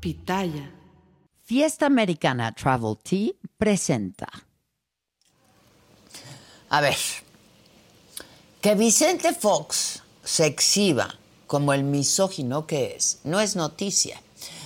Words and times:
Pitaya. 0.00 0.70
Fiesta 1.44 1.84
Americana 1.84 2.54
Travel 2.54 2.96
Tea 3.02 3.32
presenta. 3.58 4.26
A 6.70 6.80
ver, 6.80 6.96
que 8.62 8.74
Vicente 8.74 9.34
Fox 9.34 10.02
se 10.24 10.46
exhiba 10.46 11.18
como 11.46 11.74
el 11.74 11.84
misógino 11.84 12.66
que 12.66 12.96
es, 12.96 13.20
no 13.24 13.40
es 13.40 13.56
noticia. 13.56 14.22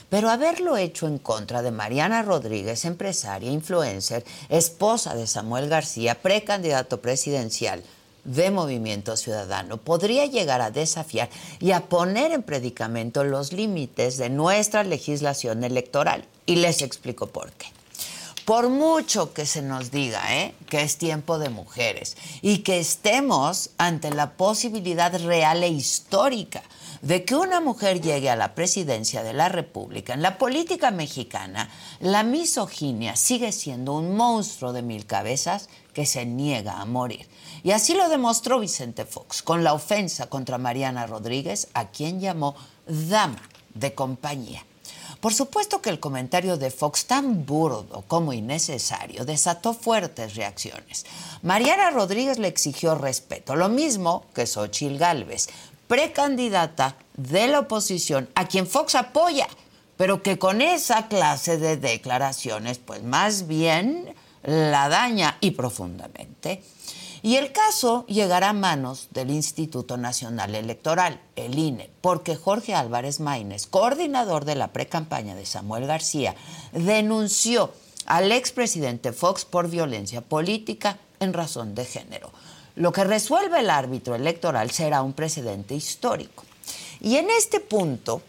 Pero 0.08 0.30
haberlo 0.30 0.76
hecho 0.76 1.08
en 1.08 1.18
contra 1.18 1.62
de 1.62 1.72
Mariana 1.72 2.22
Rodríguez, 2.22 2.84
empresaria, 2.84 3.50
influencer, 3.50 4.24
esposa 4.48 5.16
de 5.16 5.26
Samuel 5.26 5.68
García, 5.68 6.14
precandidato 6.14 7.02
presidencial 7.02 7.82
de 8.24 8.50
Movimiento 8.50 9.16
Ciudadano, 9.16 9.76
podría 9.76 10.26
llegar 10.26 10.60
a 10.60 10.70
desafiar 10.70 11.28
y 11.60 11.72
a 11.72 11.86
poner 11.86 12.32
en 12.32 12.42
predicamento 12.42 13.24
los 13.24 13.52
límites 13.52 14.16
de 14.16 14.30
nuestra 14.30 14.84
legislación 14.84 15.64
electoral. 15.64 16.24
Y 16.46 16.56
les 16.56 16.82
explico 16.82 17.26
por 17.26 17.52
qué. 17.52 17.66
Por 18.44 18.68
mucho 18.68 19.32
que 19.32 19.46
se 19.46 19.62
nos 19.62 19.90
diga 19.90 20.20
¿eh? 20.36 20.54
que 20.68 20.82
es 20.82 20.98
tiempo 20.98 21.38
de 21.38 21.48
mujeres 21.48 22.18
y 22.42 22.58
que 22.58 22.78
estemos 22.78 23.70
ante 23.78 24.10
la 24.10 24.32
posibilidad 24.32 25.18
real 25.18 25.62
e 25.62 25.68
histórica 25.68 26.62
de 27.00 27.24
que 27.24 27.36
una 27.36 27.60
mujer 27.60 28.02
llegue 28.02 28.28
a 28.28 28.36
la 28.36 28.54
presidencia 28.54 29.22
de 29.22 29.32
la 29.32 29.48
República, 29.48 30.12
en 30.12 30.22
la 30.22 30.36
política 30.36 30.90
mexicana, 30.90 31.70
la 32.00 32.22
misoginia 32.22 33.16
sigue 33.16 33.52
siendo 33.52 33.94
un 33.94 34.14
monstruo 34.14 34.72
de 34.74 34.82
mil 34.82 35.06
cabezas 35.06 35.68
que 35.94 36.04
se 36.04 36.26
niega 36.26 36.80
a 36.80 36.84
morir. 36.84 37.26
Y 37.64 37.72
así 37.72 37.94
lo 37.94 38.10
demostró 38.10 38.60
Vicente 38.60 39.06
Fox 39.06 39.42
con 39.42 39.64
la 39.64 39.72
ofensa 39.72 40.28
contra 40.28 40.58
Mariana 40.58 41.06
Rodríguez, 41.06 41.68
a 41.72 41.88
quien 41.88 42.20
llamó 42.20 42.54
dama 42.86 43.40
de 43.72 43.94
compañía. 43.94 44.62
Por 45.20 45.32
supuesto 45.32 45.80
que 45.80 45.88
el 45.88 45.98
comentario 45.98 46.58
de 46.58 46.70
Fox, 46.70 47.06
tan 47.06 47.46
burdo 47.46 48.04
como 48.06 48.34
innecesario, 48.34 49.24
desató 49.24 49.72
fuertes 49.72 50.34
reacciones. 50.34 51.06
Mariana 51.40 51.90
Rodríguez 51.90 52.38
le 52.38 52.48
exigió 52.48 52.96
respeto, 52.96 53.56
lo 53.56 53.70
mismo 53.70 54.26
que 54.34 54.46
Xochil 54.46 54.98
Gálvez, 54.98 55.48
precandidata 55.88 56.96
de 57.16 57.48
la 57.48 57.60
oposición, 57.60 58.28
a 58.34 58.46
quien 58.46 58.66
Fox 58.66 58.94
apoya, 58.94 59.48
pero 59.96 60.22
que 60.22 60.38
con 60.38 60.60
esa 60.60 61.08
clase 61.08 61.56
de 61.56 61.78
declaraciones, 61.78 62.76
pues 62.76 63.02
más 63.02 63.46
bien 63.46 64.14
la 64.42 64.90
daña 64.90 65.38
y 65.40 65.52
profundamente. 65.52 66.62
Y 67.24 67.36
el 67.36 67.52
caso 67.52 68.04
llegará 68.06 68.50
a 68.50 68.52
manos 68.52 69.08
del 69.12 69.30
Instituto 69.30 69.96
Nacional 69.96 70.54
Electoral, 70.54 71.22
el 71.36 71.58
INE, 71.58 71.88
porque 72.02 72.36
Jorge 72.36 72.74
Álvarez 72.74 73.18
Maínez, 73.18 73.66
coordinador 73.66 74.44
de 74.44 74.56
la 74.56 74.74
precampaña 74.74 75.34
de 75.34 75.46
Samuel 75.46 75.86
García, 75.86 76.34
denunció 76.72 77.72
al 78.04 78.30
expresidente 78.30 79.14
Fox 79.14 79.46
por 79.46 79.70
violencia 79.70 80.20
política 80.20 80.98
en 81.18 81.32
razón 81.32 81.74
de 81.74 81.86
género. 81.86 82.30
Lo 82.76 82.92
que 82.92 83.04
resuelve 83.04 83.60
el 83.60 83.70
árbitro 83.70 84.14
electoral 84.14 84.70
será 84.70 85.00
un 85.00 85.14
precedente 85.14 85.74
histórico. 85.74 86.44
Y 87.00 87.16
en 87.16 87.30
este 87.30 87.58
punto 87.58 88.20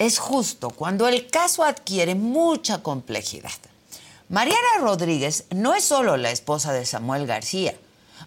es 0.00 0.18
justo 0.18 0.70
cuando 0.70 1.06
el 1.06 1.28
caso 1.28 1.62
adquiere 1.62 2.16
mucha 2.16 2.82
complejidad. 2.82 3.52
Mariana 4.30 4.78
Rodríguez 4.80 5.44
no 5.54 5.74
es 5.74 5.84
solo 5.84 6.16
la 6.16 6.32
esposa 6.32 6.72
de 6.72 6.86
Samuel 6.86 7.26
García, 7.26 7.76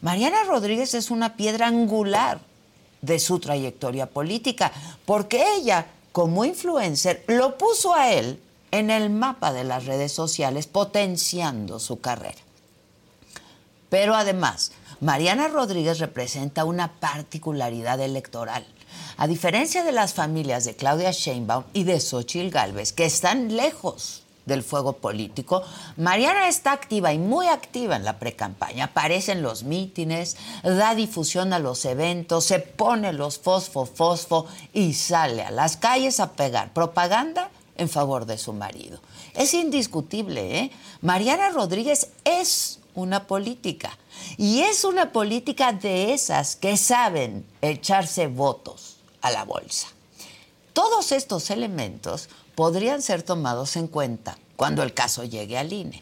Mariana 0.02 0.44
Rodríguez 0.44 0.94
es 0.94 1.12
una 1.12 1.36
piedra 1.36 1.68
angular 1.68 2.40
de 3.02 3.20
su 3.20 3.40
trayectoria 3.40 4.08
política, 4.08 4.72
porque 5.06 5.44
ella, 5.56 5.88
como 6.12 6.46
influencer, 6.46 7.24
lo 7.28 7.58
puso 7.58 7.94
a 7.94 8.12
él 8.12 8.40
en 8.72 8.90
el 8.90 9.10
mapa 9.10 9.54
de 9.54 9.64
las 9.64 9.86
redes 9.86 10.12
sociales, 10.12 10.68
potenciando 10.68 11.80
su 11.80 12.00
carrera. 12.02 12.38
Pero 13.90 14.16
además, 14.16 14.72
Mariana 15.00 15.48
Rodríguez 15.48 16.00
representa 16.00 16.66
una 16.66 17.00
particularidad 17.00 18.00
electoral. 18.02 18.66
A 19.18 19.28
diferencia 19.28 19.84
de 19.84 19.92
las 19.92 20.14
familias 20.14 20.66
de 20.66 20.76
Claudia 20.76 21.12
Sheinbaum 21.12 21.64
y 21.74 21.84
de 21.84 22.00
Xochitl 22.00 22.50
Gálvez, 22.50 22.94
que 22.94 23.06
están 23.06 23.56
lejos 23.56 24.24
del 24.48 24.64
fuego 24.64 24.94
político, 24.94 25.62
Mariana 25.98 26.48
está 26.48 26.72
activa 26.72 27.14
y 27.14 27.20
muy 27.20 27.48
activa 27.48 27.96
en 27.96 28.06
la 28.06 28.18
precampaña. 28.18 28.86
Aparece 28.86 29.34
en 29.34 29.44
los 29.44 29.64
mítines, 29.64 30.38
da 30.64 30.96
difusión 30.96 31.54
a 31.54 31.60
los 31.60 31.86
eventos, 31.86 32.46
se 32.46 32.60
pone 32.60 33.14
los 33.14 33.38
fosfo 33.38 33.86
fosfo 33.86 34.48
y 34.74 34.94
sale 34.94 35.44
a 35.44 35.52
las 35.52 35.78
calles 35.78 36.20
a 36.20 36.32
pegar 36.32 36.74
propaganda 36.74 37.52
en 37.76 37.90
favor 37.90 38.26
de 38.26 38.38
su 38.38 38.54
marido. 38.54 39.00
Es 39.36 39.54
indiscutible, 39.54 40.60
¿eh? 40.60 40.72
Mariana 41.02 41.50
Rodríguez 41.50 42.10
es 42.24 42.80
una 42.96 43.28
política 43.28 43.96
y 44.38 44.62
es 44.62 44.84
una 44.84 45.12
política 45.12 45.74
de 45.74 46.14
esas 46.14 46.56
que 46.56 46.78
saben 46.78 47.46
echarse 47.62 48.28
votos 48.28 48.98
a 49.22 49.30
la 49.30 49.44
bolsa. 49.44 49.90
Todos 50.74 51.12
estos 51.12 51.50
elementos 51.52 52.30
podrían 52.58 53.04
ser 53.04 53.22
tomados 53.22 53.76
en 53.76 53.86
cuenta 53.86 54.36
cuando 54.56 54.82
el 54.82 54.92
caso 54.92 55.24
llegue 55.24 55.60
al 55.60 55.72
INE. 55.72 56.02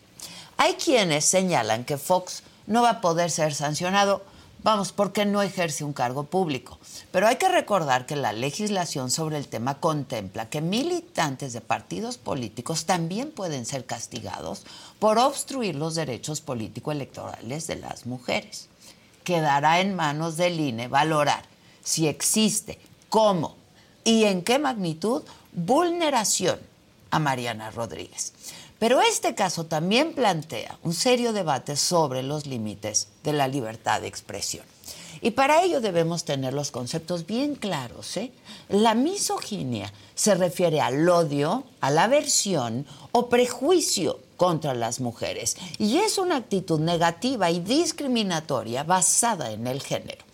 Hay 0.55 0.75
quienes 0.75 1.25
señalan 1.25 1.83
que 1.83 1.97
Fox 1.97 2.43
no 2.65 2.81
va 2.81 2.91
a 2.91 3.01
poder 3.01 3.29
ser 3.29 3.53
sancionado, 3.53 4.23
vamos, 4.63 4.93
porque 4.93 5.25
no 5.25 5.41
ejerce 5.41 5.83
un 5.83 5.91
cargo 5.91 6.23
público. 6.23 6.79
Pero 7.11 7.27
hay 7.27 7.35
que 7.35 7.49
recordar 7.49 8.05
que 8.05 8.15
la 8.15 8.31
legislación 8.31 9.11
sobre 9.11 9.37
el 9.37 9.49
tema 9.49 9.81
contempla 9.81 10.49
que 10.49 10.61
militantes 10.61 11.51
de 11.51 11.59
partidos 11.59 12.17
políticos 12.17 12.85
también 12.85 13.31
pueden 13.31 13.65
ser 13.65 13.85
castigados 13.85 14.63
por 14.97 15.17
obstruir 15.17 15.75
los 15.75 15.95
derechos 15.95 16.39
político-electorales 16.39 17.67
de 17.67 17.75
las 17.75 18.05
mujeres. 18.05 18.69
Quedará 19.25 19.81
en 19.81 19.93
manos 19.93 20.37
del 20.37 20.57
INE 20.57 20.87
valorar 20.87 21.43
si 21.83 22.07
existe, 22.07 22.79
cómo 23.09 23.57
y 24.05 24.23
en 24.23 24.41
qué 24.41 24.57
magnitud 24.57 25.23
vulneración 25.55 26.59
a 27.11 27.19
Mariana 27.19 27.71
Rodríguez. 27.71 28.33
Pero 28.77 29.01
este 29.01 29.35
caso 29.35 29.65
también 29.65 30.13
plantea 30.13 30.77
un 30.83 30.93
serio 30.93 31.31
debate 31.33 31.77
sobre 31.77 32.23
los 32.23 32.45
límites 32.45 33.07
de 33.23 33.33
la 33.33 33.47
libertad 33.47 34.01
de 34.01 34.07
expresión. 34.07 34.65
Y 35.21 35.31
para 35.31 35.63
ello 35.63 35.79
debemos 35.79 36.25
tener 36.25 36.53
los 36.53 36.71
conceptos 36.71 37.25
bien 37.25 37.55
claros. 37.55 38.17
¿eh? 38.17 38.31
La 38.69 38.93
misoginia 38.93 39.91
se 40.13 40.35
refiere 40.35 40.81
al 40.81 41.07
odio, 41.07 41.63
a 41.79 41.89
la 41.89 42.03
aversión 42.03 42.85
o 43.11 43.29
prejuicio 43.29 44.19
contra 44.35 44.73
las 44.73 44.99
mujeres 44.99 45.55
y 45.77 45.97
es 45.97 46.17
una 46.17 46.35
actitud 46.35 46.79
negativa 46.79 47.49
y 47.49 47.61
discriminatoria 47.61 48.83
basada 48.83 49.51
en 49.51 49.67
el 49.67 49.81
género. 49.81 50.24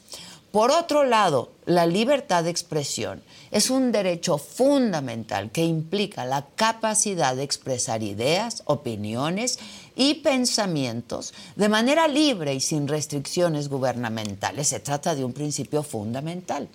Por 0.51 0.71
otro 0.71 1.05
lado, 1.05 1.53
la 1.65 1.85
libertad 1.85 2.43
de 2.43 2.49
expresión 2.49 3.23
es 3.51 3.69
un 3.69 3.93
derecho 3.93 4.37
fundamental 4.37 5.49
que 5.49 5.63
implica 5.63 6.25
la 6.25 6.45
capacidad 6.55 7.37
de 7.37 7.43
expresar 7.43 8.03
ideas, 8.03 8.63
opiniones 8.65 9.59
y 9.95 10.15
pensamientos 10.15 11.33
de 11.55 11.69
manera 11.69 12.09
libre 12.09 12.53
y 12.53 12.59
sin 12.59 12.89
restricciones 12.89 13.69
gubernamentales. 13.69 14.67
Se 14.67 14.81
trata 14.81 15.15
de 15.15 15.23
un 15.23 15.31
principio 15.31 15.83
fundamental 15.83 16.67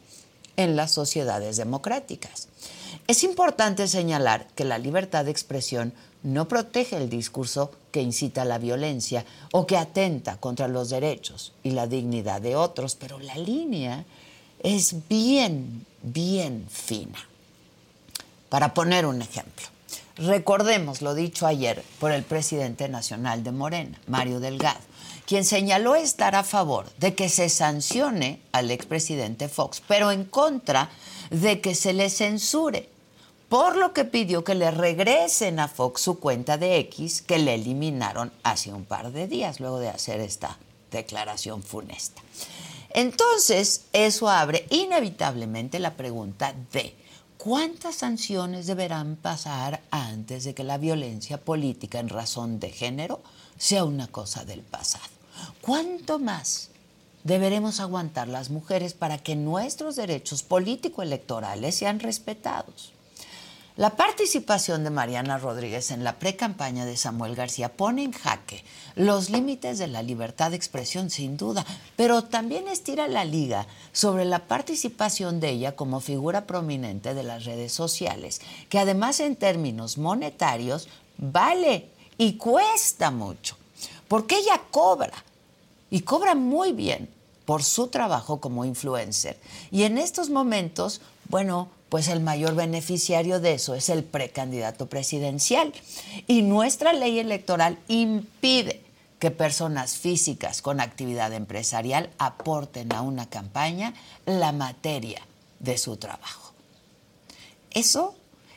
en 0.57 0.75
las 0.75 0.93
sociedades 0.93 1.59
democráticas. 1.59 2.49
Es 3.09 3.25
importante 3.25 3.89
señalar 3.89 4.49
que 4.55 4.65
la 4.65 4.79
libertad 4.79 5.27
de 5.27 5.31
expresión 5.31 5.93
no 6.27 6.49
protege 6.49 6.97
el 6.97 7.09
discurso 7.09 7.71
que 7.93 8.03
incita 8.03 8.43
a 8.43 8.47
la 8.47 8.59
violencia 8.59 9.25
o 9.53 9.65
que 9.65 9.77
atenta 9.77 10.39
contra 10.39 10.67
los 10.67 10.91
derechos 10.91 11.53
y 11.63 11.71
la 11.71 11.87
dignidad 11.87 12.41
de 12.41 12.57
otros, 12.57 12.97
pero 12.97 13.21
la 13.21 13.37
línea 13.37 14.05
es 14.61 15.09
bien, 15.09 15.87
bien 16.03 16.67
fina. 16.69 17.19
Para 18.49 18.75
poner 18.75 19.07
un 19.07 19.23
ejemplo, 19.23 19.67
recordemos 20.17 21.01
lo 21.01 21.15
dicho 21.15 21.47
ayer 21.47 21.85
por 22.01 22.11
el 22.11 22.25
presidente 22.25 22.89
nacional 22.89 23.45
de 23.45 23.53
Morena, 23.53 24.01
Mario 24.09 24.41
Delgado, 24.41 24.81
quien 25.27 25.45
señaló 25.45 25.95
estar 25.95 26.35
a 26.35 26.43
favor 26.43 26.91
de 26.99 27.15
que 27.15 27.29
se 27.29 27.49
sancione 27.49 28.41
al 28.51 28.73
expresidente 28.73 29.49
Fox, 29.49 29.81
pero 29.87 30.11
en 30.11 30.25
contra 30.25 30.91
de 31.31 31.61
que 31.61 31.77
se 31.77 31.93
le 31.93 32.11
censure 32.11 32.96
por 33.49 33.77
lo 33.77 33.93
que 33.93 34.05
pidió 34.05 34.43
que 34.43 34.55
le 34.55 34.71
regresen 34.71 35.61
a 35.61 35.69
Fox 35.69 36.01
su 36.01 36.19
cuenta 36.19 36.59
de 36.59 36.79
X 36.79 37.23
que 37.23 37.39
le 37.39 37.55
eliminaron 37.55 38.33
hace 38.43 38.73
un 38.73 38.85
par 38.85 39.13
de 39.13 39.29
días 39.29 39.61
luego 39.61 39.79
de 39.79 39.89
hacer 39.89 40.21
esta 40.21 40.59
declaración 40.91 41.63
funesta. 41.63 42.23
Entonces, 42.91 43.85
eso 43.93 44.29
abre 44.29 44.67
inevitablemente 44.71 45.79
la 45.79 45.95
pregunta 45.95 46.55
de 46.73 46.97
cuántas 47.37 47.97
sanciones 47.97 48.67
deberán 48.67 49.17
pasar 49.17 49.83
antes 49.91 50.45
de 50.45 50.55
que 50.55 50.65
la 50.65 50.79
violencia 50.79 51.39
política 51.39 52.01
en 52.01 52.09
razón 52.09 52.59
de 52.59 52.71
género 52.71 53.23
sea 53.59 53.85
una 53.85 54.09
cosa 54.09 54.45
del 54.45 54.63
pasado. 54.63 55.05
¿Cuánto 55.61 56.19
más 56.19 56.71
deberemos 57.23 57.81
aguantar 57.81 58.29
las 58.29 58.51
mujeres 58.51 58.95
para 58.95 59.19
que 59.19 59.37
nuestros 59.37 59.97
derechos 59.97 60.43
político-electorales 60.43 61.77
sean 61.77 62.01
respetados? 62.01 62.96
La 63.77 63.91
participación 63.91 64.85
de 64.85 64.91
Mariana 64.91 65.37
Rodríguez 65.37 65.91
en 65.91 66.03
la 66.03 66.15
pre-campaña 66.15 66.87
de 66.87 66.97
Samuel 66.97 67.35
García 67.35 67.77
pone 67.77 68.05
en 68.05 68.13
jaque 68.13 68.65
los 68.95 69.29
límites 69.29 69.79
de 69.79 69.87
la 69.87 70.03
libertad 70.03 70.51
de 70.51 70.57
expresión, 70.57 71.11
sin 71.11 71.37
duda, 71.37 71.67
pero 71.95 72.25
también 72.25 72.69
estira 72.69 73.07
la 73.07 73.27
liga 73.27 73.67
sobre 73.93 74.25
la 74.25 74.47
participación 74.47 75.41
de 75.41 75.51
ella 75.51 75.77
como 75.77 76.01
figura 76.01 76.47
prominente 76.47 77.13
de 77.13 77.23
las 77.23 77.45
redes 77.45 77.73
sociales, 77.73 78.41
que 78.71 78.79
además 78.79 79.21
en 79.21 79.37
términos 79.37 79.99
monetarios 79.99 80.89
vale 81.19 81.91
y 82.17 82.39
cuesta 82.39 83.11
mucho, 83.11 83.59
porque 84.09 84.39
ella 84.39 84.63
cobra 84.71 85.23
y 85.91 86.01
cobra 86.01 86.35
muy 86.35 86.73
bien 86.73 87.11
por 87.45 87.63
su 87.63 87.89
trabajo 87.89 88.41
como 88.41 88.65
influencer. 88.65 89.37
Y 89.71 89.83
en 89.83 89.99
estos 89.99 90.31
momentos, 90.31 91.03
bueno, 91.29 91.69
pues 91.97 92.09
el 92.09 92.21
mayor 92.21 92.55
beneficiario 92.55 93.41
de 93.41 93.55
eso 93.55 93.75
es 93.75 93.89
el 93.89 94.05
precandidato 94.05 94.85
presidencial. 94.85 95.73
Y 96.27 96.43
nuestra 96.43 96.93
ley 96.93 97.19
electoral 97.19 97.79
impide 97.89 98.83
que 99.19 99.31
personas 99.31 99.97
físicas 99.97 100.61
con 100.61 100.83
actividad 100.83 101.33
empresarial 101.33 102.11
aporten 102.19 102.93
a 102.93 103.01
una 103.01 103.31
campaña 103.31 103.95
la 104.27 104.53
materia 104.53 105.23
de 105.59 105.79
su 105.79 105.97
trabajo. 105.97 106.53
Eso, 107.71 108.15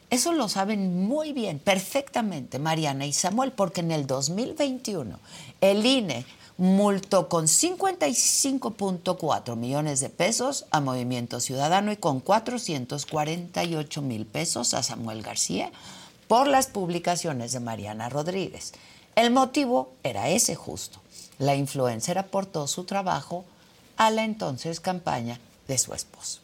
eso 0.10 0.34
lo 0.34 0.50
saben 0.50 1.08
muy 1.08 1.32
bien, 1.32 1.60
perfectamente 1.60 2.60
Mariana 2.60 3.06
y 3.06 3.14
Samuel, 3.14 3.54
porque 3.54 3.80
en 3.80 3.92
el 3.92 4.06
2021 4.06 5.18
el 5.62 5.86
INE 5.86 6.26
multó 6.60 7.28
con 7.30 7.46
55.4 7.46 9.56
millones 9.56 10.02
de 10.02 10.10
pesos 10.10 10.66
a 10.72 10.82
Movimiento 10.82 11.40
Ciudadano 11.40 11.94
y 11.94 11.96
con 11.96 12.20
448 12.20 14.02
mil 14.02 14.26
pesos 14.26 14.74
a 14.74 14.84
Samuel 14.84 15.22
García 15.22 15.72
por 16.28 16.48
las 16.48 16.68
publicaciones 16.68 17.54
de 17.54 17.62
Mariana 17.62 18.10
Rodríguez. 18.10 18.74
El 19.16 19.32
motivo 19.32 19.94
era 20.04 20.28
ese 20.28 20.56
justo. 20.56 21.00
La 21.38 21.56
influencer 21.56 22.18
aportó 22.18 22.68
su 22.68 22.84
trabajo 22.84 23.46
a 23.96 24.12
la 24.12 24.26
entonces 24.26 24.82
campaña 24.82 25.40
de 25.70 25.78
su 25.78 25.94
esposo. 25.94 26.42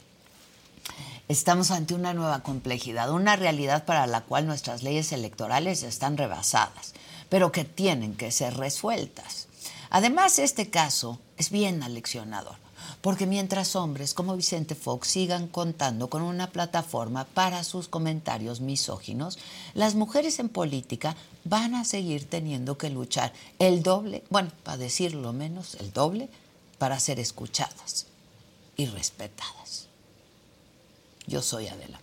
Estamos 1.28 1.72
ante 1.72 1.94
una 1.94 2.14
nueva 2.14 2.42
complejidad, 2.42 3.12
una 3.12 3.36
realidad 3.36 3.84
para 3.84 4.08
la 4.08 4.22
cual 4.22 4.48
nuestras 4.48 4.82
leyes 4.82 5.12
electorales 5.12 5.84
están 5.84 6.16
rebasadas, 6.16 6.94
pero 7.28 7.52
que 7.52 7.66
tienen 7.66 8.16
que 8.16 8.32
ser 8.32 8.56
resueltas. 8.56 9.50
Además, 9.90 10.40
este 10.40 10.70
caso 10.70 11.20
es 11.38 11.50
bien 11.50 11.84
aleccionador, 11.84 12.56
porque 13.02 13.26
mientras 13.26 13.76
hombres 13.76 14.14
como 14.14 14.36
Vicente 14.36 14.76
Fox 14.76 15.08
sigan 15.08 15.48
contando 15.48 16.10
con 16.10 16.22
una 16.22 16.52
plataforma 16.52 17.26
para 17.26 17.64
sus 17.64 17.88
comentarios 17.88 18.62
misóginos, 18.62 19.38
las 19.74 19.96
mujeres 19.96 20.40
en 20.40 20.50
política 20.50 21.16
van 21.44 21.76
a 21.76 21.84
seguir 21.86 22.30
teniendo 22.30 22.78
que 22.78 22.90
luchar 22.90 23.34
el 23.60 23.84
doble, 23.84 24.24
bueno, 24.30 24.52
para 24.64 24.78
decirlo 24.78 25.34
menos, 25.34 25.76
el 25.76 25.92
doble, 25.94 26.30
para 26.78 27.00
ser 27.00 27.20
escuchadas 27.20 28.08
y 28.76 28.86
respetadas. 28.88 29.88
Yo 31.28 31.42
soy 31.42 31.68
Adela 31.68 32.00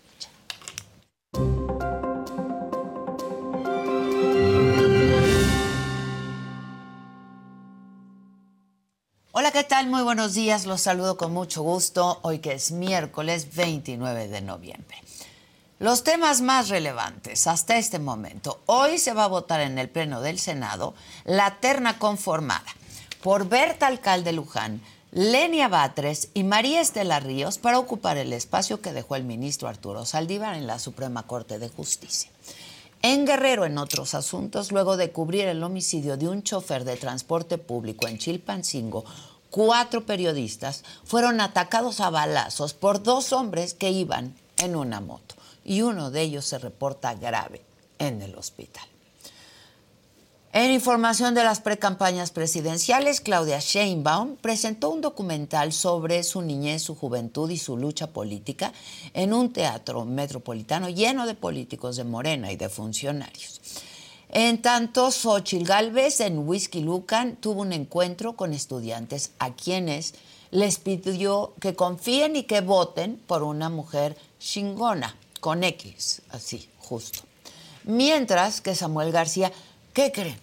¿qué 9.52 9.64
tal? 9.64 9.87
Muy 9.87 10.02
buenos 10.02 10.32
días. 10.32 10.64
Los 10.64 10.81
saludo 10.81 11.19
con 11.19 11.34
mucho 11.34 11.62
gusto 11.62 12.20
hoy 12.22 12.38
que 12.38 12.52
es 12.52 12.72
miércoles 12.72 13.54
29 13.54 14.28
de 14.28 14.40
noviembre. 14.40 14.96
Los 15.78 16.04
temas 16.04 16.40
más 16.40 16.70
relevantes 16.70 17.46
hasta 17.46 17.76
este 17.76 17.99
momento. 17.99 18.60
Hoy 18.64 18.96
se 18.96 19.12
va 19.12 19.25
a 19.25 19.28
votar 19.28 19.60
en 19.60 19.78
el 19.78 19.90
Pleno 19.90 20.22
del 20.22 20.38
Senado 20.38 20.94
la 21.26 21.58
terna 21.60 21.99
conformada 21.99 22.64
por 23.22 23.46
Berta 23.46 23.88
Alcalde 23.88 24.32
Luján, 24.32 24.81
Lenia 25.10 25.69
Batres 25.69 26.31
y 26.32 26.44
María 26.44 26.81
Estela 26.81 27.20
Ríos 27.20 27.58
para 27.58 27.78
ocupar 27.78 28.16
el 28.16 28.32
espacio 28.32 28.81
que 28.81 28.94
dejó 28.94 29.16
el 29.16 29.25
ministro 29.25 29.69
Arturo 29.69 30.06
Saldívar 30.06 30.54
en 30.54 30.66
la 30.66 30.78
Suprema 30.78 31.25
Corte 31.25 31.58
de 31.58 31.69
Justicia. 31.69 32.31
En 33.04 33.26
Guerrero, 33.26 33.64
en 33.64 33.78
otros 33.78 34.14
asuntos, 34.14 34.70
luego 34.70 34.96
de 34.96 35.10
cubrir 35.10 35.46
el 35.49 35.64
homicidio 35.64 36.16
de 36.16 36.28
un 36.28 36.44
chofer 36.44 36.84
de 36.84 36.96
transporte 36.96 37.58
público 37.58 38.06
en 38.06 38.16
Chilpancingo, 38.16 39.04
cuatro 39.52 40.06
periodistas 40.06 40.82
fueron 41.04 41.40
atacados 41.40 42.00
a 42.00 42.10
balazos 42.10 42.72
por 42.72 43.02
dos 43.02 43.32
hombres 43.32 43.75
que 43.75 43.90
iban 43.90 44.34
en 44.56 44.75
una 44.75 45.00
moto 45.00 45.37
y 45.62 45.82
uno 45.82 46.11
de 46.11 46.23
ellos 46.23 46.47
se 46.47 46.59
reporta 46.59 47.14
grave 47.14 47.62
en 47.99 48.23
el 48.23 48.35
hospital. 48.35 48.85
En 50.54 50.71
información 50.71 51.35
de 51.35 51.44
las 51.44 51.61
precampañas 51.61 52.30
presidenciales, 52.30 53.21
Claudia 53.21 53.59
Sheinbaum 53.59 54.37
presentó 54.37 54.90
un 54.90 55.00
documental 55.00 55.73
sobre 55.73 56.23
su 56.25 56.42
niñez, 56.42 56.82
su 56.82 56.94
juventud 56.94 57.49
y 57.50 57.56
su 57.56 57.76
lucha 57.76 58.09
política 58.09 58.73
en 59.14 59.32
un 59.32 59.52
teatro 59.52 60.04
metropolitano 60.04 60.88
lleno 60.88 61.26
de 61.26 61.35
políticos 61.35 61.97
de 61.97 62.04
Morena 62.04 62.52
y 62.52 62.56
de 62.56 62.68
funcionarios. 62.68 63.61
En 64.32 64.62
tanto, 64.62 65.10
Xochil 65.10 65.64
Gálvez 65.64 66.20
en 66.20 66.38
Whisky 66.48 66.80
Lucan 66.80 67.36
tuvo 67.36 67.60
un 67.60 67.72
encuentro 67.72 68.34
con 68.34 68.52
estudiantes 68.52 69.32
a 69.38 69.54
quienes 69.54 70.14
les 70.50 70.78
pidió 70.78 71.54
que 71.60 71.74
confíen 71.74 72.36
y 72.36 72.44
que 72.44 72.62
voten 72.62 73.20
por 73.26 73.42
una 73.42 73.68
mujer 73.68 74.16
chingona, 74.38 75.16
con 75.40 75.62
X, 75.64 76.22
así, 76.30 76.68
justo. 76.78 77.20
Mientras 77.84 78.60
que 78.60 78.74
Samuel 78.74 79.12
García 79.12 79.52
¿Qué 79.92 80.10
creen? 80.10 80.38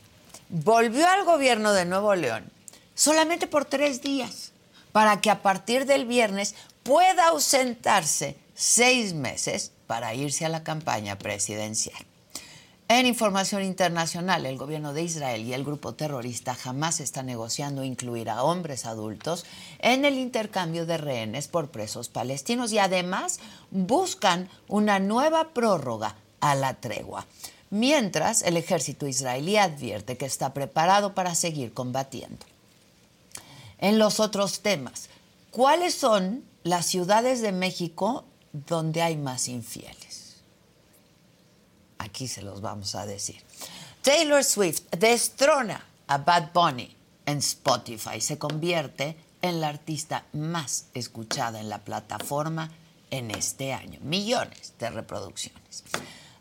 Volvió 0.49 1.07
al 1.07 1.25
gobierno 1.25 1.73
de 1.73 1.85
Nuevo 1.85 2.13
León 2.13 2.51
solamente 2.93 3.47
por 3.47 3.65
tres 3.65 4.01
días, 4.01 4.51
para 4.91 5.21
que 5.21 5.31
a 5.31 5.41
partir 5.41 5.85
del 5.85 6.05
viernes 6.05 6.53
pueda 6.83 7.29
ausentarse 7.29 8.37
seis 8.53 9.13
meses 9.13 9.71
para 9.87 10.13
irse 10.13 10.45
a 10.45 10.49
la 10.49 10.63
campaña 10.63 11.17
presidencial. 11.17 12.05
En 12.89 13.05
información 13.05 13.63
internacional, 13.63 14.45
el 14.45 14.57
gobierno 14.57 14.91
de 14.91 15.03
Israel 15.03 15.45
y 15.45 15.53
el 15.53 15.63
grupo 15.63 15.93
terrorista 15.93 16.53
jamás 16.53 16.99
está 16.99 17.23
negociando 17.23 17.85
incluir 17.85 18.29
a 18.29 18.43
hombres 18.43 18.85
adultos 18.85 19.45
en 19.79 20.03
el 20.03 20.17
intercambio 20.17 20.85
de 20.85 20.97
rehenes 20.97 21.47
por 21.47 21.69
presos 21.69 22.09
palestinos 22.09 22.73
y 22.73 22.79
además 22.79 23.39
buscan 23.71 24.49
una 24.67 24.99
nueva 24.99 25.53
prórroga 25.53 26.17
a 26.41 26.55
la 26.55 26.73
tregua 26.81 27.25
mientras 27.69 28.41
el 28.41 28.57
ejército 28.57 29.07
israelí 29.07 29.55
advierte 29.55 30.17
que 30.17 30.25
está 30.25 30.53
preparado 30.53 31.13
para 31.13 31.35
seguir 31.35 31.73
combatiendo. 31.73 32.45
En 33.77 33.99
los 33.99 34.19
otros 34.19 34.59
temas, 34.59 35.09
¿Cuáles 35.51 35.95
son 35.95 36.43
las 36.63 36.85
ciudades 36.85 37.41
de 37.41 37.51
México 37.51 38.23
donde 38.53 39.01
hay 39.01 39.17
más 39.17 39.47
infieles? 39.47 40.08
Aquí 41.99 42.27
se 42.27 42.41
los 42.41 42.61
vamos 42.61 42.95
a 42.95 43.05
decir. 43.05 43.41
Taylor 44.01 44.43
Swift 44.43 44.81
destrona 44.97 45.85
a 46.07 46.17
Bad 46.17 46.51
Bunny 46.53 46.95
en 47.25 47.37
Spotify. 47.37 48.19
Se 48.19 48.37
convierte 48.37 49.15
en 49.41 49.61
la 49.61 49.69
artista 49.69 50.25
más 50.33 50.85
escuchada 50.93 51.59
en 51.59 51.69
la 51.69 51.79
plataforma 51.79 52.71
en 53.11 53.31
este 53.31 53.73
año. 53.73 53.99
Millones 54.01 54.73
de 54.79 54.89
reproducciones. 54.89 55.83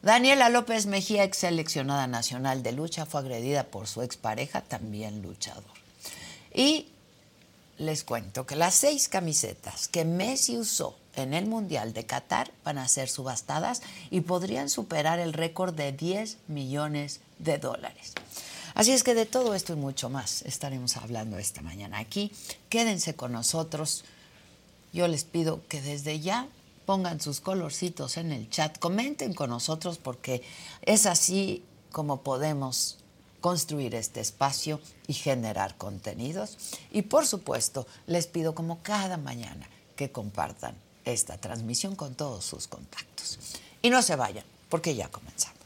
Daniela 0.03 0.49
López 0.49 0.87
Mejía, 0.87 1.25
ex 1.25 1.39
seleccionada 1.39 2.07
nacional 2.07 2.63
de 2.63 2.73
lucha, 2.73 3.05
fue 3.05 3.21
agredida 3.21 3.65
por 3.65 3.89
su 3.89 4.03
expareja, 4.03 4.61
también 4.61 5.23
luchador. 5.23 5.65
Y 6.55 6.89
les 7.79 8.05
cuento 8.05 8.47
que 8.47 8.57
las 8.57 8.75
seis 8.75 9.09
camisetas 9.09 9.89
que 9.89 10.05
Messi 10.05 10.57
usó 10.57 10.97
en 11.23 11.35
el 11.35 11.47
Mundial 11.47 11.93
de 11.93 12.07
Qatar 12.07 12.51
van 12.65 12.79
a 12.79 12.89
ser 12.89 13.09
subastadas 13.09 13.83
y 14.11 14.23
podrían 14.23 14.69
superar 14.69 15.19
el 15.19 15.33
récord 15.33 15.75
de 15.75 15.93
10 15.93 16.39
millones 16.49 17.21
de 17.39 17.59
dólares. 17.59 18.15
Así 18.75 18.93
es 18.93 19.03
que 19.03 19.15
de 19.15 19.27
todo 19.27 19.55
esto 19.55 19.73
y 19.73 19.77
mucho 19.77 20.09
más 20.09 20.43
estaremos 20.43 20.97
hablando 20.97 21.39
esta 21.39 21.63
mañana 21.63 21.99
aquí. 21.99 22.33
Quédense 22.69 23.15
con 23.15 23.33
nosotros. 23.33 24.05
Yo 24.93 25.09
les 25.09 25.25
pido 25.25 25.67
que 25.69 25.81
desde 25.81 26.21
ya 26.21 26.47
pongan 26.87 27.21
sus 27.21 27.41
colorcitos 27.41 28.17
en 28.17 28.33
el 28.33 28.49
chat, 28.49 28.79
comenten 28.79 29.35
con 29.35 29.51
nosotros 29.51 29.99
porque 29.99 30.43
es 30.83 31.07
así 31.07 31.63
como 31.93 32.23
podemos 32.23 32.99
construir 33.41 33.95
este 33.95 34.21
espacio 34.21 34.81
y 35.07 35.15
generar 35.15 35.77
contenidos. 35.77 36.57
Y 36.91 37.03
por 37.03 37.27
supuesto, 37.27 37.87
les 38.07 38.27
pido 38.27 38.55
como 38.55 38.83
cada 38.83 39.17
mañana 39.17 39.69
que 39.97 40.11
compartan 40.11 40.77
esta 41.13 41.39
transmisión 41.39 41.97
con 41.97 42.15
todos 42.15 42.45
sus 42.45 42.67
contactos. 42.69 43.39
Y 43.83 43.91
no 43.91 44.03
se 44.03 44.17
vayan, 44.17 44.45
porque 44.69 44.95
ya 44.95 45.09
comenzamos. 45.09 45.58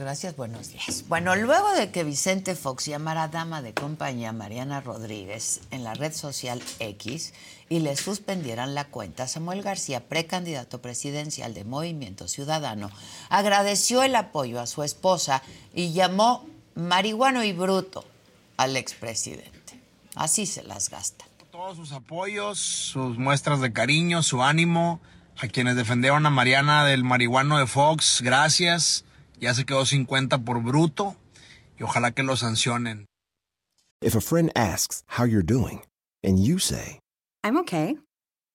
Gracias, 0.00 0.36
buenos 0.36 0.72
días. 0.72 1.04
Bueno, 1.08 1.36
luego 1.36 1.72
de 1.72 1.90
que 1.90 2.04
Vicente 2.04 2.54
Fox 2.54 2.86
llamara 2.86 3.28
dama 3.28 3.62
de 3.62 3.74
compañía 3.74 4.32
Mariana 4.32 4.80
Rodríguez 4.80 5.60
en 5.70 5.84
la 5.84 5.94
red 5.94 6.12
social 6.12 6.62
X 6.78 7.34
y 7.68 7.80
le 7.80 7.96
suspendieran 7.96 8.74
la 8.74 8.84
cuenta, 8.84 9.28
Samuel 9.28 9.62
García, 9.62 10.08
precandidato 10.08 10.80
presidencial 10.80 11.54
de 11.54 11.64
Movimiento 11.64 12.28
Ciudadano, 12.28 12.90
agradeció 13.28 14.02
el 14.02 14.16
apoyo 14.16 14.60
a 14.60 14.66
su 14.66 14.82
esposa 14.82 15.42
y 15.74 15.92
llamó 15.92 16.46
marihuano 16.74 17.44
y 17.44 17.52
bruto 17.52 18.04
al 18.56 18.76
expresidente. 18.76 19.80
Así 20.14 20.46
se 20.46 20.62
las 20.62 20.90
gastan. 20.90 21.28
Todos 21.50 21.76
sus 21.76 21.92
apoyos, 21.92 22.58
sus 22.58 23.16
muestras 23.16 23.60
de 23.60 23.72
cariño, 23.72 24.22
su 24.22 24.42
ánimo, 24.42 25.00
a 25.40 25.48
quienes 25.48 25.76
defendieron 25.76 26.26
a 26.26 26.30
Mariana 26.30 26.84
del 26.84 27.04
marihuano 27.04 27.58
de 27.58 27.66
Fox, 27.66 28.20
gracias 28.22 29.04
ya 29.44 29.52
se 29.52 29.64
quedó 29.64 29.84
50 29.84 30.38
por 30.38 30.60
bruto 30.60 31.16
y 31.78 31.82
ojalá 31.82 32.14
que 32.14 32.22
lo 32.22 32.34
sancionen. 32.34 33.04
If 34.00 34.14
a 34.14 34.20
friend 34.20 34.50
asks 34.56 35.02
how 35.06 35.24
you're 35.24 35.42
doing 35.42 35.82
and 36.22 36.38
you 36.38 36.58
say, 36.58 37.00
I'm 37.42 37.58
okay. 37.58 37.98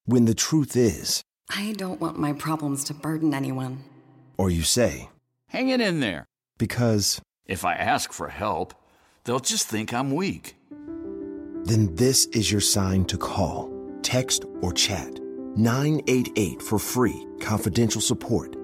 When 0.06 0.24
the 0.24 0.34
truth 0.34 0.76
is, 0.76 1.22
I 1.48 1.74
don't 1.76 2.00
want 2.00 2.18
my 2.18 2.32
problems 2.32 2.84
to 2.84 2.94
burden 2.94 3.34
anyone. 3.34 3.84
Or 4.36 4.50
you 4.50 4.62
say, 4.62 5.08
Hang 5.48 5.68
it 5.68 5.80
in 5.80 6.00
there. 6.00 6.26
Because 6.58 7.20
if 7.46 7.64
I 7.64 7.74
ask 7.74 8.12
for 8.12 8.28
help, 8.28 8.74
they'll 9.24 9.40
just 9.40 9.68
think 9.68 9.92
I'm 9.92 10.12
weak. 10.12 10.56
Then 11.64 11.94
this 11.94 12.26
is 12.26 12.50
your 12.50 12.60
sign 12.60 13.04
to 13.06 13.18
call, 13.18 13.70
text, 14.02 14.44
or 14.60 14.72
chat 14.72 15.20
988 15.56 16.62
for 16.62 16.78
free, 16.78 17.26
confidential 17.40 18.00
support. 18.00 18.56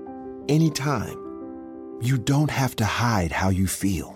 Anytime 0.49 1.26
you 2.01 2.19
don't 2.19 2.51
have 2.51 2.77
to 2.77 2.85
hide 2.85 3.33
how 3.33 3.49
you 3.51 3.67
feel. 3.67 4.16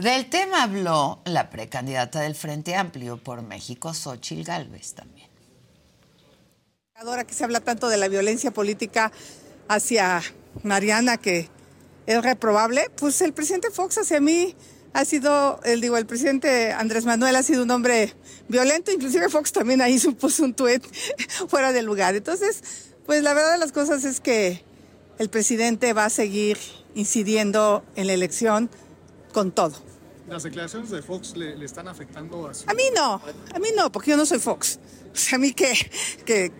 Del 0.00 0.30
tema 0.30 0.62
habló 0.62 1.20
la 1.26 1.50
precandidata 1.50 2.20
del 2.20 2.34
Frente 2.34 2.74
Amplio 2.74 3.18
por 3.18 3.42
México, 3.42 3.92
Xochil 3.92 4.44
Gálvez 4.44 4.94
también. 4.94 5.28
Ahora 6.94 7.24
que 7.24 7.34
se 7.34 7.44
habla 7.44 7.60
tanto 7.60 7.86
de 7.90 7.98
la 7.98 8.08
violencia 8.08 8.50
política 8.50 9.12
hacia 9.68 10.22
Mariana, 10.62 11.18
que 11.18 11.50
es 12.06 12.22
reprobable, 12.22 12.90
pues 12.96 13.20
el 13.20 13.34
presidente 13.34 13.70
Fox 13.70 13.98
hacia 13.98 14.20
mí 14.20 14.56
ha 14.94 15.04
sido, 15.04 15.60
el, 15.64 15.82
digo, 15.82 15.98
el 15.98 16.06
presidente 16.06 16.72
Andrés 16.72 17.04
Manuel 17.04 17.36
ha 17.36 17.42
sido 17.42 17.64
un 17.64 17.70
hombre 17.70 18.14
violento, 18.48 18.90
inclusive 18.92 19.28
Fox 19.28 19.52
también 19.52 19.82
ahí 19.82 19.98
puso 20.18 20.44
un 20.44 20.54
tuit 20.54 20.82
fuera 21.46 21.72
de 21.72 21.82
lugar. 21.82 22.14
Entonces, 22.14 22.62
pues 23.04 23.22
la 23.22 23.34
verdad 23.34 23.52
de 23.52 23.58
las 23.58 23.72
cosas 23.72 24.04
es 24.04 24.20
que 24.20 24.64
el 25.18 25.28
presidente 25.28 25.92
va 25.92 26.06
a 26.06 26.10
seguir 26.10 26.56
incidiendo 26.94 27.84
en 27.96 28.06
la 28.06 28.14
elección 28.14 28.70
con 29.34 29.52
todo. 29.52 29.89
¿Las 30.30 30.44
declaraciones 30.44 30.90
de 30.90 31.02
Fox 31.02 31.36
le, 31.36 31.62
están 31.64 31.88
afectando 31.88 32.46
a 32.46 32.54
su... 32.54 32.70
A 32.70 32.74
mí 32.74 32.84
no, 32.94 33.14
a 33.52 33.58
mí 33.58 33.68
no, 33.76 33.90
porque 33.90 34.12
yo 34.12 34.16
no 34.16 34.24
soy 34.24 34.38
Fox. 34.38 34.78
O 35.12 35.16
sea, 35.16 35.36
a 35.36 35.40
mí 35.40 35.52
que, 35.52 35.74
que 36.24 36.52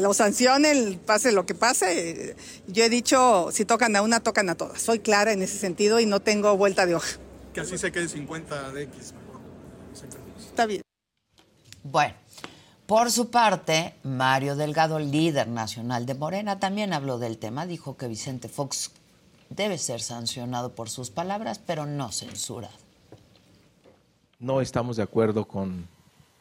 lo 0.00 0.14
sancionen, 0.14 0.98
pase 1.04 1.32
lo 1.32 1.44
que 1.44 1.54
pase. 1.54 2.34
Yo 2.66 2.82
he 2.82 2.88
dicho, 2.88 3.50
si 3.52 3.66
tocan 3.66 3.94
a 3.94 4.00
una, 4.00 4.20
tocan 4.20 4.48
a 4.48 4.54
todas. 4.54 4.80
Soy 4.80 5.00
clara 5.00 5.32
en 5.32 5.42
ese 5.42 5.58
sentido 5.58 6.00
y 6.00 6.06
no 6.06 6.20
tengo 6.20 6.56
vuelta 6.56 6.86
de 6.86 6.94
hoja. 6.94 7.18
Que 7.52 7.60
así 7.60 7.76
se 7.76 7.92
quede 7.92 8.08
50 8.08 8.72
de 8.72 8.84
X. 8.84 9.12
Está 10.38 10.64
bien. 10.64 10.80
Bueno, 11.82 12.14
por 12.86 13.10
su 13.10 13.30
parte, 13.30 13.94
Mario 14.02 14.56
Delgado, 14.56 14.98
líder 14.98 15.48
nacional 15.48 16.06
de 16.06 16.14
Morena, 16.14 16.58
también 16.58 16.94
habló 16.94 17.18
del 17.18 17.36
tema. 17.36 17.66
Dijo 17.66 17.98
que 17.98 18.08
Vicente 18.08 18.48
Fox 18.48 18.92
debe 19.50 19.76
ser 19.76 20.00
sancionado 20.00 20.74
por 20.74 20.88
sus 20.88 21.10
palabras, 21.10 21.58
pero 21.58 21.84
no 21.84 22.10
censurado. 22.12 22.83
No 24.44 24.60
estamos 24.60 24.98
de 24.98 25.02
acuerdo 25.02 25.46
con 25.46 25.88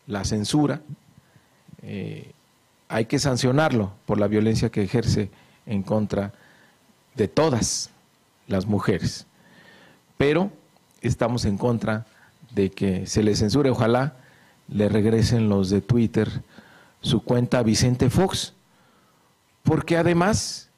la 0.07 0.25
censura. 0.25 0.81
Eh, 1.83 2.33
hay 2.89 3.05
que 3.05 3.17
sancionarlo 3.17 3.93
por 4.05 4.19
la 4.19 4.27
violencia 4.27 4.69
que 4.69 4.83
ejerce 4.83 5.31
en 5.65 5.83
contra 5.83 6.33
de 7.15 7.29
todas 7.29 7.91
las 8.45 8.65
mujeres. 8.65 9.25
Pero 10.17 10.51
estamos 10.99 11.45
en 11.45 11.57
contra 11.57 12.05
de 12.53 12.71
que 12.71 13.07
se 13.07 13.23
le 13.23 13.37
censure. 13.37 13.69
Ojalá 13.69 14.17
le 14.67 14.89
regresen 14.89 15.47
los 15.47 15.69
de 15.69 15.79
Twitter 15.79 16.43
su 16.99 17.23
cuenta 17.23 17.59
a 17.59 17.63
Vicente 17.63 18.09
Fox, 18.09 18.53
porque 19.63 19.95
además 19.95 20.69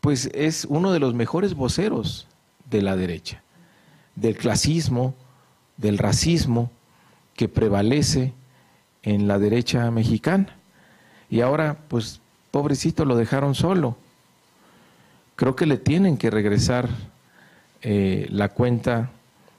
pues 0.00 0.30
es 0.32 0.64
uno 0.64 0.92
de 0.92 0.98
los 0.98 1.12
mejores 1.12 1.52
voceros 1.52 2.26
de 2.70 2.80
la 2.80 2.96
derecha, 2.96 3.42
del 4.16 4.38
clasismo, 4.38 5.14
del 5.76 5.98
racismo 5.98 6.70
que 7.34 7.48
prevalece 7.48 8.32
en 9.02 9.28
la 9.28 9.38
derecha 9.38 9.90
mexicana. 9.90 10.56
Y 11.30 11.40
ahora, 11.40 11.76
pues, 11.88 12.20
pobrecito, 12.50 13.04
lo 13.04 13.16
dejaron 13.16 13.54
solo. 13.54 13.96
Creo 15.36 15.56
que 15.56 15.66
le 15.66 15.76
tienen 15.76 16.16
que 16.16 16.30
regresar 16.30 16.88
eh, 17.82 18.28
la 18.30 18.50
cuenta 18.50 19.10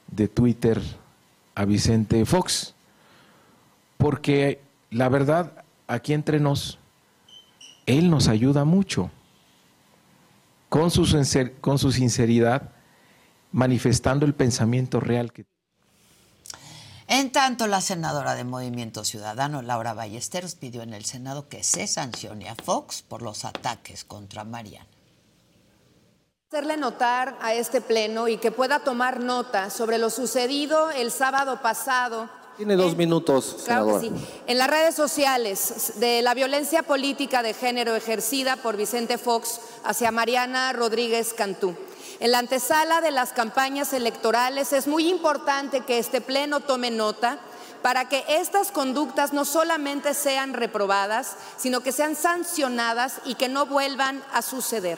de 0.08 0.28
Twitter 0.28 0.82
a 1.54 1.66
Vicente 1.66 2.26
Fox, 2.26 2.74
porque 3.98 4.62
la 4.92 5.10
verdad, 5.10 5.64
aquí 5.88 6.14
entre 6.14 6.40
nos, 6.40 6.80
él 7.86 8.10
nos 8.10 8.28
ayuda 8.28 8.66
mucho 8.66 9.12
con 10.70 10.92
su, 10.92 11.06
con 11.62 11.78
su 11.78 11.92
sinceridad, 11.92 12.72
manifestando 13.52 14.26
el 14.26 14.34
pensamiento 14.34 15.00
real 15.00 15.32
que 15.32 15.46
en 17.08 17.32
tanto, 17.32 17.68
la 17.68 17.82
senadora 17.82 18.34
de 18.34 18.44
Movimiento 18.44 19.04
Ciudadano, 19.04 19.62
Laura 19.62 19.94
Ballesteros, 19.94 20.56
pidió 20.56 20.82
en 20.82 20.94
el 20.94 21.06
Senado 21.06 21.48
que 21.48 21.64
se 21.64 21.86
sancione 21.88 22.50
a 22.50 22.56
Fox 22.56 23.04
por 23.04 23.22
los 23.22 23.46
ataques 23.46 24.04
contra 24.04 24.44
Mariana. 24.44 24.88
Hacerle 26.50 26.78
notar 26.78 27.38
a 27.42 27.54
este 27.54 27.82
pleno 27.82 28.28
y 28.28 28.38
que 28.38 28.52
pueda 28.52 28.80
tomar 28.80 29.20
nota 29.20 29.70
sobre 29.70 29.98
lo 29.98 30.10
sucedido 30.10 30.90
el 30.92 31.12
sábado 31.12 31.62
pasado. 31.62 32.30
Tiene 32.58 32.76
dos 32.76 32.96
minutos, 32.96 33.58
claro 33.66 34.00
sí. 34.00 34.12
En 34.48 34.58
las 34.58 34.70
redes 34.70 34.96
sociales 34.96 35.94
de 36.00 36.22
la 36.22 36.34
violencia 36.34 36.84
política 36.84 37.44
de 37.44 37.54
género 37.54 37.96
ejercida 37.96 38.56
por 38.56 38.78
Vicente 38.78 39.18
Fox 39.18 39.60
hacia 39.84 40.12
Mariana 40.12 40.72
Rodríguez 40.72 41.34
Cantú. 41.34 41.76
En 42.20 42.32
la 42.32 42.40
antesala 42.40 43.02
de 43.02 43.12
las 43.12 43.34
campañas 43.34 43.94
electorales 43.94 44.74
es 44.74 44.88
muy 44.88 45.10
importante 45.10 45.82
que 45.82 46.00
este 46.00 46.22
Pleno 46.22 46.62
tome 46.62 46.92
nota 46.92 47.40
para 47.82 48.10
que 48.10 48.24
estas 48.28 48.72
conductas 48.72 49.32
no 49.32 49.46
solamente 49.46 50.14
sean 50.14 50.54
reprobadas, 50.54 51.36
sino 51.58 51.82
que 51.82 51.92
sean 51.92 52.16
sancionadas 52.16 53.18
y 53.26 53.36
que 53.36 53.50
no 53.50 53.66
vuelvan 53.66 54.24
a 54.34 54.42
suceder. 54.42 54.98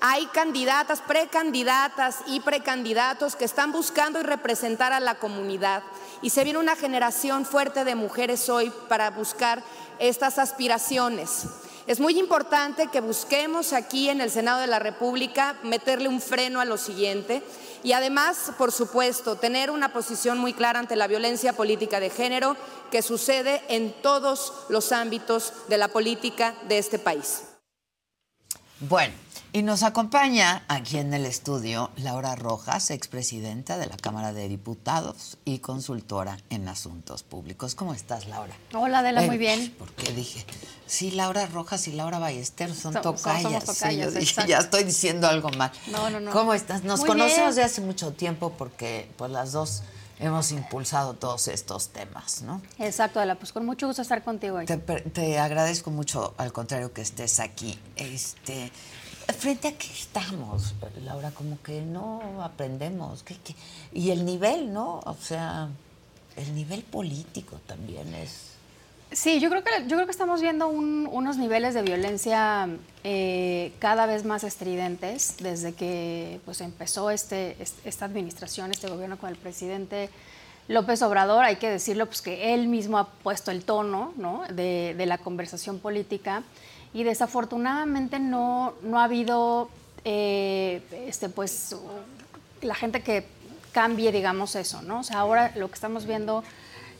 Hay 0.00 0.26
candidatas, 0.26 1.00
precandidatas 1.00 2.18
y 2.26 2.40
precandidatos 2.40 3.36
que 3.36 3.44
están 3.44 3.72
buscando 3.72 4.20
y 4.20 4.22
representar 4.22 4.92
a 4.92 5.00
la 5.00 5.16
comunidad 5.16 5.82
y 6.22 6.30
se 6.30 6.44
viene 6.44 6.58
una 6.58 6.76
generación 6.76 7.44
fuerte 7.44 7.84
de 7.84 7.94
mujeres 7.94 8.48
hoy 8.48 8.72
para 8.88 9.10
buscar 9.10 9.62
estas 9.98 10.38
aspiraciones. 10.38 11.46
Es 11.88 12.00
muy 12.00 12.18
importante 12.18 12.88
que 12.88 13.00
busquemos 13.00 13.72
aquí 13.72 14.10
en 14.10 14.20
el 14.20 14.30
Senado 14.30 14.60
de 14.60 14.66
la 14.66 14.78
República 14.78 15.56
meterle 15.62 16.06
un 16.06 16.20
freno 16.20 16.60
a 16.60 16.66
lo 16.66 16.76
siguiente 16.76 17.42
y 17.82 17.92
además, 17.92 18.52
por 18.58 18.72
supuesto, 18.72 19.36
tener 19.36 19.70
una 19.70 19.90
posición 19.90 20.36
muy 20.36 20.52
clara 20.52 20.80
ante 20.80 20.96
la 20.96 21.06
violencia 21.06 21.54
política 21.54 21.98
de 21.98 22.10
género 22.10 22.58
que 22.90 23.00
sucede 23.00 23.62
en 23.68 23.94
todos 24.02 24.52
los 24.68 24.92
ámbitos 24.92 25.54
de 25.68 25.78
la 25.78 25.88
política 25.88 26.54
de 26.68 26.76
este 26.76 26.98
país. 26.98 27.44
Bueno, 28.80 29.14
y 29.52 29.62
nos 29.62 29.82
acompaña 29.82 30.64
aquí 30.68 30.98
en 30.98 31.14
el 31.14 31.24
estudio 31.24 31.90
Laura 31.96 32.36
Rojas, 32.36 32.90
expresidenta 32.90 33.78
de 33.78 33.86
la 33.86 33.96
Cámara 33.96 34.32
de 34.32 34.48
Diputados 34.48 35.38
y 35.44 35.58
consultora 35.60 36.38
en 36.50 36.68
asuntos 36.68 37.22
públicos. 37.22 37.74
¿Cómo 37.74 37.94
estás, 37.94 38.28
Laura? 38.28 38.54
Hola, 38.74 38.98
Adela, 38.98 39.22
muy 39.22 39.38
bien. 39.38 39.74
Porque 39.78 40.12
dije, 40.12 40.44
sí, 40.86 41.10
Laura 41.12 41.46
Rojas 41.46 41.88
y 41.88 41.92
Laura 41.92 42.18
Ballester 42.18 42.74
son 42.74 42.94
tocayas. 43.00 43.80
ya 44.46 44.58
estoy 44.58 44.84
diciendo 44.84 45.26
algo 45.26 45.48
mal. 45.50 45.72
No, 45.90 46.10
no, 46.10 46.20
no. 46.20 46.30
¿Cómo 46.30 46.52
estás? 46.52 46.84
Nos 46.84 47.04
conocemos 47.04 47.56
de 47.56 47.62
hace 47.62 47.80
mucho 47.80 48.12
tiempo 48.12 48.52
porque 48.58 49.08
pues 49.16 49.30
las 49.30 49.52
dos 49.52 49.82
hemos 50.20 50.50
impulsado 50.50 51.14
todos 51.14 51.48
estos 51.48 51.88
temas, 51.88 52.42
¿no? 52.42 52.60
Exacto, 52.78 53.20
Adela, 53.20 53.36
pues 53.36 53.52
con 53.52 53.64
mucho 53.64 53.86
gusto 53.86 54.02
estar 54.02 54.22
contigo 54.22 54.56
hoy. 54.56 54.66
Te, 54.66 54.76
te 54.76 55.38
agradezco 55.38 55.90
mucho, 55.90 56.34
al 56.38 56.52
contrario, 56.52 56.92
que 56.92 57.02
estés 57.02 57.40
aquí. 57.40 57.78
Este, 57.96 58.72
frente 59.32 59.68
a 59.68 59.72
qué 59.72 59.86
estamos, 59.86 60.74
Laura, 61.04 61.30
como 61.30 61.60
que 61.62 61.82
no 61.82 62.42
aprendemos. 62.42 63.24
Y 63.92 64.10
el 64.10 64.24
nivel, 64.24 64.72
¿no? 64.72 65.00
O 65.04 65.16
sea, 65.20 65.68
el 66.36 66.54
nivel 66.54 66.82
político 66.82 67.60
también 67.66 68.14
es... 68.14 68.54
Sí, 69.10 69.40
yo 69.40 69.48
creo 69.48 69.64
que, 69.64 69.70
yo 69.86 69.96
creo 69.96 70.04
que 70.04 70.10
estamos 70.10 70.42
viendo 70.42 70.68
unos 70.68 71.38
niveles 71.38 71.72
de 71.72 71.80
violencia 71.80 72.68
eh, 73.04 73.72
cada 73.78 74.04
vez 74.04 74.26
más 74.26 74.44
estridentes 74.44 75.36
desde 75.40 75.72
que 75.72 76.40
pues, 76.44 76.60
empezó 76.60 77.10
este, 77.10 77.56
esta 77.84 78.04
administración, 78.04 78.70
este 78.70 78.88
gobierno 78.88 79.16
con 79.16 79.30
el 79.30 79.36
presidente 79.36 80.10
López 80.68 81.00
Obrador. 81.00 81.42
Hay 81.44 81.56
que 81.56 81.70
decirlo, 81.70 82.04
pues 82.04 82.20
que 82.20 82.52
él 82.52 82.68
mismo 82.68 82.98
ha 82.98 83.08
puesto 83.08 83.50
el 83.50 83.64
tono 83.64 84.12
¿no? 84.16 84.42
de, 84.52 84.94
de 84.96 85.06
la 85.06 85.16
conversación 85.16 85.78
política 85.78 86.42
y 86.92 87.04
desafortunadamente 87.04 88.18
no, 88.18 88.74
no 88.82 88.98
ha 88.98 89.04
habido 89.04 89.68
eh, 90.04 90.82
este, 91.06 91.28
pues, 91.28 91.76
la 92.62 92.74
gente 92.74 93.02
que 93.02 93.26
cambie, 93.72 94.10
digamos, 94.12 94.56
eso, 94.56 94.82
¿no? 94.82 95.00
O 95.00 95.04
sea, 95.04 95.18
ahora 95.18 95.52
lo 95.54 95.68
que 95.68 95.74
estamos 95.74 96.06
viendo 96.06 96.42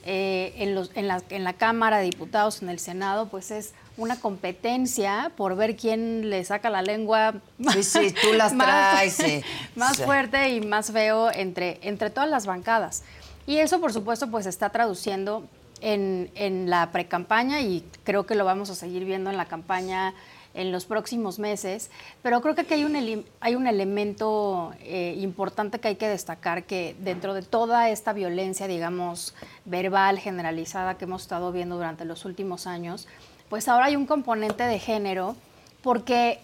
eh, 0.05 0.55
en, 0.57 0.75
los, 0.75 0.91
en, 0.95 1.09
la, 1.09 1.23
en 1.31 1.45
la 1.45 1.55
Cámara 1.55 1.99
de 1.99 2.05
Diputados, 2.05 2.63
en 2.63 2.69
el 2.69 2.79
Senado, 2.79 3.29
pues 3.29 3.51
es 3.51 3.73
una 3.97 4.21
competencia 4.21 5.33
por 5.37 5.57
ver 5.57 5.77
quién 5.77 6.31
le 6.31 6.45
saca 6.45 6.71
la 6.71 6.83
lengua 6.83 7.35
sí, 7.73 7.83
sí, 7.83 8.15
tú 8.23 8.33
las 8.37 8.57
traes, 8.57 9.15
sí. 9.15 9.43
más 9.75 9.99
fuerte 9.99 10.51
y 10.51 10.61
más 10.61 10.93
feo 10.93 11.31
entre, 11.33 11.81
entre 11.83 12.11
todas 12.11 12.31
las 12.31 12.47
bancadas. 12.47 13.03
Y 13.47 13.59
eso, 13.59 13.81
por 13.81 13.93
supuesto, 13.93 14.31
pues 14.31 14.47
está 14.47 14.71
traduciendo 14.71 15.49
en, 15.81 16.31
en 16.35 16.71
la 16.71 16.91
precampaña 16.91 17.61
y 17.61 17.85
creo 18.05 18.27
que 18.27 18.35
lo 18.35 18.45
vamos 18.45 18.71
a 18.71 18.75
seguir 18.75 19.05
viendo 19.05 19.31
en 19.31 19.37
la 19.37 19.47
campaña 19.47 20.15
en 20.55 20.73
los 20.73 20.87
próximos 20.87 21.39
meses, 21.39 21.91
pero 22.23 22.41
creo 22.41 22.55
que 22.55 22.75
hay 22.75 22.85
un, 22.85 23.25
hay 23.41 23.55
un 23.55 23.67
elemento 23.67 24.73
eh, 24.81 25.15
importante 25.19 25.79
que 25.79 25.89
hay 25.89 25.97
que 25.97 26.09
destacar, 26.09 26.65
que 26.65 26.97
dentro 26.99 27.33
de 27.33 27.43
toda 27.43 27.91
esta 27.91 28.13
violencia, 28.13 28.67
digamos, 28.67 29.35
verbal, 29.65 30.19
generalizada 30.19 30.97
que 30.97 31.05
hemos 31.05 31.23
estado 31.23 31.53
viendo 31.53 31.77
durante 31.77 32.05
los 32.05 32.25
últimos 32.25 32.67
años, 32.67 33.07
pues 33.49 33.69
ahora 33.69 33.87
hay 33.87 33.97
un 33.97 34.07
componente 34.07 34.65
de 34.65 34.79
género, 34.79 35.37
porque 35.83 36.41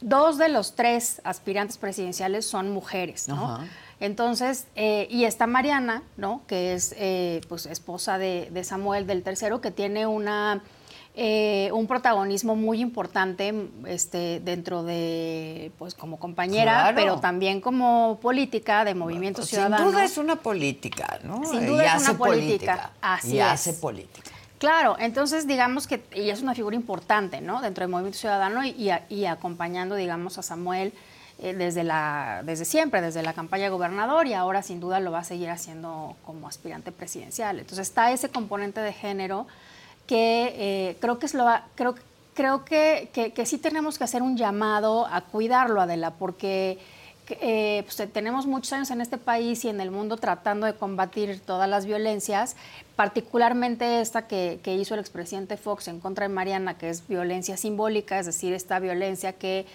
dos 0.00 0.36
de 0.36 0.48
los 0.48 0.74
tres 0.74 1.20
aspirantes 1.24 1.78
presidenciales 1.78 2.46
son 2.46 2.70
mujeres, 2.70 3.28
¿no? 3.28 3.60
Entonces, 4.00 4.66
eh, 4.76 5.08
y 5.10 5.24
está 5.24 5.46
Mariana, 5.46 6.02
¿no? 6.16 6.42
Que 6.46 6.74
es 6.74 6.94
eh, 6.96 7.40
pues, 7.48 7.66
esposa 7.66 8.18
de, 8.18 8.62
Samuel 8.62 9.06
del 9.06 9.22
tercero, 9.22 9.60
que 9.60 9.72
tiene 9.72 10.06
una, 10.06 10.62
eh, 11.16 11.70
un 11.72 11.88
protagonismo 11.88 12.54
muy 12.54 12.80
importante 12.80 13.52
este, 13.86 14.40
dentro 14.40 14.84
de, 14.84 15.72
pues 15.78 15.94
como 15.94 16.18
compañera, 16.20 16.92
pero 16.94 17.18
también 17.18 17.60
como 17.60 18.20
política 18.22 18.84
de 18.84 18.94
Movimiento 18.94 19.42
Ciudadano. 19.42 19.78
Sin 19.78 19.86
duda 19.86 20.04
es 20.04 20.16
una 20.16 20.36
política, 20.36 21.18
¿no? 21.24 21.44
Sin 21.44 21.66
duda 21.66 21.96
es 21.96 22.02
una 22.02 22.18
política. 22.18 22.92
Así 23.00 23.36
y 23.36 23.40
hace 23.40 23.72
política. 23.72 24.30
Claro, 24.58 24.96
entonces 24.98 25.46
digamos 25.46 25.86
que 25.86 26.02
ella 26.12 26.32
es 26.32 26.42
una 26.42 26.54
figura 26.54 26.74
importante, 26.74 27.40
¿no? 27.40 27.60
Dentro 27.62 27.82
del 27.82 27.90
Movimiento 27.90 28.18
Ciudadano 28.18 28.64
y, 28.64 28.90
y 29.08 29.24
acompañando, 29.24 29.96
digamos, 29.96 30.38
a 30.38 30.42
Samuel 30.42 30.92
eh, 31.40 31.54
desde, 31.54 31.84
la, 31.84 32.42
desde 32.44 32.64
siempre, 32.64 33.00
desde 33.00 33.22
la 33.22 33.32
campaña 33.32 33.64
de 33.64 33.70
gobernador 33.70 34.26
y 34.26 34.34
ahora 34.34 34.60
sin 34.62 34.80
duda 34.80 34.98
lo 34.98 35.12
va 35.12 35.20
a 35.20 35.24
seguir 35.24 35.50
haciendo 35.50 36.16
como 36.26 36.48
aspirante 36.48 36.90
presidencial. 36.90 37.60
Entonces 37.60 37.86
está 37.86 38.10
ese 38.10 38.28
componente 38.28 38.80
de 38.80 38.92
género 38.92 39.46
que 40.08 40.54
eh, 40.56 40.96
creo 41.00 41.20
que 41.20 41.26
es 41.26 41.34
lo 41.34 41.46
creo, 41.76 41.94
creo 42.34 42.64
que, 42.64 43.10
que, 43.12 43.46
sí 43.46 43.58
tenemos 43.58 43.98
que 43.98 44.04
hacer 44.04 44.20
un 44.20 44.36
llamado 44.36 45.06
a 45.06 45.20
cuidarlo, 45.20 45.80
Adela, 45.80 46.10
porque 46.12 46.78
eh, 47.28 47.84
pues, 47.84 48.10
tenemos 48.12 48.46
muchos 48.46 48.72
años 48.72 48.90
en 48.90 49.00
este 49.00 49.18
país 49.18 49.64
y 49.64 49.68
en 49.68 49.80
el 49.80 49.92
mundo 49.92 50.16
tratando 50.16 50.66
de 50.66 50.74
combatir 50.74 51.40
todas 51.40 51.68
las 51.68 51.86
violencias, 51.86 52.56
particularmente 52.96 54.00
esta 54.00 54.26
que, 54.26 54.58
que 54.62 54.74
hizo 54.74 54.94
el 54.94 55.00
expresidente 55.00 55.56
Fox 55.56 55.86
en 55.86 56.00
contra 56.00 56.26
de 56.26 56.34
Mariana, 56.34 56.78
que 56.78 56.88
es 56.88 57.06
violencia 57.06 57.56
simbólica, 57.56 58.18
es 58.18 58.26
decir, 58.26 58.54
esta 58.54 58.80
violencia 58.80 59.34
que 59.34 59.66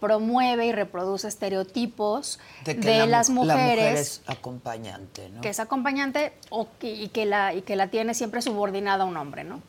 promueve 0.00 0.66
y 0.66 0.72
reproduce 0.72 1.28
estereotipos 1.28 2.38
de, 2.64 3.06
las 3.06 3.30
mujeres. 3.30 4.22
La 4.26 4.34
acompañante, 4.34 5.28
¿no? 5.30 5.40
Que 5.40 5.48
es 5.48 5.60
acompañante 5.60 6.32
o 6.50 6.68
y, 6.80 7.08
que 7.08 7.26
la, 7.26 7.54
y 7.54 7.62
que 7.62 7.76
la 7.76 7.88
tiene 7.88 8.14
siempre 8.14 8.42
subordinada 8.42 9.04
a 9.04 9.06
un 9.06 9.16
hombre, 9.16 9.44
¿no? 9.44 9.60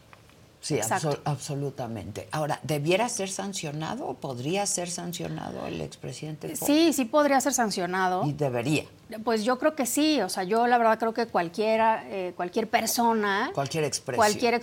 Sí, 0.61 0.77
absolutamente. 1.23 2.27
Ahora, 2.31 2.59
¿debiera 2.63 3.07
ser 3.07 3.29
sancionado 3.29 4.05
o 4.07 4.15
podría 4.15 4.65
ser 4.65 4.89
sancionado 4.89 5.65
el 5.67 5.79
expresidente? 5.79 6.53
Sí, 6.57 6.91
sí 6.91 7.05
podría 7.05 7.39
ser 7.39 7.53
sancionado. 7.53 8.25
Y 8.25 8.33
debería. 8.33 8.83
Pues 9.23 9.45
yo 9.45 9.57
creo 9.57 9.75
que 9.75 9.85
sí. 9.85 10.19
O 10.21 10.27
sea, 10.27 10.43
yo 10.43 10.67
la 10.67 10.77
verdad 10.77 10.99
creo 10.99 11.13
que 11.13 11.27
cualquiera, 11.27 12.03
eh, 12.07 12.33
cualquier 12.35 12.69
persona. 12.69 13.51
Cualquier 13.53 13.85
expresión. 13.85 14.17
Cualquier 14.17 14.53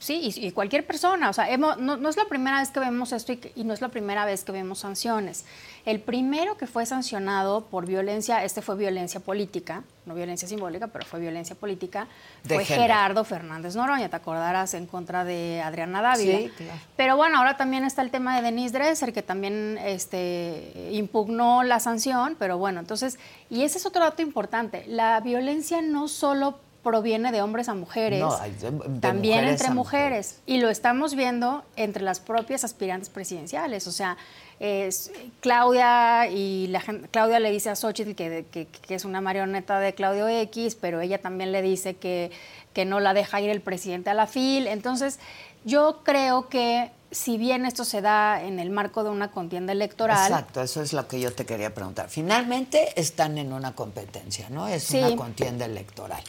Sí, 0.00 0.32
y, 0.36 0.46
y 0.46 0.52
cualquier 0.52 0.86
persona, 0.86 1.28
o 1.28 1.32
sea, 1.32 1.50
hemos- 1.50 1.76
no, 1.78 1.96
no 1.96 2.08
es 2.08 2.16
la 2.16 2.26
primera 2.26 2.60
vez 2.60 2.70
que 2.70 2.78
vemos 2.78 3.10
esto 3.10 3.32
y, 3.32 3.64
no 3.64 3.74
es 3.74 3.80
la 3.80 3.88
primera 3.88 4.24
vez 4.24 4.44
que 4.44 4.52
vemos 4.52 4.78
sanciones. 4.78 5.44
El 5.84 5.98
primero 6.00 6.56
que 6.56 6.68
fue 6.68 6.86
sancionado 6.86 7.64
por 7.64 7.84
violencia, 7.84 8.44
este 8.44 8.62
fue 8.62 8.76
violencia 8.76 9.18
política, 9.18 9.82
no 10.06 10.14
violencia 10.14 10.46
simbólica, 10.46 10.86
pero 10.86 11.04
fue 11.04 11.18
violencia 11.18 11.56
política, 11.56 12.06
De 12.44 12.54
fue 12.54 12.64
género. 12.64 12.82
Gerardo 12.84 13.24
Fernández 13.24 13.74
Noroña, 13.74 14.08
te 14.08 14.14
acordarás, 14.14 14.74
en 14.74 14.86
contra 14.86 15.24
de 15.24 15.60
Adriana 15.64 16.00
Dávila. 16.00 16.38
Sí, 16.38 16.52
claro. 16.56 16.80
Pero 16.96 17.16
bueno, 17.16 17.38
ahora 17.38 17.56
también 17.56 17.82
está 17.84 18.02
el 18.02 18.12
tema 18.12 18.36
de 18.36 18.42
Denise 18.42 18.78
Dresser, 18.78 19.12
que 19.12 19.22
también 19.24 19.78
este, 19.82 20.90
impugnó 20.92 21.64
la 21.64 21.80
sanción, 21.80 22.36
pero 22.38 22.56
bueno, 22.56 22.78
entonces, 22.78 23.18
y 23.50 23.62
ese 23.64 23.78
es 23.78 23.86
otro 23.86 24.04
dato 24.04 24.22
importante, 24.22 24.84
la 24.86 25.18
violencia 25.20 25.82
no 25.82 26.06
solo 26.06 26.60
proviene 26.82 27.32
de 27.32 27.42
hombres 27.42 27.68
a 27.68 27.74
mujeres, 27.74 28.20
No, 28.20 28.36
de- 28.38 29.00
también 29.00 29.36
mujeres 29.40 29.60
entre 29.60 29.74
mujeres. 29.74 30.40
Y 30.46 30.58
lo 30.58 30.68
estamos 30.70 31.14
viendo 31.14 31.64
entre 31.76 32.02
las 32.02 32.20
propias 32.20 32.64
aspirantes 32.64 33.08
presidenciales. 33.10 33.86
O 33.86 33.92
sea, 33.92 34.16
es 34.60 35.10
Claudia 35.40 36.28
y 36.28 36.66
la 36.68 36.82
Claudia 37.10 37.40
le 37.40 37.50
dice 37.50 37.70
a 37.70 37.76
Xochitl 37.76 38.12
que, 38.14 38.44
que- 38.50 38.66
que 38.66 38.94
es 38.94 39.04
una 39.04 39.20
marioneta 39.20 39.80
de 39.80 39.94
Claudio 39.94 40.28
X, 40.28 40.76
pero 40.80 41.00
ella 41.00 41.18
también 41.20 41.52
le 41.52 41.62
dice 41.62 41.94
que, 41.94 42.30
que 42.72 42.84
no 42.84 43.00
la 43.00 43.14
deja 43.14 43.40
ir 43.40 43.50
el 43.50 43.60
presidente 43.60 44.10
a 44.10 44.14
la 44.14 44.26
FIL. 44.26 44.66
Entonces, 44.66 45.18
yo 45.64 46.00
creo 46.04 46.48
que 46.48 46.90
si 47.10 47.38
bien 47.38 47.64
esto 47.64 47.84
se 47.84 48.02
da 48.02 48.42
en 48.42 48.58
el 48.58 48.68
marco 48.70 49.02
de 49.02 49.10
una 49.10 49.30
contienda 49.30 49.72
electoral, 49.72 50.30
Exacto, 50.30 50.60
eso 50.60 50.82
es 50.82 50.92
lo 50.92 51.08
que 51.08 51.18
yo 51.20 51.32
te 51.32 51.46
quería 51.46 51.72
preguntar. 51.74 52.08
Finalmente 52.10 53.00
están 53.00 53.38
en 53.38 53.52
una 53.52 53.72
competencia, 53.74 54.48
¿no? 54.50 54.68
Es 54.68 54.84
Sí. 54.84 54.98
una 54.98 55.16
contienda 55.16 55.64
electoral. 55.64 56.22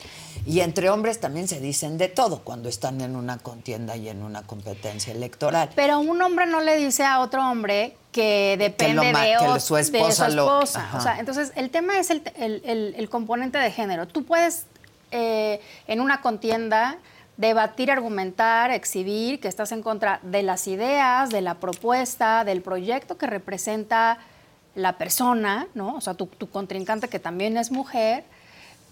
Y 0.46 0.62
entre 0.62 0.90
hombres 0.90 1.20
también 1.20 1.48
se 1.50 1.60
dicen 1.60 1.98
de 1.98 2.08
todo 2.08 2.40
cuando 2.44 2.70
están 2.70 3.02
en 3.02 3.16
una 3.18 3.38
contienda 3.40 3.98
y 3.98 4.08
en 4.08 4.24
una 4.24 4.44
competencia 4.44 5.12
electoral. 5.14 5.70
Pero 5.76 6.00
un 6.00 6.22
hombre 6.22 6.46
no 6.46 6.62
le 6.62 6.78
dice 6.78 7.04
a 7.04 7.20
otro 7.20 7.42
hombre 7.50 7.98
que 8.14 8.56
depende 8.58 9.12
lo 9.12 9.20
de, 9.20 9.54
que 9.54 9.60
su 9.60 9.76
de 9.76 9.82
esposa 9.82 10.26
su 10.32 10.38
esposa. 10.40 10.90
O 10.96 11.02
sea, 11.02 11.20
entonces, 11.20 11.52
el 11.56 11.70
tema 11.70 12.00
es 12.00 12.10
el, 12.10 12.24
el- 12.38 12.62
el- 12.66 12.96
el 12.98 13.10
componente 13.10 13.58
de 13.58 13.70
género. 13.72 14.08
Tú 14.08 14.24
puedes, 14.26 14.66
eh, 15.12 15.60
en 15.88 16.00
una 16.02 16.22
contienda, 16.22 16.98
debatir, 17.40 17.90
argumentar, 17.90 18.70
exhibir 18.70 19.40
que 19.40 19.48
estás 19.48 19.72
en 19.72 19.82
contra 19.82 20.20
de 20.24 20.44
las 20.44 20.68
ideas, 20.68 21.30
de 21.30 21.40
la 21.40 21.56
propuesta, 21.56 22.44
del 22.44 22.62
proyecto 22.62 23.18
que 23.18 23.28
representa 23.28 24.18
la 24.76 24.98
persona, 24.98 25.66
¿no? 25.74 25.96
O 25.96 26.02
sea, 26.02 26.16
tu, 26.16 26.26
tu 26.26 26.50
contrincante 26.50 27.08
que 27.08 27.18
también 27.18 27.56
es 27.56 27.72
mujer, 27.72 28.26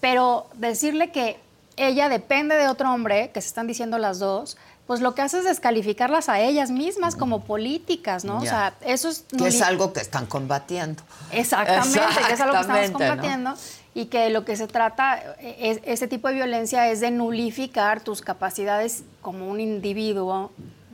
pero 0.00 0.46
decirle 0.54 1.12
que 1.12 1.38
ella 1.76 2.08
depende 2.08 2.54
de 2.54 2.68
otro 2.68 2.90
hombre, 2.90 3.30
que 3.32 3.42
se 3.42 3.48
están 3.48 3.66
diciendo 3.66 3.98
las 3.98 4.18
dos, 4.18 4.56
pues 4.86 5.02
lo 5.02 5.14
que 5.14 5.20
hace 5.20 5.40
es 5.40 5.44
descalificarlas 5.44 6.30
a 6.30 6.40
ellas 6.40 6.70
mismas 6.70 7.16
como 7.16 7.44
políticas, 7.44 8.24
¿no? 8.24 8.38
O 8.38 8.46
sea, 8.46 8.72
eso 8.80 9.10
es... 9.10 9.26
Que 9.36 9.48
es 9.48 9.60
algo 9.60 9.92
que 9.92 10.00
están 10.00 10.24
combatiendo. 10.24 11.02
Exactamente, 11.32 12.00
que 12.26 12.32
es 12.32 12.40
algo 12.40 12.54
que 12.54 12.84
estamos 12.84 13.38
¿no? 13.40 13.54
Y 13.98 14.06
que 14.06 14.30
lo 14.30 14.44
que 14.44 14.54
se 14.54 14.68
trata, 14.68 15.20
es, 15.40 15.80
este 15.84 16.06
tipo 16.06 16.28
de 16.28 16.34
violencia 16.34 16.88
es 16.88 17.00
de 17.00 17.10
nulificar 17.10 18.00
tus 18.00 18.20
capacidades 18.20 19.02
como 19.22 19.48
un 19.48 19.58
individuo, 19.58 20.52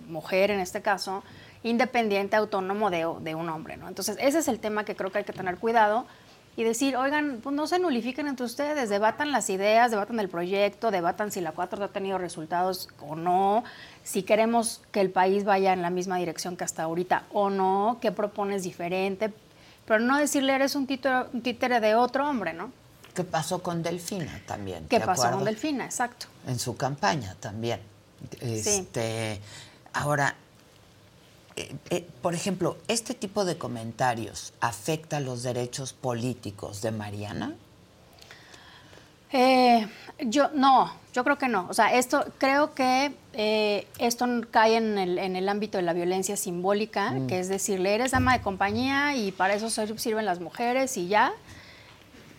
mujer 0.09 0.51
en 0.51 0.59
este 0.59 0.81
caso, 0.81 1.23
independiente, 1.63 2.35
autónomo 2.35 2.89
de, 2.89 3.07
de 3.21 3.35
un 3.35 3.51
hombre, 3.51 3.77
¿no? 3.77 3.89
Entonces, 3.89 4.17
ese 4.19 4.39
es 4.39 4.49
el 4.49 4.59
tema 4.59 4.87
que 4.87 4.97
creo 4.97 5.13
que 5.13 5.19
hay 5.19 5.25
que 5.25 5.35
tener 5.35 5.59
cuidado 5.59 6.07
y 6.57 6.65
decir, 6.65 6.97
oigan, 6.97 7.41
pues 7.43 7.55
no 7.55 7.67
se 7.67 7.79
nulifiquen 7.79 8.27
entre 8.27 8.47
ustedes, 8.47 8.89
debatan 8.89 9.33
las 9.33 9.51
ideas, 9.51 9.91
debatan 9.91 10.19
el 10.19 10.31
proyecto, 10.31 10.91
debatan 10.91 11.31
si 11.31 11.43
la 11.43 11.53
4 11.53 11.85
ha 11.85 11.89
tenido 11.89 12.17
resultados 12.17 12.89
o 13.07 13.17
no, 13.17 13.65
si 14.03 14.23
queremos 14.23 14.81
que 14.93 15.03
el 15.03 15.11
país 15.11 15.45
vaya 15.45 15.75
en 15.75 15.83
la 15.83 15.91
misma 15.91 16.17
dirección 16.17 16.57
que 16.57 16.65
hasta 16.65 16.85
ahorita 16.85 17.25
o 17.35 17.51
no, 17.51 17.99
qué 18.01 18.13
propones 18.13 18.63
diferente, 18.63 19.31
pero 19.85 20.01
no 20.01 20.17
decirle 20.17 20.55
eres 20.55 20.75
un 20.75 20.87
títere, 20.87 21.27
un 21.35 21.43
títere 21.43 21.81
de 21.81 21.97
otro 21.97 22.27
hombre, 22.27 22.55
¿no? 22.55 22.73
¿Qué 23.15 23.25
pasó 23.25 23.63
con 23.63 23.83
Delfina 23.83 24.43
también? 24.47 24.87
¿Qué 24.89 24.99
¿te 25.01 25.07
pasó 25.07 25.31
con? 25.31 25.45
Delfina? 25.45 25.85
Exacto. 25.85 26.27
En 26.47 26.59
su 26.59 26.77
campaña 26.77 27.37
también. 27.41 27.81
Este, 28.41 29.41
Ahora, 29.93 30.35
eh, 31.57 31.73
eh, 31.91 32.09
por 32.21 32.35
ejemplo, 32.35 32.77
¿este 32.89 33.15
tipo 33.15 33.45
de 33.45 33.57
comentarios 33.57 34.53
afecta 34.61 35.21
los 35.21 35.45
derechos 35.45 35.93
políticos 35.93 36.83
de 36.83 36.91
Mariana? 36.91 37.55
Eh, 39.33 39.87
yo 40.21 40.51
no, 40.55 40.93
yo 41.13 41.25
creo 41.25 41.39
que 41.39 41.49
no. 41.49 41.67
O 41.69 41.75
sea, 41.75 41.95
esto 41.95 42.25
creo 42.39 42.75
que 42.75 43.15
eh, 43.33 43.87
esto 43.99 44.27
cae 44.51 44.77
en 44.77 44.97
el, 44.99 45.19
en 45.19 45.35
el 45.37 45.49
ámbito 45.49 45.79
de 45.79 45.83
la 45.83 45.93
violencia 45.93 46.37
simbólica, 46.37 47.11
Mm. 47.13 47.27
que 47.27 47.41
es 47.41 47.49
decirle 47.49 47.95
eres 47.95 48.13
dama 48.13 48.33
de 48.37 48.43
compañía 48.43 49.17
y 49.17 49.33
para 49.33 49.55
eso 49.55 49.71
sirven 49.71 50.25
las 50.25 50.41
mujeres 50.41 50.97
y 50.97 51.09
ya. 51.09 51.33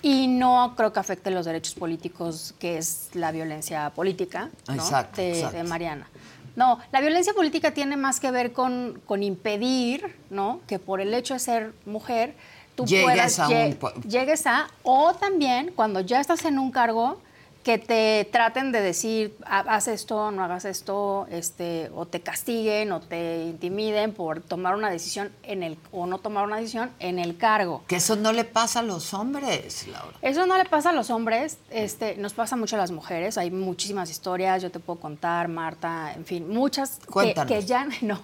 Y 0.05 0.27
no 0.27 0.75
creo 0.77 0.93
que 0.93 0.99
afecte 0.99 1.31
los 1.31 1.47
derechos 1.47 1.73
políticos, 1.73 2.53
que 2.59 2.77
es 2.77 3.09
la 3.15 3.31
violencia 3.31 3.89
política 3.89 4.51
¿no? 4.67 4.75
Exacto, 4.75 5.19
de, 5.19 5.31
exacto. 5.31 5.57
de 5.57 5.63
Mariana. 5.63 6.07
No, 6.55 6.77
la 6.91 7.01
violencia 7.01 7.33
política 7.33 7.71
tiene 7.71 7.97
más 7.97 8.19
que 8.19 8.29
ver 8.29 8.53
con, 8.53 9.01
con 9.07 9.23
impedir, 9.23 10.15
¿no? 10.29 10.59
Que 10.67 10.77
por 10.77 11.01
el 11.01 11.11
hecho 11.11 11.33
de 11.33 11.39
ser 11.39 11.73
mujer, 11.87 12.35
tú 12.75 12.85
Llegues 12.85 13.03
puedas 13.03 13.39
a 13.39 13.47
un 13.47 13.77
llegues 14.07 14.45
a, 14.45 14.67
o 14.83 15.15
también 15.15 15.71
cuando 15.75 16.01
ya 16.01 16.21
estás 16.21 16.45
en 16.45 16.59
un 16.59 16.69
cargo, 16.69 17.19
que 17.65 17.79
te 17.79 18.29
traten 18.31 18.71
de 18.71 18.79
decir, 18.79 19.35
"Ha- 19.43 19.61
haz 19.75 19.87
esto, 19.87 20.29
no 20.29 20.43
hagas 20.43 20.65
esto, 20.65 21.25
este, 21.31 21.89
o 21.95 22.05
te 22.05 22.21
castiguen 22.21 22.91
o 22.91 22.99
te 23.01 23.43
intimiden 23.45 24.13
por 24.13 24.39
tomar 24.41 24.75
una 24.75 24.91
decisión 24.91 25.31
en 25.41 25.63
el, 25.63 25.75
o 25.91 26.05
no 26.05 26.19
tomar 26.19 26.45
una 26.45 26.57
decisión 26.57 26.91
en 26.99 27.17
el 27.17 27.37
cargo. 27.37 27.81
Que 27.87 27.95
eso 27.95 28.15
no 28.17 28.33
le 28.33 28.43
pasa 28.43 28.81
a 28.81 28.83
los 28.83 29.15
hombres, 29.15 29.87
Laura. 29.87 30.15
Eso 30.21 30.45
no 30.45 30.59
le 30.59 30.65
pasa 30.65 30.91
a 30.91 30.93
los 30.93 31.09
hombres, 31.09 31.57
este, 31.71 32.15
nos 32.17 32.33
pasa 32.33 32.55
mucho 32.55 32.75
a 32.75 32.79
las 32.79 32.91
mujeres. 32.91 33.35
Hay 33.39 33.49
muchísimas 33.49 34.11
historias, 34.11 34.61
yo 34.61 34.69
te 34.69 34.79
puedo 34.79 34.99
contar, 34.99 35.47
Marta, 35.47 36.13
en 36.15 36.23
fin, 36.23 36.47
muchas 36.47 36.99
que, 36.99 37.07
Cuéntanos. 37.07 37.51
que 37.51 37.65
ya 37.65 37.87
no. 38.03 38.21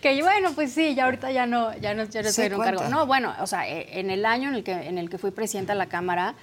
que 0.00 0.22
bueno, 0.22 0.52
pues 0.54 0.72
sí, 0.72 0.94
ya 0.94 1.04
ahorita 1.04 1.30
ya 1.32 1.44
no, 1.44 1.76
ya 1.76 1.92
no, 1.92 2.04
ya 2.04 2.22
no 2.22 2.28
Sí, 2.30 2.42
estoy 2.42 2.46
en 2.46 2.54
un 2.54 2.60
cargo. 2.62 2.84
No, 2.88 3.04
bueno, 3.06 3.34
o 3.40 3.46
sea, 3.46 3.68
eh, 3.68 4.00
en 4.00 4.10
el 4.10 4.24
año 4.24 4.48
en 4.48 4.54
el 4.54 4.64
que, 4.64 4.72
en 4.72 4.96
el 4.96 5.10
que 5.10 5.18
fui 5.18 5.30
presidenta 5.32 5.74
de 5.74 5.78
la 5.78 5.86
Cámara, 5.86 6.34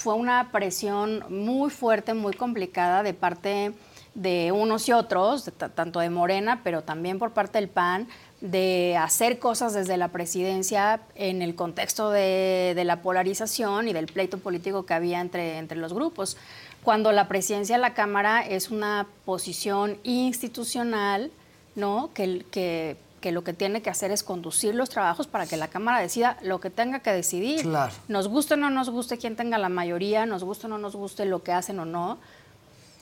fue 0.00 0.14
una 0.14 0.50
presión 0.50 1.22
muy 1.28 1.68
fuerte, 1.70 2.14
muy 2.14 2.32
complicada 2.32 3.02
de 3.02 3.12
parte 3.12 3.72
de 4.14 4.50
unos 4.50 4.88
y 4.88 4.92
otros, 4.92 5.50
tanto 5.74 6.00
de 6.00 6.08
Morena, 6.08 6.62
pero 6.64 6.82
también 6.82 7.18
por 7.18 7.32
parte 7.32 7.58
del 7.58 7.68
PAN, 7.68 8.08
de 8.40 8.96
hacer 8.98 9.38
cosas 9.38 9.74
desde 9.74 9.98
la 9.98 10.08
presidencia 10.08 11.02
en 11.16 11.42
el 11.42 11.54
contexto 11.54 12.10
de, 12.10 12.80
la 12.82 13.02
polarización 13.02 13.88
y 13.88 13.92
del 13.92 14.06
pleito 14.06 14.38
político 14.38 14.86
que 14.86 14.94
había 14.94 15.20
entre, 15.20 15.58
entre 15.58 15.76
los 15.76 15.92
grupos. 15.92 16.38
Cuando 16.82 17.12
la 17.12 17.28
presidencia 17.28 17.76
de 17.76 17.82
la 17.82 17.92
Cámara 17.92 18.40
es 18.40 18.70
una 18.70 19.06
posición 19.26 19.98
institucional, 20.02 21.30
¿no? 21.74 22.08
que, 22.14 22.96
que 23.20 23.32
lo 23.32 23.44
que 23.44 23.52
tiene 23.52 23.82
que 23.82 23.90
hacer 23.90 24.10
es 24.10 24.22
conducir 24.22 24.74
los 24.74 24.88
trabajos 24.90 25.26
para 25.26 25.46
que 25.46 25.56
la 25.56 25.68
Cámara 25.68 26.00
decida 26.00 26.36
lo 26.42 26.60
que 26.60 26.70
tenga 26.70 27.00
que 27.00 27.12
decidir. 27.12 27.62
Claro. 27.62 27.92
Nos 28.08 28.28
guste 28.28 28.54
o 28.54 28.56
no 28.56 28.70
nos 28.70 28.88
guste 28.90 29.18
quién 29.18 29.36
tenga 29.36 29.58
la 29.58 29.68
mayoría, 29.68 30.24
nos 30.26 30.42
guste 30.44 30.66
o 30.66 30.68
no 30.70 30.78
nos 30.78 30.96
guste 30.96 31.24
lo 31.26 31.42
que 31.42 31.52
hacen 31.52 31.78
o 31.80 31.84
no, 31.84 32.18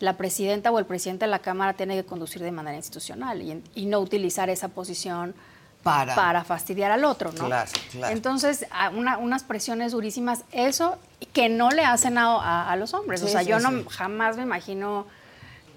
la 0.00 0.16
presidenta 0.16 0.70
o 0.70 0.78
el 0.78 0.86
presidente 0.86 1.24
de 1.24 1.30
la 1.30 1.38
Cámara 1.40 1.72
tiene 1.74 1.94
que 1.96 2.04
conducir 2.04 2.42
de 2.42 2.52
manera 2.52 2.76
institucional 2.76 3.42
y, 3.42 3.62
y 3.74 3.86
no 3.86 3.98
utilizar 4.00 4.48
esa 4.50 4.68
posición 4.68 5.34
Para. 5.82 6.44
fastidiar 6.44 6.90
al 6.90 7.04
otro, 7.04 7.32
¿no? 7.32 7.46
Claro, 7.46 7.70
claro. 7.92 8.12
Entonces, 8.14 8.66
una- 8.94 9.18
unas 9.18 9.42
presiones 9.44 9.92
durísimas, 9.92 10.42
eso 10.52 10.96
que 11.32 11.48
no 11.48 11.70
le 11.70 11.84
hacen 11.84 12.18
a, 12.18 12.26
a- 12.36 12.70
a 12.72 12.76
los 12.76 12.92
hombres. 12.94 13.22
o 13.22 13.28
sea, 13.28 13.42
sí, 13.42 13.48
yo 13.48 13.58
no 13.60 13.70
sí. 13.70 13.84
jamás 13.88 14.36
me 14.36 14.42
imagino 14.42 15.06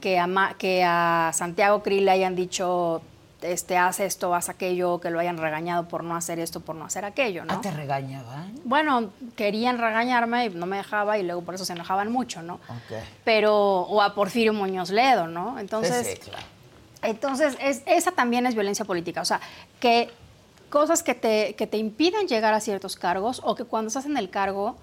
que 0.01 0.17
a, 0.19 0.25
Ma- 0.27 0.55
que 0.57 0.83
a 0.83 1.31
Santiago 1.33 1.81
Krill 1.83 2.05
le 2.05 2.11
hayan 2.11 2.35
dicho, 2.35 3.01
este, 3.41 3.77
haz 3.77 3.99
esto, 3.99 4.33
haz 4.35 4.49
aquello, 4.49 4.99
que 4.99 5.09
lo 5.09 5.19
hayan 5.19 5.37
regañado 5.37 5.87
por 5.87 6.03
no 6.03 6.15
hacer 6.15 6.39
esto, 6.39 6.59
por 6.59 6.75
no 6.75 6.85
hacer 6.85 7.05
aquello, 7.05 7.43
¿no? 7.45 7.53
Ah, 7.55 7.61
¿Te 7.61 7.71
regañaban? 7.71 8.53
Bueno, 8.63 9.09
querían 9.35 9.77
regañarme 9.77 10.45
y 10.45 10.49
no 10.49 10.65
me 10.65 10.77
dejaba 10.77 11.17
y 11.17 11.23
luego 11.23 11.41
por 11.41 11.55
eso 11.55 11.65
se 11.65 11.73
enojaban 11.73 12.11
mucho, 12.11 12.41
¿no? 12.43 12.55
Ok. 12.55 12.97
Pero, 13.23 13.55
o 13.81 14.01
a 14.01 14.13
Porfirio 14.15 14.53
Muñoz 14.53 14.89
Ledo, 14.91 15.27
¿no? 15.27 15.57
Entonces, 15.59 16.07
Sí, 16.07 16.13
sí, 16.21 16.29
claro. 16.29 16.45
entonces 17.01 17.57
es- 17.61 17.81
esa 17.85 18.11
también 18.11 18.45
es 18.45 18.53
violencia 18.53 18.85
política. 18.85 19.21
O 19.21 19.25
sea, 19.25 19.39
que 19.79 20.09
cosas 20.69 21.03
que 21.03 21.15
te, 21.15 21.55
que 21.55 21.67
te 21.67 21.77
impiden 21.77 22.27
llegar 22.27 22.53
a 22.53 22.59
ciertos 22.59 22.95
cargos 22.95 23.41
o 23.43 23.55
que 23.55 23.65
cuando 23.65 23.87
estás 23.89 24.05
en 24.05 24.17
el 24.17 24.29
cargo 24.29 24.77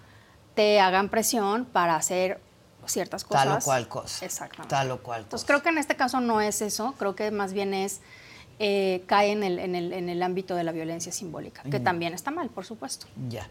te 0.55 0.81
hagan 0.81 1.09
presión 1.09 1.65
para 1.65 1.95
hacer 1.97 2.41
ciertas 2.87 3.23
cosas. 3.25 3.45
Tal 3.45 3.59
o 3.59 3.61
cual 3.61 3.89
cosa. 3.89 4.25
Exactamente. 4.25 4.71
Tal 4.75 4.91
o 4.91 4.99
cual 5.03 5.23
Entonces 5.23 5.45
cosa. 5.45 5.47
creo 5.47 5.63
que 5.63 5.69
en 5.69 5.79
este 5.79 5.95
caso 5.95 6.21
no 6.21 6.41
es 6.41 6.63
eso, 6.63 6.95
creo 6.99 7.15
que 7.15 7.31
más 7.31 7.53
bien 7.53 7.75
es 7.75 8.01
eh, 8.61 9.05
cae 9.07 9.31
en 9.33 9.43
el, 9.45 9.59
en, 9.59 9.75
el, 9.77 9.93
en 9.93 10.09
el 10.09 10.23
ámbito 10.23 10.55
de 10.57 10.65
la 10.65 10.73
violencia 10.73 11.13
simbólica, 11.13 11.63
que 11.63 11.79
Mm. 11.81 11.85
también 11.85 12.15
está 12.15 12.31
mal, 12.31 12.49
por 12.51 12.65
supuesto. 12.65 13.07
Ya. 13.29 13.47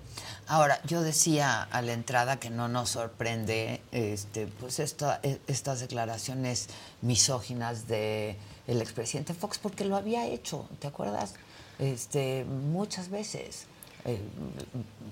Ahora, 0.48 0.80
yo 0.86 1.02
decía 1.02 1.63
a 1.63 1.82
la 1.82 1.93
entrada 1.93 2.39
que 2.39 2.50
no 2.50 2.67
nos 2.67 2.89
sorprende 2.89 3.82
este, 3.91 4.48
pues 4.48 4.80
esta- 4.80 5.20
e- 5.24 5.39
estas 5.48 5.80
declaraciones 5.80 6.67
misóginas 7.02 7.88
de 7.88 8.36
el 8.67 8.82
expresidente 8.82 9.34
Fox, 9.34 9.58
porque 9.60 9.86
lo 9.86 9.96
había 9.96 10.26
hecho, 10.26 10.67
¿te 10.80 10.88
acuerdas? 10.88 11.36
Este, 11.80 12.43
muchas 12.46 13.10
veces. 13.10 13.65
Eh, 14.06 14.20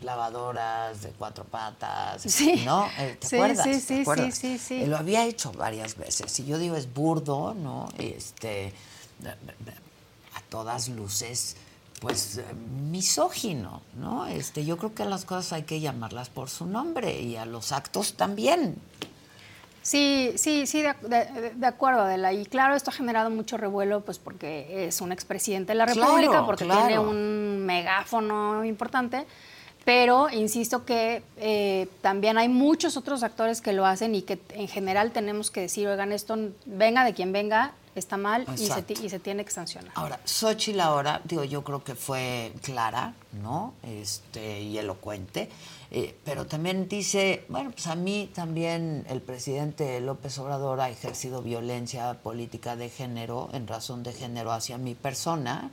lavadoras 0.04 1.02
de 1.02 1.10
cuatro 1.12 1.44
patas, 1.46 2.22
Sí. 2.28 2.64
¿no? 2.66 2.86
Eh, 2.98 3.18
¿Te 3.20 3.28
Sí, 3.28 3.36
acuerdas? 3.36 3.64
sí, 3.66 3.72
¿Te 3.72 3.80
sí, 3.82 4.02
acuerdas? 4.02 4.36
sí, 4.36 4.58
sí, 4.58 4.60
sí. 4.60 4.84
Eh, 4.84 4.88
lo 4.88 4.98
había 4.98 5.26
hecho 5.26 5.52
varias 5.54 5.96
veces. 5.98 6.38
Y 6.40 6.46
yo 6.46 6.58
digo, 6.58 6.76
es 6.76 6.94
burdo, 6.94 7.54
¿no? 7.54 7.90
Este, 7.98 8.74
todas 10.56 10.88
luces, 10.88 11.58
pues 12.00 12.40
misógino, 12.90 13.82
¿no? 14.00 14.26
Este, 14.26 14.64
yo 14.64 14.78
creo 14.78 14.94
que 14.96 15.04
a 15.04 15.06
las 15.06 15.26
cosas 15.26 15.52
hay 15.52 15.64
que 15.64 15.82
llamarlas 15.82 16.30
por 16.30 16.50
su 16.50 16.66
nombre 16.66 17.20
y 17.22 17.36
a 17.36 17.46
los 17.46 17.74
actos 17.74 18.14
también. 18.14 18.78
Sí, 19.82 20.32
sí, 20.38 20.66
sí, 20.66 20.82
de, 20.82 20.94
de- 21.10 21.52
de 21.56 21.68
acuerdo, 21.68 22.04
Adela. 22.04 22.32
Y 22.32 22.46
claro, 22.46 22.74
esto 22.74 22.90
ha 22.90 22.94
generado 22.94 23.30
mucho 23.30 23.58
revuelo, 23.58 24.00
pues 24.02 24.18
porque 24.18 24.88
es 24.88 25.02
un 25.02 25.12
expresidente 25.12 25.74
de 25.74 25.78
la 25.78 25.86
Claro, 25.88 26.16
República, 26.16 26.46
porque 26.46 26.64
claro. 26.64 26.86
tiene 26.88 27.00
un 27.00 27.66
megáfono 27.66 28.64
importante. 28.64 29.26
Pero 29.84 30.30
insisto 30.32 30.86
que 30.86 31.22
eh, 31.38 31.88
también 32.02 32.38
hay 32.38 32.48
muchos 32.50 32.96
otros 32.98 33.24
actores 33.24 33.60
que 33.62 33.74
lo 33.74 33.86
hacen 33.86 34.16
y 34.16 34.22
que 34.22 34.40
en 34.54 34.68
general 34.70 35.12
tenemos 35.12 35.52
que 35.52 35.62
decir, 35.62 35.86
oigan, 35.88 36.14
esto 36.14 36.36
venga 36.66 37.04
de 37.04 37.14
quien 37.14 37.32
venga, 37.34 37.74
está 37.96 38.18
mal 38.18 38.46
y 38.56 38.68
se, 38.68 38.86
y 38.88 39.20
tiene 39.20 39.46
que 39.46 39.52
sancionar. 39.52 39.92
Ahora, 39.96 40.20
Xochitl 40.26 40.80
ahora, 40.80 41.22
digo, 41.24 41.44
yo 41.44 41.64
creo 41.64 41.84
que 41.84 41.96
fue 41.96 42.54
clara, 42.62 43.14
¿no? 43.42 43.74
Este, 43.84 44.62
y 44.62 44.78
elocuente, 44.78 45.50
eh, 45.92 46.16
pero 46.24 46.46
también 46.46 46.88
dice, 46.88 47.46
bueno, 47.48 47.72
pues 47.72 47.88
a 47.88 47.96
mí 47.96 48.30
también 48.34 49.06
el 49.10 49.22
presidente 49.22 50.00
López 50.02 50.38
Obrador 50.40 50.82
ha 50.82 50.90
ejercido 50.90 51.42
violencia 51.42 52.14
política 52.22 52.76
de 52.76 52.90
género, 52.90 53.50
en 53.54 53.68
razón 53.68 54.04
de 54.04 54.14
género 54.14 54.52
hacia 54.52 54.78
mi 54.78 54.94
persona, 54.94 55.72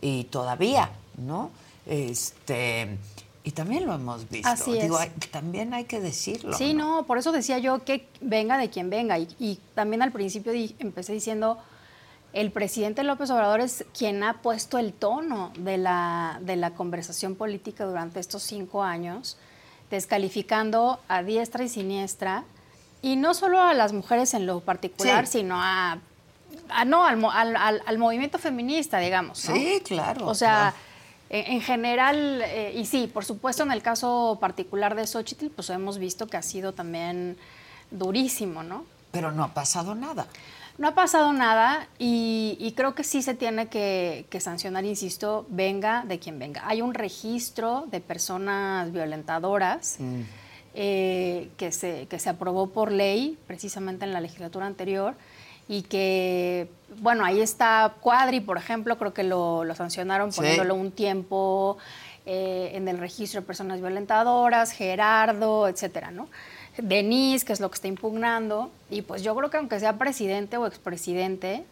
y 0.00 0.24
todavía, 0.24 0.90
¿no? 1.18 1.50
Este, 1.86 2.98
y 3.42 3.52
también 3.52 3.86
lo 3.86 3.94
hemos 3.94 4.28
visto. 4.28 4.48
Así 4.48 4.72
Digo, 4.78 4.96
es. 4.96 5.02
hay- 5.02 5.10
también 5.30 5.72
hay 5.74 5.84
que 5.84 6.00
decirlo. 6.00 6.56
Sí, 6.56 6.74
no, 6.74 7.04
por 7.06 7.18
eso 7.18 7.32
decía 7.32 7.58
yo 7.58 7.84
que 7.84 8.06
venga 8.20 8.58
de 8.58 8.68
quien 8.70 8.90
venga. 8.90 9.18
Y, 9.18 9.28
y 9.38 9.58
también 9.74 10.02
al 10.02 10.12
principio 10.12 10.52
di- 10.52 10.74
empecé 10.78 11.12
diciendo, 11.12 11.58
el 12.32 12.52
presidente 12.52 13.02
López 13.02 13.30
Obrador 13.30 13.60
es 13.60 13.84
quien 13.96 14.22
ha 14.22 14.42
puesto 14.42 14.78
el 14.78 14.92
tono 14.92 15.52
de 15.58 15.78
la, 15.78 16.38
de 16.42 16.56
la 16.56 16.70
conversación 16.72 17.34
política 17.34 17.86
durante 17.86 18.20
estos 18.20 18.42
cinco 18.42 18.82
años, 18.84 19.36
descalificando 19.90 21.00
a 21.08 21.22
diestra 21.22 21.64
y 21.64 21.68
siniestra, 21.68 22.44
y 23.02 23.16
no 23.16 23.34
solo 23.34 23.60
a 23.60 23.74
las 23.74 23.92
mujeres 23.92 24.34
en 24.34 24.46
lo 24.46 24.60
particular, 24.60 25.26
Sí. 25.26 25.38
sino 25.40 25.56
a, 25.60 25.98
a- 26.68 26.84
no, 26.84 27.04
al, 27.04 27.24
al- 27.24 27.56
al- 27.56 27.82
al 27.84 27.98
movimiento 27.98 28.38
feminista, 28.38 28.98
digamos. 28.98 29.48
¿no? 29.48 29.54
Sí, 29.54 29.80
claro, 29.84 30.26
O 30.26 30.34
sea, 30.34 30.74
claro. 30.74 30.76
En, 31.30 31.52
en 31.54 31.60
general, 31.62 32.42
eh, 32.44 32.74
y 32.76 32.84
sí, 32.84 33.06
por 33.06 33.24
supuesto, 33.24 33.62
en 33.62 33.72
el 33.72 33.80
caso 33.80 34.36
particular 34.40 34.94
de 34.94 35.06
Xochitl, 35.06 35.46
pues 35.46 35.70
hemos 35.70 35.98
visto 35.98 36.26
que 36.26 36.36
ha 36.36 36.42
sido 36.42 36.74
también 36.74 37.38
durísimo, 37.90 38.62
¿no? 38.62 38.84
Pero 39.12 39.32
no 39.32 39.42
ha 39.44 39.54
pasado 39.54 39.94
nada. 39.94 40.26
No 40.78 40.88
ha 40.88 40.94
pasado 40.94 41.32
nada 41.32 41.88
y, 41.98 42.56
y 42.58 42.72
creo 42.72 42.94
que 42.94 43.04
sí 43.04 43.20
se 43.22 43.34
tiene 43.34 43.68
que, 43.68 44.24
que 44.30 44.40
sancionar, 44.40 44.84
insisto, 44.84 45.44
venga 45.48 46.04
de 46.06 46.18
quien 46.18 46.38
venga. 46.38 46.62
Hay 46.66 46.80
un 46.80 46.94
registro 46.94 47.84
de 47.90 48.00
personas 48.00 48.90
violentadoras 48.90 49.98
eh, 50.74 51.50
que, 51.58 51.72
se, 51.72 52.06
que 52.06 52.18
se 52.18 52.30
aprobó 52.30 52.68
por 52.68 52.92
ley 52.92 53.36
precisamente 53.46 54.06
en 54.06 54.12
la 54.12 54.20
legislatura 54.20 54.64
anterior 54.66 55.16
y 55.70 55.82
que, 55.82 56.68
bueno, 56.98 57.24
ahí 57.24 57.40
está 57.40 57.94
Cuadri, 58.00 58.40
por 58.40 58.58
ejemplo, 58.58 58.98
creo 58.98 59.14
que 59.14 59.22
lo, 59.22 59.62
lo 59.64 59.76
sancionaron 59.76 60.32
Sí. 60.32 60.38
poniéndolo 60.40 60.74
un 60.74 60.90
tiempo 60.90 61.78
eh, 62.26 62.72
en 62.74 62.88
el 62.88 62.98
registro 62.98 63.40
de 63.40 63.46
personas 63.46 63.78
violentadoras, 63.80 64.72
Gerardo, 64.72 65.68
etcétera, 65.68 66.10
¿no? 66.10 66.26
Denise, 66.76 67.44
que 67.46 67.52
es 67.52 67.60
lo 67.60 67.70
que 67.70 67.76
está 67.76 67.86
impugnando, 67.86 68.72
y 68.90 69.02
pues 69.02 69.22
yo 69.22 69.36
creo 69.36 69.48
que 69.48 69.58
aunque 69.58 69.78
sea 69.78 69.96
presidente 69.96 70.56
o 70.56 70.66
expresidente, 70.66 71.64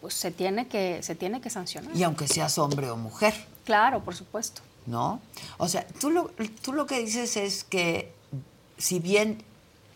pues 0.00 0.14
se 0.14 0.30
tiene 0.30 0.68
que, 0.68 1.02
se 1.02 1.16
tiene 1.16 1.40
que 1.40 1.50
sancionar. 1.50 1.90
Y 1.96 2.04
aunque 2.04 2.28
seas 2.28 2.56
hombre 2.56 2.88
o 2.88 2.96
mujer. 2.96 3.34
Claro, 3.64 4.00
por 4.04 4.14
supuesto. 4.14 4.62
¿no? 4.86 5.20
O 5.58 5.66
sea, 5.66 5.84
tú 6.00 6.10
lo, 6.10 6.30
tú 6.62 6.72
lo 6.72 6.86
que 6.86 7.00
dices 7.00 7.36
es 7.36 7.64
que 7.64 8.12
si 8.78 9.00
bien 9.00 9.42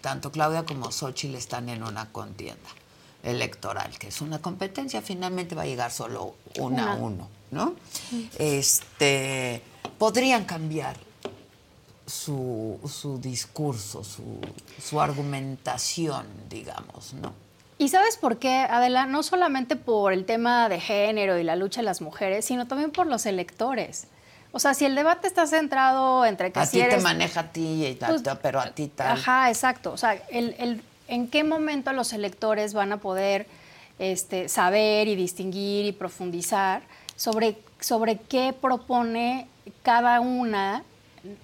tanto 0.01 0.33
Claudia 0.33 0.65
como 0.65 0.91
Xochitl 0.91 1.37
están 1.37 1.69
en 1.69 1.85
una 1.85 2.11
contienda 2.11 2.69
electoral, 3.25 3.91
que 3.99 4.09
es 4.09 4.21
una 4.21 4.39
competencia, 4.41 5.03
finalmente 5.03 5.55
va 5.55 5.63
a 5.63 5.67
llegar 5.67 5.91
solo 5.91 6.35
una 6.59 6.93
a 6.93 6.95
uno, 6.95 7.29
¿no? 7.51 7.75
Este, 8.39 9.63
podrían 9.99 10.45
cambiar 10.45 10.97
su, 12.07 12.79
su 12.87 13.19
discurso, 13.19 14.05
su, 14.05 14.41
su 14.83 15.01
argumentación, 15.01 16.27
digamos, 16.49 17.15
¿no? 17.15 17.33
¿Y 17.79 17.89
sabes 17.89 18.17
por 18.17 18.39
qué, 18.39 18.59
Adela? 18.71 19.07
No 19.07 19.23
solamente 19.23 19.75
por 19.77 20.13
el 20.13 20.25
tema 20.27 20.69
de 20.69 20.79
género 20.79 21.39
y 21.39 21.43
la 21.43 21.57
lucha 21.57 21.81
de 21.81 21.87
las 21.87 22.01
mujeres, 22.03 22.45
sino 22.45 22.67
también 22.69 22.91
por 22.93 23.07
los 23.07 23.27
electores. 23.27 24.07
O 24.53 24.61
sea, 24.61 24.75
si 24.75 24.85
el 24.85 24.95
debate 24.95 25.27
está 25.27 25.47
centrado 25.49 26.25
entre 26.25 26.53
que 26.53 26.61
A 26.61 26.67
si 26.67 26.81
ti 26.81 26.89
te 26.89 26.99
maneja 26.99 27.41
a 27.41 27.51
ti, 27.53 27.85
y 27.87 27.95
tal, 27.97 28.23
Pues, 28.23 28.37
pero 28.41 28.61
a 28.61 28.71
ti 28.71 28.87
tal. 28.87 29.13
Ajá, 29.19 29.49
exacto. 29.51 29.91
O 29.93 29.97
sea, 29.97 30.13
el, 30.31 30.55
el- 30.59 30.83
¿en 31.09 31.29
qué 31.29 31.45
momento 31.45 31.93
los 31.93 32.13
electores 32.13 32.75
van 32.75 32.93
a 32.93 32.99
poder 32.99 33.47
este, 33.99 34.49
saber 34.49 35.09
y 35.09 35.15
distinguir 35.15 35.87
y 35.87 35.93
profundizar 35.93 36.83
sobre, 37.17 37.57
sobre 37.81 38.19
qué 38.19 38.53
propone 38.53 39.47
cada 39.83 40.21
una, 40.21 40.83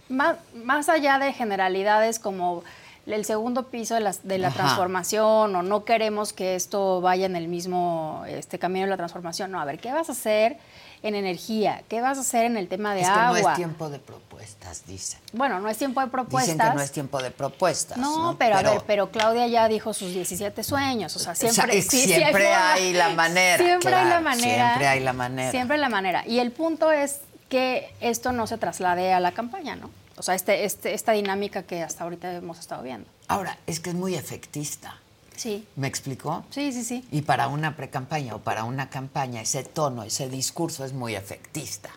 más, 0.08 0.36
más 0.54 0.88
allá 0.88 1.18
de 1.18 1.32
generalidades 1.32 2.18
como 2.18 2.62
el 3.06 3.24
segundo 3.24 3.68
piso 3.68 3.94
de 3.94 4.00
la, 4.00 4.14
de 4.22 4.38
la 4.38 4.50
transformación 4.50 5.56
o 5.56 5.62
no 5.62 5.84
queremos 5.84 6.32
que 6.32 6.54
esto 6.54 7.00
vaya 7.00 7.26
en 7.26 7.36
el 7.36 7.48
mismo 7.48 8.24
este, 8.28 8.58
camino 8.58 8.86
de 8.86 8.90
la 8.90 8.96
transformación? 8.96 9.50
No, 9.50 9.60
a 9.60 9.64
ver, 9.64 9.78
¿qué 9.78 9.92
vas 9.92 10.08
a 10.08 10.12
hacer 10.12 10.58
en 11.02 11.14
energía? 11.14 11.82
¿Qué 11.88 12.00
vas 12.00 12.18
a 12.18 12.20
hacer 12.20 12.44
en 12.44 12.56
el 12.56 12.68
tema 12.68 12.94
de 12.94 13.00
es 13.00 13.06
que 13.06 13.12
agua? 13.12 13.40
no 13.40 13.50
es 13.50 13.56
tiempo 13.56 13.88
de 13.90 13.98
propuestas, 13.98 14.86
dicen. 14.86 15.20
Bueno, 15.32 15.60
no 15.60 15.68
es 15.68 15.78
tiempo 15.78 16.00
de 16.00 16.08
propuestas. 16.08 16.54
Dicen 16.54 16.70
que 16.70 16.76
no 16.76 16.82
es 16.82 16.92
tiempo 16.92 17.22
de 17.22 17.30
propuestas. 17.30 17.98
No, 17.98 18.32
No, 18.32 18.38
pero, 18.38 18.56
a 18.56 18.62
ver, 18.62 18.82
pero 18.86 19.10
Claudia 19.10 19.46
ya 19.46 19.68
dijo 19.68 19.94
sus 19.94 20.12
17 20.12 20.62
sueños, 20.62 21.14
o 21.16 21.18
sea, 21.18 21.34
siempre, 21.34 21.80
sí 21.82 22.02
siempre 22.02 22.48
hay 22.48 22.92
la 22.92 23.10
manera, 23.10 23.64
Siempre 23.64 23.94
hay 23.94 24.08
la 24.08 24.20
manera. 24.20 24.68
siempre 24.68 24.86
hay 24.88 25.00
la 25.00 25.12
manera. 25.12 25.50
Siempre 25.50 25.74
hay 25.76 25.80
la 25.80 25.88
manera. 25.88 26.26
Y 26.26 26.38
el 26.38 26.52
punto 26.52 26.92
es 26.92 27.20
que 27.48 27.92
esto 28.00 28.32
no 28.32 28.46
se 28.46 28.58
traslade 28.58 29.12
a 29.12 29.20
la 29.20 29.32
campaña, 29.32 29.76
¿no? 29.76 29.90
O 30.16 30.22
sea, 30.22 30.34
este, 30.34 30.64
este, 30.64 30.92
esta 30.92 31.12
dinámica 31.12 31.62
que 31.62 31.82
hasta 31.82 32.04
ahorita 32.04 32.32
hemos 32.34 32.58
estado 32.58 32.82
viendo. 32.82 33.08
Ahora, 33.26 33.56
es 33.66 33.80
que 33.80 33.90
es 33.90 33.96
muy 33.96 34.14
efectista. 34.14 34.96
Sí, 35.40 35.66
¿Me 35.76 35.86
explicó? 35.88 36.44
sí, 36.50 36.70
sí, 36.70 36.84
sí. 36.84 37.02
Y 37.10 37.22
para 37.22 37.48
una 37.48 37.74
precampaña 37.76 38.34
o 38.34 38.40
para 38.40 38.64
una 38.64 38.90
campaña, 38.90 39.40
ese 39.40 39.64
tono, 39.64 40.02
ese 40.02 40.28
discurso 40.28 40.84
es 40.84 40.92
muy 40.92 41.14
efectista. 41.14 41.88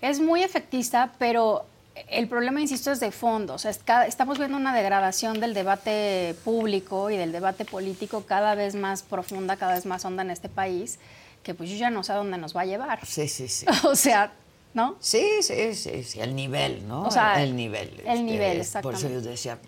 Es 0.00 0.20
muy 0.20 0.44
efectista, 0.44 1.12
pero 1.18 1.66
el 2.08 2.28
problema, 2.28 2.60
insisto, 2.60 2.92
es 2.92 3.00
de 3.00 3.10
fondo. 3.10 3.54
O 3.54 3.58
sea, 3.58 3.72
es 3.72 3.78
cada- 3.78 4.06
estamos 4.06 4.38
viendo 4.38 4.56
una 4.56 4.72
degradación 4.72 5.40
del 5.40 5.52
debate 5.52 6.36
público 6.44 7.10
y 7.10 7.16
del 7.16 7.32
debate 7.32 7.64
político 7.64 8.24
cada 8.24 8.54
vez 8.54 8.76
más 8.76 9.02
profunda, 9.02 9.56
cada 9.56 9.74
vez 9.74 9.84
más 9.84 10.04
honda 10.04 10.22
en 10.22 10.30
este 10.30 10.48
país, 10.48 11.00
que 11.42 11.54
pues 11.54 11.68
yo 11.70 11.76
ya 11.76 11.90
no 11.90 12.04
sé 12.04 12.12
a 12.12 12.14
dónde 12.16 12.38
nos 12.38 12.54
va 12.56 12.60
a 12.60 12.66
llevar. 12.66 13.04
Sí, 13.04 13.26
sí, 13.26 13.48
sí. 13.48 13.66
o 13.84 13.96
sea, 13.96 14.32
¿no? 14.74 14.94
Sí, 15.00 15.26
sí, 15.42 15.74
sí, 15.74 16.04
sí, 16.04 16.20
el 16.20 16.36
nivel, 16.36 16.86
¿no? 16.86 17.02
O 17.02 17.10
sea, 17.10 17.42
el 17.42 17.56
nivel. 17.56 18.00
el 18.06 18.24
nivel, 18.24 18.60
es- 18.60 18.70
Por 18.80 18.94
eso 18.94 19.08
exactamente. 19.08 19.24
yo 19.24 19.30
decía, 19.30 19.58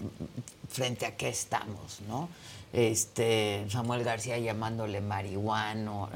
frente 0.71 1.05
a 1.05 1.17
qué 1.17 1.31
estamos, 1.31 1.99
¿no? 2.07 2.29
Este, 2.73 3.67
Samuel 3.71 4.05
García 4.05 4.39
llamándole 4.39 5.01
marihuano, 5.01 6.11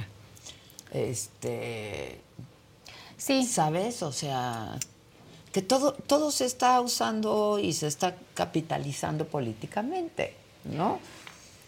este, 0.92 2.20
Sí. 3.16 3.44
¿sabes? 3.46 4.02
O 4.02 4.12
sea, 4.12 4.78
que 5.52 5.62
todo, 5.62 5.92
todo 5.92 6.30
se 6.30 6.44
está 6.44 6.80
usando 6.80 7.58
y 7.58 7.72
se 7.72 7.86
está 7.86 8.14
capitalizando 8.34 9.26
políticamente, 9.26 10.34
¿no? 10.64 10.98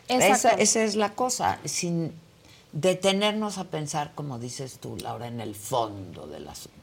Esa, 0.08 0.50
esa 0.50 0.82
es 0.84 0.96
la 0.96 1.10
cosa, 1.14 1.58
sin 1.64 2.12
detenernos 2.72 3.56
a 3.58 3.64
pensar, 3.64 4.12
como 4.14 4.38
dices 4.38 4.78
tú, 4.80 4.96
Laura, 5.00 5.28
en 5.28 5.40
el 5.40 5.54
fondo 5.54 6.26
del 6.26 6.46
asunto. 6.48 6.74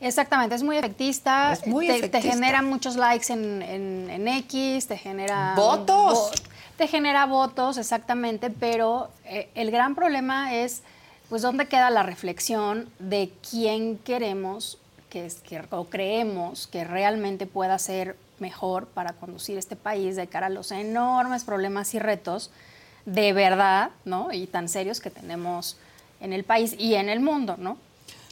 Exactamente, 0.00 0.54
es 0.56 0.62
muy 0.62 0.76
efectista. 0.76 1.52
Es 1.52 1.66
muy 1.66 1.86
te, 1.86 2.08
te 2.08 2.20
genera 2.20 2.62
muchos 2.62 2.96
likes 2.96 3.32
en, 3.32 3.62
en- 3.62 4.10
en 4.10 4.26
X, 4.28 4.86
te 4.88 4.96
genera... 4.98 5.54
¡Votos! 5.56 6.32
vo- 6.32 6.42
te 6.76 6.88
genera 6.88 7.26
votos, 7.26 7.78
exactamente, 7.78 8.50
pero 8.50 9.08
eh, 9.24 9.48
el 9.54 9.70
gran 9.70 9.94
problema 9.94 10.54
es 10.54 10.82
pues 11.28 11.42
dónde 11.42 11.66
queda 11.66 11.90
la 11.90 12.02
reflexión 12.02 12.88
de 12.98 13.32
quién 13.48 13.98
queremos 13.98 14.78
que, 15.08 15.32
que, 15.48 15.62
o 15.70 15.84
creemos 15.84 16.66
que 16.66 16.84
realmente 16.84 17.46
pueda 17.46 17.78
ser 17.78 18.16
mejor 18.38 18.86
para 18.86 19.12
conducir 19.12 19.56
este 19.56 19.76
país 19.76 20.16
de 20.16 20.26
cara 20.26 20.46
a 20.46 20.50
los 20.50 20.70
enormes 20.72 21.44
problemas 21.44 21.94
y 21.94 21.98
retos 21.98 22.50
de 23.06 23.32
verdad, 23.32 23.90
¿no? 24.04 24.32
Y 24.32 24.46
tan 24.46 24.68
serios 24.68 25.00
que 25.00 25.10
tenemos 25.10 25.76
en 26.20 26.32
el 26.32 26.44
país 26.44 26.74
y 26.78 26.94
en 26.94 27.08
el 27.08 27.20
mundo, 27.20 27.56
¿no? 27.58 27.76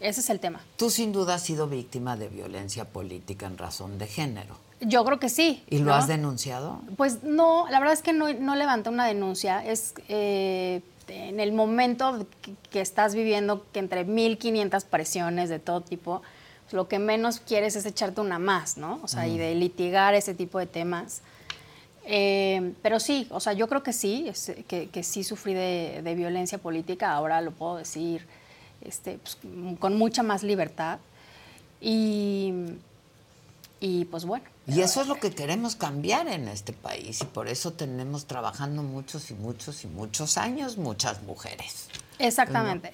Ese 0.00 0.20
es 0.20 0.31
el 0.31 0.40
tema. 0.40 0.61
Tú 0.76 0.90
sin 0.90 1.12
duda 1.12 1.35
has 1.35 1.42
sido 1.42 1.68
víctima 1.68 2.16
de 2.16 2.28
violencia 2.28 2.87
política 2.87 3.46
en 3.46 3.59
razón 3.59 3.98
de 3.98 4.07
género. 4.07 4.57
Yo 4.83 5.05
creo 5.05 5.18
que 5.18 5.29
sí. 5.29 5.62
¿Y 5.68 5.79
lo 5.79 5.95
has 5.95 6.09
denunciado? 6.09 6.81
Pues 6.97 7.23
no, 7.23 7.66
la 7.71 7.79
verdad 7.79 7.95
es 7.95 8.03
que 8.03 8.12
no, 8.12 8.33
no 8.33 8.57
levanté 8.57 8.88
una 8.88 9.07
denuncia. 9.07 9.64
Es 9.64 9.95
eh, 10.09 10.83
en 11.09 11.40
el 11.40 11.53
momento 11.53 12.27
que, 12.40 12.55
que, 12.71 12.81
estás 12.81 13.14
viviendo 13.14 13.64
que 13.73 13.79
entre 13.79 14.07
1.500 14.07 14.85
presiones 14.85 15.49
de 15.49 15.59
todo 15.59 15.81
tipo, 15.81 16.23
pues 16.64 16.75
lo 16.75 16.88
que 16.88 16.99
menos 16.99 17.40
quieres 17.40 17.77
es 17.77 17.87
echarte 17.87 18.21
una 18.21 18.38
más, 18.38 18.77
¿no? 18.77 19.01
O 19.03 19.09
sea, 19.09 19.27
y 19.27 19.38
de 19.38 19.55
litigar 19.55 20.14
ese 20.14 20.35
tipo 20.35 20.59
de 20.59 20.66
temas. 20.66 21.23
Eh, 22.05 22.73
pero 22.83 22.99
sí, 22.99 23.29
o 23.31 23.40
sea, 23.40 23.53
yo 23.53 23.68
creo 23.68 23.83
que 23.83 23.92
sí, 23.92 24.27
es, 24.29 24.53
que, 24.66 24.88
que, 24.88 25.03
sí 25.05 25.23
sufrí 25.23 25.55
de, 25.55 26.01
de, 26.03 26.14
violencia 26.16 26.59
política, 26.59 27.12
ahora 27.12 27.40
lo 27.40 27.53
puedo 27.53 27.77
decir 27.77 28.27
este, 28.81 29.18
pues, 29.18 29.38
con 29.79 29.97
mucha 29.97 30.23
más 30.23 30.42
libertad. 30.42 30.99
Y, 31.81 32.53
y 33.81 34.05
pues 34.07 34.25
bueno. 34.25 34.45
Y 34.66 34.81
eso 34.81 35.01
es 35.01 35.09
lo 35.09 35.16
que 35.16 35.33
queremos 35.33 35.75
cambiar 35.75 36.29
en 36.29 36.46
este 36.46 36.72
país 36.72 37.20
y 37.20 37.25
por 37.25 37.48
eso 37.48 37.72
tenemos 37.72 38.27
trabajando 38.27 38.83
muchos 38.85 39.31
y 39.33 39.35
muchos 39.35 39.83
y 39.83 39.88
muchos 39.88 40.38
años 40.38 40.77
muchas 40.77 41.22
mujeres. 41.25 41.88
Exactamente. 42.18 42.92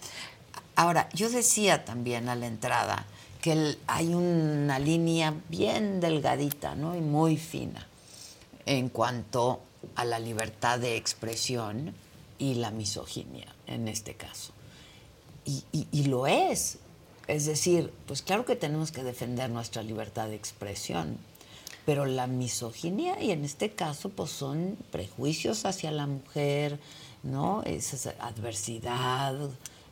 Ahora, 0.76 1.08
yo 1.12 1.28
decía 1.28 1.84
también 1.84 2.28
a 2.28 2.36
la 2.36 2.46
entrada 2.46 3.04
que 3.42 3.52
el, 3.52 3.78
hay 3.86 4.14
una 4.14 4.78
línea 4.78 5.34
bien 5.48 6.00
delgadita, 6.00 6.74
¿no? 6.74 6.96
Y 6.96 7.00
muy 7.00 7.36
fina 7.36 7.86
en 8.64 8.88
cuanto 8.88 9.60
a 9.94 10.04
la 10.04 10.18
libertad 10.18 10.78
de 10.78 10.96
expresión 10.96 11.94
y 12.38 12.54
la 12.54 12.70
misoginia 12.70 13.54
en 13.66 13.88
este 13.88 14.14
caso. 14.14 14.52
Y, 15.44 15.64
y, 15.72 15.86
y, 15.92 16.04
lo 16.04 16.26
es. 16.26 16.78
Es 17.26 17.46
decir, 17.46 17.92
pues 18.06 18.22
claro 18.22 18.44
que 18.44 18.56
tenemos 18.56 18.92
que 18.92 19.02
defender 19.02 19.50
nuestra 19.50 19.82
libertad 19.82 20.28
de 20.28 20.34
expresión, 20.34 21.18
pero 21.88 22.04
la 22.04 22.26
misoginia, 22.26 23.18
y 23.18 23.30
en 23.30 23.46
este 23.46 23.70
caso, 23.70 24.10
pues 24.10 24.28
son 24.28 24.76
prejuicios 24.90 25.64
hacia 25.64 25.90
la 25.90 26.06
mujer, 26.06 26.78
¿no? 27.22 27.62
Esa 27.64 28.12
adversidad 28.20 29.34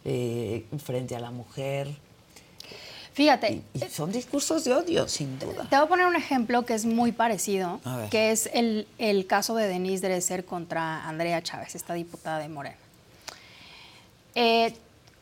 eh, 0.04 0.66
frente 0.84 1.16
a 1.16 1.20
la 1.20 1.30
mujer. 1.30 1.88
Fíjate. 3.14 3.62
Y, 3.72 3.82
y 3.82 3.88
son 3.88 4.12
discursos 4.12 4.64
de 4.64 4.74
odio, 4.74 5.08
sin 5.08 5.38
duda. 5.38 5.66
Te 5.70 5.76
voy 5.76 5.86
a 5.86 5.88
poner 5.88 6.06
un 6.06 6.16
ejemplo 6.16 6.66
que 6.66 6.74
es 6.74 6.84
muy 6.84 7.12
parecido, 7.12 7.80
que 8.10 8.30
es 8.30 8.50
el, 8.52 8.86
el, 8.98 9.26
caso 9.26 9.54
de 9.54 9.66
Denise 9.66 10.06
Dresser 10.06 10.44
contra 10.44 11.08
Andrea 11.08 11.42
Chávez, 11.42 11.76
esta 11.76 11.94
diputada 11.94 12.40
de 12.40 12.50
Morena. 12.50 12.76
Eh, 14.34 14.74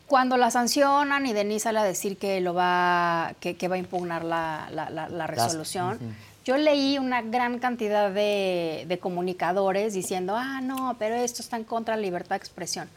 cuando 0.08 0.37
la 0.37 0.50
sancionan 0.50 1.24
y 1.24 1.32
Denise 1.32 1.62
sale 1.62 1.78
a 1.78 1.84
decir 1.84 2.16
que, 2.16 2.40
lo 2.40 2.52
va, 2.52 3.34
que, 3.38 3.56
que 3.56 3.68
va 3.68 3.76
a 3.76 3.78
impugnar 3.78 4.24
la, 4.24 4.68
la, 4.72 4.90
la, 4.90 5.08
la 5.08 5.26
resolución, 5.28 5.90
Las, 5.90 6.00
uh 6.00 6.04
-huh. 6.04 6.33
Yo 6.44 6.57
leí 6.57 6.98
una 6.98 7.22
gran 7.22 7.59
cantidad 7.59 8.11
de, 8.11 8.85
de 8.87 8.98
comunicadores 8.98 9.94
diciendo, 9.94 10.35
ah, 10.37 10.61
no, 10.61 10.96
pero 10.98 11.14
esto 11.14 11.42
está 11.42 11.57
en 11.57 11.64
contra 11.64 11.94
de 11.94 12.02
la 12.02 12.07
libertad 12.07 12.30
de 12.30 12.38
expresión 12.38 12.88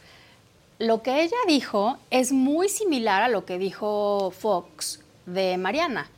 lo 0.80 1.02
que 1.02 1.24
ella 1.24 1.38
dijo 1.48 1.98
es 2.12 2.32
muy 2.32 2.70
similar 2.70 3.24
a 3.24 3.30
lo 3.30 3.46
que 3.46 3.58
dijo 3.58 4.32
Fox 4.32 5.00
de 5.26 5.58
Mariana. 5.58 6.10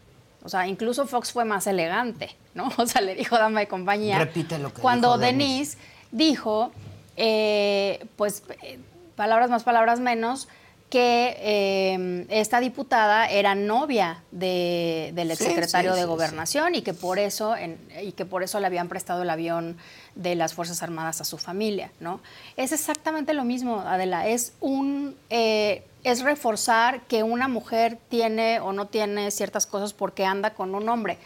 O 0.43 0.49
sea, 0.49 0.67
incluso 0.67 1.07
Fox 1.07 1.31
fue 1.31 1.45
más 1.45 1.67
elegante, 1.67 2.35
¿no? 2.53 2.69
O 2.77 2.85
sea, 2.85 3.01
le 3.01 3.15
dijo 3.15 3.37
dama 3.37 3.61
de 3.61 3.67
compañía. 3.67 4.17
Repite 4.17 4.57
lo 4.59 4.73
que 4.73 4.81
Cuando 4.81 5.09
dijo 5.09 5.19
Denise 5.19 5.77
dijo, 6.11 6.71
eh, 7.17 8.05
pues, 8.15 8.43
eh, 8.63 8.79
palabras 9.15 9.49
más, 9.49 9.63
palabras 9.63 9.99
menos, 9.99 10.47
que 10.89 11.37
eh, 11.39 12.25
esta 12.29 12.59
diputada 12.59 13.29
era 13.29 13.53
novia 13.53 14.23
de, 14.31 15.11
del 15.13 15.31
exsecretario 15.31 15.91
sí, 15.91 15.95
sí, 15.95 16.01
de 16.01 16.07
Gobernación 16.07 16.75
y 16.75 16.81
que 16.81 16.93
por 16.93 17.19
eso 17.19 17.55
en, 17.55 17.77
y 18.01 18.13
que 18.13 18.25
por 18.25 18.41
eso 18.41 18.59
le 18.59 18.65
habían 18.65 18.89
prestado 18.89 19.21
el 19.21 19.29
avión 19.29 19.77
de 20.15 20.35
las 20.35 20.53
Fuerzas 20.53 20.81
Armadas 20.81 21.21
a 21.21 21.25
su 21.25 21.37
familia, 21.37 21.91
¿no? 21.99 22.21
Es 22.57 22.71
exactamente 22.71 23.33
lo 23.33 23.43
mismo, 23.43 23.81
Adela, 23.81 24.27
es 24.27 24.53
un 24.59 25.15
eh, 25.29 25.83
es 26.03 26.21
reforzar 26.21 27.01
que 27.01 27.23
una 27.23 27.47
mujer 27.47 27.99
tiene 28.09 28.59
o 28.59 28.73
no 28.73 28.87
tiene 28.87 29.31
ciertas 29.31 29.65
cosas 29.65 29.93
porque 29.93 30.25
anda 30.25 30.53
con 30.53 30.75
un 30.75 30.87
hombre. 30.89 31.17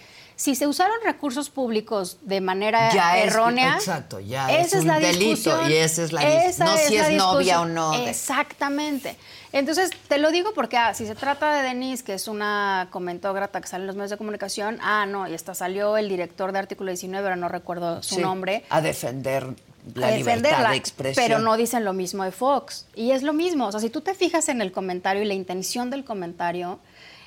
Si 0.43 0.55
se 0.55 0.67
usaron 0.67 0.97
recursos 1.05 1.49
públicos 1.49 2.17
de 2.19 2.41
manera 2.41 2.93
ya 2.93 3.17
errónea, 3.17 3.77
es, 3.77 3.87
exacto, 3.87 4.19
ya 4.19 4.51
esa 4.51 4.61
es, 4.61 4.73
un 4.73 4.79
es 4.79 4.85
la 4.87 4.99
delito 4.99 5.69
y 5.69 5.73
esa 5.75 6.03
es 6.03 6.11
la 6.11 6.21
esa 6.21 6.65
no 6.65 6.73
es 6.73 6.81
si 6.81 6.97
la 6.97 7.11
es 7.11 7.17
novia 7.17 7.61
o 7.61 7.65
no. 7.65 7.91
De... 7.91 8.09
Exactamente. 8.09 9.15
Entonces, 9.53 9.91
te 10.09 10.17
lo 10.17 10.31
digo 10.31 10.53
porque 10.53 10.75
ah, 10.75 10.93
si 10.93 11.07
se 11.07 11.15
trata 11.15 11.53
de 11.53 11.63
Denise, 11.63 12.03
que 12.03 12.13
es 12.13 12.27
una 12.27 12.89
comentógrata 12.91 13.61
que 13.61 13.69
sale 13.69 13.83
en 13.83 13.87
los 13.87 13.95
medios 13.95 14.11
de 14.11 14.17
comunicación, 14.17 14.79
ah, 14.81 15.05
no, 15.05 15.29
y 15.29 15.33
hasta 15.33 15.55
salió 15.55 15.95
el 15.95 16.09
director 16.09 16.51
de 16.51 16.59
Artículo 16.59 16.89
19, 16.89 17.25
pero 17.25 17.37
no 17.37 17.47
recuerdo 17.47 18.03
su 18.03 18.15
sí, 18.15 18.21
nombre. 18.21 18.65
A 18.69 18.81
defender 18.81 19.47
la 19.95 20.11
libertad 20.11 20.71
de 20.71 20.75
expresión. 20.75 21.25
Pero 21.25 21.39
no 21.39 21.55
dicen 21.55 21.85
lo 21.85 21.93
mismo 21.93 22.25
de 22.25 22.33
Fox. 22.33 22.85
Y 22.95 23.11
es 23.11 23.23
lo 23.23 23.31
mismo. 23.31 23.67
O 23.67 23.71
sea, 23.71 23.79
si 23.79 23.89
tú 23.89 24.01
te 24.01 24.13
fijas 24.13 24.49
en 24.49 24.61
el 24.61 24.73
comentario 24.73 25.23
y 25.23 25.25
la 25.25 25.35
intención 25.35 25.89
del 25.89 26.03
comentario, 26.03 26.81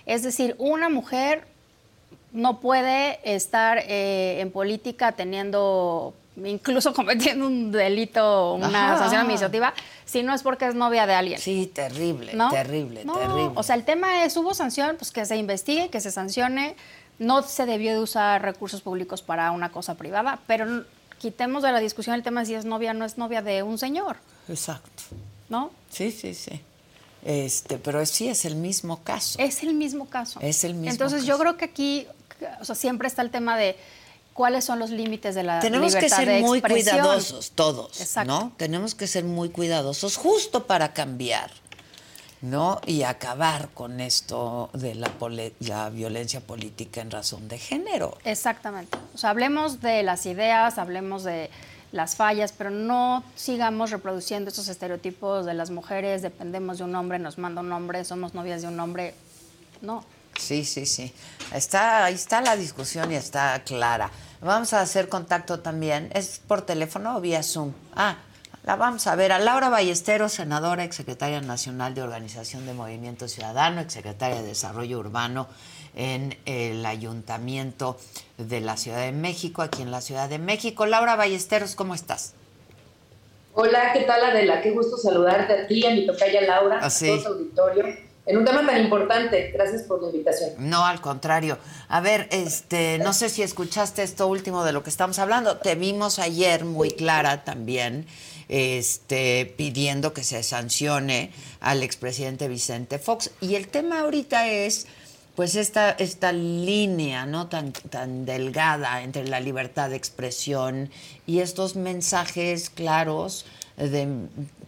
es 0.05 0.23
decir, 0.23 0.55
una 0.59 0.91
mujer 0.91 1.56
no 2.37 2.61
puede 2.61 3.19
estar 3.25 3.79
eh, 3.79 4.41
en 4.41 4.53
política 4.53 5.13
teniendo 5.13 6.15
incluso 6.45 6.93
cometiendo 6.95 7.47
un 7.47 7.73
delito, 7.73 8.55
una 8.55 8.93
Ajá. 8.93 8.99
sanción 8.99 9.23
administrativa, 9.23 9.73
si 10.05 10.23
no 10.23 10.35
es 10.35 10.43
porque 10.43 10.67
es 10.67 10.75
novia 10.75 11.07
de 11.07 11.15
alguien. 11.15 11.41
Sí, 11.41 11.71
terrible, 11.75 12.35
¿no? 12.35 12.51
terrible, 12.51 13.07
no, 13.07 13.17
terrible. 13.17 13.53
O 13.55 13.63
sea, 13.63 13.75
el 13.75 13.85
tema 13.85 14.25
es, 14.25 14.37
hubo 14.37 14.53
sanción, 14.53 14.97
pues 14.99 15.11
que 15.13 15.25
se 15.25 15.37
investigue, 15.37 15.89
que 15.89 16.01
se 16.01 16.11
sancione. 16.11 16.77
No 17.19 17.43
se 17.43 17.65
debió 17.65 17.93
de 17.93 18.01
usar 18.01 18.43
recursos 18.43 18.83
públicos 18.83 19.23
para 19.23 19.51
una 19.53 19.73
cosa 19.73 19.95
privada, 19.95 20.41
pero 20.47 20.85
quitemos 21.19 21.63
de 21.63 21.73
la 21.73 21.81
discusión 21.81 22.15
el 22.15 22.23
tema 22.23 22.41
de 22.41 22.47
si 22.47 22.55
es 22.55 22.67
novia 22.67 22.91
o 22.91 22.95
no 22.95 23.07
es 23.07 23.17
novia 23.17 23.41
de 23.41 23.63
un 23.63 23.79
señor. 23.79 24.19
Exacto. 24.47 25.05
¿No? 25.49 25.71
Sí, 25.89 26.13
sí, 26.13 26.35
sí. 26.35 26.61
Este, 27.25 27.79
pero 27.79 28.05
sí 28.05 28.29
es 28.29 28.45
el 28.45 28.57
mismo 28.57 29.03
caso. 29.03 29.39
Es 29.41 29.63
el 29.63 29.73
mismo 29.73 30.07
caso. 30.07 30.39
Es 30.43 30.63
el 30.65 30.75
mismo 30.75 30.91
Entonces 30.91 31.21
caso. 31.21 31.29
yo 31.29 31.39
creo 31.39 31.57
que 31.57 31.65
aquí, 31.65 32.07
o 32.61 32.65
sea, 32.65 32.75
siempre 32.75 33.09
está 33.09 33.23
el 33.23 33.31
tema 33.31 33.57
de 33.57 33.77
cuáles 34.33 34.65
son 34.65 34.79
los 34.79 34.91
límites 34.91 35.35
de 35.35 35.43
la 35.43 35.61
Tenemos 35.61 35.95
libertad 35.95 36.19
que 36.19 36.25
ser 36.25 36.35
de 36.35 36.41
muy 36.43 36.59
expresión. 36.59 36.99
cuidadosos 36.99 37.51
todos, 37.53 38.01
Exacto. 38.01 38.31
¿no? 38.33 38.53
Tenemos 38.57 38.95
que 38.95 39.07
ser 39.07 39.25
muy 39.25 39.49
cuidadosos 39.49 40.17
justo 40.17 40.67
para 40.67 40.93
cambiar, 40.93 41.51
¿no? 42.43 42.81
Y 42.87 43.03
acabar 43.03 43.71
con 43.73 44.01
esto 44.01 44.69
de 44.75 44.95
la, 44.95 45.11
la 45.61 45.89
violencia 45.91 46.41
política 46.41 47.01
en 47.01 47.11
razón 47.11 47.49
de 47.49 47.59
género. 47.59 48.19
Exactamente. 48.25 48.99
O 49.15 49.19
sea, 49.19 49.31
hablemos 49.31 49.81
de 49.81 50.03
las 50.03 50.27
ideas, 50.27 50.77
hablemos 50.79 51.25
de 51.25 51.51
las 51.93 52.15
fallas, 52.17 52.53
pero 52.53 52.69
no 52.69 53.25
sigamos 53.37 53.91
reproduciendo 53.91 54.51
esos 54.51 54.69
estereotipos 54.69 55.47
de 55.47 55.55
las 55.55 55.71
mujeres, 55.71 56.21
dependemos 56.21 56.77
de 56.79 56.85
un 56.85 56.95
hombre, 56.95 57.19
nos 57.19 57.39
manda 57.39 57.63
un 57.63 57.73
hombre, 57.73 58.05
somos 58.05 58.35
novias 58.35 58.61
de 58.61 58.69
un 58.69 58.79
hombre. 58.81 59.15
No. 59.81 60.05
Sí, 60.39 60.65
sí, 60.65 60.87
sí. 60.87 61.13
Está, 61.53 62.05
ahí 62.05 62.15
está 62.15 62.41
la 62.41 62.57
discusión 62.57 63.11
y 63.13 63.17
está 63.17 63.63
clara. 63.65 64.11
Vamos 64.41 64.73
a 64.73 64.81
hacer 64.81 65.09
contacto 65.09 65.61
también. 65.61 66.11
¿Es 66.15 66.41
por 66.47 66.63
teléfono 66.63 67.17
o 67.17 67.21
vía 67.21 67.43
Zoom? 67.43 67.73
Ah, 67.95 68.17
la 68.65 68.77
vamos 68.77 69.07
a 69.07 69.15
ver 69.15 69.33
a 69.33 69.39
Laura 69.39 69.69
Ballesteros, 69.69 70.33
senadora, 70.33 70.85
exsecretaria 70.85 71.41
nacional 71.41 71.95
de 71.95 72.03
Organización 72.03 72.67
de 72.67 72.75
Movimiento 72.75 73.29
Ciudadano, 73.29 73.81
exsecretaria 73.81 74.43
de 74.43 74.49
Desarrollo 74.49 74.99
Urbano 74.99 75.47
en 75.95 76.37
el 76.45 76.85
Ayuntamiento 76.85 77.99
de 78.37 78.61
la 78.61 78.77
Ciudad 78.77 79.01
de 79.01 79.13
México, 79.13 79.63
aquí 79.63 79.83
en 79.83 79.91
la 79.91 80.01
Ciudad 80.01 80.29
de 80.29 80.39
México. 80.39 80.85
Laura 80.85 81.17
Ballesteros, 81.17 81.75
¿cómo 81.75 81.95
estás? 81.95 82.35
Hola, 83.55 83.93
¿qué 83.95 84.01
tal 84.01 84.23
Adela? 84.23 84.61
Qué 84.61 84.73
gusto 84.73 84.99
saludarte 84.99 85.53
a 85.55 85.67
ti, 85.67 85.87
a 85.87 85.91
mi 85.91 86.05
tocaya 86.05 86.43
Laura, 86.43 86.81
Así. 86.81 87.07
a 87.09 87.13
todo 87.15 87.23
su 87.23 87.29
auditorio 87.29 88.06
en 88.27 88.37
un 88.37 88.45
tema 88.45 88.67
tan 88.67 88.83
importante. 88.83 89.53
Gracias 89.55 89.83
por 89.83 90.03
la 90.03 90.11
invitación. 90.11 90.51
No, 90.59 90.85
al 90.85 91.01
contrario. 91.01 91.59
A 91.89 92.01
ver, 92.01 92.29
este, 92.33 92.99
no 92.99 93.13
sé 93.13 93.29
si 93.29 93.43
escuchaste 93.43 94.03
esto 94.03 94.27
último 94.27 94.65
de 94.65 94.73
lo 94.73 94.83
que 94.83 94.91
estamos 94.91 95.19
hablando. 95.21 95.59
Te 95.59 95.77
vimos 95.77 96.19
ayer 96.19 96.65
muy 96.65 96.91
clara 96.91 97.45
también, 97.45 98.07
este, 98.49 99.55
pidiendo 99.57 100.13
que 100.13 100.25
se 100.25 100.43
sancione 100.43 101.31
al 101.61 101.85
expresidente 101.85 102.49
Vicente 102.49 102.99
Fox. 102.99 103.31
Y 103.41 103.55
el 103.55 103.69
tema 103.69 104.01
ahorita 104.01 104.49
es, 104.49 104.89
pues, 105.37 105.55
esta, 105.55 105.91
esta 105.91 106.33
línea, 106.33 107.27
¿no? 107.27 107.47
Tan, 107.47 107.73
tan 107.73 108.27
delgada 108.27 109.03
entre 109.03 109.29
la 109.29 109.39
libertad 109.39 109.91
de 109.91 109.97
expresión 109.97 110.91
y 111.27 111.39
estos 111.39 111.77
mensajes 111.77 112.71
claros 112.71 113.47
de, 113.77 114.09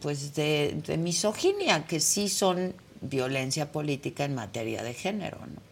pues 0.00 0.34
de, 0.34 0.80
de 0.86 0.96
misoginia, 0.96 1.86
que 1.86 1.98
sí 1.98 2.28
son 2.28 2.74
violencia 3.00 3.72
política 3.72 4.24
en 4.24 4.34
materia 4.34 4.82
de 4.82 4.94
género, 4.94 5.38
¿no? 5.38 5.68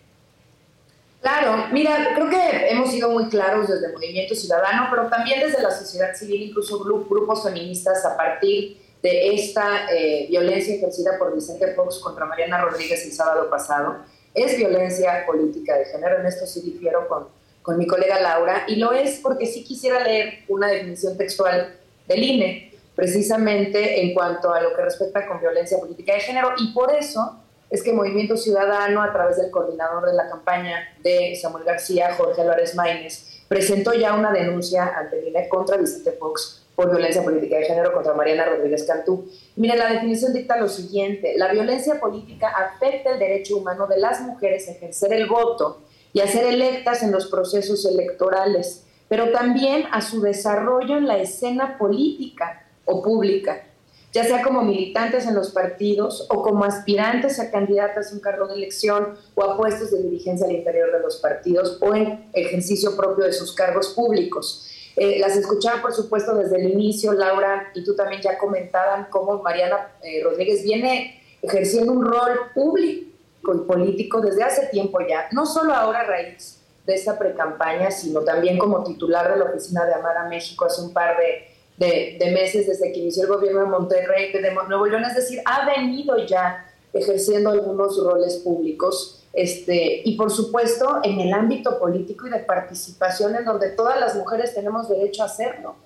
Claro, 1.27 1.67
mira, 1.73 2.13
creo 2.15 2.31
que 2.31 2.69
hemos 2.71 2.91
sido 2.91 3.11
muy 3.11 3.29
claros 3.29 3.67
desde 3.67 3.87
el 3.87 3.95
Movimiento 3.95 4.35
Ciudadano, 4.35 4.87
pero 4.91 5.09
también 5.09 5.41
desde 5.41 5.61
la 5.61 5.73
sociedad 5.73 6.15
civil, 6.15 6.43
incluso 6.51 6.79
grupos 6.79 7.43
feministas, 7.43 8.05
a 8.05 8.17
partir 8.17 8.81
de 9.03 9.35
esta 9.35 9.93
eh, 9.93 10.27
violencia 10.29 10.77
ejercida 10.77 11.19
por 11.19 11.35
Vicente 11.35 11.75
Fox 11.75 11.99
contra 11.99 12.27
Mariana 12.27 12.61
Rodríguez 12.61 13.05
el 13.05 13.13
sábado 13.13 13.51
pasado. 13.51 13.97
Es 14.35 14.57
violencia 14.57 15.25
política 15.27 15.77
de 15.77 15.87
género, 15.87 16.21
en 16.21 16.27
esto 16.27 16.47
sí 16.47 16.61
difiero 16.61 17.09
con, 17.09 17.27
con 17.61 17.77
mi 17.77 17.89
colega 17.89 18.21
Laura, 18.21 18.65
y 18.69 18.77
lo 18.77 18.93
es 18.93 19.19
porque 19.19 19.47
sí 19.47 19.65
quisiera 19.65 20.05
leer 20.05 20.45
una 20.47 20.69
definición 20.69 21.17
textual 21.17 21.77
del 22.07 22.23
INE, 22.23 22.73
precisamente 22.97 24.03
en 24.03 24.15
cuanto 24.15 24.53
a 24.53 24.61
lo 24.61 24.75
que 24.75 24.83
respecta 24.83 25.27
con 25.27 25.39
violencia 25.39 25.79
política 25.79 26.15
de 26.15 26.21
género, 26.21 26.55
y 26.59 26.73
por 26.73 26.93
eso 26.93 27.37
es 27.69 27.83
que 27.83 27.93
Movimiento 27.93 28.37
Ciudadano, 28.37 29.03
a 29.03 29.13
través 29.13 29.37
del 29.37 29.51
coordinador 29.51 30.07
de 30.07 30.15
la 30.15 30.29
campaña 30.29 30.89
de 31.03 31.37
Samuel 31.41 31.65
García, 31.65 32.15
Jorge 32.15 32.41
Álvarez 32.41 32.75
Maínez, 32.75 33.43
presentó 33.49 33.93
ya 33.93 34.15
una 34.15 34.33
denuncia 34.33 34.95
ante 34.97 35.19
el 35.19 35.29
INE 35.29 35.49
contra 35.49 35.77
Vicente 35.77 36.13
Fox 36.13 36.63
por 36.75 36.91
violencia 36.91 37.23
política 37.23 37.57
de 37.57 37.65
género 37.65 37.93
contra 37.93 38.15
Mariana 38.15 38.45
Rodríguez 38.45 38.85
Cantú. 38.85 39.29
Mire, 39.57 39.77
la 39.77 39.93
definición 39.93 40.33
dicta 40.33 40.57
lo 40.57 40.69
siguiente, 40.69 41.35
la 41.37 41.53
violencia 41.53 41.99
política 41.99 42.49
afecta 42.49 43.13
el 43.13 43.19
derecho 43.19 43.57
humano 43.57 43.87
de 43.87 43.99
las 43.99 44.21
mujeres 44.21 44.69
a 44.69 44.73
ejercer 44.73 45.13
el 45.13 45.27
voto 45.27 45.83
y 46.13 46.21
a 46.21 46.29
ser 46.29 46.45
electas 46.45 47.03
en 47.03 47.13
los 47.13 47.27
procesos 47.27 47.85
electorales, 47.87 48.85
pero 49.09 49.31
también 49.33 49.85
a 49.91 50.03
su 50.03 50.21
desarrollo 50.21 50.99
en 50.99 51.07
la 51.07 51.19
escena 51.19 51.79
política 51.79 52.66
o 52.87 53.03
pública, 53.03 53.67
ya 54.13 54.25
sea 54.25 54.43
como 54.43 54.63
militantes 54.63 55.27
en 55.27 55.35
los 55.35 55.51
partidos 55.51 56.27
o 56.31 56.41
como 56.41 56.65
aspirantes 56.65 57.39
a 57.39 57.51
candidatas 57.51 58.11
a 58.11 58.15
un 58.15 58.21
cargo 58.21 58.49
de 58.49 58.55
elección 58.55 59.15
o 59.35 59.45
a 59.45 59.59
puestos 59.59 59.91
de 59.91 60.03
dirigencia 60.03 60.47
al 60.47 60.53
interior 60.53 60.91
de 60.91 61.01
los 61.01 61.17
partidos 61.17 61.77
o 61.83 61.95
en 61.95 62.31
ejercicio 62.33 62.97
propio 62.97 63.27
de 63.27 63.35
sus 63.35 63.55
cargos 63.55 63.89
públicos. 63.89 64.71
Eh, 64.97 65.19
las 65.19 65.37
escuchaba, 65.37 65.83
por 65.83 65.93
supuesto, 65.93 66.35
desde 66.35 66.57
el 66.57 66.73
inicio, 66.73 67.13
Laura, 67.13 67.71
y 67.75 67.85
tú 67.85 67.95
también 67.95 68.23
ya 68.23 68.39
comentaban 68.39 69.09
cómo 69.11 69.43
Mariana 69.43 69.91
eh, 70.03 70.23
Rodríguez 70.25 70.63
viene 70.63 71.23
ejerciendo 71.43 71.93
un 71.93 72.03
rol 72.03 72.39
público 72.55 73.55
y 73.55 73.59
político 73.67 74.23
desde 74.23 74.43
hace 74.43 74.67
tiempo 74.69 74.99
ya, 75.07 75.29
no 75.33 75.45
solo 75.45 75.75
ahora 75.75 76.01
a 76.01 76.05
raíz 76.05 76.63
de 76.87 76.95
esta 76.95 77.19
precampaña, 77.19 77.91
sino 77.91 78.21
también 78.21 78.57
como 78.57 78.83
titular 78.83 79.31
de 79.31 79.39
la 79.39 79.51
oficina 79.51 79.85
de 79.85 79.93
Amar 79.93 80.17
a 80.17 80.29
México 80.29 80.65
hace 80.65 80.81
un 80.81 80.95
par 80.95 81.19
de, 81.19 81.56
de, 81.77 82.31
meses 82.33 82.67
desde 82.67 82.93
que 82.93 83.01
inició 83.01 83.25
el 83.25 83.29
gobierno 83.29 83.61
de 83.61 83.67
Monterrey, 83.67 84.33
de 84.33 84.53
Nuevo 84.53 84.87
León, 84.87 85.05
es 85.05 85.15
decir, 85.15 85.41
ha 85.45 85.67
venido 85.67 86.27
ya 86.27 86.67
ejerciendo 86.93 87.51
algunos 87.51 88.03
roles 88.03 88.37
públicos 88.37 89.23
este, 89.33 90.01
y 90.05 90.17
por 90.17 90.31
supuesto 90.31 91.01
en 91.03 91.21
el 91.21 91.33
ámbito 91.35 91.79
político 91.79 92.27
y 92.27 92.31
de 92.31 92.39
participación 92.39 93.37
en 93.37 93.45
donde 93.45 93.69
todas 93.71 94.01
las 94.01 94.17
mujeres 94.17 94.55
tenemos 94.55 94.89
derecho 94.89 95.23
a 95.23 95.27
hacerlo. 95.27 95.77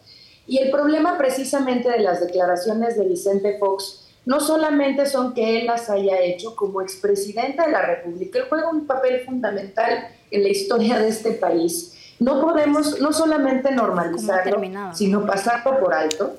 Y 0.47 0.59
el 0.59 0.71
problema 0.71 1.19
precisamente 1.19 1.89
de 1.91 1.99
las 1.99 2.21
declaraciones 2.21 2.97
de 2.97 3.07
Vicente 3.07 3.59
Fox 3.59 4.07
no 4.25 4.39
solamente 4.39 5.07
son 5.07 5.35
que 5.35 5.59
él 5.59 5.67
las 5.67 5.91
haya 5.91 6.21
hecho 6.21 6.55
como 6.55 6.81
expresidente 6.83 7.63
de 7.63 7.73
la 7.73 7.83
República, 7.83 8.39
él 8.39 8.45
juega 8.49 8.71
un 8.71 8.87
papel 8.87 9.23
fundamental 9.25 10.09
en 10.31 10.43
la 10.43 10.49
historia 10.49 10.99
de 10.99 11.09
este 11.09 11.33
país. 11.33 11.97
No 12.21 12.41
podemos 12.41 13.01
no 13.01 13.13
solamente 13.13 13.73
normalizarlo, 13.73 14.61
sino 14.95 15.27
pasarlo 15.27 15.81
por 15.81 15.95
alto. 15.95 16.37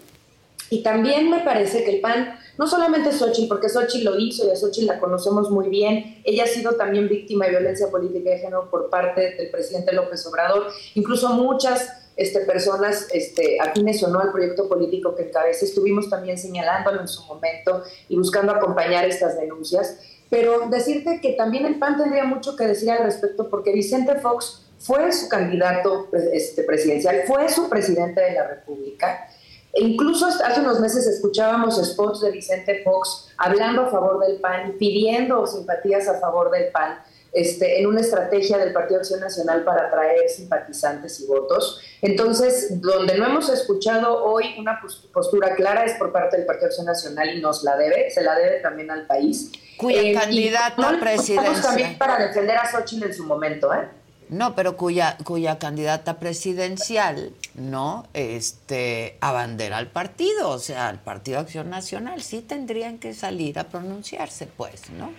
Y 0.69 0.83
también 0.83 1.29
me 1.29 1.41
parece 1.41 1.83
que 1.83 1.95
el 1.95 2.01
PAN 2.01 2.39
no 2.57 2.67
solamente 2.67 3.11
Xochitl, 3.11 3.47
porque 3.47 3.67
Xochitl 3.67 4.05
lo 4.05 4.17
hizo 4.17 4.47
y 4.47 4.51
a 4.51 4.55
Xochitl 4.55 4.87
la 4.87 4.99
conocemos 4.99 5.49
muy 5.49 5.67
bien, 5.67 6.21
ella 6.23 6.43
ha 6.43 6.47
sido 6.47 6.75
también 6.75 7.09
víctima 7.09 7.45
de 7.45 7.51
violencia 7.51 7.89
política 7.89 8.29
de 8.29 8.37
género 8.37 8.69
por 8.69 8.89
parte 8.89 9.35
del 9.35 9.49
presidente 9.49 9.91
López 9.93 10.25
Obrador, 10.27 10.67
incluso 10.93 11.29
muchas 11.33 11.91
este, 12.15 12.41
personas 12.41 13.07
este, 13.11 13.59
afines 13.59 14.03
o 14.03 14.09
no 14.09 14.19
al 14.19 14.31
proyecto 14.31 14.69
político 14.69 15.15
que 15.15 15.23
encabeza, 15.23 15.65
estuvimos 15.65 16.09
también 16.09 16.37
señalándolo 16.37 17.01
en 17.01 17.07
su 17.07 17.23
momento 17.23 17.83
y 18.07 18.15
buscando 18.15 18.51
acompañar 18.51 19.05
estas 19.05 19.39
denuncias, 19.39 19.97
pero 20.29 20.69
decirte 20.69 21.19
que 21.19 21.33
también 21.33 21.65
el 21.65 21.79
PAN 21.79 21.97
tendría 21.97 22.23
mucho 22.23 22.55
que 22.55 22.65
decir 22.65 22.91
al 22.91 23.03
respecto, 23.03 23.49
porque 23.49 23.73
Vicente 23.73 24.15
Fox 24.19 24.60
fue 24.81 25.11
su 25.11 25.29
candidato 25.29 26.09
este, 26.33 26.63
presidencial, 26.63 27.21
fue 27.27 27.47
su 27.49 27.69
presidente 27.69 28.19
de 28.21 28.33
la 28.33 28.47
República, 28.47 29.27
e 29.73 29.83
incluso 29.83 30.25
hace 30.25 30.59
unos 30.59 30.79
meses 30.79 31.07
escuchábamos 31.07 31.77
spots 31.81 32.21
de 32.21 32.31
Vicente 32.31 32.81
Fox 32.83 33.29
hablando 33.37 33.83
a 33.83 33.89
favor 33.89 34.25
del 34.25 34.39
PAN, 34.41 34.75
pidiendo 34.77 35.45
simpatías 35.47 36.07
a 36.07 36.19
favor 36.19 36.51
del 36.51 36.71
PAN, 36.71 36.99
este, 37.31 37.79
en 37.79 37.87
una 37.87 38.01
estrategia 38.01 38.57
del 38.57 38.73
Partido 38.73 38.99
Acción 38.99 39.21
Nacional 39.21 39.63
para 39.63 39.87
atraer 39.87 40.29
simpatizantes 40.29 41.21
y 41.21 41.27
votos. 41.27 41.79
Entonces, 42.01 42.81
donde 42.81 43.17
no 43.17 43.25
hemos 43.25 43.47
escuchado 43.47 44.21
hoy 44.25 44.55
una 44.59 44.81
postura 45.13 45.55
clara 45.55 45.85
es 45.85 45.93
por 45.93 46.11
parte 46.11 46.35
del 46.35 46.45
Partido 46.45 46.67
Acción 46.67 46.87
Nacional 46.87 47.33
y 47.33 47.39
nos 47.39 47.63
la 47.63 47.77
debe, 47.77 48.11
se 48.11 48.21
la 48.21 48.35
debe 48.35 48.59
también 48.59 48.91
al 48.91 49.07
país. 49.07 49.49
Cuya 49.77 50.01
eh, 50.01 50.13
candidata 50.13 50.97
presidencial. 50.99 51.61
también 51.61 51.97
para 51.97 52.19
defender 52.27 52.57
a 52.57 52.69
Xochitl 52.69 53.05
en 53.05 53.13
su 53.13 53.23
momento, 53.23 53.73
¿eh? 53.73 54.00
No, 54.31 54.55
pero 54.55 54.77
cuya, 54.77 55.17
cuya 55.25 55.59
candidata 55.59 56.17
presidencial, 56.17 57.33
¿no? 57.53 58.07
Este, 58.13 59.17
abandera 59.19 59.77
al 59.77 59.87
partido, 59.87 60.51
o 60.51 60.57
sea, 60.57 60.87
al 60.87 61.01
Partido 61.01 61.39
Acción 61.39 61.69
Nacional. 61.69 62.21
Sí 62.21 62.39
tendrían 62.39 62.97
que 62.97 63.13
salir 63.13 63.59
a 63.59 63.65
pronunciarse, 63.65 64.47
pues, 64.47 64.89
¿no? 64.91 65.11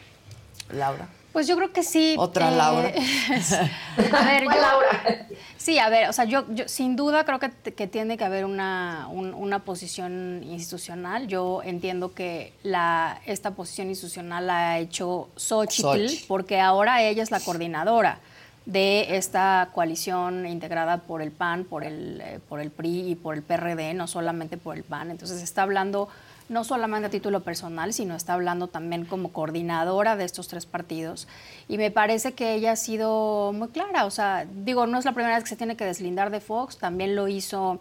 Laura. 0.70 1.08
Pues 1.34 1.46
yo 1.46 1.56
creo 1.56 1.74
que 1.74 1.82
sí. 1.82 2.14
Otra 2.18 2.50
Laura. 2.50 2.88
a 4.12 4.24
ver, 4.24 4.44
yo, 4.44 4.50
Laura. 4.50 5.26
Sí, 5.58 5.78
a 5.78 5.90
ver, 5.90 6.08
o 6.08 6.14
sea, 6.14 6.24
yo, 6.24 6.46
yo 6.48 6.66
sin 6.66 6.96
duda 6.96 7.26
creo 7.26 7.38
que, 7.38 7.50
que 7.50 7.86
tiene 7.86 8.16
que 8.16 8.24
haber 8.24 8.46
una, 8.46 9.08
una, 9.10 9.58
posición 9.58 10.42
institucional. 10.42 11.26
Yo 11.28 11.60
entiendo 11.62 12.14
que 12.14 12.54
la, 12.62 13.20
esta 13.26 13.50
posición 13.50 13.88
institucional 13.88 14.46
la 14.46 14.70
ha 14.70 14.78
hecho 14.78 15.28
Xochitl, 15.36 16.26
porque 16.28 16.60
ahora 16.60 17.02
ella 17.02 17.22
es 17.22 17.30
la 17.30 17.40
coordinadora 17.40 18.18
de 18.66 19.16
esta 19.16 19.70
coalición 19.72 20.46
integrada 20.46 20.98
por 20.98 21.22
el 21.22 21.32
PAN, 21.32 21.64
por 21.64 21.84
el, 21.84 22.20
eh, 22.20 22.38
por 22.48 22.60
el 22.60 22.70
PRI 22.70 23.10
y 23.10 23.14
por 23.14 23.34
el 23.34 23.42
PRD, 23.42 23.94
no 23.94 24.06
solamente 24.06 24.56
por 24.56 24.76
el 24.76 24.84
PAN. 24.84 25.10
Entonces 25.10 25.42
está 25.42 25.62
hablando 25.62 26.08
no 26.48 26.64
solamente 26.64 27.06
a 27.06 27.10
título 27.10 27.40
personal, 27.40 27.92
sino 27.92 28.14
está 28.14 28.34
hablando 28.34 28.68
también 28.68 29.04
como 29.04 29.32
coordinadora 29.32 30.16
de 30.16 30.24
estos 30.24 30.48
tres 30.48 30.66
partidos. 30.66 31.26
Y 31.68 31.78
me 31.78 31.90
parece 31.90 32.32
que 32.32 32.54
ella 32.54 32.72
ha 32.72 32.76
sido 32.76 33.52
muy 33.52 33.68
clara. 33.68 34.04
O 34.04 34.10
sea, 34.10 34.46
digo, 34.52 34.86
no 34.86 34.98
es 34.98 35.04
la 35.04 35.12
primera 35.12 35.34
vez 35.34 35.44
que 35.44 35.50
se 35.50 35.56
tiene 35.56 35.76
que 35.76 35.84
deslindar 35.84 36.30
de 36.30 36.40
Fox, 36.40 36.78
también 36.78 37.16
lo 37.16 37.26
hizo 37.28 37.80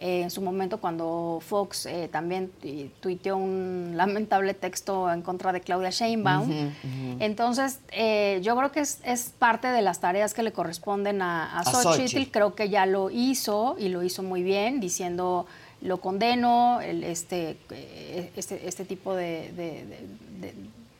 eh, 0.00 0.22
en 0.22 0.30
su 0.30 0.40
momento 0.40 0.78
cuando 0.78 1.40
Fox 1.44 1.86
eh, 1.86 2.08
también 2.10 2.52
tuiteó 3.00 3.36
un 3.36 3.92
lamentable 3.96 4.54
texto 4.54 5.10
en 5.12 5.22
contra 5.22 5.52
de 5.52 5.60
Claudia 5.60 5.90
Sheinbaum. 5.90 6.70
Entonces, 7.18 7.80
eh, 7.90 8.38
yo 8.42 8.56
creo 8.56 8.70
que 8.70 8.78
es, 8.78 9.34
parte 9.38 9.66
de 9.66 9.82
las 9.82 9.98
tareas 9.98 10.34
que 10.34 10.44
le 10.44 10.52
corresponden 10.52 11.20
a, 11.20 11.58
a, 11.58 11.64
Xochitl. 11.64 12.30
Creo 12.30 12.54
que 12.54 12.68
ya 12.68 12.86
lo 12.86 13.10
hizo 13.10 13.74
y 13.76 13.88
lo 13.88 14.04
hizo 14.04 14.22
muy 14.22 14.44
bien, 14.44 14.78
diciendo 14.78 15.46
lo 15.80 16.00
condeno, 16.00 16.80
el, 16.80 17.02
este, 17.02 17.56
este, 18.36 18.68
este 18.68 18.84
tipo 18.84 19.16
de, 19.16 19.52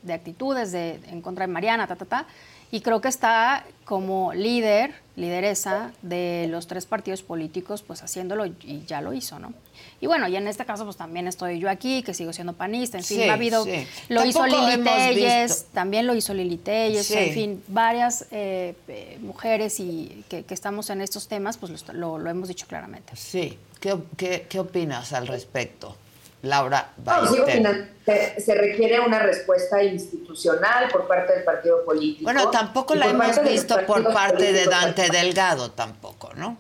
de, 0.03 0.12
actitudes 0.12 0.72
de, 0.72 1.01
en 1.09 1.22
contra 1.22 1.46
de 1.46 1.53
Mariana, 1.53 1.86
ta, 1.86 1.94
ta, 1.94 2.05
ta 2.05 2.26
y 2.71 2.81
creo 2.81 3.01
que 3.01 3.09
está 3.09 3.64
como 3.85 4.35
líder, 4.35 4.95
lideresa 5.16 5.93
de 6.03 6.47
los 6.51 6.66
tres 6.66 6.87
partidos 6.87 7.23
políticos, 7.23 7.83
pues 7.83 8.03
haciéndolo 8.03 8.47
y 8.47 8.85
ya 8.87 9.01
lo 9.01 9.14
hizo, 9.14 9.39
¿no? 9.39 9.55
Y 10.01 10.07
bueno, 10.07 10.29
y 10.29 10.37
en 10.37 10.47
este 10.47 10.64
caso, 10.64 10.85
pues 10.85 10.97
también 10.97 11.27
estoy 11.27 11.59
yo 11.59 11.69
aquí, 11.69 12.03
que 12.03 12.14
sigo 12.14 12.33
siendo 12.33 12.53
panista, 12.53 12.99
en 12.99 13.05
fin, 13.05 13.29
ha 13.29 13.33
habido, 13.33 13.66
lo 14.09 14.25
hizo 14.25 14.47
Lili 14.47 14.85
Telles, 14.85 15.66
también 15.73 16.07
lo 16.07 16.14
hizo 16.14 16.35
Lili 16.35 16.57
Telles, 16.57 17.11
en 17.11 17.33
fin, 17.33 17.64
varias 17.66 18.27
eh, 18.31 18.75
eh, 18.87 19.19
mujeres 19.21 19.81
y 19.81 20.25
que, 20.29 20.45
estamos 20.51 20.91
en 20.91 21.01
estos 21.01 21.27
temas, 21.27 21.57
pues 21.57 21.85
lo, 21.93 22.19
lo, 22.19 22.31
hemos 22.31 22.49
dicho 22.49 22.66
claramente. 22.66 23.14
Sí, 23.16 23.59
¿Qué, 23.81 23.97
qué, 24.16 24.47
qué 24.49 24.61
opinas 24.61 25.12
al 25.12 25.27
respecto? 25.27 25.97
Laura 26.43 26.93
se 28.39 28.55
requiere 28.55 29.01
una 29.01 29.18
respuesta 29.18 29.82
institucional 29.82 30.89
por 30.91 31.07
parte 31.07 31.34
del 31.34 31.45
partido 31.45 31.84
político. 31.84 32.24
Bueno, 32.24 32.51
tampoco 32.51 32.95
la 32.95 33.07
hemos 33.07 33.43
visto 33.43 33.76
por 33.86 34.12
parte 34.12 34.53
de 34.53 34.66
Dante 34.66 35.11
Delgado, 35.11 35.72
tampoco, 35.72 36.30
¿no? 36.34 36.57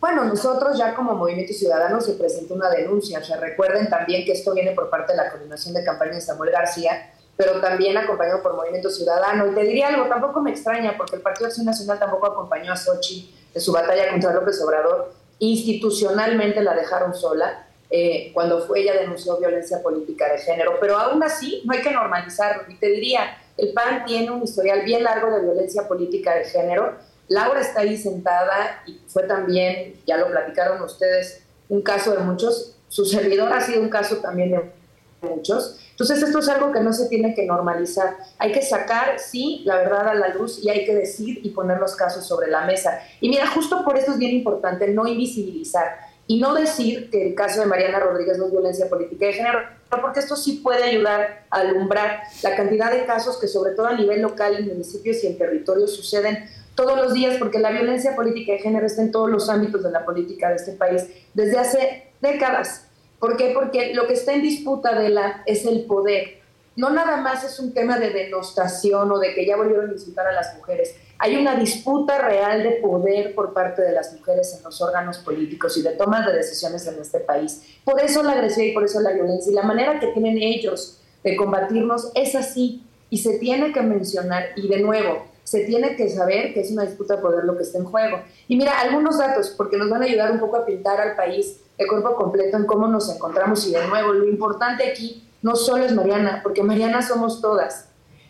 Bueno, 0.00 0.24
nosotros 0.24 0.78
ya 0.78 0.94
como 0.94 1.12
Movimiento 1.14 1.52
Ciudadano 1.52 2.00
se 2.00 2.14
presentó 2.14 2.54
una 2.54 2.70
denuncia. 2.70 3.20
O 3.20 3.40
recuerden 3.40 3.90
también 3.90 4.24
que 4.24 4.32
esto 4.32 4.54
viene 4.54 4.72
por 4.72 4.88
parte 4.88 5.12
de 5.12 5.18
la 5.18 5.28
coordinación 5.28 5.74
de 5.74 5.84
campaña 5.84 6.14
de 6.14 6.22
Samuel 6.22 6.50
García, 6.50 7.12
pero 7.36 7.60
también 7.60 7.98
acompañado 7.98 8.42
por 8.42 8.54
Movimiento 8.54 8.88
Ciudadano. 8.88 9.48
Y 9.48 9.54
te 9.54 9.62
diría 9.62 9.88
algo, 9.88 10.06
tampoco 10.06 10.40
me 10.40 10.52
extraña, 10.52 10.96
porque 10.96 11.16
el 11.16 11.22
Partido 11.22 11.48
Acción 11.48 11.66
Nacional 11.66 11.98
tampoco 11.98 12.28
acompañó 12.28 12.72
a 12.72 12.76
Sochi 12.76 13.34
en 13.52 13.60
su 13.60 13.72
batalla 13.72 14.08
contra 14.10 14.32
López 14.32 14.58
Obrador. 14.62 15.12
Institucionalmente 15.38 16.62
la 16.62 16.74
dejaron 16.74 17.14
sola 17.14 17.66
eh, 17.90 18.30
cuando 18.32 18.64
fue 18.66 18.80
ella 18.80 18.94
denunció 18.94 19.36
violencia 19.38 19.82
política 19.82 20.30
de 20.32 20.38
género. 20.38 20.78
Pero 20.80 20.96
aún 20.96 21.22
así 21.22 21.62
no 21.64 21.72
hay 21.72 21.82
que 21.82 21.90
normalizarlo. 21.90 22.62
Y 22.68 22.76
te 22.76 22.88
diría, 22.88 23.36
el 23.56 23.72
PAN 23.72 24.04
tiene 24.04 24.30
un 24.30 24.42
historial 24.42 24.82
bien 24.84 25.02
largo 25.02 25.30
de 25.30 25.42
violencia 25.42 25.88
política 25.88 26.34
de 26.34 26.44
género. 26.44 26.96
Laura 27.28 27.60
está 27.60 27.80
ahí 27.80 27.96
sentada 27.96 28.82
y 28.86 29.00
fue 29.06 29.24
también, 29.24 30.00
ya 30.06 30.16
lo 30.16 30.28
platicaron 30.28 30.82
ustedes, 30.82 31.42
un 31.68 31.82
caso 31.82 32.12
de 32.12 32.18
muchos. 32.18 32.76
Su 32.88 33.04
servidor 33.04 33.52
ha 33.52 33.60
sido 33.60 33.80
un 33.80 33.88
caso 33.88 34.16
también 34.16 34.50
de 34.50 35.28
muchos. 35.28 35.78
Entonces 35.90 36.22
esto 36.22 36.38
es 36.38 36.48
algo 36.48 36.72
que 36.72 36.80
no 36.80 36.92
se 36.92 37.08
tiene 37.08 37.34
que 37.34 37.44
normalizar. 37.44 38.16
Hay 38.38 38.52
que 38.52 38.62
sacar, 38.62 39.18
sí, 39.18 39.62
la 39.64 39.76
verdad 39.76 40.08
a 40.08 40.14
la 40.14 40.28
luz 40.28 40.64
y 40.64 40.70
hay 40.70 40.84
que 40.86 40.94
decir 40.94 41.40
y 41.42 41.50
poner 41.50 41.78
los 41.78 41.94
casos 41.94 42.26
sobre 42.26 42.48
la 42.48 42.64
mesa. 42.64 43.00
Y 43.20 43.28
mira, 43.28 43.46
justo 43.48 43.84
por 43.84 43.98
eso 43.98 44.12
es 44.12 44.18
bien 44.18 44.32
importante 44.32 44.88
no 44.88 45.06
invisibilizar 45.06 46.09
y 46.30 46.38
no 46.38 46.54
decir 46.54 47.10
que 47.10 47.26
el 47.26 47.34
caso 47.34 47.58
de 47.58 47.66
Mariana 47.66 47.98
Rodríguez 47.98 48.38
no 48.38 48.46
es 48.46 48.52
violencia 48.52 48.88
política 48.88 49.26
de 49.26 49.32
género, 49.32 49.58
porque 50.00 50.20
esto 50.20 50.36
sí 50.36 50.60
puede 50.62 50.84
ayudar 50.84 51.42
a 51.50 51.56
alumbrar 51.56 52.22
la 52.44 52.54
cantidad 52.54 52.92
de 52.92 53.04
casos 53.04 53.36
que 53.40 53.48
sobre 53.48 53.72
todo 53.72 53.88
a 53.88 53.96
nivel 53.96 54.22
local 54.22 54.54
en 54.54 54.68
municipios 54.68 55.24
y 55.24 55.26
en 55.26 55.36
territorios 55.36 55.92
suceden 55.92 56.44
todos 56.76 56.96
los 56.96 57.14
días, 57.14 57.36
porque 57.38 57.58
la 57.58 57.72
violencia 57.72 58.14
política 58.14 58.52
de 58.52 58.60
género 58.60 58.86
está 58.86 59.02
en 59.02 59.10
todos 59.10 59.28
los 59.28 59.48
ámbitos 59.48 59.82
de 59.82 59.90
la 59.90 60.04
política 60.04 60.50
de 60.50 60.54
este 60.54 60.70
país 60.74 61.04
desde 61.34 61.58
hace 61.58 62.12
décadas. 62.20 62.86
¿Por 63.18 63.36
qué? 63.36 63.50
Porque 63.52 63.92
lo 63.92 64.06
que 64.06 64.12
está 64.12 64.32
en 64.32 64.42
disputa 64.42 64.96
de 64.96 65.08
la 65.08 65.42
es 65.46 65.66
el 65.66 65.82
poder. 65.82 66.39
No 66.80 66.88
nada 66.88 67.18
más 67.18 67.44
es 67.44 67.60
un 67.60 67.74
tema 67.74 67.98
de 67.98 68.08
denostación 68.08 69.12
o 69.12 69.18
de 69.18 69.34
que 69.34 69.44
ya 69.44 69.54
volvieron 69.54 69.90
a 69.90 69.92
insultar 69.92 70.26
a 70.26 70.32
las 70.32 70.56
mujeres. 70.56 70.94
Hay 71.18 71.36
una 71.36 71.54
disputa 71.54 72.16
real 72.22 72.62
de 72.62 72.70
poder 72.80 73.34
por 73.34 73.52
parte 73.52 73.82
de 73.82 73.92
las 73.92 74.14
mujeres 74.14 74.54
en 74.56 74.64
los 74.64 74.80
órganos 74.80 75.18
políticos 75.18 75.76
y 75.76 75.82
de 75.82 75.90
toma 75.90 76.26
de 76.26 76.32
decisiones 76.32 76.86
en 76.86 76.98
este 76.98 77.20
país. 77.20 77.62
Por 77.84 78.00
eso 78.00 78.22
la 78.22 78.32
agresión 78.32 78.68
y 78.68 78.72
por 78.72 78.84
eso 78.84 78.98
la 79.00 79.12
violencia. 79.12 79.52
Y 79.52 79.54
la 79.54 79.62
manera 79.62 80.00
que 80.00 80.06
tienen 80.06 80.38
ellos 80.38 81.02
de 81.22 81.36
combatirnos 81.36 82.12
es 82.14 82.34
así. 82.34 82.82
Y 83.10 83.18
se 83.18 83.38
tiene 83.38 83.74
que 83.74 83.82
mencionar, 83.82 84.46
y 84.56 84.66
de 84.66 84.80
nuevo, 84.80 85.26
se 85.44 85.64
tiene 85.64 85.96
que 85.96 86.08
saber 86.08 86.54
que 86.54 86.60
es 86.60 86.70
una 86.70 86.86
disputa 86.86 87.16
de 87.16 87.20
poder 87.20 87.44
lo 87.44 87.58
que 87.58 87.64
está 87.64 87.76
en 87.76 87.84
juego. 87.84 88.22
Y 88.48 88.56
mira, 88.56 88.80
algunos 88.80 89.18
datos, 89.18 89.50
porque 89.50 89.76
nos 89.76 89.90
van 89.90 90.00
a 90.00 90.06
ayudar 90.06 90.32
un 90.32 90.40
poco 90.40 90.56
a 90.56 90.64
pintar 90.64 90.98
al 90.98 91.14
país 91.14 91.60
de 91.76 91.86
cuerpo 91.86 92.14
completo 92.14 92.56
en 92.56 92.64
cómo 92.64 92.88
nos 92.88 93.14
encontramos. 93.14 93.66
Y 93.68 93.72
de 93.72 93.86
nuevo, 93.86 94.14
lo 94.14 94.26
importante 94.26 94.88
aquí 94.88 95.26
no 95.42 95.56
solo 95.56 95.84
es 95.84 95.92
Mariana, 95.92 96.40
porque 96.42 96.62
Mariana 96.62 97.02
somos 97.02 97.40
todas. 97.40 97.86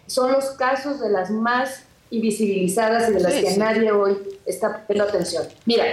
Son 0.06 0.32
los 0.32 0.50
casos 0.50 1.00
de 1.00 1.10
las 1.10 1.30
más 1.30 1.84
invisibilizadas 2.10 3.08
y 3.08 3.12
de 3.12 3.20
las 3.20 3.32
que 3.34 3.56
nadie 3.56 3.92
hoy 3.92 4.18
está 4.44 4.84
poniendo 4.86 5.08
atención. 5.08 5.44
Mira, 5.64 5.84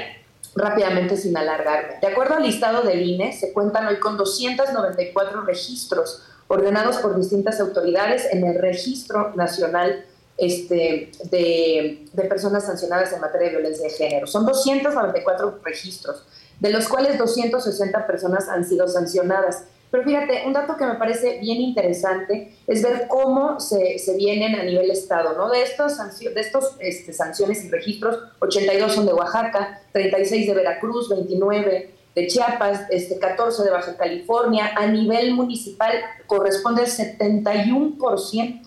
rápidamente 0.56 1.16
sin 1.18 1.38
alargarme. 1.38 2.00
De 2.02 2.08
acuerdo 2.08 2.36
al 2.36 2.44
listado 2.44 2.82
del 2.82 3.02
INE, 3.02 3.34
se 3.34 3.54
cuentan 3.54 3.88
hoy 3.88 4.00
con 4.00 4.18
294 4.18 5.42
registros 5.42 6.24
ordenados 6.48 6.98
por 6.98 7.16
distintas 7.16 7.60
autoridades 7.60 8.26
en 8.32 8.46
el 8.46 8.60
Registro 8.60 9.34
Nacional 9.36 10.06
este, 10.38 11.12
de, 11.32 12.06
de, 12.14 12.24
personas 12.26 12.66
sancionadas 12.66 13.12
en 13.12 13.22
materia 13.22 13.50
de 13.50 13.58
violencia 13.58 13.88
de 13.88 13.94
género. 13.94 14.28
Son 14.28 14.46
294 14.46 15.60
registros 15.64 16.24
de 16.60 16.70
los 16.72 16.88
cuales 16.88 17.18
260 17.18 18.08
personas 18.08 18.48
han 18.48 18.66
sido 18.66 18.88
sancionadas. 18.88 19.64
Pero 19.90 20.04
fíjate, 20.04 20.44
un 20.46 20.54
dato 20.54 20.76
que 20.76 20.86
me 20.86 20.96
parece 20.96 21.40
bien 21.40 21.62
interesante 21.62 22.54
es 22.68 22.84
ver 22.84 23.08
cómo 23.08 23.60
se, 23.60 23.98
se 24.00 24.16
vienen 24.16 24.56
a 24.56 24.64
nivel 24.64 24.92
Estado, 24.92 25.34
¿no? 25.38 25.50
De 25.50 25.62
estos, 25.62 25.98
de 26.20 26.42
estos 26.42 26.76
este, 26.80 27.14
sanciones 27.14 27.64
y 27.64 27.70
registros, 27.70 28.20
82 28.40 28.94
son 28.94 29.06
de 29.06 29.14
Oaxaca, 29.14 29.82
36 29.94 30.48
de 30.48 30.54
Veracruz, 30.54 31.10
29 31.10 31.94
de 32.16 32.28
Chiapas, 32.28 32.82
este, 32.90 33.18
14 33.20 33.64
de 33.64 33.70
Baja 33.70 33.96
California. 33.96 34.72
A 34.76 34.88
nivel 34.88 35.34
municipal 35.34 35.94
corresponde 36.26 36.84
el 36.84 36.90
71%. 36.90 38.62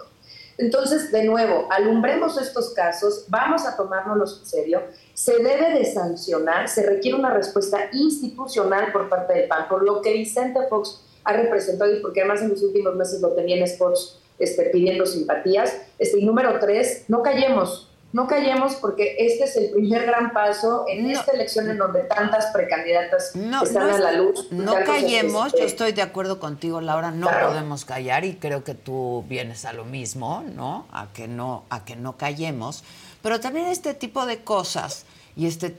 Entonces, 0.57 1.11
de 1.11 1.25
nuevo, 1.25 1.67
alumbremos 1.71 2.41
estos 2.41 2.75
casos, 2.75 3.25
vamos 3.29 3.65
a 3.65 3.77
tomárnoslos 3.77 4.41
en 4.41 4.47
serio, 4.47 4.83
se 5.15 5.43
debe 5.43 5.73
de 5.73 5.87
sancionar, 5.87 6.69
se 6.69 6.85
requiere 6.85 7.19
una 7.19 7.31
respuesta 7.31 7.89
institucional 7.93 8.93
por 8.93 9.09
parte 9.09 9.33
del 9.33 9.49
PAN, 9.49 9.69
por 9.69 9.83
lo 9.83 10.03
que 10.03 10.13
Vicente 10.13 10.61
Fox 10.69 11.01
ha 11.25 11.33
representado 11.33 11.95
y 11.95 12.01
porque 12.01 12.21
además 12.21 12.43
en 12.43 12.51
los 12.51 12.63
últimos 12.63 12.95
meses 12.97 13.21
lo 13.21 13.31
tenía 13.31 13.57
en 13.57 13.67
spots 13.67 14.19
este, 14.39 14.65
pidiendo 14.71 15.07
simpatías. 15.07 15.77
Este, 15.99 16.21
y 16.21 16.25
número 16.25 16.59
tres, 16.59 17.05
no 17.09 17.23
callemos, 17.23 17.91
no 18.13 18.27
callemos 18.27 18.75
porque 18.77 19.15
este 19.19 19.45
es 19.45 19.57
el 19.57 19.71
primer 19.71 20.05
gran 20.05 20.33
paso 20.33 20.85
en 20.89 21.09
esta 21.09 21.31
elección 21.31 21.71
en 21.71 21.79
donde 21.79 22.01
tantas 22.03 22.47
precandidatas 22.47 23.37
están 23.37 23.91
a 23.91 23.99
la 23.99 24.13
luz. 24.13 24.51
No 24.51 24.75
callemos, 24.85 25.53
yo 25.53 25.65
estoy 25.65 25.93
de 25.93 26.03
acuerdo 26.03 26.41
contigo, 26.41 26.81
Laura, 26.81 27.13
no 27.13 27.29
podemos 27.29 27.85
callar 27.85 28.25
y 28.25 28.35
creo 28.35 28.65
que 28.65 28.75
tú 28.75 29.25
vienes 29.29 29.65
a 29.65 29.73
lo 29.73 29.85
mismo, 29.85 30.43
¿no? 30.57 30.87
A 30.91 31.13
que 31.13 31.29
no, 31.29 31.65
a 31.71 31.85
que 31.85 31.95
no 31.95 32.17
callemos. 32.17 32.83
Pero 33.23 33.39
también 33.39 33.67
este 33.67 33.95
tipo 33.95 34.27
de 34.27 34.43
cosas 34.43 35.05
y 35.37 35.47
este 35.47 35.77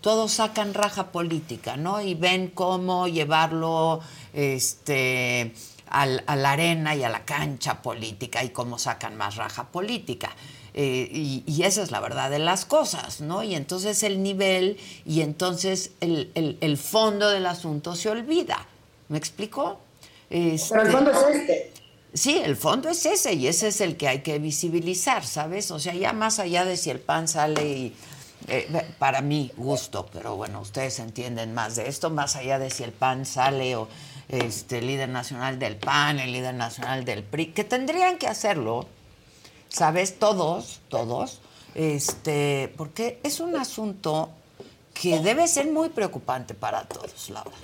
todos 0.00 0.32
sacan 0.32 0.74
raja 0.74 1.10
política, 1.10 1.76
¿no? 1.76 2.00
Y 2.00 2.14
ven 2.14 2.48
cómo 2.48 3.08
llevarlo 3.08 4.00
este 4.36 5.52
a 5.88 6.36
la 6.36 6.52
arena 6.52 6.94
y 6.94 7.04
a 7.04 7.08
la 7.08 7.24
cancha 7.24 7.80
política 7.80 8.42
y 8.44 8.50
cómo 8.50 8.78
sacan 8.78 9.16
más 9.16 9.36
raja 9.36 9.68
política. 9.68 10.34
Eh, 10.74 11.42
y, 11.46 11.62
esa 11.62 11.82
es 11.82 11.90
la 11.90 12.00
verdad 12.00 12.28
de 12.28 12.38
las 12.38 12.66
cosas, 12.66 13.22
¿no? 13.22 13.42
Y 13.42 13.54
entonces 13.54 14.02
el 14.02 14.22
nivel 14.22 14.76
y 15.06 15.22
entonces 15.22 15.92
el, 16.00 16.76
fondo 16.76 17.30
del 17.30 17.46
asunto 17.46 17.96
se 17.96 18.10
olvida. 18.10 18.66
¿Me 19.08 19.16
explico? 19.16 19.80
Pero 20.28 20.82
el 20.82 20.90
fondo 20.90 21.10
es 21.12 21.36
este. 21.36 21.72
Sí, 22.12 22.40
el 22.44 22.56
fondo 22.56 22.90
es 22.90 23.06
ese 23.06 23.32
y 23.34 23.46
ese 23.46 23.68
es 23.68 23.80
el 23.80 23.96
que 23.96 24.08
hay 24.08 24.20
que 24.20 24.38
visibilizar, 24.38 25.24
¿sabes? 25.24 25.70
O 25.70 25.78
sea, 25.78 25.94
ya 25.94 26.12
más 26.12 26.38
allá 26.38 26.64
de 26.64 26.76
si 26.76 26.90
el 26.90 27.00
pan 27.00 27.26
sale 27.28 27.66
y... 27.66 27.96
Eh, 28.48 28.68
para 28.98 29.22
mí, 29.22 29.50
gusto, 29.56 30.08
pero 30.12 30.36
bueno, 30.36 30.60
ustedes 30.60 31.00
entienden 31.00 31.52
más 31.52 31.74
de 31.74 31.88
esto, 31.88 32.10
más 32.10 32.36
allá 32.36 32.60
de 32.60 32.70
si 32.70 32.84
el 32.84 32.92
PAN 32.92 33.26
sale 33.26 33.74
o 33.74 33.88
este 34.28 34.82
líder 34.82 35.08
nacional 35.08 35.58
del 35.58 35.76
PAN, 35.76 36.18
el 36.18 36.32
líder 36.32 36.54
nacional 36.54 37.04
del 37.04 37.22
PRI, 37.22 37.48
que 37.48 37.64
tendrían 37.64 38.18
que 38.18 38.26
hacerlo, 38.26 38.86
¿sabes? 39.68 40.18
Todos, 40.18 40.80
todos, 40.88 41.40
este, 41.74 42.72
porque 42.76 43.20
es 43.22 43.40
un 43.40 43.56
asunto 43.56 44.30
que 44.94 45.20
debe 45.20 45.46
ser 45.46 45.70
muy 45.70 45.90
preocupante 45.90 46.54
para 46.54 46.84
todos, 46.84 47.30
Laura. 47.30 47.56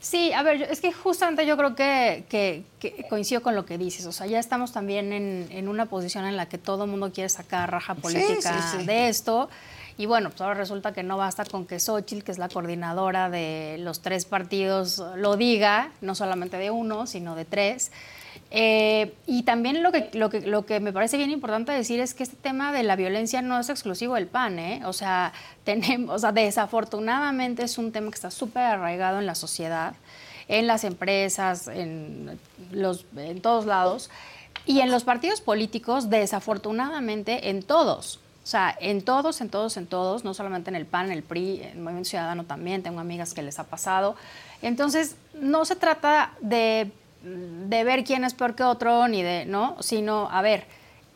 Sí, 0.00 0.32
a 0.32 0.42
ver, 0.44 0.62
es 0.62 0.80
que 0.80 0.92
justamente 0.92 1.44
yo 1.46 1.56
creo 1.56 1.74
que, 1.74 2.64
coincido 3.08 3.42
con 3.42 3.56
lo 3.56 3.66
que 3.66 3.76
dices. 3.76 4.06
O 4.06 4.12
sea, 4.12 4.26
ya 4.28 4.38
estamos 4.38 4.70
también 4.70 5.12
en, 5.12 5.68
una 5.68 5.86
posición 5.86 6.26
en 6.26 6.36
la 6.36 6.46
que 6.46 6.58
todo 6.58 6.84
el 6.84 6.90
mundo 6.90 7.10
quiere 7.12 7.28
sacar 7.28 7.70
raja 7.72 7.96
política 7.96 8.84
de 8.84 9.08
esto. 9.08 9.48
Y 9.98 10.06
bueno, 10.06 10.28
pues 10.30 10.42
ahora 10.42 10.54
resulta 10.54 10.92
que 10.92 11.02
no 11.02 11.16
basta 11.16 11.44
con 11.44 11.66
que 11.66 11.80
Xochitl, 11.80 12.22
que 12.22 12.32
es 12.32 12.38
la 12.38 12.48
coordinadora 12.48 13.30
de 13.30 13.76
los 13.80 14.02
tres 14.02 14.26
partidos, 14.26 15.02
lo 15.16 15.36
diga, 15.36 15.90
no 16.02 16.14
solamente 16.14 16.58
de 16.58 16.70
uno, 16.70 17.06
sino 17.06 17.34
de 17.34 17.46
tres. 17.46 17.90
Eh, 18.50 19.14
y 19.26 19.42
también 19.42 19.82
lo 19.82 19.90
que, 19.92 20.10
lo, 20.12 20.30
que, 20.30 20.42
lo 20.42 20.66
que 20.66 20.80
me 20.80 20.92
parece 20.92 21.16
bien 21.16 21.30
importante 21.30 21.72
decir 21.72 21.98
es 22.00 22.14
que 22.14 22.22
este 22.22 22.36
tema 22.36 22.72
de 22.72 22.82
la 22.82 22.94
violencia 22.94 23.42
no 23.42 23.58
es 23.58 23.70
exclusivo 23.70 24.14
del 24.14 24.26
PAN, 24.26 24.58
¿eh? 24.58 24.82
O 24.84 24.92
sea, 24.92 25.32
tenemos, 25.64 26.14
o 26.14 26.18
sea, 26.18 26.32
desafortunadamente 26.32 27.64
es 27.64 27.78
un 27.78 27.90
tema 27.90 28.10
que 28.10 28.16
está 28.16 28.30
súper 28.30 28.64
arraigado 28.64 29.18
en 29.18 29.26
la 29.26 29.34
sociedad, 29.34 29.94
en 30.48 30.66
las 30.66 30.84
empresas, 30.84 31.68
en, 31.68 32.38
los, 32.70 33.06
en 33.16 33.40
todos 33.40 33.66
lados, 33.66 34.10
y 34.64 34.80
en 34.80 34.90
los 34.90 35.04
partidos 35.04 35.40
políticos, 35.40 36.10
desafortunadamente, 36.10 37.50
en 37.50 37.62
todos. 37.62 38.20
O 38.46 38.48
sea, 38.48 38.78
en 38.80 39.02
todos, 39.02 39.40
en 39.40 39.48
todos, 39.50 39.76
en 39.76 39.88
todos, 39.88 40.22
no 40.22 40.32
solamente 40.32 40.70
en 40.70 40.76
el 40.76 40.86
PAN, 40.86 41.06
en 41.06 41.12
el 41.12 41.24
PRI, 41.24 41.62
en 41.62 41.70
el 41.70 41.78
Movimiento 41.80 42.10
Ciudadano 42.10 42.44
también, 42.44 42.84
tengo 42.84 43.00
amigas 43.00 43.34
que 43.34 43.42
les 43.42 43.58
ha 43.58 43.64
pasado. 43.64 44.14
Entonces, 44.62 45.16
no 45.34 45.64
se 45.64 45.74
trata 45.74 46.32
de 46.40 46.92
de 47.26 47.84
ver 47.84 48.04
quién 48.04 48.24
es 48.24 48.34
peor 48.34 48.54
que 48.54 48.62
otro, 48.62 49.08
ni 49.08 49.22
de, 49.22 49.44
¿no? 49.46 49.76
Sino, 49.80 50.28
a 50.30 50.42
ver, 50.42 50.64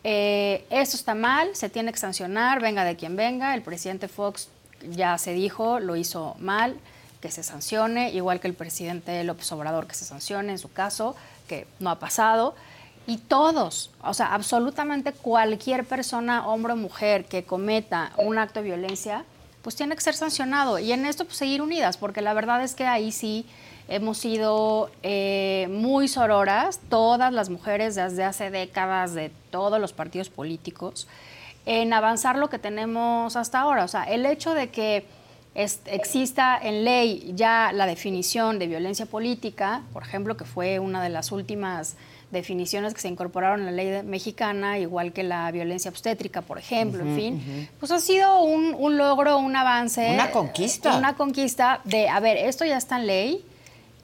eh, 0.02 0.64
esto 0.70 0.96
está 0.96 1.14
mal, 1.14 1.54
se 1.54 1.68
tiene 1.68 1.92
que 1.92 1.98
sancionar, 1.98 2.60
venga 2.60 2.84
de 2.84 2.96
quien 2.96 3.16
venga. 3.16 3.54
El 3.54 3.62
presidente 3.62 4.08
Fox 4.08 4.48
ya 4.90 5.18
se 5.18 5.32
dijo, 5.32 5.78
lo 5.78 5.96
hizo 5.96 6.34
mal, 6.38 6.76
que 7.20 7.30
se 7.30 7.42
sancione, 7.42 8.10
igual 8.12 8.40
que 8.40 8.48
el 8.48 8.54
presidente 8.54 9.22
López 9.24 9.50
Obrador, 9.52 9.86
que 9.86 9.94
se 9.94 10.04
sancione 10.04 10.52
en 10.52 10.58
su 10.58 10.72
caso, 10.72 11.14
que 11.48 11.66
no 11.78 11.90
ha 11.90 11.98
pasado. 11.98 12.54
Y 13.10 13.16
todos, 13.16 13.90
o 14.04 14.14
sea, 14.14 14.34
absolutamente 14.34 15.12
cualquier 15.12 15.84
persona, 15.84 16.46
hombre 16.46 16.74
o 16.74 16.76
mujer, 16.76 17.24
que 17.24 17.42
cometa 17.42 18.12
un 18.16 18.38
acto 18.38 18.60
de 18.60 18.66
violencia, 18.66 19.24
pues 19.62 19.74
tiene 19.74 19.96
que 19.96 20.00
ser 20.00 20.14
sancionado. 20.14 20.78
Y 20.78 20.92
en 20.92 21.04
esto, 21.04 21.24
pues 21.24 21.36
seguir 21.36 21.60
unidas, 21.60 21.96
porque 21.96 22.20
la 22.20 22.34
verdad 22.34 22.62
es 22.62 22.74
que 22.74 22.86
ahí 22.86 23.10
sí 23.10 23.46
Hemos 23.90 24.18
sido 24.18 24.88
eh, 25.02 25.66
muy 25.68 26.06
sororas, 26.06 26.78
todas 26.88 27.32
las 27.32 27.50
mujeres 27.50 27.96
desde 27.96 28.22
hace 28.22 28.48
décadas 28.48 29.14
de 29.14 29.32
todos 29.50 29.80
los 29.80 29.92
partidos 29.92 30.28
políticos, 30.28 31.08
en 31.66 31.92
avanzar 31.92 32.38
lo 32.38 32.48
que 32.48 32.60
tenemos 32.60 33.34
hasta 33.34 33.58
ahora. 33.58 33.82
O 33.82 33.88
sea, 33.88 34.04
el 34.04 34.26
hecho 34.26 34.54
de 34.54 34.70
que 34.70 35.06
exista 35.56 36.56
en 36.56 36.84
ley 36.84 37.32
ya 37.34 37.72
la 37.72 37.84
definición 37.86 38.60
de 38.60 38.68
violencia 38.68 39.06
política, 39.06 39.82
por 39.92 40.04
ejemplo, 40.04 40.36
que 40.36 40.44
fue 40.44 40.78
una 40.78 41.02
de 41.02 41.08
las 41.08 41.32
últimas 41.32 41.96
definiciones 42.30 42.94
que 42.94 43.00
se 43.00 43.08
incorporaron 43.08 43.60
en 43.60 43.66
la 43.66 43.72
ley 43.72 44.02
mexicana, 44.02 44.78
igual 44.78 45.12
que 45.12 45.22
la 45.22 45.50
violencia 45.50 45.90
obstétrica, 45.90 46.42
por 46.42 46.58
ejemplo, 46.58 47.02
en 47.02 47.16
fin, 47.16 47.68
pues 47.78 47.90
ha 47.92 48.00
sido 48.00 48.42
un, 48.42 48.74
un, 48.78 48.96
logro, 48.96 49.38
un 49.38 49.56
avance. 49.56 50.10
Una 50.12 50.30
conquista. 50.30 50.96
Una 50.96 51.16
conquista 51.16 51.80
de, 51.84 52.08
a 52.08 52.20
ver, 52.20 52.36
esto 52.36 52.64
ya 52.64 52.76
está 52.76 52.98
en 52.98 53.06
ley 53.06 53.44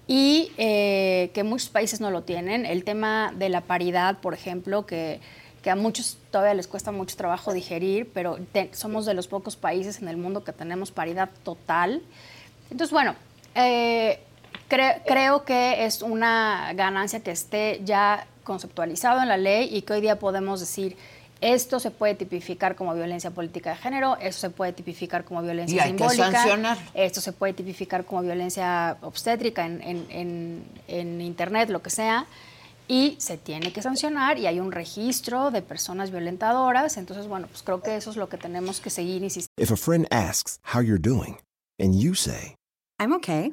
y 0.07 0.53
eh, 0.57 1.31
que 1.35 1.43
muchos 1.43 1.68
países 1.68 2.01
no 2.01 2.11
lo 2.11 2.22
tienen. 2.22 2.66
El 2.66 2.85
tema 2.85 3.33
de 3.37 3.49
la 3.49 3.61
paridad, 3.61 4.18
por 4.18 4.35
ejemplo, 4.35 4.87
que, 4.87 5.20
que 5.62 5.70
a 5.70 5.77
muchos 5.77 6.18
todavía 6.31 6.55
les 6.55 6.68
cuesta 6.68 6.93
mucho 6.93 7.16
trabajo 7.16 7.53
digerir, 7.53 8.11
pero 8.12 8.39
somos 8.72 9.07
de 9.07 9.14
los 9.14 9.27
pocos 9.27 9.57
países 9.57 10.01
en 10.01 10.09
el 10.09 10.16
mundo 10.16 10.45
que 10.45 10.53
tenemos 10.53 10.93
paridad 10.93 11.31
total. 11.43 12.03
Entonces, 12.70 12.93
bueno, 12.93 13.14
eh, 13.55 14.20
creo 14.68 15.44
que 15.44 15.84
es 15.84 16.02
una 16.02 16.72
ganancia 16.74 17.20
que 17.20 17.30
esté 17.30 17.80
ya 17.84 18.26
conceptualizado 18.44 19.20
en 19.22 19.28
la 19.28 19.36
ley 19.36 19.68
y 19.70 19.82
que 19.82 19.94
hoy 19.94 20.00
día 20.00 20.18
podemos 20.18 20.60
decir, 20.60 20.96
esto 21.40 21.80
se 21.80 21.90
puede 21.90 22.14
tipificar 22.14 22.76
como 22.76 22.94
violencia 22.94 23.30
política 23.30 23.70
de 23.70 23.76
género, 23.76 24.16
esto 24.16 24.40
se 24.40 24.50
puede 24.50 24.72
tipificar 24.72 25.24
como 25.24 25.42
violencia 25.42 25.84
simbólica, 25.84 26.78
esto 26.94 27.20
se 27.20 27.32
puede 27.32 27.52
tipificar 27.52 28.04
como 28.04 28.22
violencia 28.22 28.96
obstétrica 29.02 29.66
en, 29.66 30.64
en, 30.88 31.20
Internet, 31.20 31.68
lo 31.68 31.82
que 31.82 31.90
sea, 31.90 32.26
y 32.88 33.16
se 33.18 33.36
tiene 33.36 33.72
que 33.72 33.82
sancionar 33.82 34.38
y 34.38 34.46
hay 34.46 34.60
un 34.60 34.72
registro 34.72 35.50
de 35.50 35.60
personas 35.60 36.10
violentadoras, 36.10 36.96
entonces, 36.96 37.26
bueno, 37.26 37.48
pues 37.48 37.62
creo 37.62 37.82
que 37.82 37.96
eso 37.96 38.10
es 38.10 38.16
lo 38.16 38.28
que 38.28 38.38
tenemos 38.38 38.80
que 38.80 38.90
seguir 38.90 39.22
insistiendo. 39.22 39.50
If 39.58 39.72
a 39.72 39.76
friend 39.76 40.06
asks 40.10 40.60
how 40.74 40.80
you're 40.80 41.00
doing, 41.00 41.38
and 41.78 42.00
you 42.00 42.14
say, 42.14 42.54
I'm 42.98 43.12
okay. 43.12 43.52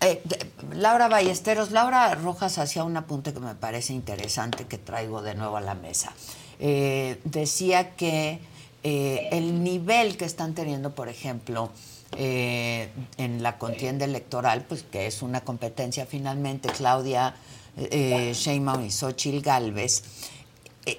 Eh, 0.00 0.22
Laura 0.72 1.08
Ballesteros, 1.08 1.72
Laura 1.72 2.14
Rojas 2.14 2.56
hacía 2.58 2.84
un 2.84 2.96
apunte 2.96 3.34
que 3.34 3.40
me 3.40 3.54
parece 3.54 3.92
interesante 3.92 4.64
que 4.64 4.78
traigo 4.78 5.20
de 5.20 5.34
nuevo 5.34 5.58
a 5.58 5.60
la 5.60 5.74
mesa. 5.74 6.12
Eh, 6.58 7.20
decía 7.24 7.96
que 7.96 8.38
eh, 8.82 9.28
el 9.32 9.62
nivel 9.62 10.16
que 10.16 10.24
están 10.24 10.54
teniendo, 10.54 10.94
por 10.94 11.08
ejemplo, 11.08 11.70
en 12.16 13.42
la 13.42 13.56
contienda 13.56 14.04
electoral, 14.04 14.64
pues 14.68 14.82
que 14.82 15.06
es 15.06 15.22
una 15.22 15.42
competencia 15.42 16.06
finalmente, 16.06 16.68
Claudia 16.70 17.36
Sheinbaum 17.76 18.84
y 18.84 18.90
Xochitl 18.90 19.42
Galvez, 19.42 20.02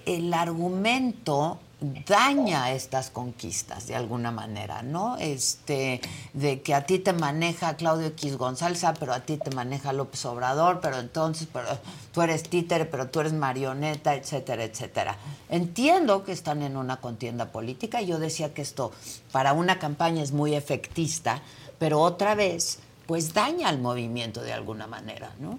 el 0.06 0.34
argumento 0.34 1.60
daña 1.82 2.72
estas 2.72 3.10
conquistas 3.10 3.88
de 3.88 3.96
alguna 3.96 4.30
manera, 4.30 4.84
¿no? 4.84 5.18
Este, 5.18 6.00
de 6.34 6.62
que 6.62 6.76
a 6.76 6.86
ti 6.86 7.00
te 7.00 7.12
maneja 7.12 7.76
Claudio 7.76 8.08
X 8.08 8.38
González, 8.38 8.84
ah, 8.84 8.94
pero 9.00 9.14
a 9.14 9.22
ti 9.22 9.38
te 9.38 9.50
maneja 9.56 9.92
López 9.92 10.24
Obrador, 10.26 10.80
pero 10.80 11.00
entonces 11.00 11.48
pero 11.52 11.68
tú 12.14 12.22
eres 12.22 12.44
títere, 12.44 12.86
pero 12.86 13.08
tú 13.08 13.22
eres 13.22 13.34
marioneta, 13.34 14.14
etcétera, 14.14 14.64
etcétera. 14.64 15.18
Entiendo 15.50 16.24
que 16.24 16.34
están 16.34 16.62
en 16.62 16.78
una 16.78 16.98
contienda 16.98 17.52
política, 17.52 18.00
yo 18.02 18.20
decía 18.20 18.54
que 18.54 18.62
esto 18.62 18.92
para 19.32 19.54
una 19.54 19.80
campaña 19.80 20.22
es 20.22 20.34
muy 20.34 20.54
efectista, 20.54 21.42
pero 21.80 22.00
otra 22.00 22.36
vez, 22.36 22.78
pues 23.08 23.34
daña 23.34 23.70
al 23.70 23.80
movimiento 23.80 24.44
de 24.44 24.54
alguna 24.54 24.86
manera, 24.86 25.32
¿no? 25.40 25.58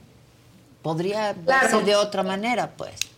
Podría 0.82 1.32
verse 1.32 1.82
de 1.82 1.96
otra 1.96 2.22
manera, 2.22 2.74
pues. 2.76 3.11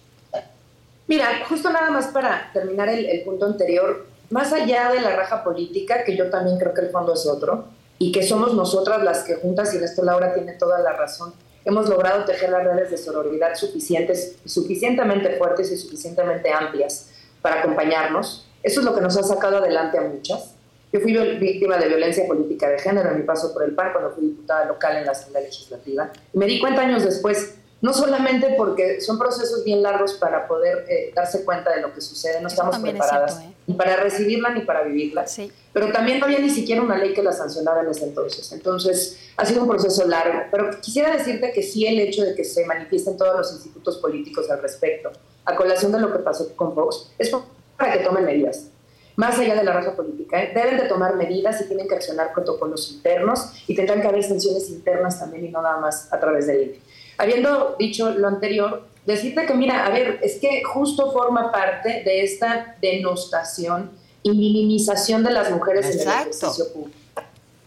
Mira, 1.07 1.45
justo 1.49 1.71
nada 1.71 1.91
más 1.91 2.09
para 2.09 2.51
terminar 2.53 2.89
el, 2.89 3.23
punto 3.23 3.45
anterior, 3.45 4.07
más 4.31 4.53
allá 4.53 4.91
de 4.91 5.01
la 5.01 5.15
raja 5.15 5.45
política, 5.45 6.03
que 6.05 6.17
yo 6.17 6.31
también 6.31 6.59
creo 6.59 6.73
que 6.73 6.81
el 6.81 6.91
fondo 6.91 7.13
es 7.13 7.27
otro, 7.27 7.67
y 7.99 8.11
que 8.11 8.23
somos 8.23 8.55
nosotras 8.55 9.03
las 9.03 9.23
que 9.25 9.37
juntas, 9.37 9.75
y 9.75 9.77
en 9.77 9.85
esto 9.85 10.03
Laura 10.03 10.33
tiene 10.33 10.55
toda 10.55 10.79
la 10.79 10.93
razón, 10.93 11.35
hemos 11.65 11.89
logrado 11.89 12.25
tejer 12.25 12.51
las 12.51 12.65
redes 12.65 12.91
de 12.91 12.97
sororidad 12.97 13.55
suficientes, 13.55 14.37
suficientemente 14.45 15.37
fuertes 15.37 15.71
y 15.71 15.77
suficientemente 15.77 16.51
amplias 16.53 17.11
para 17.43 17.61
acompañarnos. 17.61 18.49
Eso 18.63 18.81
es 18.81 18.87
lo 18.87 18.95
que 18.95 19.01
nos 19.01 19.17
ha 19.17 19.23
sacado 19.23 19.59
adelante 19.59 19.99
a 19.99 20.03
muchas. 20.03 20.55
Yo 20.93 21.01
fui 21.01 21.13
víctima 21.39 21.77
de 21.77 21.89
violencia 21.89 22.27
política 22.27 22.69
de 22.69 22.79
género 22.79 23.11
en 23.11 23.19
mi 23.19 23.23
paso 23.25 23.53
por 23.53 23.65
el 23.65 23.75
PAN 23.75 23.93
cuando 23.93 24.13
fui 24.13 24.29
diputada 24.29 24.65
local 24.67 24.97
en 24.97 25.07
la 25.07 25.13
Asamblea 25.13 25.43
Legislativa. 25.43 26.11
Y 26.33 26.39
me 26.39 26.47
di 26.47 26.61
cuenta 26.61 26.83
años 26.83 27.05
después 27.05 27.57
no 27.85 27.93
solamente 27.93 28.55
porque 28.57 29.03
son 29.03 29.19
procesos 29.19 29.63
bien 29.63 29.83
largos 29.83 30.15
para 30.15 30.49
poder 30.49 30.87
eh, 30.89 31.13
darse 31.15 31.45
cuenta 31.45 31.71
de 31.71 31.83
lo 31.83 31.93
que 31.93 32.01
sucede, 32.01 32.41
no 32.41 32.49
estamos 32.49 32.79
preparadas 32.79 33.43
¿eh? 33.43 33.55
ni 33.67 33.75
para 33.75 33.97
recibirla 33.97 34.55
ni 34.55 34.63
para 34.63 34.85
vivirla, 34.85 35.27
pero 35.71 35.93
también 35.93 36.19
no 36.19 36.25
había 36.25 36.39
ni 36.39 36.49
siquiera 36.49 36.81
una 36.81 36.97
ley 36.97 37.13
que 37.13 37.23
la 37.23 37.35
sancionara 37.35 37.83
en 37.83 37.91
ese 37.91 38.05
entonces. 38.05 38.51
Entonces, 38.53 39.19
ha 39.37 39.45
sido 39.45 39.65
un 39.65 39.69
proceso 39.69 40.07
largo, 40.07 40.45
pero 40.51 40.81
quisiera 40.81 41.15
decirte 41.15 41.53
que 41.53 41.63
sí 41.63 41.87
el 41.87 42.01
hecho 42.01 42.25
de 42.25 42.35
que 42.35 42.43
se 42.43 42.65
manifiesten 42.65 43.19
todos 43.19 43.37
los 43.37 43.53
institutos 43.53 43.99
políticos 43.99 44.51
al 44.51 44.63
respecto, 44.63 45.13
a 45.45 45.55
colación 45.55 45.93
de 45.93 46.01
lo 46.01 46.11
que 46.11 46.21
pasó 46.21 46.57
con 46.57 46.75
Vox, 46.75 47.11
es 47.19 47.31
para 47.77 47.93
que 47.93 47.99
tomen 47.99 48.25
medidas. 48.25 48.69
Más 49.17 49.39
allá 49.39 49.57
de 49.57 49.63
la 49.63 49.75
raza 49.75 49.95
política, 49.95 50.43
¿eh? 50.43 50.53
deben 50.55 50.79
de 50.79 50.85
tomar 50.85 51.17
medidas 51.17 51.61
y 51.61 51.67
tienen 51.67 51.87
que 51.87 51.97
accionar 51.97 52.33
protocolos 52.33 52.91
internos 52.93 53.63
y 53.67 53.77
tendrán 53.77 54.01
que 54.01 54.09
haber 54.09 54.25
sanciones 54.25 54.71
internas 54.71 55.21
también 55.21 55.45
y 55.45 55.51
no 55.51 55.61
nada 55.61 55.77
más 55.77 56.11
a 56.11 56.19
través 56.19 56.47
de 56.47 56.55
ley. 56.55 56.83
Habiendo 57.19 57.77
dicho 57.79 58.11
lo 58.11 58.29
anterior, 58.29 58.87
decirte 59.07 59.47
que, 59.47 59.55
mira, 59.55 59.87
a 59.87 59.91
ver, 59.91 60.19
es 60.23 60.39
que 60.39 60.63
justo 60.65 61.13
forma 61.13 61.53
parte 61.53 62.03
de 62.05 62.25
esta 62.25 62.77
denostación 62.81 63.91
y 64.23 64.31
minimización 64.31 65.23
de 65.23 65.31
las 65.31 65.51
mujeres 65.51 65.87
en 65.87 66.01
el 66.01 66.09
ejercicio 66.09 66.73
público. 66.73 66.99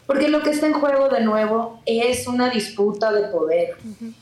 Porque 0.07 0.29
lo 0.29 0.41
que 0.41 0.51
está 0.51 0.67
en 0.67 0.73
juego 0.73 1.09
de 1.09 1.19
nuevo 1.19 1.81
es 1.85 2.27
una 2.27 2.49
disputa 2.49 3.11
de 3.11 3.27
poder. 3.27 3.75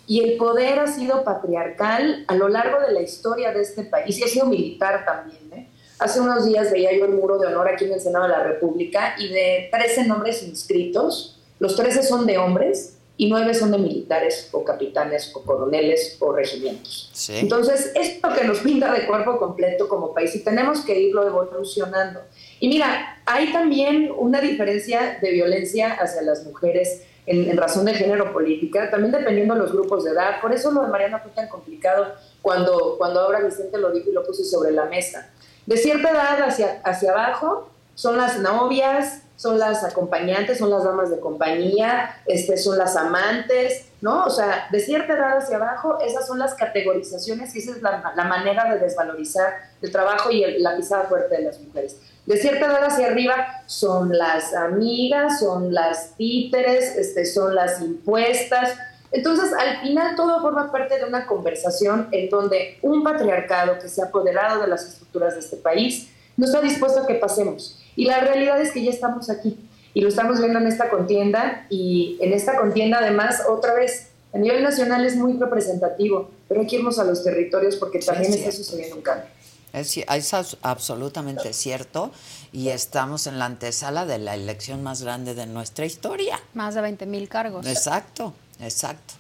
Y 0.08 0.22
el 0.22 0.38
poder 0.38 0.80
ha 0.80 0.88
sido 0.88 1.24
patriarcal 1.24 2.26
a 2.28 2.36
lo 2.36 2.50
largo 2.50 2.80
de 2.82 2.92
la 2.92 3.02
historia 3.02 3.52
de 3.52 3.62
este 3.62 3.84
país 3.84 4.18
y 4.18 4.24
ha 4.24 4.28
sido 4.28 4.48
militar 4.48 5.06
también. 5.06 5.54
¿eh? 5.54 5.70
Hace 6.00 6.20
unos 6.20 6.46
días 6.46 6.72
veía 6.72 6.98
yo 6.98 7.06
el 7.06 7.14
muro 7.14 7.38
de 7.38 7.48
honor 7.48 7.70
aquí 7.70 7.86
en 7.86 7.94
el 7.94 8.02
Senado 8.02 8.26
de 8.26 8.32
la 8.32 8.44
República 8.44 9.16
y 9.20 9.30
de 9.30 9.70
13 9.72 10.06
nombres 10.08 10.42
inscritos, 10.42 11.40
los 11.60 11.76
13 11.76 12.02
son 12.02 12.26
de 12.26 12.40
hombres 12.40 12.95
y 13.18 13.30
nueve 13.30 13.54
son 13.54 13.72
de 13.72 13.78
militares 13.78 14.50
o 14.52 14.64
capitanes 14.64 15.32
o 15.34 15.44
coroneles 15.44 16.18
o 16.20 16.34
regimientos. 16.34 17.12
Entonces, 17.30 17.92
esto 17.96 18.30
que 18.34 18.44
nos 18.44 18.60
pinta 18.60 18.92
de 18.92 19.06
cuerpo 19.06 19.38
completo 19.38 19.88
como 19.88 20.14
país 20.14 20.36
y 20.36 20.44
tenemos 20.44 20.82
que 20.82 21.00
irlo 21.00 21.26
evolucionando. 21.26 22.22
Y 22.60 22.68
mira, 22.68 23.22
hay 23.26 23.54
también 23.54 24.12
una 24.16 24.42
diferencia 24.42 25.18
de 25.22 25.32
violencia 25.32 25.94
hacia 25.94 26.22
las 26.24 26.44
mujeres 26.46 27.04
en, 27.26 27.58
razón 27.58 27.86
de 27.86 27.94
género 27.94 28.32
política, 28.34 28.92
también 28.92 29.12
dependiendo 29.12 29.56
de 29.56 29.62
los 29.62 29.72
grupos 29.72 30.04
de 30.04 30.12
edad. 30.12 30.42
Por 30.42 30.54
eso 30.54 30.72
lo 30.72 30.84
de 30.84 30.90
Mariana 30.90 31.20
fue 31.20 31.32
tan 31.32 31.48
complicado 31.48 32.14
cuando, 32.42 32.96
cuando 32.98 33.22
ahora 33.22 33.40
Vicente 33.40 33.78
lo 33.78 33.92
dijo 33.92 34.10
y 34.10 34.14
lo 34.14 34.24
puso 34.26 34.44
sobre 34.44 34.72
la 34.72 34.86
mesa. 34.86 35.32
De 35.66 35.78
cierta 35.78 36.12
edad 36.12 36.42
hacia, 36.44 36.82
hacia 36.84 37.12
abajo 37.12 37.70
son 37.96 38.18
las 38.18 38.40
novias, 38.40 39.24
son 39.36 39.60
las 39.60 39.84
acompañantes, 39.84 40.58
son 40.58 40.70
las 40.70 40.84
damas 40.84 41.10
de 41.10 41.20
compañía, 41.20 42.22
este, 42.26 42.58
son 42.58 42.78
las 42.78 42.96
amantes, 42.96 43.88
¿no? 44.02 44.24
O 44.24 44.30
sea, 44.30 44.68
de 44.72 44.80
cierta 44.80 45.14
edad 45.14 45.38
hacia 45.38 45.58
abajo, 45.58 46.00
esas 46.00 46.26
son 46.26 46.40
las 46.40 46.54
categorizaciones 46.54 47.56
y 47.56 47.60
esa 47.60 47.72
es 47.72 47.82
la, 47.82 48.02
manera 48.24 48.74
de 48.74 48.80
desvalorizar 48.80 49.54
el 49.82 49.92
trabajo 49.92 50.32
y 50.32 50.60
la 50.60 50.78
pisada 50.78 51.04
fuerte 51.04 51.36
de 51.36 51.44
las 51.44 51.60
mujeres. 51.60 51.98
De 52.26 52.38
cierta 52.38 52.66
edad 52.68 52.86
hacia 52.86 53.08
arriba 53.08 53.64
son 53.66 54.18
las 54.18 54.54
amigas, 54.54 55.40
son 55.40 55.74
las 55.74 56.16
títeres, 56.16 56.96
este, 56.96 57.26
son 57.26 57.54
las 57.54 57.82
impuestas. 57.82 58.78
Entonces, 59.12 59.54
al 59.54 59.82
final 59.82 60.16
todo 60.16 60.42
forma 60.42 60.72
parte 60.72 60.98
de 60.98 61.06
una 61.06 61.28
conversación 61.28 62.08
en 62.12 62.30
donde 62.30 62.80
un 62.82 63.04
patriarcado 63.04 63.80
que 63.80 63.90
se 63.90 64.02
ha 64.02 64.06
apoderado 64.06 64.62
de 64.62 64.68
las 64.68 64.88
estructuras 64.88 65.34
de 65.34 65.42
este 65.42 65.58
país 65.58 66.10
no 66.38 66.46
está 66.46 66.62
dispuesto 66.62 67.02
a 67.02 67.08
que 67.08 67.16
pasemos. 67.16 67.82
Y 67.96 68.06
la 68.06 68.20
realidad 68.20 68.62
es 68.62 68.72
que 68.72 68.84
ya 68.84 68.92
estamos 68.92 69.30
aquí 69.30 69.58
y 69.94 70.02
lo 70.02 70.10
estamos 70.10 70.40
viendo 70.40 70.60
en 70.60 70.68
esta 70.68 70.90
contienda 70.90 71.66
y 71.70 72.18
en 72.22 72.34
esta 72.34 72.58
contienda 72.58 73.00
además 73.00 73.42
otra 73.48 73.74
vez 73.74 74.10
a 74.34 74.38
nivel 74.38 74.62
nacional 74.62 75.06
es 75.06 75.16
muy 75.16 75.34
representativo, 75.34 76.30
pero 76.50 76.62
hay 76.62 76.68
que 76.68 76.76
irnos 76.76 77.00
a 77.00 77.06
los 77.06 77.24
territorios 77.24 77.78
porque 77.78 78.00
también 78.00 78.34
es 78.34 78.40
está 78.40 78.52
sucediendo 78.52 78.98
un 78.98 79.02
cambio. 79.02 79.30
Es, 79.72 80.34
absolutamente 80.62 81.52
cierto 81.54 82.12
y 82.52 82.70
estamos 82.70 83.28
en 83.28 83.40
la 83.40 83.46
antesala 83.46 84.06
de 84.06 84.20
la 84.20 84.36
elección 84.36 84.84
más 84.84 85.02
grande 85.02 85.36
de 85.36 85.48
nuestra 85.48 85.86
historia. 85.86 86.40
Más 86.54 86.76
de 86.76 86.82
20 86.82 87.06
mil 87.06 87.28
cargos. 87.30 87.66
Exacto, 87.66 88.34
exacto. 88.60 89.14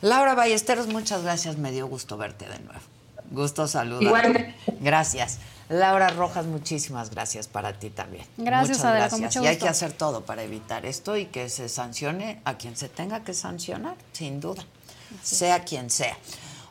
Laura 0.00 0.34
Ballesteros, 0.34 0.88
muchas 0.88 1.22
gracias, 1.22 1.56
me 1.56 1.70
dio 1.70 1.86
gusto 1.86 2.16
verte 2.16 2.48
de 2.48 2.58
nuevo. 2.60 2.80
Gusto 3.30 3.66
saludarte. 3.68 4.04
Igualmente. 4.04 4.54
Gracias. 4.80 5.38
Laura 5.68 6.08
Rojas, 6.08 6.46
muchísimas 6.46 7.10
gracias 7.10 7.48
para 7.48 7.72
ti 7.78 7.90
también. 7.90 8.26
Gracias, 8.36 8.78
Muchas 8.78 8.84
Adela, 8.84 9.08
con 9.08 9.20
gracias. 9.20 9.44
Y 9.44 9.46
hay 9.46 9.56
que 9.58 9.68
hacer 9.68 9.92
todo 9.92 10.24
para 10.24 10.42
evitar 10.42 10.86
esto 10.86 11.16
y 11.16 11.26
que 11.26 11.48
se 11.48 11.68
sancione 11.68 12.40
a 12.44 12.58
quien 12.58 12.76
se 12.76 12.88
tenga 12.88 13.24
que 13.24 13.34
sancionar, 13.34 13.96
sin 14.12 14.40
duda, 14.40 14.64
sea 15.22 15.64
quien 15.64 15.90
sea. 15.90 16.16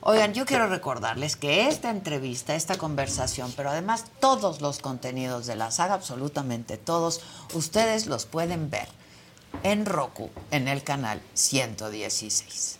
Oigan, 0.03 0.33
yo 0.33 0.45
quiero 0.47 0.67
recordarles 0.67 1.35
que 1.35 1.67
esta 1.67 1.91
entrevista, 1.91 2.55
esta 2.55 2.75
conversación, 2.75 3.53
pero 3.55 3.69
además 3.69 4.05
todos 4.19 4.59
los 4.59 4.79
contenidos 4.79 5.45
de 5.45 5.55
la 5.55 5.69
saga, 5.69 5.93
absolutamente 5.93 6.77
todos, 6.77 7.21
ustedes 7.53 8.07
los 8.07 8.25
pueden 8.25 8.71
ver 8.71 8.87
en 9.61 9.85
Roku, 9.85 10.31
en 10.49 10.67
el 10.67 10.83
canal 10.83 11.21
116. 11.35 12.79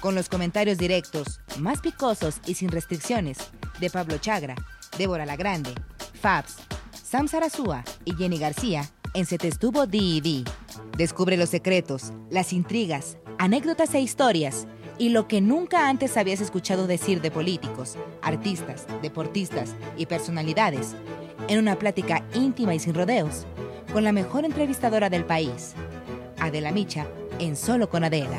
con 0.00 0.14
los 0.14 0.28
comentarios 0.28 0.78
directos, 0.78 1.40
más 1.58 1.80
picosos 1.80 2.40
y 2.46 2.54
sin 2.54 2.70
restricciones, 2.70 3.38
de 3.80 3.90
Pablo 3.90 4.18
Chagra, 4.18 4.56
Débora 4.98 5.26
La 5.26 5.36
Grande, 5.36 5.72
Fabs, 6.20 6.56
Sam 6.92 7.28
Sarasúa 7.28 7.84
y 8.04 8.14
Jenny 8.14 8.38
García 8.38 8.90
en 9.14 9.26
Se 9.26 9.38
Te 9.38 9.48
Estuvo. 9.48 9.86
Descubre 10.96 11.36
los 11.36 11.50
secretos, 11.50 12.12
las 12.30 12.52
intrigas, 12.52 13.18
anécdotas 13.38 13.94
e 13.94 14.00
historias 14.00 14.66
y 14.98 15.10
lo 15.10 15.28
que 15.28 15.40
nunca 15.40 15.88
antes 15.88 16.16
habías 16.16 16.40
escuchado 16.40 16.86
decir 16.86 17.20
de 17.20 17.30
políticos, 17.30 17.96
artistas, 18.22 18.86
deportistas 19.02 19.74
y 19.96 20.06
personalidades 20.06 20.94
en 21.48 21.58
una 21.58 21.78
plática 21.78 22.24
íntima 22.34 22.74
y 22.74 22.78
sin 22.78 22.94
rodeos 22.94 23.46
con 23.92 24.04
la 24.04 24.12
mejor 24.12 24.44
entrevistadora 24.44 25.10
del 25.10 25.24
país, 25.24 25.72
Adela 26.38 26.70
Micha, 26.70 27.06
en 27.38 27.56
Solo 27.56 27.88
con 27.88 28.04
Adela. 28.04 28.38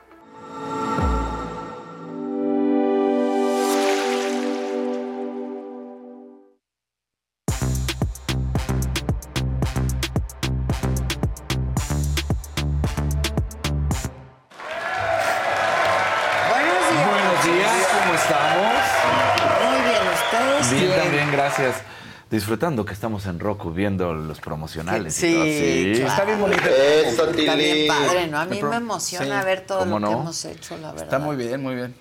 Disfrutando 22.31 22.85
que 22.85 22.93
estamos 22.93 23.25
en 23.25 23.39
Roku 23.39 23.71
viendo 23.71 24.13
los 24.13 24.39
promocionales. 24.39 25.17
y 25.17 25.27
Sí, 25.27 25.33
todo. 25.33 25.43
sí. 25.43 25.91
claro. 25.95 26.11
Está 26.11 26.25
bien 26.25 26.39
bonito. 26.41 26.63
Está 26.65 27.55
bien 27.55 27.87
padre, 27.87 28.27
¿no? 28.27 28.39
A 28.39 28.45
mí 28.45 28.63
me 28.63 28.75
emociona 28.77 29.41
sí. 29.41 29.45
ver 29.45 29.65
todo 29.65 29.79
¿Cómo 29.79 29.99
lo 29.99 30.07
que 30.07 30.13
no? 30.13 30.21
hemos 30.21 30.45
hecho, 30.45 30.77
la 30.77 30.91
verdad. 30.91 31.03
Está 31.03 31.19
muy 31.19 31.35
bien, 31.35 31.61
muy 31.61 31.75
bien. 31.75 31.93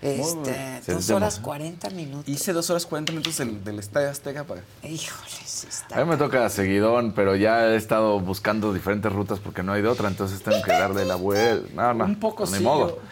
Este, 0.00 0.80
dos 0.92 1.10
horas. 1.10 1.38
40 1.40 1.90
minutos. 1.90 2.28
Hice 2.28 2.52
dos 2.52 2.68
horas 2.70 2.86
40 2.86 3.12
minutos 3.12 3.36
del, 3.38 3.62
del 3.62 3.78
Estadio 3.78 4.10
Azteca 4.10 4.42
para... 4.44 4.62
Híjoles, 4.82 5.64
está. 5.68 6.00
A 6.00 6.04
mí 6.04 6.10
me 6.10 6.16
toca 6.16 6.48
seguidón, 6.48 7.12
pero 7.12 7.36
ya 7.36 7.66
he 7.68 7.76
estado 7.76 8.18
buscando 8.18 8.72
diferentes 8.72 9.12
rutas 9.12 9.38
porque 9.38 9.62
no 9.62 9.72
hay 9.72 9.82
de 9.82 9.88
otra, 9.88 10.08
entonces 10.08 10.42
tengo 10.42 10.60
que 10.62 10.72
darle 10.72 11.04
la 11.04 11.14
vuelta. 11.14 11.68
No, 11.74 11.94
no, 11.94 12.04
Un 12.04 12.18
poco 12.18 12.46
ni 12.46 12.58
sí. 12.58 12.64
modo. 12.64 12.88
Yo, 12.96 13.02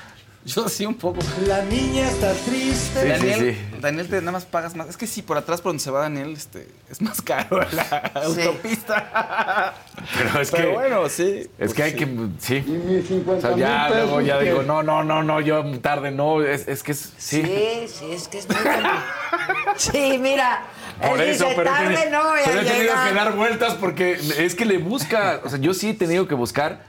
yo 0.45 0.69
sí, 0.69 0.87
un 0.87 0.95
poco. 0.95 1.19
La 1.47 1.63
niña 1.65 2.09
está 2.09 2.33
triste. 2.33 3.01
Sí, 3.03 3.09
Daniel, 3.09 3.57
sí, 3.59 3.77
Daniel, 3.81 4.09
te 4.09 4.21
nada 4.21 4.33
más 4.33 4.45
pagas 4.47 4.75
más. 4.75 4.89
Es 4.89 4.97
que 4.97 5.07
sí, 5.07 5.23
por 5.23 5.37
atrás 5.37 5.61
por 5.61 5.71
donde 5.71 5.83
se 5.83 5.91
va 5.91 6.01
Daniel, 6.01 6.33
este, 6.35 6.69
es 6.91 7.01
más 7.03 7.21
caro 7.23 7.61
la 7.73 8.11
autopista. 8.15 9.75
Pero 10.17 10.41
es 10.41 10.51
Pero 10.51 10.69
que. 10.69 10.73
bueno, 10.75 11.09
sí. 11.09 11.47
Es 11.59 11.75
que 11.75 11.83
hay 11.83 11.95
que. 11.95 12.07
Sí. 12.39 12.57
Y 12.57 12.71
mis 12.71 13.07
50 13.07 13.49
O 13.49 13.57
sea, 13.57 13.57
ya 13.59 13.89
luego 13.91 14.21
ya 14.21 14.39
que- 14.39 14.45
digo, 14.47 14.63
no, 14.63 14.83
no, 14.83 15.05
no, 15.05 15.23
no, 15.23 15.41
yo 15.41 15.63
tarde, 15.81 16.11
no. 16.11 16.43
Es, 16.43 16.67
es 16.69 16.83
que 16.83 16.93
es. 16.93 17.13
Sí. 17.19 17.43
Sí, 17.43 17.87
sí, 17.89 18.11
es 18.13 18.29
que 18.29 18.39
es 18.39 18.49
muy. 18.49 18.57
Sí, 19.77 20.19
mira. 20.19 20.63
Por 21.01 21.21
él 21.21 21.31
eso, 21.31 21.45
dice, 21.45 21.57
pero, 21.57 21.71
tarde 21.71 22.11
no 22.11 22.25
voy 22.25 22.41
pero 22.45 22.59
a 22.59 22.63
he 22.63 22.67
tenido 22.67 22.83
llegar. 22.93 23.09
que 23.09 23.15
dar 23.15 23.37
vueltas 23.37 23.75
porque 23.75 24.19
es 24.39 24.55
que 24.55 24.65
le 24.67 24.79
busca. 24.79 25.41
O 25.45 25.49
sea, 25.49 25.59
yo 25.59 25.73
sí 25.73 25.91
he 25.91 25.95
tenido 25.95 26.27
que 26.29 26.35
buscar 26.35 26.83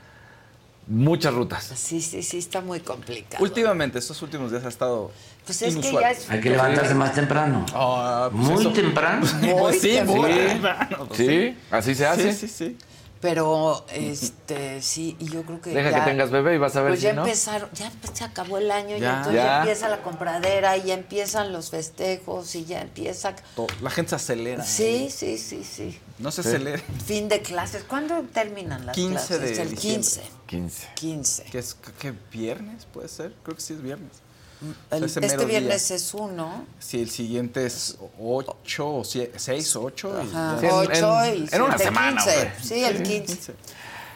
muchas 0.87 1.33
rutas. 1.33 1.63
Sí, 1.75 2.01
sí, 2.01 2.23
sí, 2.23 2.37
está 2.37 2.61
muy 2.61 2.79
complicado. 2.79 3.43
Últimamente, 3.43 3.99
estos 3.99 4.21
últimos 4.21 4.51
días 4.51 4.65
ha 4.65 4.69
estado 4.69 5.11
Pues 5.45 5.61
es 5.61 5.75
que 5.77 5.91
ya 5.91 6.11
es- 6.11 6.29
Hay 6.29 6.39
que 6.41 6.49
levantarse 6.51 6.93
más 6.93 7.13
temprano. 7.13 7.65
Ah, 7.73 8.29
pues 8.31 8.43
Muy 8.47 8.61
eso. 8.61 8.73
temprano. 8.73 9.25
Pues 9.59 9.81
sí, 9.81 9.99
muy 10.05 10.31
temprano. 10.31 11.05
pues 11.07 11.17
Sí, 11.17 11.57
así 11.71 11.95
se 11.95 12.05
hace. 12.05 12.33
Sí, 12.33 12.47
sí, 12.47 12.53
sí. 12.53 12.77
Pero, 13.21 13.85
este, 13.93 14.81
sí, 14.81 15.15
y 15.19 15.25
yo 15.29 15.43
creo 15.43 15.61
que 15.61 15.69
Deja 15.69 15.91
ya- 15.91 16.03
que 16.03 16.09
tengas 16.11 16.31
bebé 16.31 16.55
y 16.55 16.57
vas 16.57 16.75
a 16.75 16.81
ver 16.81 16.91
Pues 16.93 17.01
si 17.01 17.05
ya 17.05 17.13
no. 17.13 17.21
empezaron, 17.23 17.69
ya 17.73 17.91
pues, 18.01 18.17
se 18.17 18.23
acabó 18.23 18.57
el 18.57 18.71
año 18.71 18.97
y 18.97 18.99
Ya. 18.99 19.09
entonces 19.17 19.35
ya 19.35 19.43
Ya. 19.45 19.57
empieza 19.59 19.89
la 19.89 20.01
compradera 20.01 20.75
y 20.77 20.83
ya 20.87 20.95
empiezan 20.95 21.53
los 21.53 21.69
festejos 21.69 22.55
y 22.55 22.65
ya 22.65 22.81
empieza... 22.81 23.35
La 23.81 23.89
gente 23.91 24.09
se 24.09 24.15
acelera. 24.15 24.63
Sí, 24.65 25.09
sí, 25.15 25.37
sí, 25.37 25.63
sí. 25.63 25.99
No 26.17 26.31
se 26.31 26.41
Sí. 26.41 26.49
acelera. 26.49 26.81
Fin 27.05 27.29
de 27.29 27.41
clases. 27.41 27.83
¿Cuándo 27.83 28.21
terminan 28.33 28.85
las 28.87 28.95
15 28.95 29.13
clases? 29.37 29.39
de 29.57 29.61
el 29.61 29.69
diciembre. 29.69 29.77
15. 29.77 30.21
15. 30.47 30.87
15. 30.95 31.43
¿Qué 31.51 31.59
es? 31.59 31.75
¿Qué 31.99 32.13
viernes 32.31 32.85
puede 32.91 33.07
ser? 33.07 33.33
Creo 33.43 33.55
que 33.55 33.61
sí 33.61 33.73
es 33.73 33.81
viernes. 33.83 34.11
El- 34.91 35.03
este 35.05 35.45
viernes 35.45 35.87
día. 35.87 35.95
es 35.97 36.13
uno. 36.13 36.65
Sí, 36.79 37.01
el 37.01 37.09
siguiente 37.09 37.65
es 37.65 37.97
8 38.19 38.87
o 38.87 39.03
6 39.03 39.75
o 39.75 39.81
8. 39.83 40.21
Ajá, 40.21 40.57
Sí, 40.59 40.65
en- 40.67 40.71
ocho 40.71 41.23
en- 41.23 41.43
y 41.45 41.47
en 41.51 41.61
una 41.61 41.77
semana, 41.77 42.21
15. 42.23 42.37
hombre. 42.37 42.53
Sí, 42.63 42.83
el 42.83 43.03
15. 43.03 43.53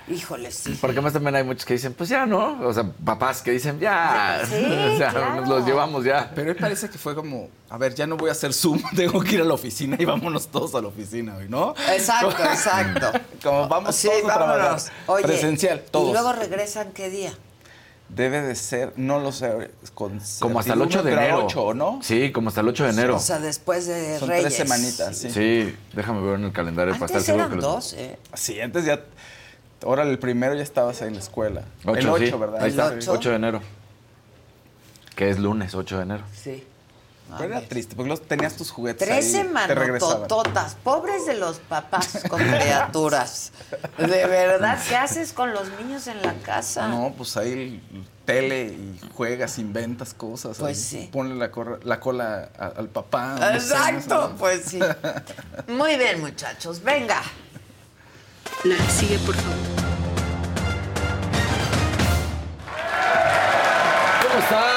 Híjole, 0.07 0.51
sí. 0.51 0.77
Porque 0.79 0.97
además 0.97 1.13
también 1.13 1.35
hay 1.35 1.43
muchos 1.43 1.65
que 1.65 1.73
dicen, 1.73 1.95
pues 1.95 2.09
ya, 2.09 2.27
¿no? 2.27 2.61
O 2.63 2.71
sea, 2.71 2.83
papás 3.03 3.41
que 3.41 3.49
dicen, 3.49 3.79
ya. 3.79 4.39
Sí, 4.47 4.53
o 4.93 4.97
sea, 4.99 5.09
claro. 5.09 5.35
nos 5.41 5.49
los 5.49 5.65
llevamos 5.65 6.05
ya. 6.05 6.31
Pero 6.35 6.51
él 6.51 6.57
parece 6.57 6.89
que 6.91 6.99
fue 6.99 7.15
como, 7.15 7.49
a 7.71 7.77
ver, 7.79 7.95
ya 7.95 8.05
no 8.05 8.15
voy 8.15 8.29
a 8.29 8.33
hacer 8.33 8.53
Zoom, 8.53 8.79
tengo 8.95 9.19
que 9.21 9.33
ir 9.33 9.41
a 9.41 9.45
la 9.45 9.55
oficina 9.55 9.95
y 9.97 10.05
vámonos 10.05 10.47
todos 10.49 10.75
a 10.75 10.81
la 10.81 10.89
oficina 10.89 11.37
hoy, 11.37 11.49
¿no? 11.49 11.73
Exacto, 11.91 12.29
exacto. 12.43 13.19
Como 13.41 13.67
vamos 13.67 13.95
Sí, 13.95 14.07
todos 14.09 14.29
a 14.29 14.35
trabajar. 14.35 14.59
vámonos. 14.59 14.87
Oye, 15.07 15.23
Presencial, 15.23 15.83
todos. 15.89 16.09
¿Y 16.09 16.11
luego 16.13 16.33
regresan 16.33 16.91
qué 16.91 17.09
día? 17.09 17.33
Debe 18.07 18.41
de 18.41 18.55
ser, 18.55 18.93
no 18.97 19.19
lo 19.19 19.31
sé, 19.31 19.71
con 19.95 20.19
Como 20.39 20.59
hasta 20.59 20.73
el 20.73 20.81
8 20.81 21.01
de 21.03 21.13
enero. 21.13 21.45
8, 21.45 21.73
¿no? 21.73 21.99
Sí, 22.03 22.31
como 22.31 22.49
hasta 22.49 22.61
el 22.61 22.67
8 22.67 22.83
de 22.85 22.89
enero. 22.91 23.15
O 23.15 23.19
sea, 23.19 23.39
después 23.39 23.87
de 23.87 24.19
Son 24.19 24.29
Reyes. 24.29 24.43
tres 24.43 24.55
semanitas, 24.57 25.17
sí. 25.17 25.29
Sí, 25.31 25.75
déjame 25.93 26.21
ver 26.21 26.35
en 26.39 26.45
el 26.45 26.51
calendario 26.51 26.93
para 26.93 27.05
estar 27.05 27.17
Antes 27.17 27.25
seguro 27.25 27.45
eran 27.45 27.57
que 27.57 27.65
los... 27.65 27.73
dos, 27.75 27.93
¿eh? 27.93 28.19
Sí, 28.35 28.61
antes 28.61 28.85
ya, 28.85 29.01
ahora 29.83 30.03
el 30.03 30.19
primero 30.19 30.53
ya 30.53 30.61
estabas 30.61 31.01
ahí 31.01 31.07
en 31.07 31.15
la 31.15 31.19
escuela. 31.19 31.63
Ocho, 31.83 31.97
el 31.99 32.09
8, 32.09 32.25
sí, 32.25 32.31
¿verdad? 32.39 32.61
Ahí 32.63 32.69
está, 32.69 32.87
El 32.89 32.97
8? 32.99 33.11
ocho. 33.11 33.29
de 33.31 33.35
enero. 33.37 33.61
Que 35.15 35.29
es 35.31 35.39
lunes, 35.39 35.73
8 35.73 35.97
de 35.97 36.03
enero. 36.03 36.23
Sí. 36.33 36.63
Pero 37.37 37.57
era 37.57 37.67
triste, 37.67 37.95
porque 37.95 38.09
los, 38.09 38.21
tenías 38.21 38.55
tus 38.55 38.69
juguetes 38.71 39.07
Tres 39.07 39.33
ahí, 39.35 39.41
te 39.67 39.75
regresaban. 39.75 40.15
semanotototas. 40.27 40.75
Pobres 40.83 41.25
de 41.25 41.33
los 41.33 41.57
papás 41.57 42.23
con 42.29 42.39
criaturas. 42.39 43.51
De 43.97 44.25
verdad, 44.27 44.79
¿qué 44.87 44.95
haces 44.95 45.33
con 45.33 45.51
los 45.53 45.67
niños 45.79 46.07
en 46.07 46.21
la 46.21 46.33
casa? 46.35 46.87
No, 46.87 47.13
pues 47.17 47.35
ahí 47.35 47.51
el 47.51 48.07
tele 48.25 48.65
y 48.67 48.99
juegas, 49.15 49.57
inventas 49.59 50.13
cosas. 50.13 50.57
Pues 50.59 50.77
ahí. 50.77 50.83
sí. 51.01 51.09
Ponle 51.11 51.35
la, 51.35 51.51
corra- 51.51 51.79
la 51.83 51.99
cola 51.99 52.49
a- 52.57 52.67
al 52.67 52.89
papá. 52.89 53.35
Exacto, 53.53 54.15
no 54.15 54.27
sé. 54.29 54.33
pues 54.37 54.61
sí. 54.65 54.79
Muy 55.67 55.97
bien, 55.97 56.21
muchachos. 56.21 56.81
Venga. 56.83 57.21
La 58.63 58.77
que 58.77 58.91
sigue, 58.91 59.17
por 59.19 59.35
favor. 59.35 59.57
¿Cómo 64.21 64.39
están? 64.43 64.74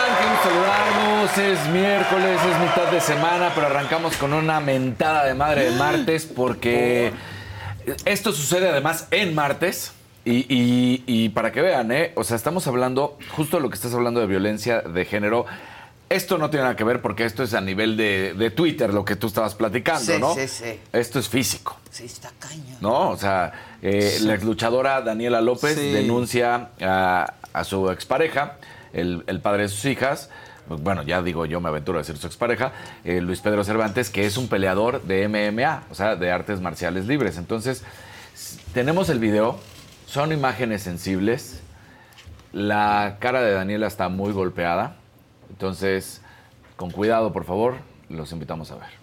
Es 1.24 1.68
miércoles, 1.70 2.38
es 2.48 2.60
mitad 2.60 2.92
de 2.92 3.00
semana, 3.00 3.50
pero 3.52 3.66
arrancamos 3.66 4.16
con 4.18 4.32
una 4.32 4.60
mentada 4.60 5.24
de 5.24 5.34
madre 5.34 5.68
de 5.68 5.76
martes 5.76 6.26
porque 6.26 7.12
esto 8.04 8.30
sucede 8.32 8.68
además 8.70 9.08
en 9.10 9.34
martes. 9.34 9.92
Y, 10.24 10.46
y- 10.48 11.02
y 11.08 11.28
para 11.30 11.50
que 11.50 11.60
vean, 11.60 11.90
¿eh? 11.90 12.12
O 12.14 12.22
sea, 12.22 12.36
estamos 12.36 12.68
hablando, 12.68 13.18
justo 13.32 13.56
de 13.56 13.62
lo 13.64 13.68
que 13.68 13.74
estás 13.74 13.94
hablando 13.94 14.20
de 14.20 14.26
violencia 14.28 14.80
de 14.82 15.04
género. 15.04 15.44
Esto 16.08 16.38
no 16.38 16.50
tiene 16.50 16.62
nada 16.64 16.76
que 16.76 16.84
ver 16.84 17.02
porque 17.02 17.24
esto 17.24 17.42
es 17.42 17.52
a 17.52 17.60
nivel 17.60 17.96
de, 17.96 18.34
de 18.34 18.50
Twitter, 18.52 18.94
lo 18.94 19.04
que 19.04 19.16
tú 19.16 19.26
estabas 19.26 19.56
platicando, 19.56 20.00
Sí, 20.12 20.20
¿no? 20.20 20.34
sí, 20.34 20.46
sí. 20.46 20.78
Esto 20.92 21.18
es 21.18 21.28
físico. 21.28 21.78
Sí, 21.90 22.04
está 22.04 22.30
cañón. 22.38 22.76
¿no? 22.80 23.10
O 23.10 23.16
sea, 23.16 23.52
eh, 23.82 24.18
la 24.22 24.36
luchadora 24.36 25.00
Daniela 25.02 25.40
López 25.40 25.74
Sí. 25.76 25.90
denuncia 25.90 26.68
a, 26.80 27.34
a 27.52 27.64
su 27.64 27.90
expareja, 27.90 28.56
el, 28.92 29.24
el 29.26 29.40
padre 29.40 29.62
de 29.64 29.68
sus 29.68 29.84
hijas, 29.86 30.30
bueno, 30.68 31.02
ya 31.02 31.22
digo 31.22 31.46
yo 31.46 31.60
me 31.60 31.68
aventuro 31.68 31.98
a 31.98 32.02
decir 32.02 32.16
su 32.16 32.26
expareja, 32.26 32.72
eh, 33.04 33.20
Luis 33.20 33.40
Pedro 33.40 33.64
Cervantes, 33.64 34.10
que 34.10 34.26
es 34.26 34.36
un 34.36 34.48
peleador 34.48 35.02
de 35.02 35.28
MMA, 35.28 35.84
o 35.90 35.94
sea, 35.94 36.16
de 36.16 36.30
artes 36.30 36.60
marciales 36.60 37.06
libres. 37.06 37.38
Entonces, 37.38 37.84
tenemos 38.72 39.08
el 39.08 39.18
video, 39.18 39.58
son 40.06 40.32
imágenes 40.32 40.82
sensibles, 40.82 41.60
la 42.52 43.16
cara 43.20 43.42
de 43.42 43.52
Daniela 43.52 43.86
está 43.86 44.08
muy 44.08 44.32
golpeada, 44.32 44.96
entonces, 45.50 46.22
con 46.76 46.90
cuidado, 46.90 47.32
por 47.32 47.44
favor, 47.44 47.76
los 48.08 48.32
invitamos 48.32 48.70
a 48.70 48.76
ver. 48.76 48.97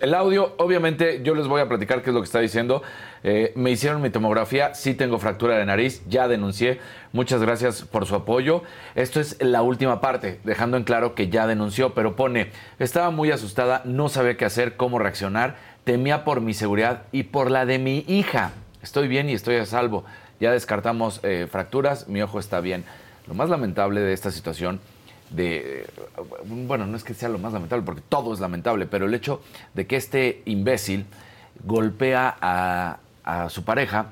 El 0.00 0.14
audio, 0.14 0.54
obviamente, 0.58 1.22
yo 1.24 1.34
les 1.34 1.48
voy 1.48 1.60
a 1.60 1.68
platicar 1.68 2.02
qué 2.02 2.10
es 2.10 2.14
lo 2.14 2.20
que 2.20 2.26
está 2.26 2.38
diciendo. 2.38 2.82
Eh, 3.24 3.52
me 3.56 3.70
hicieron 3.70 4.00
mi 4.00 4.10
tomografía, 4.10 4.74
sí 4.74 4.94
tengo 4.94 5.18
fractura 5.18 5.58
de 5.58 5.66
nariz, 5.66 6.02
ya 6.08 6.28
denuncié. 6.28 6.78
Muchas 7.12 7.42
gracias 7.42 7.82
por 7.82 8.06
su 8.06 8.14
apoyo. 8.14 8.62
Esto 8.94 9.18
es 9.18 9.42
la 9.42 9.62
última 9.62 10.00
parte, 10.00 10.38
dejando 10.44 10.76
en 10.76 10.84
claro 10.84 11.14
que 11.16 11.28
ya 11.28 11.48
denunció, 11.48 11.94
pero 11.94 12.14
pone, 12.14 12.50
estaba 12.78 13.10
muy 13.10 13.32
asustada, 13.32 13.82
no 13.84 14.08
sabía 14.08 14.36
qué 14.36 14.44
hacer, 14.44 14.76
cómo 14.76 15.00
reaccionar, 15.00 15.56
temía 15.82 16.24
por 16.24 16.40
mi 16.40 16.54
seguridad 16.54 17.02
y 17.10 17.24
por 17.24 17.50
la 17.50 17.66
de 17.66 17.78
mi 17.78 18.04
hija. 18.06 18.52
Estoy 18.82 19.08
bien 19.08 19.28
y 19.28 19.32
estoy 19.32 19.56
a 19.56 19.66
salvo. 19.66 20.04
Ya 20.38 20.52
descartamos 20.52 21.18
eh, 21.24 21.48
fracturas, 21.50 22.06
mi 22.06 22.22
ojo 22.22 22.38
está 22.38 22.60
bien. 22.60 22.84
Lo 23.26 23.34
más 23.34 23.50
lamentable 23.50 24.00
de 24.00 24.12
esta 24.12 24.30
situación 24.30 24.80
de 25.30 25.86
bueno, 26.46 26.86
no 26.86 26.96
es 26.96 27.04
que 27.04 27.14
sea 27.14 27.28
lo 27.28 27.38
más 27.38 27.52
lamentable 27.52 27.84
porque 27.84 28.02
todo 28.08 28.32
es 28.34 28.40
lamentable, 28.40 28.86
pero 28.86 29.06
el 29.06 29.14
hecho 29.14 29.42
de 29.74 29.86
que 29.86 29.96
este 29.96 30.42
imbécil 30.46 31.06
golpea 31.64 32.36
a, 32.40 32.98
a 33.24 33.48
su 33.50 33.64
pareja 33.64 34.06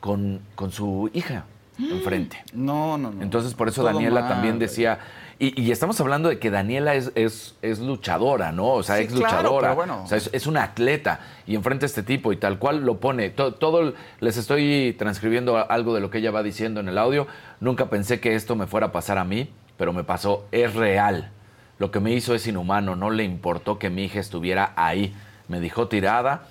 con, 0.00 0.40
con 0.54 0.70
su 0.72 1.10
hija 1.14 1.44
enfrente. 1.78 2.42
No, 2.52 2.98
no, 2.98 3.12
no. 3.12 3.22
Entonces, 3.22 3.54
por 3.54 3.68
eso 3.68 3.82
Todo 3.82 3.92
Daniela 3.92 4.20
mal, 4.22 4.28
también 4.28 4.58
decía. 4.58 4.98
Y, 5.38 5.60
y 5.62 5.70
estamos 5.70 6.00
hablando 6.00 6.28
de 6.28 6.40
que 6.40 6.50
Daniela 6.50 6.96
es, 6.96 7.12
es, 7.14 7.54
es 7.62 7.78
luchadora, 7.78 8.50
¿no? 8.50 8.70
O 8.70 8.82
sea, 8.82 8.96
Sí, 8.96 9.04
ex 9.04 9.12
claro, 9.14 9.36
luchadora. 9.36 9.74
bueno. 9.74 10.02
O 10.02 10.06
sea, 10.08 10.18
es, 10.18 10.28
es 10.32 10.48
una 10.48 10.64
atleta. 10.64 11.20
Y 11.46 11.54
enfrente 11.54 11.84
a 11.84 11.86
este 11.86 12.02
tipo 12.02 12.32
y 12.32 12.36
tal 12.36 12.58
cual 12.58 12.84
lo 12.84 12.98
pone. 12.98 13.30
To- 13.30 13.54
todo, 13.54 13.94
les 14.18 14.36
estoy 14.36 14.96
transcribiendo 14.98 15.70
algo 15.70 15.94
de 15.94 16.00
lo 16.00 16.10
que 16.10 16.18
ella 16.18 16.32
va 16.32 16.42
diciendo 16.42 16.80
en 16.80 16.88
el 16.88 16.98
audio. 16.98 17.28
Nunca 17.60 17.86
pensé 17.88 18.18
que 18.18 18.34
esto 18.34 18.56
me 18.56 18.66
fuera 18.66 18.88
a 18.88 18.92
pasar 18.92 19.16
a 19.18 19.22
mí, 19.24 19.48
pero 19.78 19.94
me 19.94 20.04
pasó. 20.04 20.46
Es 20.52 20.74
real. 20.74 21.30
Lo 21.78 21.90
que 21.90 22.00
me 22.00 22.12
hizo 22.12 22.34
es 22.34 22.46
inhumano. 22.46 22.96
No 22.96 23.08
le 23.08 23.24
importó 23.24 23.78
que 23.78 23.88
mi 23.88 24.04
hija 24.04 24.20
estuviera 24.20 24.74
ahí. 24.76 25.14
Me 25.46 25.60
dejó 25.60 25.88
tirada. 25.88 26.48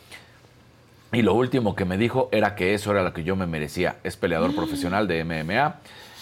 Y 1.12 1.22
lo 1.22 1.36
último 1.36 1.76
que 1.76 1.86
me 1.86 1.98
dijo 1.98 2.30
era 2.32 2.56
que 2.56 2.74
eso 2.74 2.92
era 2.92 3.04
lo 3.04 3.14
que 3.14 3.24
yo 3.24 3.36
me 3.36 3.46
merecía. 3.46 3.98
Es 4.04 4.18
peleador 4.18 4.56
profesional 4.56 5.08
de 5.08 5.24
MMA, 5.24 5.76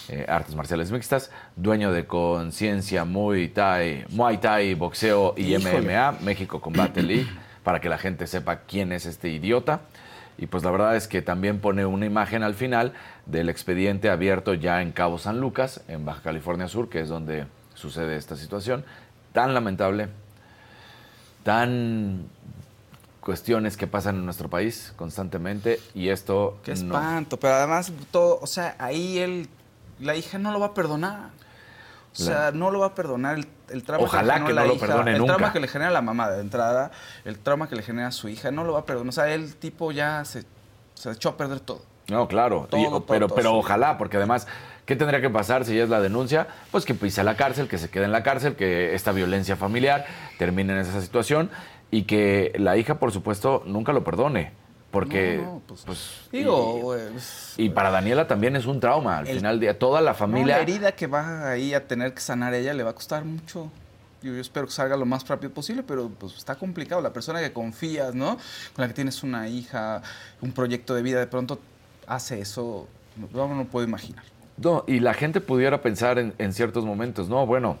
eh, 0.08 0.26
artes 0.28 0.54
marciales 0.54 0.92
mixtas, 0.92 1.32
dueño 1.56 1.90
de 1.90 2.06
conciencia 2.06 3.04
Muay 3.04 3.48
Thai, 3.48 4.04
Muay 4.10 4.38
Thai, 4.38 4.74
boxeo 4.74 5.34
y 5.36 5.54
Híjole. 5.54 5.80
MMA, 5.82 6.18
México 6.22 6.60
Combate 6.60 7.02
League, 7.02 7.26
para 7.64 7.80
que 7.80 7.88
la 7.88 7.98
gente 7.98 8.28
sepa 8.28 8.60
quién 8.60 8.92
es 8.92 9.06
este 9.06 9.28
idiota. 9.28 9.80
Y 10.38 10.46
pues 10.46 10.62
la 10.62 10.70
verdad 10.70 10.94
es 10.94 11.08
que 11.08 11.20
también 11.20 11.58
pone 11.58 11.84
una 11.84 12.06
imagen 12.06 12.42
al 12.44 12.54
final 12.54 12.92
del 13.26 13.48
expediente 13.48 14.08
abierto 14.10 14.54
ya 14.54 14.82
en 14.82 14.92
Cabo 14.92 15.18
San 15.18 15.40
Lucas, 15.40 15.80
en 15.88 16.04
Baja 16.04 16.22
California 16.22 16.68
Sur, 16.68 16.88
que 16.88 17.00
es 17.00 17.08
donde 17.08 17.46
sucede 17.74 18.16
esta 18.16 18.36
situación. 18.36 18.84
Tan 19.32 19.52
lamentable, 19.52 20.08
tan 21.42 22.28
cuestiones 23.20 23.76
que 23.76 23.86
pasan 23.86 24.16
en 24.16 24.24
nuestro 24.24 24.48
país 24.48 24.92
constantemente 24.96 25.80
y 25.94 26.08
esto 26.10 26.58
Qué 26.64 26.72
no. 26.76 26.94
espanto. 26.94 27.38
Pero 27.38 27.54
además, 27.54 27.92
todo, 28.10 28.38
o 28.40 28.46
sea, 28.46 28.76
ahí 28.78 29.18
él, 29.18 29.48
la 30.00 30.14
hija 30.14 30.38
no 30.38 30.52
lo 30.52 30.60
va 30.60 30.66
a 30.66 30.74
perdonar. 30.74 31.30
O 32.12 32.18
sea, 32.18 32.50
no 32.50 32.70
lo 32.70 32.78
va 32.78 32.86
a 32.86 32.94
perdonar 32.94 33.36
el, 33.36 33.46
el 33.68 33.82
trauma 33.82 34.06
Ojalá 34.06 34.36
que, 34.36 34.40
que 34.40 34.46
generó 34.46 34.54
no 34.54 34.60
la 34.62 34.66
lo 34.68 34.74
hija, 34.76 34.86
perdone 34.86 35.12
el 35.12 35.18
nunca. 35.18 35.34
trauma 35.34 35.52
que 35.52 35.60
le 35.60 35.68
genera 35.68 35.90
la 35.90 36.00
mamá 36.00 36.30
de 36.30 36.40
entrada, 36.40 36.90
el 37.26 37.38
trauma 37.38 37.68
que 37.68 37.76
le 37.76 37.82
genera 37.82 38.08
a 38.08 38.12
su 38.12 38.30
hija, 38.30 38.50
no 38.50 38.64
lo 38.64 38.72
va 38.72 38.78
a 38.80 38.86
perdonar. 38.86 39.10
O 39.10 39.12
sea, 39.12 39.28
el 39.28 39.54
tipo 39.56 39.92
ya 39.92 40.24
se, 40.24 40.44
se 40.94 41.10
echó 41.10 41.28
a 41.30 41.36
perder 41.36 41.60
todo. 41.60 41.82
No, 42.08 42.28
claro, 42.28 42.66
Todo, 42.70 42.80
y- 42.80 42.84
todo, 42.84 43.06
pero, 43.06 43.26
todo, 43.26 43.36
pero 43.36 43.50
sí. 43.50 43.56
ojalá, 43.58 43.98
porque 43.98 44.16
además, 44.16 44.46
¿qué 44.84 44.94
tendría 44.96 45.20
que 45.20 45.30
pasar 45.30 45.64
si 45.64 45.74
ya 45.76 45.82
es 45.84 45.88
la 45.88 46.00
denuncia? 46.00 46.46
Pues 46.70 46.84
que 46.84 46.94
pise 46.94 47.20
a 47.20 47.24
la 47.24 47.36
cárcel, 47.36 47.66
que 47.68 47.78
se 47.78 47.90
quede 47.90 48.04
en 48.04 48.12
la 48.12 48.22
cárcel, 48.22 48.54
que 48.54 48.94
esta 48.94 49.12
violencia 49.12 49.56
familiar 49.56 50.06
termine 50.38 50.72
en 50.74 50.78
esa 50.80 51.00
situación 51.00 51.50
y 51.90 52.02
que 52.04 52.52
la 52.58 52.76
hija, 52.76 52.98
por 53.00 53.10
supuesto, 53.12 53.62
nunca 53.66 53.92
lo 53.92 54.04
perdone. 54.04 54.52
Porque, 54.92 55.38
No, 55.42 55.54
no, 55.54 55.62
pues, 55.66 55.82
pues, 55.84 56.20
Digo, 56.32 56.78
y- 56.96 57.10
pues, 57.12 57.54
y, 57.56 57.68
para 57.70 57.90
Daniela 57.90 58.28
también 58.28 58.54
es 58.56 58.66
un 58.66 58.78
trauma. 58.80 59.18
Al 59.18 59.26
El- 59.26 59.38
final 59.38 59.58
día, 59.60 59.78
toda 59.78 60.00
la 60.00 60.12
no, 60.12 60.16
familia. 60.16 60.56
la 60.56 60.62
herida 60.62 60.92
que 60.92 61.06
va 61.08 61.50
ahí 61.50 61.74
a 61.74 61.86
tener 61.86 62.14
que 62.14 62.20
sanar 62.20 62.54
ella 62.54 62.72
le 62.72 62.82
va 62.84 62.90
a 62.90 62.94
costar 62.94 63.24
mucho. 63.24 63.70
Yo, 64.22 64.32
yo 64.32 64.40
espero 64.40 64.66
que 64.66 64.72
salga 64.72 64.96
lo 64.96 65.04
más 65.04 65.26
rápido 65.28 65.52
posible, 65.52 65.82
pero 65.82 66.08
pues 66.08 66.36
está 66.36 66.54
complicado. 66.54 67.02
La 67.02 67.12
persona 67.12 67.40
que 67.40 67.52
confías, 67.52 68.14
¿no? 68.14 68.36
Con 68.74 68.82
la 68.82 68.88
que 68.88 68.94
tienes 68.94 69.22
una 69.22 69.48
hija, 69.48 70.02
un 70.40 70.52
proyecto 70.52 70.94
de 70.94 71.02
vida, 71.02 71.18
de 71.18 71.26
pronto 71.26 71.58
hace 72.06 72.40
eso. 72.40 72.88
No, 73.32 73.54
no 73.54 73.64
puedo 73.64 73.86
imaginar. 73.86 74.24
No, 74.56 74.84
y 74.86 75.00
la 75.00 75.14
gente 75.14 75.40
pudiera 75.40 75.82
pensar 75.82 76.18
en, 76.18 76.34
en 76.38 76.52
ciertos 76.52 76.84
momentos, 76.84 77.28
no, 77.28 77.44
bueno, 77.46 77.78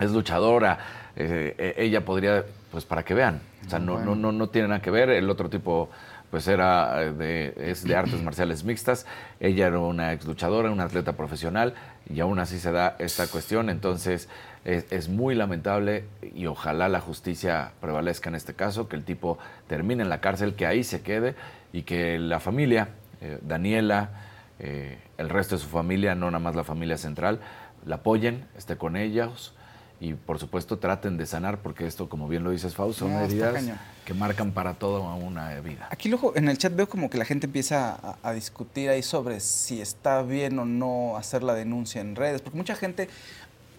es 0.00 0.10
luchadora, 0.10 0.78
eh, 1.14 1.54
eh, 1.58 1.74
ella 1.78 2.04
podría, 2.04 2.44
pues 2.70 2.84
para 2.84 3.04
que 3.04 3.14
vean, 3.14 3.40
o 3.66 3.70
sea, 3.70 3.78
no, 3.78 4.00
no, 4.00 4.16
no, 4.16 4.32
no 4.32 4.48
tiene 4.48 4.68
nada 4.68 4.82
que 4.82 4.90
ver, 4.90 5.10
el 5.10 5.30
otro 5.30 5.48
tipo, 5.48 5.90
pues 6.30 6.48
era 6.48 7.12
de, 7.12 7.54
es 7.56 7.84
de 7.84 7.94
artes 7.94 8.20
marciales 8.24 8.64
mixtas, 8.64 9.06
ella 9.38 9.68
era 9.68 9.78
una 9.78 10.12
ex 10.12 10.24
luchadora, 10.26 10.70
una 10.70 10.84
atleta 10.84 11.12
profesional, 11.12 11.74
y 12.08 12.18
aún 12.18 12.40
así 12.40 12.58
se 12.58 12.72
da 12.72 12.96
esta 12.98 13.28
cuestión, 13.28 13.70
entonces 13.70 14.28
es, 14.64 14.90
es 14.90 15.08
muy 15.08 15.36
lamentable 15.36 16.04
y 16.34 16.46
ojalá 16.46 16.88
la 16.88 17.00
justicia 17.00 17.72
prevalezca 17.80 18.28
en 18.28 18.34
este 18.34 18.54
caso, 18.54 18.88
que 18.88 18.96
el 18.96 19.04
tipo 19.04 19.38
termine 19.68 20.02
en 20.02 20.08
la 20.08 20.20
cárcel, 20.20 20.54
que 20.54 20.66
ahí 20.66 20.82
se 20.82 21.02
quede 21.02 21.36
y 21.72 21.82
que 21.82 22.18
la 22.18 22.40
familia, 22.40 22.88
eh, 23.22 23.38
Daniela, 23.42 24.10
eh, 24.58 24.98
el 25.16 25.28
resto 25.28 25.56
de 25.56 25.62
su 25.62 25.68
familia, 25.68 26.14
no 26.14 26.26
nada 26.30 26.38
más 26.38 26.54
la 26.54 26.64
familia 26.64 26.98
central, 26.98 27.40
la 27.86 27.96
apoyen, 27.96 28.46
esté 28.56 28.76
con 28.76 28.96
ellos 28.96 29.54
y 30.00 30.14
por 30.14 30.40
supuesto 30.40 30.78
traten 30.78 31.16
de 31.16 31.26
sanar 31.26 31.58
porque 31.58 31.86
esto, 31.86 32.08
como 32.08 32.26
bien 32.28 32.42
lo 32.42 32.50
dices 32.50 32.74
Fausto, 32.74 33.04
son 33.04 33.12
No, 33.12 33.20
heridas 33.20 33.64
que 34.04 34.14
marcan 34.14 34.50
para 34.50 34.74
toda 34.74 35.14
una 35.14 35.48
vida. 35.60 35.86
Aquí 35.90 36.08
luego 36.08 36.32
en 36.34 36.48
el 36.48 36.58
chat 36.58 36.74
veo 36.74 36.88
como 36.88 37.08
que 37.08 37.18
la 37.18 37.24
gente 37.24 37.46
empieza 37.46 37.92
a, 37.94 38.16
a 38.22 38.32
discutir 38.32 38.88
ahí 38.88 39.02
sobre 39.02 39.38
si 39.38 39.80
está 39.80 40.22
bien 40.22 40.58
o 40.58 40.64
no 40.64 41.16
hacer 41.16 41.44
la 41.44 41.54
denuncia 41.54 42.00
en 42.00 42.16
redes, 42.16 42.42
porque 42.42 42.56
mucha 42.56 42.74
gente 42.74 43.08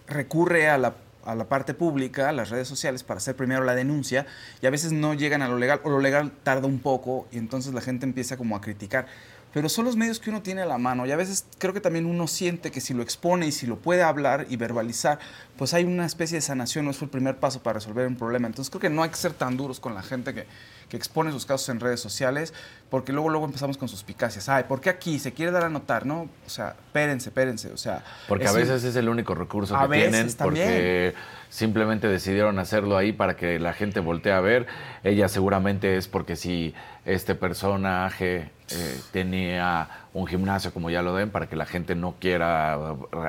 recurre 0.06 0.68
a 0.68 0.78
la, 0.78 0.94
a 1.24 1.34
la 1.34 1.44
parte 1.44 1.74
pública, 1.74 2.28
a 2.28 2.32
las 2.32 2.50
redes 2.50 2.68
sociales, 2.68 3.02
para 3.02 3.18
hacer 3.18 3.36
primero 3.36 3.64
la 3.64 3.74
denuncia 3.74 4.26
y 4.62 4.66
a 4.66 4.70
veces 4.70 4.92
no 4.92 5.14
llegan 5.14 5.42
a 5.42 5.48
lo 5.48 5.58
legal 5.58 5.80
o 5.84 5.90
lo 5.90 6.00
legal 6.00 6.32
tarda 6.42 6.66
un 6.66 6.78
poco 6.78 7.26
y 7.32 7.38
entonces 7.38 7.74
la 7.74 7.80
gente 7.80 8.06
empieza 8.06 8.36
como 8.36 8.56
a 8.56 8.60
criticar. 8.60 9.06
Pero 9.54 9.68
son 9.68 9.84
los 9.84 9.94
medios 9.94 10.18
que 10.18 10.30
uno 10.30 10.42
tiene 10.42 10.62
a 10.62 10.66
la 10.66 10.78
mano 10.78 11.06
y 11.06 11.12
a 11.12 11.16
veces 11.16 11.46
creo 11.58 11.72
que 11.72 11.80
también 11.80 12.06
uno 12.06 12.26
siente 12.26 12.72
que 12.72 12.80
si 12.80 12.92
lo 12.92 13.04
expone 13.04 13.46
y 13.46 13.52
si 13.52 13.68
lo 13.68 13.76
puede 13.76 14.02
hablar 14.02 14.46
y 14.50 14.56
verbalizar, 14.56 15.20
pues 15.56 15.72
hay 15.74 15.84
una 15.84 16.04
especie 16.04 16.36
de 16.38 16.42
sanación, 16.42 16.84
no 16.84 16.90
es 16.90 17.00
el 17.00 17.08
primer 17.08 17.36
paso 17.38 17.62
para 17.62 17.74
resolver 17.74 18.08
un 18.08 18.16
problema. 18.16 18.48
Entonces 18.48 18.68
creo 18.68 18.80
que 18.80 18.90
no 18.90 19.04
hay 19.04 19.10
que 19.10 19.16
ser 19.16 19.32
tan 19.32 19.56
duros 19.56 19.78
con 19.78 19.94
la 19.94 20.02
gente 20.02 20.34
que, 20.34 20.48
que 20.88 20.96
expone 20.96 21.32
sus 21.32 21.46
casos 21.46 21.68
en 21.70 21.80
redes 21.80 22.00
sociales, 22.00 22.52
porque 22.90 23.12
luego 23.12 23.28
luego 23.30 23.46
empezamos 23.46 23.76
con 23.76 23.88
suspicacias. 23.88 24.48
Ay, 24.48 24.64
¿por 24.68 24.80
qué 24.80 24.90
aquí? 24.90 25.18
¿Se 25.18 25.32
quiere 25.32 25.50
dar 25.52 25.64
a 25.64 25.68
notar? 25.68 26.06
No, 26.06 26.22
o 26.46 26.50
sea, 26.50 26.76
espérense, 26.86 27.30
espérense. 27.30 27.72
O 27.72 27.76
sea, 27.76 28.04
Porque 28.28 28.46
a 28.46 28.50
es- 28.50 28.56
veces 28.56 28.84
es 28.84 28.96
el 28.96 29.08
único 29.08 29.34
recurso 29.34 29.76
A 29.76 29.82
que 29.82 29.88
veces 29.88 30.10
tienen, 30.10 30.34
también. 30.34 30.66
porque 30.68 31.14
simplemente 31.48 32.06
decidieron 32.08 32.58
hacerlo 32.58 32.96
ahí 32.96 33.12
para 33.12 33.36
que 33.36 33.58
la 33.58 33.72
gente 33.72 34.00
voltee 34.00 34.32
a 34.32 34.40
ver. 34.40 34.66
Ella 35.02 35.28
seguramente 35.28 35.96
es 35.96 36.06
porque 36.08 36.36
si 36.36 36.74
este 37.04 37.34
personaje 37.34 38.50
eh, 38.70 39.00
tenía 39.12 39.88
un 40.14 40.26
gimnasio, 40.26 40.72
como 40.72 40.88
ya 40.90 41.02
lo 41.02 41.12
ven, 41.12 41.30
para 41.30 41.48
que 41.48 41.56
la 41.56 41.66
gente 41.66 41.94
no 41.94 42.14
quiera 42.20 42.78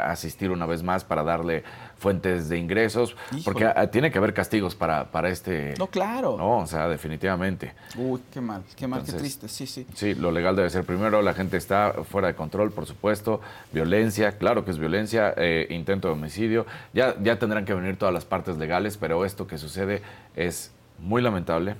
asistir 0.05 0.51
una 0.51 0.65
vez 0.65 0.81
más 0.83 1.03
para 1.03 1.23
darle 1.23 1.63
fuentes 2.05 2.49
de 2.49 2.59
ingresos, 2.59 3.15
porque 3.43 3.65
ah, 3.65 3.87
tiene 3.89 4.11
que 4.11 4.19
haber 4.19 4.31
castigos 4.31 4.75
para, 4.75 5.09
para 5.09 5.29
este... 5.29 5.73
No, 5.79 5.87
claro. 5.87 6.37
No, 6.37 6.59
o 6.59 6.67
sea, 6.67 6.87
definitivamente. 6.87 7.73
Uy, 7.97 8.21
qué 8.31 8.41
mal, 8.41 8.61
qué 8.75 8.85
mal, 8.85 8.99
qué 9.03 9.09
Entonces, 9.09 9.39
triste. 9.39 9.47
Sí, 9.47 9.65
sí. 9.65 9.87
Sí, 9.95 10.13
lo 10.13 10.29
legal 10.31 10.55
debe 10.55 10.69
ser 10.69 10.83
primero, 10.83 11.23
la 11.23 11.33
gente 11.33 11.57
está 11.57 11.93
fuera 12.07 12.27
de 12.27 12.35
control, 12.35 12.71
por 12.71 12.85
supuesto, 12.85 13.41
violencia, 13.73 14.37
claro 14.37 14.63
que 14.63 14.69
es 14.69 14.77
violencia, 14.77 15.33
eh, 15.35 15.65
intento 15.71 16.07
de 16.07 16.13
homicidio, 16.13 16.67
ya, 16.93 17.15
ya 17.23 17.39
tendrán 17.39 17.65
que 17.65 17.73
venir 17.73 17.97
todas 17.97 18.13
las 18.13 18.23
partes 18.25 18.57
legales, 18.57 18.97
pero 18.97 19.25
esto 19.25 19.47
que 19.47 19.57
sucede 19.57 20.03
es 20.35 20.69
muy 20.99 21.23
lamentable 21.23 21.75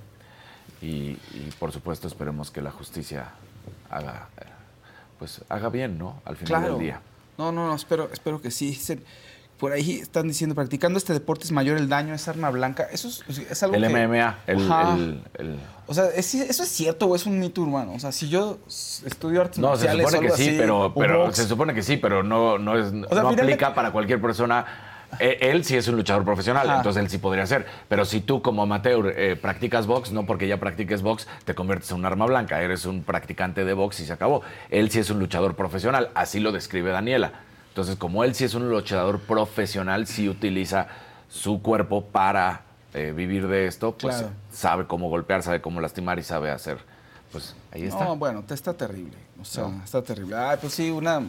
y, 0.81 1.17
y, 1.35 1.53
por 1.59 1.71
supuesto 1.71 2.07
esperemos 2.07 2.49
que 2.49 2.63
la 2.63 2.71
justicia 2.71 3.29
haga, 3.91 4.27
pues, 5.19 5.41
haga 5.49 5.69
bien, 5.69 5.99
¿no? 5.99 6.19
Al 6.25 6.35
final 6.35 6.61
Claro. 6.61 6.73
del 6.77 6.81
día. 6.83 6.99
No, 7.37 7.51
no, 7.51 7.67
no, 7.67 7.75
espero, 7.75 8.09
espero 8.13 8.41
que 8.41 8.49
sí. 8.49 8.73
Se- 8.73 8.97
Por 9.57 9.71
ahí 9.71 9.99
están 10.01 10.27
diciendo, 10.27 10.53
practicando 10.53 10.97
este 10.97 11.13
deporte 11.13 11.45
es 11.45 11.51
mayor 11.53 11.77
el 11.77 11.87
daño, 11.87 12.13
es 12.13 12.27
arma 12.27 12.49
blanca. 12.49 12.87
Eso 12.91 13.07
es, 13.07 13.23
es 13.39 13.63
algo 13.63 13.75
El 13.75 13.87
que... 13.87 14.07
MMA, 14.07 14.39
el, 14.47 14.59
el- 14.59 15.23
el- 15.39 15.59
O 15.87 15.93
sea, 15.93 16.07
¿es- 16.07 16.33
¿eso 16.35 16.63
es 16.63 16.69
cierto 16.69 17.05
o 17.07 17.15
es 17.15 17.25
un 17.25 17.39
mito 17.39 17.61
urbano? 17.61 17.93
O 17.93 17.99
sea, 17.99 18.11
si 18.11 18.27
yo 18.27 18.57
estudio 18.67 19.39
artes 19.41 19.59
No, 19.59 19.77
se 19.77 19.89
supone 19.89 20.19
que 20.19 20.31
sí, 20.31 20.49
así, 20.49 20.55
pero, 20.57 20.93
pero 20.93 21.31
se 21.33 21.47
supone 21.47 21.73
que 21.73 21.83
sí, 21.83 21.95
pero 21.97 22.21
no, 22.21 22.57
no, 22.57 22.77
es, 22.77 22.91
sea, 22.91 23.23
no 23.23 23.29
aplica 23.29 23.73
para 23.73 23.91
cualquier 23.91 24.19
persona. 24.21 24.65
Eh, 25.19 25.37
Él 25.39 25.63
sí 25.63 25.77
es 25.77 25.87
un 25.87 25.95
luchador 25.95 26.25
profesional, 26.25 26.67
Ajá. 26.67 26.77
entonces 26.79 27.01
él 27.01 27.09
sí 27.09 27.19
podría 27.19 27.45
ser. 27.47 27.65
Pero 27.87 28.03
si 28.03 28.19
tú 28.19 28.41
como 28.41 28.63
amateur 28.63 29.13
eh, 29.15 29.37
practicas 29.37 29.87
box, 29.87 30.11
no 30.11 30.25
porque 30.25 30.47
ya 30.49 30.59
practiques 30.59 31.01
box 31.03 31.27
te 31.45 31.55
conviertes 31.55 31.89
en 31.91 31.97
un 31.99 32.05
arma 32.05 32.25
blanca, 32.25 32.61
eres 32.61 32.85
un 32.85 33.03
practicante 33.03 33.63
de 33.63 33.73
box 33.73 34.01
y 34.01 34.05
se 34.05 34.11
acabó. 34.11 34.41
Él 34.69 34.91
sí 34.91 34.99
es 34.99 35.09
un 35.09 35.19
luchador 35.19 35.55
profesional, 35.55 36.09
así 36.15 36.41
lo 36.41 36.51
describe 36.51 36.91
Daniela. 36.91 37.31
Entonces, 37.75 37.97
como 37.97 38.23
él 38.23 38.33
sí 38.33 38.45
es 38.45 38.53
un 38.53 38.69
luchador 38.69 39.19
profesional, 39.19 40.07
sí 40.07 40.29
utiliza 40.29 40.87
su 41.27 41.61
cuerpo 41.61 42.05
para 42.05 42.61
eh, 42.93 43.11
vivir 43.13 43.49
de 43.49 43.67
esto, 43.67 43.91
pues 43.99 44.15
Claro. 44.15 44.31
sabe 44.49 44.87
cómo 44.87 45.09
golpear, 45.09 45.43
sabe 45.43 45.59
cómo 45.59 45.81
lastimar 45.81 46.17
y 46.17 46.23
sabe 46.23 46.51
hacer. 46.51 46.77
Pues 47.33 47.53
ahí 47.73 47.83
está. 47.83 48.05
No, 48.05 48.15
bueno, 48.15 48.43
te 48.47 48.53
está 48.53 48.73
terrible. 48.73 49.17
O 49.41 49.43
sea, 49.43 49.63
No. 49.67 49.83
está 49.83 50.01
terrible. 50.01 50.37
Ay, 50.37 50.57
pues 50.61 50.71
sí, 50.73 50.89
una 50.89 51.21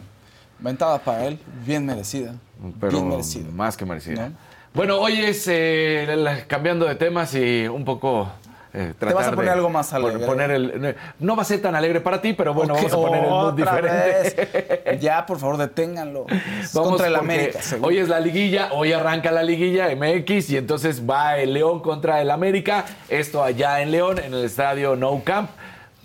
ventada 0.61 1.01
para 1.01 1.26
él, 1.26 1.40
bien 1.64 1.84
merecida. 1.84 2.36
pero 2.78 2.92
bien 2.92 3.09
merecida. 3.09 3.51
más 3.51 3.76
que 3.76 3.84
merecida. 3.84 4.28
¿No? 4.28 4.36
Bueno, 4.72 5.01
hoy 5.01 5.14
es 5.18 5.49
eh, 5.49 6.44
cambiando 6.47 6.86
de 6.86 6.94
temas 6.94 7.34
y 7.34 7.66
un 7.66 7.84
poco 7.84 8.30
eh, 8.79 8.93
Te 8.99 9.07
vas 9.07 9.29
a 9.29 9.31
poner 9.31 9.47
de 9.47 9.51
algo 9.53 9.70
más 9.70 9.93
alegre. 9.95 10.27
Poner 10.27 10.51
el, 10.51 10.97
no 11.18 11.35
va 11.35 11.43
a 11.43 11.45
ser 11.47 11.62
tan 11.62 11.74
alegre 11.74 12.03
para 12.03 12.20
ti, 12.20 12.35
pero 12.35 12.53
bueno, 12.53 12.74
vamos 12.74 12.93
a 12.93 12.97
poner 12.97 13.24
el 13.24 13.31
mood 13.31 13.55
diferente. 13.55 14.37
vez. 14.85 15.01
Ya, 15.01 15.24
por 15.24 15.39
favor, 15.39 15.57
deténganlo. 15.57 16.27
Es 16.61 16.74
Vamos 16.74 16.91
contra 16.91 17.07
el 17.07 17.16
América, 17.16 17.62
seguro. 17.62 17.89
Hoy 17.89 17.99
es 17.99 18.09
la 18.09 18.20
liguilla, 18.20 18.68
hoy 18.72 18.93
arranca 18.93 19.33
la 19.33 19.43
liguilla 19.43 19.89
MX 19.97 20.51
y 20.51 20.59
entonces 20.59 21.09
va 21.09 21.39
el 21.39 21.55
León 21.55 21.81
contra 21.81 22.20
el 22.20 22.31
América. 22.31 22.85
Esto 23.09 23.43
allá 23.43 23.81
en 23.81 23.91
León, 23.93 24.18
en 24.18 24.35
el 24.35 24.45
estadio 24.45 24.95
No 24.95 25.22
Camp. 25.24 25.49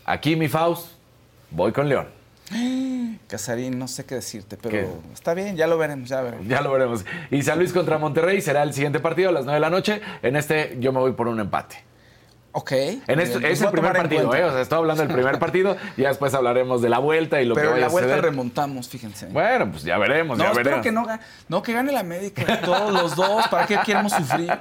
Aquí 0.06 0.38
mi 0.38 0.48
Faust, 0.48 0.92
voy 1.50 1.74
con 1.74 1.90
León. 1.90 2.08
Casarín, 3.28 3.78
no 3.78 3.88
sé 3.90 4.06
qué 4.06 4.16
decirte, 4.16 4.58
pero 4.58 4.72
¿Qué? 4.72 4.88
está 5.14 5.34
bien, 5.34 5.58
ya 5.58 5.68
lo 5.68 5.78
veremos, 5.78 6.08
ya 6.08 6.22
veremos. 6.22 6.48
Ya 6.48 6.62
lo 6.62 6.72
veremos. 6.72 7.06
Y 7.30 7.42
San 7.42 7.60
Luis 7.60 7.74
contra 7.74 7.98
Monterrey 7.98 8.42
será 8.42 8.64
el 8.64 8.74
siguiente 8.74 9.00
partido 9.00 9.30
a 9.30 9.32
las 9.34 9.44
9 9.44 9.56
de 9.56 9.60
la 9.62 9.70
noche. 9.70 10.02
En 10.22 10.36
este 10.36 10.78
yo 10.80 10.92
me 10.94 11.00
voy 11.00 11.12
por 11.14 11.28
un 11.28 11.40
empate. 11.40 11.91
Ok. 12.54 12.72
En 13.08 13.20
esto, 13.20 13.40
Bien, 13.40 13.52
es 13.52 13.62
el 13.62 13.70
primer 13.70 13.94
partido. 13.94 14.34
¿eh? 14.36 14.44
O 14.44 14.52
sea, 14.52 14.62
estoy 14.62 14.78
hablando 14.80 15.04
del 15.04 15.14
primer 15.14 15.40
partido 15.40 15.78
y 15.96 16.02
ya 16.02 16.10
después 16.10 16.34
hablaremos 16.34 16.82
de 16.82 16.90
la 16.90 17.00
vuelta 17.00 17.42
y 17.42 17.46
lo 17.46 17.56
Pero 17.56 17.68
que 17.68 17.68
en 17.70 17.74
vaya 17.76 17.82
la 17.82 17.88
a 17.88 17.92
vuelta 17.92 18.10
suceder. 18.10 18.26
remontamos, 18.32 18.90
fíjense. 18.90 19.28
Bueno, 19.28 19.72
pues 19.72 19.84
ya 19.84 19.98
veremos, 19.98 20.38
no, 20.38 20.44
ya 20.44 20.54
veremos. 20.54 20.82
que 20.82 20.92
no, 20.92 21.06
no, 21.48 21.62
que 21.64 21.74
gane 21.74 21.92
la 21.92 22.02
América. 22.02 22.60
Todos 22.62 22.92
los 22.92 23.16
dos, 23.16 23.48
¿para 23.48 23.66
qué 23.68 23.80
queremos 23.86 24.12
sufrir? 24.12 24.52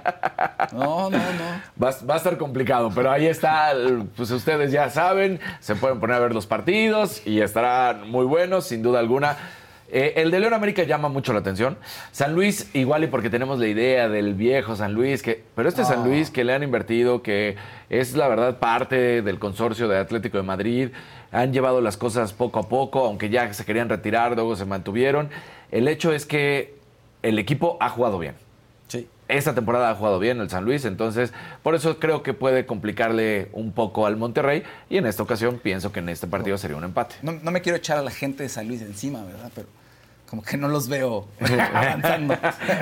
No, 0.72 1.10
no, 1.10 1.18
no. 1.18 1.82
Va, 1.82 1.90
va 2.08 2.14
a 2.14 2.16
estar 2.16 2.36
complicado, 2.38 2.90
pero 2.94 3.10
ahí 3.10 3.26
está, 3.26 3.72
pues 4.16 4.30
ustedes 4.30 4.70
ya 4.70 4.88
saben, 4.90 5.40
se 5.60 5.74
pueden 5.74 5.98
poner 5.98 6.16
a 6.16 6.20
ver 6.20 6.32
los 6.34 6.46
partidos 6.46 7.26
y 7.26 7.40
estarán 7.40 8.08
muy 8.10 8.24
buenos, 8.24 8.66
sin 8.66 8.82
duda 8.82 9.00
alguna. 9.00 9.36
Eh, 9.92 10.14
el 10.16 10.30
de 10.30 10.40
León 10.40 10.54
América 10.54 10.82
llama 10.84 11.08
mucho 11.08 11.32
la 11.32 11.40
atención. 11.40 11.76
San 12.12 12.34
Luis, 12.34 12.70
igual 12.74 13.04
y 13.04 13.06
porque 13.08 13.30
tenemos 13.30 13.58
la 13.58 13.66
idea 13.66 14.08
del 14.08 14.34
viejo 14.34 14.76
San 14.76 14.94
Luis, 14.94 15.22
que, 15.22 15.42
pero 15.54 15.68
este 15.68 15.84
San 15.84 16.00
Ah. 16.00 16.06
Luis 16.06 16.30
que 16.30 16.44
le 16.44 16.52
han 16.54 16.62
invertido, 16.62 17.22
que 17.22 17.56
es 17.88 18.14
la 18.16 18.28
verdad 18.28 18.58
parte 18.58 19.22
del 19.22 19.38
consorcio 19.38 19.88
de 19.88 19.98
Atlético 19.98 20.36
de 20.36 20.44
Madrid, 20.44 20.88
han 21.32 21.52
llevado 21.52 21.80
las 21.80 21.96
cosas 21.96 22.32
poco 22.32 22.58
a 22.60 22.68
poco, 22.68 23.04
aunque 23.04 23.30
ya 23.30 23.52
se 23.52 23.64
querían 23.64 23.88
retirar, 23.88 24.34
luego 24.34 24.56
se 24.56 24.64
mantuvieron. 24.64 25.28
El 25.70 25.88
hecho 25.88 26.12
es 26.12 26.26
que 26.26 26.74
el 27.22 27.38
equipo 27.38 27.76
ha 27.80 27.88
jugado 27.88 28.18
bien. 28.18 28.34
Esta 29.30 29.54
temporada 29.54 29.90
ha 29.90 29.94
jugado 29.94 30.18
bien 30.18 30.40
el 30.40 30.50
San 30.50 30.64
Luis, 30.64 30.84
entonces 30.84 31.32
por 31.62 31.74
eso 31.74 31.98
creo 31.98 32.22
que 32.22 32.34
puede 32.34 32.66
complicarle 32.66 33.48
un 33.52 33.72
poco 33.72 34.06
al 34.06 34.16
Monterrey 34.16 34.62
y 34.88 34.96
en 34.98 35.06
esta 35.06 35.22
ocasión 35.22 35.58
pienso 35.62 35.92
que 35.92 36.00
en 36.00 36.08
este 36.08 36.26
partido 36.26 36.58
sería 36.58 36.76
un 36.76 36.84
empate. 36.84 37.16
no. 37.22 37.32
no 37.32 37.50
me 37.50 37.60
quiero 37.62 37.76
echar 37.78 37.98
a 37.98 38.02
la 38.02 38.10
gente 38.10 38.42
de 38.42 38.48
San 38.48 38.68
Luis 38.68 38.82
encima, 38.82 39.22
¿verdad? 39.24 39.50
Pero 39.54 39.68
como 40.28 40.42
que 40.42 40.56
no 40.56 40.68
los 40.68 40.88
veo 40.88 41.26
avanzando. 41.74 42.36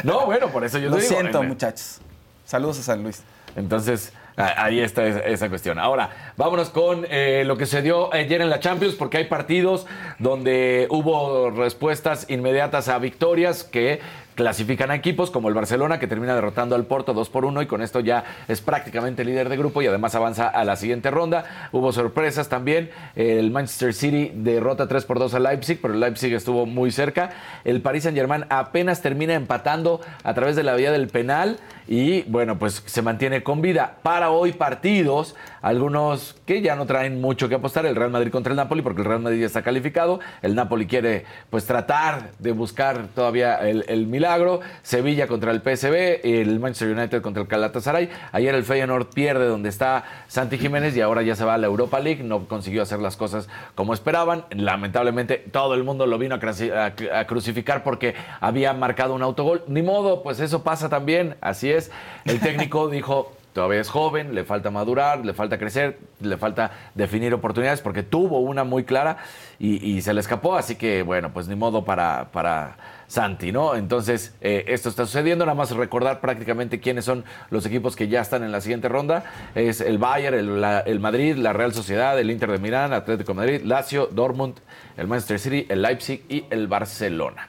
No, 0.05 0.27
bueno, 0.27 0.49
por 0.49 0.65
eso 0.65 0.79
yo 0.79 0.91
Lo 0.91 0.97
te 0.97 1.03
digo, 1.03 1.15
siento, 1.15 1.41
en- 1.43 1.49
muchachos. 1.49 2.01
Saludos 2.45 2.79
a 2.81 2.83
San 2.83 3.03
Luis. 3.03 3.23
Entonces, 3.57 4.13
ahí 4.37 4.81
está 4.81 5.07
esa, 5.07 5.21
esa 5.21 5.49
cuestión. 5.49 5.79
Ahora, 5.79 6.33
vámonos 6.37 6.71
con 6.71 7.07
eh, 7.11 7.43
lo 7.47 7.57
que 7.57 7.67
se 7.67 7.83
dio 7.83 8.13
ayer 8.15 8.41
en 8.43 8.51
la 8.51 8.61
Champions, 8.61 8.95
porque 8.95 9.17
hay 9.17 9.25
partidos 9.25 9.87
donde 10.19 10.87
hubo 10.91 11.51
respuestas 11.51 12.27
inmediatas 12.31 12.89
a 12.89 12.99
victorias 12.99 13.65
que 13.65 14.01
clasifican 14.39 14.93
a 14.93 14.95
equipos 14.95 15.33
como 15.33 15.49
el 15.49 15.55
Barcelona, 15.55 15.99
que 15.99 16.07
termina 16.07 16.33
derrotando 16.33 16.77
al 16.77 16.85
Porto 16.85 17.13
2 17.13 17.29
por 17.29 17.45
1 17.45 17.61
y 17.63 17.67
con 17.67 17.83
esto 17.83 17.99
ya 17.99 18.23
es 18.47 18.61
prácticamente 18.61 19.25
líder 19.25 19.49
de 19.49 19.57
grupo 19.57 19.83
y 19.83 19.89
además 19.89 20.15
avanza 20.15 20.47
a 20.47 20.65
la 20.65 20.77
siguiente 20.77 21.11
ronda. 21.11 21.69
Hubo 21.73 21.93
sorpresas 21.93 22.49
también. 22.49 22.89
El 23.17 23.51
Manchester 23.51 23.93
City 23.93 24.31
derrota 24.33 24.87
3 24.87 25.05
por 25.07 25.19
2 25.19 25.35
a 25.35 25.41
Leipzig, 25.41 25.81
pero 25.83 25.93
el 25.93 25.99
Leipzig 25.99 26.33
estuvo 26.35 26.67
muy 26.67 26.93
cerca. 26.93 27.31
El 27.65 27.83
Paris 27.83 28.05
Saint-Germain 28.05 28.45
apenas 28.49 29.03
termina 29.03 29.35
empatando 29.35 30.01
a 30.23 30.35
través 30.35 30.55
de 30.55 30.63
la 30.63 30.77
vía 30.77 30.93
del 30.93 31.09
penal 31.09 31.59
y 31.89 32.23
bueno, 32.25 32.59
pues 32.59 32.83
se 32.85 33.01
mantiene 33.01 33.43
con 33.43 33.63
vida. 33.63 33.97
Para 34.03 34.31
hoy 34.31 34.53
partidos, 34.53 35.35
algunos 35.63 36.37
que 36.45 36.61
ya 36.61 36.77
no 36.77 36.85
traen 36.85 37.21
mucho 37.21 37.49
que 37.49 37.55
apostar, 37.55 37.87
el 37.87 37.97
Real 37.97 38.11
Madrid 38.11 38.31
contra 38.31 38.53
el 38.53 38.57
Napoli, 38.59 38.83
porque 38.83 39.01
el 39.01 39.07
Real 39.07 39.21
Madrid 39.21 39.41
ya 39.41 39.47
está 39.47 39.63
calificado, 39.63 40.21
el 40.43 40.55
Napoli 40.55 40.87
quiere 40.87 41.25
pues 41.49 41.65
tratar 41.65 42.31
de 42.39 42.53
buscar 42.53 43.09
todavía 43.15 43.57
el, 43.57 44.07
milagro, 44.07 44.61
Sevilla 44.83 45.27
contra 45.27 45.51
el 45.51 45.61
PSV, 45.63 46.21
el 46.25 46.61
Manchester 46.61 46.97
United 46.97 47.23
contra 47.23 47.43
el 47.43 47.49
Galatasaray, 47.49 48.11
ayer 48.33 48.55
el 48.55 48.65
Feyenoord 48.65 49.07
pierde 49.09 49.47
donde 49.47 49.71
está 49.71 50.05
Santi 50.29 50.59
Jiménez 50.59 50.95
y 50.95 51.01
ahora 51.01 51.23
ya 51.23 51.35
se 51.37 51.45
va 51.45 51.55
a 51.55 51.59
la 51.59 51.67
Europa 51.67 52.01
League, 52.01 52.23
no 52.23 52.47
consiguió 52.49 52.83
hacer 52.83 52.99
las 52.99 53.17
cosas 53.17 53.49
como 53.75 53.95
esperaban, 53.95 54.45
lamentablemente 54.51 55.39
todo 55.39 55.75
el 55.75 55.85
mundo 55.85 56.07
lo 56.07 56.19
vino 56.19 56.37
a 56.37 57.27
crucificar 57.27 57.83
porque 57.83 58.15
había 58.41 58.75
marcado 58.75 59.15
un 59.15 59.23
autogol, 59.23 59.65
ni 59.69 59.83
modo, 59.83 60.23
pues 60.23 60.41
eso 60.41 60.63
pasa 60.63 60.91
también, 60.91 61.37
así 61.41 61.71
es, 61.71 61.78
el 62.25 62.41
técnico 62.41 62.89
dijo 62.91 63.33
todavía 63.55 63.81
es 63.81 63.89
joven, 63.89 64.35
le 64.37 64.45
falta 64.45 64.71
madurar, 64.71 65.25
le 65.27 65.35
falta 65.35 65.59
crecer, 65.59 65.99
le 66.21 66.37
falta 66.37 66.71
definir 66.95 67.35
oportunidades 67.35 67.81
porque 67.81 68.05
tuvo 68.05 68.39
una 68.39 68.63
muy 68.63 68.85
clara 68.85 69.17
y, 69.59 69.85
y 69.85 70.01
se 70.03 70.13
le 70.15 70.21
escapó, 70.21 70.55
así 70.57 70.77
que 70.77 71.03
bueno, 71.03 71.33
pues 71.33 71.49
ni 71.49 71.57
modo 71.57 71.85
para, 71.85 72.29
para 72.31 72.77
Santi, 73.09 73.51
¿no? 73.51 73.75
Entonces, 73.75 74.33
eh, 74.43 74.67
esto 74.69 74.89
está 74.91 75.07
sucediendo, 75.07 75.45
nada 75.45 75.57
más 75.57 75.73
recordar 75.73 76.21
prácticamente 76.21 76.79
quiénes 76.79 77.05
son 77.05 77.25
los 77.51 77.67
equipos 77.67 77.97
que 77.97 78.07
ya 78.07 78.21
están 78.21 78.45
en 78.45 78.53
la 78.53 78.61
siguiente 78.61 78.89
ronda, 78.89 79.25
es 79.57 79.81
el 79.81 79.99
Bayern, 79.99 80.37
el, 80.39 80.61
la- 80.61 80.81
el 80.81 81.01
Madrid, 81.01 81.35
la 81.37 81.53
Real 81.53 81.73
Sociedad, 81.75 82.17
el 82.21 82.31
Inter 82.31 82.53
de 82.53 82.59
Milán, 82.59 82.93
Atlético 82.93 83.33
de 83.33 83.37
Madrid, 83.39 83.61
Lazio, 83.65 84.07
Dortmund, 84.07 84.55
el 84.97 85.09
Manchester 85.09 85.41
City, 85.41 85.67
el 85.69 85.83
Leipzig 85.83 86.23
y 86.29 86.45
el 86.51 86.69
Barcelona. 86.69 87.49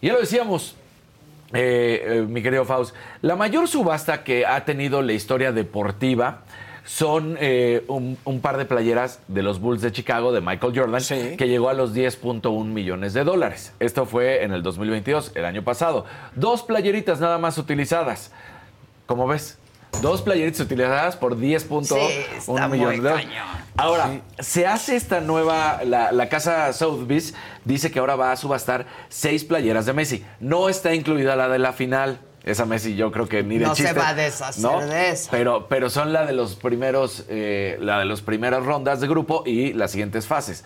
Ya 0.00 0.14
lo 0.14 0.20
decíamos, 0.20 0.76
eh, 1.52 2.02
eh, 2.04 2.26
mi 2.28 2.42
querido 2.42 2.64
Faust, 2.64 2.94
la 3.22 3.36
mayor 3.36 3.68
subasta 3.68 4.24
que 4.24 4.46
ha 4.46 4.64
tenido 4.64 5.02
la 5.02 5.12
historia 5.12 5.52
deportiva 5.52 6.42
son 6.84 7.36
eh, 7.40 7.84
un, 7.88 8.16
un 8.24 8.40
par 8.40 8.56
de 8.56 8.64
playeras 8.64 9.20
de 9.26 9.42
los 9.42 9.60
Bulls 9.60 9.82
de 9.82 9.90
Chicago 9.90 10.32
de 10.32 10.40
Michael 10.40 10.72
Jordan 10.78 11.36
que 11.36 11.48
llegó 11.48 11.68
a 11.68 11.74
los 11.74 11.94
10.1 11.94 12.64
millones 12.64 13.12
de 13.12 13.24
dólares. 13.24 13.74
Esto 13.80 14.06
fue 14.06 14.44
en 14.44 14.52
el 14.52 14.62
2022, 14.62 15.32
el 15.34 15.44
año 15.44 15.62
pasado. 15.62 16.04
Dos 16.36 16.62
playeritas 16.62 17.20
nada 17.20 17.38
más 17.38 17.58
utilizadas. 17.58 18.32
¿Cómo 19.06 19.26
ves? 19.26 19.58
Dos 20.02 20.22
playeritas 20.22 20.60
utilizadas 20.60 21.16
por 21.16 21.36
10.1 21.36 21.96
está 22.36 22.68
muy 22.68 22.78
millones 22.78 23.02
de 23.02 23.08
dólares. 23.08 23.28
Ahora, 23.76 24.20
se 24.38 24.66
hace 24.66 24.94
esta 24.96 25.20
nueva, 25.20 25.80
la, 25.84 26.12
la 26.12 26.28
casa 26.28 26.72
Sotheby's 26.72 27.34
dice 27.64 27.90
que 27.90 27.98
ahora 27.98 28.14
va 28.16 28.32
a 28.32 28.36
subastar 28.36 28.86
seis 29.08 29.44
playeras 29.44 29.86
de 29.86 29.92
Messi. 29.94 30.24
No 30.40 30.68
está 30.68 30.94
incluida 30.94 31.34
la 31.36 31.48
de 31.48 31.58
la 31.58 31.72
final. 31.72 32.20
Esa 32.44 32.64
Messi 32.64 32.94
yo 32.94 33.10
creo 33.10 33.28
que 33.28 33.42
ni 33.42 33.58
de 33.58 33.64
No 33.64 33.74
se 33.74 33.82
chiste. 33.84 33.98
va 33.98 34.10
a 34.10 34.14
deshacer 34.14 34.62
¿no? 34.62 34.80
de 34.80 35.10
esa. 35.10 35.30
Pero, 35.32 35.66
pero 35.68 35.90
son 35.90 36.12
la 36.12 36.24
de 36.24 36.32
los 36.32 36.54
primeros, 36.54 37.24
eh, 37.28 37.76
la 37.80 37.98
de 37.98 38.04
las 38.04 38.20
primeras 38.22 38.64
rondas 38.64 39.00
de 39.00 39.08
grupo 39.08 39.42
y 39.44 39.72
las 39.72 39.90
siguientes 39.90 40.26
fases. 40.26 40.64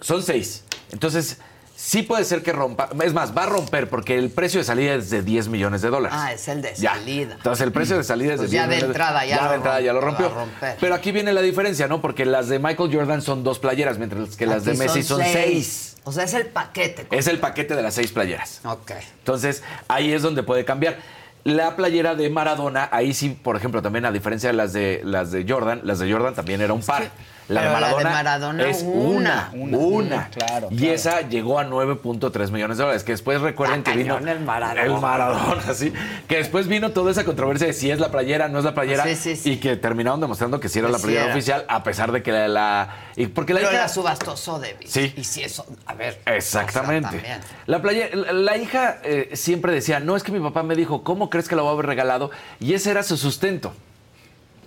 Son 0.00 0.22
seis. 0.22 0.64
Entonces, 0.92 1.40
sí 1.80 2.02
puede 2.02 2.24
ser 2.24 2.42
que 2.42 2.52
rompa. 2.52 2.88
Es 3.04 3.14
más, 3.14 3.36
va 3.36 3.44
a 3.44 3.46
romper 3.46 3.88
porque 3.88 4.18
el 4.18 4.30
precio 4.30 4.58
de 4.58 4.64
salida 4.64 4.94
es 4.94 5.10
de 5.10 5.22
10 5.22 5.46
millones 5.46 5.80
de 5.80 5.90
dólares. 5.90 6.18
Ah, 6.20 6.32
es 6.32 6.48
el 6.48 6.60
de 6.60 6.74
Ya. 6.74 6.94
salida. 6.94 7.34
Entonces 7.36 7.64
el 7.64 7.72
precio 7.72 7.96
de 7.96 8.02
salida 8.02 8.34
es 8.34 8.40
de 8.40 8.46
Pues 8.46 8.50
ya 8.52 8.66
10 8.66 8.68
de 8.68 8.74
millones 8.76 8.96
entrada 8.96 9.24
ya 9.24 9.42
lo 9.42 9.48
de 9.50 9.54
entrada 9.56 9.80
ya 9.80 9.92
lo 9.92 10.00
rompió. 10.00 10.32
Pero 10.80 10.94
aquí 10.94 11.12
viene 11.12 11.32
la 11.32 11.40
diferencia, 11.40 11.86
¿no? 11.86 12.00
Porque 12.00 12.26
las 12.26 12.48
de 12.48 12.58
Michael 12.58 12.90
Jordan 12.92 13.22
son 13.22 13.44
dos 13.44 13.60
playeras, 13.60 13.96
mientras 13.98 14.34
que 14.36 14.44
las 14.46 14.64
de 14.64 14.74
Messi 14.74 15.04
son 15.04 15.22
seis. 15.22 15.96
O 16.04 16.10
sea, 16.12 16.24
es 16.24 16.34
el 16.34 16.46
paquete. 16.46 17.06
Es 17.10 17.26
el 17.28 17.38
paquete 17.38 17.76
de 17.76 17.82
las 17.82 17.94
seis 17.94 18.10
playeras. 18.10 18.60
Ok. 18.64 18.92
Entonces, 19.18 19.62
ahí 19.86 20.12
es 20.12 20.22
donde 20.22 20.42
puede 20.42 20.64
cambiar. 20.64 20.96
La 21.44 21.76
playera 21.76 22.14
de 22.16 22.28
Maradona, 22.28 22.88
ahí 22.90 23.14
sí, 23.14 23.30
por 23.30 23.56
ejemplo, 23.56 23.80
también 23.82 24.04
a 24.04 24.10
diferencia 24.12 24.48
de 24.50 24.52
las 24.54 24.72
de 24.72 25.00
las 25.04 25.30
de 25.30 25.46
Jordan, 25.48 25.80
las 25.84 26.00
de 26.00 26.10
Jordan 26.12 26.34
también 26.34 26.60
era 26.60 26.72
un 26.72 26.82
par. 26.82 27.10
La 27.48 27.62
de, 27.62 28.04
la 28.04 28.10
Maradona 28.10 28.68
es 28.68 28.82
una. 28.82 29.50
una, 29.54 29.78
una, 29.78 30.28
claro, 30.30 30.68
Y 30.70 30.88
esa 30.88 31.22
llegó 31.22 31.58
a 31.58 31.64
9.3 31.64 32.50
millones 32.50 32.76
de 32.76 32.82
dólares. 32.82 33.04
Que 33.04 33.12
después 33.12 33.40
recuerden 33.40 33.82
que 33.82 33.92
vino 33.92 34.18
el 34.18 34.40
Maradona. 34.40 34.82
el 34.82 34.92
Maradona, 35.00 35.72
sí. 35.74 35.92
Que 36.28 36.36
después 36.36 36.68
vino 36.68 36.90
toda 36.90 37.10
esa 37.10 37.24
controversia 37.24 37.66
de 37.68 37.72
si 37.72 37.90
es 37.90 38.00
la 38.00 38.10
playera, 38.10 38.48
no 38.48 38.58
es 38.58 38.64
la 38.66 38.74
playera, 38.74 39.04
Sí, 39.04 39.16
sí, 39.16 39.36
sí. 39.36 39.52
y 39.52 39.56
que 39.56 39.76
terminaron 39.76 40.20
demostrando 40.20 40.60
que 40.60 40.68
sí 40.68 40.78
era 40.78 40.88
la 40.88 40.98
playera 40.98 41.24
era. 41.24 41.32
oficial, 41.32 41.64
a 41.68 41.82
pesar 41.82 42.12
de 42.12 42.22
que 42.22 42.32
la, 42.32 42.48
la- 42.48 42.96
y 43.16 43.26
porque 43.28 43.54
la 43.54 43.60
Pero 43.60 43.72
hija- 43.72 43.80
la 43.82 43.88
subastó 43.88 44.36
Sotheby's. 44.36 44.90
Sí. 44.90 45.14
Y 45.16 45.24
si 45.24 45.42
eso, 45.42 45.64
a 45.86 45.94
ver. 45.94 46.20
Exactamente. 46.26 47.08
o 47.08 47.10
sea, 47.20 47.20
también. 47.20 47.40
la, 47.66 47.80
playa- 47.82 48.10
la, 48.14 48.32
la 48.32 48.56
hija 48.58 48.98
eh, 49.04 49.30
siempre 49.32 49.72
decía, 49.72 50.00
no 50.00 50.16
es 50.16 50.22
que 50.22 50.32
mi 50.32 50.40
papá 50.40 50.62
me 50.62 50.74
dijo, 50.74 51.02
¿cómo 51.02 51.30
crees 51.30 51.48
que 51.48 51.56
lo 51.56 51.62
voy 51.62 51.70
a 51.70 51.72
haber 51.74 51.86
regalado? 51.86 52.30
Y 52.60 52.74
ese 52.74 52.90
era 52.90 53.02
su 53.02 53.16
sustento. 53.16 53.72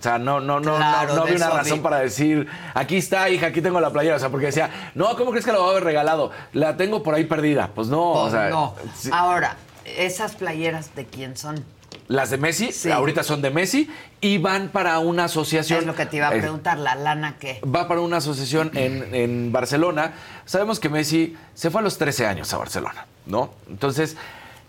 O 0.02 0.04
sea, 0.04 0.18
no, 0.18 0.39
no, 0.39 0.60
no, 0.60 0.78
Claro, 0.78 1.14
no, 1.16 1.26
no 1.28 1.36
una 1.36 1.49
razón 1.52 1.84
para 1.84 1.99
decir, 1.99 2.47
aquí 2.74 2.97
está, 2.97 3.30
hija, 3.30 3.45
aquí 3.47 3.62
tengo 3.62 3.80
la 3.80 3.91
playera. 3.91 4.16
O 4.16 4.20
sea, 4.20 4.30
porque 4.30 4.47
decía, 4.47 4.91
no, 4.95 5.16
¿cómo 5.16 5.30
crees 5.30 5.45
que 5.45 5.52
la 5.52 5.60
voy 5.60 5.68
a 5.68 5.72
haber 5.74 5.84
regalado? 5.84 6.32
La 6.54 6.76
tengo 6.76 7.04
por 7.04 7.14
ahí 7.14 7.26
perdida. 7.26 7.70
Pues 7.76 7.88
no, 7.88 8.02
o 8.14 8.22
Pues 8.22 8.32
sea, 8.34 8.49
no. 8.49 8.74
sí. 8.97 9.12
Ahora, 9.14 9.58
¿esas 9.86 10.34
playeras 10.36 10.95
de 10.95 11.06
quién 11.06 11.38
son? 11.38 11.64
las 12.08 12.30
de 12.30 12.38
Messi, 12.38 12.72
Sí. 12.74 12.91
ahorita 12.91 13.22
son 13.24 13.41
de 13.41 13.52
Messi 13.52 13.89
y 14.20 14.38
van 14.38 14.68
para 14.70 14.97
una 14.99 15.26
asociación. 15.26 15.80
Es 15.82 15.86
lo 15.86 15.95
que 15.95 16.06
te 16.08 16.18
iba 16.18 16.28
a 16.30 16.36
Eh, 16.36 16.39
preguntar, 16.39 16.78
¿la 16.78 16.95
lana 16.95 17.36
qué? 17.39 17.62
va 17.64 17.88
para 17.88 18.02
una 18.02 18.18
asociación 18.18 18.72
en, 18.74 19.14
en 19.16 19.52
Barcelona. 19.54 20.14
Sabemos 20.45 20.80
que 20.82 20.89
Messi 20.89 21.38
se 21.54 21.70
fue 21.70 21.80
a 21.80 21.84
los 21.84 21.97
13 21.97 22.26
años 22.28 22.52
a 22.54 22.58
Barcelona, 22.58 23.06
¿no? 23.28 23.54
Entonces, 23.70 24.18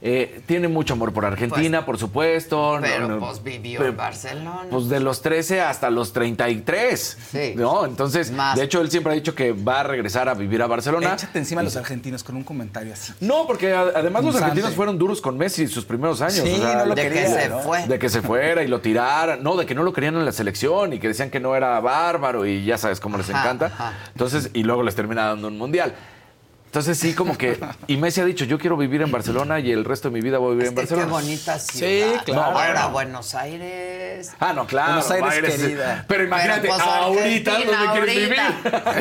eh, 0.05 0.41
tiene 0.47 0.67
mucho 0.67 0.95
amor 0.95 1.13
por 1.13 1.25
Argentina, 1.25 1.87
por 1.87 1.97
supuesto. 1.97 2.79
Pero 2.81 3.07
no, 3.07 3.15
no, 3.15 3.21
pues 3.21 3.43
vivió 3.43 3.85
en 3.87 3.97
Barcelona. 3.97 4.67
Pues 4.69 4.89
de 4.89 4.99
los 4.99 5.23
13 5.23 5.61
hasta 5.61 5.91
los 5.91 6.13
33. 6.13 7.19
Sí. 7.31 7.53
¿No? 7.57 7.85
Entonces, 7.85 8.33
de 8.57 8.63
hecho, 8.65 8.81
él 8.81 8.91
siempre 8.91 9.13
ha 9.13 9.15
dicho 9.15 9.35
que 9.35 9.53
va 9.53 9.81
a 9.81 9.83
regresar 9.85 10.29
a 10.29 10.35
vivir 10.35 10.61
a 10.61 10.67
Barcelona. 10.67 11.15
Échate 11.15 11.39
encima 11.39 11.61
a 11.61 11.65
los 11.65 11.77
argentinos 11.77 12.25
con 12.25 12.35
un 12.37 12.43
comentario 12.45 12.93
así. 12.93 13.13
no, 13.21 13.47
porque 13.47 13.73
a- 13.73 13.93
además 13.95 14.25
los 14.25 14.35
argentinos 14.37 14.75
fueron 14.75 14.99
duros 14.99 15.21
con 15.21 15.39
Messi 15.39 15.69
sus 15.69 15.85
primeros 15.85 16.21
años. 16.21 16.35
Sí, 16.45 16.53
o 16.53 16.57
sea, 16.57 16.79
no 16.79 16.87
lo 16.87 16.95
de 16.97 17.09
que 17.09 17.27
se 17.29 17.49
¿no? 17.49 17.59
fue. 17.61 17.87
de 17.87 17.99
que 17.99 18.09
se 18.09 18.23
fuera 18.23 18.63
y 18.65 18.69
lo 18.69 18.81
tiraran. 18.81 19.43
No, 19.43 19.57
de 19.57 19.67
que 19.67 19.75
no 19.77 19.83
lo 19.85 19.93
querían 19.93 20.17
en 20.17 20.25
la 20.25 20.33
selección 20.33 20.93
y 20.93 20.99
que 20.99 21.09
decían 21.09 21.31
que 21.31 21.39
no 21.41 21.55
era 21.55 21.79
bárbaro 21.81 22.45
y 22.45 22.65
ya 22.65 22.77
sabes 22.77 22.99
cómo 22.99 23.19
les 23.19 23.31
Ajá, 23.31 23.41
encanta. 23.43 23.67
ajá. 23.67 23.93
Entonces, 24.09 24.51
y 24.53 24.65
luego 24.65 24.83
les 24.83 24.95
termina 24.97 25.27
dando 25.27 25.47
un 25.49 25.59
mundial. 25.59 25.95
Entonces 26.73 26.99
sí, 26.99 27.13
como 27.13 27.37
que... 27.37 27.61
Y 27.87 27.99
Messi 27.99 28.23
ha 28.23 28.25
dicho, 28.25 28.47
yo 28.47 28.59
quiero 28.59 28.79
vivir 28.79 29.03
en 29.03 29.11
Barcelona 29.13 29.61
y 29.61 29.71
el 29.71 29.85
resto 29.85 30.09
de 30.09 30.15
mi 30.15 30.23
vida 30.23 30.39
voy 30.39 30.53
a 30.53 30.55
vivir 30.55 30.69
en 30.69 30.75
que 30.75 30.87
qué 30.87 30.95
Barcelona. 30.95 31.13
bonita 31.13 31.59
ciudad. 31.59 32.25
claro. 32.25 32.41
No, 32.41 32.47
ahora 32.59 32.87
bueno. 32.87 32.91
Buenos 32.93 33.35
Aires. 33.35 34.33
Ah, 34.41 34.55
no, 34.55 34.67
claro. 34.67 34.93
Buenos 34.95 35.11
Aires, 35.11 35.33
Aires, 35.33 35.55
querida. 35.57 36.05
Pero 36.09 36.25
imagínate, 36.25 36.61
Pero, 36.63 36.75
pues, 36.77 36.87
ahorita 36.89 37.51
¿dónde 37.53 37.93
quieres 37.93 38.15
vivir? 38.17 38.41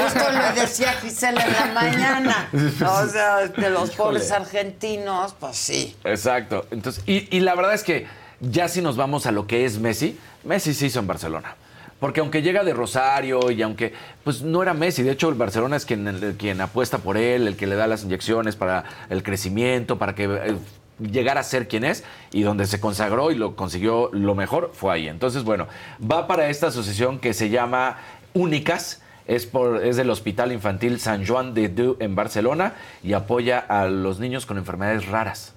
Justo 0.01 0.31
le 0.33 0.61
decía 0.61 0.91
Gisela 1.01 1.45
en 1.45 1.53
la 1.53 1.65
mañana. 1.73 2.49
O 2.85 3.07
sea, 3.07 3.47
de 3.47 3.69
los 3.69 3.91
pobres 3.91 4.29
argentinos, 4.31 5.33
pues 5.39 5.55
sí. 5.55 5.95
Exacto. 6.03 6.67
Entonces, 6.71 7.01
y, 7.07 7.33
y 7.33 7.39
la 7.39 7.55
verdad 7.55 7.73
es 7.73 7.83
que 7.83 8.05
ya 8.41 8.67
si 8.67 8.81
nos 8.81 8.97
vamos 8.97 9.27
a 9.27 9.31
lo 9.31 9.47
que 9.47 9.63
es 9.63 9.79
Messi, 9.79 10.19
Messi 10.43 10.73
se 10.73 10.87
hizo 10.87 10.99
en 10.99 11.07
Barcelona. 11.07 11.55
Porque 12.01 12.19
aunque 12.19 12.41
llega 12.41 12.63
de 12.65 12.73
Rosario 12.73 13.51
y 13.51 13.61
aunque 13.61 13.93
pues 14.23 14.41
no 14.41 14.61
era 14.61 14.73
Messi, 14.73 15.03
de 15.03 15.11
hecho 15.11 15.29
el 15.29 15.35
Barcelona 15.35 15.77
es 15.77 15.85
quien, 15.85 16.07
el- 16.07 16.35
quien 16.35 16.59
apuesta 16.59 16.97
por 16.97 17.15
él, 17.15 17.47
el 17.47 17.55
que 17.55 17.67
le 17.67 17.75
da 17.75 17.87
las 17.87 18.03
inyecciones 18.03 18.55
para 18.57 18.83
el 19.09 19.21
crecimiento, 19.23 19.97
para 19.99 20.15
que 20.15 20.23
eh, 20.25 20.57
llegara 20.99 21.39
a 21.41 21.43
ser 21.43 21.67
quien 21.67 21.83
es 21.85 22.03
y 22.31 22.41
donde 22.41 22.65
se 22.65 22.79
consagró 22.79 23.31
y 23.31 23.35
lo 23.35 23.55
consiguió 23.55 24.09
lo 24.13 24.33
mejor 24.35 24.71
fue 24.73 24.93
ahí. 24.93 25.07
Entonces, 25.07 25.43
bueno, 25.43 25.67
va 26.03 26.25
para 26.27 26.49
esta 26.49 26.67
asociación 26.67 27.19
que 27.19 27.33
se 27.35 27.49
llama 27.49 27.97
Únicas. 28.33 29.01
Es, 29.27 29.45
por, 29.45 29.85
es 29.85 29.95
del 29.95 30.09
Hospital 30.09 30.51
Infantil 30.51 30.99
San 30.99 31.25
Juan 31.25 31.53
de 31.53 31.69
Diu 31.69 31.95
en 31.99 32.15
Barcelona 32.15 32.73
y 33.03 33.13
apoya 33.13 33.59
a 33.59 33.85
los 33.85 34.19
niños 34.19 34.47
con 34.47 34.57
enfermedades 34.57 35.05
raras. 35.05 35.53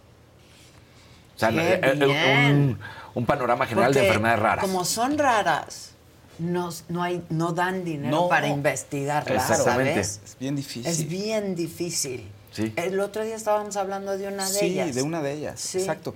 O 1.34 1.38
sea, 1.38 1.48
eh, 1.50 1.80
eh, 1.82 2.50
un, 2.52 2.78
un 3.14 3.26
panorama 3.26 3.64
general 3.66 3.94
de 3.94 4.06
enfermedades 4.06 4.40
raras. 4.42 4.64
Como 4.66 4.84
son 4.84 5.16
raras, 5.18 5.93
no, 6.38 6.70
no, 6.88 7.02
hay, 7.02 7.22
no 7.30 7.52
dan 7.52 7.84
dinero 7.84 8.10
No. 8.22 8.28
para 8.28 8.48
investigarlas, 8.48 9.50
Exactamente. 9.50 9.92
¿sabes? 10.04 10.20
Es 10.24 10.36
bien 10.38 10.56
difícil. 10.56 10.86
Es 10.86 11.08
bien 11.08 11.54
difícil. 11.54 12.28
Sí. 12.52 12.72
El 12.76 13.00
otro 13.00 13.24
día 13.24 13.34
estábamos 13.34 13.76
hablando 13.76 14.16
de 14.16 14.28
una 14.28 14.48
de 14.48 14.58
sí, 14.58 14.66
ellas. 14.66 14.94
de 14.94 15.02
una 15.02 15.22
de 15.22 15.32
ellas, 15.32 15.60
Sí. 15.60 15.78
exacto. 15.78 16.14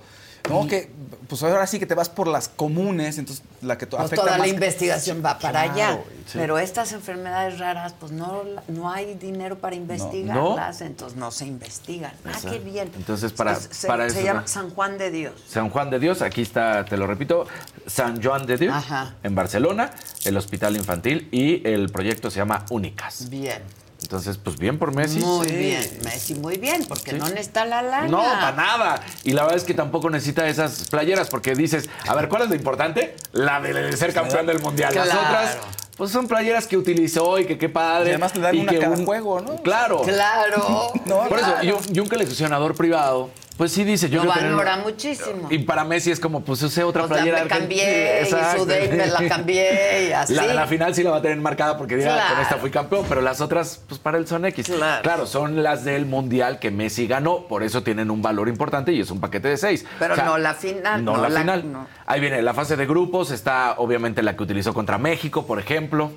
No, 0.49 0.67
que 0.67 0.91
pues 1.29 1.43
ahora 1.43 1.67
sí 1.67 1.79
que 1.79 1.85
te 1.85 1.95
vas 1.95 2.09
por 2.09 2.27
las 2.27 2.49
comunes, 2.49 3.19
entonces 3.19 3.45
la 3.61 3.77
que 3.77 3.87
Pues 3.87 4.03
afecta 4.03 4.25
toda 4.25 4.39
la 4.39 4.49
investigación 4.49 5.23
va 5.23 5.39
para 5.39 5.65
Claro, 5.65 5.73
allá. 5.75 6.01
sí. 6.27 6.33
Pero 6.39 6.59
estas 6.59 6.93
enfermedades 6.93 7.59
raras, 7.59 7.95
pues 8.01 8.13
no, 8.13 8.45
no 8.69 8.91
hay 8.91 9.13
dinero 9.15 9.59
para 9.59 9.77
investigarlas, 9.77 10.81
entonces 10.81 11.19
no 11.19 11.31
se 11.31 11.45
investigan. 11.47 12.13
Ah, 12.25 12.39
qué 12.49 12.59
bien. 12.61 12.91
Entonces, 12.97 13.33
para- 13.33 13.57
se, 13.57 13.87
para 13.87 14.09
se 14.09 14.17
eso 14.19 14.27
llama 14.27 14.41
va. 14.43 14.47
San 14.47 14.71
Juan 14.71 14.97
de 14.97 15.11
Dios. 15.11 15.35
San 15.47 15.69
Juan 15.69 15.91
de 15.91 15.99
Dios, 15.99 16.23
aquí 16.23 16.41
está, 16.41 16.85
te 16.87 16.97
lo 16.97 17.07
repito, 17.07 17.47
San 17.87 18.23
Juan 18.23 18.47
de 18.47 18.57
Dios, 18.57 18.75
Ajá. 18.75 19.15
en 19.23 19.35
Barcelona, 19.35 19.91
el 20.25 20.37
Hospital 20.37 20.77
Infantil 20.77 21.29
y 21.31 21.67
el 21.69 21.91
proyecto 21.91 22.31
se 22.31 22.39
llama 22.39 22.65
Únicas. 22.71 23.29
Bien. 23.29 23.63
Entonces, 24.09 24.39
pues 24.43 24.57
bien 24.57 24.79
por 24.79 24.95
Messi. 24.95 25.19
Muy 25.19 25.47
Sí. 25.47 25.55
bien, 25.55 25.99
Messi, 26.03 26.35
muy 26.37 26.57
bien, 26.57 26.83
porque 26.89 27.11
Sí. 27.11 27.19
no 27.19 27.29
necesita 27.29 27.67
la 27.67 27.83
lana. 27.83 28.09
No, 28.09 28.23
para 28.23 28.53
nada. 28.53 29.03
Y 29.23 29.33
la 29.33 29.43
verdad 29.43 29.59
es 29.59 29.65
que 29.65 29.75
tampoco 29.75 30.09
necesita 30.09 30.49
esas 30.49 30.89
playeras 30.89 31.29
porque 31.29 31.55
dices, 31.55 31.91
a 32.09 32.15
ver, 32.15 32.31
¿cuál 32.31 32.45
es 32.45 32.49
lo 32.49 32.55
importante? 32.55 33.15
La 33.33 33.61
de 33.61 33.95
ser 33.99 34.15
campeón 34.15 34.47
del 34.47 34.61
mundial. 34.63 34.95
Las 34.95 35.09
otras, 35.09 35.59
pues 35.99 36.11
son 36.11 36.27
playeras 36.27 36.67
que 36.67 36.79
utilizó 36.79 37.39
y 37.39 37.45
que 37.45 37.59
qué 37.59 37.69
padre. 37.69 38.07
Y 38.07 38.13
además 38.13 38.35
le 38.35 38.41
dan 38.41 38.55
y 38.55 38.61
una 38.61 38.73
que 38.73 38.79
cada 38.79 38.97
un- 38.97 39.05
juego, 39.05 39.41
¿no? 39.43 39.57
Claro. 39.63 40.01
Claro. 40.01 40.91
No, 41.05 41.29
Por 41.29 41.39
eso, 41.39 41.55
y 41.63 41.71
un, 41.73 41.81
y 41.95 42.01
un 42.01 42.09
coleccionador 42.09 42.75
privado 42.77 43.29
Pues 43.59 43.73
sí 43.73 43.83
dice, 43.83 44.09
yo 44.09 44.23
Lo 44.25 44.33
tener- 44.33 44.53
valora 44.53 44.77
muchísimo. 44.77 45.49
Y 45.51 45.59
para 45.59 45.83
Messi 45.85 46.13
es 46.13 46.21
como, 46.21 46.43
pues 46.43 46.63
usé 46.63 46.85
otra 46.85 47.03
O 47.05 47.09
sea, 47.09 47.17
playera. 47.17 47.39
me 47.39 47.43
argentina. 47.43 47.83
cambié, 47.83 48.21
y 48.21 48.23
Exacto. 48.25 48.59
su 48.61 48.67
date 48.67 48.89
me 48.89 49.07
la 49.09 49.29
cambié, 49.29 50.09
y 50.09 50.13
así. 50.13 50.35
La 50.35 50.47
la 50.55 50.67
final 50.69 50.95
sí 50.95 51.03
la 51.03 51.11
va 51.11 51.17
a 51.17 51.23
tener 51.23 51.39
marcada 51.39 51.77
porque 51.77 51.97
dirá, 51.97 52.15
Claro. 52.15 52.35
con 52.37 52.43
esta 52.45 52.57
fui 52.59 52.71
campeón, 52.71 53.05
pero 53.09 53.21
las 53.21 53.41
otras, 53.41 53.83
pues 53.89 53.99
para 53.99 54.17
él 54.17 54.29
son 54.29 54.45
X. 54.45 54.71
Claro. 55.03 55.27
son 55.27 55.63
las 55.65 55.85
del 55.85 56.07
Mundial 56.07 56.61
que 56.61 56.71
Messi 56.71 57.09
ganó, 57.09 57.49
por 57.49 57.65
eso 57.65 57.83
tienen 57.83 58.13
un 58.13 58.23
valor 58.23 58.49
importante 58.49 58.93
y 58.93 59.01
es 59.01 59.11
un 59.11 59.19
paquete 59.21 59.49
de 59.49 59.57
seis. 59.57 59.85
Pero 59.99 60.13
O 60.15 60.17
sea, 60.17 60.25
no 60.27 60.39
la 60.39 60.55
final. 60.55 61.05
No, 61.05 61.17
la, 61.17 61.29
final. 61.41 61.73
no. 61.73 61.87
Ahí 62.07 62.21
viene 62.21 62.41
la 62.43 62.55
fase 62.55 62.77
de 62.77 62.87
grupos, 62.87 63.33
está 63.33 63.75
obviamente 63.79 64.23
la 64.23 64.37
que 64.37 64.43
utilizó 64.45 64.73
contra 64.73 64.99
México, 64.99 65.47
por 65.49 65.59
ejemplo, 65.59 66.13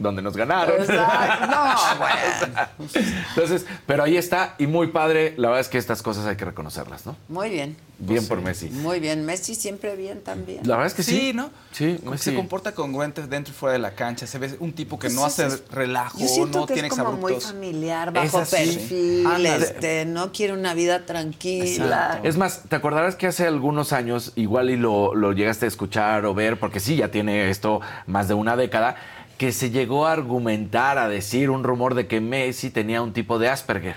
donde 0.00 0.22
nos 0.22 0.36
ganaron. 0.36 0.80
Exacto. 0.80 1.46
No, 1.46 1.98
bueno. 1.98 2.70
Entonces, 3.28 3.66
pero 3.86 4.02
ahí 4.02 4.16
está 4.16 4.54
y 4.58 4.66
muy 4.66 4.88
padre. 4.88 5.34
La 5.36 5.48
verdad 5.48 5.60
es 5.60 5.68
que 5.68 5.78
estas 5.78 6.02
cosas 6.02 6.26
hay 6.26 6.36
que 6.36 6.44
reconocerlas, 6.44 7.06
¿no? 7.06 7.16
Muy 7.28 7.50
bien. 7.50 7.76
Bien 7.98 8.26
por 8.26 8.40
Messi. 8.40 8.70
Muy 8.70 8.98
bien. 8.98 9.26
Messi 9.26 9.54
siempre 9.54 9.94
bien 9.94 10.22
también. 10.22 10.60
La 10.66 10.76
verdad 10.76 10.86
es 10.86 10.94
que 10.94 11.02
sí. 11.02 11.10
Sí, 11.10 11.32
¿no? 11.34 11.50
Sí, 11.72 11.98
Messi. 12.04 12.30
Se 12.30 12.34
comporta 12.34 12.72
congruente 12.72 13.26
dentro 13.26 13.52
y 13.52 13.56
fuera 13.56 13.74
de 13.74 13.78
la 13.78 13.94
cancha. 13.94 14.26
Se 14.26 14.38
ve 14.38 14.56
un 14.58 14.72
tipo 14.72 14.98
que 14.98 15.08
Pues 15.08 15.14
no 15.14 15.26
hace 15.26 15.48
relajo, 15.70 16.18
Yo 16.18 16.46
no 16.46 16.66
que 16.66 16.72
tiene 16.72 16.88
es 16.88 16.94
como 16.94 17.12
muy 17.12 17.34
familiar, 17.34 18.12
bajo 18.12 18.38
perfil, 18.38 19.26
este, 19.46 20.06
no 20.06 20.32
quiere 20.32 20.54
una 20.54 20.72
vida 20.72 21.04
tranquila. 21.04 22.20
Es 22.22 22.38
más, 22.38 22.62
¿te 22.68 22.76
acordarás 22.76 23.16
que 23.16 23.26
hace 23.26 23.46
algunos 23.46 23.92
años, 23.92 24.32
igual 24.36 24.70
y 24.70 24.76
lo, 24.76 25.14
lo 25.14 25.32
llegaste 25.32 25.66
a 25.66 25.68
escuchar 25.68 26.24
o 26.24 26.34
ver, 26.34 26.58
porque 26.58 26.80
sí, 26.80 26.96
ya 26.96 27.10
tiene 27.10 27.50
esto 27.50 27.80
más 28.06 28.28
de 28.28 28.34
una 28.34 28.56
década, 28.56 28.96
que 29.40 29.52
se 29.52 29.70
llegó 29.70 30.06
a 30.06 30.12
argumentar, 30.12 30.98
a 30.98 31.08
decir 31.08 31.48
un 31.48 31.64
rumor 31.64 31.94
de 31.94 32.06
que 32.06 32.20
Messi 32.20 32.68
tenía 32.68 33.00
un 33.00 33.14
tipo 33.14 33.38
de 33.38 33.48
Asperger? 33.48 33.96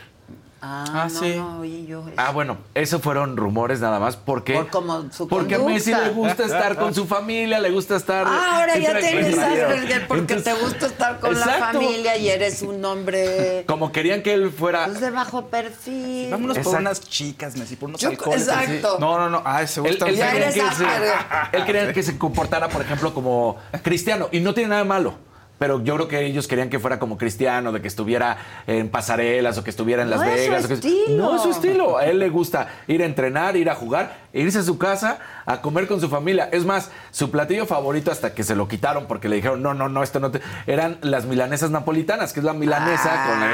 Ah, 0.66 0.86
Ah, 0.88 1.08
no, 1.12 1.20
sí. 1.20 1.34
no, 1.36 1.60
oí 1.60 1.86
yo 1.86 2.00
eso. 2.08 2.14
Ah, 2.16 2.32
bueno, 2.32 2.56
esos 2.74 3.02
fueron 3.02 3.36
rumores 3.36 3.82
nada 3.82 4.00
más, 4.00 4.16
porque... 4.16 4.54
Por 4.54 4.70
como 4.70 5.12
su 5.12 5.28
porque 5.28 5.56
a. 5.56 5.60
Messi 5.60 5.94
le 5.94 6.12
gusta 6.12 6.46
estar 6.46 6.78
con 6.78 6.96
su 6.96 7.06
familia, 7.06 7.60
le 7.60 7.72
gusta 7.72 7.98
estar... 7.98 8.26
Ah, 8.26 8.62
ahora 8.62 8.78
ya 8.78 8.98
tienes 9.00 9.38
Asperger 9.38 10.08
porque 10.08 10.22
Entonces, 10.36 10.44
te 10.46 10.64
gusta 10.64 10.86
estar 10.86 11.20
con 11.20 11.38
la 11.38 11.46
familia 11.46 12.16
y 12.16 12.30
eres 12.30 12.62
un 12.62 12.86
hombre 12.86 13.66
Como 13.68 13.92
querían 13.92 14.24
que 14.24 14.34
él 14.34 14.50
fuera... 14.50 14.86
pues, 14.86 15.02
de 15.02 15.10
bajo 15.10 15.48
perfil. 15.48 16.32
Vámonos 16.32 16.58
por 16.60 16.78
unas 16.80 17.02
chicas, 17.02 17.58
Messi, 17.58 17.76
por 17.76 17.90
unos 17.90 18.00
Yo- 18.00 18.12
alcoholes. 18.12 18.48
exacto. 18.48 18.96
No, 19.02 19.18
no, 19.20 19.30
no. 19.30 19.42
Ah, 19.44 19.62
ese 19.62 19.82
Él, 19.82 19.88
gusta. 19.88 20.08
él 20.08 20.16
Ya 20.16 20.32
quería 20.32 20.44
eres 20.50 20.56
que 20.56 20.62
se, 20.62 20.86
Asperger. 20.86 21.14
él 21.52 21.66
quería 21.66 21.94
que 21.94 22.04
se 22.04 22.18
comportara, 22.18 22.70
por 22.70 22.82
ejemplo, 22.82 23.14
como 23.14 23.58
cristiano. 23.82 24.30
Y 24.32 24.40
no 24.40 24.54
tiene 24.54 24.70
nada 24.70 24.84
de 24.84 24.88
malo. 24.88 25.33
Pero 25.60 25.82
yo 25.84 25.96
creo 25.96 26.08
que 26.08 26.26
ellos 26.26 26.48
querían 26.48 26.70
que 26.70 26.80
fuera 26.80 27.00
como 27.00 27.18
cristiano, 27.18 27.72
de 27.72 27.82
que 27.82 27.88
estuviera 27.88 28.38
en 28.68 28.90
pasarelas 28.90 29.58
o 29.58 29.64
que 29.64 29.70
estuviera 29.70 30.02
en 30.02 30.10
Las 30.10 30.20
No 30.20 30.26
es 30.26 30.46
su 30.46 30.50
Vegas. 30.52 30.68
que- 30.68 30.74
estilo. 30.74 31.18
No 31.18 31.36
es 31.36 31.42
su 31.42 31.52
estilo. 31.52 31.98
A 31.98 32.06
él 32.06 32.20
le 32.20 32.30
gusta 32.30 32.68
ir 32.88 33.02
a 33.02 33.06
entrenar, 33.06 33.56
ir 33.56 33.70
a 33.70 33.76
jugar, 33.76 34.18
irse 34.34 34.60
a 34.60 34.64
su 34.64 34.78
casa 34.78 35.20
a 35.46 35.62
comer 35.62 35.88
con 35.88 36.00
su 36.02 36.10
familia. 36.10 36.50
Es 36.52 36.66
más, 36.66 36.90
su 37.12 37.32
platillo 37.32 37.66
favorito 37.66 38.12
hasta 38.12 38.34
que 38.34 38.44
se 38.44 38.56
lo 38.56 38.68
quitaron 38.68 39.06
porque 39.08 39.30
le 39.30 39.36
dijeron, 39.38 39.62
no, 39.62 39.74
no, 39.74 39.90
no, 39.90 40.04
esto 40.04 40.20
no 40.20 40.32
te... 40.32 40.42
Eran 40.68 40.98
las 41.02 41.26
milanesas 41.26 41.72
napolitanas, 41.72 42.34
que 42.34 42.40
es 42.40 42.46
la 42.46 42.54
milanesa 42.54 43.26
con 43.28 43.40
la... 43.40 43.52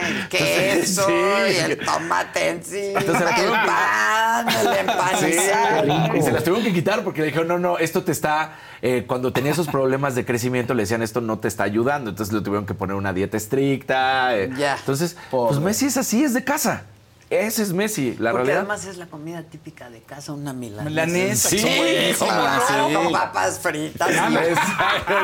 Ay, 0.00 0.16
el 0.22 0.28
queso 0.28 1.06
sí. 1.06 1.12
y 1.54 1.56
el 1.70 1.78
tomate 1.78 2.48
encima, 2.50 3.00
Entonces, 3.00 3.28
el 3.28 3.34
tuvieron 3.34 3.60
que- 3.60 3.66
pan, 3.66 4.48
el 4.48 4.76
empanizado. 4.88 5.82
Sí, 6.12 6.18
y 6.18 6.22
se 6.22 6.32
las 6.32 6.44
tuvieron 6.44 6.64
que 6.64 6.72
quitar 6.72 7.02
porque 7.04 7.20
le 7.20 7.26
dijeron, 7.28 7.48
no, 7.48 7.58
no, 7.58 7.78
esto 7.78 8.02
te 8.02 8.12
está, 8.12 8.56
eh, 8.80 9.04
cuando 9.06 9.32
tenía 9.32 9.52
esos 9.52 9.66
problemas 9.68 10.14
de 10.14 10.24
crecimiento 10.24 10.74
le 10.74 10.82
decían, 10.84 11.02
esto 11.02 11.20
no 11.20 11.38
te 11.38 11.48
está 11.48 11.64
ayudando. 11.64 12.10
Entonces 12.10 12.32
le 12.34 12.40
tuvieron 12.40 12.66
que 12.66 12.74
poner 12.74 12.96
una 12.96 13.12
dieta 13.12 13.36
estricta. 13.36 14.36
eh. 14.36 14.50
Ya. 14.56 14.76
Entonces, 14.76 15.16
pues 15.30 15.58
Messi 15.58 15.86
es 15.86 15.96
así, 15.96 16.22
es 16.24 16.34
de 16.34 16.44
casa. 16.44 16.84
Ese 17.32 17.62
es 17.62 17.72
Messi, 17.72 18.14
la 18.18 18.30
Porque 18.30 18.44
realidad. 18.48 18.58
además 18.58 18.84
es 18.84 18.98
la 18.98 19.06
comida 19.06 19.42
típica 19.44 19.88
de 19.88 20.00
casa, 20.02 20.32
una 20.32 20.52
milanesa. 20.52 20.84
Milanesa, 20.90 21.48
Sí, 21.48 21.62
buenísimas, 21.62 22.64
claro, 22.66 22.88
sí. 22.88 22.94
con 22.94 23.12
papas 23.12 23.58
fritas 23.58 24.10
Exacto. 24.10 24.40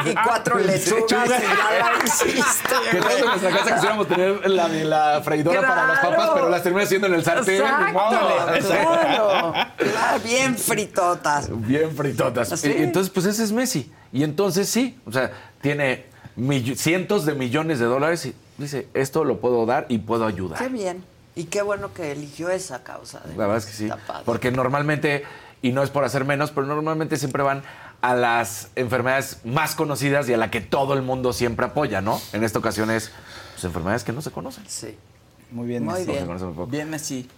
y 0.11 0.15
cuatro 0.15 0.59
lechugas 0.59 1.11
y 1.11 1.29
ya 1.29 1.93
la 1.93 2.05
hiciste. 2.05 2.75
Que 2.91 2.97
todos 2.97 3.13
en 3.21 3.27
nuestra 3.27 3.51
casa 3.51 3.75
quisiéramos 3.75 4.09
tener 4.09 4.49
la, 4.51 4.69
la 4.69 5.21
freidora 5.23 5.61
para 5.61 5.87
las 5.87 5.99
papas, 5.99 6.15
Claro. 6.17 6.33
pero 6.35 6.49
las 6.49 6.63
terminas 6.63 6.87
haciendo 6.87 7.07
en 7.09 7.15
el 7.15 7.25
sartén. 7.25 7.57
Exacto, 7.57 8.69
claro, 8.69 9.53
claro, 9.77 10.21
bien 10.25 10.57
fritotas. 10.57 11.49
Bien 11.67 11.95
fritotas. 11.95 12.49
¿Sí? 12.59 12.75
Y 12.79 12.83
entonces, 12.85 13.13
pues 13.13 13.27
ese 13.27 13.45
es 13.45 13.53
Messi. 13.53 13.93
Y 14.15 14.23
entonces 14.25 14.67
sí, 14.71 14.99
o 15.07 15.13
sea, 15.13 15.31
tiene 15.61 16.07
cientos 16.77 17.27
de 17.27 17.35
millones 17.35 17.79
de 17.81 17.85
dólares 17.85 18.25
y 18.25 18.35
dice, 18.57 18.89
esto 18.95 19.25
lo 19.25 19.41
puedo 19.41 19.67
dar 19.67 19.85
y 19.91 19.99
puedo 19.99 20.25
ayudar. 20.25 20.59
Qué 20.59 20.69
bien. 20.69 21.05
Y 21.39 21.45
qué 21.45 21.63
bueno 21.63 21.95
que 21.95 22.11
eligió 22.11 22.51
esa 22.51 22.83
causa. 22.83 23.21
de 23.21 23.31
La 23.37 23.47
verdad 23.47 23.59
es 23.59 23.67
que 23.67 23.73
sí. 23.73 23.89
Porque 24.25 24.51
normalmente, 24.51 25.23
y 25.63 25.71
no 25.71 25.85
es 25.85 25.91
por 25.91 26.03
hacer 26.03 26.25
menos, 26.25 26.51
pero 26.51 26.67
normalmente 26.67 27.17
siempre 27.17 27.45
van 27.45 27.63
a 28.01 28.15
las 28.15 28.71
enfermedades 28.75 29.39
más 29.45 29.77
conocidas 29.77 30.29
y 30.29 30.35
a 30.35 30.37
la 30.37 30.51
que 30.51 30.61
todo 30.61 30.95
el 30.95 31.03
mundo 31.03 31.33
siempre 31.33 31.67
apoya, 31.67 32.01
¿no? 32.01 32.21
En 32.33 32.43
esta 32.43 32.59
ocasión 32.59 32.91
es 32.91 33.13
pues, 33.53 33.63
enfermedades 33.63 34.03
que 34.03 34.13
no 34.13 34.21
se 34.21 34.33
conocen. 34.33 34.65
Sí. 34.67 34.99
Muy 35.53 35.69
bien, 35.69 35.85
Muy 35.85 35.95
Messi. 35.95 36.07
bien. 36.07 36.19
Se 36.19 36.27
conocen 36.27 36.49
muy 36.49 36.57
poco. 36.57 36.67
Bien, 36.73 36.91
Messi. 36.91 37.29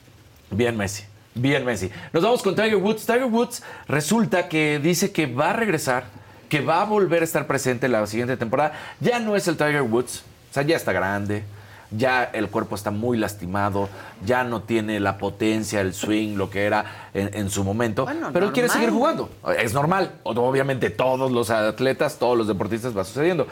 Bien 0.51 0.79
Messi. 0.79 1.05
Bien 1.35 1.63
Messi. 1.67 1.91
Nos 2.15 2.23
vamos 2.23 2.43
con 2.43 2.57
Tiger 2.57 2.77
Woods. 2.77 3.05
Tiger 3.05 3.25
Woods 3.27 3.63
resulta 3.87 4.49
que 4.49 4.81
dice 4.83 5.13
que 5.13 5.27
va 5.27 5.51
a 5.51 5.53
regresar, 5.53 6.05
que 6.49 6.63
va 6.63 6.81
a 6.81 6.85
volver 6.87 7.21
a 7.21 7.25
estar 7.25 7.47
presente 7.47 7.87
la 7.87 8.07
siguiente 8.07 8.39
temporada. 8.39 8.73
Ya 8.99 9.19
no 9.19 9.37
es 9.37 9.47
el 9.47 9.59
Tiger 9.59 9.83
Woods. 9.83 10.23
O 10.51 10.55
sea, 10.55 10.63
ya 10.63 10.77
está 10.77 10.93
grande. 10.95 11.45
Ya 11.91 12.25
el 12.25 12.49
cuerpo 12.49 12.77
está 12.77 12.91
muy 12.91 13.19
lastimado, 13.19 13.89
ya 14.25 14.45
no 14.45 14.63
tiene 14.63 15.01
la 15.01 15.19
potencia, 15.19 15.81
el 15.81 15.93
swing, 15.93 16.37
lo 16.37 16.49
que 16.49 16.65
era 16.65 17.09
en, 17.15 17.31
en 17.35 17.51
su 17.51 17.65
momento, 17.65 18.05
Bueno, 18.05 18.31
pero 18.33 18.47
él 18.47 18.53
quiere 18.53 18.69
seguir 18.69 18.91
jugando. 18.91 19.29
Es 19.59 19.75
normal. 19.75 20.13
Obviamente 20.23 20.91
todos 20.91 21.33
los 21.33 21.51
atletas, 21.51 22.19
todos 22.19 22.39
los 22.39 22.47
deportistas 22.47 22.97
va 22.97 23.05
sucediendo. 23.05 23.47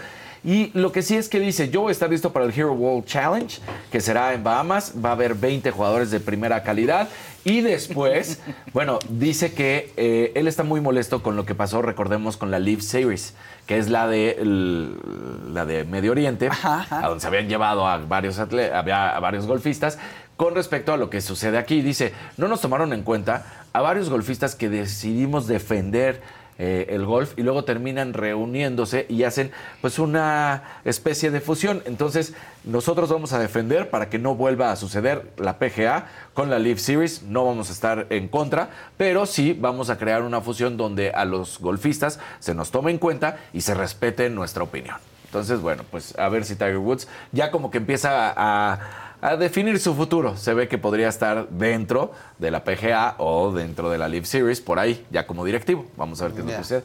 Y 0.45 0.71
lo 0.79 0.93
que 0.93 1.03
sí 1.03 1.17
es 1.17 1.29
que 1.29 1.41
dice, 1.41 1.69
yo 1.69 1.83
voy 1.83 1.91
a 1.91 1.93
estar 1.93 2.09
listo 2.09 2.33
para 2.33 2.45
el 2.47 2.53
Hero 2.53 2.73
World 2.73 3.07
Challenge, 3.07 3.61
que 3.91 4.01
será 4.01 4.33
en 4.35 4.45
Bahamas. 4.45 4.95
Va 5.05 5.11
a 5.11 5.13
haber 5.13 5.35
20 5.35 5.71
jugadores 5.71 6.11
de 6.11 6.21
primera 6.21 6.63
calidad. 6.63 7.09
Y 7.45 7.61
después, 7.61 8.41
bueno, 8.73 8.99
dice 9.09 9.53
que 9.55 9.93
eh, 9.97 10.33
él 10.35 10.49
está 10.49 10.65
muy 10.65 10.81
molesto 10.81 11.23
con 11.23 11.37
lo 11.37 11.45
que 11.47 11.55
pasó, 11.55 11.83
recordemos, 11.83 12.37
con 12.37 12.51
la 12.51 12.59
Live 12.59 12.83
Series, 12.83 13.35
que 13.67 13.79
es 13.79 13.89
la 13.89 14.07
de, 14.09 14.33
el- 14.41 14.97
la 15.55 15.65
de 15.65 15.85
Medio 15.85 16.13
Oriente, 16.13 16.49
a 16.63 17.03
donde 17.09 17.21
se 17.21 17.27
habían 17.27 17.49
llevado 17.49 17.87
a 17.87 17.99
varios, 17.99 18.39
atle- 18.39 18.71
a 18.73 19.21
varios 19.21 19.47
golfistas. 19.47 19.99
Con 20.37 20.55
respecto 20.55 20.93
a 20.93 20.97
lo 20.97 21.11
que 21.11 21.21
sucede 21.21 21.59
aquí, 21.59 21.83
dice, 21.83 22.13
no 22.37 22.47
nos 22.47 22.61
tomaron 22.61 22.93
en 22.93 23.03
cuenta 23.03 23.65
a 23.73 23.81
varios 23.81 24.09
golfistas 24.09 24.55
que 24.55 24.69
decidimos 24.69 25.47
defender 25.49 26.23
eh, 26.59 26.87
el 26.91 27.07
golf 27.07 27.35
y 27.37 27.43
luego 27.43 27.65
terminan 27.65 28.13
reuniéndose 28.15 29.07
y 29.09 29.23
hacen 29.23 29.53
pues 29.81 29.99
una 30.01 30.81
especie 30.85 31.31
de 31.31 31.41
fusión. 31.41 31.83
Entonces 31.85 32.35
nosotros 32.65 33.11
vamos 33.11 33.33
a 33.33 33.39
defender 33.39 33.91
para 33.91 34.09
que 34.11 34.19
no 34.19 34.35
vuelva 34.35 34.73
a 34.73 34.77
suceder 34.77 35.31
la 35.37 35.59
PGA 35.59 36.07
con 36.35 36.51
la 36.51 36.59
Live 36.59 36.81
Series. 36.81 37.23
No 37.23 37.45
vamos 37.45 37.71
a 37.71 37.73
estar 37.73 38.07
en 38.11 38.27
contra, 38.27 38.71
pero 38.97 39.25
sí 39.25 39.57
vamos 39.59 39.89
a 39.89 39.99
crear 39.99 40.23
una 40.23 40.41
fusión 40.41 40.77
donde 40.77 41.11
a 41.11 41.25
los 41.25 41.61
golfistas 41.61 42.19
se 42.41 42.55
nos 42.55 42.73
tome 42.73 42.91
en 42.91 42.99
cuenta 42.99 43.39
y 43.53 43.61
se 43.61 43.75
respete 43.75 44.29
nuestra 44.29 44.65
opinión. 44.65 44.97
Entonces, 45.27 45.61
bueno, 45.61 45.85
pues 45.91 46.19
a 46.19 46.29
ver 46.29 46.45
si 46.45 46.55
Tiger 46.57 46.79
Woods 46.79 47.07
ya 47.33 47.51
como 47.51 47.71
que 47.71 47.79
empieza 47.79 48.31
a, 48.31 48.73
a 48.73 48.79
definir 49.37 49.79
su 49.81 49.95
futuro. 49.95 50.37
Se 50.37 50.55
ve 50.55 50.69
que 50.69 50.79
podría 50.79 51.09
estar 51.09 51.49
dentro 51.49 52.13
de 52.39 52.51
la 52.51 52.63
PGA 52.65 53.15
o 53.19 53.53
dentro 53.53 53.91
de 53.91 53.99
la 53.99 54.09
Live 54.09 54.27
Series, 54.27 54.61
por 54.61 54.79
ahí, 54.79 55.05
ya 55.11 55.27
como 55.27 55.45
directivo. 55.45 55.87
Vamos 55.97 56.21
a 56.21 56.25
ver 56.27 56.33
qué 56.35 56.41
es 56.41 56.45
lo 56.47 56.51
que 56.53 56.57
sucede. 56.59 56.85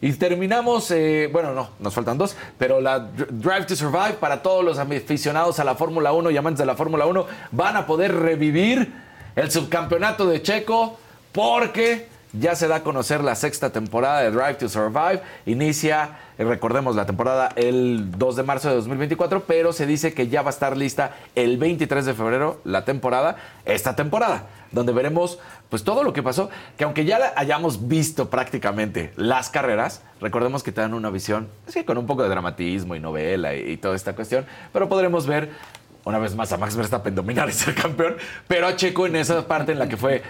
Y 0.00 0.12
terminamos, 0.14 0.90
eh, 0.90 1.28
bueno, 1.32 1.52
no, 1.54 1.70
nos 1.78 1.94
faltan 1.94 2.18
dos, 2.18 2.36
pero 2.58 2.80
la 2.80 2.98
Dr- 3.00 3.28
Drive 3.30 3.64
to 3.66 3.76
Survive 3.76 4.14
para 4.20 4.42
todos 4.42 4.64
los 4.64 4.78
aficionados 4.78 5.58
a 5.60 5.64
la 5.64 5.74
Fórmula 5.76 6.12
1 6.12 6.30
y 6.30 6.36
amantes 6.36 6.58
de 6.58 6.66
la 6.66 6.74
Fórmula 6.74 7.06
1 7.06 7.26
van 7.52 7.76
a 7.76 7.86
poder 7.86 8.14
revivir 8.14 8.92
el 9.36 9.50
subcampeonato 9.50 10.26
de 10.26 10.42
Checo 10.42 10.98
porque 11.32 12.08
ya 12.38 12.56
se 12.56 12.68
da 12.68 12.76
a 12.76 12.82
conocer 12.82 13.22
la 13.22 13.34
sexta 13.34 13.70
temporada 13.70 14.20
de 14.20 14.30
Drive 14.30 14.54
to 14.54 14.68
Survive. 14.68 15.20
Inicia, 15.46 16.18
eh, 16.38 16.44
recordemos, 16.44 16.96
la 16.96 17.06
temporada 17.06 17.50
el 17.56 18.10
2 18.18 18.36
de 18.36 18.42
marzo 18.42 18.68
de 18.68 18.76
2024, 18.76 19.44
pero 19.44 19.72
se 19.72 19.86
dice 19.86 20.14
que 20.14 20.28
ya 20.28 20.42
va 20.42 20.48
a 20.48 20.50
estar 20.50 20.76
lista 20.76 21.12
el 21.34 21.56
23 21.58 22.04
de 22.04 22.14
febrero 22.14 22.60
la 22.64 22.84
temporada, 22.84 23.36
esta 23.64 23.94
temporada, 23.94 24.46
donde 24.72 24.92
veremos 24.92 25.38
pues 25.68 25.84
todo 25.84 26.02
lo 26.02 26.12
que 26.12 26.22
pasó, 26.22 26.50
que 26.76 26.84
aunque 26.84 27.04
ya 27.04 27.18
la 27.18 27.32
hayamos 27.36 27.88
visto 27.88 28.30
prácticamente 28.30 29.12
las 29.16 29.50
carreras, 29.50 30.02
recordemos 30.20 30.62
que 30.62 30.72
te 30.72 30.80
dan 30.80 30.94
una 30.94 31.10
visión, 31.10 31.48
sí, 31.66 31.84
con 31.84 31.98
un 31.98 32.06
poco 32.06 32.22
de 32.22 32.28
dramatismo 32.28 32.94
y 32.94 33.00
novela 33.00 33.54
y, 33.54 33.72
y 33.72 33.76
toda 33.76 33.96
esta 33.96 34.14
cuestión, 34.14 34.46
pero 34.72 34.88
podremos 34.88 35.26
ver 35.26 35.50
una 36.04 36.18
vez 36.18 36.34
más 36.34 36.52
a 36.52 36.58
Max 36.58 36.76
Verstappen 36.76 37.14
dominar 37.14 37.48
y 37.48 37.52
ser 37.52 37.74
campeón, 37.74 38.16
pero 38.46 38.66
a 38.66 38.76
Checo 38.76 39.06
en 39.06 39.16
esa 39.16 39.46
parte 39.46 39.72
en 39.72 39.78
la 39.78 39.88
que 39.88 39.96
fue 39.96 40.22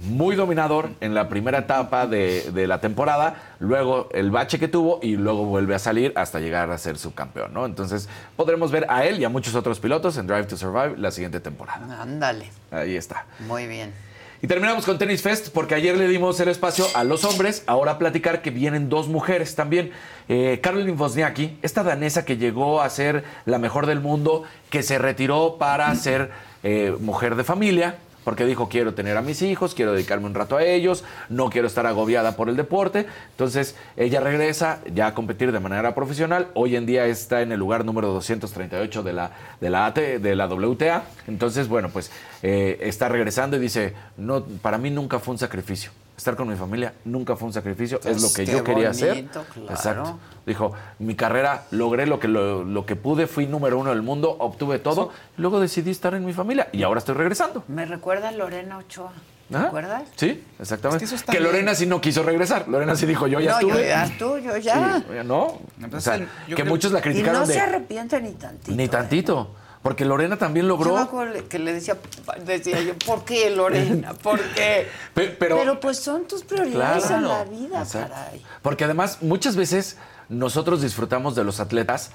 muy 0.00 0.34
dominador 0.34 0.90
en 1.00 1.14
la 1.14 1.28
primera 1.28 1.58
etapa 1.58 2.06
de, 2.06 2.50
de 2.52 2.66
la 2.66 2.80
temporada, 2.80 3.36
luego 3.58 4.08
el 4.12 4.30
bache 4.30 4.58
que 4.58 4.66
tuvo 4.68 4.98
y 5.02 5.16
luego 5.16 5.44
vuelve 5.44 5.74
a 5.74 5.78
salir 5.78 6.12
hasta 6.16 6.40
llegar 6.40 6.70
a 6.70 6.78
ser 6.78 6.98
subcampeón, 6.98 7.52
¿no? 7.52 7.66
Entonces 7.66 8.08
podremos 8.36 8.70
ver 8.70 8.86
a 8.88 9.04
él 9.04 9.20
y 9.20 9.24
a 9.24 9.28
muchos 9.28 9.54
otros 9.54 9.78
pilotos 9.78 10.16
en 10.16 10.26
Drive 10.26 10.44
to 10.44 10.56
Survive 10.56 10.96
la 10.96 11.10
siguiente 11.10 11.40
temporada. 11.40 12.02
Ándale, 12.02 12.50
Ahí 12.70 12.96
está. 12.96 13.24
muy 13.40 13.66
bien. 13.66 13.92
Y 14.42 14.46
terminamos 14.46 14.86
con 14.86 14.96
Tennis 14.96 15.20
Fest 15.20 15.50
porque 15.52 15.74
ayer 15.74 15.98
le 15.98 16.08
dimos 16.08 16.40
el 16.40 16.48
espacio 16.48 16.86
a 16.94 17.04
los 17.04 17.24
hombres, 17.24 17.62
ahora 17.66 17.98
platicar 17.98 18.40
que 18.40 18.50
vienen 18.50 18.88
dos 18.88 19.06
mujeres 19.06 19.54
también. 19.54 19.90
Eh, 20.28 20.60
Caroline 20.62 20.92
Wozniacki, 20.92 21.58
esta 21.60 21.82
danesa 21.82 22.24
que 22.24 22.38
llegó 22.38 22.80
a 22.80 22.88
ser 22.88 23.22
la 23.44 23.58
mejor 23.58 23.84
del 23.84 24.00
mundo, 24.00 24.44
que 24.70 24.82
se 24.82 24.96
retiró 24.96 25.56
para 25.58 25.94
ser 25.94 26.30
eh, 26.62 26.96
mujer 27.00 27.34
de 27.34 27.44
familia, 27.44 27.96
porque 28.24 28.44
dijo 28.44 28.68
quiero 28.68 28.94
tener 28.94 29.16
a 29.16 29.22
mis 29.22 29.42
hijos, 29.42 29.74
quiero 29.74 29.92
dedicarme 29.92 30.26
un 30.26 30.34
rato 30.34 30.56
a 30.56 30.64
ellos, 30.64 31.04
no 31.28 31.50
quiero 31.50 31.66
estar 31.66 31.86
agobiada 31.86 32.36
por 32.36 32.48
el 32.48 32.56
deporte. 32.56 33.06
Entonces 33.30 33.76
ella 33.96 34.20
regresa 34.20 34.80
ya 34.92 35.08
a 35.08 35.14
competir 35.14 35.52
de 35.52 35.60
manera 35.60 35.94
profesional. 35.94 36.48
Hoy 36.54 36.76
en 36.76 36.86
día 36.86 37.06
está 37.06 37.42
en 37.42 37.52
el 37.52 37.58
lugar 37.58 37.84
número 37.84 38.08
238 38.08 39.02
de 39.02 39.12
la, 39.12 39.30
de 39.60 39.70
la, 39.70 39.86
AT, 39.86 39.98
de 39.98 40.36
la 40.36 40.46
WTA. 40.46 41.04
Entonces, 41.26 41.68
bueno, 41.68 41.88
pues 41.90 42.10
eh, 42.42 42.78
está 42.82 43.08
regresando 43.08 43.56
y 43.56 43.60
dice, 43.60 43.94
no, 44.16 44.44
para 44.44 44.78
mí 44.78 44.90
nunca 44.90 45.18
fue 45.18 45.32
un 45.32 45.38
sacrificio. 45.38 45.90
Estar 46.20 46.36
con 46.36 46.48
mi 46.50 46.54
familia 46.54 46.92
nunca 47.06 47.34
fue 47.34 47.46
un 47.46 47.54
sacrificio, 47.54 47.98
es 48.04 48.20
lo 48.20 48.30
que 48.30 48.44
Qué 48.44 48.52
yo 48.52 48.62
quería 48.62 48.90
hacer. 48.90 49.14
bonito, 49.14 49.42
claro. 49.54 49.70
Exacto. 49.70 50.18
Dijo, 50.44 50.74
mi 50.98 51.14
carrera 51.14 51.62
logré 51.70 52.04
lo 52.04 52.20
que, 52.20 52.28
lo, 52.28 52.62
lo 52.62 52.84
que 52.84 52.94
pude, 52.94 53.26
fui 53.26 53.46
número 53.46 53.78
uno 53.78 53.88
del 53.88 54.02
mundo, 54.02 54.36
obtuve 54.38 54.78
todo, 54.78 55.12
luego 55.38 55.60
decidí 55.60 55.90
estar 55.90 56.12
en 56.12 56.26
mi 56.26 56.34
familia 56.34 56.68
y 56.72 56.82
ahora 56.82 56.98
estoy 56.98 57.14
regresando. 57.14 57.64
Me 57.68 57.86
recuerda 57.86 58.28
a 58.28 58.32
Lorena 58.32 58.76
Ochoa. 58.76 59.12
¿Te 59.48 59.56
Ajá. 59.56 59.68
acuerdas? 59.68 60.02
Sí, 60.14 60.44
exactamente. 60.58 61.06
Es 61.06 61.22
que 61.22 61.40
Lorena 61.40 61.74
sí 61.74 61.86
no 61.86 62.02
quiso 62.02 62.22
regresar. 62.22 62.68
Lorena 62.68 62.94
sí 62.96 63.06
dijo, 63.06 63.26
yo 63.26 63.40
ya 63.40 63.52
no, 63.52 63.58
estuve. 63.60 63.72
yo 63.72 63.80
ya 63.88 64.04
estuve, 64.04 64.42
yo 64.42 64.56
ya. 64.58 65.02
Y, 65.22 65.26
no. 65.26 65.58
O 65.90 66.00
sea, 66.00 66.18
yo 66.18 66.26
que 66.48 66.54
creo- 66.56 66.66
muchos 66.66 66.92
la 66.92 66.98
Y 66.98 67.02
criticaron 67.02 67.40
no 67.40 67.46
de. 67.46 67.54
se 67.54 67.60
arrepiente 67.60 68.20
ni 68.20 68.32
tantito. 68.32 68.76
Ni 68.76 68.88
tantito. 68.88 69.54
Porque 69.82 70.04
Lorena 70.04 70.36
también 70.36 70.68
logró. 70.68 71.08
que 71.48 71.58
le 71.58 71.72
decía, 71.72 71.96
decía 72.44 72.82
yo, 72.82 72.94
¿por 72.98 73.24
qué, 73.24 73.48
Lorena? 73.48 74.12
¿Por 74.12 74.38
qué? 74.50 74.86
Pe- 75.14 75.28
pero, 75.38 75.56
Pero 75.56 75.80
pues 75.80 75.98
son 75.98 76.28
tus 76.28 76.42
prioridades 76.44 77.06
Claro. 77.06 77.16
en 77.16 77.28
la 77.28 77.44
vida, 77.44 77.78
Exacto. 77.82 78.12
caray. 78.14 78.42
Porque 78.60 78.84
además, 78.84 79.18
muchas 79.22 79.56
veces 79.56 79.96
nosotros 80.28 80.82
disfrutamos 80.82 81.34
de 81.34 81.44
los 81.44 81.60
atletas 81.60 82.10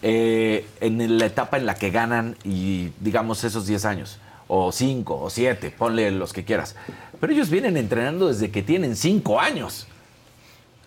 eh, 0.00 0.64
en 0.80 1.18
la 1.18 1.26
etapa 1.26 1.56
en 1.56 1.66
la 1.66 1.74
que 1.74 1.90
ganan 1.90 2.36
y 2.44 2.90
digamos 3.00 3.42
esos 3.42 3.66
10 3.66 3.84
años, 3.84 4.18
o 4.46 4.70
5, 4.70 5.20
o 5.20 5.28
7, 5.28 5.74
ponle 5.76 6.12
los 6.12 6.32
que 6.32 6.44
quieras. 6.44 6.76
Pero 7.20 7.32
ellos 7.32 7.50
vienen 7.50 7.76
entrenando 7.76 8.28
desde 8.28 8.52
que 8.52 8.62
tienen 8.62 8.94
5 8.94 9.40
años. 9.40 9.87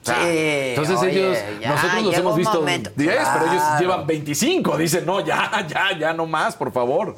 O 0.02 0.06
sea, 0.06 0.16
Sí, 0.16 0.30
entonces 0.30 0.98
oye, 0.98 1.12
ellos, 1.12 1.38
ya, 1.62 1.70
nosotros 1.70 2.04
los 2.04 2.18
hemos 2.18 2.36
visto 2.36 2.60
momento, 2.60 2.92
10, 2.96 3.18
pero 3.34 3.52
ellos 3.52 3.64
llevan 3.80 4.08
25. 4.08 4.78
Dicen, 4.78 5.06
no, 5.06 5.24
ya, 5.24 5.66
ya, 5.68 5.98
ya, 5.98 6.14
no 6.14 6.26
más, 6.26 6.56
por 6.56 6.72
favor. 6.72 7.16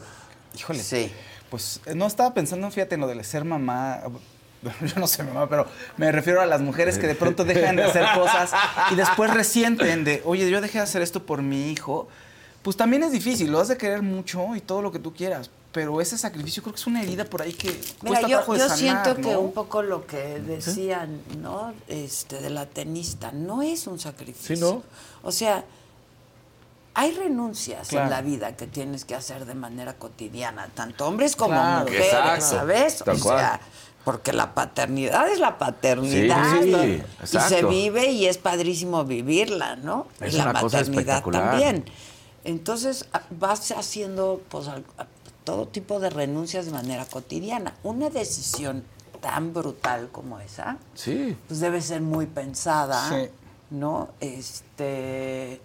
Híjole. 0.58 0.80
Sí. 0.80 1.12
Pues 1.50 1.80
eh, 1.86 1.96
no 1.96 2.08
estaba 2.08 2.34
pensando, 2.34 2.70
fíjate, 2.72 2.96
en 2.96 3.02
lo 3.02 3.08
de 3.08 3.24
ser 3.24 3.46
mamá. 3.46 4.02
Yo 4.82 5.00
no 5.00 5.08
sé 5.08 5.24
mamá, 5.24 5.48
pero 5.48 5.68
me 5.98 6.12
refiero 6.12 6.42
a 6.42 6.46
las 6.46 6.62
mujeres 6.62 6.98
que 6.98 7.08
de 7.08 7.16
pronto 7.16 7.46
dejan 7.46 7.76
de 7.76 7.84
hacer 7.84 8.06
cosas 8.16 8.52
y 8.92 8.96
después 8.96 9.34
resienten 9.34 10.04
de, 10.04 10.22
oye, 10.26 10.50
yo 10.50 10.62
dejé 10.62 10.78
de 10.78 10.86
hacer 10.86 11.02
esto 11.02 11.26
por 11.26 11.42
mi 11.42 11.72
hijo. 11.72 12.08
Pues 12.62 12.78
también 12.78 13.04
es 13.04 13.12
difícil, 13.12 13.52
lo 13.52 13.60
has 13.60 13.68
de 13.68 13.78
querer 13.78 14.02
mucho 14.02 14.56
y 14.56 14.62
todo 14.62 14.82
lo 14.82 14.92
que 14.92 15.00
tú 15.00 15.14
quieras, 15.14 15.52
pero 15.74 16.00
ese 16.00 16.18
sacrificio 16.18 16.64
creo 16.64 16.74
que 16.74 16.80
es 16.80 16.88
una 16.88 17.02
herida 17.02 17.26
por 17.26 17.42
ahí 17.42 17.52
que 17.54 17.68
Mira, 17.72 17.98
cuesta 18.00 18.22
yo, 18.22 18.28
trabajo 18.30 18.54
de 18.54 18.60
yo 18.60 18.70
sanar, 18.70 18.78
siento 18.78 19.16
que 19.22 19.36
un 19.36 19.52
poco 19.54 19.82
lo 19.82 20.06
que 20.08 20.40
decían, 20.40 21.20
¿no? 21.42 21.74
Este, 21.90 22.40
de 22.40 22.50
la 22.52 22.66
tenista, 22.68 23.32
no 23.34 23.62
es 23.62 23.88
un 23.88 24.00
sacrificio. 24.00 24.56
Sí, 24.56 24.62
¿no? 24.62 24.84
O 25.24 25.32
sea, 25.32 25.66
hay 26.94 27.12
renuncias 27.12 27.88
Claro. 27.88 28.06
en 28.06 28.12
la 28.12 28.22
vida 28.22 28.56
que 28.56 28.68
tienes 28.68 29.04
que 29.04 29.16
hacer 29.16 29.46
de 29.46 29.56
manera 29.56 29.96
cotidiana, 29.96 30.70
tanto 30.76 31.08
hombres 31.08 31.36
como 31.36 31.56
Claro. 31.56 31.86
mujeres, 31.86 32.06
Exacto. 32.14 32.46
¿sabes? 32.46 32.98
Tal 33.00 33.18
o 33.18 33.20
cual. 33.20 33.40
sea, 33.40 33.60
porque 34.06 34.32
la 34.34 34.54
paternidad 34.54 35.28
es 35.30 35.40
la 35.40 35.58
paternidad 35.58 36.52
Sí, 36.62 36.70
y- 36.70 36.74
sí, 36.74 37.04
y, 37.24 37.26
se 37.28 37.38
exacto. 37.38 37.70
vive 37.70 38.12
y 38.12 38.28
es 38.28 38.38
padrísimo 38.38 39.06
vivirla, 39.06 39.76
¿no? 39.78 40.06
Es 40.20 40.36
y 40.36 40.38
la 40.38 40.44
una 40.52 40.62
cosa 40.62 40.78
maternidad 40.78 41.00
espectacular. 41.02 41.50
también. 41.50 41.86
Entonces 42.44 43.06
a- 43.14 43.22
vas 43.32 43.72
haciendo 43.72 44.42
pues 44.50 44.68
todo 45.44 45.68
tipo 45.68 46.00
de 46.00 46.10
renuncias 46.10 46.66
de 46.66 46.72
manera 46.72 47.06
cotidiana. 47.06 47.74
Una 47.84 48.10
decisión 48.10 48.84
tan 49.22 49.54
brutal 49.54 50.10
como 50.12 50.40
esa, 50.40 50.78
Sí. 50.96 51.38
pues 51.48 51.60
debe 51.60 51.82
ser 51.82 52.02
muy 52.02 52.26
pensada, 52.26 53.10
Sí. 53.10 53.30
¿no? 53.70 54.10
Este 54.20 55.62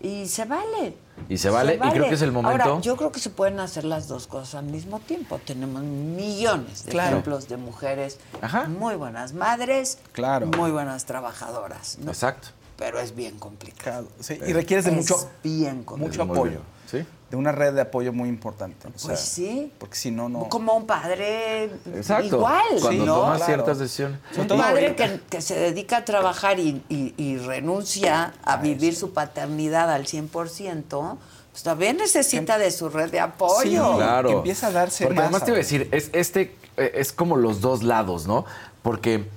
y 0.00 0.28
se 0.28 0.44
vale. 0.44 0.96
Y 1.28 1.38
se 1.38 1.50
vale, 1.50 1.74
y 1.74 1.78
creo 1.90 2.08
que 2.08 2.14
es 2.14 2.22
el 2.22 2.30
momento. 2.30 2.62
Ahora, 2.62 2.80
yo 2.80 2.96
creo 2.96 3.10
que 3.10 3.18
se 3.18 3.30
pueden 3.30 3.58
hacer 3.58 3.82
las 3.84 4.06
dos 4.06 4.28
cosas 4.28 4.54
al 4.54 4.66
mismo 4.66 5.00
tiempo. 5.00 5.40
Tenemos 5.44 5.82
millones 5.82 6.84
de 6.84 6.92
Claro. 6.92 7.10
ejemplos 7.16 7.48
de 7.48 7.56
mujeres 7.56 8.18
Ajá. 8.40 8.68
muy 8.68 8.94
buenas 8.94 9.32
madres, 9.32 9.98
Claro. 10.12 10.46
muy 10.46 10.70
buenas 10.70 11.04
trabajadoras, 11.04 11.98
¿no? 11.98 12.12
Exacto. 12.12 12.48
Pero 12.76 13.00
es 13.00 13.16
bien 13.16 13.40
complicado. 13.40 14.06
Sí, 14.20 14.38
y 14.46 14.52
requieres 14.52 14.84
de 14.84 14.92
Es 14.92 14.96
mucho, 14.98 15.28
bien 15.42 15.82
complicado. 15.82 16.26
mucho 16.26 16.32
apoyo. 16.32 16.50
bien. 16.52 16.62
Sí. 17.04 17.08
De 17.30 17.36
una 17.36 17.52
red 17.52 17.74
de 17.74 17.82
apoyo 17.82 18.12
muy 18.12 18.28
importante. 18.30 18.88
o 18.88 18.90
Pues 18.90 19.02
sea, 19.02 19.16
sí. 19.16 19.70
Porque 19.78 19.96
si 19.96 20.10
no, 20.10 20.30
no. 20.30 20.48
Como 20.48 20.74
un 20.74 20.86
padre 20.86 21.64
Exacto. 21.94 22.24
igual, 22.38 22.64
Cuando 22.80 23.04
¿no? 23.04 23.14
tomas 23.16 23.36
Claro. 23.36 23.44
ciertas 23.52 23.78
decisiones. 23.78 24.18
Un 24.38 24.46
padre 24.48 24.96
que, 24.96 25.20
que 25.28 25.42
se 25.42 25.54
dedica 25.58 25.98
a 25.98 26.04
trabajar 26.06 26.58
y, 26.58 26.82
y- 26.88 27.12
y 27.18 27.36
renuncia 27.36 28.32
a 28.44 28.56
vivir 28.56 28.96
su 28.96 29.12
paternidad 29.12 29.90
al 29.92 30.06
100%, 30.06 31.18
pues 31.52 31.62
también 31.62 31.98
necesita 31.98 32.56
de 32.56 32.70
su 32.70 32.88
red 32.88 33.10
de 33.10 33.20
apoyo. 33.20 33.62
Sí, 33.92 33.96
Claro. 33.96 34.28
que 34.30 34.34
empieza 34.36 34.68
a 34.68 34.72
darse 34.72 35.04
Porque 35.04 35.16
más 35.16 35.24
además 35.26 35.44
te 35.44 35.50
iba 35.50 35.56
a 35.56 35.58
decir, 35.58 35.88
es, 35.92 36.08
este 36.14 36.56
eh, 36.78 36.92
es 36.94 37.12
como 37.12 37.36
los 37.36 37.60
dos 37.60 37.82
lados, 37.82 38.26
¿no? 38.26 38.46
Porque 38.82 39.28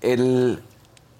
él 0.00 0.62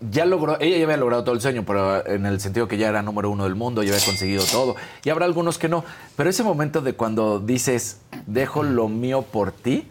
ya 0.00 0.24
logró, 0.26 0.60
ella 0.60 0.76
ya 0.76 0.84
había 0.84 0.96
logrado 0.96 1.24
todo 1.24 1.34
el 1.34 1.40
sueño, 1.40 1.64
pero 1.66 2.06
en 2.06 2.26
el 2.26 2.40
sentido 2.40 2.68
que 2.68 2.76
ya 2.76 2.88
era 2.88 3.02
número 3.02 3.30
uno 3.30 3.44
del 3.44 3.54
mundo, 3.54 3.82
ya 3.82 3.94
había 3.94 4.04
conseguido 4.04 4.44
todo. 4.44 4.76
Y 5.04 5.10
habrá 5.10 5.24
algunos 5.24 5.58
que 5.58 5.68
no. 5.68 5.84
Pero 6.16 6.28
ese 6.28 6.42
momento 6.42 6.80
de 6.82 6.92
cuando 6.92 7.40
dices, 7.40 8.00
dejo 8.26 8.62
lo 8.62 8.88
mío 8.88 9.22
por 9.22 9.52
ti, 9.52 9.88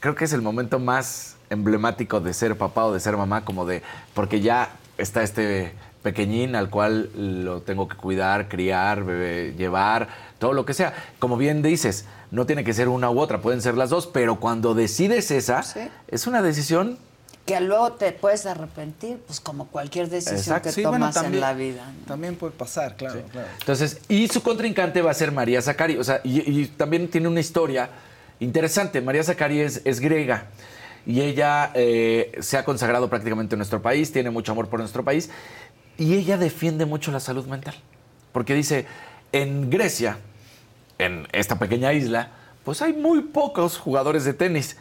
creo 0.00 0.14
que 0.14 0.24
es 0.24 0.32
el 0.32 0.42
momento 0.42 0.78
más 0.78 1.36
emblemático 1.48 2.20
de 2.20 2.34
ser 2.34 2.56
papá 2.56 2.84
o 2.84 2.92
de 2.92 3.00
ser 3.00 3.16
mamá, 3.16 3.44
como 3.44 3.64
de, 3.66 3.82
porque 4.14 4.40
ya 4.40 4.70
está 4.98 5.22
este 5.22 5.72
pequeñín 6.02 6.54
al 6.54 6.70
cual 6.70 7.10
lo 7.44 7.60
tengo 7.62 7.88
que 7.88 7.96
cuidar, 7.96 8.48
criar, 8.48 9.04
bebé, 9.04 9.54
llevar, 9.56 10.08
todo 10.38 10.52
lo 10.52 10.64
que 10.64 10.74
sea. 10.74 10.94
Como 11.18 11.36
bien 11.36 11.62
dices, 11.62 12.06
no 12.30 12.46
tiene 12.46 12.64
que 12.64 12.72
ser 12.72 12.88
una 12.88 13.10
u 13.10 13.18
otra, 13.18 13.40
pueden 13.40 13.60
ser 13.60 13.76
las 13.76 13.90
dos, 13.90 14.06
pero 14.06 14.36
cuando 14.36 14.74
decides 14.74 15.30
esa, 15.30 15.62
Sí. 15.62 15.80
es 16.08 16.26
una 16.26 16.40
decisión 16.42 16.98
Que 17.50 17.60
luego 17.60 17.92
te 17.92 18.12
puedes 18.12 18.46
arrepentir, 18.46 19.18
pues 19.26 19.40
como 19.40 19.66
cualquier 19.66 20.08
decisión 20.08 20.38
Exacto. 20.38 20.68
que 20.68 20.72
Sí, 20.72 20.82
bueno, 20.82 21.10
tomas 21.10 21.24
en 21.24 21.40
la 21.40 21.52
vida. 21.52 21.84
¿no? 22.00 22.06
También 22.06 22.36
puede 22.36 22.52
pasar, 22.52 22.96
claro, 22.96 23.22
claro. 23.32 23.48
Entonces, 23.58 24.00
y 24.08 24.28
su 24.28 24.42
contrincante 24.42 25.02
va 25.02 25.10
a 25.10 25.14
ser 25.14 25.32
María 25.32 25.60
Zacari. 25.60 25.96
O 25.96 26.04
sea, 26.04 26.20
y, 26.22 26.48
y 26.48 26.66
también 26.66 27.08
tiene 27.08 27.26
una 27.26 27.40
historia 27.40 27.90
interesante. 28.38 29.00
María 29.00 29.24
Zacari 29.24 29.60
es, 29.60 29.82
es 29.84 29.98
griega 30.00 30.46
y 31.06 31.20
ella 31.22 31.70
eh, 31.74 32.32
se 32.40 32.56
ha 32.56 32.64
consagrado 32.64 33.08
prácticamente 33.08 33.54
en 33.54 33.58
nuestro 33.58 33.82
país, 33.82 34.12
tiene 34.12 34.30
mucho 34.30 34.52
amor 34.52 34.68
por 34.68 34.80
nuestro 34.80 35.04
país 35.04 35.30
y 35.96 36.14
ella 36.14 36.36
defiende 36.38 36.86
mucho 36.86 37.10
la 37.10 37.20
salud 37.20 37.46
mental. 37.46 37.74
Porque 38.32 38.54
dice, 38.54 38.86
en 39.32 39.70
Grecia, 39.70 40.18
en 40.98 41.26
esta 41.32 41.58
pequeña 41.58 41.92
isla, 41.92 42.30
pues 42.64 42.80
hay 42.82 42.92
muy 42.92 43.22
pocos 43.22 43.76
jugadores 43.76 44.24
de 44.24 44.34
tenis. 44.34 44.76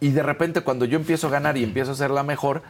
Y 0.00 0.10
de 0.10 0.22
repente 0.22 0.60
cuando 0.60 0.84
yo 0.84 0.98
empiezo 0.98 1.28
a 1.28 1.30
ganar 1.30 1.56
y 1.56 1.64
empiezo 1.64 1.92
a 1.92 1.94
ser 1.94 2.10
la 2.10 2.22
mejor, 2.22 2.62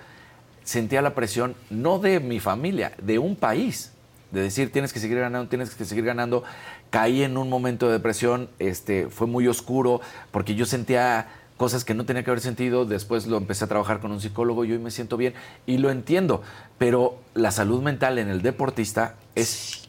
sentía 0.64 1.02
la 1.02 1.14
presión 1.14 1.54
no 1.70 1.98
de 1.98 2.20
mi 2.20 2.40
familia, 2.40 2.92
de 3.00 3.18
un 3.18 3.36
país. 3.36 3.92
De 4.30 4.42
decir, 4.42 4.72
tienes 4.72 4.92
que 4.92 5.00
seguir 5.00 5.18
ganando, 5.18 5.48
tienes 5.48 5.74
que 5.74 5.84
seguir 5.84 6.04
ganando. 6.04 6.42
Caí 6.90 7.22
en 7.22 7.36
un 7.36 7.48
momento 7.48 7.86
de 7.86 7.92
depresión, 7.94 8.48
este, 8.58 9.08
fue 9.08 9.26
muy 9.26 9.46
oscuro, 9.46 10.00
porque 10.30 10.54
yo 10.54 10.66
sentía 10.66 11.28
cosas 11.56 11.84
que 11.84 11.94
no 11.94 12.04
tenía 12.04 12.22
que 12.22 12.30
haber 12.30 12.40
sentido. 12.40 12.84
Después 12.84 13.26
lo 13.26 13.36
empecé 13.38 13.64
a 13.64 13.68
trabajar 13.68 14.00
con 14.00 14.10
un 14.10 14.20
psicólogo 14.20 14.64
y 14.64 14.72
hoy 14.72 14.78
me 14.78 14.90
siento 14.90 15.16
bien 15.16 15.34
y 15.64 15.78
lo 15.78 15.90
entiendo. 15.90 16.42
Pero 16.78 17.18
la 17.34 17.50
salud 17.50 17.82
mental 17.82 18.18
en 18.18 18.28
el 18.28 18.42
deportista 18.42 19.14
es 19.34 19.88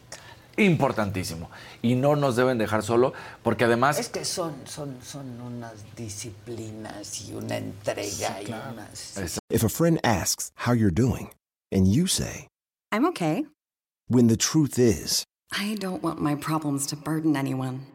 importantísimo 0.55 1.49
y 1.87 1.95
no 1.95 2.15
nos 2.15 2.35
deben 2.35 2.57
dejar 2.57 2.83
solo, 2.83 3.13
porque 3.43 3.63
además 3.65 3.99
Es 3.99 4.09
que 4.09 4.25
son, 4.25 4.53
son, 4.65 4.97
son 5.01 5.39
unas 5.41 5.73
disciplinas 5.95 7.21
y 7.29 7.33
una 7.33 7.57
entrega 7.57 8.41
y 8.41 8.45
unas... 8.47 9.39
If 9.49 9.63
a 9.63 9.69
friend 9.69 9.99
asks 10.03 10.51
how 10.65 10.73
you're 10.73 10.91
doing, 10.93 11.29
and 11.71 11.87
you 11.87 12.07
say, 12.07 12.47
I'm 12.91 13.05
okay. 13.07 13.45
when 14.07 14.27
the 14.27 14.37
truth 14.37 14.77
is, 14.77 15.23
I 15.51 15.75
don't 15.79 16.03
want 16.03 16.19
my 16.21 16.35
problems 16.35 16.85
to 16.87 16.95
burden 16.95 17.35
anyone. 17.35 17.85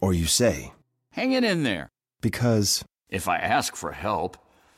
or 0.00 0.12
you 0.14 0.26
say, 0.26 0.72
Hang 1.12 1.32
it 1.32 1.42
in 1.44 1.62
there. 1.64 1.88
because, 2.20 2.84
If 3.10 3.26
I 3.28 3.38
ask 3.38 3.74
for 3.74 3.92
help, 3.92 4.36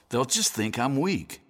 they'll 0.09 0.25
just 0.25 0.53
think 0.53 0.79
I'm 0.79 0.99
weak. 1.01 1.41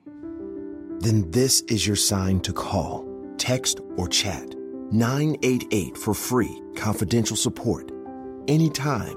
then 1.00 1.30
this 1.30 1.62
is 1.68 1.86
your 1.86 1.96
sign 1.96 2.40
to 2.40 2.52
call, 2.52 3.06
text, 3.38 3.80
or 3.96 4.06
chat 4.08 4.54
988 4.92 5.96
for 5.96 6.14
free, 6.14 6.60
confidential 6.76 7.36
support. 7.36 7.90
Anytime. 8.48 9.16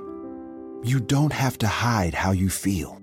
You 0.83 0.99
don't 0.99 1.33
have 1.33 1.57
to 1.59 1.67
hide 1.67 2.13
how 2.13 2.31
you 2.31 2.49
feel. 2.49 3.02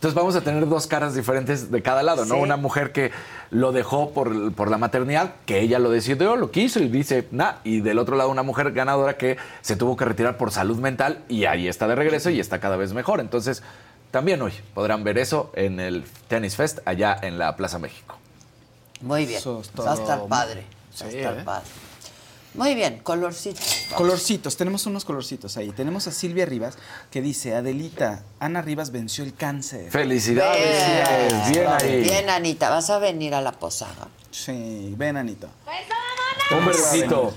Entonces 0.00 0.14
vamos 0.14 0.34
a 0.34 0.40
tener 0.40 0.66
dos 0.66 0.86
caras 0.86 1.14
diferentes 1.14 1.70
de 1.70 1.82
cada 1.82 2.02
lado, 2.02 2.24
¿no? 2.24 2.36
Sí. 2.36 2.40
Una 2.40 2.56
mujer 2.56 2.90
que 2.90 3.10
lo 3.50 3.70
dejó 3.70 4.12
por, 4.12 4.50
por 4.54 4.70
la 4.70 4.78
maternidad, 4.78 5.34
que 5.44 5.60
ella 5.60 5.78
lo 5.78 5.90
decidió, 5.90 6.36
lo 6.36 6.50
quiso 6.50 6.80
y 6.80 6.88
dice, 6.88 7.28
nah. 7.32 7.56
Y 7.64 7.82
del 7.82 7.98
otro 7.98 8.16
lado 8.16 8.30
una 8.30 8.42
mujer 8.42 8.72
ganadora 8.72 9.18
que 9.18 9.36
se 9.60 9.76
tuvo 9.76 9.98
que 9.98 10.06
retirar 10.06 10.38
por 10.38 10.52
salud 10.52 10.78
mental 10.78 11.18
y 11.28 11.44
ahí 11.44 11.68
está 11.68 11.86
de 11.86 11.96
regreso 11.96 12.30
y 12.30 12.40
está 12.40 12.60
cada 12.60 12.78
vez 12.78 12.94
mejor. 12.94 13.20
Entonces 13.20 13.62
también 14.10 14.40
hoy 14.40 14.52
podrán 14.72 15.04
ver 15.04 15.18
eso 15.18 15.52
en 15.54 15.78
el 15.78 16.04
Tennis 16.28 16.56
Fest 16.56 16.78
allá 16.86 17.14
en 17.20 17.38
la 17.38 17.54
Plaza 17.56 17.78
México. 17.78 18.16
Muy 19.02 19.26
bien. 19.26 19.36
Es 19.38 19.46
Va 19.46 19.90
a 19.90 19.94
estar 19.96 20.26
padre. 20.28 20.64
Va 20.98 21.04
a 21.04 21.08
estar 21.10 21.38
¿eh? 21.40 21.42
padre. 21.44 21.66
Muy 22.54 22.74
bien, 22.74 22.98
colorcitos. 22.98 23.86
Colorcitos, 23.94 24.56
tenemos 24.56 24.84
unos 24.86 25.04
colorcitos 25.04 25.56
ahí. 25.56 25.70
Tenemos 25.70 26.06
a 26.08 26.12
Silvia 26.12 26.46
Rivas 26.46 26.76
que 27.10 27.22
dice, 27.22 27.54
Adelita, 27.54 28.24
Ana 28.40 28.60
Rivas 28.60 28.90
venció 28.90 29.22
el 29.22 29.34
cáncer. 29.34 29.90
Felicidades, 29.90 31.50
bien 31.50 31.66
ahí. 31.68 32.02
Bien, 32.02 32.28
Anita, 32.28 32.70
¿vas 32.70 32.90
a 32.90 32.98
venir 32.98 33.34
a 33.34 33.40
la 33.40 33.52
posada? 33.52 34.08
Sí, 34.30 34.94
ven, 34.96 35.16
Anita. 35.16 35.48
Un 36.50 36.66
besito. 36.66 37.32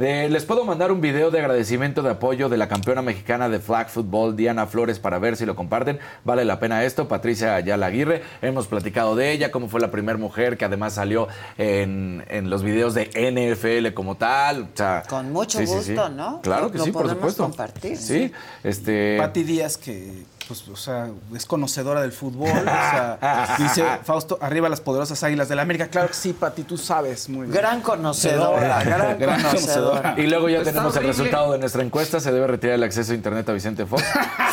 Eh, 0.00 0.28
les 0.30 0.44
puedo 0.44 0.64
mandar 0.64 0.92
un 0.92 1.00
video 1.00 1.32
de 1.32 1.40
agradecimiento 1.40 2.02
de 2.02 2.10
apoyo 2.10 2.48
de 2.48 2.56
la 2.56 2.68
campeona 2.68 3.02
mexicana 3.02 3.48
de 3.48 3.58
flag 3.58 3.88
football, 3.88 4.36
Diana 4.36 4.66
Flores, 4.68 5.00
para 5.00 5.18
ver 5.18 5.36
si 5.36 5.44
lo 5.44 5.56
comparten. 5.56 5.98
Vale 6.24 6.44
la 6.44 6.60
pena 6.60 6.84
esto. 6.84 7.08
Patricia 7.08 7.56
Ayala 7.56 7.86
Aguirre. 7.86 8.22
Hemos 8.40 8.68
platicado 8.68 9.16
de 9.16 9.32
ella, 9.32 9.50
cómo 9.50 9.68
fue 9.68 9.80
la 9.80 9.90
primera 9.90 10.16
mujer 10.16 10.56
que 10.56 10.64
además 10.64 10.94
salió 10.94 11.26
en, 11.56 12.24
en 12.28 12.48
los 12.48 12.62
videos 12.62 12.94
de 12.94 13.06
NFL 13.12 13.92
como 13.92 14.14
tal. 14.16 14.62
O 14.72 14.76
sea, 14.76 15.02
Con 15.08 15.32
mucho 15.32 15.58
sí, 15.58 15.66
sí, 15.66 15.72
sí. 15.82 15.94
gusto, 15.94 16.08
¿no? 16.10 16.40
Claro 16.42 16.70
que 16.70 16.78
lo 16.78 16.84
sí, 16.84 16.92
por 16.92 17.02
podemos 17.02 17.18
supuesto. 17.34 17.42
compartir, 17.42 17.96
Sí, 17.96 18.28
sí. 18.28 18.32
este. 18.62 19.16
Pati 19.18 19.42
Díaz, 19.42 19.76
que 19.76 20.22
pues, 20.48 20.66
o 20.66 20.76
sea, 20.76 21.10
es 21.34 21.44
conocedora 21.44 22.00
del 22.00 22.10
fútbol. 22.12 22.48
O 22.48 22.54
sea, 22.54 23.56
dice 23.58 23.84
Fausto, 24.02 24.38
arriba 24.40 24.68
las 24.68 24.80
poderosas 24.80 25.22
águilas 25.22 25.48
de 25.48 25.54
la 25.54 25.62
América. 25.62 25.88
Claro 25.88 26.08
que 26.08 26.14
sí, 26.14 26.32
Pati, 26.32 26.62
tú 26.62 26.78
sabes 26.78 27.28
muy 27.28 27.46
bien. 27.46 27.52
Gran 27.52 27.82
conocedora, 27.82 28.82
gran 28.82 29.42
conocedora. 29.42 30.14
Y 30.16 30.26
luego 30.26 30.48
ya 30.48 30.58
Está 30.58 30.70
tenemos 30.72 30.96
el 30.96 31.04
resultado 31.04 31.52
de 31.52 31.58
nuestra 31.58 31.82
encuesta. 31.82 32.18
Se 32.18 32.32
debe 32.32 32.46
retirar 32.46 32.76
el 32.76 32.82
acceso 32.82 33.12
a 33.12 33.14
Internet 33.14 33.48
a 33.48 33.52
Vicente 33.52 33.84
Fox. 33.84 34.02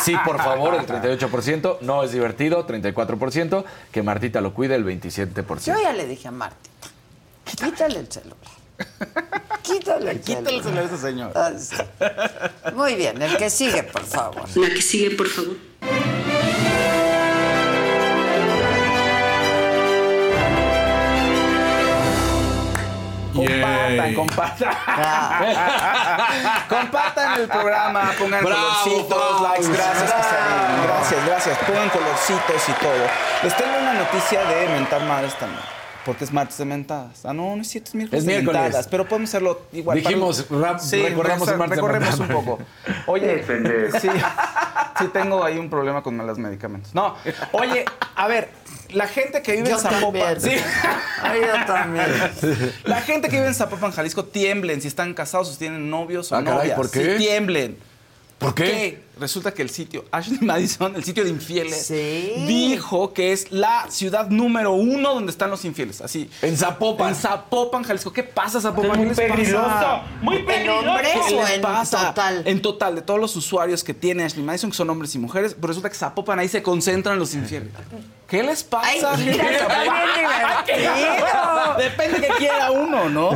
Sí, 0.02 0.14
por 0.24 0.36
favor, 0.36 0.74
el 0.74 0.86
38%. 0.86 1.78
No 1.80 2.04
es 2.04 2.12
divertido, 2.12 2.66
34%. 2.66 3.64
Que 3.90 4.02
Martita 4.02 4.40
lo 4.40 4.52
cuide, 4.52 4.74
el 4.74 4.84
27%. 4.84 5.64
Yo 5.64 5.80
ya 5.82 5.92
le 5.94 6.06
dije 6.06 6.28
a 6.28 6.32
Martita, 6.32 6.88
quítale 7.44 8.00
el 8.00 8.12
celular. 8.12 8.36
Quítale 9.62 10.12
el 10.12 10.20
Quítale 10.20 10.56
el 10.56 10.62
celular 10.62 10.84
a 10.84 10.86
ese 10.86 10.98
señor. 10.98 11.32
Ah, 11.34 11.50
sí. 11.58 11.76
Muy 12.74 12.94
bien, 12.94 13.20
el 13.20 13.36
que 13.36 13.50
sigue, 13.50 13.82
por 13.82 14.04
favor. 14.04 14.44
La 14.56 14.68
que 14.68 14.82
sigue, 14.82 15.10
por 15.16 15.28
favor. 15.28 15.56
Compartan, 23.36 24.14
compartan. 24.14 24.68
compartan 26.68 27.40
el 27.40 27.48
programa, 27.48 28.12
pongan 28.18 28.44
Bravo, 28.44 28.62
colorcitos, 28.82 29.40
likes, 29.42 29.68
gracias. 29.68 30.14
Gracias, 30.86 31.26
gracias. 31.26 31.58
Pongan 31.58 31.88
colorcitos 31.90 32.68
y 32.68 32.72
todo. 32.72 33.06
Les 33.42 33.54
tengo 33.56 33.78
una 33.78 33.92
noticia 33.92 34.42
de 34.44 34.68
mentar 34.68 35.02
madres 35.02 35.34
también. 35.38 35.75
Porque 36.06 36.24
es 36.24 36.32
martes 36.32 36.56
de 36.56 36.64
mentadas. 36.64 37.26
Ah, 37.26 37.32
no, 37.34 37.54
no 37.56 37.60
es 37.62 37.68
cierto, 37.68 37.88
es 37.90 37.94
miércoles 37.96 38.20
Es 38.22 38.26
de 38.26 38.32
miércoles. 38.34 38.62
mentadas. 38.62 38.86
Pero 38.88 39.06
podemos 39.08 39.28
hacerlo 39.28 39.62
igual. 39.72 39.98
Dijimos, 39.98 40.48
rap- 40.48 40.80
el 40.92 41.16
martes 41.16 41.50
de 41.52 41.66
recorremos 41.68 42.18
un 42.20 42.28
poco. 42.28 42.58
Oye, 43.06 43.44
sí, 44.00 44.08
sí 44.98 45.06
tengo 45.12 45.42
ahí 45.44 45.58
un 45.58 45.68
problema 45.68 46.02
con 46.02 46.16
los 46.24 46.38
medicamentos. 46.38 46.94
No, 46.94 47.16
oye, 47.52 47.84
a 48.14 48.28
ver, 48.28 48.48
la 48.90 49.08
gente 49.08 49.42
que 49.42 49.52
vive 49.56 49.68
Yo 49.68 49.74
en 49.76 49.80
Zapopan. 49.82 50.40
Sí. 50.40 50.52
Ay, 51.22 51.40
yo 51.40 51.64
también. 51.66 52.06
La 52.84 53.00
gente 53.02 53.28
que 53.28 53.36
vive 53.36 53.48
en 53.48 53.54
Zapopan, 53.54 53.90
Jalisco, 53.90 54.24
tiemblen 54.24 54.80
si 54.80 54.88
están 54.88 55.12
casados, 55.12 55.50
si 55.50 55.58
tienen 55.58 55.90
novios 55.90 56.30
o 56.30 56.36
Ah, 56.36 56.44
caray, 56.44 56.58
novias. 56.58 56.76
¿por 56.76 56.90
qué? 56.90 57.12
Sí, 57.12 57.18
tiemblen. 57.18 57.78
¿Por 58.38 58.54
qué? 58.54 59.02
Resulta 59.18 59.54
que 59.54 59.62
el 59.62 59.70
sitio 59.70 60.04
Ashley 60.10 60.38
Madison, 60.42 60.94
el 60.94 61.02
sitio 61.02 61.24
de 61.24 61.30
infieles, 61.30 61.86
Sí. 61.86 62.34
dijo 62.46 63.14
que 63.14 63.32
es 63.32 63.50
la 63.50 63.86
ciudad 63.88 64.28
número 64.28 64.72
uno 64.74 65.14
donde 65.14 65.32
están 65.32 65.48
los 65.48 65.64
infieles. 65.64 66.02
Así. 66.02 66.28
En 66.42 66.54
Zapopan. 66.54 67.08
En 67.08 67.14
Zapopan, 67.14 67.82
Jalisco. 67.82 68.12
¿Qué 68.12 68.22
pasa, 68.22 68.60
Zapopan? 68.60 68.90
Es 68.90 68.96
muy 68.98 69.14
¿Qué 69.14 69.22
les 69.28 69.32
peligroso, 69.32 69.66
pasa? 69.66 70.02
muy 70.20 70.36
¿En 70.36 70.44
peligroso. 70.44 70.96
¿Qué 71.00 71.54
en 71.54 71.62
total? 71.62 72.42
En 72.44 72.60
total, 72.60 72.94
de 72.96 73.00
todos 73.00 73.18
los 73.18 73.34
usuarios 73.36 73.82
que 73.82 73.94
tiene 73.94 74.24
Ashley 74.24 74.44
Madison, 74.44 74.68
que 74.70 74.76
son 74.76 74.90
hombres 74.90 75.14
y 75.14 75.18
mujeres, 75.18 75.54
pues 75.58 75.68
resulta 75.68 75.88
que 75.88 75.94
Zapopan 75.96 76.38
ahí 76.38 76.48
se 76.48 76.62
concentran 76.62 77.18
los 77.18 77.32
infieles. 77.32 77.70
¿Qué 78.28 78.42
les 78.42 78.62
pasa? 78.64 79.12
Ay, 79.14 79.24
mira, 79.24 79.46
Ay, 79.70 80.64
qué-. 80.66 81.82
Depende 81.84 82.20
que 82.20 82.34
quiera 82.34 82.70
uno, 82.70 83.08
¿no? 83.08 83.30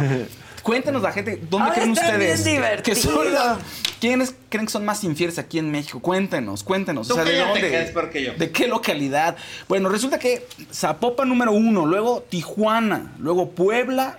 Cuéntenos 0.62 1.02
la 1.02 1.12
gente, 1.12 1.40
¿dónde 1.50 1.68
Ah, 1.70 1.72
creen 1.74 1.90
ustedes? 1.92 2.82
que 2.82 2.94
son 2.94 3.32
la- 3.32 3.58
¿Quiénes 4.00 4.34
creen 4.48 4.66
que 4.66 4.72
son 4.72 4.84
más 4.84 5.04
infieles 5.04 5.38
aquí 5.38 5.58
en 5.58 5.70
México? 5.70 6.00
Cuéntenos, 6.00 6.62
cuéntenos. 6.64 7.06
Tú 7.08 7.14
o 7.14 7.16
sea, 7.16 7.24
¿de 7.24 7.38
dónde? 7.38 7.60
yo. 8.24 8.32
¿De 8.34 8.50
qué 8.50 8.66
localidad? 8.66 9.36
Bueno, 9.68 9.88
resulta 9.90 10.18
que 10.18 10.46
Zapopan 10.72 11.28
número 11.28 11.52
uno, 11.52 11.84
luego 11.86 12.24
Tijuana, 12.28 13.12
luego 13.18 13.50
Puebla, 13.50 14.18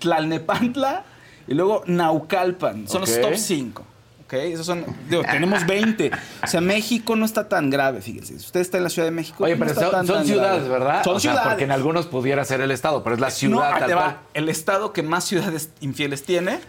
Tlalnepantla 0.00 1.04
y 1.46 1.54
luego 1.54 1.82
Naucalpan. 1.86 2.88
Son 2.88 3.00
los 3.02 3.20
top 3.20 3.36
5. 3.36 3.84
¿Ok? 4.28 4.34
Esos 4.34 4.66
son, 4.66 4.84
digo, 5.08 5.22
tenemos 5.22 5.64
20. 5.66 6.10
O 6.42 6.46
sea, 6.46 6.60
México 6.60 7.16
no 7.16 7.24
está 7.24 7.48
tan 7.48 7.70
grave, 7.70 8.02
fíjense. 8.02 8.38
Si 8.38 8.44
usted 8.44 8.60
está 8.60 8.76
en 8.76 8.84
la 8.84 8.90
Ciudad 8.90 9.06
de 9.08 9.12
México, 9.12 9.42
Oye, 9.42 9.54
no 9.54 9.60
pero 9.60 9.70
está 9.70 9.84
son, 9.84 9.90
tan, 9.90 10.06
son 10.06 10.16
tan 10.16 10.26
ciudades, 10.26 10.64
grave. 10.64 10.68
¿verdad? 10.68 11.02
Son 11.04 11.16
O 11.16 11.20
sea, 11.20 11.30
ciudades. 11.32 11.48
porque 11.48 11.64
en 11.64 11.70
algunos 11.72 12.06
pudiera 12.08 12.44
ser 12.44 12.60
el 12.60 12.70
estado, 12.70 13.02
pero 13.02 13.14
es 13.14 13.20
la 13.22 13.28
No, 13.28 13.34
ciudad 13.34 13.72
ahí 13.72 13.78
tal 13.80 13.88
te 13.88 13.94
va. 13.94 14.02
cual. 14.02 14.18
El 14.34 14.48
estado 14.50 14.92
que 14.92 15.02
más 15.02 15.24
ciudades 15.24 15.70
infieles 15.80 16.24
tiene 16.24 16.60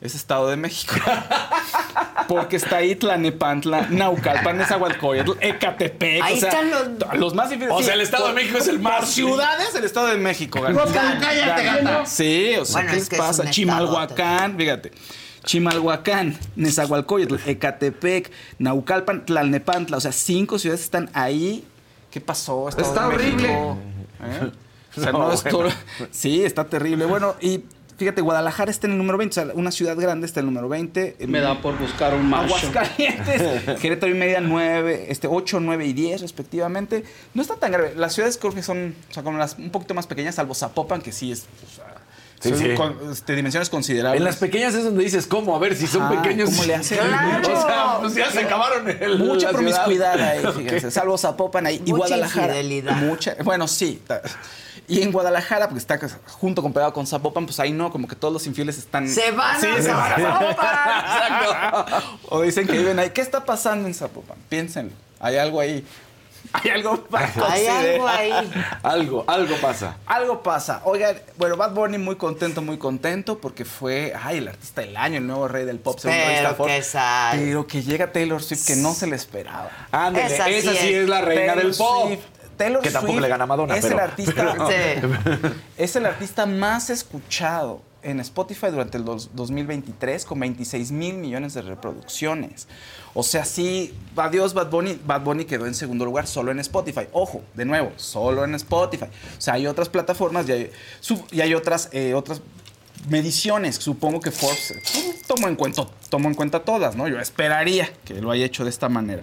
es 0.00 0.14
Estado 0.14 0.48
de 0.48 0.56
México. 0.56 0.94
Porque 2.28 2.56
está 2.56 2.76
ahí 2.76 2.94
Tlanepantla, 2.94 3.88
Naucalpan, 3.90 4.56
Nezahualcóyotl, 4.56 5.32
Ecatepec. 5.40 6.22
Ahí 6.22 6.36
o 6.36 6.40
sea, 6.40 6.48
están 6.50 6.70
los- 7.18 7.34
más 7.34 7.50
infieles. 7.50 7.74
O 7.76 7.82
sea, 7.82 7.94
el 7.94 8.00
Estado 8.02 8.28
de 8.28 8.32
por- 8.32 8.40
México 8.40 8.58
es 8.58 8.68
el 8.68 8.76
por 8.80 8.92
más- 8.92 9.08
ciudades, 9.10 9.74
el 9.74 9.84
Estado 9.84 10.06
de 10.08 10.16
México. 10.16 10.60
gana. 10.62 10.78
Boca, 10.78 10.92
Gana, 10.92 11.18
cállate, 11.20 11.64
gana. 11.64 12.06
Sí, 12.06 12.54
o 12.56 12.64
sea, 12.64 12.74
Bueno, 12.74 12.90
¿qué 12.92 12.96
es 12.96 13.02
les 13.02 13.08
que 13.08 13.16
pasa? 13.16 13.50
Chimalhuacán, 13.50 14.56
fíjate. 14.56 14.92
Chimalhuacán, 15.44 16.38
Nezahualcóyotl, 16.56 17.36
Ecatepec, 17.46 18.30
Naucalpan, 18.58 19.24
Tlalnepantla. 19.26 19.96
O 19.96 20.00
sea, 20.00 20.12
cinco 20.12 20.58
ciudades 20.58 20.82
están 20.82 21.10
ahí. 21.14 21.64
¿Qué 22.10 22.20
pasó? 22.20 22.68
Estado 22.68 22.88
Está 22.88 23.08
de 23.08 23.14
horrible. 23.14 23.48
¿Eh? 23.52 24.50
O 24.96 25.00
sea, 25.00 25.12
No, 25.12 25.18
no, 25.28 25.32
es 25.32 25.42
bueno. 25.42 25.58
todo- 25.58 25.70
Sí, 26.10 26.44
está 26.44 26.64
terrible. 26.64 27.06
Bueno, 27.06 27.34
y 27.40 27.62
fíjate, 27.96 28.20
Guadalajara 28.20 28.70
está 28.70 28.86
en 28.86 28.92
el 28.94 28.98
número 28.98 29.18
20. 29.18 29.40
O 29.40 29.44
sea, 29.44 29.54
una 29.54 29.70
ciudad 29.70 29.96
grande 29.96 30.26
está 30.26 30.40
en 30.40 30.46
el 30.46 30.52
número 30.52 30.68
20. 30.68 31.16
Me 31.28 31.40
da 31.40 31.60
por 31.62 31.78
buscar 31.78 32.14
un 32.14 32.28
macho. 32.28 32.54
Aguascalientes, 32.56 33.78
Querétaro 33.80 34.10
y 34.12 34.18
media 34.18 34.40
9, 34.40 35.06
este 35.08 35.28
8, 35.28 35.60
9 35.60 35.86
y 35.86 35.92
10 35.92 36.20
respectivamente. 36.22 37.04
No 37.34 37.42
está 37.42 37.56
tan 37.56 37.70
grave. 37.72 37.94
Las 37.96 38.12
ciudades 38.14 38.36
creo 38.38 38.52
que 38.52 38.62
son, 38.62 38.94
o 39.10 39.14
sea, 39.14 39.22
como 39.22 39.38
las 39.38 39.56
un 39.58 39.70
poquito 39.70 39.94
más 39.94 40.06
pequeñas, 40.06 40.34
salvo 40.34 40.54
Zapopan, 40.54 41.00
que 41.02 41.12
sí 41.12 41.30
es, 41.30 41.46
o 41.70 41.74
sea, 41.76 41.89
Sí, 42.40 42.48
son 42.48 42.58
sí. 42.58 42.74
con- 42.74 42.96
este, 43.12 43.36
dimensiones 43.36 43.68
considerables. 43.68 44.18
En 44.18 44.24
las 44.24 44.36
pequeñas 44.36 44.74
es 44.74 44.84
donde 44.84 45.04
dices, 45.04 45.26
¿cómo? 45.26 45.54
A 45.54 45.58
ver, 45.58 45.76
si 45.76 45.86
son 45.86 46.02
Ajá, 46.02 46.22
pequeños. 46.22 46.48
¿cómo 46.50 46.64
le 46.64 46.74
hacen? 46.74 46.98
¡Claro! 46.98 47.40
O 47.58 47.60
sea, 47.66 47.98
pues 48.00 48.14
ya 48.14 48.30
se 48.30 48.40
acabaron 48.40 48.88
el, 48.88 49.18
Mucha 49.18 49.48
la 49.48 49.52
promiscuidad 49.52 50.14
ciudad. 50.14 50.28
ahí, 50.28 50.44
fíjense. 50.64 50.90
Salvo 50.90 51.18
Zapopan 51.18 51.66
ahí. 51.66 51.76
y 51.84 51.90
Mucha 51.92 51.96
Guadalajara. 52.08 52.46
infidelidad. 52.46 52.96
Mucha. 52.96 53.36
Bueno, 53.44 53.68
sí. 53.68 54.02
Y 54.88 55.02
en 55.02 55.12
Guadalajara, 55.12 55.66
porque 55.68 55.78
está 55.78 56.00
junto 56.28 56.62
con 56.62 56.72
pegado 56.72 56.92
con 56.92 57.06
Zapopan, 57.06 57.44
pues 57.44 57.60
ahí 57.60 57.72
no, 57.72 57.92
como 57.92 58.08
que 58.08 58.16
todos 58.16 58.32
los 58.32 58.46
infieles 58.46 58.76
están. 58.78 59.06
Se 59.08 59.30
van 59.32 59.60
Sí, 59.60 59.66
a 59.68 59.82
se 59.82 59.92
van 59.92 60.12
a 60.12 60.16
Zapopan. 60.16 60.66
Exacto. 61.04 62.06
O 62.30 62.40
dicen 62.42 62.66
que 62.66 62.72
viven 62.78 62.98
ahí. 62.98 63.10
¿Qué 63.10 63.20
está 63.20 63.44
pasando 63.44 63.86
en 63.86 63.94
Zapopan? 63.94 64.38
Piénsenlo. 64.48 64.92
Hay 65.20 65.36
algo 65.36 65.60
ahí. 65.60 65.84
Hay 66.52 66.70
algo 66.70 66.96
para 67.04 67.30
Hay 67.48 67.66
algo 67.66 68.08
ahí. 68.08 68.32
Algo, 68.82 69.24
algo 69.28 69.56
pasa. 69.60 69.96
Algo 70.06 70.42
pasa. 70.42 70.80
Oigan, 70.84 71.16
bueno, 71.36 71.56
Bad 71.56 71.72
Bunny 71.74 71.98
muy 71.98 72.16
contento, 72.16 72.60
muy 72.62 72.76
contento 72.78 73.38
porque 73.38 73.64
fue, 73.64 74.12
ay, 74.20 74.38
el 74.38 74.48
artista 74.48 74.80
del 74.80 74.96
año, 74.96 75.18
el 75.18 75.26
nuevo 75.26 75.46
rey 75.48 75.64
del 75.64 75.78
pop. 75.78 75.98
según 75.98 76.16
Pero 76.16 76.54
Forbes. 76.56 76.76
que 76.76 76.82
sal. 76.82 77.38
Pero 77.38 77.66
que 77.66 77.82
llega 77.82 78.10
Taylor 78.12 78.42
Swift 78.42 78.66
que 78.66 78.76
no 78.76 78.94
se 78.94 79.06
le 79.06 79.16
esperaba. 79.16 79.70
Ándale, 79.92 80.26
Esa 80.34 80.46
sí 80.46 80.54
esa 80.54 80.72
sí 80.72 80.88
es. 80.88 80.94
es 81.02 81.08
la 81.08 81.20
reina 81.20 81.54
Taylor 81.54 81.66
del 81.70 81.76
pop. 81.76 82.06
Swift. 82.08 82.20
Taylor 82.56 82.82
que 82.82 82.90
tampoco 82.90 83.12
Swift 83.14 83.22
le 83.22 83.28
gana 83.28 83.44
a 83.44 83.46
Madonna, 83.46 83.76
es 83.76 83.82
pero- 83.82 83.94
el 83.96 84.00
artista 84.02 84.54
pero- 84.54 84.68
Sí. 85.50 85.54
es 85.78 85.96
el 85.96 86.04
artista 86.06 86.44
más 86.46 86.90
escuchado 86.90 87.80
en 88.02 88.20
Spotify 88.20 88.68
durante 88.70 88.96
el 88.98 89.04
dos- 89.04 89.30
2023 89.34 90.24
con 90.24 90.40
26 90.40 90.90
mil 90.92 91.14
millones 91.16 91.54
de 91.54 91.62
reproducciones. 91.62 92.66
O 93.14 93.22
sea, 93.22 93.44
sí, 93.44 93.92
adiós 94.16 94.54
Bad 94.54 94.70
Bunny. 94.70 94.98
Bad 95.04 95.22
Bunny 95.22 95.44
quedó 95.44 95.66
en 95.66 95.74
segundo 95.74 96.04
lugar 96.04 96.26
solo 96.26 96.50
en 96.52 96.60
Spotify. 96.60 97.06
Ojo, 97.12 97.42
de 97.54 97.64
nuevo, 97.64 97.92
solo 97.96 98.44
en 98.44 98.54
Spotify. 98.54 99.06
O 99.06 99.40
sea, 99.40 99.54
hay 99.54 99.66
otras 99.66 99.88
plataformas 99.88 100.48
y 100.48 100.52
hay, 100.52 100.70
su- 101.00 101.24
y 101.32 101.40
hay 101.40 101.54
otras, 101.54 101.88
eh, 101.92 102.14
otras 102.14 102.40
mediciones. 103.08 103.76
Supongo 103.76 104.20
que 104.20 104.30
Forbes 104.30 104.72
eh, 104.72 105.14
tomó 105.26 105.48
en, 105.48 105.56
cuenta, 105.56 105.86
tomó 106.08 106.28
en 106.28 106.34
cuenta 106.34 106.60
todas, 106.60 106.96
¿no? 106.96 107.08
Yo 107.08 107.18
esperaría 107.18 107.90
que 108.04 108.14
lo 108.14 108.30
haya 108.30 108.44
hecho 108.44 108.64
de 108.64 108.70
esta 108.70 108.88
manera. 108.88 109.22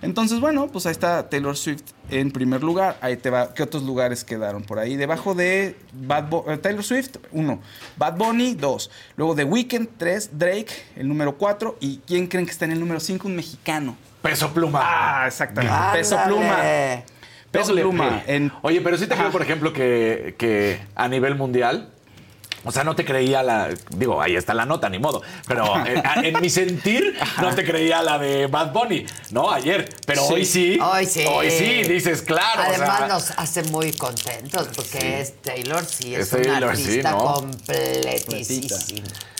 Entonces, 0.00 0.38
bueno, 0.38 0.68
pues 0.68 0.86
ahí 0.86 0.92
está 0.92 1.28
Taylor 1.28 1.56
Swift 1.56 1.82
en 2.08 2.30
primer 2.30 2.62
lugar. 2.62 2.96
Ahí 3.00 3.16
te 3.16 3.30
va. 3.30 3.52
¿Qué 3.52 3.62
otros 3.62 3.82
lugares 3.82 4.24
quedaron 4.24 4.62
por 4.62 4.78
ahí? 4.78 4.96
Debajo 4.96 5.34
de 5.34 5.76
Bad 5.92 6.28
eh, 6.48 6.56
Taylor 6.58 6.84
Swift, 6.84 7.16
uno. 7.32 7.60
Bad 7.96 8.16
Bunny, 8.16 8.54
dos. 8.54 8.90
Luego 9.16 9.34
The 9.34 9.44
Weeknd, 9.44 9.88
tres. 9.96 10.30
Drake, 10.38 10.68
el 10.96 11.08
número 11.08 11.36
cuatro. 11.36 11.76
¿Y 11.80 11.98
quién 12.06 12.28
creen 12.28 12.46
que 12.46 12.52
está 12.52 12.64
en 12.64 12.72
el 12.72 12.80
número 12.80 13.00
cinco? 13.00 13.26
Un 13.26 13.36
mexicano. 13.36 13.96
Peso 14.22 14.52
pluma. 14.52 14.80
Ah, 14.82 15.26
exactamente. 15.26 15.76
Peso 15.92 16.16
pluma. 16.24 16.58
Peso 17.50 17.68
Doble 17.68 17.82
pluma. 17.82 18.22
En, 18.26 18.52
Oye, 18.62 18.80
pero 18.80 18.98
sí 18.98 19.06
te 19.06 19.16
creo, 19.16 19.30
por 19.30 19.42
ejemplo, 19.42 19.72
que, 19.72 20.34
que 20.38 20.80
a 20.94 21.08
nivel 21.08 21.34
mundial. 21.34 21.90
O 22.64 22.72
sea, 22.72 22.84
no 22.84 22.94
te 22.96 23.04
creía 23.04 23.42
la. 23.42 23.68
Digo, 23.96 24.20
ahí 24.20 24.36
está 24.36 24.52
la 24.54 24.66
nota, 24.66 24.88
ni 24.88 24.98
modo. 24.98 25.22
Pero 25.46 25.64
eh, 25.86 26.02
en 26.22 26.40
mi 26.40 26.50
sentir, 26.50 27.16
no 27.40 27.54
te 27.54 27.64
creía 27.64 28.02
la 28.02 28.18
de 28.18 28.46
Bad 28.46 28.72
Bunny, 28.72 29.06
¿no? 29.30 29.50
Ayer. 29.50 29.88
Pero 30.06 30.22
Sí. 30.26 30.32
hoy 30.34 30.44
sí. 30.44 30.78
Hoy 30.80 31.06
sí. 31.06 31.24
Hoy 31.26 31.50
sí, 31.50 31.82
dices, 31.84 32.22
claro. 32.22 32.62
o 32.62 32.64
Además 32.64 32.98
sea, 32.98 33.08
nos 33.08 33.30
hace 33.32 33.62
muy 33.64 33.92
contentos 33.92 34.68
porque 34.74 35.20
es 35.20 35.34
Taylor, 35.42 35.84
sí, 35.84 36.14
es, 36.14 36.26
Es 36.28 36.32
un 36.32 36.42
Taylor, 36.42 36.76
sí, 36.76 36.82
artista 36.82 37.10
¿no? 37.12 37.18
completísimo. 37.34 38.76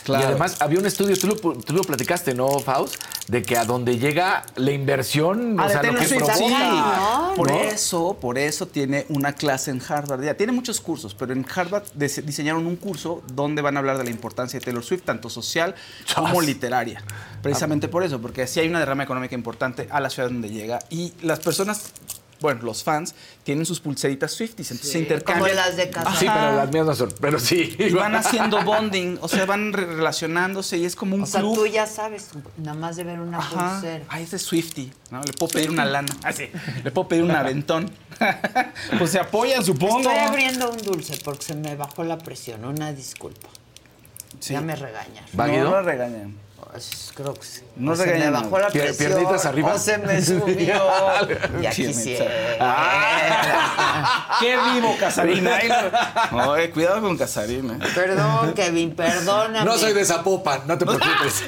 Y 0.07 0.13
además 0.15 0.55
había 0.59 0.79
un 0.79 0.87
estudio, 0.87 1.15
tú 1.19 1.27
lo, 1.27 1.35
tú 1.35 1.71
lo 1.73 1.83
platicaste, 1.83 2.33
¿no, 2.33 2.47
Faust? 2.59 2.95
De 3.27 3.43
que 3.43 3.57
a 3.57 3.65
donde 3.65 3.99
llega 3.99 4.43
la 4.55 4.71
inversión, 4.71 5.59
o 5.59 5.69
sea, 5.69 5.83
lo 5.83 5.93
que 5.95 6.05
Swift, 6.07 6.17
provoca. 6.25 6.37
sí. 6.37 6.49
¿no? 6.49 7.33
Por 7.35 7.51
¿No? 7.51 7.59
eso, 7.59 8.17
por 8.19 8.39
eso 8.39 8.65
tiene 8.65 9.05
una 9.09 9.33
clase 9.33 9.69
en 9.69 9.79
Harvard. 9.87 10.23
Ya 10.23 10.33
tiene 10.33 10.51
muchos 10.51 10.81
cursos, 10.81 11.13
pero 11.13 11.33
en 11.33 11.45
Harvard 11.53 11.83
dise- 11.95 12.23
diseñaron 12.23 12.65
un 12.65 12.75
curso 12.77 13.08
donde 13.33 13.61
van 13.61 13.75
a 13.75 13.79
hablar 13.79 13.97
de 13.97 14.03
la 14.03 14.09
importancia 14.09 14.59
de 14.59 14.65
Taylor 14.65 14.83
Swift, 14.83 15.03
tanto 15.03 15.29
social 15.29 15.75
como 16.15 16.41
literaria. 16.41 17.03
Precisamente 17.41 17.87
por 17.87 18.03
eso, 18.03 18.21
porque 18.21 18.43
así 18.43 18.59
hay 18.59 18.67
una 18.67 18.79
derrama 18.79 19.03
económica 19.03 19.35
importante 19.35 19.87
a 19.91 19.99
la 19.99 20.09
ciudad 20.09 20.29
donde 20.29 20.49
llega 20.49 20.79
y 20.89 21.13
las 21.21 21.39
personas, 21.39 21.91
bueno, 22.41 22.61
los 22.63 22.83
fans 22.83 23.13
tienen 23.43 23.65
sus 23.65 23.79
pulseritas 23.79 24.31
Swifties, 24.31 24.71
entonces 24.71 24.91
se 24.93 24.99
intercambian. 24.99 25.39
como 25.49 25.53
las 25.53 25.75
de 25.77 25.89
Casablanca. 25.89 26.19
Sí, 26.19 26.25
pero 26.33 26.55
las 26.55 26.71
mías 26.71 26.85
no 26.85 26.95
son. 26.95 27.13
Pero 27.19 27.39
sí. 27.39 27.75
Y 27.77 27.89
van 27.93 28.15
haciendo 28.15 28.61
bonding, 28.63 29.17
o 29.21 29.27
sea, 29.27 29.45
van 29.45 29.73
re- 29.73 29.85
relacionándose 29.85 30.77
y 30.77 30.85
es 30.85 30.95
como 30.95 31.15
un 31.15 31.23
O 31.23 31.25
sea, 31.25 31.41
tú 31.41 31.65
ya 31.67 31.85
sabes, 31.85 32.29
nada 32.57 32.77
más 32.77 32.95
de 32.95 33.03
ver 33.03 33.19
una 33.19 33.39
Ajá. 33.39 33.73
pulsera. 33.73 34.05
Ah, 34.09 34.19
ese 34.21 34.37
es 34.37 34.41
Swifty, 34.43 34.91
¿no? 35.11 35.21
Le 35.23 35.33
puedo 35.33 35.51
pedir 35.51 35.69
una 35.69 35.85
lana. 35.85 36.15
Así. 36.23 36.49
Le 36.83 36.91
puedo 36.91 37.07
pedir 37.07 37.23
un 37.23 37.31
aventón. 37.31 37.91
pues 38.97 39.11
se 39.11 39.19
apoyan, 39.19 39.63
supongo. 39.63 39.99
Estoy 39.99 40.17
abriendo 40.17 40.69
un 40.69 40.77
dulce 40.77 41.19
porque 41.23 41.43
se 41.45 41.55
me 41.55 41.75
bajó 41.75 42.03
la 42.03 42.17
presión. 42.17 42.65
Una 42.65 42.91
disculpa. 42.93 43.49
Sí. 44.39 44.53
Ya 44.53 44.61
me 44.61 44.75
regañan. 44.75 45.25
¿Va, 45.37 45.47
No, 45.47 45.63
no 45.71 45.81
regañan. 45.81 46.35
Creo 47.15 47.33
que 47.33 47.43
sí. 47.45 47.61
No 47.75 47.91
o 47.91 47.95
se 47.95 48.05
me 48.05 48.29
bajó 48.29 48.59
la 48.59 48.69
presión. 48.69 48.95
piernitas 48.97 49.45
arriba. 49.45 49.73
O 49.73 49.77
se 49.79 49.97
me 49.97 50.21
subió. 50.25 50.81
ya 51.61 51.71
Sí, 51.71 51.87
quisiera. 51.87 52.25
¡Qué 54.39 54.57
vivo, 54.73 54.95
Casarina! 54.99 55.55
Ay, 55.55 55.69
no. 56.31 56.49
Oye, 56.51 56.69
cuidado 56.71 57.01
con 57.01 57.17
Casarina. 57.17 57.77
Perdón, 57.93 58.53
Kevin, 58.53 58.95
perdóname. 58.95 59.65
No 59.65 59.77
soy 59.77 59.93
de 59.93 60.05
Zapopan, 60.05 60.61
no 60.67 60.77
te 60.77 60.85
preocupes. 60.85 61.43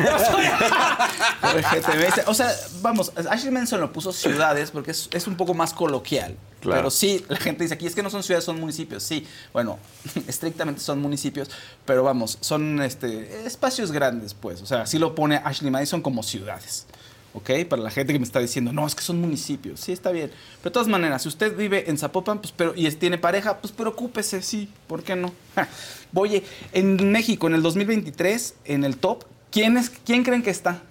O 2.25 2.33
sea, 2.33 2.51
vamos, 2.81 3.11
Ashley 3.29 3.51
Manson 3.51 3.79
lo 3.79 3.91
puso 3.93 4.11
ciudades 4.11 4.71
porque 4.71 4.91
es, 4.91 5.09
es 5.13 5.27
un 5.27 5.35
poco 5.37 5.53
más 5.53 5.73
coloquial. 5.73 6.35
Claro. 6.61 6.81
Pero 6.81 6.91
sí, 6.91 7.25
la 7.27 7.37
gente 7.37 7.63
dice 7.63 7.73
aquí 7.73 7.87
es 7.87 7.95
que 7.95 8.03
no 8.03 8.09
son 8.09 8.21
ciudades, 8.21 8.45
son 8.45 8.59
municipios. 8.59 9.01
Sí, 9.03 9.25
bueno, 9.51 9.79
estrictamente 10.27 10.79
son 10.79 11.01
municipios, 11.01 11.49
pero 11.85 12.03
vamos, 12.03 12.37
son 12.41 12.81
este, 12.81 13.45
espacios 13.45 13.91
grandes, 13.91 14.33
pues. 14.33 14.61
O 14.61 14.65
sea, 14.65 14.85
sí 14.85 14.99
lo 14.99 15.15
pone 15.15 15.37
Ashley 15.37 15.71
Madison 15.71 16.01
como 16.01 16.23
ciudades. 16.23 16.85
¿Ok? 17.33 17.49
Para 17.69 17.81
la 17.81 17.89
gente 17.89 18.11
que 18.11 18.19
me 18.19 18.25
está 18.25 18.39
diciendo, 18.39 18.73
no, 18.73 18.85
es 18.85 18.93
que 18.93 19.01
son 19.01 19.21
municipios. 19.21 19.79
Sí, 19.79 19.93
está 19.93 20.11
bien. 20.11 20.29
Pero 20.61 20.69
de 20.69 20.71
todas 20.71 20.89
maneras, 20.89 21.21
si 21.21 21.29
usted 21.29 21.55
vive 21.55 21.89
en 21.89 21.97
Zapopan 21.97 22.39
pues, 22.39 22.53
pero, 22.55 22.73
y 22.75 22.89
tiene 22.91 23.17
pareja, 23.17 23.57
pues 23.59 23.71
preocúpese, 23.71 24.41
sí. 24.41 24.69
¿Por 24.87 25.01
qué 25.01 25.15
no? 25.15 25.33
Oye, 26.13 26.43
en 26.73 27.11
México, 27.11 27.47
en 27.47 27.55
el 27.55 27.61
2023, 27.61 28.55
en 28.65 28.83
el 28.83 28.97
top, 28.97 29.23
¿quién, 29.49 29.77
es, 29.77 29.89
¿quién 29.89 30.23
creen 30.23 30.43
que 30.43 30.49
está? 30.49 30.83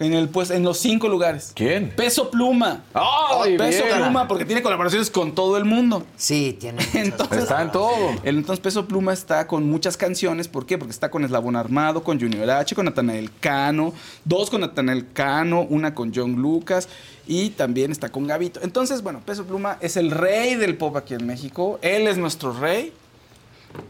En, 0.00 0.12
el, 0.14 0.28
pues, 0.28 0.50
en 0.50 0.62
los 0.62 0.78
cinco 0.78 1.08
lugares. 1.08 1.52
¿Quién? 1.56 1.90
Peso 1.90 2.30
Pluma. 2.30 2.84
¡Ay, 2.94 3.58
Peso 3.58 3.84
bien! 3.84 3.96
Pluma, 3.98 4.28
porque 4.28 4.44
tiene 4.44 4.62
colaboraciones 4.62 5.10
con 5.10 5.34
todo 5.34 5.56
el 5.56 5.64
mundo. 5.64 6.04
Sí, 6.16 6.56
tiene 6.58 6.82
Entonces, 6.94 7.42
Está 7.42 7.62
en 7.62 7.72
todo. 7.72 8.10
el 8.22 8.38
entonces 8.38 8.60
Peso 8.60 8.86
Pluma 8.86 9.12
está 9.12 9.48
con 9.48 9.68
muchas 9.68 9.96
canciones. 9.96 10.46
¿Por 10.46 10.66
qué? 10.66 10.78
Porque 10.78 10.92
está 10.92 11.10
con 11.10 11.24
Eslabón 11.24 11.56
Armado, 11.56 12.04
con 12.04 12.20
Junior 12.20 12.48
H, 12.48 12.76
con 12.76 12.84
Natanael 12.84 13.30
Cano, 13.40 13.92
dos 14.24 14.50
con 14.50 14.60
Natanael 14.60 15.12
Cano, 15.12 15.62
una 15.68 15.94
con 15.94 16.12
John 16.14 16.36
Lucas 16.36 16.88
y 17.26 17.50
también 17.50 17.90
está 17.90 18.08
con 18.10 18.26
Gavito. 18.26 18.60
Entonces, 18.62 19.02
bueno, 19.02 19.20
Peso 19.26 19.44
Pluma 19.44 19.78
es 19.80 19.96
el 19.96 20.12
rey 20.12 20.54
del 20.54 20.76
pop 20.76 20.96
aquí 20.96 21.14
en 21.14 21.26
México. 21.26 21.78
Él 21.82 22.06
es 22.06 22.16
nuestro 22.18 22.52
rey. 22.52 22.92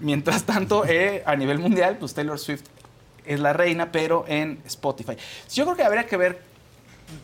Mientras 0.01 0.45
tanto, 0.45 0.85
eh, 0.87 1.23
a 1.25 1.37
nivel 1.37 1.59
mundial, 1.59 1.99
pues 2.01 2.13
Taylor 2.15 2.39
Swift 2.39 2.63
es 3.29 3.41
la 3.41 3.53
reina, 3.53 3.93
pero 3.93 4.25
en 4.27 4.61
Spotify. 4.67 5.17
Yo 5.53 5.65
creo 5.65 5.77
que 5.77 5.85
habría 5.85 6.07
que 6.07 6.17
ver 6.17 6.43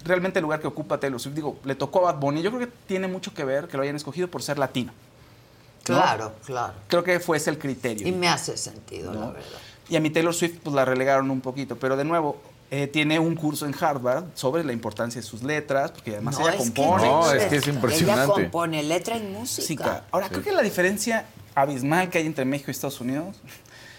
realmente 0.04 0.38
el 0.38 0.42
lugar 0.44 0.60
que 0.60 0.66
ocupa 0.66 0.98
Taylor 0.98 1.20
Swift. 1.20 1.34
Digo, 1.34 1.58
le 1.64 1.74
tocó 1.74 2.00
a 2.06 2.12
Bad 2.12 2.20
Bunny. 2.20 2.42
Yo 2.42 2.50
creo 2.50 2.66
que 2.66 2.72
tiene 2.86 3.08
mucho 3.08 3.32
que 3.34 3.44
ver 3.44 3.68
que 3.68 3.76
lo 3.76 3.82
hayan 3.82 3.96
escogido 3.96 4.28
por 4.28 4.42
ser 4.42 4.58
latino. 4.58 4.92
¿no? 4.92 5.82
Claro, 5.82 6.32
claro. 6.44 6.74
Creo 6.88 7.04
que 7.04 7.20
fue 7.20 7.36
ese 7.36 7.50
el 7.50 7.58
criterio. 7.58 8.06
Y 8.06 8.12
me 8.12 8.28
hace 8.28 8.56
sentido, 8.56 9.12
la 9.12 9.26
verdad. 9.28 9.42
Y 9.88 9.96
a 9.96 10.00
mi 10.00 10.10
Taylor 10.10 10.34
Swift 10.34 10.58
pues 10.62 10.74
la 10.74 10.84
relegaron 10.84 11.30
un 11.30 11.40
poquito, 11.42 11.76
pero 11.76 11.96
de 11.96 12.04
nuevo 12.04 12.40
eh, 12.70 12.86
tiene 12.86 13.18
un 13.18 13.34
curso 13.34 13.66
en 13.66 13.74
Harvard 13.78 14.24
sobre 14.34 14.64
la 14.64 14.72
importancia 14.72 15.20
de 15.20 15.26
sus 15.26 15.42
letras, 15.42 15.90
porque 15.90 16.12
además 16.12 16.38
ella 16.40 16.54
es 16.54 16.70
que 16.70 16.74
compone. 16.74 17.06
No, 17.06 17.30
es 17.32 17.44
que 17.44 17.56
es 17.56 17.62
Ella 17.64 17.74
impresionante. 17.74 18.32
compone 18.32 18.82
letra 18.82 19.18
y 19.18 19.22
música. 19.22 19.62
música. 19.62 20.04
Ahora, 20.10 20.28
creo 20.28 20.42
que 20.42 20.52
la 20.52 20.62
diferencia 20.62 21.26
abismal 21.54 22.08
que 22.08 22.18
hay 22.18 22.26
entre 22.26 22.44
México 22.44 22.70
y 22.70 22.72
Estados 22.72 23.00
Unidos 23.00 23.36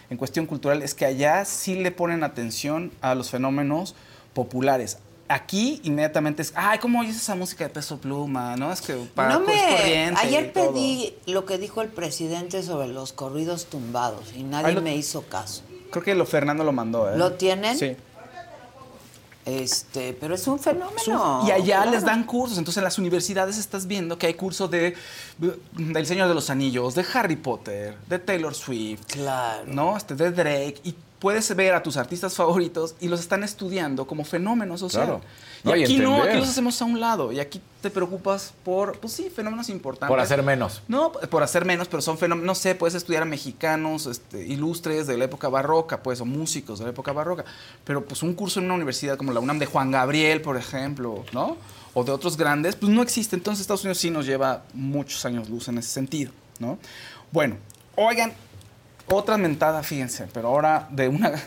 en 0.10 0.18
cuestión 0.18 0.45
cultural 0.45 0.82
es 0.82 0.94
que 0.94 1.06
allá 1.06 1.45
sí 1.45 1.76
le 1.76 1.91
ponen 1.91 2.23
atención 2.23 2.91
a 3.02 3.15
los 3.15 3.30
fenómenos 3.30 3.95
populares. 4.34 4.98
Aquí 5.27 5.82
inmediatamente 5.84 6.44
es, 6.44 6.53
ay, 6.56 6.77
¿cómo 6.77 6.99
oyes 6.99 7.15
esa 7.15 7.34
música 7.34 7.64
de 7.64 7.72
peso 7.72 7.98
pluma? 7.98 8.56
¿No? 8.57 8.72
Es 8.72 8.80
que 8.82 8.94
para 9.15 9.30
No 9.40 9.41
es 9.41 9.48
me. 9.48 9.76
corriente 9.77 10.22
y 10.23 10.27
Ayer 10.27 10.53
pedí 10.53 11.15
lo 11.26 11.45
que 11.45 11.57
dijo 11.57 11.82
el 11.82 11.88
presidente 11.90 12.61
sobre 12.61 12.88
los 12.90 13.11
corridos 13.11 13.65
tumbados 13.65 14.34
y 14.36 14.44
nadie 14.44 14.73
lo- 14.73 14.82
me 14.84 14.95
hizo 14.95 15.23
caso. 15.23 15.64
Creo 15.90 16.03
que 16.03 16.14
lo 16.14 16.26
Fernando 16.27 16.64
lo 16.64 16.72
mandó, 16.73 17.10
¿eh? 17.11 17.18
¿Lo 17.18 17.34
tienen? 17.34 17.76
Sí. 17.77 17.95
Este, 19.45 20.13
pero 20.19 20.34
es 20.34 20.47
un 20.47 20.57
fenómeno. 20.57 21.43
y 21.47 21.51
allá 21.51 21.77
claro. 21.84 21.91
les 21.91 22.03
dan 22.03 22.23
cursos. 22.23 22.57
Entonces 22.57 22.80
en 22.80 22.84
las 22.84 22.97
universidades 22.97 23.57
estás 23.59 23.85
viendo 23.85 24.17
que 24.17 24.26
hay 24.27 24.34
cursos 24.34 24.72
de 24.72 24.95
del 25.73 26.05
Señor 26.07 26.27
de 26.27 26.34
los 26.34 26.49
Anillos, 26.49 26.95
de 26.95 27.05
Harry 27.13 27.35
Potter, 27.35 27.95
de 28.09 28.17
Taylor 28.19 28.55
Swift, 28.55 29.01
Claro. 29.07 29.65
¿no? 29.67 29.95
Este, 29.97 30.15
de 30.15 30.31
Drake. 30.31 30.81
Y 30.84 30.95
puedes 31.26 31.56
ver 31.56 31.73
a 31.73 31.81
tus 31.81 31.97
artistas 31.97 32.35
favoritos 32.35 32.93
y 32.99 33.07
los 33.07 33.19
están 33.19 33.43
estudiando 33.43 34.06
como 34.06 34.23
fenómeno 34.23 34.77
social. 34.77 35.06
Claro. 35.06 35.22
Y 35.64 35.68
No, 35.68 35.76
y 35.76 35.84
aquí 35.84 35.97
no, 35.97 36.22
aquí 36.22 36.38
los 36.38 36.49
hacemos 36.49 36.80
a 36.80 36.85
un 36.85 36.99
lado. 36.99 37.31
Y 37.31 37.39
aquí 37.39 37.60
te 37.81 37.89
preocupas 37.89 38.53
por, 38.64 38.99
pues 38.99 39.14
sí, 39.14 39.31
fenómenos 39.35 39.69
importantes. 39.69 40.07
Por 40.07 40.19
hacer 40.19 40.43
menos. 40.43 40.84
No, 40.88 41.14
por 41.14 41.41
hacer 41.41 41.65
menos, 41.65 41.88
pero 41.88 42.03
son 42.03 42.19
fenómenos, 42.19 42.45
no 42.45 42.53
sé, 42.53 42.76
puedes 42.76 42.93
estudiar 42.93 43.23
a 43.23 43.26
mexicanos 43.26 44.06
este, 44.06 44.45
ilustres 44.45 45.07
de 45.07 45.18
la 45.18 45.26
época 45.26 45.49
barroca, 45.49 46.03
pues, 46.03 46.22
o 46.22 46.26
músicos 46.26 46.77
de 46.77 46.85
la 46.85 46.91
época 46.91 47.11
barroca, 47.11 47.43
pero 47.84 48.06
pues 48.06 48.22
un 48.22 48.35
curso 48.35 48.60
en 48.60 48.65
una 48.65 48.76
universidad 48.76 49.18
como 49.18 49.34
la 49.34 49.39
UNAM 49.39 49.57
de 49.57 49.65
Juan 49.65 49.89
Gabriel, 49.89 50.41
por 50.41 50.57
ejemplo, 50.57 51.26
¿no? 51.31 51.57
O 51.95 52.03
de 52.03 52.11
otros 52.11 52.38
grandes, 52.38 52.76
pues 52.76 52.91
no 52.91 53.02
existe. 53.02 53.35
Entonces 53.35 53.61
Estados 53.61 53.81
Unidos 53.81 53.97
sí 53.97 54.11
nos 54.11 54.27
lleva 54.27 54.65
muchos 54.76 55.26
años 55.26 55.49
luz 55.49 55.69
en 55.69 55.80
ese 55.80 55.89
sentido, 55.89 56.31
¿no? 56.60 56.77
Bueno, 57.31 57.57
oigan, 57.95 58.31
otra 59.07 59.38
mentada, 59.38 59.84
fíjense, 59.84 60.27
pero 60.34 60.49
ahora 60.49 60.88
de 60.91 61.07
una... 61.07 61.32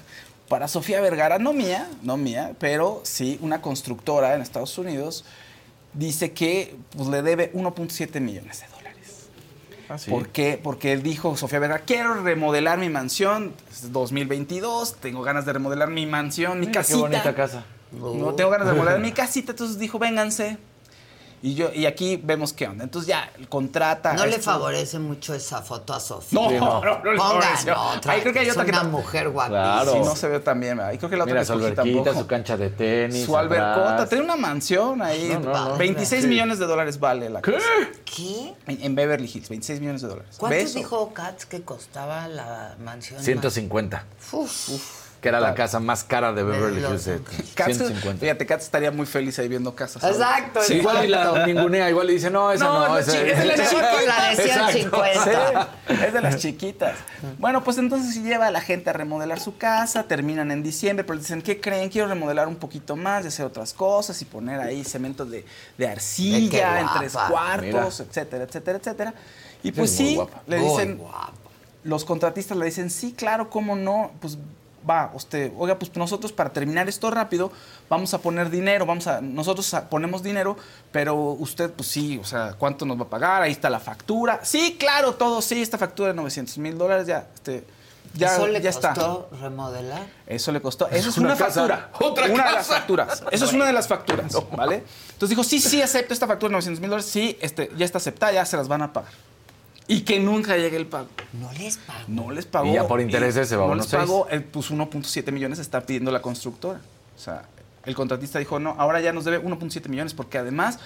Para 0.49 0.67
Sofía 0.67 1.03
Vergara, 1.03 1.39
no 1.39 1.53
mía, 1.53 1.91
no 2.01 2.17
mía, 2.17 2.55
pero 2.59 3.03
sí 3.05 3.39
una 3.43 3.61
constructora 3.61 4.35
en 4.35 4.41
Estados 4.41 4.79
Unidos 4.79 5.27
dice 5.93 6.33
que 6.33 6.75
pues, 6.97 7.09
le 7.09 7.21
debe 7.21 7.53
1.7 7.53 8.19
millones 8.21 8.61
de 8.61 8.67
dólares. 8.69 9.29
Ah, 9.91 9.99
sí. 9.99 10.11
¿Por 10.11 10.29
qué? 10.29 10.59
Porque 10.63 10.93
él 10.93 11.03
dijo, 11.03 11.37
Sofía 11.37 11.59
Vergara, 11.59 11.85
quiero 11.85 12.15
remodelar 12.23 12.79
mi 12.79 12.89
mansión, 12.89 13.53
es 13.71 13.93
2022, 13.93 14.97
tengo 14.97 15.23
ganas 15.23 15.45
de 15.45 15.53
remodelar 15.53 15.91
mi 15.91 16.07
mansión, 16.07 16.61
mi 16.61 16.69
Mira 16.69 16.81
casita. 16.81 16.97
Qué 16.97 17.03
bonita 17.03 17.35
casa. 17.35 17.65
No 17.93 18.35
tengo 18.35 18.49
ganas 18.49 18.69
de 18.69 18.73
remodelar 18.73 19.01
mi 19.03 19.13
casita, 19.13 19.53
entonces 19.53 19.79
dijo, 19.79 19.99
vénganse. 19.99 20.57
Y 21.41 21.55
yo 21.55 21.71
y 21.73 21.87
aquí 21.87 22.21
vemos 22.23 22.53
qué 22.53 22.67
onda. 22.67 22.85
Entonces 22.85 23.09
ya 23.09 23.31
contrata. 23.49 24.15
No 24.15 24.27
le 24.27 24.39
favorece 24.41 24.99
mucho 24.99 25.35
esa 25.35 25.63
foto 25.63 25.95
a 25.95 26.01
Sofía. 26.01 26.41
No, 26.41 26.81
no, 26.83 26.99
no, 27.05 27.13
le 27.13 27.19
favoreció. 27.19 27.81
otra. 27.81 28.13
Ahí 28.13 28.21
creo 28.23 28.33
que 28.33 28.39
hay 28.41 28.47
es 28.47 28.53
otra 28.53 28.65
que 28.65 28.71
una 28.73 28.85
mujer 28.85 29.29
guapísima. 29.31 29.85
Sí, 29.85 29.99
no 30.01 30.17
se 30.17 30.29
ve 30.29 30.41
tan 30.41 30.59
bien. 30.61 30.81
Y 30.93 30.99
creo 30.99 31.09
que 31.11 31.17
la 31.17 31.25
otra 31.25 31.35
Mira 31.35 31.41
que 31.43 31.47
su 31.47 31.53
alberquita, 31.53 31.83
tampoco. 31.85 32.19
su 32.21 32.27
cancha 32.27 32.57
de 32.57 32.71
tenis. 32.71 33.25
Su 33.25 33.37
albercota, 33.37 33.93
atrás. 33.95 34.09
tiene 34.09 34.25
una 34.25 34.37
mansión 34.37 35.01
ahí. 35.03 35.29
No, 35.33 35.41
no, 35.41 35.69
no. 35.71 35.77
26 35.77 36.23
Sí. 36.23 36.29
millones 36.29 36.59
de 36.59 36.67
dólares 36.67 36.99
vale 36.99 37.31
la 37.31 37.41
¿Qué? 37.41 37.53
casa. 37.53 37.67
¿Qué? 38.05 38.55
En, 38.67 38.83
en 38.83 38.95
Beverly 38.95 39.31
Hills, 39.33 39.49
26 39.49 39.81
millones 39.81 40.03
de 40.03 40.09
dólares. 40.09 40.35
¿Cuántos 40.39 40.63
¿Ves? 40.65 40.75
dijo 40.75 41.13
Katz 41.15 41.45
que 41.47 41.63
costaba 41.63 42.27
la 42.29 42.75
mansión? 42.83 43.23
150. 43.23 44.05
Uf. 44.33 44.98
Que 45.21 45.29
era 45.31 45.41
la 45.41 45.53
casa 45.55 45.81
más 45.81 46.05
cara 46.05 46.33
de 46.33 46.45
Beverly 46.45 46.81
De 46.81 46.89
Hills. 46.91 47.07
eh, 47.09 47.21
150. 47.57 48.21
Fíjate, 48.21 48.47
Katz 48.47 48.63
estaría 48.65 48.93
muy 48.93 49.05
feliz 49.05 49.37
ahí 49.41 49.49
viendo 49.49 49.75
casas. 49.75 50.05
Exacto, 50.05 50.61
Sí, 50.63 50.75
igual 50.75 51.05
y 51.07 51.09
la 51.09 51.23
exacto. 51.25 51.47
ningunea, 51.47 51.91
igual 51.91 52.07
le 52.07 52.13
dice, 52.13 52.31
no, 52.31 52.53
esa 52.53 52.65
no, 52.67 52.89
No, 52.89 52.99
es, 52.99 53.09
esa 53.09 53.21
es 53.23 53.39
de 53.39 53.45
las 53.57 53.73
con 53.73 53.81
la 54.07 54.31
de 54.31 54.37
chiquitas. 54.37 54.73
150. 54.73 55.69
Sí, 55.89 55.95
es 56.05 56.13
de 56.13 56.21
las 56.21 56.37
chiquitas. 56.37 56.95
Bueno, 57.39 57.65
pues 57.65 57.79
entonces 57.79 58.15
sí 58.15 58.23
lleva 58.23 58.47
a 58.47 58.51
la 58.53 58.61
gente 58.61 58.91
a 58.91 58.93
remodelar 58.93 59.41
su 59.41 59.57
casa, 59.57 60.05
terminan 60.05 60.53
en 60.53 60.63
diciembre, 60.63 61.03
pero 61.05 61.19
dicen, 61.19 61.43
¿qué 61.43 61.61
creen? 61.61 61.91
Quiero 61.91 62.07
remodelar 62.07 62.47
un 62.47 62.57
poquito 62.57 62.95
más, 62.95 63.25
y 63.25 63.29
hacer 63.29 63.45
otras 63.45 63.73
cosas 63.73 64.23
y 64.23 64.25
poner 64.25 64.61
ahí 64.61 64.85
cemento 64.85 65.25
de, 65.25 65.45
de 65.77 65.89
arcilla 65.89 66.79
en 66.79 66.85
guapa. 66.87 66.99
tres 67.01 67.13
cuartos, 67.13 67.65
Mira. 68.01 68.09
etcétera, 68.11 68.45
etcétera, 68.45 68.79
etcétera. 68.79 69.15
Y 69.65 69.71
Es 69.71 69.75
pues 69.75 69.91
sí, 69.91 70.15
guapa. 70.15 70.43
le 70.47 70.59
dicen, 70.59 70.97
guapa. 70.99 71.33
los 71.83 72.05
contratistas 72.05 72.57
le 72.57 72.67
dicen, 72.67 72.89
sí, 72.91 73.13
claro, 73.13 73.51
cómo 73.51 73.75
no, 73.75 74.13
pues 74.21 74.39
va, 74.89 75.11
usted, 75.15 75.53
oiga, 75.59 75.79
pues 75.79 75.95
nosotros 75.97 76.33
para 76.33 76.51
terminar 76.51 76.89
esto 76.89 77.11
rápido 77.11 77.51
vamos 77.89 78.15
a 78.15 78.19
poner 78.19 78.51
dinero, 78.51 78.87
vamos 78.87 79.07
a, 79.07 79.21
nosotros 79.21 79.73
a- 79.75 79.89
ponemos 79.89 80.23
dinero, 80.23 80.57
pero 80.93 81.15
usted, 81.17 81.71
pues 81.73 81.89
sí, 81.89 82.19
o 82.19 82.25
sea, 82.25 82.55
¿cuánto 82.59 82.85
nos 82.87 82.99
va 82.99 83.03
a 83.05 83.09
pagar? 83.11 83.43
Ahí 83.43 83.53
está 83.53 83.69
la 83.71 83.81
factura. 83.81 84.41
Sí, 84.43 84.77
claro, 84.79 85.15
todo, 85.15 85.43
sí, 85.43 85.61
esta 85.61 85.79
factura 85.79 86.09
de 86.09 86.15
900 86.15 86.59
mil 86.59 86.79
dólares 86.79 87.07
ya, 87.07 87.27
este, 87.35 87.65
ya, 88.15 88.35
¿Eso 88.35 88.47
le 88.47 88.61
ya 88.63 88.71
está. 88.71 88.95
costó 88.95 89.29
remodelar? 89.41 90.07
Eso 90.27 90.51
le 90.51 90.63
costó. 90.63 90.89
Eso 90.89 91.11
es 91.11 91.19
Una 91.19 91.29
una, 91.29 91.37
casa. 91.37 91.67
factura. 91.67 91.91
Otra 92.01 92.27
una 92.33 92.47
de 92.47 92.53
las 92.53 92.67
facturas. 92.67 93.23
Eso 93.31 93.45
es 93.45 93.53
una 93.53 93.67
de 93.67 93.73
las 93.75 93.87
facturas, 93.87 94.33
¿vale? 94.57 94.83
Entonces 95.13 95.29
dijo, 95.29 95.45
sí, 95.45 95.61
sí, 95.61 95.83
acepto 95.83 96.15
esta 96.15 96.27
factura 96.27 96.49
de 96.49 96.53
900 96.53 96.81
mil 96.81 96.89
dólares. 96.91 97.11
Sí, 97.11 97.37
este, 97.41 97.71
ya 97.77 97.85
está 97.85 97.99
aceptada, 97.99 98.33
ya 98.33 98.47
se 98.47 98.57
las 98.57 98.67
van 98.67 98.81
a 98.83 98.93
pagar. 98.93 99.13
Y 99.89 100.03
que 100.03 100.21
nunca 100.21 100.57
llegue 100.57 100.77
el 100.77 100.87
pago. 100.87 101.09
No 101.33 101.51
les 101.53 101.79
pagó. 101.79 102.01
No 102.09 102.31
les 102.31 102.47
pagó. 102.47 102.67
Y 102.67 102.75
ya 102.75 102.87
por 102.87 103.01
intereses 103.01 103.49
se 103.49 103.57
va 103.57 103.65
a 103.65 103.69
No 103.69 103.75
les 103.75 103.87
pagó, 103.87 104.27
pues 104.53 104.71
1.7 104.71 105.33
millones 105.33 105.59
está 105.59 105.81
pidiendo 105.81 106.11
la 106.13 106.21
constructora. 106.23 106.81
O 107.17 107.19
sea, 107.21 107.43
el 107.85 107.95
contratista 107.95 108.39
dijo, 108.39 108.59
no, 108.61 108.75
ahora 108.79 109.01
ya 109.01 109.13
nos 109.13 109.25
debe 109.25 109.43
1.7 109.43 109.89
millones 109.89 110.13
porque 110.15 110.37
además, 110.39 110.79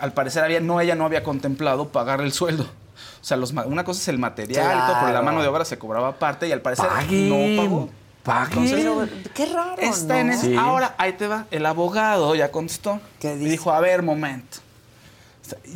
al 0.00 0.12
parecer, 0.12 0.44
había, 0.44 0.60
no, 0.60 0.80
ella 0.80 0.94
no 0.94 1.06
había 1.06 1.22
contemplado 1.22 1.88
pagar 1.88 2.20
el 2.20 2.32
sueldo. 2.32 2.64
O 2.64 3.24
sea, 3.24 3.36
los, 3.38 3.52
una 3.52 3.84
cosa 3.84 4.00
es 4.02 4.08
el 4.08 4.18
material 4.18 4.66
y 4.66 4.80
todo, 4.80 4.86
pero 4.94 5.06
la 5.06 5.10
Claro. 5.12 5.24
mano 5.24 5.42
de 5.42 5.48
obra 5.48 5.64
se 5.64 5.78
cobraba 5.78 6.08
aparte 6.08 6.46
y 6.46 6.52
al 6.52 6.60
parecer 6.60 6.86
Paguen. 6.88 7.56
no 7.56 7.62
pagó. 7.62 7.88
Paguen. 8.22 8.66
Entonces, 8.66 9.30
Qué 9.34 9.46
raro, 9.46 9.80
Está 9.80 10.14
¿no? 10.14 10.20
en 10.20 10.30
eso. 10.30 10.42
Sí. 10.46 10.54
Ahora, 10.56 10.94
ahí 10.98 11.12
te 11.14 11.26
va. 11.26 11.46
El 11.50 11.64
abogado 11.64 12.34
ya 12.34 12.50
contestó. 12.52 13.00
¿Qué 13.18 13.32
Y 13.34 13.38
dice? 13.38 13.50
dijo, 13.52 13.72
a 13.72 13.80
ver, 13.80 14.02
momento. 14.02 14.58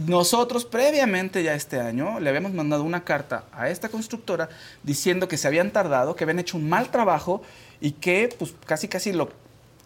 Nosotros 0.07 0.65
previamente 0.65 1.43
ya 1.43 1.55
este 1.55 1.81
año 1.81 2.21
le 2.21 2.29
habíamos 2.29 2.53
mandado 2.53 2.83
una 2.83 3.05
carta 3.05 3.45
a 3.53 3.69
esta 3.69 3.89
constructora 3.89 4.49
diciendo 4.83 5.29
que 5.29 5.37
se 5.37 5.47
habían 5.49 5.71
tardado, 5.71 6.17
que 6.17 6.25
habían 6.25 6.39
hecho 6.39 6.57
un 6.57 6.69
mal 6.69 6.91
trabajo 6.91 7.43
y 7.81 7.93
que 7.93 8.35
pues 8.39 8.55
casi 8.67 8.89
casi 8.89 9.13
lo, 9.13 9.31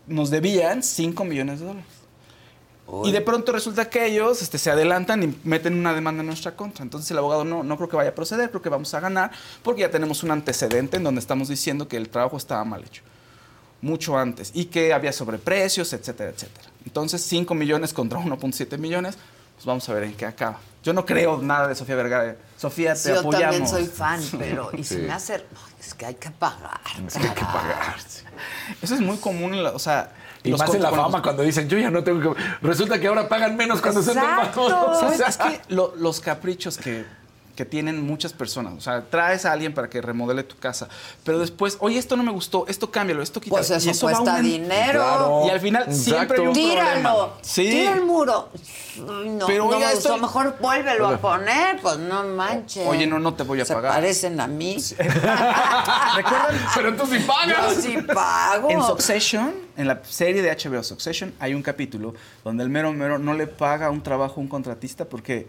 nos 0.06 0.31
debían 0.31 0.82
5 0.82 1.24
millones 1.24 1.61
de 1.61 1.66
dólares. 1.66 2.05
Y 3.05 3.12
de 3.12 3.20
pronto 3.23 3.51
resulta 3.51 3.89
que 3.89 4.06
ellos 4.06 4.43
este, 4.43 4.59
se 4.59 4.70
adelantan 4.70 5.23
y 5.23 5.35
meten 5.44 5.74
una 5.74 5.94
demanda 5.94 6.20
en 6.20 6.27
nuestra 6.27 6.55
contra. 6.55 6.82
Entonces 6.82 7.11
el 7.11 7.19
abogado 7.19 7.44
no, 7.44 7.62
no 7.62 7.77
creo 7.77 7.89
que 7.89 7.97
vaya 7.97 8.11
a 8.11 8.15
proceder, 8.15 8.51
creo 8.51 8.61
que 8.61 8.69
vamos 8.69 8.93
a 8.93 9.01
ganar, 9.01 9.31
porque 9.62 9.81
ya 9.81 9.90
tenemos 9.90 10.23
un 10.23 10.31
antecedente 10.31 10.98
en 10.98 11.05
donde 11.05 11.20
estamos 11.20 11.48
diciendo 11.48 11.89
que 11.89 11.97
el 11.97 12.11
trabajo 12.11 12.36
estaba 12.36 12.62
mal 12.65 12.85
hecho. 12.85 13.02
Mucho 13.81 14.19
antes. 14.19 14.51
Y 14.55 14.66
que 14.66 14.93
había 14.93 15.12
sobreprecios, 15.12 15.94
etcétera, 15.94 16.31
etcétera. 16.31 16.69
Entonces 16.85 17.23
5 17.23 17.55
millones 17.55 17.94
contra 17.94 18.19
1.7 18.19 18.77
millones, 18.77 19.16
pues 19.55 19.67
vamos 19.67 19.89
a 19.89 19.95
ver 19.95 20.05
en 20.05 20.15
qué 20.15 20.27
acaba. 20.27 20.59
Yo 20.83 20.93
no 20.93 21.07
creo 21.07 21.39
nada 21.39 21.67
de 21.69 21.75
Sofía 21.75 21.95
Vergara. 21.97 22.37
Sofía, 22.59 22.93
te 22.93 22.99
Sí, 23.01 23.09
yo 23.09 23.21
apoyamos. 23.21 23.41
también 23.57 23.69
soy 23.69 23.87
fan, 23.87 24.21
pero 24.39 24.71
y 24.75 24.85
se 24.85 24.97
Sí. 24.97 25.03
me 25.03 25.13
hace... 25.13 25.35
Ay, 25.35 25.75
Es 25.81 25.95
que 25.95 26.07
hay 26.07 26.15
que 26.15 26.31
pagar. 26.31 26.81
Es 27.07 27.15
que 27.15 27.27
hay 27.29 27.35
que 27.35 27.45
pagar. 27.45 27.95
Eso 28.83 28.95
es 28.95 29.01
muy 29.01 29.17
común, 29.19 29.55
en 29.55 29.63
la- 29.65 29.71
o 29.73 29.79
sea... 29.79 30.13
Y 30.43 30.51
los 30.51 30.61
más 30.61 30.75
en 30.75 30.83
la 30.83 30.91
fama 30.91 31.23
cuando 31.23 31.43
dicen, 31.43 31.69
yo 31.71 31.79
ya 31.79 31.91
no 31.91 32.05
tengo 32.05 32.35
que... 32.35 32.41
Resulta 32.61 33.01
que 33.01 33.07
ahora 33.07 33.29
pagan 33.29 33.57
menos 33.57 33.81
cuando 33.81 34.03
se 34.03 34.13
Exacto. 34.13 34.67
toman. 34.69 35.01
¿Sabes? 35.01 35.21
Es 35.21 35.37
que 35.39 35.61
lo- 35.75 35.95
los 35.97 36.21
caprichos 36.21 36.77
que, 36.77 37.07
que 37.55 37.65
tienen 37.65 38.05
muchas 38.05 38.33
personas, 38.33 38.75
o 38.77 38.81
sea, 38.81 39.05
traes 39.09 39.45
a 39.47 39.53
alguien 39.53 39.73
para 39.75 39.89
que 39.89 40.01
remodele 40.03 40.43
tu 40.43 40.57
casa, 40.57 40.89
pero 41.23 41.39
después, 41.39 41.77
oye, 41.81 41.99
esto 41.99 42.17
no 42.17 42.23
me 42.25 42.33
gustó, 42.33 42.65
esto 42.67 42.91
cámbialo, 42.91 43.23
esto 43.23 43.41
quítalo. 43.41 43.59
Pues 43.59 43.71
eso 43.71 43.87
y 43.87 43.91
eso 43.93 44.07
cuesta 44.07 44.41
dinero. 44.41 44.93
Claro. 45.01 45.43
Y 45.47 45.51
al 45.51 45.61
final 45.61 45.95
siempre 45.95 46.41
hay 46.41 46.47
un 46.49 46.53
Tíralo. 46.53 46.91
problema. 46.91 47.15
Sí. 47.43 47.63
Tira 47.71 47.93
el 47.95 48.05
muro. 48.05 48.49
No, 48.99 49.47
Pero, 49.47 49.65
no 49.65 49.71
oiga, 49.71 49.89
me 49.89 49.95
gustó. 49.95 50.09
esto- 50.15 50.19
Mejor 50.19 50.57
vuélvelo 50.61 51.09
a 51.09 51.17
poner. 51.19 51.81
Pues 51.81 51.99
no 51.99 52.23
manches. 52.25 52.87
Oye, 52.87 53.07
no, 53.07 53.19
no 53.19 53.35
te 53.35 53.43
voy 53.43 53.61
a 53.61 53.65
Se 53.65 53.75
pagar. 53.75 53.93
parecen 53.95 54.41
a 54.41 54.47
mí. 54.47 54.77
¿Recuerdan? 56.17 56.57
Pero 56.75 56.95
tú 56.97 57.07
sí 57.07 57.19
pagas. 57.27 57.77
Yo 57.77 57.81
sí 57.83 57.97
pago. 58.03 58.71
En 58.71 58.83
Succession, 58.83 59.53
en 59.77 59.89
la 59.89 60.01
serie 60.05 60.43
de 60.43 60.51
HBO 60.55 60.83
Succession, 60.83 61.35
hay 61.41 61.55
un 61.55 61.63
capítulo 61.63 62.15
donde 62.45 62.63
el 62.63 62.71
mero 62.71 62.93
mero 62.93 63.19
no 63.19 63.35
le 63.35 63.47
paga 63.47 63.91
un 63.91 64.03
trabajo 64.03 64.35
a 64.37 64.41
un 64.41 64.49
contratista 64.49 65.05
porque 65.05 65.49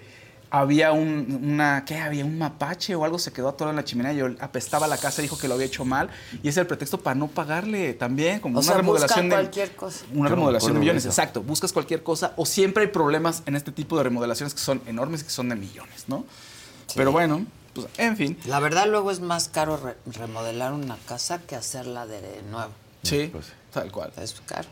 había 0.51 0.91
un, 0.91 1.39
una, 1.43 1.83
¿qué? 1.85 1.97
Había 1.97 2.23
un 2.25 2.37
mapache 2.37 2.95
o 2.95 3.03
algo 3.03 3.19
se 3.19 3.33
quedó 3.33 3.49
atorado 3.49 3.71
en 3.71 3.75
la 3.77 3.83
chimenea 3.83 4.13
y 4.13 4.19
él 4.19 4.37
apestaba 4.39 4.87
la 4.87 4.97
casa, 4.97 5.21
dijo 5.21 5.37
que 5.37 5.47
lo 5.47 5.55
había 5.55 5.65
hecho 5.65 5.85
mal 5.85 6.09
y 6.33 6.39
ese 6.47 6.49
es 6.49 6.57
el 6.57 6.67
pretexto 6.67 6.99
para 7.01 7.15
no 7.15 7.27
pagarle 7.27 7.93
también, 7.93 8.39
como 8.39 8.57
O 8.57 8.59
una 8.59 8.67
sea, 8.67 8.77
remodelación 8.77 9.29
de 9.29 9.35
cualquier 9.35 9.75
cosa. 9.75 10.05
una 10.13 10.29
Yo 10.29 10.35
remodelación 10.35 10.73
de 10.73 10.79
millones, 10.79 11.03
eso. 11.03 11.09
exacto, 11.09 11.41
buscas 11.43 11.73
cualquier 11.73 12.03
cosa 12.03 12.33
o 12.37 12.45
siempre 12.45 12.83
hay 12.83 12.89
problemas 12.89 13.43
en 13.45 13.55
este 13.55 13.71
tipo 13.71 13.97
de 13.97 14.03
remodelaciones 14.03 14.53
que 14.53 14.59
son 14.61 14.81
enormes 14.85 15.21
y 15.21 15.23
que 15.25 15.29
son 15.31 15.49
de 15.49 15.55
millones, 15.55 16.05
¿no? 16.07 16.25
Pero 16.95 17.11
bueno, 17.11 17.45
pues 17.73 17.87
en 17.97 18.15
fin, 18.15 18.37
La 18.45 18.59
verdad, 18.59 18.87
luego 18.87 19.11
es 19.11 19.19
más 19.19 19.49
caro 19.49 19.75
re- 19.77 19.97
remodelar 20.05 20.71
una 20.73 20.95
casa 21.07 21.39
que 21.39 21.55
hacerla 21.55 22.05
de 22.05 22.41
nuevo. 22.49 22.71
sí, 23.03 23.29
Pues 23.31 23.47
tal 23.73 23.91
cual. 23.91 24.13
Es 24.17 24.35
caro. 24.45 24.67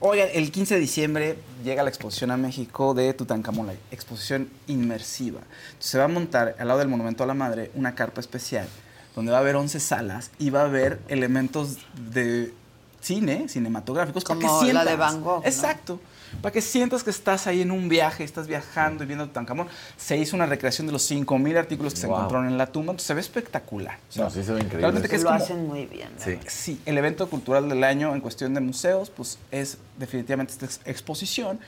Oiga, 0.00 0.24
el 0.24 0.50
15 0.50 0.74
de 0.74 0.80
diciembre 0.80 1.38
llega 1.64 1.82
la 1.82 1.90
exposición 1.90 2.30
a 2.30 2.36
México 2.36 2.94
de 2.94 3.12
Tutankamón, 3.14 3.68
la 3.68 3.74
exposición 3.90 4.50
inmersiva. 4.66 5.40
Entonces, 5.40 5.90
se 5.90 5.98
va 5.98 6.04
a 6.04 6.08
montar 6.08 6.56
al 6.58 6.68
lado 6.68 6.80
del 6.80 6.88
Monumento 6.88 7.22
a 7.22 7.26
la 7.26 7.34
Madre 7.34 7.70
una 7.74 7.94
carpa 7.94 8.20
especial 8.20 8.68
donde 9.14 9.32
va 9.32 9.38
a 9.38 9.40
haber 9.40 9.56
11 9.56 9.80
salas 9.80 10.30
y 10.38 10.50
va 10.50 10.60
a 10.62 10.64
haber 10.66 11.00
elementos 11.08 11.78
de 12.10 12.52
cine, 13.00 13.48
cinematográficos, 13.48 14.24
Como 14.24 14.62
la 14.62 14.84
de 14.84 14.96
Van 14.96 15.22
Gogh, 15.22 15.42
¿no? 15.42 15.98
Para 16.42 16.52
que 16.52 16.60
sientas 16.60 17.02
que 17.02 17.10
estás 17.10 17.46
ahí 17.46 17.62
en 17.62 17.70
un 17.70 17.88
viaje, 17.88 18.22
estás 18.22 18.46
viajando 18.46 19.02
y 19.02 19.06
viendo 19.06 19.26
Tutankamón. 19.26 19.66
Se 19.96 20.16
hizo 20.16 20.36
una 20.36 20.46
recreación 20.46 20.86
de 20.86 20.92
los 20.92 21.10
5.000 21.10 21.56
artículos 21.56 21.94
que 21.94 22.00
se 22.00 22.06
encontraron 22.06 22.46
en 22.46 22.56
la 22.58 22.66
tumba. 22.66 22.92
Entonces, 22.92 23.06
se 23.06 23.14
ve 23.14 23.20
espectacular. 23.20 23.98
O 24.08 24.12
sea, 24.12 24.24
No, 24.24 24.30
sí 24.30 24.42
se 24.44 24.52
ve 24.52 24.58
increíble. 24.60 24.80
Realmente 24.82 25.08
que 25.08 25.16
es 25.16 25.22
lo 25.22 25.30
como- 25.30 25.42
hacen 25.42 25.66
muy 25.66 25.86
bien. 25.86 26.08
Sí. 26.18 26.38
Sí, 26.46 26.80
el 26.86 26.98
evento 26.98 27.28
cultural 27.28 27.68
del 27.68 27.82
año 27.82 28.14
en 28.14 28.20
cuestión 28.20 28.54
de 28.54 28.60
museos, 28.60 29.10
pues 29.10 29.38
es 29.50 29.78
definitivamente 29.98 30.52
esta 30.52 30.66
ex- 30.66 30.80
exposición 30.84 31.58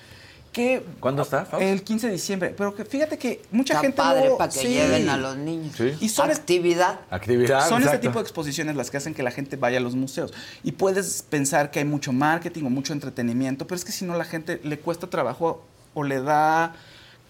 que... 0.53 0.83
¿Cuándo 1.01 1.23
está, 1.23 1.45
Faust? 1.45 1.62
El 1.65 1.83
15 1.83 2.07
de 2.09 2.12
diciembre. 2.15 2.55
Pero 2.57 2.75
que 2.75 2.85
fíjate 2.85 3.19
que 3.19 3.43
mucha 3.51 3.75
Está 3.75 3.83
gente... 3.83 3.97
padre 3.97 4.20
luego- 4.23 4.39
para 4.39 4.51
que 4.53 4.59
sí. 4.61 4.69
lleven 4.69 5.09
a 5.09 5.16
los 5.16 5.37
niños. 5.37 5.75
Sí. 5.77 5.93
Y 6.01 6.09
son, 6.09 6.31
Actividad. 6.31 7.01
Actividad, 7.11 7.61
son 7.69 7.79
este 7.83 7.89
exacto. 7.97 8.09
tipo 8.09 8.19
de 8.19 8.23
exposiciones 8.23 8.77
las 8.77 8.91
que 8.91 8.97
hacen 8.97 9.15
que 9.15 9.23
la 9.23 9.31
gente 9.31 9.57
vaya 9.57 9.79
a 9.79 9.81
los 9.81 9.95
museos. 9.95 10.33
Y 10.65 10.73
puedes 10.73 11.23
pensar 11.23 11.70
que 11.70 11.79
hay 11.79 11.85
mucho 11.85 12.12
marketing 12.12 12.65
o 12.65 12.70
mucho 12.70 12.93
entretenimiento, 12.93 13.66
pero 13.66 13.77
es 13.77 13.85
que 13.85 13.93
si 13.93 14.05
no 14.05 14.16
la 14.16 14.25
gente 14.25 14.61
le 14.65 14.79
cuesta 14.79 15.07
trabajo 15.09 15.62
o 15.95 16.03
le 16.05 16.20
da... 16.20 16.75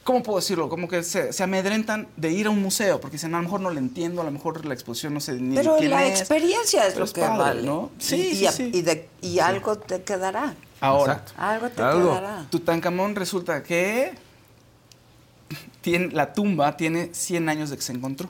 ¿Cómo 0.04 0.22
puedo 0.22 0.38
decirlo? 0.38 0.70
Como 0.70 0.88
que 0.88 1.02
se, 1.02 1.34
se 1.34 1.42
amedrentan 1.42 2.08
de 2.16 2.30
ir 2.32 2.46
a 2.46 2.50
un 2.50 2.62
museo, 2.62 2.98
porque 2.98 3.16
dicen, 3.16 3.34
a 3.34 3.38
lo 3.38 3.42
mejor 3.42 3.60
no 3.60 3.68
lo 3.70 3.78
entiendo, 3.78 4.22
a 4.22 4.24
lo 4.24 4.30
mejor 4.30 4.64
la 4.64 4.72
exposición 4.72 5.12
no 5.12 5.20
sé 5.20 5.34
ni 5.34 5.54
Pero 5.54 5.76
quién 5.76 5.90
la 5.90 6.06
es". 6.06 6.20
experiencia 6.20 6.80
es 6.86 6.94
Pero 6.94 7.00
lo 7.00 7.04
es 7.04 7.12
que 7.12 7.20
padre, 7.20 7.36
vale. 7.38 7.62
¿no? 7.62 7.90
Y- 7.98 8.02
Sí, 8.02 8.16
y, 8.32 8.34
sí, 8.36 8.46
a- 8.46 8.52
sí. 8.52 8.70
y 8.72 8.80
de- 8.80 9.06
y 9.20 9.38
algo 9.40 9.76
te 9.76 10.00
quedará. 10.02 10.54
Ahora, 10.80 11.14
Exacto. 11.14 11.32
Algo 11.36 11.68
te 11.70 11.82
Algo. 11.82 12.08
quedará. 12.10 12.46
Tutankamón 12.50 13.14
resulta 13.16 13.62
que 13.62 14.12
tiene, 15.80 16.08
la 16.12 16.32
tumba 16.32 16.76
tiene 16.76 17.10
100 17.12 17.48
años 17.48 17.70
de 17.70 17.76
que 17.76 17.82
se 17.82 17.92
encontró. 17.92 18.28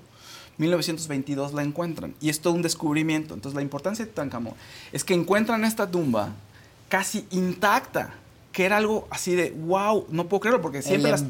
1922 0.58 1.52
la 1.52 1.62
encuentran 1.62 2.14
y 2.20 2.30
es 2.30 2.40
todo 2.40 2.54
un 2.54 2.62
descubrimiento. 2.62 3.34
Entonces 3.34 3.54
la 3.54 3.62
importancia 3.62 4.04
de 4.04 4.10
Tutankamón 4.10 4.54
es 4.92 5.04
que 5.04 5.14
encuentran 5.14 5.64
esta 5.64 5.88
tumba 5.90 6.30
casi 6.88 7.26
intacta. 7.30 8.14
que 8.50 8.64
era 8.64 8.78
algo 8.78 9.06
así 9.10 9.36
de, 9.36 9.50
wow, 9.52 10.06
no 10.10 10.26
puedo 10.26 10.40
creerlo, 10.40 10.60
porque 10.60 10.82
siempre 10.82 11.10
el 11.10 11.12
las 11.12 11.28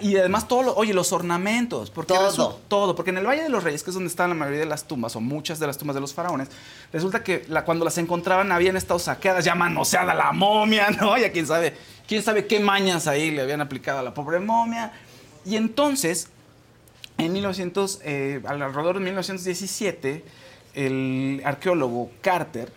Y 0.00 0.16
además 0.16 0.46
todo 0.46 0.62
lo- 0.62 0.74
oye, 0.76 0.92
los 0.94 1.12
ornamentos, 1.12 1.90
porque 1.90 2.14
Todo. 2.14 2.60
todo, 2.68 2.94
porque 2.94 3.10
en 3.10 3.18
el 3.18 3.26
Valle 3.26 3.42
de 3.42 3.48
los 3.48 3.64
Reyes, 3.64 3.82
que 3.82 3.90
es 3.90 3.94
donde 3.94 4.08
están 4.08 4.28
la 4.30 4.34
mayoría 4.36 4.60
de 4.60 4.66
las 4.66 4.84
tumbas 4.84 5.16
o 5.16 5.20
muchas 5.20 5.58
de 5.58 5.66
las 5.66 5.78
tumbas 5.78 5.94
de 5.94 6.00
los 6.00 6.14
faraones, 6.14 6.48
resulta 6.92 7.24
que 7.24 7.44
la- 7.48 7.64
cuando 7.64 7.84
las 7.84 7.98
encontraban 7.98 8.52
habían 8.52 8.76
estado 8.76 9.00
saqueadas, 9.00 9.44
ya 9.44 9.54
manoseada 9.54 10.14
la 10.14 10.32
momia, 10.32 10.88
¿no? 11.00 11.16
Ya 11.18 11.32
quién 11.32 11.46
sabe, 11.46 11.74
quién 12.06 12.22
sabe 12.22 12.46
qué 12.46 12.60
mañas 12.60 13.06
ahí 13.06 13.30
le 13.30 13.42
habían 13.42 13.60
aplicado 13.60 13.98
a 13.98 14.02
la 14.02 14.14
pobre 14.14 14.38
momia. 14.38 14.92
Y 15.44 15.56
entonces, 15.56 16.28
en 17.16 17.32
1900, 17.32 18.00
eh, 18.04 18.40
alrededor 18.46 18.98
de 18.98 19.04
1917, 19.04 20.24
el 20.74 21.42
arqueólogo 21.44 22.10
Carter 22.20 22.70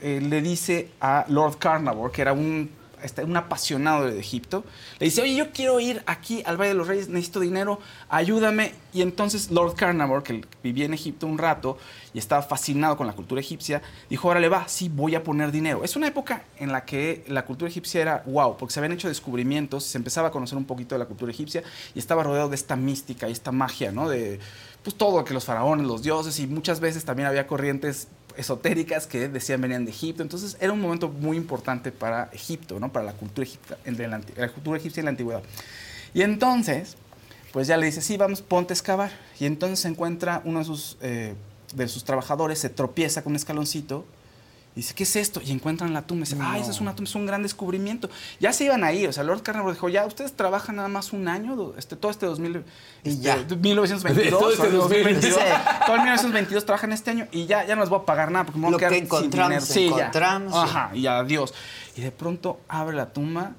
eh, 0.00 0.20
le 0.22 0.40
dice 0.40 0.88
a 1.00 1.24
Lord 1.28 1.58
Carnarvon, 1.58 2.10
que 2.10 2.22
era 2.22 2.32
un, 2.32 2.70
este, 3.02 3.24
un 3.24 3.36
apasionado 3.36 4.06
de 4.06 4.18
Egipto, 4.18 4.64
le 4.98 5.06
dice, 5.06 5.22
oye, 5.22 5.36
yo 5.36 5.50
quiero 5.52 5.80
ir 5.80 6.02
aquí 6.06 6.42
al 6.46 6.56
Valle 6.56 6.70
de 6.70 6.74
los 6.74 6.88
Reyes, 6.88 7.08
necesito 7.08 7.40
dinero, 7.40 7.80
ayúdame. 8.08 8.74
Y 8.92 9.02
entonces 9.02 9.50
Lord 9.50 9.74
Carnarvon, 9.74 10.22
que 10.22 10.44
vivía 10.62 10.84
en 10.84 10.94
Egipto 10.94 11.26
un 11.26 11.38
rato 11.38 11.78
y 12.14 12.18
estaba 12.18 12.42
fascinado 12.42 12.96
con 12.96 13.06
la 13.06 13.14
cultura 13.14 13.40
egipcia, 13.40 13.82
dijo, 14.10 14.28
órale, 14.28 14.48
va, 14.48 14.68
sí, 14.68 14.88
voy 14.88 15.14
a 15.14 15.24
poner 15.24 15.50
dinero. 15.50 15.82
Es 15.84 15.96
una 15.96 16.06
época 16.06 16.44
en 16.58 16.72
la 16.72 16.84
que 16.84 17.24
la 17.28 17.44
cultura 17.44 17.70
egipcia 17.70 18.02
era 18.02 18.22
wow, 18.26 18.56
porque 18.56 18.74
se 18.74 18.80
habían 18.80 18.92
hecho 18.92 19.08
descubrimientos, 19.08 19.84
se 19.84 19.98
empezaba 19.98 20.28
a 20.28 20.30
conocer 20.30 20.58
un 20.58 20.64
poquito 20.64 20.94
de 20.94 20.98
la 20.98 21.06
cultura 21.06 21.32
egipcia 21.32 21.62
y 21.94 21.98
estaba 21.98 22.22
rodeado 22.22 22.48
de 22.48 22.56
esta 22.56 22.76
mística 22.76 23.28
y 23.28 23.32
esta 23.32 23.52
magia, 23.52 23.92
¿no? 23.92 24.08
De 24.08 24.40
pues 24.82 24.96
todo, 24.96 25.24
que 25.24 25.32
los 25.32 25.44
faraones, 25.44 25.86
los 25.86 26.02
dioses 26.02 26.38
y 26.40 26.46
muchas 26.46 26.80
veces 26.80 27.04
también 27.04 27.28
había 27.28 27.46
corrientes 27.46 28.08
esotéricas 28.36 29.06
que 29.06 29.28
decían 29.28 29.60
venían 29.60 29.84
de 29.84 29.90
Egipto. 29.90 30.22
Entonces 30.22 30.56
era 30.60 30.72
un 30.72 30.80
momento 30.80 31.08
muy 31.08 31.36
importante 31.36 31.92
para 31.92 32.30
Egipto, 32.32 32.78
¿no? 32.80 32.92
Para 32.92 33.06
la 33.06 33.12
cultura, 33.12 33.46
egipcia, 33.46 33.76
de 33.84 34.08
la, 34.08 34.48
cultura 34.48 34.78
egipcia 34.78 35.00
en 35.00 35.04
la 35.06 35.10
antigüedad. 35.10 35.42
Y 36.14 36.22
entonces, 36.22 36.96
pues 37.52 37.66
ya 37.66 37.76
le 37.76 37.86
dice, 37.86 38.00
sí, 38.02 38.16
vamos, 38.16 38.42
ponte 38.42 38.72
a 38.72 38.74
excavar. 38.74 39.12
Y 39.38 39.46
entonces 39.46 39.80
se 39.80 39.88
encuentra 39.88 40.42
uno 40.44 40.60
de 40.60 40.64
sus, 40.64 40.98
eh, 41.00 41.34
de 41.74 41.88
sus 41.88 42.04
trabajadores, 42.04 42.58
se 42.58 42.68
tropieza 42.68 43.22
con 43.22 43.32
un 43.32 43.36
escaloncito. 43.36 44.04
Y 44.74 44.80
Dice, 44.80 44.94
¿qué 44.94 45.02
es 45.02 45.16
esto? 45.16 45.42
Y 45.44 45.52
encuentran 45.52 45.92
la 45.92 46.02
tumba. 46.02 46.24
Y 46.24 46.30
dice, 46.30 46.40
ah, 46.40 46.58
esa 46.58 46.70
es 46.70 46.80
una 46.80 46.94
tumba, 46.94 47.08
es 47.08 47.14
un 47.14 47.26
gran 47.26 47.42
descubrimiento. 47.42 48.08
Ya 48.40 48.54
se 48.54 48.64
iban 48.64 48.84
a 48.84 48.92
ir. 48.92 49.08
O 49.08 49.12
sea, 49.12 49.22
Lord 49.22 49.42
Carnarvon 49.42 49.74
dijo, 49.74 49.88
ya, 49.90 50.06
ustedes 50.06 50.32
trabajan 50.32 50.76
nada 50.76 50.88
más 50.88 51.12
un 51.12 51.28
año, 51.28 51.74
este, 51.76 51.94
todo 51.94 52.10
este 52.10 52.24
2000, 52.24 52.64
este, 53.04 53.22
ya. 53.22 53.36
1922. 53.36 54.30
Todo 54.40 54.50
este 54.50 54.68
o 54.68 54.70
2022. 54.82 55.34
Sí. 55.34 55.40
Todo 55.84 55.96
el 55.96 56.02
1922 56.02 56.64
trabajan 56.64 56.92
este 56.92 57.10
año 57.10 57.28
y 57.32 57.46
ya, 57.46 57.66
ya 57.66 57.74
no 57.74 57.82
les 57.82 57.90
voy 57.90 58.00
a 58.00 58.06
pagar 58.06 58.30
nada 58.30 58.46
porque 58.46 58.58
me 58.58 58.64
voy 58.64 58.70
Lo 58.72 58.76
a 58.76 58.78
quedar 58.78 58.92
que 58.92 58.96
sin 58.96 59.04
encontramos, 59.04 59.48
dinero. 59.50 59.66
Sí, 59.66 59.88
ya. 59.90 60.06
encontramos. 60.06 60.54
Ajá, 60.54 60.90
y 60.94 61.06
adiós. 61.06 61.52
Y 61.96 62.00
de 62.00 62.10
pronto 62.10 62.60
abre 62.68 62.96
la 62.96 63.12
tumba 63.12 63.52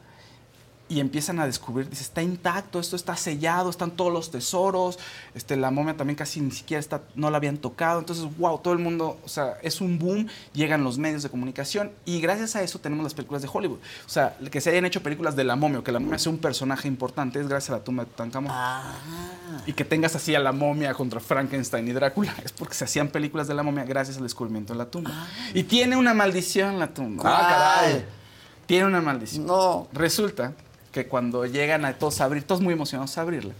y 0.94 0.99
empiezan 0.99 1.40
a 1.40 1.48
descubrir, 1.48 1.90
dice, 1.90 2.03
está 2.03 2.22
intacto, 2.22 2.80
esto 2.80 2.95
está 2.95 3.15
sellado, 3.15 3.72
están 3.72 3.90
todos 3.90 4.14
los 4.14 4.30
tesoros, 4.30 4.99
este, 5.34 5.57
la 5.57 5.72
momia 5.72 5.98
también 5.98 6.15
casi 6.15 6.40
ni 6.40 6.52
siquiera 6.52 6.80
está, 6.80 7.02
no 7.15 7.32
la 7.32 7.38
habían 7.38 7.57
tocado, 7.57 7.98
entonces, 7.99 8.26
wow, 8.38 8.60
todo 8.60 8.74
el 8.74 8.80
mundo, 8.80 9.18
o 9.26 9.28
sea, 9.28 9.57
es 9.64 9.82
un 9.82 9.98
boom, 9.98 10.28
llegan 10.53 10.84
los 10.84 10.99
medios 10.99 11.24
de 11.24 11.30
comunicación 11.30 11.91
y 12.06 12.22
gracias 12.22 12.56
a 12.56 12.61
eso 12.61 12.78
tenemos 12.78 13.03
las 13.03 13.15
películas 13.15 13.41
de 13.41 13.49
Hollywood. 13.52 13.80
O 14.06 14.10
sea, 14.10 14.38
que 14.52 14.61
se 14.61 14.70
hayan 14.70 14.86
hecho 14.86 15.02
películas 15.02 15.36
de 15.36 15.44
la 15.44 15.56
momia, 15.56 15.80
o 15.80 15.84
que 15.84 15.91
la 15.91 15.99
momia 15.99 16.20
sea 16.20 16.32
un 16.32 16.38
personaje 16.38 16.88
importante, 16.88 17.40
es 17.40 17.48
gracias 17.48 17.72
a 17.72 17.80
la 17.80 17.84
tumba 17.84 18.03
de 18.03 18.11
Tutankamón. 18.11 18.52
Y 19.65 19.74
que 19.74 19.86
tengas 19.86 20.15
así 20.15 20.36
a 20.36 20.40
la 20.40 20.52
momia 20.52 20.94
contra 20.94 21.20
Frankenstein 21.20 21.88
y 21.88 21.91
Drácula, 21.94 22.36
es 22.45 22.52
porque 22.52 22.76
se 22.76 22.84
hacían 22.84 23.07
películas 23.07 23.48
de 23.48 23.56
la 23.56 23.64
momia 23.64 23.84
gracias 23.84 24.18
al 24.18 24.24
descubrimiento 24.24 24.74
de 24.74 24.78
la 24.78 24.86
tumba. 24.86 25.10
Y 25.56 25.64
tiene 25.64 25.98
una 25.98 26.14
maldición 26.14 26.78
la 26.78 26.94
tumba. 26.94 27.24
Ah, 27.26 27.82
caray. 27.82 28.06
Tiene 28.68 28.86
una 28.86 29.02
maldición. 29.02 29.48
No. 29.48 29.88
Resulta 29.91 30.53
que 30.94 31.07
cuando 31.07 31.45
llegan 31.45 31.84
a 31.84 31.98
todos 31.98 32.22
a 32.22 32.26
abrir, 32.26 32.44
todos 32.44 32.61
muy 32.61 32.74
emocionados 32.74 33.18
a 33.18 33.22
abrirla, 33.22 33.53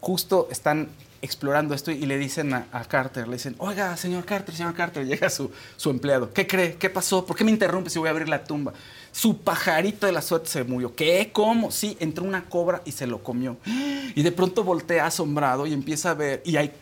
justo 0.00 0.48
están 0.50 0.88
explorando 1.22 1.74
esto 1.74 1.90
y 1.90 2.04
le 2.04 2.18
dicen 2.18 2.52
a, 2.52 2.66
Carter, 2.86 3.26
le 3.26 3.34
dicen, 3.36 3.54
oiga, 3.58 3.96
señor 3.96 4.24
Carter, 4.26 4.54
señor 4.54 4.74
Carter, 4.74 5.06
llega 5.06 5.30
su, 5.30 5.50
su 5.76 5.90
empleado, 5.90 6.32
¿qué 6.32 6.46
cree? 6.46 6.74
¿Qué 6.74 6.90
pasó? 6.90 7.24
¿Por 7.24 7.36
qué 7.36 7.44
me 7.44 7.50
interrumpe 7.50 7.88
si 7.88 7.98
voy 7.98 8.08
a 8.08 8.10
abrir 8.10 8.28
la 8.28 8.44
tumba? 8.44 8.72
Su 9.12 9.38
pajarito 9.38 10.06
de 10.06 10.12
la 10.12 10.20
suerte 10.20 10.48
se 10.48 10.64
murió. 10.64 10.94
¿Qué? 10.94 11.30
¿Cómo? 11.32 11.70
Sí, 11.70 11.96
entró 12.00 12.24
una 12.24 12.44
cobra 12.44 12.82
y 12.84 12.92
se 12.92 13.06
lo 13.06 13.22
comió. 13.22 13.56
Y 14.16 14.22
de 14.22 14.30
pronto 14.30 14.62
voltea 14.62 15.06
asombrado 15.06 15.66
y 15.66 15.72
empieza 15.72 16.12
a 16.12 16.14
ver, 16.14 16.40
y 16.44 16.56
hay 16.56 16.72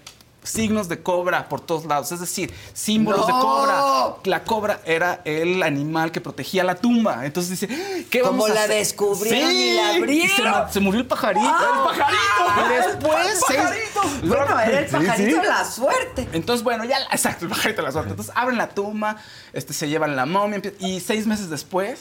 signos 0.43 0.89
de 0.89 1.03
cobra 1.03 1.49
por 1.49 1.61
todos 1.61 1.85
lados, 1.85 2.11
es 2.13 2.21
decir, 2.21 2.53
símbolos 2.73 3.27
de 3.27 3.33
cobra. 3.33 4.17
La 4.25 4.43
cobra 4.45 4.81
era 4.85 5.21
el 5.25 5.63
animal 5.63 6.11
que 6.13 6.21
protegía 6.21 6.65
la 6.65 6.75
tumba. 6.75 7.25
Entonces 7.25 7.61
dice, 7.61 8.05
¿qué 8.11 8.21
Como 8.21 8.33
vamos 8.33 8.51
a 8.51 8.55
la 8.55 8.65
hacer? 8.65 8.77
descubrieron 8.79 9.51
y 9.53 9.75
la 9.75 9.83
se 9.93 9.97
abrieron. 9.99 10.51
ma- 10.51 10.69
Se, 10.73 10.81
murió 10.81 11.01
el 11.01 11.07
pajarito. 11.07 11.41
¡Ah! 11.45 11.91
el 11.93 11.99
pajarito. 11.99 12.75
Y 12.75 12.87
después, 12.87 13.43
¡El 13.51 13.57
pajarito! 13.57 14.27
Bueno, 14.27 14.61
era 14.61 14.79
el 14.81 14.87
Sí, 14.87 14.93
pajarito 14.93 15.37
sí. 15.37 15.43
de 15.43 15.49
la 15.49 15.65
suerte. 15.65 16.29
Entonces, 16.33 16.65
bueno, 16.65 16.85
ya, 16.85 16.97
exacto, 17.13 17.45
el 17.45 17.51
pajarito 17.51 17.83
de 17.83 17.87
la 17.87 17.93
suerte. 17.93 18.11
Entonces 18.11 18.35
abren 18.37 18.59
la 18.59 18.69
tumba, 18.69 19.17
este, 19.53 19.73
se 19.73 19.89
llevan 19.89 20.17
la 20.17 20.27
momia, 20.27 20.61
y 20.81 21.01
seis 21.01 21.27
meses 21.27 21.51
después, 21.51 22.01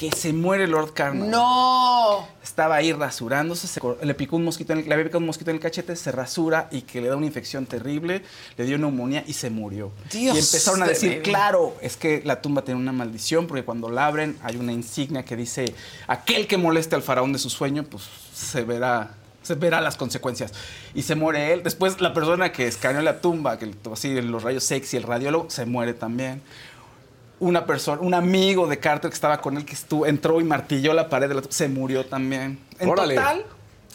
que 0.00 0.10
se 0.12 0.32
muere 0.32 0.66
Lord 0.66 0.94
Carnarvon. 0.94 1.30
No. 1.30 2.26
Estaba 2.42 2.76
ahí 2.76 2.90
rasurándose, 2.90 3.68
se 3.68 3.82
le 4.02 4.14
picó 4.14 4.36
un 4.36 4.44
mosquito, 4.44 4.72
en 4.72 4.78
el, 4.78 4.88
le 4.88 4.94
había 4.94 5.04
picado 5.04 5.18
un 5.18 5.26
mosquito 5.26 5.50
en 5.50 5.56
el 5.56 5.62
cachete, 5.62 5.94
se 5.94 6.10
rasura 6.10 6.68
y 6.70 6.80
que 6.80 7.02
le 7.02 7.08
da 7.08 7.16
una 7.16 7.26
infección 7.26 7.66
terrible, 7.66 8.22
le 8.56 8.64
dio 8.64 8.78
neumonía 8.78 9.24
y 9.26 9.34
se 9.34 9.50
murió. 9.50 9.92
Dios 10.10 10.36
y 10.36 10.38
empezaron 10.38 10.82
a 10.82 10.86
de 10.86 10.94
decir, 10.94 11.20
claro, 11.20 11.76
es 11.82 11.98
que 11.98 12.22
la 12.24 12.40
tumba 12.40 12.62
tiene 12.62 12.80
una 12.80 12.92
maldición 12.92 13.46
porque 13.46 13.62
cuando 13.62 13.90
la 13.90 14.06
abren 14.06 14.38
hay 14.42 14.56
una 14.56 14.72
insignia 14.72 15.22
que 15.22 15.36
dice, 15.36 15.74
aquel 16.06 16.46
que 16.46 16.56
moleste 16.56 16.96
al 16.96 17.02
faraón 17.02 17.34
de 17.34 17.38
su 17.38 17.50
sueño, 17.50 17.84
pues 17.84 18.04
se 18.32 18.64
verá 18.64 19.10
se 19.42 19.54
verá 19.54 19.80
las 19.80 19.96
consecuencias. 19.96 20.52
Y 20.94 21.02
se 21.02 21.14
muere 21.14 21.52
él. 21.52 21.62
Después 21.62 22.00
la 22.00 22.12
persona 22.12 22.52
que 22.52 22.66
escaneó 22.66 23.00
la 23.02 23.20
tumba, 23.20 23.58
que 23.58 23.70
así 23.90 24.20
los 24.20 24.42
rayos 24.42 24.64
sexy, 24.64 24.96
el 24.98 25.02
radiólogo, 25.02 25.50
se 25.50 25.64
muere 25.64 25.94
también 25.94 26.42
una 27.40 27.66
persona, 27.66 28.00
un 28.02 28.14
amigo 28.14 28.66
de 28.66 28.78
Carter 28.78 29.10
que 29.10 29.14
estaba 29.14 29.40
con 29.40 29.56
él, 29.56 29.64
que 29.64 29.74
estuvo, 29.74 30.06
entró 30.06 30.40
y 30.40 30.44
martilló 30.44 30.92
la 30.94 31.08
pared 31.08 31.28
de 31.28 31.34
la 31.34 31.42
se 31.48 31.68
murió 31.68 32.06
también. 32.06 32.58
En 32.78 32.88
Órale. 32.88 33.14
total, 33.16 33.44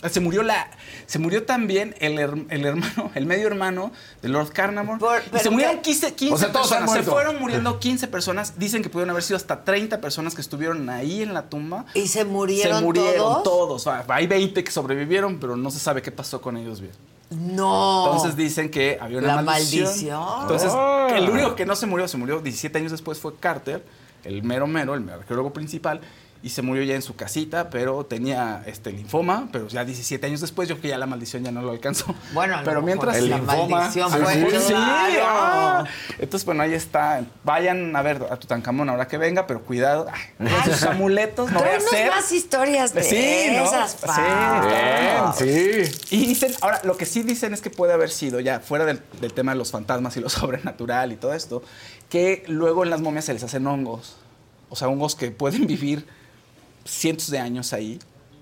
se 0.10 0.20
murió 0.20 0.44
la, 0.44 0.70
se 1.08 1.18
murió 1.20 1.46
también 1.46 1.96
el, 2.00 2.18
her- 2.20 2.46
el 2.50 2.66
hermano, 2.66 3.12
el 3.16 3.26
medio 3.26 3.48
hermano 3.48 3.92
de 4.22 4.30
Lord 4.30 4.52
Carnarvon. 4.52 5.00
se 5.42 5.50
murieron 5.50 5.78
qué- 5.78 5.82
15, 5.84 6.14
15 6.14 6.34
O 6.34 6.38
sea, 6.38 6.52
todos 6.52 6.68
personas. 6.70 6.92
Se 6.96 7.04
fueron 7.04 7.40
muriendo 7.40 7.80
15 7.80 8.08
personas. 8.08 8.60
Dicen 8.60 8.84
que 8.84 8.90
pudieron 8.90 9.12
haber 9.12 9.24
sido 9.24 9.38
hasta 9.38 9.64
30 9.64 10.02
personas 10.02 10.36
que 10.36 10.42
estuvieron 10.42 10.90
ahí 10.90 11.22
en 11.24 11.34
la 11.34 11.44
tumba. 11.50 11.86
¿Y 11.94 12.08
se 12.08 12.26
murieron 12.26 12.80
Se 12.80 12.84
murieron 12.84 13.44
todos? 13.44 13.84
todos. 13.84 13.88
Hay 14.10 14.28
20 14.28 14.64
que 14.64 14.72
sobrevivieron, 14.72 15.40
pero 15.40 15.56
no 15.56 15.72
se 15.72 15.80
sabe 15.80 16.02
qué 16.02 16.12
pasó 16.12 16.42
con 16.42 16.58
ellos 16.58 16.82
bien. 16.82 16.94
No. 17.32 18.06
Entonces 18.08 18.36
dicen 18.36 18.70
que 18.70 18.98
había 19.02 19.18
una 19.20 19.36
La 19.38 19.42
maldición. 19.42 19.86
maldición. 19.86 20.24
Entonces, 20.44 20.72
Ah. 20.74 21.08
el 21.16 21.30
único 21.30 21.56
que 21.56 21.66
no 21.66 21.76
se 21.76 21.86
murió, 21.88 22.08
se 22.08 22.18
murió 22.18 22.40
17 22.40 22.78
años 22.78 22.92
después 22.92 23.20
fue 23.20 23.36
Carter, 23.36 23.84
el 24.24 24.44
mero 24.44 24.68
mero, 24.68 24.94
el 24.96 25.10
arqueólogo 25.10 25.52
principal, 25.54 26.02
y 26.46 26.50
se 26.52 26.62
murió 26.62 26.84
ya 26.84 26.94
en 26.94 27.02
su 27.02 27.16
casita, 27.16 27.72
pero 27.72 28.06
tenía 28.06 28.62
este 28.68 28.92
linfoma, 28.92 29.50
pero 29.52 29.68
ya 29.68 29.84
17 29.84 30.28
años 30.28 30.42
después 30.42 30.70
yo 30.70 30.76
creo 30.76 30.82
que 30.84 30.88
ya 30.90 30.98
la 31.00 31.08
maldición 31.08 31.44
ya 31.44 31.50
no 31.50 31.64
lo 31.64 31.72
alcanzó. 31.72 32.14
Bueno, 32.34 32.58
pero 32.64 32.84
mientras 32.84 33.20
la 33.24 33.40
maldición 33.40 34.12
fue- 34.12 34.60
sí, 34.62 34.68
claro. 34.68 35.24
ah. 35.26 35.84
Entonces, 36.20 36.46
bueno, 36.46 36.62
ahí 36.62 36.76
está. 36.76 37.24
Vayan 37.44 37.96
a 37.96 38.02
ver 38.04 38.28
a 38.30 38.38
Tutankamón 38.38 38.88
ahora 38.92 39.08
que 39.08 39.18
venga, 39.18 39.48
pero 39.48 39.64
cuidado. 39.64 40.06
Ay, 40.40 40.48
con 40.64 40.64
sus 40.74 40.84
amuletos 40.84 41.52
no 41.52 41.60
voy 41.62 41.70
a 41.70 41.78
hacer. 41.78 42.10
más 42.12 42.32
historias 42.32 42.94
de 42.94 43.02
Sí, 43.02 43.48
¿no? 43.58 43.66
esas, 43.66 43.98
Sí, 45.38 45.86
sí. 45.86 46.16
Y 46.16 46.28
dicen, 46.28 46.54
ahora, 46.62 46.80
lo 46.84 46.96
que 46.98 47.06
sí 47.06 47.24
dicen 47.24 47.54
es 47.56 47.62
que 47.62 47.70
puede 47.72 47.94
haber 47.94 48.10
sido, 48.12 48.40
ya 48.40 48.60
fuera 48.60 48.86
del, 48.86 49.02
del 49.20 49.34
tema 49.34 49.54
de 49.54 49.58
los 49.58 49.72
fantasmas 49.72 50.16
y 50.18 50.20
lo 50.20 50.30
sobrenatural 50.30 51.12
y 51.12 51.16
todo 51.16 51.34
esto, 51.34 51.64
que 52.10 52.44
luego 52.48 52.84
en 52.84 52.90
las 52.92 53.02
momias 53.02 53.26
se 53.26 53.34
les 53.34 53.44
hacen 53.44 53.66
hongos. 53.68 54.18
O 54.70 54.76
sea, 54.76 54.88
hongos 54.90 55.16
que 55.16 55.32
pueden 55.32 55.68
vivir 55.68 56.06
cientos 56.86 57.30
de 57.32 57.40
años 57.40 57.74
ahí 57.74 58.00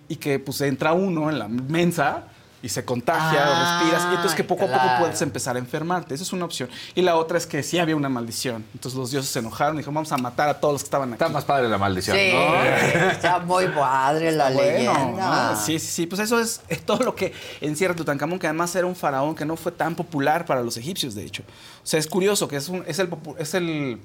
y 0.08 0.18
que 0.18 0.38
pues 0.40 0.60
entra 0.62 0.94
uno 0.94 1.30
en 1.30 1.40
la 1.40 1.48
mensa 1.48 2.26
y 2.62 2.70
se 2.70 2.86
contagia 2.86 3.42
o 3.42 3.60
respiras 3.82 4.04
y 4.06 4.16
entonces 4.16 4.36
que 4.36 4.44
poco 4.46 4.64
a 4.64 4.68
poco 4.72 4.86
puedes 5.00 5.22
empezar 5.22 5.58
a 5.58 5.60
enfermarte. 5.60 6.14
Esa 6.16 6.24
es 6.24 6.32
una 6.32 6.46
opción. 6.46 6.70
Y 6.96 7.02
la 7.02 7.18
otra 7.18 7.38
es 7.38 7.46
que 7.46 7.62
sí 7.62 7.78
había 7.78 7.94
una 7.94 8.08
maldición. 8.08 8.64
Entonces 8.74 8.98
los 8.98 9.12
dioses 9.12 9.30
se 9.30 9.40
enojaron 9.40 9.76
y 9.76 9.78
dijeron, 9.80 9.96
vamos 9.96 10.14
a 10.14 10.18
matar 10.18 10.48
a 10.48 10.62
todos 10.62 10.76
los 10.76 10.82
que 10.84 10.86
estaban 10.88 11.10
aquí. 11.10 11.16
Está 11.22 11.28
más 11.28 11.44
padre 11.44 11.68
la 11.68 11.78
maldición, 11.78 12.16
Sí, 12.16 12.32
¿no? 12.34 12.64
está 13.12 13.40
muy 13.40 13.68
padre 13.68 14.32
la 14.32 14.50
Está 14.50 14.62
bueno, 14.64 14.94
leyenda. 14.94 15.52
¿no? 15.52 15.56
Sí, 15.62 15.78
sí, 15.78 15.88
sí. 15.88 16.06
Pues 16.08 16.22
eso 16.22 16.40
es, 16.40 16.62
es 16.70 16.86
todo 16.86 17.00
lo 17.04 17.14
que 17.16 17.34
encierra 17.60 17.96
Tutankamón, 17.96 18.40
que 18.40 18.48
además 18.48 18.74
era 18.78 18.88
un 18.88 18.96
faraón 18.96 19.36
que 19.36 19.44
no 19.44 19.58
fue 19.58 19.74
tan 19.74 19.94
popular 19.96 20.46
para 20.46 20.62
los 20.64 20.78
egipcios, 20.78 21.16
de 21.16 21.26
hecho. 21.26 21.44
O 21.84 21.86
sea, 21.86 22.00
es 22.00 22.08
curioso 22.08 22.48
que 22.48 22.56
es, 22.56 22.70
un- 22.70 22.86
es 22.88 22.98
el, 23.00 23.10
popu- 23.10 23.36
es 23.40 23.54
el 23.56 24.00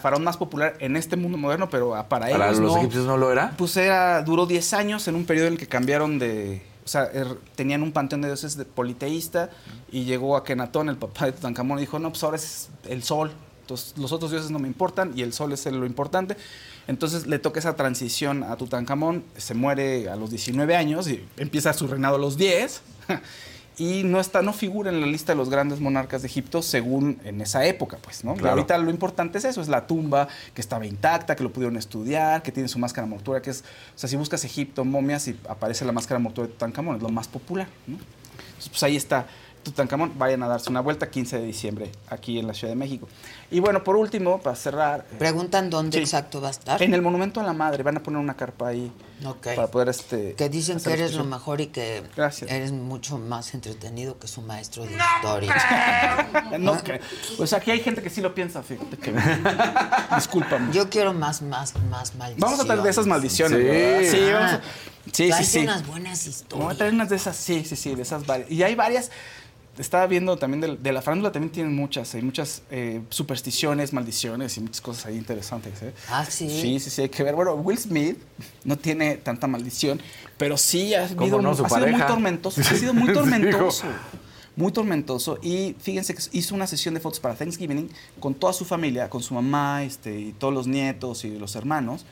faraón 0.00 0.24
más 0.24 0.36
popular 0.36 0.74
en 0.80 0.96
este 0.96 1.16
mundo 1.16 1.38
moderno, 1.38 1.68
pero 1.70 1.90
para, 2.08 2.28
¿Para 2.28 2.48
ellos 2.48 2.58
los 2.60 2.72
no. 2.72 2.78
egipcios 2.78 3.06
no 3.06 3.16
lo 3.16 3.32
era? 3.32 3.54
Pues 3.56 3.76
era, 3.76 4.22
duró 4.22 4.46
10 4.46 4.72
años 4.74 5.08
en 5.08 5.14
un 5.14 5.24
periodo 5.24 5.46
en 5.48 5.54
el 5.54 5.58
que 5.58 5.66
cambiaron 5.66 6.18
de... 6.18 6.62
O 6.84 6.88
sea, 6.88 7.10
er- 7.12 7.38
tenían 7.54 7.82
un 7.82 7.92
panteón 7.92 8.20
de 8.22 8.28
dioses 8.28 8.56
de 8.56 8.64
politeísta 8.64 9.50
y 9.92 10.04
llegó 10.04 10.36
a 10.36 10.44
Kenatón, 10.44 10.88
el 10.88 10.96
papá 10.96 11.26
de 11.26 11.32
Tutankamón, 11.32 11.78
y 11.78 11.82
dijo, 11.82 11.98
no, 11.98 12.10
pues 12.10 12.22
ahora 12.24 12.36
es 12.36 12.68
el 12.88 13.02
sol. 13.02 13.30
Entonces, 13.62 13.96
los 13.96 14.10
otros 14.12 14.30
dioses 14.32 14.50
no 14.50 14.58
me 14.58 14.66
importan 14.66 15.12
y 15.14 15.22
el 15.22 15.32
sol 15.32 15.52
es 15.52 15.64
lo 15.66 15.86
importante. 15.86 16.36
Entonces 16.88 17.26
le 17.28 17.38
toca 17.38 17.60
esa 17.60 17.76
transición 17.76 18.42
a 18.42 18.56
Tutankamón, 18.56 19.22
se 19.36 19.54
muere 19.54 20.08
a 20.08 20.16
los 20.16 20.30
19 20.30 20.74
años 20.74 21.06
y 21.08 21.24
empieza 21.36 21.72
su 21.72 21.86
reinado 21.86 22.16
a 22.16 22.18
los 22.18 22.36
10. 22.36 22.82
Y 23.80 24.04
no 24.04 24.20
está, 24.20 24.42
no 24.42 24.52
figura 24.52 24.90
en 24.90 25.00
la 25.00 25.06
lista 25.06 25.32
de 25.32 25.38
los 25.38 25.48
grandes 25.48 25.80
monarcas 25.80 26.20
de 26.20 26.28
Egipto 26.28 26.60
según 26.60 27.18
en 27.24 27.40
esa 27.40 27.64
época, 27.64 27.96
pues, 28.02 28.24
¿no? 28.24 28.36
Y 28.38 28.46
ahorita 28.46 28.76
lo 28.76 28.90
importante 28.90 29.38
es 29.38 29.46
eso, 29.46 29.62
es 29.62 29.68
la 29.68 29.86
tumba, 29.86 30.28
que 30.52 30.60
estaba 30.60 30.84
intacta, 30.84 31.34
que 31.34 31.42
lo 31.42 31.50
pudieron 31.50 31.78
estudiar, 31.78 32.42
que 32.42 32.52
tiene 32.52 32.68
su 32.68 32.78
máscara 32.78 33.06
mortuoria, 33.06 33.40
que 33.40 33.48
es, 33.48 33.64
o 33.96 33.98
sea, 33.98 34.06
si 34.06 34.16
buscas 34.16 34.44
Egipto, 34.44 34.84
momias, 34.84 35.28
y 35.28 35.40
aparece 35.48 35.86
la 35.86 35.92
máscara 35.92 36.18
mortuoria 36.18 36.48
de 36.48 36.52
Tutankamón, 36.52 36.96
es 36.96 37.02
lo 37.02 37.08
más 37.08 37.26
popular, 37.26 37.68
¿no? 37.86 37.94
Entonces, 37.94 38.68
pues 38.68 38.82
ahí 38.82 38.96
está 38.96 39.26
Tutankamón, 39.62 40.12
vayan 40.18 40.42
a 40.42 40.48
darse 40.48 40.70
una 40.70 40.80
vuelta 40.80 41.10
15 41.10 41.38
de 41.38 41.44
diciembre 41.46 41.92
aquí 42.08 42.38
en 42.38 42.46
la 42.46 42.54
Ciudad 42.54 42.72
de 42.72 42.76
México. 42.76 43.08
Y 43.50 43.60
bueno, 43.60 43.84
por 43.84 43.96
último, 43.96 44.40
para 44.40 44.56
cerrar... 44.56 45.04
eh, 45.12 45.16
Preguntan 45.18 45.68
dónde 45.70 45.98
Sí. 45.98 46.02
exacto 46.02 46.40
va 46.40 46.48
a 46.48 46.50
estar. 46.52 46.82
En 46.82 46.94
el 46.94 47.02
Monumento 47.02 47.40
a 47.40 47.42
la 47.42 47.52
Madre, 47.52 47.82
van 47.82 47.96
a 47.96 48.02
poner 48.02 48.20
una 48.20 48.34
carpa 48.36 48.68
ahí 48.68 48.90
Ok. 49.26 49.48
para 49.56 49.66
poder 49.68 49.88
este... 49.90 50.34
Que 50.34 50.48
dicen 50.48 50.80
que 50.80 50.92
eres 50.92 51.14
lo 51.14 51.24
mejor 51.24 51.60
y 51.60 51.66
que 51.66 52.02
Gracias. 52.16 52.50
eres 52.50 52.72
mucho 52.72 53.18
más 53.18 53.52
entretenido 53.54 54.18
que 54.18 54.28
su 54.28 54.40
maestro 54.42 54.84
de 54.84 54.92
historia. 54.96 55.54
No 56.58 56.76
creo. 56.78 57.00
Pues 57.36 57.52
aquí 57.52 57.70
hay 57.70 57.80
gente 57.80 58.02
que 58.02 58.10
sí 58.10 58.20
lo 58.20 58.34
piensa, 58.34 58.62
fíjate 58.62 58.96
que... 58.96 59.12
Discúlpame. 60.16 60.72
Yo 60.72 60.88
quiero 60.88 61.12
más, 61.12 61.42
más, 61.42 61.74
más 61.90 62.14
maldiciones. 62.14 62.38
Vamos 62.40 62.60
a 62.60 62.64
traer 62.64 62.82
de 62.82 62.90
esas 62.90 63.06
maldiciones, 63.06 64.10
Sí. 64.10 64.18
Ah, 64.30 64.32
vamos 64.32 64.52
a... 64.52 64.60
Sí, 65.12 65.30
sí, 65.32 65.44
sí. 65.44 65.58
unas 65.60 65.86
buenas 65.86 66.26
historias. 66.26 66.70
A 66.70 66.74
traer 66.76 66.92
unas 66.94 67.08
de 67.08 67.16
esas, 67.16 67.36
sí, 67.36 67.64
sí, 67.64 67.76
sí, 67.76 67.94
de 67.94 68.02
esas 68.02 68.26
varias. 68.26 68.50
Y 68.50 68.62
hay 68.62 68.74
varias... 68.74 69.10
Estaba 69.78 70.06
viendo 70.08 70.36
también 70.36 70.60
de, 70.60 70.76
de 70.76 70.92
la 70.92 71.00
farándula, 71.00 71.32
también 71.32 71.52
tienen 71.52 71.74
muchas, 71.74 72.14
hay 72.14 72.20
muchas 72.22 72.62
eh, 72.70 73.00
supersticiones, 73.08 73.92
maldiciones 73.94 74.56
y 74.58 74.60
muchas 74.60 74.80
cosas 74.82 75.06
ahí 75.06 75.16
interesantes. 75.16 75.80
¿eh? 75.82 75.94
Ah, 76.10 76.26
sí. 76.28 76.50
Sí, 76.50 76.80
sí, 76.80 76.90
sí, 76.90 77.02
hay 77.02 77.08
que 77.08 77.22
ver. 77.22 77.34
Bueno, 77.34 77.54
Will 77.54 77.78
Smith 77.78 78.18
no 78.64 78.76
tiene 78.76 79.16
tanta 79.16 79.46
maldición, 79.46 79.98
pero 80.36 80.58
sí 80.58 80.92
ha, 80.94 81.08
¿Cómo 81.08 81.20
habido- 81.22 81.40
no? 81.40 81.54
Sido 81.54 81.64
muy 81.92 82.02
tormentoso. 82.02 82.60
Ha 82.60 82.64
sido 82.64 82.92
muy 82.92 83.12
tormentoso. 83.14 83.84
Muy 84.56 84.72
tormentoso. 84.72 85.38
Y 85.40 85.74
fíjense 85.80 86.14
que 86.14 86.22
hizo 86.32 86.54
una 86.54 86.66
sesión 86.66 86.92
de 86.92 87.00
fotos 87.00 87.20
para 87.20 87.34
Thanksgiving 87.36 87.88
con 88.18 88.34
toda 88.34 88.52
su 88.52 88.66
familia, 88.66 89.08
con 89.08 89.22
su 89.22 89.32
mamá 89.32 89.82
este, 89.84 90.18
y 90.18 90.32
todos 90.32 90.52
los 90.52 90.66
nietos 90.66 91.24
y 91.24 91.38
los 91.38 91.54
hermanos. 91.56 92.04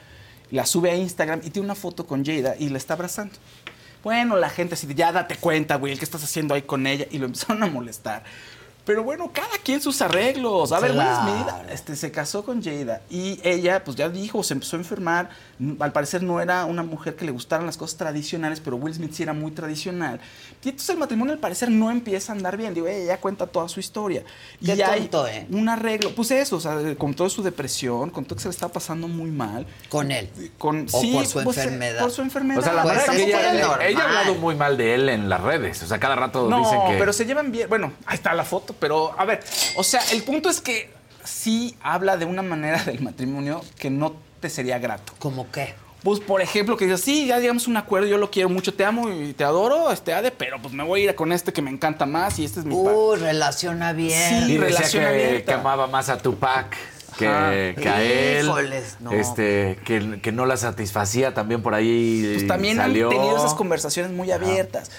La 0.50 0.64
sube 0.66 0.90
a 0.90 0.96
Instagram 0.96 1.40
y 1.44 1.50
tiene 1.50 1.66
una 1.66 1.74
foto 1.74 2.06
con 2.06 2.24
Jada 2.24 2.56
y 2.58 2.68
la 2.68 2.78
está 2.78 2.94
abrazando. 2.94 3.34
Bueno, 4.02 4.36
la 4.36 4.48
gente 4.48 4.74
así 4.74 4.86
ya 4.94 5.12
date 5.12 5.36
cuenta, 5.36 5.76
Will, 5.76 5.98
¿qué 5.98 6.04
estás 6.04 6.22
haciendo 6.22 6.54
ahí 6.54 6.62
con 6.62 6.86
ella? 6.86 7.06
Y 7.10 7.18
lo 7.18 7.26
empezaron 7.26 7.62
a 7.62 7.66
molestar. 7.66 8.22
Pero 8.88 9.04
bueno, 9.04 9.30
cada 9.34 9.58
quien 9.62 9.82
sus 9.82 10.00
arreglos. 10.00 10.72
A 10.72 10.80
ver, 10.80 10.92
Will 10.92 11.00
Claro. 11.02 11.30
Smith 11.30 11.70
este, 11.70 11.94
se 11.94 12.10
casó 12.10 12.42
con 12.42 12.62
Jada 12.64 13.02
y 13.10 13.38
ella, 13.44 13.84
pues 13.84 13.98
ya 13.98 14.08
dijo, 14.08 14.42
se 14.42 14.54
empezó 14.54 14.76
a 14.76 14.78
enfermar. 14.78 15.28
Mm, 15.58 15.82
Al 15.82 15.92
parecer 15.92 16.22
no 16.22 16.40
era 16.40 16.64
una 16.64 16.82
mujer 16.82 17.14
que 17.14 17.26
le 17.26 17.30
gustaran 17.30 17.66
las 17.66 17.76
cosas 17.76 17.98
tradicionales, 17.98 18.60
pero 18.60 18.76
Will 18.76 18.94
Smith 18.94 19.12
sí 19.12 19.22
era 19.24 19.34
muy 19.34 19.50
tradicional. 19.50 20.20
Y 20.64 20.70
entonces 20.70 20.88
el 20.88 20.96
matrimonio 20.96 21.34
al 21.34 21.38
parecer 21.38 21.70
no 21.70 21.90
empieza 21.90 22.32
a 22.32 22.36
andar 22.36 22.56
bien. 22.56 22.72
Digo, 22.72 22.86
ella 22.86 23.20
cuenta 23.20 23.46
toda 23.46 23.68
su 23.68 23.78
historia. 23.78 24.22
Qué 24.64 24.74
y 24.74 24.80
hay 24.80 25.00
tonto, 25.02 25.28
¿eh? 25.28 25.46
un 25.50 25.68
arreglo. 25.68 26.14
Pues 26.14 26.30
eso, 26.30 26.56
o 26.56 26.60
sea, 26.60 26.78
con 26.96 27.12
toda 27.12 27.28
su 27.28 27.42
depresión, 27.42 28.08
con 28.08 28.24
todo 28.24 28.36
que 28.36 28.42
se 28.42 28.48
le 28.48 28.52
está 28.52 28.68
pasando 28.68 29.06
muy 29.06 29.30
mal. 29.30 29.66
Con 29.90 30.10
él. 30.10 30.30
Con, 30.56 30.86
O 30.90 30.98
sí, 30.98 31.12
por 31.12 31.26
su 31.26 31.42
pues, 31.44 31.58
enfermedad. 31.58 32.00
Por 32.00 32.10
su 32.10 32.22
enfermedad. 32.22 32.60
O 32.60 32.62
sea, 32.62 32.72
la 32.72 32.82
Pues 32.84 32.94
verdad 32.96 33.14
es 33.14 33.20
que 33.22 33.28
ella, 33.28 33.86
ella 33.86 34.00
ha 34.00 34.08
hablado 34.08 34.34
muy 34.36 34.54
mal 34.54 34.78
de 34.78 34.94
él 34.94 35.10
en 35.10 35.28
las 35.28 35.42
redes. 35.42 35.82
O 35.82 35.86
sea, 35.86 35.98
cada 35.98 36.16
rato 36.16 36.48
No, 36.48 36.60
dicen 36.60 36.78
que. 36.88 36.96
pero 36.98 37.12
se 37.12 37.26
llevan 37.26 37.52
bien. 37.52 37.68
Bueno, 37.68 37.92
ahí 38.06 38.14
está 38.14 38.32
la 38.32 38.44
foto, 38.44 38.74
pero 38.80 39.14
a 39.18 39.24
ver, 39.24 39.40
o 39.76 39.82
sea, 39.84 40.00
el 40.12 40.22
punto 40.22 40.48
es 40.48 40.60
que 40.60 40.90
sí 41.24 41.76
habla 41.82 42.16
de 42.16 42.24
una 42.24 42.42
manera 42.42 42.82
del 42.84 43.00
matrimonio 43.00 43.62
que 43.78 43.90
no 43.90 44.14
te 44.40 44.48
sería 44.50 44.78
grato. 44.78 45.12
¿Cómo 45.18 45.46
qué? 45.52 45.74
Pues, 46.02 46.20
por 46.20 46.40
ejemplo, 46.40 46.76
que 46.76 46.84
dices, 46.86 47.00
sí, 47.00 47.26
ya 47.26 47.38
llegamos 47.40 47.66
a 47.66 47.70
un 47.70 47.76
acuerdo, 47.76 48.06
yo 48.06 48.18
lo 48.18 48.30
quiero 48.30 48.48
mucho, 48.48 48.72
te 48.72 48.84
amo 48.84 49.10
y 49.10 49.32
te 49.32 49.42
adoro, 49.42 49.90
este 49.90 50.14
Ade, 50.14 50.30
pero 50.30 50.62
pues 50.62 50.72
me 50.72 50.84
voy 50.84 51.00
a 51.02 51.04
ir 51.10 51.14
con 51.16 51.32
este 51.32 51.52
que 51.52 51.60
me 51.60 51.70
encanta 51.70 52.06
más 52.06 52.38
y 52.38 52.44
este 52.44 52.60
es 52.60 52.66
mi 52.66 52.74
par- 52.74 52.94
Uy, 52.94 53.18
relaciona 53.18 53.92
bien. 53.92 54.46
Sí, 54.46 54.52
y 54.52 54.58
decía 54.58 54.78
relación 54.78 55.42
que, 55.44 55.52
amaba 55.52 55.88
más 55.88 56.08
a 56.08 56.18
Tupac 56.18 56.76
que, 57.18 57.74
que 57.82 57.88
a 57.88 58.00
él. 58.02 58.46
Híjoles, 58.46 58.96
no. 59.00 59.12
Este, 59.12 59.76
que, 59.84 60.20
que 60.22 60.30
no 60.30 60.46
la 60.46 60.56
satisfacía 60.56 61.34
también 61.34 61.62
por 61.62 61.74
ahí. 61.74 62.30
Pues 62.34 62.46
también 62.46 62.76
salió. 62.76 63.10
han 63.10 63.16
tenido 63.16 63.36
esas 63.36 63.54
conversaciones 63.54 64.12
muy 64.12 64.30
abiertas. 64.30 64.92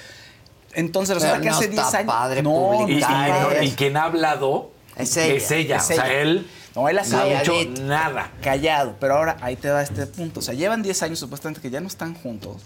Entonces, 0.73 1.15
resulta 1.15 1.41
que 1.41 1.49
no 1.49 1.55
hace 1.55 1.65
está 1.65 1.81
10 1.83 1.93
años. 1.95 2.07
padre 2.13 2.43
no, 2.43 2.87
Y, 2.87 2.93
y- 2.93 2.99
no, 3.01 3.63
y 3.63 3.71
quien 3.71 3.97
ha 3.97 4.03
hablado 4.03 4.71
Es 4.95 5.15
ella. 5.17 5.35
Es 5.35 5.51
ella. 5.51 5.75
Es 5.77 5.83
o 5.83 5.87
sea, 5.87 5.95
ella. 6.07 6.21
él 6.21 6.47
No, 6.75 6.87
él 6.89 6.97
ha 6.99 7.01
ha 7.01 7.41
hecho 7.41 7.53
nada. 7.81 8.31
callado, 8.41 8.95
pero 8.99 9.15
ahora 9.17 9.37
ahí 9.41 9.55
te 9.55 9.67
da 9.67 9.81
este 9.81 10.05
punto. 10.05 10.39
O 10.39 10.43
sea, 10.43 10.53
llevan 10.53 10.81
10 10.83 11.01
años 11.03 11.19
supuestamente 11.19 11.61
que 11.61 11.69
ya 11.69 11.79
no 11.81 11.87
están 11.87 12.13
juntos 12.15 12.57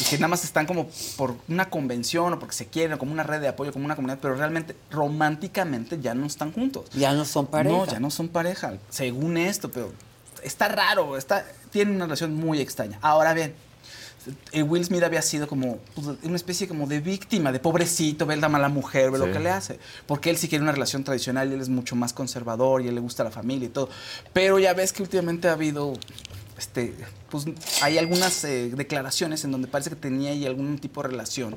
y 0.00 0.04
que 0.04 0.16
nada 0.16 0.28
más 0.28 0.44
están 0.44 0.64
como 0.66 0.88
por 1.16 1.34
una 1.48 1.68
convención 1.70 2.32
o 2.32 2.38
porque 2.38 2.54
se 2.54 2.66
quieren, 2.66 2.92
o 2.94 2.98
como 2.98 3.12
una 3.12 3.22
red 3.24 3.40
de 3.40 3.48
apoyo, 3.48 3.72
como 3.72 3.84
una 3.84 3.96
comunidad, 3.96 4.18
pero 4.22 4.34
realmente 4.36 4.76
románticamente 4.90 5.98
ya 6.00 6.14
no 6.14 6.26
están 6.26 6.52
juntos. 6.52 6.86
Ya 6.94 7.12
no 7.12 7.24
son 7.24 7.46
pareja. 7.46 7.76
No, 7.76 7.84
ya 7.86 8.00
no 8.00 8.10
son 8.10 8.28
pareja, 8.28 8.74
según 8.90 9.36
esto, 9.36 9.70
pero 9.70 9.92
está 10.42 10.68
raro, 10.68 11.16
está, 11.16 11.44
tiene 11.70 11.90
una 11.92 12.04
relación 12.04 12.34
muy 12.34 12.60
extraña. 12.60 12.98
Ahora 13.02 13.34
bien, 13.34 13.54
Will 14.62 14.84
Smith 14.84 15.02
había 15.02 15.22
sido 15.22 15.46
como 15.46 15.78
pues, 15.94 16.06
una 16.22 16.36
especie 16.36 16.66
como 16.68 16.86
de 16.86 17.00
víctima, 17.00 17.52
de 17.52 17.60
pobrecito, 17.60 18.26
ve 18.26 18.36
la 18.36 18.48
mala 18.48 18.68
mujer, 18.68 19.10
ve 19.10 19.18
Sí. 19.18 19.26
lo 19.26 19.32
que 19.32 19.38
le 19.38 19.50
hace. 19.50 19.78
Porque 20.06 20.30
él 20.30 20.36
sí 20.36 20.48
quiere 20.48 20.62
una 20.62 20.72
relación 20.72 21.04
tradicional 21.04 21.50
y 21.50 21.54
él 21.54 21.60
es 21.60 21.68
mucho 21.68 21.96
más 21.96 22.12
conservador 22.12 22.82
y 22.82 22.88
él 22.88 22.94
le 22.94 23.00
gusta 23.00 23.24
la 23.24 23.30
familia 23.30 23.66
y 23.66 23.70
todo. 23.70 23.88
Pero 24.32 24.58
ya 24.58 24.74
ves 24.74 24.92
que 24.92 25.02
últimamente 25.02 25.48
ha 25.48 25.52
habido, 25.52 25.94
este, 26.58 26.94
pues 27.30 27.44
hay 27.82 27.98
algunas 27.98 28.44
eh, 28.44 28.70
declaraciones 28.74 29.44
en 29.44 29.52
donde 29.52 29.68
parece 29.68 29.90
que 29.90 29.96
tenía 29.96 30.30
ahí 30.30 30.46
algún 30.46 30.78
tipo 30.78 31.02
de 31.02 31.08
relación 31.08 31.56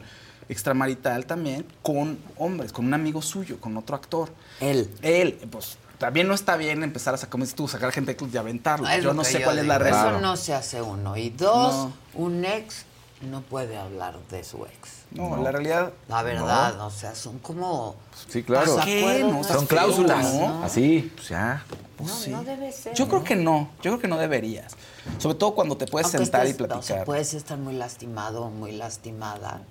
extramarital 0.49 1.26
también 1.26 1.65
con 1.81 2.18
hombres, 2.38 2.72
con 2.73 2.85
un 2.85 2.93
amigo 2.93 3.22
suyo, 3.22 3.60
con 3.60 3.77
otro 3.77 3.95
actor. 3.95 4.30
Él. 4.60 4.89
Él, 5.02 5.39
pues 5.49 5.77
también 6.02 6.28
no 6.28 6.34
está 6.34 6.57
bien 6.57 6.84
empezar 6.84 7.14
a 7.14 7.18
sacar, 7.18 7.30
como 7.30 7.44
dices 7.45 7.56
tú, 7.56 7.68
sacar 7.68 7.91
gente 7.91 8.10
del 8.11 8.18
club 8.18 8.32
y 8.34 8.38
aventarlo. 8.38 8.90
Es 8.90 9.03
yo 9.03 9.14
no 9.14 9.23
sé 9.23 9.41
cuál 9.44 9.60
es 9.60 9.68
la 9.68 9.76
Eso 9.76 9.84
razón. 9.86 10.22
no 10.22 10.36
se 10.36 10.53
hace 10.53 10.82
uno. 10.82 11.15
Y 11.15 11.30
dos, 11.30 11.73
No. 11.76 11.94
un 12.15 12.44
ex 12.44 12.86
no 13.22 13.41
puede 13.41 13.78
hablar 13.78 14.18
de 14.32 14.44
su 14.44 14.65
ex. 14.65 15.02
No, 15.11 15.38
la 15.38 15.52
realidad. 15.52 15.94
La 16.07 16.23
verdad, 16.23 16.82
o 16.82 16.90
sea, 16.90 17.14
son 17.14 17.38
como. 17.40 17.95
Sí, 18.30 18.41
claro. 18.41 18.78
No, 18.78 19.44
Son 19.44 19.68
cláusulas. 19.68 20.34
¿no? 20.34 20.64
Así, 20.64 21.11
pues 21.15 21.30
ya. 21.30 21.64
No, 21.99 22.07
sí. 22.07 22.32
no 22.32 22.44
debe 22.44 22.72
ser. 22.72 22.95
Yo 22.95 23.07
creo 23.07 23.19
¿no? 23.19 23.26
que 23.26 23.36
no, 23.36 23.69
yo 23.84 23.91
creo 23.91 23.99
que 23.99 24.07
no 24.07 24.18
deberías. 24.18 24.73
Sobre 25.19 25.36
todo 25.38 25.53
cuando 25.53 25.78
te 25.78 25.86
puedes 25.86 26.07
Aunque 26.07 26.18
sentar 26.26 26.48
y 26.48 26.53
platicar. 26.53 26.80
O 26.80 26.82
sea, 26.82 27.06
puedes 27.06 27.34
estar 27.36 27.60
muy 27.60 27.73
lastimado, 27.76 28.49
muy 28.49 28.72
lastimada, 28.72 29.61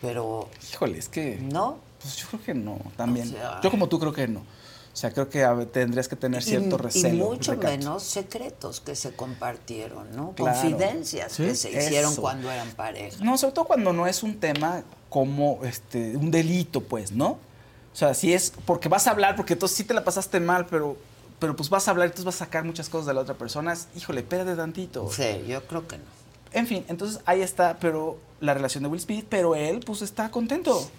pero 0.00 0.48
Híjole, 0.72 0.98
es 0.98 1.08
que. 1.08 1.36
no. 1.40 1.78
Pues 2.00 2.14
yo 2.16 2.28
creo 2.28 2.42
que 2.44 2.54
no, 2.54 2.78
también. 2.96 3.26
O 3.26 3.32
sea- 3.32 3.60
yo 3.60 3.72
como 3.72 3.88
tú 3.88 3.98
creo 3.98 4.12
que 4.12 4.28
no. 4.28 4.42
O 4.98 5.00
sea, 5.00 5.12
creo 5.12 5.28
que 5.28 5.46
tendrías 5.66 6.08
que 6.08 6.16
tener 6.16 6.42
cierto 6.42 6.74
y, 6.74 6.78
recelo. 6.78 7.14
y 7.14 7.28
mucho 7.28 7.52
recato. 7.52 7.70
menos 7.78 8.02
secretos 8.02 8.80
que 8.80 8.96
se 8.96 9.12
compartieron, 9.12 10.10
¿no? 10.10 10.32
Claro. 10.32 10.60
Confidencias 10.60 11.36
que 11.36 11.54
se 11.54 11.70
hicieron 11.70 12.14
Eso. 12.14 12.20
cuando 12.20 12.50
eran 12.50 12.68
pareja. 12.72 13.22
No, 13.22 13.38
sobre 13.38 13.54
todo 13.54 13.66
cuando 13.66 13.92
no 13.92 14.08
es 14.08 14.24
un 14.24 14.40
tema 14.40 14.82
como 15.08 15.60
este 15.62 16.16
un 16.16 16.32
delito, 16.32 16.80
pues, 16.80 17.12
¿no? 17.12 17.28
O 17.28 17.96
sea, 17.96 18.12
si 18.12 18.34
es 18.34 18.52
porque 18.66 18.88
vas 18.88 19.06
a 19.06 19.12
hablar, 19.12 19.36
porque 19.36 19.52
entonces 19.52 19.76
sí 19.76 19.84
te 19.84 19.94
la 19.94 20.02
pasaste 20.02 20.40
mal, 20.40 20.66
pero, 20.66 20.96
pero 21.38 21.54
pues 21.54 21.70
vas 21.70 21.86
a 21.86 21.92
hablar 21.92 22.06
y 22.06 22.08
entonces 22.08 22.24
vas 22.24 22.42
a 22.42 22.46
sacar 22.46 22.64
muchas 22.64 22.88
cosas 22.88 23.06
de 23.06 23.14
la 23.14 23.20
otra 23.20 23.34
persona. 23.34 23.72
es, 23.74 23.86
Híjole, 23.94 24.22
espérate 24.22 24.56
tantito. 24.56 25.08
Sí, 25.12 25.44
yo 25.46 25.64
creo 25.68 25.86
que 25.86 25.98
no. 25.98 26.04
En 26.50 26.66
fin, 26.66 26.84
entonces 26.88 27.20
ahí 27.24 27.42
está, 27.42 27.76
pero 27.78 28.18
la 28.40 28.52
relación 28.52 28.82
de 28.82 28.88
Will 28.88 29.00
Smith, 29.00 29.26
pero 29.28 29.54
él 29.54 29.78
pues 29.86 30.02
está 30.02 30.28
contento. 30.32 30.90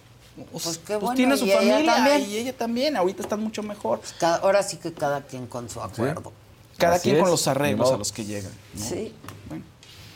Pues 0.52 0.80
qué 0.86 0.96
bueno, 0.96 1.16
tiene 1.16 1.38
su 1.38 1.46
y 1.46 1.52
ella 1.52 1.60
familia 1.60 1.96
también. 1.96 2.22
y 2.30 2.38
ella 2.38 2.58
también, 2.58 2.98
ahorita 2.98 3.22
están 3.24 3.42
mucho 3.42 3.64
mejor. 3.64 4.02
Cada- 4.20 4.38
ahora 4.38 4.64
sí 4.64 4.78
que 4.78 4.94
cada 4.94 5.22
quien 5.22 5.48
con 5.48 5.70
su 5.70 5.82
acuerdo. 5.82 6.32
Cada 6.78 6.96
Así 6.96 7.04
quien 7.04 7.16
es. 7.18 7.22
con 7.22 7.32
los 7.32 7.48
arreglos 7.48 7.92
a 7.92 7.98
los 7.98 8.12
que 8.12 8.24
llegan. 8.26 8.52
¿no? 8.74 8.86
Sí. 8.86 9.14
Bueno. 9.50 9.64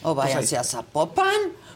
O 0.03 0.15
Pues 0.15 0.27
váyanse 0.27 0.57
a 0.57 0.63
Zapopan. 0.63 1.27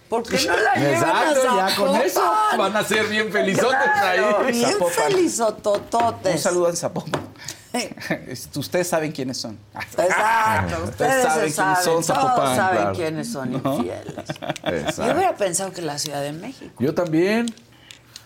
¿Por 0.09 0.23
qué 0.23 0.37
no 0.47 0.55
la 0.55 0.75
llevan 0.75 0.93
Exacto, 0.93 1.49
a 1.59 1.69
ya 1.69 1.75
con 1.75 1.95
eso 1.97 2.21
van 2.57 2.77
a 2.77 2.83
ser 2.83 3.07
bien 3.07 3.29
felizotes 3.29 3.75
Claro, 3.99 4.39
ahí. 4.45 4.53
bien 4.53 4.71
Zapopan. 4.71 4.93
felizotototes. 5.11 6.35
Un 6.35 6.39
saludo 6.41 6.69
en 6.69 6.75
Zapopan. 6.77 7.27
Ustedes 8.55 8.87
saben 8.87 9.11
quiénes 9.11 9.37
son. 9.37 9.57
Exacto, 9.75 10.83
ustedes, 10.85 11.23
saben 11.23 11.33
se 11.33 11.39
quiénes 11.39 11.55
saben, 11.55 11.75
son 11.83 11.93
todos 11.93 12.05
Zapopan, 12.05 12.55
saben 12.55 12.77
claro. 12.79 12.95
quiénes 12.95 13.31
son 13.31 13.51
¿No? 13.51 13.75
infieles. 13.75 14.95
Yo 14.97 15.03
hubiera 15.03 15.35
pensado 15.35 15.71
que 15.73 15.81
la 15.81 15.99
Ciudad 15.99 16.21
de 16.21 16.31
México. 16.31 16.73
Yo 16.79 16.93
también. 16.95 17.53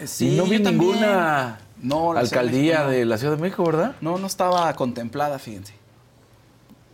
Sí, 0.05 0.33
y 0.33 0.37
no 0.37 0.43
vi 0.45 0.59
ninguna 0.59 1.59
No, 1.81 2.11
alcaldía 2.13 2.79
México 2.79 2.83
no. 2.85 2.89
de 2.91 3.05
la 3.05 3.17
Ciudad 3.17 3.35
de 3.35 3.41
México, 3.41 3.63
¿verdad? 3.63 3.95
No, 4.01 4.17
no 4.17 4.27
estaba 4.27 4.73
contemplada, 4.75 5.39
fíjense. 5.39 5.73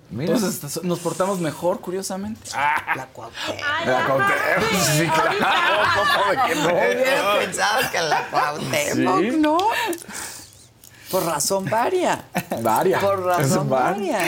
Mira. 0.09 0.35
Entonces 0.35 0.83
nos 0.83 0.99
portamos 0.99 1.39
mejor, 1.41 1.81
curiosamente. 1.81 2.39
La 2.53 3.07
Cuauhtémoc. 3.11 3.59
La 3.85 4.05
Cuauhtémoc, 4.05 4.81
sí, 4.83 5.05
claro. 5.05 5.35
¿Cómo 5.95 6.31
de 6.31 6.47
que 6.47 6.55
no? 6.55 6.67
Hubiera 6.69 7.39
pensado 7.39 7.91
que 7.91 7.99
la 8.01 8.27
Cuauhtémoc, 8.29 9.19
Sí. 9.19 9.37
¿no? 9.37 9.57
Por 11.11 11.23
razón 11.25 11.65
varia. 11.65 12.25
Varia. 12.61 12.99
Por 12.99 13.23
razón 13.23 13.71
Va- 13.71 13.91
varia. 13.91 14.19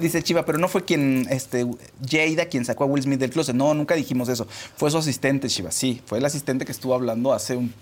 Dice 0.00 0.22
Chiva, 0.22 0.44
pero 0.44 0.56
no 0.58 0.68
fue 0.68 0.84
quien, 0.84 1.26
este, 1.30 1.66
Jada 2.08 2.46
quien 2.46 2.64
sacó 2.64 2.84
a 2.84 2.86
Will 2.86 3.02
Smith 3.02 3.18
del 3.18 3.30
closet. 3.30 3.56
No, 3.56 3.74
nunca 3.74 3.94
dijimos 3.96 4.28
eso. 4.28 4.46
Fue 4.76 4.88
su 4.90 4.98
asistente, 4.98 5.48
Chiva. 5.48 5.72
Sí, 5.72 6.00
fue 6.06 6.18
el 6.18 6.24
asistente 6.24 6.64
que 6.64 6.70
estuvo 6.70 6.94
hablando 6.94 7.32
hace 7.32 7.56
un, 7.56 7.74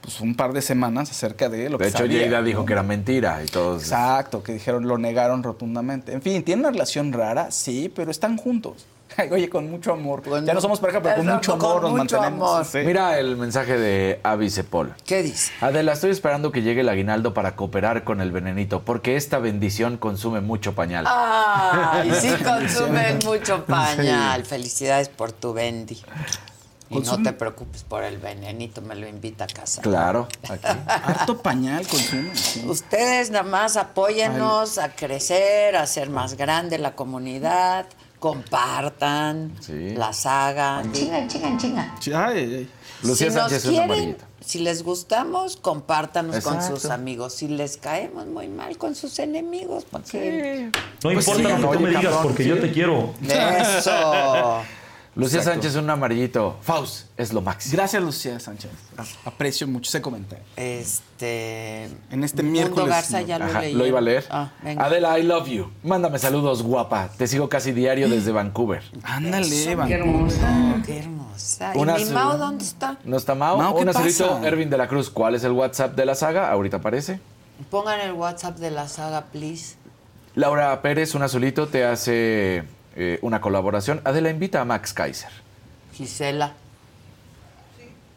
pues, 0.00 0.20
un 0.20 0.34
par 0.34 0.52
de 0.52 0.62
semanas 0.62 1.10
acerca 1.10 1.48
de 1.48 1.68
lo 1.68 1.78
De 1.78 1.84
que 1.84 1.88
hecho, 1.90 1.98
sabía, 1.98 2.42
dijo 2.42 2.60
¿no? 2.60 2.66
que 2.66 2.72
era 2.72 2.82
mentira 2.82 3.42
y 3.44 3.46
todos. 3.46 3.82
Exacto, 3.82 4.42
que 4.42 4.52
dijeron, 4.52 4.86
lo 4.86 4.98
negaron 4.98 5.42
rotundamente. 5.42 6.12
En 6.12 6.22
fin, 6.22 6.42
¿tienen 6.42 6.64
una 6.64 6.72
relación 6.72 7.12
rara? 7.12 7.50
Sí, 7.50 7.92
pero 7.94 8.10
están 8.10 8.36
juntos. 8.36 8.86
Oye, 9.32 9.48
con 9.50 9.68
mucho 9.70 9.92
amor. 9.92 10.22
ya 10.44 10.54
no 10.54 10.60
somos 10.60 10.78
pareja, 10.78 11.02
pero 11.02 11.16
con 11.16 11.26
mucho 11.26 11.58
con 11.58 11.70
amor 11.70 11.82
nos 11.82 11.90
mucho 11.92 12.16
mantenemos. 12.20 12.50
amor. 12.52 12.64
Sí. 12.64 12.78
Mira 12.84 13.18
el 13.18 13.36
mensaje 13.36 13.76
de 13.76 14.20
Avi 14.22 14.50
Cepol. 14.50 14.94
¿Qué 15.04 15.22
dice? 15.22 15.52
Adela, 15.60 15.92
estoy 15.94 16.10
esperando 16.10 16.52
que 16.52 16.62
llegue 16.62 16.82
el 16.82 16.88
aguinaldo 16.88 17.34
para 17.34 17.56
cooperar 17.56 18.04
con 18.04 18.20
el 18.20 18.30
venenito, 18.30 18.82
porque 18.82 19.16
esta 19.16 19.38
bendición 19.40 19.96
consume 19.96 20.40
mucho 20.40 20.74
pañal. 20.76 21.06
Ay, 21.08 22.12
sí 22.20 22.30
consumen 22.44 23.18
mucho 23.24 23.64
pañal. 23.64 24.44
Felicidades 24.44 25.08
por 25.08 25.32
tu 25.32 25.52
Bendy. 25.52 26.00
Y 26.90 26.98
no 26.98 27.22
te 27.22 27.32
preocupes 27.32 27.84
por 27.84 28.02
el 28.02 28.18
venenito, 28.18 28.82
me 28.82 28.96
lo 28.96 29.06
invita 29.06 29.44
a 29.44 29.46
casa. 29.46 29.80
Claro, 29.80 30.26
aquí. 30.48 30.66
Harto 30.88 31.40
pañal 31.40 31.86
consume. 31.86 32.34
sí. 32.34 32.64
Ustedes 32.66 33.30
nada 33.30 33.44
más 33.44 33.76
apóyennos 33.76 34.76
a 34.78 34.90
crecer, 34.94 35.76
a 35.76 35.82
hacer 35.82 36.10
más 36.10 36.34
grande 36.34 36.78
la 36.78 36.96
comunidad, 36.96 37.86
compartan 38.18 39.52
la 39.68 40.12
saga. 40.12 40.82
Chingan, 40.92 41.28
chingan, 41.28 41.58
chingan. 41.58 41.94
Sí, 42.00 42.12
ay, 42.12 42.54
ay. 42.54 42.70
Lucía 43.02 43.30
si 43.30 43.34
nos 43.36 43.42
Sánchez 43.50 43.64
es 43.64 43.70
una 43.70 43.86
quieren, 43.86 44.16
si 44.44 44.58
les 44.58 44.82
gustamos, 44.82 45.56
compártanos 45.56 46.42
con 46.42 46.62
sus 46.62 46.86
amigos. 46.86 47.34
Si 47.34 47.46
les 47.48 47.76
caemos 47.76 48.26
muy 48.26 48.48
mal 48.48 48.76
con 48.78 48.94
sus 48.94 49.18
enemigos, 49.18 49.86
porque 49.90 50.70
No 51.04 51.12
Pues 51.12 51.26
importa 51.28 51.56
sí, 51.56 51.62
lo 51.62 51.70
que 51.70 51.76
tú 51.76 51.82
me 51.84 51.90
digas, 51.90 52.14
porque 52.22 52.42
sí. 52.42 52.48
yo 52.48 52.58
te 52.60 52.72
quiero. 52.72 53.14
Eso. 53.22 54.62
Lucía 55.16 55.40
Exacto. 55.40 55.62
Sánchez, 55.62 55.76
un 55.82 55.90
amarillito. 55.90 56.56
Faust 56.62 57.06
es 57.16 57.32
lo 57.32 57.40
máximo. 57.42 57.74
Gracias, 57.76 58.00
Lucía 58.02 58.38
Sánchez. 58.38 58.70
Aprecio 59.24 59.66
mucho 59.66 59.88
ese 59.88 60.00
comentario. 60.00 60.44
Este. 60.56 61.84
En 62.10 62.22
este 62.22 62.42
Mundo 62.42 62.52
miércoles. 62.52 62.88
Garza 62.90 63.20
ya 63.22 63.38
lo 63.38 63.46
Ajá, 63.46 63.60
leí. 63.62 63.74
lo 63.74 63.86
iba 63.86 63.98
a 63.98 64.02
leer. 64.02 64.24
Ah, 64.30 64.50
venga. 64.62 64.84
Adela, 64.84 65.18
I 65.18 65.24
love 65.24 65.48
you. 65.48 65.70
Mándame 65.82 66.18
saludos, 66.18 66.62
guapa. 66.62 67.08
Te 67.16 67.26
sigo 67.26 67.48
casi 67.48 67.72
diario 67.72 68.08
desde 68.08 68.30
Vancouver. 68.30 68.82
Ándale, 69.02 69.46
Eso, 69.46 69.76
Van. 69.76 69.88
Qué 69.88 69.94
hermosa. 69.94 70.74
Qué 70.86 70.98
hermosa. 71.00 71.72
¿Y 71.74 71.78
Una 71.78 71.96
mi 71.96 72.04
Mao 72.04 72.38
dónde 72.38 72.64
está? 72.64 72.96
¿No 73.04 73.16
está 73.16 73.34
Mao? 73.34 73.56
Mao, 73.58 73.74
¿qué 73.74 73.82
un 73.82 73.88
azulito? 73.88 74.40
Ervin 74.44 74.70
de 74.70 74.78
la 74.78 74.86
Cruz. 74.86 75.10
¿Cuál 75.10 75.34
es 75.34 75.42
el 75.42 75.52
WhatsApp 75.52 75.96
de 75.96 76.06
la 76.06 76.14
saga? 76.14 76.50
Ahorita 76.52 76.76
aparece. 76.76 77.18
Pongan 77.70 77.98
el 78.00 78.12
WhatsApp 78.12 78.58
de 78.58 78.70
la 78.70 78.88
saga, 78.88 79.26
please. 79.26 79.74
Laura 80.36 80.80
Pérez, 80.82 81.14
un 81.16 81.22
azulito, 81.22 81.66
te 81.66 81.84
hace 81.84 82.62
eh, 82.96 83.18
una 83.22 83.40
colaboración. 83.40 84.00
Adela 84.04 84.30
invita 84.30 84.60
a 84.60 84.64
Max 84.64 84.92
Kaiser. 84.92 85.30
Gisela. 85.94 86.54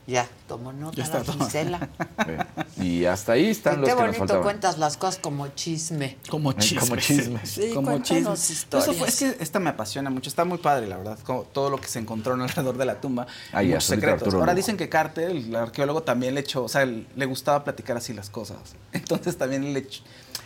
Ya, 0.06 0.28
tomó 0.50 0.74
nota 0.74 0.98
Ya 0.98 1.04
está 1.06 1.20
la 1.20 1.24
tomando. 1.24 1.46
Gisela. 1.46 1.90
Eh, 2.28 2.38
Y 2.84 3.06
hasta 3.06 3.32
ahí 3.34 3.50
están 3.50 3.76
Qué 3.76 3.80
los 3.82 3.90
que 3.90 3.96
nos 3.96 4.02
bonito 4.02 4.20
faltaban. 4.20 4.44
cuentas 4.44 4.78
las 4.78 4.98
cosas 4.98 5.18
como 5.18 5.48
chisme. 5.50 6.18
Como 6.30 6.52
Eh, 6.52 6.56
chisme. 6.58 6.80
como 6.82 6.96
chisme. 6.98 7.46
Sí, 7.46 7.72
como 7.74 8.00
chisme. 8.02 8.34
historias. 8.34 8.90
Eso 8.90 8.94
fue- 9.00 9.08
es 9.08 9.18
que 9.20 9.38
esta 9.42 9.60
me 9.60 9.70
apasiona 9.70 10.10
mucho. 10.10 10.28
Está 10.30 10.44
muy 10.44 10.58
padre, 10.58 10.88
la 10.88 10.98
verdad. 10.98 11.18
como 11.24 11.44
todo 11.44 11.70
lo 11.70 11.78
que 11.80 11.88
se 11.88 12.00
encontró 12.00 12.34
alrededor 12.34 12.78
de 12.78 12.84
la 12.86 13.00
tumba. 13.00 13.28
Ahí, 13.54 13.68
muchos 13.70 13.86
secretos. 13.86 14.24
Arturo 14.24 14.40
Ahora 14.40 14.52
Lugo. 14.52 14.58
dicen 14.58 14.76
que 14.76 14.90
Carter, 14.90 15.30
el 15.32 15.56
arqueólogo, 15.56 16.04
también 16.04 16.34
le 16.36 16.42
echó, 16.42 16.66
o 16.66 16.70
sea, 16.70 16.86
le 16.86 17.26
gustaba 17.26 17.64
platicar 17.64 17.96
así 17.96 18.12
las 18.12 18.30
cosas. 18.30 18.58
Entonces 18.92 19.38
también 19.38 19.74
le 19.74 19.88
ech- 19.88 20.02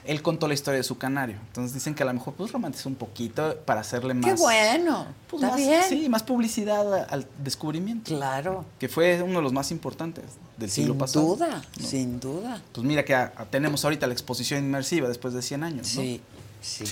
él 0.06 0.22
contó 0.22 0.48
la 0.48 0.54
historia 0.54 0.78
de 0.78 0.84
su 0.84 0.98
canario. 0.98 1.36
Entonces 1.48 1.74
dicen 1.74 1.96
que 1.96 2.04
a 2.04 2.06
lo 2.06 2.14
mejor 2.14 2.34
pues 2.36 2.52
romantizó 2.52 2.90
un 2.90 2.96
poquito 2.96 3.58
para 3.66 3.82
hacerle 3.82 4.14
más. 4.14 4.26
Qué 4.26 4.34
bueno. 4.40 5.06
pues, 5.30 5.44
Está 5.44 5.56
más- 5.56 5.66
bien. 5.66 5.82
Sí, 5.88 6.10
más 6.10 6.24
publicidad 6.24 7.08
al 7.12 7.28
descubrimiento. 7.44 8.06
Claro. 8.16 8.66
Que 8.80 8.88
fue 8.90 9.22
uno 9.22 9.40
de 9.40 9.44
los 9.44 9.54
más 9.54 9.72
importantes 9.72 10.24
del 10.58 10.70
Sin 10.70 10.86
siglo 10.86 10.98
pasado. 10.98 11.26
duda, 11.26 11.64
¿no? 11.78 11.86
sin 11.86 12.20
duda. 12.20 12.62
Pues 12.72 12.86
mira 12.86 13.04
que 13.06 13.14
a- 13.16 13.34
a- 13.36 13.46
tenemos 13.46 13.84
ahorita 13.84 14.08
la 14.08 14.14
exposición 14.14 14.64
inmersiva 14.64 15.08
después 15.08 15.34
de 15.34 15.42
100 15.42 15.64
años. 15.64 15.94
¿no? 15.96 16.02
Sí, 16.02 16.22
sí. 16.62 16.84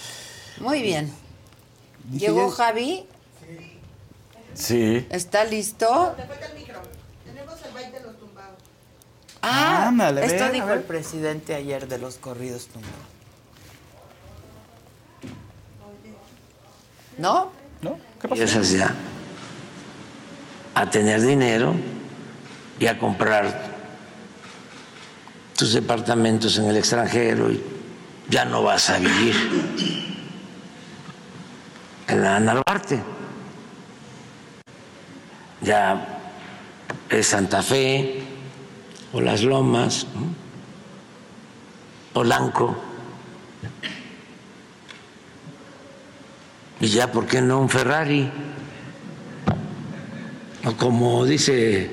Muy 0.60 0.82
bien. 0.82 1.12
Llegó 2.12 2.50
Javi. 2.50 3.04
Sí. 4.54 5.04
¿Está 5.10 5.44
listo? 5.44 6.14
Ah, 9.46 9.88
Ándale, 9.88 10.24
esto 10.24 10.50
dijo 10.50 10.70
el 10.72 10.80
presidente 10.80 11.54
ayer 11.54 11.86
de 11.86 11.98
los 11.98 12.16
corridos 12.16 12.68
tumbados. 12.68 12.96
¿No? 17.18 17.52
¿No? 17.82 17.98
¿Qué 18.20 18.26
pasó? 18.28 18.42
empiezas 18.42 18.70
ya 18.70 18.94
a 20.74 20.88
tener 20.88 21.20
dinero 21.20 21.74
y 22.80 22.86
a 22.86 22.98
comprar 22.98 23.74
tus 25.54 25.74
departamentos 25.74 26.56
en 26.56 26.64
el 26.64 26.78
extranjero 26.78 27.52
y 27.52 27.62
ya 28.30 28.46
no 28.46 28.62
vas 28.62 28.88
a 28.88 28.98
vivir 28.98 29.36
en 32.08 32.22
la 32.22 32.40
Narvarte. 32.40 33.02
Ya 35.60 36.18
es 37.10 37.26
Santa 37.26 37.62
Fe 37.62 38.33
o 39.14 39.20
Las 39.20 39.44
Lomas, 39.44 40.06
¿no? 40.12 40.34
Polanco. 42.12 42.76
Y 46.80 46.88
ya, 46.88 47.10
¿por 47.10 47.26
qué 47.26 47.40
no 47.40 47.60
un 47.60 47.68
Ferrari? 47.68 48.28
O 50.64 50.72
como 50.76 51.24
dice 51.24 51.90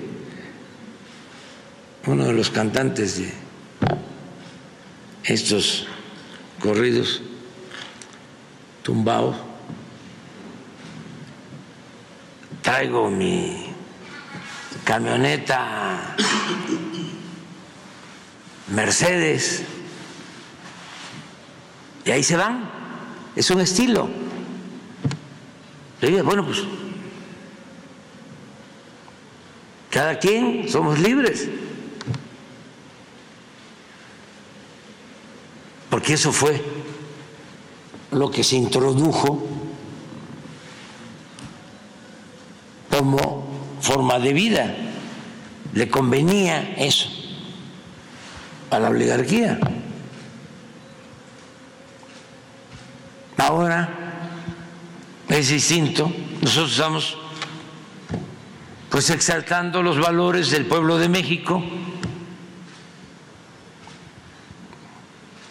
uno 2.07 2.25
de 2.25 2.33
los 2.33 2.49
cantantes 2.49 3.19
de 3.19 3.31
estos 5.23 5.85
corridos, 6.59 7.21
tumbao, 8.81 9.35
traigo 12.63 13.11
mi 13.11 13.67
camioneta 14.83 16.15
Mercedes 18.71 19.63
y 22.05 22.11
ahí 22.11 22.23
se 22.23 22.35
van, 22.35 22.69
es 23.35 23.49
un 23.51 23.61
estilo. 23.61 24.09
Bueno, 26.01 26.45
pues 26.45 26.63
cada 29.89 30.17
quien 30.17 30.67
somos 30.67 30.99
libres. 30.99 31.47
Porque 35.89 36.13
eso 36.13 36.31
fue 36.31 36.63
lo 38.11 38.31
que 38.31 38.43
se 38.43 38.55
introdujo 38.55 39.45
como 42.89 43.47
forma 43.81 44.17
de 44.17 44.33
vida. 44.33 44.75
Le 45.73 45.89
convenía 45.89 46.73
eso 46.77 47.20
a 48.71 48.79
la 48.79 48.89
oligarquía. 48.89 49.59
Ahora 53.37 53.89
es 55.27 55.49
distinto. 55.49 56.11
Nosotros 56.41 56.71
estamos 56.71 57.17
pues 58.89 59.09
exaltando 59.09 59.83
los 59.83 59.99
valores 59.99 60.51
del 60.51 60.65
pueblo 60.65 60.97
de 60.97 61.07
México, 61.07 61.63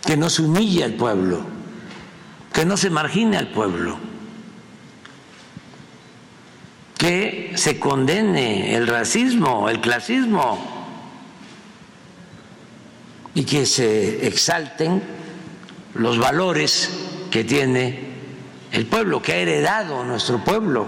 que 0.05 0.17
no 0.17 0.29
se 0.29 0.43
humille 0.43 0.85
al 0.85 0.95
pueblo, 0.95 1.43
que 2.53 2.65
no 2.65 2.77
se 2.77 2.91
margine 2.91 3.37
al 3.37 3.49
pueblo, 3.49 3.99
que 6.99 7.53
se 7.55 7.79
condene 7.79 8.75
el 8.75 8.87
racismo, 8.87 9.69
el 9.69 9.81
clasismo 9.81 10.80
y 13.35 13.45
que 13.45 13.67
se 13.67 14.27
exalten 14.27 15.03
los 15.95 16.19
valores 16.19 16.91
que 17.31 17.45
tiene 17.45 18.11
el 18.73 18.87
pueblo, 18.87 19.23
que 19.23 19.33
ha 19.33 19.37
heredado 19.37 20.05
nuestro 20.05 20.43
pueblo 20.45 20.87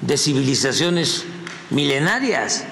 de 0.00 0.16
civilizaciones 0.16 1.24
milenarias. 1.70 2.64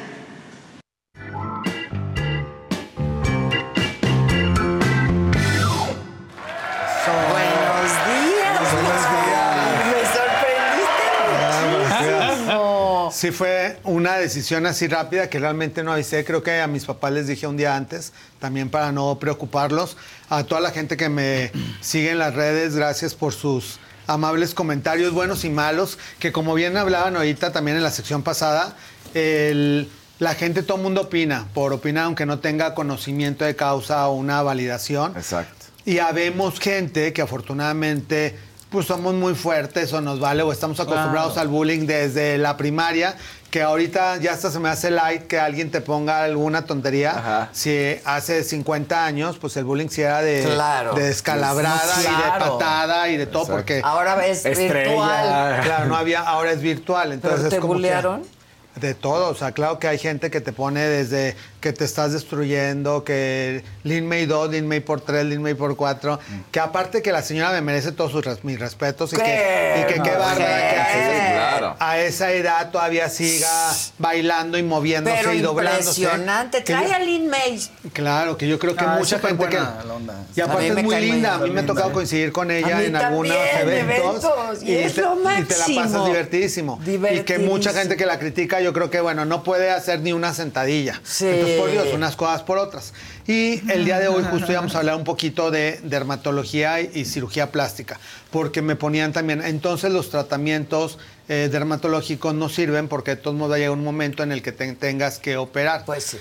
Sí 13.19 13.32
fue 13.32 13.77
una 13.82 14.16
decisión 14.16 14.65
así 14.65 14.86
rápida 14.86 15.28
que 15.28 15.40
realmente 15.40 15.82
no 15.82 15.93
avisé. 15.93 16.24
Creo 16.24 16.40
que 16.45 16.61
a 16.61 16.69
mis 16.69 16.85
papás 16.85 17.11
les 17.11 17.27
dije 17.27 17.49
un 17.49 17.57
día 17.57 17.74
antes, 17.74 18.12
también 18.39 18.70
para 18.70 18.93
no 18.93 19.19
preocuparlos. 19.19 19.97
A 20.31 20.45
toda 20.45 20.61
la 20.61 20.70
gente 20.70 20.97
que 20.97 21.09
me 21.09 21.51
sigue 21.81 22.12
en 22.12 22.20
las 22.20 22.36
redes, 22.36 22.77
gracias 22.77 23.16
por 23.16 23.32
sus 23.32 23.81
amables 24.07 24.55
comentarios, 24.55 25.12
buenos 25.12 25.45
y 25.45 25.51
malos, 25.51 25.99
que 26.20 26.31
como 26.31 26.55
bien 26.55 26.77
hablaban 26.77 27.16
ahorita 27.16 27.51
también 27.51 27.77
en 27.78 27.82
la 27.82 27.90
sección 27.90 28.23
pasada, 28.23 28.77
el- 29.15 29.90
la 30.20 30.36
gente, 30.36 30.62
todo 30.62 30.77
el 30.77 30.85
mundo 30.85 31.01
opina, 31.01 31.49
por 31.55 31.73
opinar 31.73 32.05
aunque 32.05 32.24
no 32.24 32.39
tenga 32.39 32.73
conocimiento 32.77 33.45
de 33.45 33.57
causa 33.57 34.07
o 34.07 34.15
una 34.15 34.43
validación. 34.43 35.16
Exacto. 35.16 35.66
Y 35.85 35.99
habemos 35.99 36.61
gente 36.61 37.12
que 37.12 37.23
afortunadamente 37.23 38.39
pues 38.70 38.86
somos 38.86 39.15
muy 39.15 39.35
fuertes 39.35 39.93
o 39.93 40.01
nos 40.01 40.20
vale 40.20 40.43
o 40.43 40.53
estamos 40.53 40.78
acostumbrados 40.81 41.32
Claro. 41.32 41.49
al 41.49 41.49
bullying 41.49 41.86
desde 41.86 42.36
la 42.39 42.57
primaria, 42.57 43.15
que 43.51 43.62
ahorita 43.62 44.19
ya 44.19 44.32
hasta 44.32 44.51
se 44.51 44.59
me 44.61 44.69
hace 44.69 44.90
light 44.90 45.27
que 45.27 45.40
alguien 45.40 45.70
te 45.70 45.81
ponga 45.81 46.23
alguna 46.23 46.66
tontería. 46.66 47.49
Si 47.53 47.97
hace 48.05 48.45
50 48.45 49.07
años, 49.07 49.39
pues 49.39 49.57
el 49.57 49.65
bullying 49.65 49.89
sí 49.89 50.03
era 50.03 50.20
de, 50.20 50.43
Claro. 50.45 50.93
de 50.95 51.03
descalabrada 51.05 51.95
y 51.99 52.03
de 52.03 52.39
patada 52.39 53.09
y 53.09 53.16
de 53.16 53.27
todo, 53.27 53.43
Exacto. 53.45 53.57
porque... 53.57 53.81
Ahora 53.82 54.27
es 54.27 54.45
Estrella. 54.45 54.73
virtual. 54.74 55.61
Claro, 55.65 55.86
no 55.86 55.97
había, 55.97 56.20
ahora 56.20 56.53
es 56.53 56.61
virtual. 56.61 57.12
Entonces 57.12 57.39
¿Pero 57.40 57.49
te 57.51 57.57
es 57.57 57.61
como 57.62 57.73
que- 57.74 57.78
bullearon? 57.78 58.39
de 58.77 58.95
todo, 58.95 59.31
o 59.31 59.35
sea, 59.35 59.51
claro 59.51 59.81
que 59.81 59.89
hay 59.89 59.99
gente 59.99 60.31
que 60.31 60.40
te 60.40 60.53
pone 60.53 60.81
desde 60.86 61.35
que 61.61 61.73
te 61.73 61.85
estás 61.85 62.13
destruyendo, 62.13 63.03
que 63.03 63.65
Lin 63.83 64.07
May 64.09 64.27
2, 64.27 64.51
Lin 64.51 64.67
May 64.69 64.81
por 64.81 65.01
3, 65.01 65.25
Lin 65.27 65.43
May 65.43 65.55
por 65.55 65.77
4, 65.77 66.21
que 66.53 66.61
aparte 66.61 67.03
que 67.03 67.11
la 67.11 67.23
señora 67.23 67.51
me 67.53 67.61
merece 67.61 67.91
todos 67.93 68.13
sus 68.13 68.25
res- 68.25 68.45
mis 68.45 68.59
respetos 68.61 69.13
y 69.13 69.17
que, 69.17 69.23
¿Qué? 69.23 69.75
y 69.83 69.87
que 69.87 69.95
qué 70.03 70.11
No, 70.13 70.19
bárbara 70.19 70.37
que 70.71 70.77
a, 70.79 70.87
sí, 70.93 70.99
esa- 71.01 71.33
claro. 71.33 71.77
a 71.81 71.99
esa 71.99 72.33
edad 72.33 72.71
todavía 72.71 73.09
siga 73.09 73.73
bailando 73.99 74.57
y 74.57 74.63
moviéndose 74.63 75.17
Pero 75.19 75.33
y 75.33 75.41
doblándose. 75.41 76.01
impresionante. 76.03 76.61
Trae 76.61 76.89
yo- 76.89 76.95
a 76.95 76.99
Lin 77.01 77.29
May. 77.29 77.61
Claro, 77.93 78.37
que 78.37 78.47
yo 78.47 78.59
creo 78.61 78.77
que 78.77 78.85
Ah, 78.85 78.97
mucha 78.99 79.19
gente 79.19 79.49
que... 79.49 79.57
buena 79.57 79.85
la 79.85 79.95
onda. 79.95 80.15
Y 80.37 80.41
aparte 80.41 80.69
es 80.69 80.75
me 80.75 80.83
muy 80.85 80.97
linda. 81.01 81.35
A 81.35 81.39
mí 81.39 81.51
me 81.51 81.61
ha 81.61 81.67
tocado 81.67 81.93
coincidir 81.93 82.31
con 82.31 82.51
ella 82.53 82.83
en 82.85 82.95
algunos 82.95 83.37
eventos. 83.61 84.25
eventos, 84.25 84.63
y 84.63 84.75
es 84.77 84.95
te, 84.95 85.01
lo 85.03 85.17
y 85.17 85.43
te 85.43 85.57
la 85.59 85.67
pasas 85.83 86.05
divertidísimo. 86.07 86.81
Y 86.87 87.21
que 87.25 87.39
mucha 87.41 87.73
gente 87.73 87.97
que 87.97 88.07
la 88.07 88.19
critica, 88.21 88.61
yo 88.61 88.73
creo 88.73 88.91
que, 88.91 89.01
bueno, 89.01 89.25
no 89.25 89.43
puede 89.43 89.71
hacer 89.73 90.01
ni 90.01 90.13
una 90.13 90.33
sentadilla. 90.35 91.01
Sí. 91.05 91.27
Entonces, 91.27 91.48
por 91.57 91.70
Dios, 91.70 91.89
unas 91.95 92.16
cosas 92.16 92.43
por 92.43 92.59
otras. 92.59 92.93
Y 93.27 93.61
el 93.70 93.85
día 93.85 93.99
de 93.99 94.09
hoy 94.09 94.25
justo 94.31 94.51
íbamos 94.51 94.75
a 94.75 94.79
hablar 94.79 94.97
un 94.97 95.05
poquito 95.05 95.51
de 95.51 95.81
dermatología 95.85 96.81
y, 96.81 96.91
y 96.95 97.05
cirugía 97.05 97.51
plástica, 97.53 97.99
porque 98.31 98.62
me 98.62 98.77
ponían 98.77 99.12
también, 99.12 99.43
entonces 99.45 99.93
los 99.93 100.11
tratamientos 100.11 100.99
eh, 101.29 101.49
dermatológicos 101.51 102.35
no 102.35 102.49
sirven 102.49 102.89
porque 102.89 103.12
de 103.12 103.16
todos 103.19 103.37
modos 103.37 103.53
va 103.53 103.57
a 103.57 103.59
llegar 103.59 103.73
un 103.73 103.85
momento 103.85 104.23
en 104.23 104.33
el 104.33 104.43
que 104.43 104.53
te 104.53 104.73
tengas 104.75 105.19
que 105.19 105.37
operar. 105.37 105.85
Pues 105.85 106.05
sí. 106.05 106.19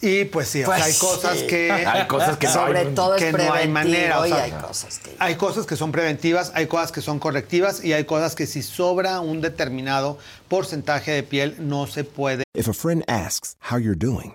Y 0.00 0.26
pues 0.26 0.46
sí, 0.46 0.62
o 0.62 0.66
sea, 0.66 0.76
Pues 0.76 0.86
hay 0.86 0.94
cosas 0.94 1.38
sí. 1.40 1.46
que... 1.48 1.72
Hay 1.86 2.06
cosas 2.06 2.36
que 2.36 2.46
no 2.46 2.52
Sobre 2.52 2.78
hay- 2.78 2.94
todo 2.94 3.16
es 3.16 3.22
que 3.24 3.32
no 3.32 3.52
hay 3.52 3.66
manera. 3.66 4.20
o 4.20 4.26
y 4.26 4.28
sea, 4.28 4.44
hay 4.44 4.52
cosas 4.52 4.98
que... 5.00 5.10
hay 5.18 5.34
cosas 5.34 5.66
que 5.66 5.74
son 5.74 5.90
preventivas, 5.90 6.52
hay 6.54 6.68
cosas 6.68 6.92
que 6.92 7.00
son 7.00 7.18
correctivas 7.18 7.82
y 7.84 7.92
hay 7.94 8.04
cosas 8.04 8.36
que 8.36 8.46
si 8.46 8.62
sobra 8.62 9.18
un 9.18 9.40
determinado 9.40 10.16
porcentaje 10.46 11.10
de 11.10 11.24
piel 11.24 11.56
no 11.58 11.88
se 11.88 12.04
puede. 12.04 12.44
If 12.54 12.68
a 12.68 12.72
friend 12.74 13.02
asks 13.08 13.56
how 13.72 13.78
you're 13.78 13.98
doing, 13.98 14.34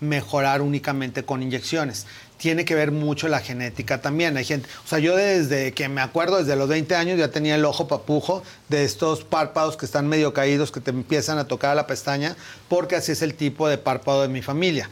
Mejorar 0.00 0.62
únicamente 0.62 1.24
con 1.24 1.42
inyecciones. 1.42 2.06
Tiene 2.36 2.64
que 2.64 2.74
ver 2.74 2.90
mucho 2.90 3.28
la 3.28 3.40
genética 3.40 4.00
también. 4.00 4.36
Hay 4.36 4.44
gente, 4.44 4.68
o 4.84 4.88
sea, 4.88 4.98
yo 4.98 5.16
desde 5.16 5.72
que 5.72 5.88
me 5.88 6.00
acuerdo, 6.00 6.38
desde 6.38 6.56
los 6.56 6.68
20 6.68 6.94
años, 6.94 7.18
ya 7.18 7.28
tenía 7.28 7.54
el 7.54 7.64
ojo 7.64 7.88
papujo 7.88 8.42
de 8.68 8.84
estos 8.84 9.24
párpados 9.24 9.76
que 9.76 9.86
están 9.86 10.08
medio 10.08 10.34
caídos, 10.34 10.72
que 10.72 10.80
te 10.80 10.90
empiezan 10.90 11.38
a 11.38 11.46
tocar 11.46 11.70
a 11.70 11.74
la 11.74 11.86
pestaña, 11.86 12.36
porque 12.68 12.96
así 12.96 13.12
es 13.12 13.22
el 13.22 13.34
tipo 13.34 13.68
de 13.68 13.78
párpado 13.78 14.22
de 14.22 14.28
mi 14.28 14.42
familia. 14.42 14.90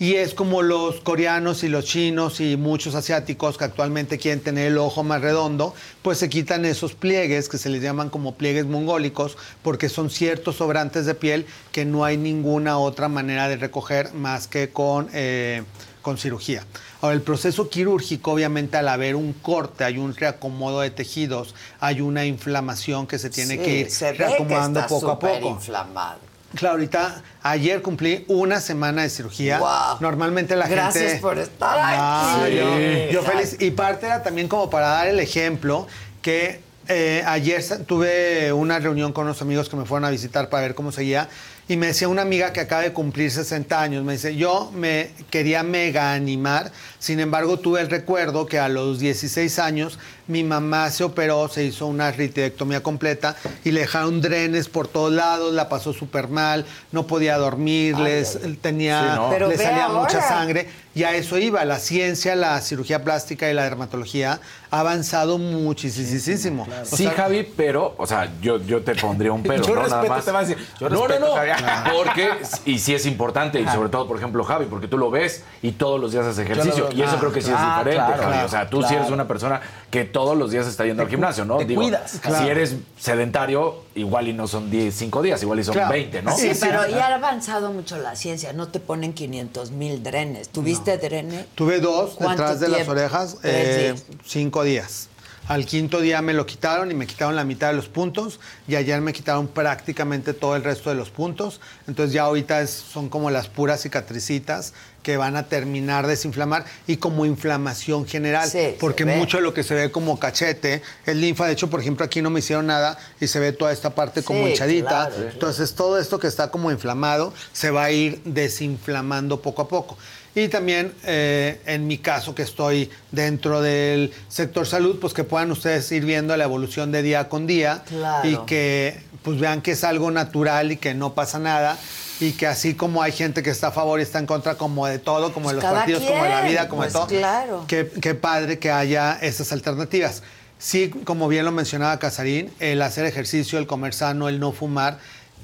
Y 0.00 0.14
es 0.14 0.32
como 0.32 0.62
los 0.62 1.00
coreanos 1.00 1.64
y 1.64 1.68
los 1.68 1.84
chinos 1.84 2.40
y 2.40 2.56
muchos 2.56 2.94
asiáticos 2.94 3.58
que 3.58 3.64
actualmente 3.64 4.16
quieren 4.16 4.40
tener 4.40 4.68
el 4.68 4.78
ojo 4.78 5.02
más 5.02 5.20
redondo, 5.20 5.74
pues 6.02 6.18
se 6.18 6.28
quitan 6.28 6.64
esos 6.64 6.94
pliegues 6.94 7.48
que 7.48 7.58
se 7.58 7.68
les 7.68 7.82
llaman 7.82 8.08
como 8.08 8.36
pliegues 8.36 8.66
mongólicos, 8.66 9.36
porque 9.62 9.88
son 9.88 10.08
ciertos 10.08 10.54
sobrantes 10.56 11.04
de 11.04 11.14
piel 11.16 11.46
que 11.72 11.84
no 11.84 12.04
hay 12.04 12.16
ninguna 12.16 12.78
otra 12.78 13.08
manera 13.08 13.48
de 13.48 13.56
recoger 13.56 14.14
más 14.14 14.46
que 14.46 14.70
con, 14.70 15.08
eh, 15.14 15.64
con 16.00 16.16
cirugía. 16.16 16.64
Ahora, 17.00 17.14
el 17.16 17.22
proceso 17.22 17.68
quirúrgico, 17.68 18.30
obviamente, 18.32 18.76
al 18.76 18.88
haber 18.88 19.16
un 19.16 19.32
corte, 19.32 19.82
hay 19.82 19.98
un 19.98 20.14
reacomodo 20.14 20.80
de 20.80 20.90
tejidos, 20.90 21.56
hay 21.80 22.00
una 22.02 22.24
inflamación 22.24 23.08
que 23.08 23.18
se 23.18 23.30
tiene 23.30 23.54
Sí, 23.56 23.62
que 23.62 23.80
ir 23.80 24.16
reacomodando 24.16 24.86
poco 24.86 25.10
a 25.10 25.18
poco. 25.18 25.48
inflamado. 25.48 26.27
Claro, 26.54 26.74
ahorita, 26.76 27.22
ayer 27.42 27.82
cumplí 27.82 28.24
una 28.28 28.60
semana 28.60 29.02
de 29.02 29.10
cirugía. 29.10 29.58
Guau. 29.58 29.98
Normalmente 30.00 30.56
la 30.56 30.66
Gracias 30.66 31.04
gente... 31.04 31.20
por 31.20 31.38
estar 31.38 31.76
Ah, 31.78 32.42
aquí. 32.44 32.56
yo, 32.56 33.12
yo 33.12 33.22
feliz. 33.22 33.56
Y 33.60 33.70
parte 33.72 34.06
era 34.06 34.22
también 34.22 34.48
como 34.48 34.70
para 34.70 34.88
dar 34.88 35.08
el 35.08 35.20
ejemplo 35.20 35.86
que 36.22 36.60
eh, 36.88 37.22
ayer 37.26 37.62
tuve 37.84 38.50
una 38.54 38.78
reunión 38.78 39.12
con 39.12 39.24
unos 39.26 39.42
amigos 39.42 39.68
que 39.68 39.76
me 39.76 39.84
fueron 39.84 40.06
a 40.06 40.10
visitar 40.10 40.48
para 40.48 40.62
ver 40.62 40.74
cómo 40.74 40.90
seguía. 40.90 41.28
Y 41.68 41.76
me 41.76 41.88
decía 41.88 42.08
una 42.08 42.22
amiga 42.22 42.50
que 42.54 42.60
acaba 42.60 42.80
de 42.80 42.94
cumplir 42.94 43.30
60 43.30 43.78
años, 43.82 44.02
me 44.02 44.14
dice, 44.14 44.34
yo 44.34 44.70
me 44.74 45.10
quería 45.28 45.62
mega 45.62 46.14
animar, 46.14 46.72
sin 46.98 47.20
embargo 47.20 47.58
tuve 47.58 47.82
el 47.82 47.90
recuerdo 47.90 48.46
que 48.46 48.58
a 48.58 48.70
los 48.70 48.98
16 49.00 49.58
años 49.58 49.98
mi 50.28 50.44
mamá 50.44 50.90
se 50.90 51.04
operó, 51.04 51.48
se 51.48 51.64
hizo 51.64 51.86
una 51.86 52.10
ritidectomía 52.12 52.82
completa 52.82 53.34
y 53.64 53.72
le 53.72 53.80
dejaron 53.80 54.20
drenes 54.20 54.68
por 54.68 54.86
todos 54.86 55.12
lados, 55.12 55.52
la 55.54 55.68
pasó 55.68 55.92
súper 55.92 56.28
mal, 56.28 56.64
no 56.92 57.06
podía 57.06 57.36
dormir, 57.38 57.98
les, 57.98 58.38
tenía, 58.60 59.00
Sí, 59.00 59.16
¿no? 59.16 59.30
Pero 59.30 59.48
le 59.48 59.56
salía 59.56 59.88
mucha 59.88 60.20
sangre 60.20 60.68
y 60.94 61.04
a 61.04 61.14
eso 61.14 61.38
iba. 61.38 61.64
La 61.64 61.78
ciencia, 61.78 62.34
la 62.36 62.60
cirugía 62.60 63.04
plástica 63.04 63.50
y 63.50 63.54
la 63.54 63.62
dermatología 63.64 64.40
ha 64.70 64.80
avanzado 64.80 65.38
muchísimo. 65.38 66.66
Sí, 66.84 67.04
sea, 67.04 67.12
Javi, 67.12 67.48
pero, 67.56 67.94
o 67.98 68.06
sea, 68.06 68.30
yo, 68.40 68.58
yo 68.58 68.82
te 68.82 68.94
pondría 68.94 69.32
un 69.32 69.42
pero, 69.42 69.62
Yo 69.66 69.74
¿no? 69.74 69.82
Nada 69.82 70.02
respeto, 70.02 70.14
más. 70.14 70.24
te 70.24 70.32
va 70.32 70.38
a 70.40 70.42
decir, 70.44 70.58
yo 70.80 70.88
no, 70.88 71.06
respeto, 71.06 71.20
no, 71.20 71.28
no. 71.28 71.34
Javier. 71.36 71.56
Porque, 71.94 72.30
y 72.66 72.78
sí 72.78 72.94
es 72.94 73.06
importante, 73.06 73.60
y 73.60 73.66
sobre 73.68 73.88
todo, 73.88 74.06
por 74.06 74.16
ejemplo, 74.18 74.44
Javi, 74.44 74.66
porque 74.66 74.88
tú 74.88 74.98
lo 74.98 75.10
ves 75.10 75.44
y 75.62 75.72
todos 75.72 76.00
los 76.00 76.12
días 76.12 76.26
haces 76.26 76.44
ejercicio. 76.44 76.88
y 76.92 77.02
eso 77.02 77.12
Ah, 77.14 77.16
creo 77.20 77.32
que 77.32 77.40
sí 77.40 77.48
claro, 77.50 77.68
es 77.68 77.86
diferente, 77.86 78.14
claro, 78.16 78.32
Javi. 78.34 78.44
O 78.44 78.48
sea, 78.48 78.68
tú 78.70 78.82
sí 78.82 78.94
eres 78.94 79.10
una 79.10 79.26
persona 79.26 79.60
que 79.90 80.04
todos 80.18 80.36
los 80.36 80.50
días 80.50 80.66
está 80.66 80.84
yendo 80.84 81.04
al 81.04 81.08
gimnasio, 81.08 81.44
¿no? 81.44 81.58
te 81.58 81.74
cuidas, 81.74 82.10
Si 82.10 82.18
claro. 82.18 82.46
eres 82.48 82.74
sedentario, 82.98 83.84
igual 83.94 84.26
y 84.26 84.32
no 84.32 84.48
son 84.48 84.68
10, 84.68 84.92
5 84.94 85.22
días, 85.22 85.40
igual 85.42 85.60
y 85.60 85.64
son 85.64 85.74
Claro. 85.74 85.90
20, 85.92 86.22
¿no? 86.22 86.36
Sí, 86.36 86.52
Sí, 86.54 86.60
pero 86.60 86.84
sí. 86.84 86.90
ya 86.90 87.06
ha 87.06 87.14
avanzado 87.14 87.72
mucho 87.72 87.96
la 87.98 88.16
ciencia. 88.16 88.52
No 88.52 88.66
te 88.68 88.80
ponen 88.80 89.12
500 89.12 89.70
mil 89.70 90.02
drenes. 90.02 90.48
¿Tuviste 90.48 90.98
drene? 90.98 91.46
tuve 91.54 91.78
dos 91.80 92.14
¿Cuánto 92.16 92.42
detrás 92.42 92.58
de 92.60 92.68
las 92.68 92.88
orejas, 92.88 93.36
eh, 93.44 93.94
cinco 94.26 94.64
días. 94.64 95.07
Al 95.48 95.64
quinto 95.64 96.00
día 96.02 96.20
me 96.20 96.34
lo 96.34 96.44
quitaron 96.44 96.90
y 96.90 96.94
me 96.94 97.06
quitaron 97.06 97.34
la 97.34 97.42
mitad 97.42 97.68
de 97.68 97.74
los 97.74 97.88
puntos 97.88 98.38
y 98.68 98.76
ayer 98.76 99.00
me 99.00 99.14
quitaron 99.14 99.48
prácticamente 99.48 100.34
todo 100.34 100.54
el 100.56 100.62
resto 100.62 100.90
de 100.90 100.96
los 100.96 101.08
puntos. 101.08 101.60
Entonces 101.86 102.12
ya 102.12 102.24
ahorita 102.24 102.60
es- 102.60 102.70
son 102.70 103.08
como 103.08 103.30
las 103.30 103.48
puras 103.48 103.80
cicatricitas 103.80 104.74
que 105.02 105.16
van 105.16 105.36
a 105.36 105.44
terminar 105.44 106.04
de 106.06 106.10
desinflamar 106.10 106.66
y 106.86 106.98
como 106.98 107.24
inflamación 107.24 108.04
general, 108.06 108.46
Sí, 108.50 108.76
porque 108.78 109.06
mucho 109.06 109.38
de 109.38 109.42
lo 109.42 109.54
que 109.54 109.62
se 109.62 109.74
ve 109.74 109.90
como 109.90 110.18
cachete 110.20 110.82
es 111.06 111.16
linfa. 111.16 111.46
De 111.46 111.52
hecho, 111.54 111.70
por 111.70 111.80
ejemplo, 111.80 112.04
aquí 112.04 112.20
no 112.20 112.28
me 112.28 112.40
hicieron 112.40 112.66
nada 112.66 112.98
y 113.18 113.26
se 113.26 113.40
ve 113.40 113.52
toda 113.52 113.72
esta 113.72 113.94
parte 113.94 114.22
como 114.22 114.46
hinchadita. 114.48 115.08
claro. 115.08 115.30
Entonces 115.32 115.72
todo 115.74 115.98
esto 115.98 116.18
que 116.18 116.26
está 116.26 116.50
como 116.50 116.70
inflamado 116.70 117.32
se 117.54 117.70
va 117.70 117.84
a 117.84 117.90
ir 117.90 118.20
desinflamando 118.26 119.40
poco 119.40 119.62
a 119.62 119.68
poco. 119.68 119.96
Y 120.38 120.48
también 120.48 120.92
eh, 121.04 121.60
en 121.66 121.86
mi 121.88 121.98
caso 121.98 122.34
que 122.34 122.42
estoy 122.42 122.88
dentro 123.10 123.60
del 123.60 124.12
sector 124.28 124.66
salud, 124.66 124.98
pues 125.00 125.12
que 125.12 125.24
puedan 125.24 125.50
ustedes 125.50 125.90
ir 125.90 126.04
viendo 126.04 126.36
la 126.36 126.44
evolución 126.44 126.92
de 126.92 127.02
día 127.02 127.28
con 127.28 127.46
día 127.48 127.82
Claro. 127.88 128.28
y 128.28 128.36
que 128.46 129.00
pues 129.22 129.40
vean 129.40 129.62
que 129.62 129.72
es 129.72 129.82
algo 129.82 130.10
natural 130.12 130.70
y 130.70 130.76
que 130.76 130.94
no 130.94 131.14
pasa 131.14 131.40
nada 131.40 131.76
y 132.20 132.32
que 132.32 132.46
así 132.46 132.74
como 132.74 133.02
hay 133.02 133.10
gente 133.12 133.42
que 133.42 133.50
está 133.50 133.68
a 133.68 133.72
favor 133.72 133.98
y 133.98 134.02
está 134.04 134.20
en 134.20 134.26
contra 134.26 134.54
como 134.54 134.86
de 134.86 134.98
todo, 135.00 135.32
como 135.32 135.48
de 135.48 135.56
los 135.56 135.64
Pues 135.64 135.74
partidos, 135.74 136.02
como 136.04 136.22
de 136.22 136.28
la 136.28 136.40
quien, 136.40 136.52
vida, 136.52 136.68
como 136.68 136.82
pues 136.82 136.92
de 136.92 136.98
todo, 137.00 137.06
claro. 137.08 137.64
qué, 137.66 137.90
qué 138.00 138.14
padre 138.14 138.58
que 138.60 138.70
haya 138.70 139.18
esas 139.20 139.50
alternativas. 139.52 140.22
Sí, 140.60 140.90
como 141.04 141.28
bien 141.28 141.44
lo 141.44 141.52
mencionaba 141.52 141.98
Casarín, 142.00 142.50
el 142.58 142.82
hacer 142.82 143.04
ejercicio, 143.06 143.58
el 143.58 143.66
comer 143.68 143.94
sano, 143.94 144.28
el 144.28 144.40
no 144.40 144.50
fumar, 144.52 144.98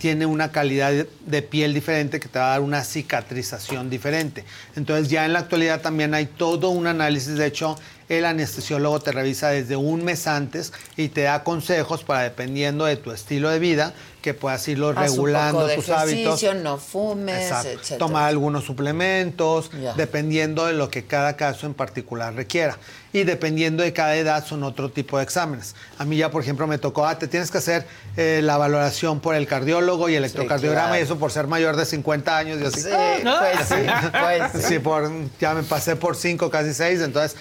tiene 0.05 0.27
una 0.27 0.53
calidad 0.53 0.93
de- 0.93 1.41
piel 1.41 1.73
diferente 1.73 2.21
que 2.21 2.29
te 2.29 2.39
va 2.39 2.49
a 2.49 2.51
dar 2.51 2.61
una 2.61 2.85
cicatrización 2.85 3.89
diferente. 3.89 4.45
Entonces 4.77 5.09
ya 5.09 5.25
en 5.25 5.33
la 5.33 5.39
actualidad 5.39 5.81
también 5.81 6.13
hay 6.13 6.27
todo 6.27 6.69
un 6.69 6.87
análisis, 6.87 7.37
de 7.39 7.47
hecho 7.47 7.79
el 8.11 8.27
anestesiólogo 8.27 9.01
te 9.01 9.13
revisa 9.13 9.49
desde 9.49 9.77
un 9.77 10.05
mes 10.05 10.27
antes 10.27 10.75
y 10.99 11.09
te 11.09 11.23
da 11.23 11.43
consejos 11.43 12.05
para 12.05 12.21
dependiendo 12.25 12.85
de 12.85 12.97
tu 12.97 13.13
estilo 13.13 13.49
de 13.49 13.59
vida 13.59 13.95
que 14.25 14.33
puedas 14.33 14.67
irlo 14.69 14.89
Haz 14.89 14.97
un 14.97 15.03
regulando 15.27 15.61
poco 15.61 15.67
de 15.67 15.77
tus 15.77 15.91
hábitos. 15.91 16.43
no 16.63 16.79
fumes, 16.79 17.51
etcétera. 17.51 17.99
Tomar 17.99 18.25
algunos 18.25 18.65
suplementos, 18.65 19.71
Ya. 19.79 19.93
dependiendo 19.93 20.65
de 20.65 20.73
lo 20.73 20.89
que 20.89 21.05
cada 21.05 21.37
caso 21.37 21.67
en 21.67 21.75
particular 21.75 22.33
requiera. 22.33 22.79
Y 23.13 23.25
dependiendo 23.25 23.83
de 23.83 23.93
cada 23.93 24.17
edad 24.17 24.43
son 24.45 24.63
otro 24.63 24.91
tipo 24.91 25.19
de 25.19 25.25
exámenes. 25.25 25.77
A 25.99 26.07
mí 26.07 26.17
ya, 26.17 26.31
por 26.31 26.43
ejemplo, 26.43 26.67
me 26.67 26.79
tocó, 26.79 27.07
ah, 27.07 27.19
te 27.19 27.29
tienes 27.29 27.51
que 27.51 27.59
hacer 27.59 27.87
eh, 28.17 28.41
la 28.43 28.57
valoración 28.57 29.21
por 29.21 29.35
el 29.35 29.47
cardiólogo 29.47 30.09
y 30.09 30.15
el 30.15 30.25
electrocardiograma 30.25 30.89
claro. 30.89 31.01
y 31.01 31.05
eso 31.05 31.19
por 31.19 31.31
ser 31.31 31.47
mayor 31.47 31.77
de 31.77 31.85
50 31.85 32.37
años 32.39 32.61
y 32.63 32.65
así. 32.65 32.81
Sí, 32.81 32.89
pues 33.23 33.69
sí, 33.69 33.75
pues 34.11 34.53
sí. 34.65 34.69
Sí, 34.69 34.79
por, 34.79 35.11
ya 35.39 35.53
me 35.53 35.63
pasé 35.65 35.97
por 35.97 36.17
5, 36.17 36.49
casi 36.49 36.73
6, 36.73 37.03
entonces 37.03 37.37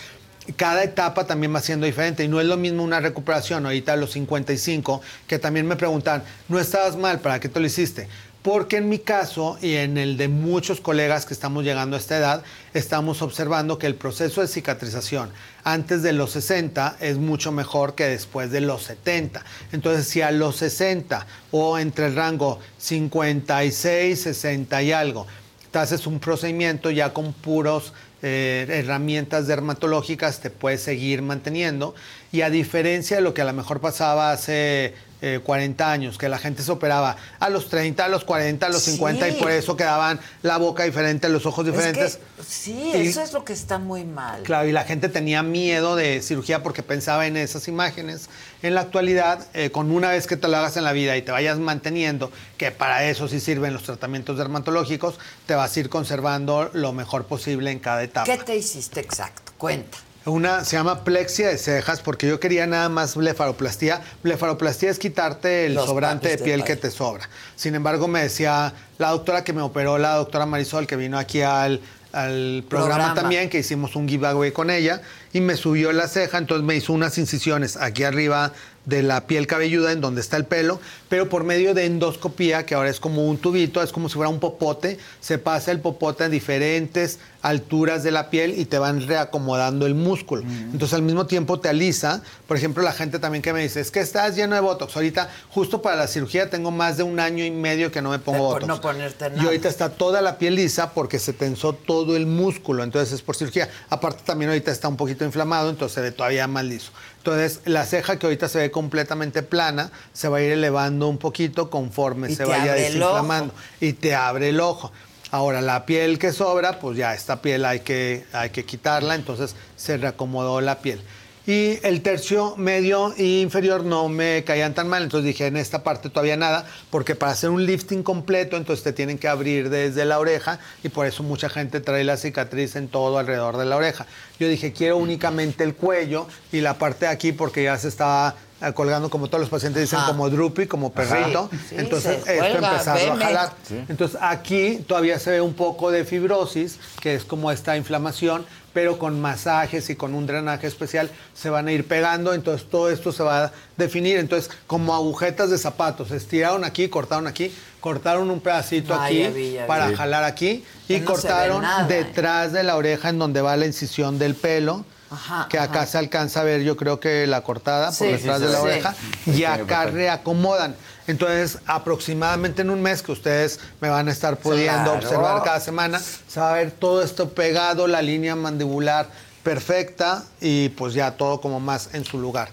cada 0.56 0.84
etapa 0.84 1.26
también 1.26 1.56
va 1.56 1.62
siendo 1.62 1.86
diferente 1.86 2.24
y 2.24 2.28
no 2.28 2.42
es 2.42 2.48
lo 2.48 2.58
mismo 2.58 2.84
una 2.84 3.00
recuperación 3.00 3.66
ahorita 3.66 3.94
a 3.94 3.96
los 3.96 4.12
55 4.12 5.02
que 5.28 5.40
también 5.40 5.68
me 5.68 5.76
preguntan, 5.76 6.24
no 6.50 6.60
estabas 6.60 6.98
mal, 6.98 7.20
¿para 7.20 7.40
qué 7.40 7.50
te 7.50 7.60
lo 7.60 7.66
hiciste? 7.66 8.08
Porque 8.44 8.76
en 8.76 8.90
mi 8.90 9.00
caso 9.00 9.58
y 9.62 9.76
en 9.76 9.98
el 9.98 10.18
de 10.18 10.28
muchos 10.28 10.82
colegas 10.82 11.26
que 11.26 11.34
estamos 11.34 11.64
llegando 11.64 11.96
a 11.96 12.00
esta 12.00 12.18
edad, 12.18 12.44
estamos 12.74 13.22
observando 13.22 13.78
que 13.78 13.88
el 13.88 13.96
proceso 13.96 14.42
de 14.42 14.50
cicatrización 14.50 15.30
antes 15.64 16.04
de 16.04 16.12
los 16.12 16.32
60 16.32 16.98
es 17.00 17.18
mucho 17.18 17.54
mejor 17.54 17.96
que 17.96 18.04
después 18.04 18.52
de 18.52 18.60
los 18.60 18.84
70. 18.84 19.46
Entonces, 19.72 20.10
si 20.10 20.22
a 20.22 20.32
los 20.32 20.58
60 20.58 21.26
o 21.52 21.80
entre 21.80 22.08
el 22.08 22.16
rango 22.16 22.60
56, 22.80 24.22
60 24.22 24.84
y 24.84 24.92
algo, 24.92 25.26
te 25.72 25.80
haces 25.80 26.06
un 26.06 26.20
procedimiento 26.20 26.92
ya 26.92 27.14
con 27.14 27.32
puros 27.32 27.94
eh, 28.24 28.66
herramientas 28.70 29.48
dermatológicas, 29.48 30.40
te 30.40 30.50
puedes 30.50 30.82
seguir 30.82 31.22
manteniendo. 31.22 31.94
Y 32.32 32.42
a 32.42 32.50
diferencia 32.50 33.18
de 33.18 33.22
lo 33.22 33.34
que 33.34 33.42
a 33.42 33.46
lo 33.46 33.54
mejor 33.54 33.82
pasaba 33.82 34.32
hace 34.32 34.96
eh, 35.26 35.40
40 35.42 35.90
años, 35.90 36.18
que 36.18 36.28
la 36.28 36.38
gente 36.38 36.64
se 36.64 36.72
operaba 36.72 37.16
a 37.40 37.48
los 37.50 37.70
30, 37.70 38.04
a 38.04 38.10
los 38.10 38.26
40, 38.26 38.66
a 38.66 38.70
los 38.70 38.82
50 38.84 39.30
y 39.30 39.32
Sí. 39.32 39.38
por 39.40 39.52
eso 39.52 39.78
quedaban 39.78 40.20
la 40.42 40.58
boca 40.58 40.84
diferente, 40.84 41.30
los 41.30 41.46
ojos 41.46 41.66
Es 41.66 41.72
diferentes. 41.72 42.18
que, 42.18 42.44
sí, 42.44 42.92
Y- 42.94 43.08
eso 43.08 43.22
es 43.22 43.32
lo 43.32 43.46
que 43.46 43.54
está 43.54 43.78
muy 43.80 44.04
mal. 44.04 44.44
Claro, 44.44 44.68
y 44.68 44.74
la 44.74 44.84
gente 44.84 45.08
tenía 45.08 45.42
miedo 45.42 45.96
de 45.96 46.22
cirugía 46.22 46.62
porque 46.62 46.84
pensaba 46.84 47.26
en 47.26 47.38
esas 47.38 47.70
imágenes. 47.70 48.28
En 48.64 48.76
la 48.76 48.82
actualidad, 48.82 49.48
eh, 49.54 49.70
con 49.72 49.92
una 49.92 50.10
vez 50.10 50.28
que 50.28 50.36
te 50.36 50.50
lo 50.50 50.58
hagas 50.58 50.76
en 50.76 50.84
la 50.84 50.92
vida 50.92 51.16
y 51.16 51.22
te 51.22 51.32
vayas 51.32 51.58
manteniendo, 51.58 52.30
que 52.58 52.72
para 52.72 53.06
eso 53.06 53.30
sí 53.30 53.40
sirven 53.40 53.72
los 53.72 53.84
tratamientos 53.84 54.38
dermatológicos, 54.38 55.16
te 55.46 55.56
vas 55.56 55.74
a 55.76 55.80
ir 55.80 55.88
conservando 55.88 56.70
lo 56.74 56.92
mejor 56.92 57.28
posible 57.28 57.72
en 57.72 57.80
cada 57.80 58.04
etapa. 58.04 58.26
¿Qué 58.26 58.38
te 58.44 58.58
hiciste 58.58 59.00
exacto? 59.00 59.54
Cuenta. 59.58 59.98
Una 60.26 60.64
se 60.64 60.78
llama 60.78 61.04
plexia 61.04 61.50
de 61.50 61.58
cejas 61.58 62.00
porque 62.00 62.28
yo 62.28 62.40
quería 62.40 62.66
nada 62.66 62.88
más 62.88 63.16
blefaroplastía. 63.16 64.02
Blefaroplastía 64.24 64.90
es 64.90 64.98
quitarte 64.98 65.66
el 65.66 65.74
Los 65.74 65.86
sobrante 65.86 66.30
de 66.30 66.38
piel 66.38 66.64
que 66.64 66.78
te 66.78 66.92
sobra. 66.92 67.30
Sin 67.58 67.76
embargo, 67.76 68.08
me 68.08 68.22
decía 68.22 68.74
la 68.98 69.10
doctora 69.10 69.44
que 69.44 69.52
me 69.52 69.62
operó, 69.62 69.98
la 69.98 70.16
doctora 70.16 70.46
Marisol, 70.46 70.88
que 70.88 70.96
vino 70.96 71.20
aquí 71.20 71.42
al, 71.42 71.82
al 72.14 72.64
programa, 72.70 72.96
Programa. 72.96 73.14
también, 73.16 73.50
que 73.50 73.60
hicimos 73.60 73.98
un 73.98 74.08
giveaway 74.08 74.52
con 74.52 74.70
ella, 74.70 75.02
y 75.34 75.42
me 75.42 75.58
subió 75.58 75.92
la 75.92 76.08
ceja, 76.08 76.38
entonces 76.38 76.66
me 76.66 76.76
hizo 76.76 76.94
unas 76.94 77.18
incisiones 77.18 77.76
aquí 77.76 78.04
arriba 78.04 78.54
de 78.86 79.02
la 79.02 79.28
piel 79.28 79.48
cabelluda 79.48 79.92
en 79.92 80.02
donde 80.02 80.22
está 80.22 80.38
el 80.38 80.46
pelo, 80.46 80.80
pero 81.10 81.30
por 81.30 81.44
medio 81.44 81.74
de 81.74 81.86
endoscopía, 81.86 82.66
que 82.66 82.76
ahora 82.76 82.90
es 82.90 83.00
como 83.00 83.28
un 83.28 83.38
tubito, 83.38 83.82
es 83.82 83.92
como 83.92 84.10
si 84.10 84.16
fuera 84.16 84.30
un 84.30 84.40
popote, 84.40 85.00
se 85.22 85.38
pasa 85.38 85.72
el 85.72 85.80
popote 85.80 86.26
a 86.26 86.30
diferentes 86.30 87.20
alturas 87.44 88.04
de 88.04 88.12
la 88.12 88.30
piel 88.30 88.58
y 88.58 88.66
te 88.66 88.80
van 88.80 89.06
reacomodando 89.06 89.86
el 89.86 89.94
músculo. 89.94 90.42
Entonces 90.44 90.94
al 90.94 91.02
mismo 91.02 91.28
tiempo 91.28 91.60
te 91.60 91.68
alisa. 91.70 92.24
Por 92.48 92.56
ejemplo, 92.58 92.82
la 92.82 92.94
gente 92.94 93.20
también 93.20 93.42
que 93.42 93.52
me 93.52 93.62
dice, 93.62 93.82
es 93.82 93.92
que 93.92 94.00
estás 94.00 94.36
lleno 94.36 94.56
de 94.56 94.62
Botox. 94.62 94.96
Ahorita, 94.96 95.30
justo 95.50 95.82
para 95.82 95.98
la 95.98 96.08
cirugía, 96.08 96.50
tengo 96.50 96.72
más 96.72 96.98
de 96.98 97.04
un 97.04 97.20
año 97.20 97.44
y 97.44 97.52
medio 97.52 97.92
que 97.92 98.02
no 98.02 98.12
me 98.12 98.20
pongo 98.20 98.46
Botox. 98.46 98.66
no 98.68 98.80
ponerte 98.82 99.28
Y 99.28 99.30
nada. 99.32 99.44
ahorita 99.44 99.68
está 99.68 99.90
toda 99.90 100.22
la 100.22 100.38
piel 100.38 100.56
lisa 100.56 100.92
porque 100.94 101.20
se 101.20 101.34
tensó 101.34 101.74
todo 101.74 102.16
el 102.16 102.26
músculo, 102.28 102.82
entonces 102.84 103.14
es 103.14 103.22
por 103.22 103.36
cirugía. 103.36 103.70
Aparte 103.90 104.24
también 104.26 104.50
ahorita 104.50 104.72
está 104.72 104.88
un 104.88 104.96
poquito 104.96 105.26
inflamado, 105.26 105.70
entonces 105.70 105.96
se 105.96 106.02
ve 106.02 106.12
todavía 106.12 106.48
más 106.48 106.64
liso. 106.64 106.92
Entonces 107.18 107.60
la 107.66 107.86
ceja 107.86 108.18
que 108.18 108.26
ahorita 108.26 108.48
se 108.48 108.60
ve 108.60 108.72
completamente 108.72 109.44
plana, 109.44 109.92
se 110.14 110.30
va 110.30 110.38
a 110.38 110.42
ir 110.42 110.52
elevando 110.54 111.10
un 111.10 111.18
poquito 111.18 111.70
conforme 111.70 112.32
Y 112.32 112.36
se 112.36 112.46
vaya 112.46 112.74
desinflamando. 112.74 113.54
Y 113.82 113.94
te 113.94 114.16
abre 114.16 114.50
el 114.50 114.62
ojo. 114.62 114.94
Ahora, 115.34 115.62
la 115.62 115.88
piel 115.88 116.20
que 116.20 116.32
sobra, 116.32 116.78
pues 116.78 116.96
ya 116.96 117.16
esta 117.16 117.42
piel 117.42 117.66
hay 117.66 117.80
que, 117.80 118.24
hay 118.34 118.52
que 118.52 118.66
quitarla, 118.66 119.16
entonces 119.16 119.56
se 119.76 119.98
reacomodó 119.98 120.62
la 120.62 120.78
piel. 120.78 121.02
Y 121.46 121.80
el 121.84 122.02
tercio 122.02 122.56
medio 122.56 123.14
e 123.18 123.42
inferior 123.42 123.84
no 123.84 124.08
me 124.08 124.46
caían 124.46 124.74
tan 124.74 124.88
mal, 124.88 125.04
entonces 125.04 125.26
dije 125.26 125.48
en 125.48 125.58
esta 125.58 125.84
parte 125.84 126.10
todavía 126.10 126.38
nada, 126.38 126.66
porque 126.90 127.16
para 127.16 127.34
hacer 127.34 127.50
un 127.50 127.66
lifting 127.66 128.02
completo, 128.02 128.56
entonces 128.56 128.82
te 128.82 128.94
tienen 128.94 129.18
que 129.18 129.28
abrir 129.28 129.70
desde 129.70 130.06
la 130.06 130.20
oreja 130.20 130.60
y 130.84 130.90
por 130.90 131.06
eso 131.06 131.22
mucha 131.22 131.50
gente 131.50 131.82
trae 131.82 132.06
la 132.06 132.16
cicatriz 132.16 132.78
en 132.78 132.88
todo 132.88 133.18
alrededor 133.18 133.58
de 133.58 133.66
la 133.66 133.76
oreja. 133.76 134.06
Yo 134.40 134.48
dije 134.48 134.72
quiero 134.72 134.96
únicamente 134.98 135.66
el 135.66 135.76
cuello 135.76 136.28
y 136.54 136.62
la 136.62 136.76
parte 136.76 137.08
de 137.08 137.12
aquí 137.12 137.34
porque 137.34 137.64
ya 137.64 137.78
se 137.78 137.90
estaba 137.90 138.36
eh, 138.62 138.72
colgando 138.74 139.10
como 139.10 139.28
todos 139.28 139.42
los 139.42 139.50
pacientes 139.50 139.82
dicen 139.82 140.00
Ajá. 140.00 140.08
como 140.08 140.30
droopy, 140.30 140.68
como 140.68 140.94
perrito. 140.94 141.50
Sí, 141.68 141.76
entonces 141.78 142.20
esto 142.26 142.40
cuelga, 142.40 142.72
empezarlo 142.72 143.14
a 143.14 143.18
jalar. 143.18 143.54
Sí. 143.68 143.84
Entonces 143.90 144.18
aquí 144.22 144.84
todavía 144.88 145.20
se 145.20 145.32
ve 145.32 145.42
un 145.42 145.54
poco 145.54 145.92
de 145.92 146.06
fibrosis, 146.06 146.80
que 147.02 147.16
es 147.16 147.26
como 147.26 147.52
esta 147.52 147.76
inflamación, 147.76 148.46
pero 148.74 148.98
con 148.98 149.22
masajes 149.22 149.90
y 149.90 149.96
con 149.96 150.14
un 150.16 150.26
drenaje 150.26 150.68
especial 150.68 151.10
se 151.34 151.50
van 151.50 151.68
a 151.68 151.72
ir 151.72 151.88
pegando, 151.88 152.34
entonces 152.34 152.68
todo 152.70 152.90
esto 152.90 153.12
se 153.12 153.24
va 153.24 153.46
a 153.46 153.52
definir. 153.78 154.18
Entonces, 154.18 154.52
como 154.68 154.94
agujetas 154.94 155.50
de 155.50 155.58
zapatos, 155.58 156.12
estiraron 156.12 156.64
aquí, 156.64 156.90
cortaron 156.90 157.28
aquí, 157.28 157.54
cortaron 157.80 158.32
un 158.32 158.40
pedacito 158.40 158.94
aquí 158.94 159.20
ya 159.20 159.30
vi, 159.30 159.52
ya 159.54 159.68
para 159.68 159.96
jalar 159.96 160.24
aquí 160.24 160.64
y 160.88 161.00
no 161.00 161.06
cortaron 161.06 161.62
nada, 161.62 161.84
¿eh? 161.84 162.04
detrás 162.04 162.52
de 162.52 162.64
la 162.64 162.76
oreja 162.76 163.10
en 163.10 163.20
donde 163.20 163.42
va 163.42 163.56
la 163.58 163.66
incisión 163.66 164.18
del 164.18 164.36
pelo. 164.36 164.86
Ajá, 165.12 165.48
que 165.48 165.60
acá 165.60 165.82
ajá. 165.82 165.86
se 165.86 165.98
alcanza 166.00 166.42
a 166.42 166.44
ver, 166.44 166.64
yo 166.64 166.76
creo 166.76 167.00
que 167.00 167.28
la 167.28 167.42
cortada 167.42 167.92
por 167.92 168.08
detrás 168.08 168.40
sí, 168.40 168.46
de 168.46 168.52
la 168.52 168.58
sí. 168.58 168.64
oreja, 168.64 168.96
Sí, 169.26 169.32
y 169.32 169.44
acá 169.44 169.86
reacomodan. 169.86 170.76
Entonces, 171.08 171.60
aproximadamente 171.66 172.62
en 172.62 172.70
un 172.70 172.82
mes 172.82 173.02
que 173.02 173.12
ustedes 173.12 173.60
me 173.82 173.90
van 173.90 174.08
a 174.08 174.12
estar 174.12 174.38
pudiendo 174.38 174.92
Claro. 174.92 175.00
observar 175.00 175.44
cada 175.44 175.60
semana, 175.60 176.00
se 176.00 176.40
va 176.40 176.52
a 176.52 176.56
ver 176.56 176.72
todo 176.72 177.02
esto 177.04 177.30
pegado, 177.30 177.88
la 177.88 178.02
línea 178.02 178.36
mandibular 178.36 179.08
perfecta 179.44 180.24
y 180.40 180.70
pues 180.70 180.94
ya 180.94 181.12
todo 181.12 181.42
como 181.42 181.60
más 181.60 181.90
en 181.94 182.06
su 182.06 182.18
lugar. 182.20 182.50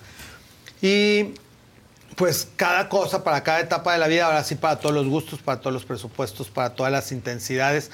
Y 0.83 1.35
pues 2.17 2.49
cada 2.57 2.89
cosa 2.89 3.23
para 3.23 3.43
cada 3.43 3.61
etapa 3.61 3.93
de 3.93 3.99
la 3.99 4.09
vida, 4.09 4.27
ahora 4.27 4.43
sí 4.43 4.57
para 4.57 4.77
todos 4.81 4.95
los 4.95 5.07
gustos, 5.07 5.41
para 5.41 5.61
todos 5.61 5.73
los 5.73 5.85
presupuestos, 5.85 6.49
para 6.51 6.71
todas 6.75 6.91
las 6.91 7.13
intensidades. 7.13 7.91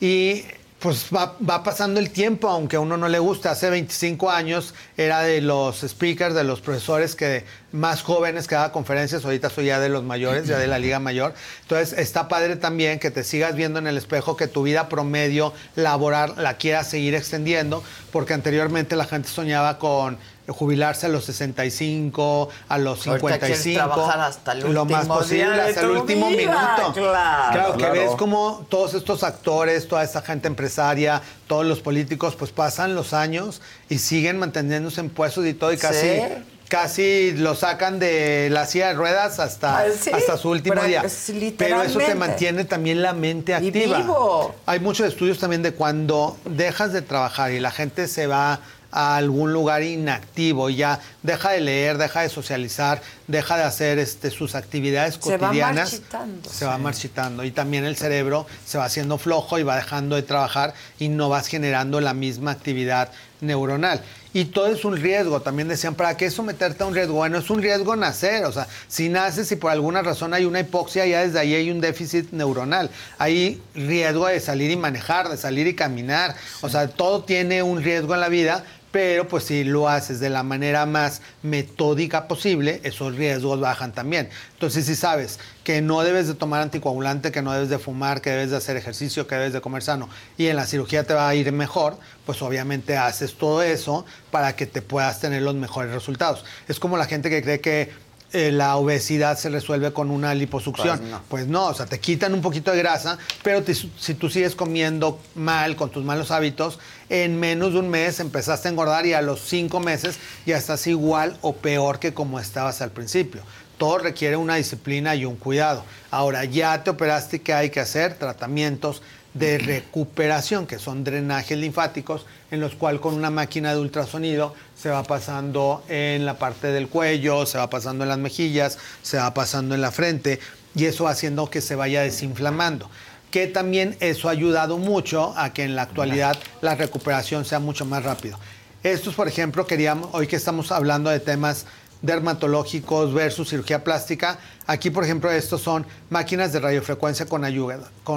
Y 0.00 0.44
pues 0.78 1.06
va, 1.14 1.64
pasando 1.64 1.98
el 1.98 2.10
tiempo, 2.10 2.48
aunque 2.48 2.76
a 2.76 2.80
uno 2.80 2.96
no 2.96 3.08
le 3.08 3.18
guste. 3.18 3.48
Hace 3.48 3.68
25 3.68 4.30
años 4.30 4.74
era 4.96 5.22
de 5.22 5.40
los 5.40 5.80
speakers, 5.80 6.34
de 6.34 6.44
los 6.44 6.60
profesores 6.60 7.16
que 7.16 7.44
más 7.72 8.02
jóvenes 8.02 8.46
que 8.46 8.54
daba 8.54 8.70
conferencias, 8.70 9.24
ahorita 9.24 9.50
soy 9.50 9.66
ya 9.66 9.80
de 9.80 9.88
los 9.88 10.04
mayores, 10.04 10.46
ya 10.46 10.56
de 10.58 10.68
la 10.68 10.78
Liga 10.78 11.00
Mayor. 11.00 11.34
Entonces 11.62 11.98
está 11.98 12.28
padre 12.28 12.54
también 12.56 13.00
que 13.00 13.10
te 13.10 13.24
sigas 13.24 13.56
viendo 13.56 13.80
en 13.80 13.88
el 13.88 13.96
espejo, 13.96 14.36
que 14.36 14.46
tu 14.46 14.62
vida 14.62 14.88
promedio 14.88 15.52
laboral 15.74 16.34
la 16.36 16.56
quieras 16.58 16.88
seguir 16.88 17.16
extendiendo, 17.16 17.82
porque 18.12 18.34
anteriormente 18.34 18.94
la 18.94 19.04
gente 19.04 19.28
soñaba 19.28 19.78
con 19.78 20.16
jubilarse 20.48 21.06
a 21.06 21.08
los 21.08 21.24
65, 21.26 22.48
a 22.68 22.78
los 22.78 23.06
Ahorita 23.06 23.38
quieres 23.38 23.58
55, 23.62 23.94
trabajar 23.94 24.20
hasta 24.20 24.52
el 24.52 24.72
lo 24.72 24.84
más 24.84 25.06
posible, 25.06 25.60
hasta 25.60 25.80
el 25.82 25.90
último 25.90 26.28
vida, 26.28 26.76
minuto. 26.76 26.92
claro. 26.94 27.72
que 27.72 27.78
Claro. 27.78 27.92
ves 27.94 28.10
como 28.16 28.66
todos 28.68 28.94
estos 28.94 29.22
actores, 29.22 29.86
toda 29.88 30.02
esta 30.04 30.22
gente 30.22 30.48
empresaria, 30.48 31.22
todos 31.46 31.66
los 31.66 31.80
políticos, 31.80 32.34
pues 32.36 32.50
pasan 32.50 32.94
los 32.94 33.12
años 33.12 33.60
y 33.88 33.98
siguen 33.98 34.38
manteniéndose 34.38 35.00
en 35.00 35.10
puestos 35.10 35.46
y 35.46 35.54
todo, 35.54 35.72
y 35.72 35.76
casi, 35.76 35.98
Sí. 36.08 36.22
casi 36.68 37.32
lo 37.32 37.54
sacan 37.54 37.98
de 37.98 38.48
la 38.50 38.66
silla 38.66 38.88
de 38.88 38.94
ruedas 38.94 39.38
hasta, 39.40 39.90
sí, 39.92 40.10
hasta 40.12 40.36
su 40.36 40.50
último 40.50 40.74
pero 40.76 40.86
día. 40.86 41.02
es 41.02 41.32
Pero 41.56 41.82
eso 41.82 41.98
te 41.98 42.14
mantiene 42.14 42.64
también 42.64 43.02
la 43.02 43.12
mente 43.12 43.54
activa. 43.54 43.98
vivo. 43.98 44.54
Hay 44.66 44.80
muchos 44.80 45.06
estudios 45.08 45.38
también 45.38 45.62
de 45.62 45.72
cuando 45.72 46.36
dejas 46.44 46.92
de 46.92 47.02
trabajar 47.02 47.52
y 47.52 47.60
la 47.60 47.70
gente 47.70 48.06
se 48.08 48.26
va 48.26 48.60
a 48.90 49.16
algún 49.16 49.52
lugar 49.52 49.82
inactivo 49.82 50.70
y 50.70 50.76
ya 50.76 51.00
deja 51.22 51.50
de 51.50 51.60
leer, 51.60 51.98
deja 51.98 52.22
de 52.22 52.28
socializar, 52.28 53.02
deja 53.26 53.56
de 53.56 53.64
hacer 53.64 53.98
este, 53.98 54.30
sus 54.30 54.54
actividades 54.54 55.18
Se 55.22 55.36
va 55.36 55.48
cotidianas. 55.48 55.92
marchitando. 55.92 56.50
Se 56.50 56.64
va 56.64 56.78
marchitando 56.78 57.44
y 57.44 57.50
también 57.50 57.84
el 57.84 57.96
cerebro 57.96 58.46
se 58.64 58.78
va 58.78 58.84
haciendo 58.84 59.18
flojo 59.18 59.58
y 59.58 59.62
va 59.62 59.76
dejando 59.76 60.16
de 60.16 60.22
trabajar 60.22 60.74
y 60.98 61.08
no 61.08 61.28
vas 61.28 61.48
generando 61.48 62.00
la 62.00 62.14
misma 62.14 62.50
actividad 62.52 63.10
neuronal. 63.40 64.02
Y 64.34 64.46
todo 64.46 64.66
es 64.66 64.84
un 64.84 64.96
riesgo. 64.96 65.40
También 65.40 65.68
decían, 65.68 65.94
¿para 65.94 66.16
qué 66.16 66.30
someterte 66.30 66.82
a 66.82 66.86
un 66.86 66.94
riesgo? 66.94 67.14
Bueno, 67.14 67.38
es 67.38 67.48
un 67.50 67.62
riesgo 67.62 67.96
nacer. 67.96 68.44
O 68.44 68.52
sea, 68.52 68.66
si 68.86 69.08
naces 69.08 69.50
y 69.52 69.56
por 69.56 69.72
alguna 69.72 70.02
razón 70.02 70.34
hay 70.34 70.44
una 70.44 70.60
hipoxia, 70.60 71.06
ya 71.06 71.22
desde 71.22 71.38
ahí 71.38 71.54
hay 71.54 71.70
un 71.70 71.80
déficit 71.80 72.30
neuronal. 72.32 72.90
Hay 73.16 73.60
riesgo 73.74 74.26
de 74.26 74.38
salir 74.40 74.70
y 74.70 74.76
manejar, 74.76 75.28
de 75.28 75.36
salir 75.36 75.66
y 75.66 75.74
caminar. 75.74 76.36
O 76.60 76.68
sea, 76.68 76.88
todo 76.88 77.24
tiene 77.24 77.62
un 77.62 77.82
riesgo 77.82 78.14
en 78.14 78.20
la 78.20 78.28
vida. 78.28 78.64
Pero 78.90 79.28
pues 79.28 79.44
si 79.44 79.64
lo 79.64 79.88
haces 79.88 80.18
de 80.18 80.30
la 80.30 80.42
manera 80.42 80.86
más 80.86 81.20
metódica 81.42 82.26
posible, 82.26 82.80
esos 82.84 83.16
riesgos 83.16 83.60
bajan 83.60 83.92
también. 83.92 84.30
Entonces 84.54 84.86
si 84.86 84.94
sabes 84.94 85.38
que 85.62 85.82
no 85.82 86.02
debes 86.02 86.26
de 86.26 86.34
tomar 86.34 86.62
anticoagulante, 86.62 87.30
que 87.30 87.42
no 87.42 87.52
debes 87.52 87.68
de 87.68 87.78
fumar, 87.78 88.22
que 88.22 88.30
debes 88.30 88.50
de 88.50 88.56
hacer 88.56 88.76
ejercicio, 88.76 89.26
que 89.26 89.34
debes 89.34 89.52
de 89.52 89.60
comer 89.60 89.82
sano 89.82 90.08
y 90.38 90.46
en 90.46 90.56
la 90.56 90.66
cirugía 90.66 91.04
te 91.04 91.12
va 91.12 91.28
a 91.28 91.34
ir 91.34 91.52
mejor, 91.52 91.98
pues 92.24 92.40
obviamente 92.40 92.96
haces 92.96 93.34
todo 93.34 93.62
eso 93.62 94.06
para 94.30 94.56
que 94.56 94.66
te 94.66 94.80
puedas 94.80 95.20
tener 95.20 95.42
los 95.42 95.54
mejores 95.54 95.92
resultados. 95.92 96.44
Es 96.66 96.80
como 96.80 96.96
la 96.96 97.04
gente 97.04 97.28
que 97.28 97.42
cree 97.42 97.60
que 97.60 98.07
eh, 98.32 98.52
la 98.52 98.76
obesidad 98.76 99.38
se 99.38 99.48
resuelve 99.48 99.92
con 99.92 100.10
una 100.10 100.34
liposucción. 100.34 100.98
Pues 100.98 101.10
no. 101.10 101.22
Pues 101.28 101.46
no, 101.46 101.66
o 101.66 101.74
sea, 101.74 101.86
te 101.86 101.98
quitan 101.98 102.34
un 102.34 102.42
poquito 102.42 102.70
de 102.72 102.78
grasa, 102.78 103.18
pero 103.42 103.62
te- 103.62 103.74
si 103.74 104.14
tú 104.14 104.28
sigues 104.28 104.54
comiendo 104.54 105.18
mal, 105.34 105.76
con 105.76 105.90
tus 105.90 106.04
malos 106.04 106.30
hábitos, 106.30 106.78
en 107.08 107.40
menos 107.40 107.72
de 107.72 107.78
un 107.78 107.88
mes 107.88 108.20
empezaste 108.20 108.68
a 108.68 108.70
engordar 108.70 109.06
y 109.06 109.14
a 109.14 109.22
los 109.22 109.40
cinco 109.40 109.80
meses 109.80 110.18
ya 110.44 110.58
estás 110.58 110.86
igual 110.86 111.36
o 111.40 111.54
peor 111.56 111.98
que 111.98 112.12
como 112.12 112.38
estabas 112.38 112.82
al 112.82 112.90
principio. 112.90 113.42
Todo 113.78 113.98
requiere 113.98 114.36
una 114.36 114.56
disciplina 114.56 115.14
y 115.14 115.24
un 115.24 115.36
cuidado. 115.36 115.84
Ahora, 116.10 116.44
ya 116.44 116.82
te 116.82 116.90
operaste, 116.90 117.40
¿qué 117.42 117.54
hay 117.54 117.70
que 117.70 117.78
hacer? 117.80 118.14
Tratamientos 118.18 119.02
de 119.38 119.58
recuperación, 119.58 120.66
que 120.66 120.78
son 120.78 121.04
drenajes 121.04 121.56
linfáticos, 121.56 122.26
en 122.50 122.60
los 122.60 122.74
cuales 122.74 123.00
con 123.00 123.14
una 123.14 123.30
máquina 123.30 123.72
de 123.72 123.80
ultrasonido 123.80 124.54
se 124.76 124.90
va 124.90 125.02
pasando 125.02 125.82
en 125.88 126.24
la 126.26 126.38
parte 126.38 126.68
del 126.68 126.88
cuello, 126.88 127.46
se 127.46 127.58
va 127.58 127.70
pasando 127.70 128.04
en 128.04 128.08
las 128.08 128.18
mejillas, 128.18 128.78
se 129.02 129.18
va 129.18 129.32
pasando 129.34 129.74
en 129.74 129.80
la 129.80 129.90
frente, 129.90 130.40
y 130.74 130.86
eso 130.86 131.08
haciendo 131.08 131.50
que 131.50 131.60
se 131.60 131.74
vaya 131.74 132.02
desinflamando. 132.02 132.90
Que 133.30 133.46
también 133.46 133.96
eso 134.00 134.28
ha 134.28 134.32
ayudado 134.32 134.78
mucho 134.78 135.34
a 135.36 135.52
que 135.52 135.64
en 135.64 135.76
la 135.76 135.82
actualidad 135.82 136.36
la 136.60 136.74
recuperación 136.74 137.44
sea 137.44 137.58
mucho 137.58 137.84
más 137.84 138.02
rápido. 138.02 138.38
Estos, 138.82 139.14
por 139.14 139.28
ejemplo, 139.28 139.66
queríamos, 139.66 140.08
hoy 140.12 140.26
que 140.26 140.36
estamos 140.36 140.72
hablando 140.72 141.10
de 141.10 141.20
temas 141.20 141.66
dermatológicos 142.02 143.12
versus 143.12 143.48
cirugía 143.48 143.82
plástica, 143.82 144.38
aquí, 144.66 144.90
por 144.90 145.04
ejemplo, 145.04 145.30
estos 145.30 145.62
son 145.62 145.86
máquinas 146.10 146.52
de 146.52 146.60
radiofrecuencia 146.60 147.26
con, 147.26 147.44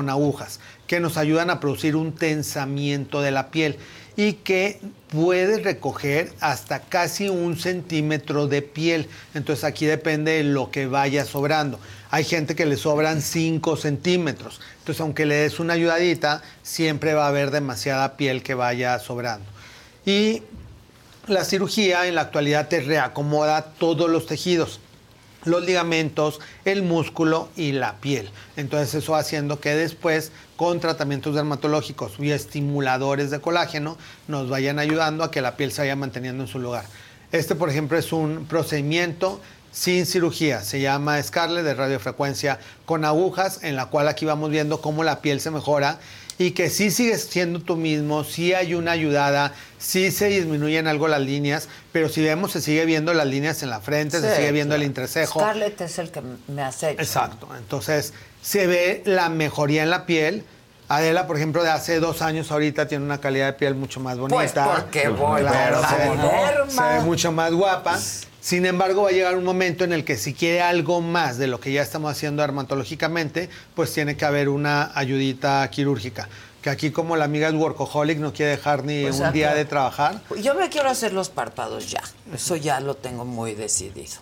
agujas 0.09 0.59
que 0.87 0.99
nos 0.99 1.17
ayudan 1.17 1.49
a 1.49 1.59
producir 1.59 1.95
un 1.95 2.13
tensamiento 2.13 3.21
de 3.21 3.31
la 3.31 3.49
piel 3.49 3.77
y 4.17 4.33
que 4.33 4.79
puede 5.09 5.59
recoger 5.59 6.33
hasta 6.41 6.81
casi 6.81 7.29
un 7.29 7.57
centímetro 7.57 8.47
de 8.47 8.61
piel. 8.61 9.07
Entonces 9.33 9.63
aquí 9.63 9.85
depende 9.85 10.33
de 10.33 10.43
lo 10.43 10.69
que 10.69 10.87
vaya 10.87 11.23
sobrando. 11.25 11.79
Hay 12.09 12.25
gente 12.25 12.55
que 12.55 12.65
le 12.65 12.75
sobran 12.75 13.21
5 13.21 13.77
centímetros. 13.77 14.59
Entonces 14.79 14.99
aunque 14.99 15.25
le 15.25 15.35
des 15.35 15.59
una 15.59 15.73
ayudadita, 15.73 16.41
siempre 16.61 17.13
va 17.13 17.25
a 17.25 17.29
haber 17.29 17.51
demasiada 17.51 18.17
piel 18.17 18.43
que 18.43 18.53
vaya 18.53 18.99
sobrando. 18.99 19.45
Y 20.05 20.43
la 21.27 21.45
cirugía 21.45 22.07
en 22.07 22.15
la 22.15 22.21
actualidad 22.21 22.67
te 22.67 22.81
reacomoda 22.81 23.61
todos 23.61 24.09
los 24.09 24.25
tejidos, 24.25 24.79
los 25.45 25.63
ligamentos, 25.63 26.39
el 26.65 26.83
músculo 26.83 27.49
y 27.55 27.71
la 27.71 27.97
piel. 27.97 28.29
Entonces 28.57 28.95
eso 28.95 29.15
haciendo 29.15 29.59
que 29.59 29.75
después 29.75 30.31
con 30.55 30.79
tratamientos 30.79 31.35
dermatológicos 31.35 32.13
y 32.19 32.31
estimuladores 32.31 33.31
de 33.31 33.39
colágeno 33.39 33.97
nos 34.27 34.49
vayan 34.49 34.79
ayudando 34.79 35.23
a 35.23 35.31
que 35.31 35.41
la 35.41 35.57
piel 35.57 35.71
se 35.71 35.81
vaya 35.81 35.95
manteniendo 35.95 36.43
en 36.43 36.49
su 36.49 36.59
lugar. 36.59 36.85
Este, 37.31 37.55
por 37.55 37.69
ejemplo, 37.69 37.97
es 37.97 38.11
un 38.11 38.45
procedimiento 38.45 39.39
sin 39.71 40.05
cirugía. 40.05 40.61
Se 40.61 40.81
llama 40.81 41.21
Scarlett 41.23 41.63
de 41.63 41.73
radiofrecuencia 41.73 42.59
con 42.85 43.05
agujas, 43.05 43.63
en 43.63 43.75
la 43.75 43.85
cual 43.85 44.07
aquí 44.09 44.25
vamos 44.25 44.49
viendo 44.49 44.81
cómo 44.81 45.03
la 45.03 45.21
piel 45.21 45.39
se 45.39 45.49
mejora 45.49 45.99
y 46.41 46.51
que 46.51 46.71
sí 46.71 46.89
sigues 46.89 47.25
siendo 47.25 47.59
tú 47.59 47.75
mismo, 47.77 48.23
sí 48.23 48.53
hay 48.53 48.73
una 48.73 48.93
ayudada, 48.93 49.53
sí 49.77 50.09
se 50.09 50.25
disminuyen 50.25 50.87
algo 50.87 51.07
las 51.07 51.21
líneas, 51.21 51.69
pero 51.91 52.09
si 52.09 52.23
vemos 52.23 52.51
se 52.51 52.61
sigue 52.61 52.83
viendo 52.85 53.13
las 53.13 53.27
líneas 53.27 53.61
en 53.61 53.69
la 53.69 53.79
frente, 53.79 54.19
se 54.21 54.35
sigue 54.35 54.51
viendo 54.51 54.73
el 54.73 54.81
entrecejo. 54.81 55.39
Scarlett 55.39 55.79
es 55.81 55.99
el 55.99 56.09
que 56.09 56.23
me 56.47 56.63
hace. 56.63 56.91
Exacto. 56.91 57.47
Entonces, 57.55 58.13
se 58.41 58.65
ve 58.65 59.03
la 59.05 59.29
mejoría 59.29 59.83
en 59.83 59.91
la 59.91 60.07
piel. 60.07 60.43
Adela, 60.87 61.27
por 61.27 61.37
ejemplo, 61.37 61.63
de 61.63 61.69
hace 61.69 61.99
dos 61.99 62.23
años 62.23 62.51
ahorita 62.51 62.87
tiene 62.87 63.05
una 63.05 63.19
calidad 63.19 63.45
de 63.45 63.53
piel 63.53 63.75
mucho 63.75 63.99
más 63.99 64.17
bonita. 64.17 64.65
Pues 64.65 64.81
porque 64.81 65.09
voy 65.09 65.41
Claro, 65.41 65.77
a 65.77 65.89
se, 65.89 65.95
ve, 65.95 66.71
se 66.71 66.81
ve 66.81 66.99
mucho 67.01 67.31
más 67.31 67.53
guapa. 67.53 67.99
Sin 68.41 68.65
embargo, 68.65 69.03
va 69.03 69.09
a 69.09 69.11
llegar 69.11 69.37
un 69.37 69.43
momento 69.43 69.83
en 69.83 69.93
el 69.93 70.03
que 70.03 70.17
si 70.17 70.33
quiere 70.33 70.61
algo 70.61 70.99
más 70.99 71.37
de 71.37 71.45
lo 71.45 71.59
que 71.59 71.71
ya 71.71 71.83
estamos 71.83 72.11
haciendo 72.11 72.41
dermatológicamente, 72.41 73.49
pues 73.75 73.93
tiene 73.93 74.17
que 74.17 74.25
haber 74.25 74.49
una 74.49 74.91
ayudita 74.95 75.69
quirúrgica. 75.69 76.27
Que 76.63 76.71
aquí 76.71 76.89
como 76.91 77.15
la 77.15 77.25
amiga 77.25 77.47
es 77.49 77.53
workaholic, 77.53 78.17
no 78.17 78.33
quiere 78.33 78.51
dejar 78.51 78.83
ni 78.83 79.03
Pues, 79.03 79.19
un 79.19 79.31
día 79.31 79.53
de 79.53 79.65
trabajar. 79.65 80.21
Yo 80.41 80.55
me 80.55 80.69
quiero 80.69 80.89
hacer 80.89 81.13
los 81.13 81.29
párpados 81.29 81.89
ya. 81.89 82.01
Eso 82.33 82.55
ya 82.55 82.79
lo 82.79 82.95
tengo 82.95 83.25
muy 83.25 83.53
decidido. 83.53 84.13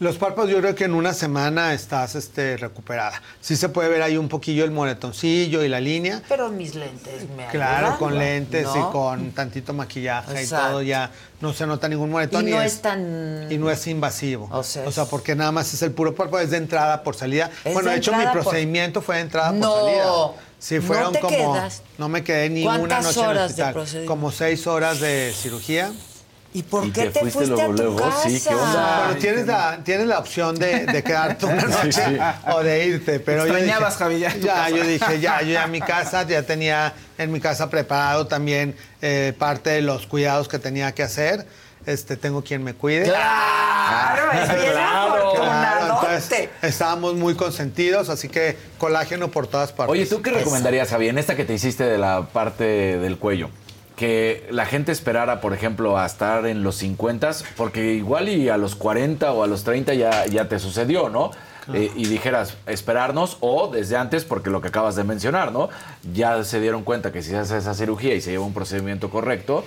Los 0.00 0.16
párpados 0.16 0.50
yo 0.50 0.58
creo 0.60 0.74
que 0.74 0.84
en 0.84 0.94
una 0.94 1.12
semana 1.12 1.74
estás 1.74 2.14
este, 2.14 2.56
recuperada. 2.56 3.20
Sí 3.42 3.54
se 3.54 3.68
puede 3.68 3.90
ver 3.90 4.00
ahí 4.00 4.16
un 4.16 4.30
poquillo 4.30 4.64
el 4.64 4.70
moretoncillo 4.70 5.62
y 5.62 5.68
la 5.68 5.78
línea. 5.78 6.22
Pero 6.26 6.48
mis 6.48 6.74
lentes 6.74 7.28
me 7.36 7.46
Claro, 7.48 7.88
ayudan, 7.88 7.98
con 7.98 8.18
lentes 8.18 8.64
¿no? 8.64 8.88
y 8.88 8.92
con 8.92 9.30
tantito 9.32 9.74
maquillaje 9.74 10.40
Exacto. 10.40 10.68
y 10.68 10.70
todo 10.70 10.82
ya 10.82 11.10
no 11.42 11.52
se 11.52 11.66
nota 11.66 11.86
ningún 11.86 12.10
moretón. 12.10 12.48
Y 12.48 12.52
no 12.52 12.62
es 12.62 12.80
tan- 12.80 13.46
Y 13.52 13.58
no 13.58 13.70
es 13.70 13.86
invasivo. 13.88 14.48
O 14.50 14.62
sea, 14.62 14.90
sea, 14.90 15.04
porque 15.04 15.36
nada 15.36 15.52
más 15.52 15.74
es 15.74 15.82
el 15.82 15.92
puro 15.92 16.14
párpado, 16.14 16.42
es 16.42 16.50
de 16.50 16.56
entrada 16.56 17.02
por 17.02 17.14
salida. 17.14 17.50
Bueno, 17.70 17.90
de 17.90 17.96
hecho 17.98 18.14
mi 18.16 18.24
por- 18.24 18.32
procedimiento 18.40 19.02
fue 19.02 19.16
de 19.16 19.20
entrada 19.20 19.52
No. 19.52 19.68
por 19.70 19.80
salida. 19.84 20.04
¿No 20.06 20.82
fueron 20.82 21.12
te 21.12 21.20
como... 21.20 21.36
quedas? 21.54 21.82
No 21.98 22.08
me 22.08 22.24
quedé 22.24 22.48
ni 22.48 22.62
una 22.66 22.78
¿Cuántas 22.78 23.04
noche 23.04 23.20
en 23.20 23.30
el 23.30 23.36
de 23.54 23.62
hospital. 23.64 24.04
como 24.06 24.32
seis 24.32 24.66
horas 24.66 24.98
de 25.00 25.34
cirugía. 25.36 25.92
¿Y 26.52 26.64
por 26.64 26.84
¿Y 26.84 26.90
qué 26.90 27.02
te 27.02 27.10
te, 27.10 27.20
fuiste 27.20 27.38
fuiste, 27.46 27.54
luego, 27.56 27.72
a 27.72 27.76
tu 27.76 27.82
luego? 27.82 27.96
casa? 27.96 28.28
Sí, 28.28 28.40
¿qué 28.40 28.54
onda? 28.54 29.02
Bueno, 29.04 29.20
tienes 29.20 29.46
la, 29.46 29.78
tienes 29.84 30.06
la 30.08 30.18
opción 30.18 30.56
de, 30.56 30.86
de 30.86 31.02
quedarte 31.04 31.46
una 31.46 31.60
Sí, 31.62 31.68
noche 31.68 31.92
sí. 32.04 32.18
o 32.52 32.62
de 32.62 32.86
irte, 32.86 33.20
pero 33.20 33.46
yo 33.46 33.54
dije, 33.54 33.58
Extrañabas, 33.66 33.96
Javi, 33.96 34.18
ya 34.18 34.32
tu 34.32 34.38
ya, 34.40 34.54
casa. 34.54 34.70
yo 34.70 34.84
dije, 34.84 35.20
ya, 35.20 35.42
yo 35.42 35.52
ya 35.52 35.64
en 35.64 35.70
mi 35.70 35.80
casa, 35.80 36.26
ya 36.26 36.42
tenía 36.42 36.92
en 37.18 37.30
mi 37.30 37.38
casa 37.40 37.70
preparado 37.70 38.26
también 38.26 38.74
eh, 39.00 39.32
parte 39.38 39.70
de 39.70 39.82
los 39.82 40.06
cuidados 40.08 40.48
que 40.48 40.58
tenía 40.58 40.92
que 40.92 41.04
hacer. 41.04 41.46
Este, 41.86 42.16
tengo 42.16 42.42
quien 42.42 42.62
me 42.64 42.74
cuide. 42.74 43.04
Claro, 43.04 44.32
es 44.32 44.60
bien 44.60 44.76
afortunadote. 44.76 46.06
entonces 46.06 46.48
estábamos 46.62 47.14
muy 47.14 47.34
consentidos, 47.34 48.08
así 48.08 48.28
que 48.28 48.56
colágeno 48.78 49.30
por 49.30 49.46
todas 49.46 49.72
partes. 49.72 49.92
Oye, 49.92 50.06
¿tú 50.06 50.20
qué 50.20 50.30
recomendarías, 50.30 50.88
Javi, 50.90 51.08
en 51.08 51.18
esta 51.18 51.36
que 51.36 51.44
te 51.44 51.54
hiciste 51.54 51.84
de 51.84 51.96
la 51.98 52.26
parte 52.32 52.64
del 52.98 53.16
cuello? 53.18 53.50
Que 54.00 54.46
la 54.50 54.64
gente 54.64 54.92
esperara, 54.92 55.42
por 55.42 55.52
ejemplo, 55.52 55.98
a 55.98 56.06
estar 56.06 56.46
en 56.46 56.62
los 56.62 56.76
50, 56.76 57.32
porque 57.54 57.92
igual 57.92 58.30
y 58.30 58.48
a 58.48 58.56
los 58.56 58.74
40 58.74 59.30
o 59.30 59.42
a 59.42 59.46
los 59.46 59.62
30 59.62 59.92
ya, 59.92 60.24
ya 60.24 60.48
te 60.48 60.58
sucedió, 60.58 61.10
¿no? 61.10 61.32
Eh, 61.74 61.92
y 61.94 62.06
dijeras, 62.06 62.56
esperarnos 62.64 63.36
o 63.40 63.68
desde 63.68 63.98
antes, 63.98 64.24
porque 64.24 64.48
lo 64.48 64.62
que 64.62 64.68
acabas 64.68 64.96
de 64.96 65.04
mencionar, 65.04 65.52
¿no? 65.52 65.68
Ya 66.14 66.42
se 66.44 66.62
dieron 66.62 66.82
cuenta 66.82 67.12
que 67.12 67.22
si 67.22 67.28
se 67.28 67.36
hace 67.36 67.58
esa 67.58 67.74
cirugía 67.74 68.14
y 68.14 68.22
se 68.22 68.30
lleva 68.30 68.46
un 68.46 68.54
procedimiento 68.54 69.10
correcto, 69.10 69.64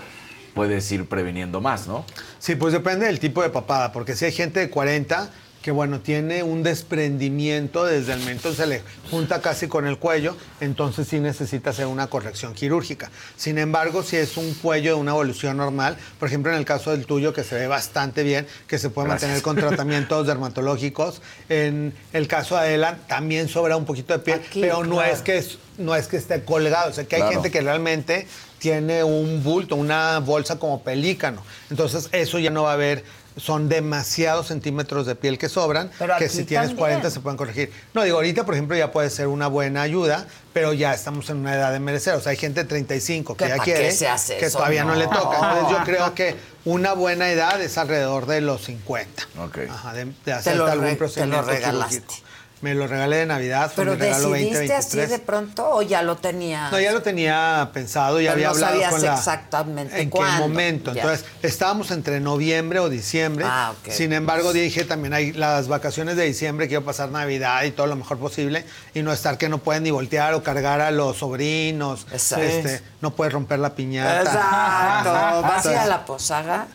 puedes 0.55 0.91
ir 0.91 1.07
previniendo 1.07 1.61
más, 1.61 1.88
¿no? 1.88 2.03
Sí, 2.39 2.55
pues 2.55 2.73
depende 2.73 3.05
del 3.05 3.19
tipo 3.19 3.43
de 3.43 3.51
papada, 3.51 3.91
porque 3.91 4.15
si 4.15 4.26
hay 4.26 4.31
gente 4.31 4.61
de 4.61 4.72
40 4.72 5.30
que 5.64 5.72
bueno, 5.72 6.02
tiene 6.02 6.44
un 6.44 6.61
desprendimiento 6.61 7.85
desde 7.85 8.14
el 8.14 8.19
mentón, 8.19 8.53
se 8.53 8.68
le 8.68 8.81
junta 9.10 9.41
casi 9.41 9.68
con 9.68 9.88
el 9.88 9.98
cuello, 9.98 10.35
entonces 10.60 11.07
sí 11.07 11.22
necesita 11.22 11.69
hacer 11.69 11.88
una 11.88 12.07
corrección 12.07 12.53
quirúrgica. 12.53 13.10
Sin 13.38 13.57
embargo, 13.57 14.03
si 14.03 14.18
es 14.18 14.35
un 14.35 14.53
cuello 14.56 14.95
de 14.95 15.02
una 15.02 15.11
evolución 15.11 15.56
normal, 15.57 15.98
por 16.19 16.27
ejemplo 16.27 16.52
en 16.52 16.57
el 16.57 16.65
caso 16.65 16.91
del 16.91 17.06
tuyo 17.06 17.31
que 17.34 17.45
se 17.45 17.56
ve 17.56 17.68
bastante 17.68 18.23
bien, 18.23 18.45
que 18.68 18.77
se 18.77 18.90
puede 18.90 19.07
Gracias. 19.07 19.31
mantener 19.31 19.41
con 19.41 19.56
tratamientos 19.56 20.27
dermatológicos, 20.27 21.22
en 21.48 21.94
el 22.11 22.27
caso 22.27 22.56
de 22.56 22.61
Adela 22.61 22.98
también 23.07 23.48
sobra 23.48 23.77
un 23.77 23.85
poquito 23.85 24.11
de 24.14 24.19
piel, 24.19 24.41
pero 24.53 24.84
no 24.84 25.02
es 25.02 25.22
que 25.22 25.38
es- 25.38 25.57
no 25.77 25.95
es 25.95 26.07
que 26.07 26.18
esté 26.18 26.44
colgado, 26.44 26.91
o 26.91 26.94
sea 26.94 27.06
que 27.06 27.15
hay 27.15 27.22
Claro. 27.22 27.35
gente 27.35 27.52
que 27.52 27.61
realmente 27.61 28.27
tiene 28.60 29.03
un 29.03 29.41
bulto, 29.44 29.76
una 29.76 30.19
bolsa 30.19 30.60
como 30.60 30.84
pelícano. 30.84 31.41
Entonces, 31.69 32.10
eso 32.11 32.38
ya 32.40 32.49
no 32.49 32.64
va 32.64 32.72
a 32.72 32.73
haber, 32.73 33.03
son 33.38 33.69
demasiados 33.69 34.47
centímetros 34.47 35.05
de 35.05 35.15
piel 35.15 35.38
que 35.38 35.49
sobran, 35.49 35.89
Pero 35.97 36.15
que 36.18 36.30
si 36.30 36.43
tienes 36.43 36.69
también. 36.69 36.77
40 37.01 37.10
se 37.10 37.19
pueden 37.19 37.38
corregir. 37.38 37.72
No, 37.93 38.03
digo, 38.03 38.18
ahorita, 38.18 38.45
por 38.45 38.53
ejemplo, 38.53 38.76
ya 38.77 38.91
puede 38.91 39.10
ser 39.10 39.27
una 39.27 39.47
buena 39.47 39.81
ayuda, 39.81 40.27
pero 40.53 40.73
ya 40.73 40.93
estamos 40.93 41.30
en 41.30 41.38
una 41.38 41.55
edad 41.55 41.72
de 41.72 41.80
merecer. 41.80 42.14
O 42.15 42.22
sea, 42.22 42.31
hay 42.31 42.38
gente 42.38 42.61
de 42.64 42.69
35 42.69 43.35
que 43.35 43.43
¿Que 43.45 43.49
ya 43.49 43.57
quiere, 43.60 43.81
qué 43.85 43.91
se 43.91 44.07
hace 44.07 44.38
que 44.38 44.45
eso? 44.45 44.57
todavía 44.60 44.84
no. 44.84 44.95
le 44.95 45.05
toca. 45.07 45.38
Entonces, 45.53 45.77
yo 45.77 45.84
creo 45.84 46.14
que 46.14 46.35
una 46.65 46.93
buena 46.93 47.30
edad 47.31 47.60
es 47.61 47.77
alrededor 47.77 48.26
de 48.26 48.41
los 48.41 48.64
50. 48.65 49.23
Ok. 49.39 49.57
Ajá, 49.69 49.93
de, 49.93 50.11
de 50.26 50.34
hacer 50.34 50.61
algún 50.61 50.85
te 50.85 50.91
lo 50.91 50.97
procedimiento 50.97 51.45
regalaste. 51.49 51.95
quirúrgico. 52.01 52.27
Me 52.64 52.73
lo 52.73 52.88
regalé 52.88 53.18
de 53.18 53.26
Navidad, 53.26 53.69
fue 53.69 53.84
¿Pero 53.84 53.95
mi 53.98 54.02
regalo 54.03 54.30
decidiste 54.31 54.73
así 54.73 54.95
2023. 54.98 55.10
de 55.10 55.19
pronto 55.19 55.69
o 55.69 55.81
ya 55.81 56.02
lo 56.02 56.15
tenías? 56.15 56.72
No, 56.72 56.80
ya 56.80 56.94
lo 56.94 57.02
tenía 57.02 57.69
pensado, 57.73 58.22
ya 58.22 58.31
Pero 58.34 58.34
había 58.34 58.48
no 58.48 58.53
hablado 58.53 58.72
sabías 58.72 58.91
con 58.94 59.02
la 59.02 59.14
exactamente 59.15 60.02
en 60.02 60.10
cuándo. 60.10 60.34
qué 60.44 60.49
momento. 60.49 60.94
Ya. 60.94 61.02
Entonces, 61.02 61.26
estábamos 61.41 61.91
entre 61.91 62.22
noviembre 62.22 62.80
o 62.80 62.88
diciembre. 62.88 63.44
Ah, 63.45 63.73
ok. 63.77 63.91
Sin 63.91 64.14
embargo, 64.14 64.53
dije 64.53 64.85
también 64.85 65.14
hay 65.14 65.34
las 65.34 65.68
vacaciones 65.68 66.15
de 66.15 66.23
diciembre, 66.23 66.69
quiero 66.69 66.85
pasar 66.85 67.10
Navidad 67.10 67.64
y 67.64 67.72
todo 67.72 67.88
lo 67.88 67.98
mejor 67.98 68.18
posible 68.18 68.64
y 68.94 69.02
no 69.02 69.11
estar 69.11 69.38
que 69.38 69.49
no 69.49 69.57
pueden 69.57 69.84
ni 69.84 69.91
voltear 69.91 70.34
o 70.34 70.41
cargar 70.41 70.80
a 70.80 70.90
los 70.91 71.18
sobrinos. 71.18 72.07
Exacto. 72.14 72.45
Este, 72.45 72.81
no 73.02 73.14
puedes 73.14 73.34
romper 73.34 73.60
la 73.60 73.76
piñata. 73.76 74.22
Exacto. 74.22 75.11
¿Vas 75.41 75.65
a 75.65 75.69
ir 75.69 75.77
a 75.77 75.81
Entonces, 75.84 75.88
la 75.90 76.06
posaga? 76.06 76.68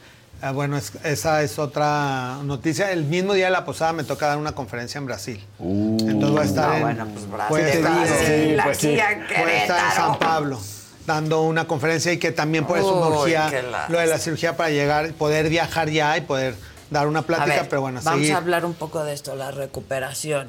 Ah, 0.42 0.52
bueno, 0.52 0.76
es- 0.76 0.92
esa 1.04 1.42
es 1.42 1.58
otra 1.58 2.38
noticia. 2.44 2.90
El 2.92 3.04
mismo 3.04 3.34
día 3.34 3.46
de 3.46 3.50
la 3.52 3.64
posada 3.64 3.92
me 3.92 4.04
toca 4.04 4.26
dar 4.26 4.38
una 4.38 4.52
conferencia 4.52 4.98
en 4.98 5.06
Brasil. 5.06 5.44
Entonces 5.60 6.30
voy 6.30 6.40
a 6.40 6.44
estar 6.44 6.68
No, 6.68 6.74
en, 6.76 6.82
bueno, 6.82 7.06
pues 7.12 7.30
Brasil, 7.30 7.46
voy 7.50 7.60
a 7.60 7.68
estar- 7.68 7.92
Brasil, 7.92 8.60
pues 8.64 8.82
Voy 8.82 9.00
a 9.00 9.62
estar 9.62 9.84
en. 9.90 9.92
San 9.96 10.18
Pablo 10.18 10.60
dando 11.06 11.42
una 11.42 11.66
conferencia 11.66 12.12
y 12.12 12.18
que 12.18 12.32
también 12.32 12.66
por 12.66 12.78
eso 12.78 12.94
urgía 13.22 13.50
lo 13.88 13.98
de 13.98 14.06
la 14.06 14.18
cirugía 14.18 14.56
para 14.56 14.68
llegar, 14.70 15.12
poder 15.14 15.48
viajar 15.48 15.88
ya 15.90 16.16
y 16.18 16.20
poder 16.20 16.54
dar 16.90 17.06
una 17.08 17.20
A 17.20 17.22
plática, 17.22 17.54
ver, 17.60 17.68
pero 17.68 17.80
bueno, 17.82 18.00
vamos 18.02 18.20
seguir. 18.20 18.34
a 18.34 18.38
hablar 18.38 18.64
un 18.66 18.74
poco 18.74 19.02
de 19.04 19.12
esto, 19.14 19.34
la 19.34 19.50
recuperación. 19.50 20.48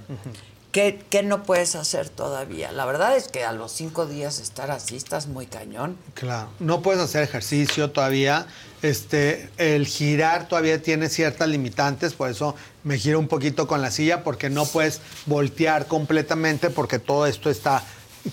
¿Qué, 0.72 1.04
qué 1.10 1.24
no 1.24 1.44
puedes 1.44 1.76
hacer 1.76 2.10
todavía? 2.10 2.72
La 2.72 2.86
verdad 2.86 3.18
es 3.18 3.28
que 3.28 3.44
a 3.44 3.54
los 3.54 3.72
cinco 3.72 4.06
días 4.06 4.40
estar 4.40 4.70
así 4.70 4.96
estás 4.96 5.26
muy 5.26 5.48
cañón. 5.48 5.98
Claro, 6.14 6.50
no 6.60 6.84
puedes 6.84 7.02
hacer 7.02 7.24
ejercicio 7.24 7.90
todavía. 7.90 8.46
Este, 8.84 9.50
el 9.58 9.88
girar 9.88 10.48
todavía 10.48 10.82
tiene 10.82 11.10
ciertas 11.10 11.50
limitantes, 11.50 12.14
por 12.14 12.30
eso 12.30 12.56
me 12.84 12.98
giro 12.98 13.20
un 13.20 13.28
poquito 13.28 13.68
con 13.68 13.82
la 13.82 13.90
silla, 13.90 14.24
porque 14.24 14.50
no 14.50 14.66
puedes 14.66 15.02
voltear 15.26 15.88
completamente, 15.88 16.70
porque 16.70 17.00
todo 17.00 17.26
esto 17.26 17.50
está 17.50 17.84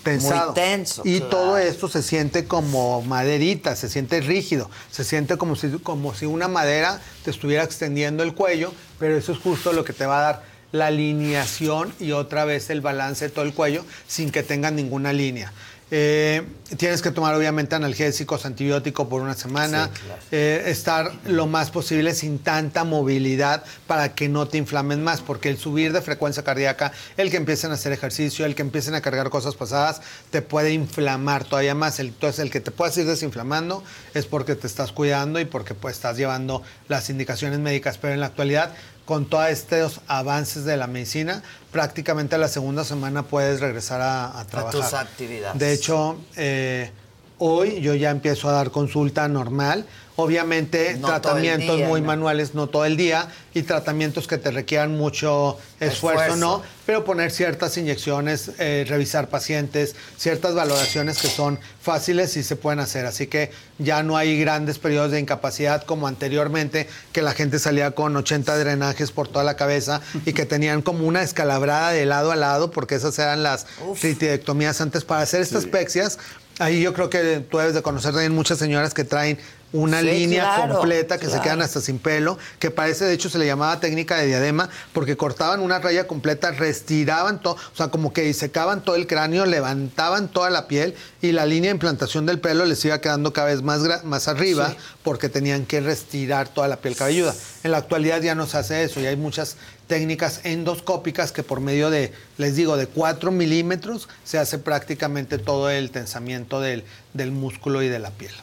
tensado. 0.03 0.51
Muy 0.51 0.55
tenso, 0.55 1.01
Y 1.05 1.17
claro. 1.17 1.29
todo 1.29 1.57
esto 1.57 1.87
se 1.89 2.03
siente 2.03 2.45
como 2.45 3.01
maderita, 3.01 3.75
se 3.75 3.89
siente 3.89 4.21
rígido, 4.21 4.69
se 4.91 5.03
siente 5.03 5.37
como 5.37 5.55
si, 5.55 5.69
como 5.79 6.13
si 6.13 6.25
una 6.27 6.47
madera 6.47 7.01
te 7.25 7.31
estuviera 7.31 7.63
extendiendo 7.63 8.21
el 8.23 8.35
cuello, 8.35 8.73
pero 8.99 9.17
eso 9.17 9.31
es 9.31 9.39
justo 9.39 9.73
lo 9.73 9.83
que 9.83 9.93
te 9.93 10.05
va 10.05 10.19
a 10.19 10.21
dar 10.21 10.56
la 10.71 10.87
alineación 10.87 11.93
y 11.99 12.11
otra 12.11 12.45
vez 12.45 12.69
el 12.69 12.81
balance 12.81 13.25
de 13.25 13.31
todo 13.31 13.45
el 13.45 13.53
cuello 13.53 13.85
sin 14.07 14.31
que 14.31 14.43
tenga 14.43 14.71
ninguna 14.71 15.13
línea. 15.13 15.51
Eh, 15.89 16.43
tienes 16.75 17.01
que 17.01 17.11
tomar 17.11 17.33
obviamente 17.33 17.73
analgésicos, 17.73 18.45
antibiótico 18.45 19.07
por 19.07 19.21
una 19.21 19.35
semana, 19.35 19.89
eh, 20.33 20.63
estar 20.67 21.09
lo 21.27 21.47
más 21.47 21.71
posible 21.71 22.13
sin 22.13 22.39
tanta 22.39 22.83
movilidad 22.83 23.63
para 23.87 24.13
que 24.13 24.27
no 24.27 24.49
te 24.49 24.57
inflamen 24.57 25.01
más, 25.01 25.21
porque 25.21 25.47
el 25.47 25.57
subir 25.57 25.93
de 25.93 26.01
frecuencia 26.01 26.43
cardíaca, 26.43 26.91
el 27.15 27.31
que 27.31 27.37
empiecen 27.37 27.71
a 27.71 27.75
hacer 27.75 27.93
ejercicio, 27.93 28.45
el 28.45 28.53
que 28.53 28.63
empiecen 28.63 28.95
a 28.95 29.01
cargar 29.01 29.29
cosas 29.29 29.55
pasadas, 29.55 30.01
te 30.29 30.41
puede 30.41 30.73
inflamar 30.73 31.45
todavía 31.45 31.73
más. 31.73 32.01
El- 32.01 32.07
Entonces 32.07 32.39
el 32.39 32.51
que 32.51 32.59
te 32.59 32.71
puedas 32.71 32.97
ir 32.97 33.05
desinflamando 33.05 33.81
es 34.13 34.25
porque 34.25 34.55
te 34.55 34.67
estás 34.67 34.91
cuidando 34.91 35.39
y 35.39 35.45
porque 35.45 35.73
pues 35.73 35.95
estás 35.95 36.17
llevando 36.17 36.63
las 36.89 37.09
indicaciones 37.09 37.59
médicas, 37.59 37.97
pero 37.97 38.13
en 38.13 38.19
la 38.19 38.25
actualidad 38.25 38.73
con 39.07 39.25
todos 39.25 39.47
estos 39.47 40.01
avances 40.07 40.65
de 40.65 40.75
la 40.75 40.85
medicina, 40.85 41.41
prácticamente 41.71 42.35
a 42.35 42.37
la 42.37 42.49
segunda 42.49 42.83
semana 42.83 43.23
puedes 43.23 43.61
regresar 43.61 44.01
a, 44.01 44.37
a 44.37 44.45
trabajar. 44.45 44.81
tus 44.81 44.93
actividades. 44.93 45.57
De 45.57 45.71
hecho, 45.71 46.17
eh, 46.35 46.91
hoy 47.37 47.79
yo 47.79 47.95
ya 47.95 48.09
empiezo 48.09 48.49
a 48.49 48.51
dar 48.51 48.69
consulta 48.69 49.29
normal. 49.29 49.85
Obviamente, 50.19 50.97
No 50.99 51.07
tratamientos 51.07 51.77
día, 51.77 51.87
muy 51.87 52.01
¿no? 52.01 52.07
manuales, 52.07 52.55
no 52.55 52.67
todo 52.67 52.85
el 52.85 52.97
día, 52.97 53.27
y 53.53 53.61
tratamientos 53.61 54.27
que 54.27 54.39
te 54.39 54.49
requieran 54.49 54.97
mucho 54.97 55.57
esfuerzo, 55.79 56.21
Esfuerzo. 56.23 56.35
no, 56.37 56.63
pero 56.87 57.05
poner 57.05 57.29
ciertas 57.31 57.77
inyecciones, 57.77 58.51
eh, 58.57 58.83
revisar 58.89 59.29
pacientes, 59.29 59.95
ciertas 60.17 60.55
valoraciones 60.55 61.19
que 61.19 61.27
son 61.27 61.59
fáciles 61.81 62.35
y 62.35 62.41
se 62.41 62.55
pueden 62.55 62.79
hacer. 62.79 63.05
Así 63.05 63.27
que 63.27 63.51
ya 63.77 64.01
no 64.01 64.17
hay 64.17 64.39
grandes 64.39 64.79
periodos 64.79 65.11
de 65.11 65.19
incapacidad 65.19 65.83
como 65.83 66.07
anteriormente, 66.07 66.87
que 67.11 67.21
la 67.21 67.33
gente 67.33 67.59
salía 67.59 67.91
con 67.91 68.15
80 68.17 68.57
drenajes 68.57 69.11
por 69.11 69.27
toda 69.27 69.43
la 69.43 69.55
cabeza 69.55 70.01
y 70.25 70.33
que 70.33 70.45
tenían 70.47 70.81
como 70.81 71.05
una 71.07 71.21
escalabrada 71.21 71.91
de 71.91 72.07
lado 72.07 72.31
a 72.31 72.35
lado, 72.35 72.71
porque 72.71 72.95
esas 72.95 73.17
eran 73.19 73.43
las 73.43 73.67
tritidectomías 74.01 74.81
antes 74.81 75.03
para 75.03 75.21
hacer 75.21 75.41
estas 75.41 75.65
pexias. 75.65 76.17
Ahí 76.59 76.81
yo 76.81 76.91
creo 76.93 77.07
que 77.11 77.39
tú 77.51 77.59
debes 77.59 77.75
de 77.75 77.83
conocer 77.83 78.13
también 78.13 78.33
muchas 78.33 78.57
señoras 78.57 78.95
que 78.95 79.03
traen 79.03 79.37
una 79.77 80.01
Sí, 80.01 80.07
línea 80.07 80.43
claro, 80.55 80.75
completa 80.75 81.17
que 81.17 81.27
se 81.29 81.39
quedan 81.41 81.61
hasta 81.61 81.79
sin 81.81 81.99
pelo, 81.99 82.37
que 82.59 82.71
parece, 82.71 83.05
de 83.05 83.13
hecho, 83.13 83.29
se 83.29 83.37
le 83.37 83.45
llamaba 83.45 83.79
técnica 83.79 84.17
de 84.17 84.27
diadema, 84.27 84.69
porque 84.93 85.15
cortaban 85.15 85.59
una 85.59 85.79
raya 85.79 86.07
completa, 86.07 86.51
restiraban 86.51 87.41
todo, 87.41 87.53
o 87.55 87.75
sea, 87.77 87.89
como 87.89 88.13
que 88.13 88.21
disecaban 88.23 88.81
todo 88.83 88.95
el 88.95 89.07
cráneo, 89.07 89.45
levantaban 89.45 90.27
toda 90.27 90.49
la 90.49 90.67
piel 90.67 90.95
y 91.21 91.31
la 91.31 91.45
línea 91.45 91.69
de 91.69 91.75
implantación 91.75 92.25
del 92.25 92.39
pelo 92.39 92.65
les 92.65 92.83
iba 92.85 92.99
quedando 93.01 93.33
cada 93.33 93.47
vez 93.47 93.61
más, 93.61 94.03
más 94.03 94.27
arriba, 94.27 94.69
Sí. 94.71 94.77
porque 95.03 95.29
tenían 95.29 95.65
que 95.65 95.79
restirar 95.81 96.49
toda 96.49 96.67
la 96.67 96.77
piel 96.77 96.95
cabelluda. 96.95 97.33
En 97.63 97.71
la 97.71 97.77
actualidad 97.77 98.21
ya 98.21 98.35
no 98.35 98.47
se 98.47 98.57
hace 98.57 98.83
eso, 98.83 98.99
y 98.99 99.05
hay 99.05 99.15
muchas 99.15 99.57
técnicas 99.87 100.41
endoscópicas 100.43 101.31
que 101.31 101.43
por 101.43 101.61
medio 101.61 101.89
de, 101.89 102.11
les 102.37 102.55
digo, 102.55 102.75
de 102.77 102.87
4 102.87 103.31
milímetros 103.31 104.09
se 104.25 104.37
hace 104.37 104.57
prácticamente 104.57 105.37
todo 105.37 105.69
el 105.69 105.91
tensamiento 105.91 106.59
del, 106.59 106.83
del 107.13 107.31
músculo 107.31 107.81
y 107.81 107.87
de 107.87 107.99
la 107.99 108.11
piel. 108.11 108.33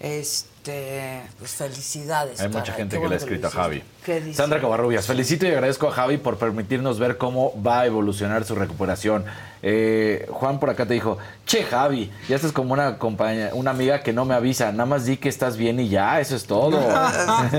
Este, 0.00 1.20
pues 1.38 1.50
felicidades. 1.50 2.40
Hay 2.40 2.48
mucha 2.48 2.62
caray, 2.62 2.78
gente 2.78 2.96
qué 2.96 3.02
que 3.02 3.08
le 3.08 3.14
ha 3.14 3.18
escrito 3.18 3.46
a. 3.48 3.50
Javi. 3.50 3.82
¿Qué 4.02 4.22
dice? 4.22 4.34
Sandra 4.34 4.58
Cabarrubias, 4.58 5.06
felicito 5.06 5.46
y 5.46 5.50
agradezco 5.50 5.88
a 5.88 5.92
Javi 5.92 6.16
por 6.16 6.38
permitirnos 6.38 6.98
ver 6.98 7.18
cómo 7.18 7.52
va 7.62 7.80
a 7.80 7.86
evolucionar 7.86 8.44
su 8.44 8.54
recuperación. 8.54 9.26
Eh, 9.62 10.26
Juan 10.30 10.58
por 10.58 10.70
acá 10.70 10.86
te 10.86 10.94
dijo, 10.94 11.18
che 11.44 11.64
Javi, 11.64 12.10
ya 12.30 12.36
estás 12.36 12.52
como 12.52 12.72
una 12.72 12.96
compañía, 12.96 13.50
una 13.52 13.72
amiga 13.72 14.02
que 14.02 14.14
no 14.14 14.24
me 14.24 14.34
avisa, 14.34 14.72
nada 14.72 14.86
más 14.86 15.04
di 15.04 15.18
que 15.18 15.28
estás 15.28 15.58
bien 15.58 15.78
y 15.78 15.90
ya, 15.90 16.18
eso 16.18 16.34
es 16.34 16.46
todo. 16.46 16.80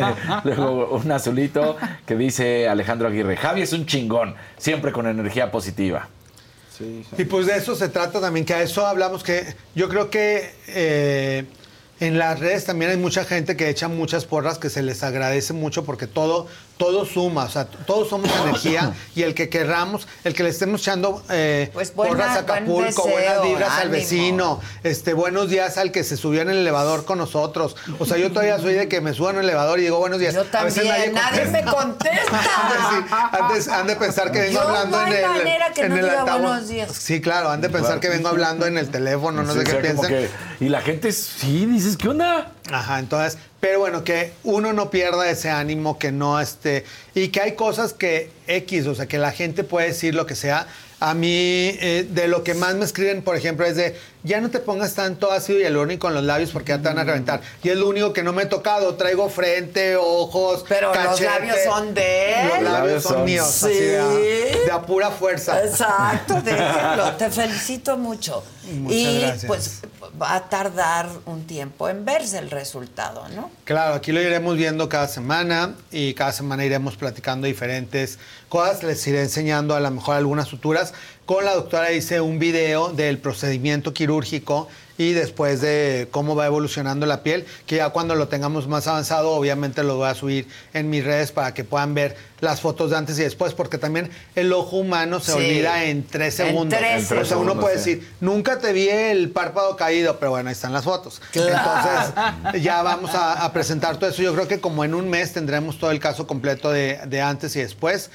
Luego 0.43 0.89
un 0.97 1.11
azulito 1.11 1.77
que 2.07 2.15
dice 2.15 2.67
Alejandro 2.67 3.07
Aguirre, 3.07 3.37
Javi 3.37 3.61
es 3.61 3.73
un 3.73 3.85
chingón, 3.85 4.33
siempre 4.57 4.91
con 4.91 5.05
energía 5.05 5.51
positiva. 5.51 6.09
Y 7.17 7.25
pues 7.25 7.45
de 7.45 7.57
eso 7.57 7.75
se 7.75 7.89
trata 7.89 8.19
también, 8.19 8.45
que 8.45 8.53
a 8.53 8.61
eso 8.63 8.85
hablamos, 8.85 9.23
que 9.23 9.55
yo 9.75 9.87
creo 9.87 10.09
que 10.09 10.51
eh, 10.67 11.45
en 12.01 12.17
las 12.17 12.39
redes 12.39 12.65
también 12.65 12.89
hay 12.89 12.97
mucha 12.97 13.23
gente 13.25 13.55
que 13.55 13.69
echa 13.69 13.87
muchas 13.87 14.25
porras 14.25 14.57
que 14.57 14.71
se 14.71 14.81
les 14.81 15.03
agradece 15.03 15.53
mucho 15.53 15.85
porque 15.85 16.07
todo, 16.07 16.47
todo 16.81 17.05
suma, 17.05 17.43
o 17.43 17.49
sea, 17.49 17.65
todos 17.65 18.09
somos 18.09 18.31
energía 18.43 18.93
y 19.15 19.21
el 19.21 19.35
que 19.35 19.49
querramos, 19.49 20.07
el 20.23 20.33
que 20.33 20.41
le 20.41 20.49
estemos 20.49 20.81
echando 20.81 21.21
eh, 21.29 21.69
Pues 21.73 21.93
buena- 21.93 22.11
porras 22.15 22.37
a 22.37 22.41
buen 22.41 22.51
Acapulco, 22.63 22.81
deseo, 23.05 23.11
buenas 23.11 23.43
vibras 23.43 23.71
al 23.79 23.89
vecino, 23.89 24.59
este, 24.83 25.13
buenos 25.13 25.47
días 25.49 25.77
al 25.77 25.91
que 25.91 26.03
se 26.03 26.17
subió 26.17 26.41
en 26.41 26.49
el 26.49 26.57
elevador 26.57 27.05
con 27.05 27.19
nosotros. 27.19 27.75
O 27.99 28.05
sea, 28.07 28.17
yo 28.17 28.31
todavía 28.31 28.57
soy 28.57 28.73
de 28.73 28.87
que 28.87 28.99
me 28.99 29.13
subo 29.13 29.29
en 29.29 29.37
el 29.37 29.43
elevador 29.43 29.79
y 29.79 29.83
digo 29.83 29.99
buenos 29.99 30.17
días. 30.19 30.33
Yo 30.33 30.41
A 30.51 30.63
veces 30.63 30.83
también, 30.87 31.13
nadie 31.13 31.45
me 31.45 31.63
contesta. 31.63 32.41
Sí, 32.91 33.05
antes 33.31 33.67
han 33.67 33.85
de 33.87 33.95
pensar 33.95 34.31
que 34.31 34.39
vengo 34.41 34.53
Yo 34.53 34.67
hablando 34.67 34.97
no 34.97 35.03
hay 35.03 35.13
en 35.13 35.17
el 35.23 35.27
manera 35.29 35.71
que 35.71 35.81
en 35.81 35.89
no 35.89 35.95
el 35.97 36.01
diga 36.03 36.23
buenos 36.23 36.67
días. 36.67 36.91
Sí, 36.91 37.21
claro, 37.21 37.51
han 37.51 37.61
de 37.61 37.69
pensar 37.69 37.99
que 37.99 38.09
vengo 38.09 38.27
hablando 38.29 38.65
en 38.65 38.77
el 38.77 38.89
teléfono, 38.89 39.43
no 39.43 39.53
Sí, 39.53 39.59
sé 39.59 39.65
qué 39.65 39.73
piensan. 39.75 40.07
que- 40.09 40.29
y 40.59 40.69
la 40.69 40.81
gente 40.81 41.11
sí, 41.11 41.65
dices, 41.67 41.95
¿qué 41.97 42.09
onda? 42.09 42.51
Ajá, 42.69 42.99
entonces, 42.99 43.39
pero 43.59 43.79
bueno, 43.79 44.03
que 44.03 44.33
uno 44.43 44.71
no 44.71 44.91
pierda 44.91 45.29
ese 45.29 45.49
ánimo, 45.49 45.97
que 45.97 46.11
no 46.11 46.39
esté, 46.39 46.85
y 47.15 47.29
que 47.29 47.41
hay 47.41 47.55
cosas 47.55 47.93
que 47.93 48.29
X, 48.47 48.85
o 48.87 48.95
sea, 48.95 49.07
que 49.07 49.17
la 49.17 49.31
gente 49.31 49.63
puede 49.63 49.87
decir 49.87 50.13
lo 50.13 50.25
que 50.25 50.35
sea. 50.35 50.67
A 50.99 51.15
mí, 51.15 51.27
eh, 51.29 52.07
de 52.07 52.27
lo 52.27 52.43
que 52.43 52.53
más 52.53 52.75
me 52.75 52.85
escriben, 52.85 53.23
por 53.23 53.35
ejemplo, 53.35 53.65
es 53.65 53.75
de, 53.75 53.95
ya 54.23 54.39
no 54.41 54.49
te 54.49 54.59
pongas 54.59 54.93
tanto 54.93 55.31
ácido 55.31 55.59
hialurónico 55.59 56.07
en 56.07 56.13
los 56.15 56.23
labios 56.23 56.51
porque 56.51 56.69
ya 56.73 56.77
te 56.77 56.87
van 56.87 56.99
a 56.99 57.03
reventar. 57.03 57.41
Y 57.63 57.69
es 57.69 57.77
lo 57.77 57.87
único 57.89 58.13
que 58.13 58.23
no 58.23 58.33
me 58.33 58.43
he 58.43 58.45
tocado. 58.45 58.95
Traigo 58.95 59.29
frente, 59.29 59.95
ojos, 59.95 60.63
Pero 60.69 60.93
los 60.93 61.19
labios 61.21 61.57
son 61.65 61.93
de 61.93 62.33
él. 62.33 62.49
Los 62.63 62.73
labios 62.73 63.03
son 63.03 63.23
míos, 63.25 63.47
Sí. 63.47 63.65
así 63.67 63.79
de, 63.79 63.99
a, 63.99 64.07
de 64.65 64.71
a 64.71 64.81
pura 64.81 65.09
fuerza. 65.11 65.63
Exacto, 65.63 66.41
déjenlo. 66.41 67.11
Te 67.17 67.29
felicito 67.31 67.97
mucho. 67.97 68.43
Muchas 68.71 68.97
y 68.97 69.19
gracias. 69.21 69.45
pues 69.45 69.81
va 70.21 70.35
a 70.35 70.47
tardar 70.49 71.09
un 71.25 71.45
tiempo 71.47 71.89
en 71.89 72.05
verse 72.05 72.37
el 72.37 72.51
resultado, 72.51 73.27
¿no? 73.29 73.49
Claro, 73.63 73.95
aquí 73.95 74.11
lo 74.11 74.21
iremos 74.21 74.55
viendo 74.55 74.87
cada 74.87 75.07
semana 75.07 75.73
y 75.91 76.13
cada 76.13 76.31
semana 76.31 76.63
iremos 76.63 76.95
platicando 76.95 77.47
diferentes 77.47 78.19
cosas. 78.49 78.83
Les 78.83 79.05
iré 79.07 79.21
enseñando 79.21 79.75
a 79.75 79.79
lo 79.79 79.89
mejor 79.89 80.15
algunas 80.15 80.47
suturas. 80.47 80.93
Con 81.31 81.45
la 81.45 81.53
doctora 81.55 81.93
hice 81.93 82.19
un 82.19 82.39
video 82.39 82.89
del 82.89 83.17
procedimiento 83.17 83.93
quirúrgico 83.93 84.67
y 84.97 85.13
después 85.13 85.61
de 85.61 86.09
cómo 86.11 86.35
va 86.35 86.45
evolucionando 86.45 87.05
la 87.05 87.23
piel, 87.23 87.45
que 87.65 87.77
ya 87.77 87.87
cuando 87.91 88.15
lo 88.15 88.27
tengamos 88.27 88.67
más 88.67 88.85
avanzado, 88.87 89.31
obviamente 89.31 89.81
lo 89.83 89.95
voy 89.95 90.09
a 90.09 90.13
subir 90.13 90.45
en 90.73 90.89
mis 90.89 91.05
redes 91.05 91.31
para 91.31 91.53
que 91.53 91.63
puedan 91.63 91.93
ver 91.93 92.17
las 92.41 92.59
fotos 92.59 92.89
de 92.91 92.97
antes 92.97 93.17
y 93.17 93.23
después, 93.23 93.53
porque 93.53 93.77
también 93.77 94.09
el 94.35 94.51
ojo 94.51 94.75
humano 94.75 95.21
se 95.21 95.31
Sí. 95.31 95.37
olvida 95.37 95.85
en 95.85 96.03
tres 96.05 96.37
En 96.41 96.47
segundos. 96.47 96.77
tres 96.77 97.09
o 97.09 97.23
sea, 97.23 97.37
uno 97.37 97.57
puede 97.61 97.79
sí. 97.79 97.95
decir, 97.95 98.09
nunca 98.19 98.59
te 98.59 98.73
vi 98.73 98.89
el 98.89 99.29
párpado 99.29 99.77
caído, 99.77 100.19
pero 100.19 100.31
bueno, 100.31 100.49
ahí 100.49 100.53
están 100.53 100.73
las 100.73 100.83
fotos. 100.83 101.21
Claro. 101.31 102.09
Entonces, 102.43 102.61
ya 102.61 102.81
vamos 102.83 103.15
a, 103.15 103.45
a 103.45 103.53
presentar 103.53 103.95
todo 103.97 104.09
eso. 104.09 104.21
Yo 104.21 104.33
creo 104.33 104.49
que 104.49 104.59
como 104.59 104.83
en 104.83 104.93
un 104.93 105.09
mes 105.09 105.31
tendremos 105.31 105.79
todo 105.79 105.91
el 105.91 106.01
caso 106.01 106.27
completo 106.27 106.71
de, 106.71 106.99
de 107.07 107.21
antes 107.21 107.55
y 107.55 107.61
después. 107.61 108.11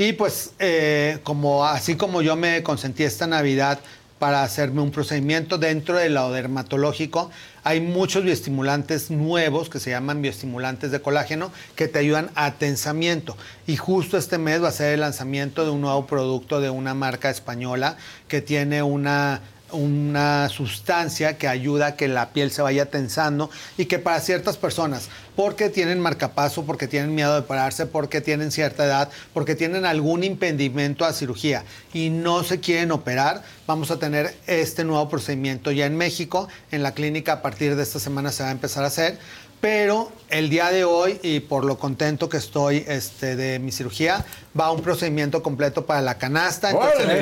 Y 0.00 0.14
pues, 0.14 0.52
eh, 0.58 1.18
como 1.24 1.66
así 1.66 1.94
como 1.94 2.22
yo 2.22 2.34
me 2.34 2.62
consentí 2.62 3.02
esta 3.02 3.26
Navidad 3.26 3.80
para 4.18 4.42
hacerme 4.42 4.80
un 4.80 4.92
procedimiento 4.92 5.58
dentro 5.58 5.98
de 5.98 6.08
lo 6.08 6.32
dermatológico, 6.32 7.30
hay 7.64 7.82
muchos 7.82 8.24
bioestimulantes 8.24 9.10
nuevos 9.10 9.68
que 9.68 9.78
se 9.78 9.90
llaman 9.90 10.22
bioestimulantes 10.22 10.90
de 10.90 11.02
colágeno 11.02 11.52
que 11.76 11.86
te 11.86 11.98
ayudan 11.98 12.30
a 12.34 12.52
tensamiento. 12.52 13.36
Y 13.66 13.76
justo 13.76 14.16
este 14.16 14.38
mes 14.38 14.62
va 14.62 14.68
a 14.68 14.72
ser 14.72 14.94
el 14.94 15.00
lanzamiento 15.00 15.66
de 15.66 15.70
un 15.70 15.82
nuevo 15.82 16.06
producto 16.06 16.62
de 16.62 16.70
una 16.70 16.94
marca 16.94 17.28
española 17.28 17.98
que 18.26 18.40
tiene 18.40 18.82
una 18.82 19.42
una 19.72 20.48
sustancia 20.48 21.38
que 21.38 21.48
ayuda 21.48 21.86
a 21.86 21.96
que 21.96 22.08
la 22.08 22.30
piel 22.30 22.50
se 22.50 22.62
vaya 22.62 22.86
tensando 22.86 23.50
y 23.76 23.86
que 23.86 23.98
para 23.98 24.20
ciertas 24.20 24.56
personas, 24.56 25.08
porque 25.36 25.70
tienen 25.70 26.00
marcapaso, 26.00 26.64
porque 26.64 26.88
tienen 26.88 27.14
miedo 27.14 27.34
de 27.34 27.42
pararse, 27.42 27.86
porque 27.86 28.20
tienen 28.20 28.50
cierta 28.50 28.84
edad, 28.84 29.10
porque 29.32 29.54
tienen 29.54 29.84
algún 29.84 30.24
impedimento 30.24 31.04
a 31.04 31.12
cirugía 31.12 31.64
y 31.92 32.10
no 32.10 32.44
se 32.44 32.60
quieren 32.60 32.92
operar, 32.92 33.42
vamos 33.66 33.90
a 33.90 33.98
tener 33.98 34.34
este 34.46 34.84
nuevo 34.84 35.08
procedimiento 35.08 35.72
ya 35.72 35.86
en 35.86 35.96
México. 35.96 36.48
En 36.70 36.82
la 36.82 36.92
clínica 36.92 37.34
a 37.34 37.42
partir 37.42 37.76
de 37.76 37.82
esta 37.82 37.98
semana 37.98 38.32
se 38.32 38.42
va 38.42 38.48
a 38.48 38.52
empezar 38.52 38.84
a 38.84 38.88
hacer. 38.88 39.18
Pero 39.60 40.10
el 40.30 40.48
día 40.48 40.70
de 40.70 40.84
hoy, 40.84 41.18
y 41.22 41.40
por 41.40 41.66
lo 41.66 41.78
contento 41.78 42.30
que 42.30 42.38
estoy 42.38 42.82
este, 42.88 43.36
de 43.36 43.58
mi 43.58 43.72
cirugía, 43.72 44.24
va 44.58 44.70
un 44.72 44.80
procedimiento 44.80 45.42
completo 45.42 45.84
para 45.84 46.00
la 46.00 46.16
canasta. 46.16 46.70
Entonces, 46.70 47.00
en 47.04 47.10
el- 47.10 47.18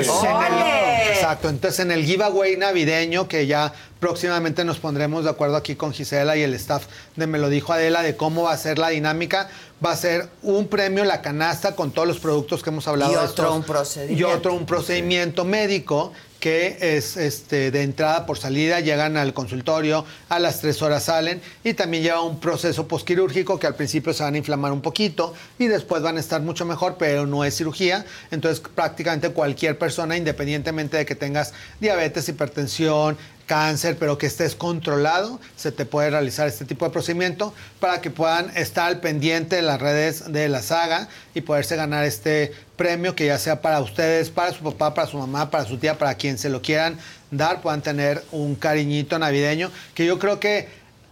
exacto. 1.11 1.49
Entonces, 1.49 1.79
en 1.81 1.91
el 1.91 2.05
giveaway 2.05 2.55
navideño, 2.55 3.27
que 3.27 3.45
ya 3.45 3.73
próximamente 3.99 4.63
nos 4.63 4.79
pondremos 4.79 5.25
de 5.25 5.31
acuerdo 5.31 5.57
aquí 5.57 5.75
con 5.75 5.91
Gisela 5.91 6.37
y 6.37 6.43
el 6.43 6.53
staff 6.53 6.85
de 7.17 7.27
Me 7.27 7.39
lo 7.39 7.49
dijo 7.49 7.73
Adela, 7.73 8.03
de 8.03 8.15
cómo 8.15 8.43
va 8.43 8.53
a 8.53 8.57
ser 8.57 8.79
la 8.79 8.87
dinámica, 8.89 9.49
va 9.85 9.91
a 9.91 9.97
ser 9.97 10.29
un 10.41 10.67
premio 10.67 11.03
la 11.03 11.21
canasta 11.21 11.75
con 11.75 11.91
todos 11.91 12.07
los 12.07 12.19
productos 12.19 12.63
que 12.63 12.69
hemos 12.69 12.87
hablado. 12.87 13.11
Y 13.11 13.15
de 13.15 13.19
otro 13.19 13.43
estos- 13.45 13.55
un 13.57 13.63
procedimiento. 13.63 14.21
Y 14.21 14.31
otro 14.31 14.53
un 14.53 14.65
procedimiento 14.65 15.43
médico 15.43 16.13
que 16.39 16.77
es 16.79 17.17
este, 17.17 17.71
de 17.71 17.83
entrada 17.83 18.25
por 18.25 18.37
salida, 18.37 18.79
llegan 18.79 19.17
al 19.17 19.33
consultorio, 19.33 20.05
a 20.29 20.39
las 20.39 20.61
tres 20.61 20.81
horas 20.81 21.03
salen 21.03 21.41
y 21.63 21.73
también 21.73 22.03
lleva 22.03 22.21
un 22.21 22.39
proceso 22.39 22.87
posquirúrgico 22.87 23.59
que 23.59 23.67
al 23.67 23.75
principio 23.75 24.13
se 24.13 24.23
van 24.23 24.35
a 24.35 24.37
inflamar 24.37 24.71
un 24.71 24.81
poquito 24.81 25.33
y 25.57 25.67
después 25.67 26.01
van 26.01 26.17
a 26.17 26.19
estar 26.19 26.41
mucho 26.41 26.65
mejor, 26.65 26.95
pero 26.97 27.25
no 27.25 27.43
es 27.43 27.55
cirugía. 27.55 28.05
Entonces 28.31 28.63
prácticamente 28.73 29.31
cualquier 29.31 29.77
persona, 29.77 30.15
independientemente 30.17 30.97
de 30.97 31.05
que 31.05 31.15
tengas 31.15 31.53
diabetes, 31.79 32.29
hipertensión, 32.29 33.17
cáncer, 33.49 33.97
pero 33.99 34.19
que 34.19 34.27
estés 34.27 34.53
controlado, 34.53 35.39
se 35.55 35.71
te 35.71 35.83
puede 35.83 36.11
realizar 36.11 36.47
este 36.47 36.65
tipo 36.65 36.85
de 36.85 36.91
procedimiento 36.91 37.51
para 37.79 37.99
que 37.99 38.11
puedan 38.11 38.55
estar 38.55 38.87
al 38.87 38.99
pendiente 38.99 39.55
de 39.55 39.63
las 39.63 39.81
redes 39.81 40.31
de 40.31 40.47
la 40.49 40.61
saga 40.61 41.09
y 41.33 41.41
poderse 41.41 41.75
ganar 41.75 42.05
este 42.05 42.53
premio 42.75 43.15
que 43.15 43.25
ya 43.25 43.39
sea 43.39 43.59
para 43.59 43.81
ustedes, 43.81 44.29
para 44.29 44.53
su 44.53 44.63
papá, 44.63 44.93
para 44.93 45.07
su 45.07 45.17
mamá, 45.17 45.49
para 45.49 45.65
su 45.65 45.79
tía, 45.79 45.97
para 45.97 46.13
quien 46.13 46.37
se 46.37 46.47
lo 46.49 46.61
quieran 46.61 46.97
dar, 47.31 47.61
puedan 47.61 47.81
tener 47.81 48.23
un 48.31 48.53
cariñito 48.53 49.17
navideño 49.17 49.71
que 49.95 50.05
yo 50.05 50.19
creo 50.19 50.39
que 50.39 50.67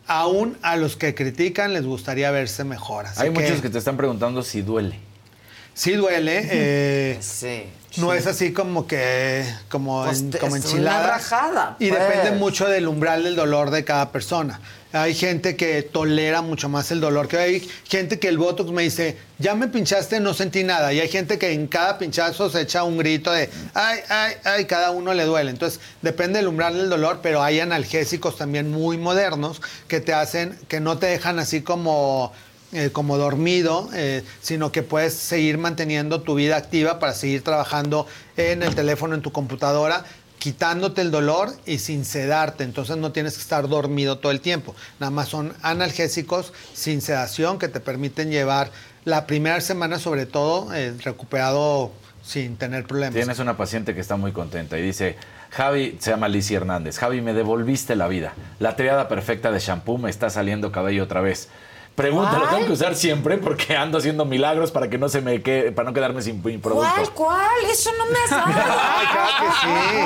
aún 0.05 0.57
a 0.61 0.76
los 0.76 0.95
que 0.95 1.15
critican 1.15 1.73
les 1.73 1.85
gustaría 1.85 2.30
verse 2.30 2.64
mejor. 2.64 3.07
Así 3.07 3.23
Hay 3.23 3.31
muchos 3.31 3.61
que 3.61 3.69
te 3.72 3.80
están 3.80 3.97
preguntando 3.97 4.43
si 4.43 4.61
duele. 4.61 5.06
Sí 5.77 5.93
duele. 5.93 6.41
eh, 6.49 7.17
Sí. 7.21 7.65
no 7.97 8.11
es 8.13 8.25
así 8.25 8.51
como 8.51 8.87
que 8.87 9.45
como, 9.69 10.03
Pues 10.05 10.21
en- 10.21 10.31
como 10.31 10.55
es 10.55 10.63
una 10.65 10.71
enchilada. 10.71 11.07
rajada, 11.07 11.75
Y 11.79 11.89
pues. 11.89 12.01
depende 12.01 12.31
mucho 12.31 12.67
del 12.67 12.87
umbral 12.87 13.23
del 13.23 13.35
dolor 13.35 13.69
de 13.69 13.83
cada 13.83 14.11
persona. 14.11 14.59
Hay 14.93 15.13
gente 15.13 15.55
que 15.55 15.83
tolera 15.83 16.41
mucho 16.41 16.67
más 16.69 16.89
el 16.91 16.99
dolor 17.01 17.27
que 17.27 17.37
hay 17.37 17.69
gente 17.83 18.17
que 18.19 18.27
el 18.29 18.37
botox 18.39 18.71
me 18.71 18.81
dice, 18.83 19.17
ya 19.37 19.53
me 19.53 19.67
pinchaste, 19.67 20.19
no 20.19 20.33
sentí 20.33 20.63
nada. 20.63 20.93
Y 20.93 20.99
hay 20.99 21.09
gente 21.09 21.37
que 21.37 21.51
en 21.51 21.67
cada 21.67 21.99
pinchazo 21.99 22.49
se 22.49 22.61
echa 22.61 22.83
un 22.83 22.97
grito 22.97 23.31
de, 23.31 23.49
ay, 23.75 23.99
ay, 24.09 24.33
ay, 24.45 24.65
cada 24.65 24.89
uno 24.91 25.13
le 25.13 25.25
duele. 25.25 25.51
Entonces, 25.51 25.79
depende 26.01 26.39
del 26.39 26.47
umbral 26.47 26.75
del 26.75 26.89
dolor, 26.89 27.19
pero 27.21 27.43
hay 27.43 27.59
analgésicos 27.59 28.35
también 28.37 28.71
muy 28.71 28.97
modernos 28.97 29.61
que 29.87 29.99
te 29.99 30.13
hacen, 30.13 30.57
que 30.67 30.79
no 30.79 30.97
te 30.97 31.05
dejan 31.07 31.37
así 31.37 31.61
como 31.61 32.31
eh, 32.73 32.89
como 32.91 33.18
dormido, 33.18 33.89
eh, 33.94 34.23
sino 34.41 34.73
que 34.73 34.84
puedes 34.84 35.14
seguir 35.14 35.57
manteniendo 35.57 36.22
tu 36.22 36.35
vida 36.35 36.57
activa 36.57 36.99
para 36.99 37.14
seguir 37.14 37.41
trabajando 37.41 38.07
en 38.35 38.61
el 38.61 38.76
teléfono, 38.76 39.15
en 39.15 39.22
tu 39.22 39.31
computadora, 39.31 40.03
quitándote 40.38 41.02
el 41.02 41.10
dolor 41.10 41.53
y 41.65 41.80
sin 41.80 42.03
sedarte. 42.03 42.65
Entonces 42.65 42.98
no 42.98 43.11
tienes 43.11 43.35
que 43.35 43.41
estar 43.41 43.68
dormido 43.68 44.18
todo 44.18 44.31
el 44.31 44.41
tiempo. 44.41 44.76
Nada 44.99 45.11
más 45.11 45.30
son 45.30 45.53
analgésicos 45.61 46.52
sin 46.73 47.02
sedación 47.02 47.57
que 47.57 47.69
te 47.69 47.80
permiten 47.80 48.31
llevar 48.31 48.72
la 49.06 49.26
primera 49.27 49.61
semana, 49.61 49.98
sobre 49.98 50.26
todo, 50.26 50.73
eh, 50.73 50.94
recuperado 51.03 51.94
sin 52.22 52.57
tener 52.57 52.85
problemas. 52.85 53.15
Tienes 53.15 53.39
una 53.39 53.56
paciente 53.56 53.95
que 53.95 54.02
está 54.02 54.18
muy 54.18 54.34
contenta 54.34 54.77
y 54.77 54.81
dice, 54.81 55.15
Javi, 55.52 55.98
se 55.99 56.11
llama 56.11 56.27
Lizzie 56.27 56.57
Hernández, 56.57 56.98
Javi, 56.98 57.22
me 57.22 57.34
devolviste 57.34 57.95
la 57.95 58.10
vida. 58.10 58.34
La 58.60 58.76
triada 58.76 59.07
perfecta 59.07 59.52
de 59.52 59.60
shampoo 59.60 59.98
me 59.98 60.10
está 60.10 60.30
saliendo 60.30 60.73
cabello 60.73 61.06
otra 61.06 61.22
vez. 61.22 61.48
Pregunta, 61.97 62.33
¿lo 62.33 62.41
¿Cuál? 62.41 62.49
tengo 62.51 62.67
que 62.67 62.73
usar 62.73 62.95
siempre? 62.95 63.39
Porque 63.39 63.75
ando 63.75 63.97
haciendo 63.97 64.23
milagros 64.23 64.69
para 64.69 64.87
que 64.87 64.99
no 64.99 65.09
se 65.09 65.19
me 65.19 65.41
quede, 65.41 65.71
para 65.71 65.89
no 65.89 65.95
quedarme 65.95 66.21
sin 66.21 66.43
producto. 66.43 66.75
¿Cuál, 66.75 67.09
cuál? 67.15 67.65
Eso 67.71 67.89
no 67.97 68.05
me 68.05 68.19
has 68.23 68.29
dado. 68.29 68.45
Ay, 68.45 69.07
claro 69.11 69.31
que 69.39 69.51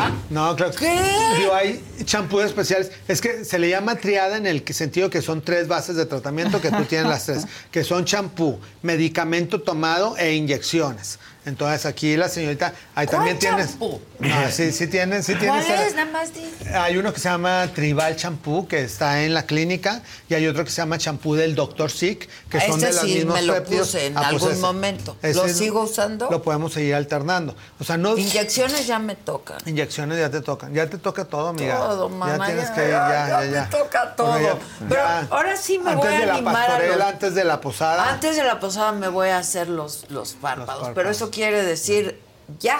sí. 0.07 0.13
No, 0.29 0.55
claro 0.55 0.71
que 0.71 1.01
Digo, 1.37 1.53
hay 1.53 1.83
champús 2.05 2.45
especiales. 2.45 2.93
Es 3.09 3.19
que 3.19 3.43
se 3.43 3.59
le 3.59 3.69
llama 3.69 3.95
triada 3.95 4.37
en 4.37 4.47
el 4.47 4.65
sentido 4.73 5.09
que 5.09 5.21
son 5.21 5.41
tres 5.41 5.67
bases 5.67 5.97
de 5.97 6.05
tratamiento 6.05 6.61
que 6.61 6.71
tú 6.71 6.85
tienes 6.85 7.09
las 7.09 7.25
tres, 7.25 7.45
que 7.71 7.83
son 7.83 8.05
champú, 8.05 8.57
medicamento 8.83 9.61
tomado 9.61 10.15
e 10.15 10.33
inyecciones. 10.33 11.19
Entonces 11.45 11.85
aquí 11.87 12.15
la 12.17 12.29
señorita, 12.29 12.73
ahí 12.93 13.07
también 13.07 13.39
tienes. 13.39 13.77
No, 13.79 14.51
sí, 14.51 14.71
sí 14.71 14.85
tienes, 14.87 15.25
sí 15.25 15.33
¿Cuál 15.35 15.63
tienes. 15.65 15.87
es? 15.87 15.95
Nada 15.95 16.11
más 16.11 16.33
di. 16.33 16.47
Hay 16.73 16.97
uno 16.97 17.11
que 17.11 17.19
se 17.19 17.29
llama 17.29 17.67
Tribal 17.73 18.15
Champú, 18.15 18.67
que 18.67 18.83
está 18.83 19.23
en 19.23 19.33
la 19.33 19.47
clínica, 19.47 20.03
y 20.29 20.35
hay 20.35 20.45
otro 20.47 20.63
que 20.63 20.69
se 20.69 20.77
llama 20.77 20.99
champú 20.99 21.33
del 21.35 21.55
Dr. 21.55 21.89
Sick, 21.89 22.29
que 22.47 22.61
son 22.61 22.77
Ese 22.77 22.85
de 22.87 22.93
los 22.93 23.01
sí 23.01 23.13
mismos 23.15 23.33
me 23.35 23.41
lo 23.41 23.63
puse 23.63 24.05
en 24.05 24.17
Ah, 24.17 24.21
pues 24.29 24.33
algún 24.33 24.51
ese. 24.51 24.61
momento. 24.61 25.17
Ese 25.23 25.33
¿Lo 25.39 25.45
es- 25.45 25.57
sigo 25.57 25.81
usando? 25.81 26.29
Lo 26.29 26.43
podemos 26.43 26.73
seguir 26.73 26.93
alternando. 26.93 27.55
O 27.79 27.83
sea, 27.83 27.97
no. 27.97 28.15
Inyecciones 28.15 28.85
ya 28.85 28.99
me 28.99 29.15
tocan. 29.15 29.57
Inyecciones 29.65 30.19
ya 30.19 30.29
te 30.29 30.41
tocan. 30.41 30.73
Ya 30.75 30.87
te 30.87 30.99
toca 30.99 31.25
todo, 31.25 31.47
amiga. 31.49 31.77
Todo, 31.77 32.07
mamá. 32.09 32.37
Ya 32.37 32.45
tienes 32.45 32.67
ya- 32.69 32.73
que 32.75 32.83
ir, 32.83 32.89
ya, 32.91 33.27
ya, 33.27 33.45
ya 33.45 33.61
me 33.63 33.67
toca 33.67 34.15
todo. 34.15 34.27
Bueno, 34.31 34.59
Pero 34.87 35.01
ahora 35.31 35.57
sí 35.57 35.79
me 35.79 35.91
antes 35.91 36.05
voy 36.05 36.15
a 36.15 36.19
de 36.19 36.25
la 36.27 36.33
animar 36.35 36.55
a 36.55 36.67
pastorela, 36.67 36.95
los- 36.97 37.05
antes 37.07 37.33
de 37.35 37.43
la 37.43 37.61
posada. 37.61 38.09
Antes 38.11 38.35
de 38.35 38.43
la 38.43 38.59
posada 38.59 38.91
me 38.91 39.07
voy 39.07 39.29
a 39.29 39.39
hacer 39.39 39.67
los, 39.69 40.05
los 40.09 40.33
párpados, 40.33 40.67
párpados. 40.67 40.91
pero 40.93 41.09
eso 41.09 41.30
quiere 41.31 41.63
decir 41.63 42.19
ya, 42.59 42.79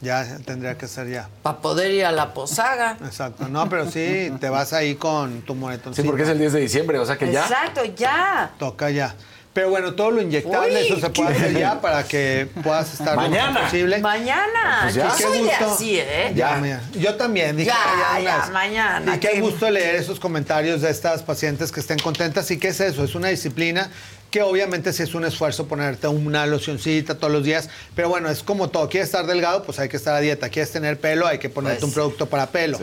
Ya 0.00 0.26
tendría 0.44 0.76
que 0.76 0.88
ser 0.88 1.08
ya. 1.08 1.28
para 1.42 1.58
poder 1.58 1.90
ir 1.92 2.04
a 2.04 2.12
la 2.12 2.34
posada. 2.34 2.96
Exacto. 3.04 3.48
No, 3.48 3.68
pero 3.68 3.90
sí, 3.90 4.32
te 4.40 4.48
vas 4.48 4.72
ahí 4.72 4.96
con 4.96 5.42
tu 5.42 5.54
moretoncito. 5.54 6.02
Sí, 6.02 6.06
porque 6.08 6.24
es 6.24 6.28
el 6.28 6.38
10 6.38 6.52
de 6.54 6.60
diciembre, 6.60 6.98
o 6.98 7.06
sea 7.06 7.16
que 7.16 7.30
ya. 7.32 7.42
Exacto, 7.42 7.84
ya. 7.84 8.50
Toca 8.58 8.90
ya. 8.90 9.14
Pero 9.54 9.70
bueno, 9.70 9.94
todo 9.94 10.10
lo 10.10 10.20
inyectable, 10.20 10.68
Uy, 10.80 10.86
eso 10.88 10.98
se 10.98 11.10
puede 11.10 11.30
hacer 11.36 11.56
ya 11.56 11.80
para 11.80 12.02
que 12.02 12.48
puedas 12.64 12.92
estar 12.92 13.14
lo 13.14 13.20
Mañana. 13.22 13.50
mejor 13.52 13.62
posible. 13.66 13.98
Mañana. 13.98 14.80
Pues 14.82 14.94
yo 14.96 15.02
ya. 15.04 15.10
soy 15.12 15.22
Qué 15.38 15.44
de 15.44 15.48
gusto. 15.50 15.70
así, 15.74 15.96
¿eh? 16.00 16.32
Ya, 16.34 16.50
mañana. 16.56 16.82
Yo 16.94 17.14
también. 17.14 17.56
Dije, 17.56 17.70
Ya, 17.70 17.76
"Ay, 18.10 18.24
de 18.24 18.28
una 18.28 18.36
ya, 18.38 18.42
vez". 18.42 18.52
mañana, 18.52 19.14
Y 19.14 19.20
qué 19.20 19.28
qué- 19.30 19.40
gusto 19.40 19.70
leer 19.70 19.94
esos 19.94 20.18
comentarios 20.18 20.80
de 20.82 20.90
estas 20.90 21.22
pacientes 21.22 21.70
que 21.70 21.78
estén 21.78 22.00
contentas. 22.00 22.50
¿Y 22.50 22.58
qué 22.58 22.68
es 22.68 22.80
eso? 22.80 23.04
Es 23.04 23.14
una 23.14 23.28
disciplina 23.28 23.88
que 24.34 24.42
obviamente 24.42 24.92
sí 24.92 25.04
es 25.04 25.14
un 25.14 25.24
esfuerzo 25.24 25.68
ponerte 25.68 26.08
una 26.08 26.44
locioncita 26.44 27.14
todos 27.14 27.32
los 27.32 27.44
días. 27.44 27.70
Pero 27.94 28.08
bueno, 28.08 28.28
es 28.28 28.42
como 28.42 28.68
todo. 28.68 28.88
¿Quieres 28.88 29.06
estar 29.06 29.28
delgado? 29.28 29.62
Pues 29.62 29.78
hay 29.78 29.88
que 29.88 29.96
estar 29.96 30.12
a 30.12 30.18
dieta. 30.18 30.48
¿Quieres 30.48 30.72
tener 30.72 30.98
pelo? 30.98 31.28
Hay 31.28 31.38
que 31.38 31.48
ponerte 31.48 31.78
Pues 31.78 31.88
un 31.88 31.94
producto 31.94 32.26
para 32.26 32.48
pelo. 32.48 32.80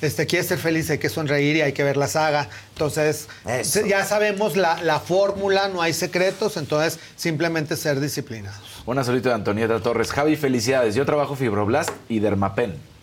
Este, 0.00 0.24
quieres 0.24 0.48
ser 0.48 0.56
feliz, 0.56 0.88
hay 0.88 0.96
que 0.96 1.10
sonreír 1.10 1.56
y 1.56 1.60
hay 1.60 1.74
que 1.74 1.84
ver 1.84 1.98
la 1.98 2.08
saga. 2.08 2.48
Entonces, 2.70 3.28
Eso. 3.46 3.84
ya 3.84 4.02
sabemos 4.06 4.56
la, 4.56 4.82
la 4.82 4.98
fórmula, 4.98 5.68
no 5.68 5.82
hay 5.82 5.92
secretos, 5.92 6.56
entonces 6.56 6.98
simplemente 7.16 7.76
ser 7.76 8.00
disciplinados. 8.00 8.82
Una 8.86 9.04
solita 9.04 9.28
de 9.28 9.34
Antonieta 9.34 9.80
Torres. 9.80 10.10
Javi, 10.10 10.36
felicidades. 10.36 10.94
Yo 10.94 11.04
trabajo 11.04 11.36
Fibroblast 11.36 11.90
y 12.08 12.20
Dermapen. 12.20 12.93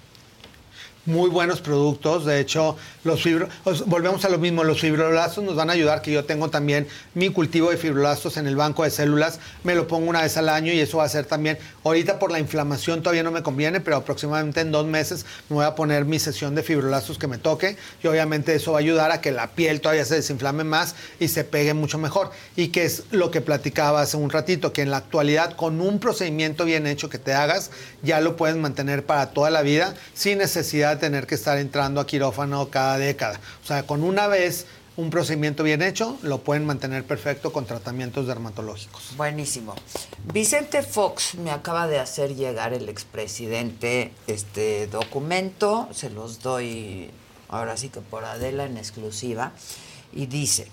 Muy 1.06 1.30
buenos 1.30 1.62
productos. 1.62 2.26
De 2.26 2.40
hecho, 2.40 2.76
los 3.04 3.24
volvemos 3.86 4.24
a 4.26 4.30
lo 4.30 4.38
mismo, 4.38 4.64
los 4.64 4.82
fibroblastos 4.82 5.44
nos 5.44 5.56
van 5.56 5.70
a 5.70 5.74
ayudar, 5.74 6.02
que 6.02 6.12
yo 6.12 6.26
tengo 6.26 6.50
también 6.50 6.88
mi 7.14 7.30
cultivo 7.30 7.72
de 7.72 7.78
fibroblastos 7.78 8.38
en 8.38 8.48
el 8.48 8.56
banco 8.56 8.84
de 8.84 8.92
células, 8.92 9.40
me 9.64 9.76
lo 9.76 9.88
pongo 9.88 10.10
una 10.10 10.22
vez 10.22 10.38
al 10.38 10.50
año 10.50 10.72
y 10.74 10.80
eso 10.80 10.98
va 10.98 11.06
a 11.06 11.10
ser 11.10 11.26
también, 11.26 11.58
ahorita 11.84 12.20
por 12.20 12.32
la 12.32 12.40
inflamación 12.40 13.02
todavía 13.02 13.24
no 13.24 13.32
me 13.32 13.44
conviene, 13.44 13.80
pero 13.80 13.98
aproximadamente 13.98 14.62
en 14.62 14.72
dos 14.72 14.86
meses 14.86 15.26
me 15.50 15.58
voy 15.58 15.66
a 15.66 15.76
poner 15.76 16.06
mi 16.06 16.20
sesión 16.20 16.56
de 16.56 16.64
fibroblastos 16.64 17.18
que 17.18 17.28
me 17.28 17.38
toque 17.38 17.78
y 18.04 18.08
obviamente 18.08 18.54
eso 18.56 18.74
va 18.74 18.80
a 18.80 18.82
ayudar 18.82 19.12
a 19.12 19.22
que 19.22 19.32
la 19.32 19.48
piel 19.48 19.82
todavía 19.82 20.06
se 20.06 20.16
desinflame 20.16 20.64
más 20.64 20.96
y 21.20 21.28
se 21.28 21.44
pegue 21.44 21.74
mucho 21.74 21.98
mejor. 21.98 22.32
Y 22.56 22.70
que 22.70 22.86
es 22.86 23.04
lo 23.12 23.32
que 23.32 23.42
platicaba 23.42 24.02
hace 24.02 24.18
un 24.18 24.30
ratito, 24.30 24.74
que 24.74 24.82
en 24.82 24.92
la 24.92 24.98
actualidad 24.98 25.56
con 25.56 25.82
un 25.82 26.00
procedimiento 26.00 26.66
bien 26.66 26.88
hecho 26.88 27.10
que 27.10 27.18
te 27.18 27.34
hagas, 27.34 27.72
ya 28.04 28.22
lo 28.22 28.36
puedes 28.36 28.56
mantener 28.56 29.06
para 29.06 29.32
toda 29.32 29.50
la 29.50 29.62
vida 29.62 29.96
sin 30.14 30.38
necesidad 30.38 30.91
de 30.92 30.98
tener 30.98 31.28
que 31.28 31.36
estar 31.36 31.58
entrando 31.58 32.00
a 32.00 32.08
quirófano 32.08 32.70
cada 32.70 32.98
década. 32.98 33.40
O 33.64 33.68
sea, 33.68 33.84
con 33.84 34.04
una 34.04 34.28
vez 34.28 34.66
un 34.98 35.10
procedimiento 35.10 35.64
bien 35.64 35.82
hecho, 35.82 36.18
lo 36.22 36.42
pueden 36.42 36.66
mantener 36.66 37.06
perfecto 37.06 37.54
con 37.54 37.66
tratamientos 37.66 38.28
dermatológicos. 38.28 39.16
Buenísimo. 39.18 39.74
Vicente 40.34 40.84
Fox 40.84 41.36
me 41.36 41.52
acaba 41.52 41.88
de 41.88 42.00
hacer 42.00 42.36
llegar 42.36 42.74
el 42.74 42.90
expresidente 42.90 44.12
este 44.28 44.88
documento, 44.88 45.88
se 45.92 46.10
los 46.10 46.42
doy 46.42 47.10
ahora 47.48 47.78
sí 47.78 47.90
que 47.90 48.02
por 48.02 48.26
Adela 48.26 48.66
en 48.66 48.78
exclusiva, 48.78 49.52
y 50.14 50.26
dice, 50.26 50.68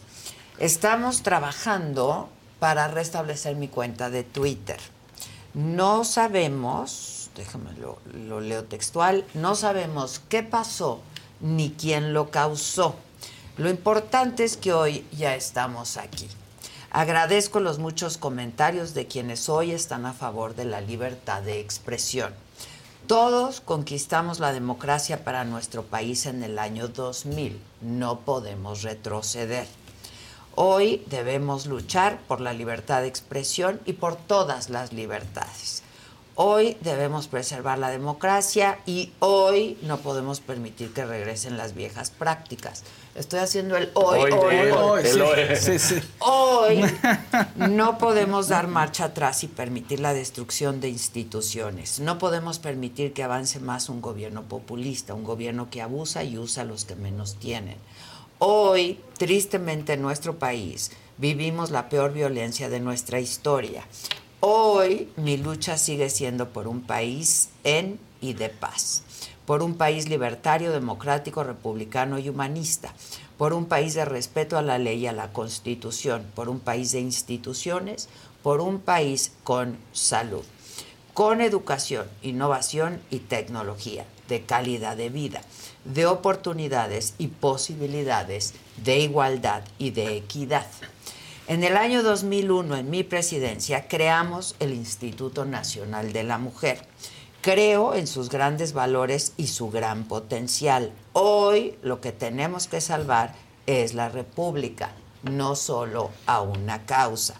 estamos 0.58 1.22
trabajando 1.22 2.28
para 2.58 2.88
restablecer 2.88 3.56
mi 3.56 3.68
cuenta 3.68 4.10
de 4.10 4.24
Twitter. 4.24 4.78
No 5.54 6.04
sabemos, 6.04 7.17
déjame 7.38 7.72
lo, 7.74 7.98
lo 8.12 8.40
leo 8.40 8.64
textual, 8.64 9.24
no 9.32 9.54
sabemos 9.54 10.20
qué 10.28 10.42
pasó 10.42 11.00
ni 11.40 11.70
quién 11.70 12.12
lo 12.12 12.30
causó. 12.30 12.96
Lo 13.56 13.70
importante 13.70 14.44
es 14.44 14.56
que 14.56 14.74
hoy 14.74 15.06
ya 15.12 15.34
estamos 15.34 15.96
aquí. 15.96 16.28
Agradezco 16.90 17.60
los 17.60 17.78
muchos 17.78 18.18
comentarios 18.18 18.94
de 18.94 19.06
quienes 19.06 19.48
hoy 19.48 19.72
están 19.72 20.06
a 20.06 20.12
favor 20.12 20.54
de 20.54 20.64
la 20.64 20.80
libertad 20.80 21.42
de 21.42 21.60
expresión. 21.60 22.34
Todos 23.06 23.60
conquistamos 23.60 24.38
la 24.38 24.52
democracia 24.52 25.24
para 25.24 25.44
nuestro 25.44 25.82
país 25.82 26.26
en 26.26 26.42
el 26.42 26.58
año 26.58 26.88
2000. 26.88 27.60
No 27.80 28.20
podemos 28.20 28.82
retroceder. 28.82 29.66
Hoy 30.54 31.04
debemos 31.06 31.66
luchar 31.66 32.20
por 32.26 32.40
la 32.40 32.52
libertad 32.52 33.02
de 33.02 33.08
expresión 33.08 33.80
y 33.84 33.94
por 33.94 34.16
todas 34.16 34.70
las 34.70 34.92
libertades. 34.92 35.82
Hoy 36.40 36.76
debemos 36.82 37.26
preservar 37.26 37.80
la 37.80 37.90
democracia 37.90 38.78
y 38.86 39.10
hoy 39.18 39.76
no 39.82 39.96
podemos 39.98 40.38
permitir 40.38 40.92
que 40.94 41.04
regresen 41.04 41.56
las 41.56 41.74
viejas 41.74 42.10
prácticas. 42.12 42.84
Estoy 43.16 43.40
haciendo 43.40 43.76
el 43.76 43.90
hoy, 43.94 44.20
Hoy, 44.20 44.30
hoy, 44.32 44.54
el- 44.56 44.72
hoy. 44.72 45.02
el 45.04 45.20
hoy. 45.20 45.56
Sí, 45.56 45.80
sí. 45.80 45.96
Hoy 46.20 46.84
no 47.56 47.98
podemos 47.98 48.46
dar 48.46 48.68
marcha 48.68 49.06
atrás 49.06 49.42
y 49.42 49.48
permitir 49.48 49.98
la 49.98 50.14
destrucción 50.14 50.80
de 50.80 50.88
instituciones. 50.90 51.98
No 51.98 52.18
podemos 52.18 52.60
permitir 52.60 53.12
que 53.14 53.24
avance 53.24 53.58
más 53.58 53.88
un 53.88 54.00
gobierno 54.00 54.44
populista, 54.44 55.14
un 55.14 55.24
gobierno 55.24 55.70
que 55.70 55.82
abusa 55.82 56.22
y 56.22 56.38
usa 56.38 56.62
a 56.62 56.66
los 56.66 56.84
que 56.84 56.94
menos 56.94 57.34
tienen. 57.40 57.78
Hoy, 58.38 59.00
tristemente 59.18 59.94
en 59.94 60.02
nuestro 60.02 60.38
país, 60.38 60.92
vivimos 61.16 61.72
la 61.72 61.88
peor 61.88 62.12
violencia 62.12 62.68
de 62.68 62.78
nuestra 62.78 63.18
historia. 63.18 63.84
Hoy 64.40 65.10
mi 65.16 65.36
lucha 65.36 65.76
sigue 65.76 66.08
siendo 66.10 66.50
por 66.50 66.68
un 66.68 66.82
país 66.82 67.48
en 67.64 67.98
y 68.20 68.34
de 68.34 68.48
paz, 68.48 69.02
por 69.44 69.64
un 69.64 69.74
país 69.74 70.08
libertario, 70.08 70.70
democrático, 70.70 71.42
republicano 71.42 72.20
y 72.20 72.28
humanista, 72.28 72.94
por 73.36 73.52
un 73.52 73.66
país 73.66 73.94
de 73.94 74.04
respeto 74.04 74.56
a 74.56 74.62
la 74.62 74.78
ley 74.78 75.00
y 75.00 75.06
a 75.08 75.12
la 75.12 75.32
constitución, 75.32 76.24
por 76.36 76.48
un 76.48 76.60
país 76.60 76.92
de 76.92 77.00
instituciones, 77.00 78.08
por 78.44 78.60
un 78.60 78.78
país 78.78 79.32
con 79.42 79.76
salud, 79.92 80.44
con 81.14 81.40
educación, 81.40 82.06
innovación 82.22 83.00
y 83.10 83.18
tecnología, 83.18 84.06
de 84.28 84.42
calidad 84.42 84.96
de 84.96 85.08
vida, 85.08 85.42
de 85.84 86.06
oportunidades 86.06 87.14
y 87.18 87.26
posibilidades, 87.26 88.54
de 88.84 89.00
igualdad 89.00 89.64
y 89.80 89.90
de 89.90 90.16
equidad. 90.16 90.66
En 91.48 91.64
el 91.64 91.78
año 91.78 92.02
2001, 92.02 92.76
en 92.76 92.90
mi 92.90 93.04
presidencia, 93.04 93.88
creamos 93.88 94.54
el 94.60 94.74
Instituto 94.74 95.46
Nacional 95.46 96.12
de 96.12 96.22
la 96.22 96.36
Mujer. 96.36 96.82
Creo 97.40 97.94
en 97.94 98.06
sus 98.06 98.28
grandes 98.28 98.74
valores 98.74 99.32
y 99.38 99.46
su 99.46 99.70
gran 99.70 100.04
potencial. 100.04 100.92
Hoy 101.14 101.78
lo 101.80 102.02
que 102.02 102.12
tenemos 102.12 102.68
que 102.68 102.82
salvar 102.82 103.34
es 103.64 103.94
la 103.94 104.10
República, 104.10 104.90
no 105.22 105.56
solo 105.56 106.10
a 106.26 106.42
una 106.42 106.84
causa. 106.84 107.36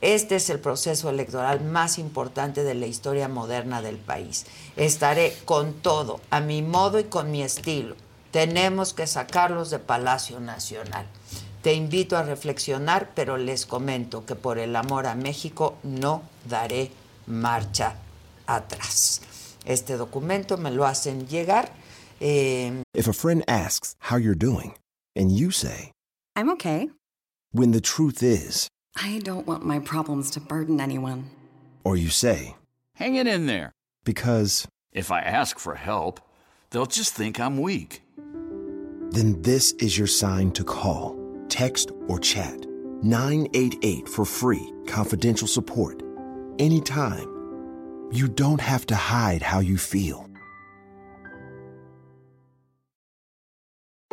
Este 0.00 0.34
es 0.34 0.50
el 0.50 0.58
proceso 0.58 1.08
electoral 1.08 1.62
más 1.62 1.98
importante 2.00 2.64
de 2.64 2.74
la 2.74 2.86
historia 2.86 3.28
moderna 3.28 3.80
del 3.80 3.98
país. 3.98 4.44
Estaré 4.74 5.32
con 5.44 5.72
todo, 5.74 6.20
a 6.30 6.40
mi 6.40 6.62
modo 6.62 6.98
y 6.98 7.04
con 7.04 7.30
mi 7.30 7.44
estilo. 7.44 7.94
Tenemos 8.32 8.92
que 8.92 9.06
sacarlos 9.06 9.70
de 9.70 9.78
Palacio 9.78 10.40
Nacional. 10.40 11.06
Te 11.66 11.74
invito 11.74 12.16
a 12.16 12.22
reflexionar, 12.22 13.10
pero 13.16 13.36
les 13.36 13.66
comento 13.66 14.24
que 14.24 14.36
por 14.36 14.56
el 14.56 14.76
amor 14.76 15.04
a 15.08 15.16
México 15.16 15.78
no 15.82 16.22
daré 16.48 16.92
marcha 17.26 17.96
atrás. 18.46 19.20
Este 19.64 19.96
documento 19.96 20.58
me 20.58 20.70
lo 20.70 20.84
hacen 20.86 21.26
llegar. 21.26 21.72
eh, 22.20 22.84
If 22.94 23.08
a 23.08 23.12
friend 23.12 23.42
asks 23.48 23.96
how 23.98 24.16
you're 24.16 24.38
doing, 24.38 24.74
and 25.16 25.32
you 25.32 25.50
say, 25.50 25.90
I'm 26.36 26.48
okay. 26.50 26.88
when 27.50 27.72
the 27.72 27.80
truth 27.80 28.22
is, 28.22 28.68
I 28.94 29.18
don't 29.24 29.44
want 29.48 29.64
my 29.64 29.80
problems 29.80 30.30
to 30.34 30.40
burden 30.40 30.80
anyone. 30.80 31.24
or 31.82 31.96
you 31.96 32.10
say, 32.10 32.54
Hang 32.94 33.16
it 33.16 33.26
in 33.26 33.46
there. 33.46 33.72
because, 34.04 34.68
If 34.92 35.10
I 35.10 35.18
ask 35.20 35.58
for 35.58 35.74
help, 35.74 36.20
they'll 36.70 36.86
just 36.86 37.12
think 37.12 37.40
I'm 37.40 37.58
weak. 37.60 38.02
then 39.10 39.42
this 39.42 39.72
is 39.80 39.98
your 39.98 40.06
sign 40.06 40.52
to 40.52 40.62
call, 40.62 41.16
text, 41.56 41.90
or 42.06 42.18
chat 42.18 42.66
988 43.02 44.08
for 44.08 44.24
free, 44.26 44.72
confidential 44.86 45.48
support. 45.48 46.02
Anytime. 46.58 47.28
You 48.12 48.28
don't 48.28 48.60
have 48.60 48.86
to 48.86 48.94
hide 48.94 49.42
how 49.42 49.60
you 49.60 49.78
feel. 49.78 50.28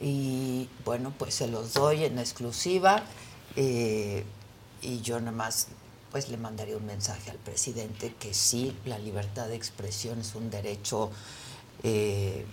Y 0.00 0.68
bueno, 0.84 1.12
pues 1.18 1.34
se 1.34 1.46
los 1.46 1.74
doy 1.74 2.04
en 2.04 2.18
exclusiva 2.18 3.04
eh, 3.56 4.24
y 4.80 5.00
yo 5.02 5.20
nada 5.20 5.32
más 5.32 5.68
pues 6.10 6.28
le 6.28 6.38
mandaría 6.38 6.76
un 6.76 6.86
mensaje 6.86 7.30
al 7.30 7.36
presidente 7.36 8.14
que 8.18 8.34
sí, 8.34 8.76
la 8.84 8.98
libertad 8.98 9.46
de 9.46 9.54
expresión 9.54 10.20
es 10.20 10.34
un 10.34 10.50
derecho 10.50 11.10
eh, 11.82 12.44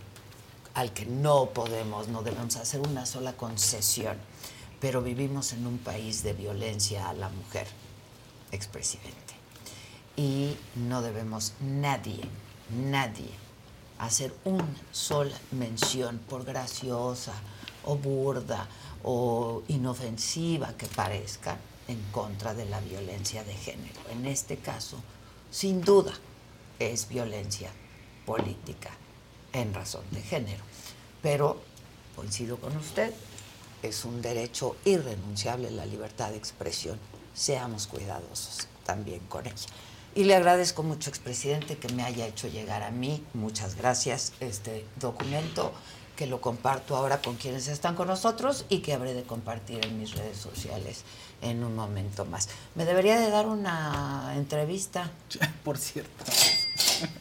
al 0.76 0.94
que 0.94 1.06
no 1.06 1.50
podemos, 1.50 2.08
no 2.08 2.22
debemos 2.22 2.56
hacer 2.58 2.82
una 2.82 3.06
sola 3.06 3.34
concesión. 3.34 4.18
pero 4.80 5.02
vivimos 5.02 5.54
en 5.54 5.66
un 5.66 5.80
país 5.80 6.22
de 6.22 6.34
violencia 6.34 7.10
a 7.10 7.14
la 7.14 7.30
mujer, 7.30 7.66
expresidente. 8.52 9.34
Y 10.16 10.56
no 10.76 11.02
debemos 11.02 11.54
nadie, 11.62 12.22
nadie, 12.70 13.32
hacer 14.00 14.34
una 14.46 14.68
sola 14.92 15.36
mención, 15.52 16.20
por 16.30 16.44
graciosa 16.44 17.34
o 17.84 17.96
burda 17.96 18.68
o 19.04 19.64
inofensiva 19.68 20.74
que 20.78 20.88
parezca, 20.88 21.58
en 21.88 22.02
contra 22.12 22.54
de 22.54 22.66
la 22.66 22.80
violencia 22.82 23.44
de 23.44 23.54
género. 23.54 24.02
En 24.12 24.26
este 24.26 24.58
caso, 24.58 24.98
sin 25.50 25.82
duda, 25.82 26.14
es 26.80 27.08
violencia 27.08 27.72
política 28.26 28.92
en 29.54 29.74
razón 29.74 30.04
de 30.12 30.22
género. 30.22 30.64
Pero 31.22 31.62
coincido 32.16 32.58
con 32.58 32.76
usted, 32.76 33.14
es 33.82 34.06
un 34.06 34.22
derecho 34.22 34.76
irrenunciable 34.86 35.72
la 35.72 35.86
libertad 35.86 36.32
de 36.32 36.38
expresión. 36.38 37.00
Seamos 37.34 37.88
cuidadosos 37.88 38.68
también 38.86 39.22
con 39.28 39.46
ella. 39.46 39.56
Y 40.18 40.24
le 40.24 40.34
agradezco 40.34 40.82
mucho, 40.82 41.12
expresidente, 41.12 41.78
que 41.78 41.94
me 41.94 42.02
haya 42.04 42.26
hecho 42.26 42.48
llegar 42.48 42.82
a 42.82 42.90
mí, 42.90 43.24
muchas 43.36 43.76
gracias, 43.76 44.34
este 44.40 44.84
documento, 45.00 45.72
que 46.16 46.26
lo 46.26 46.42
comparto 46.42 46.96
ahora 46.98 47.22
con 47.22 47.36
quienes 47.36 47.68
están 47.68 47.94
con 47.94 48.08
nosotros 48.08 48.66
y 48.68 48.80
que 48.80 48.94
habré 48.94 49.14
de 49.14 49.22
compartir 49.22 49.86
en 49.86 50.00
mis 50.00 50.16
redes 50.16 50.38
sociales 50.38 51.04
en 51.44 51.64
un 51.64 51.76
momento 51.76 52.26
más. 52.26 52.50
Me 52.74 52.84
debería 52.84 53.20
de 53.20 53.30
dar 53.30 53.46
una 53.46 54.34
entrevista. 54.36 55.12
Por 55.64 55.78
cierto. 55.78 56.26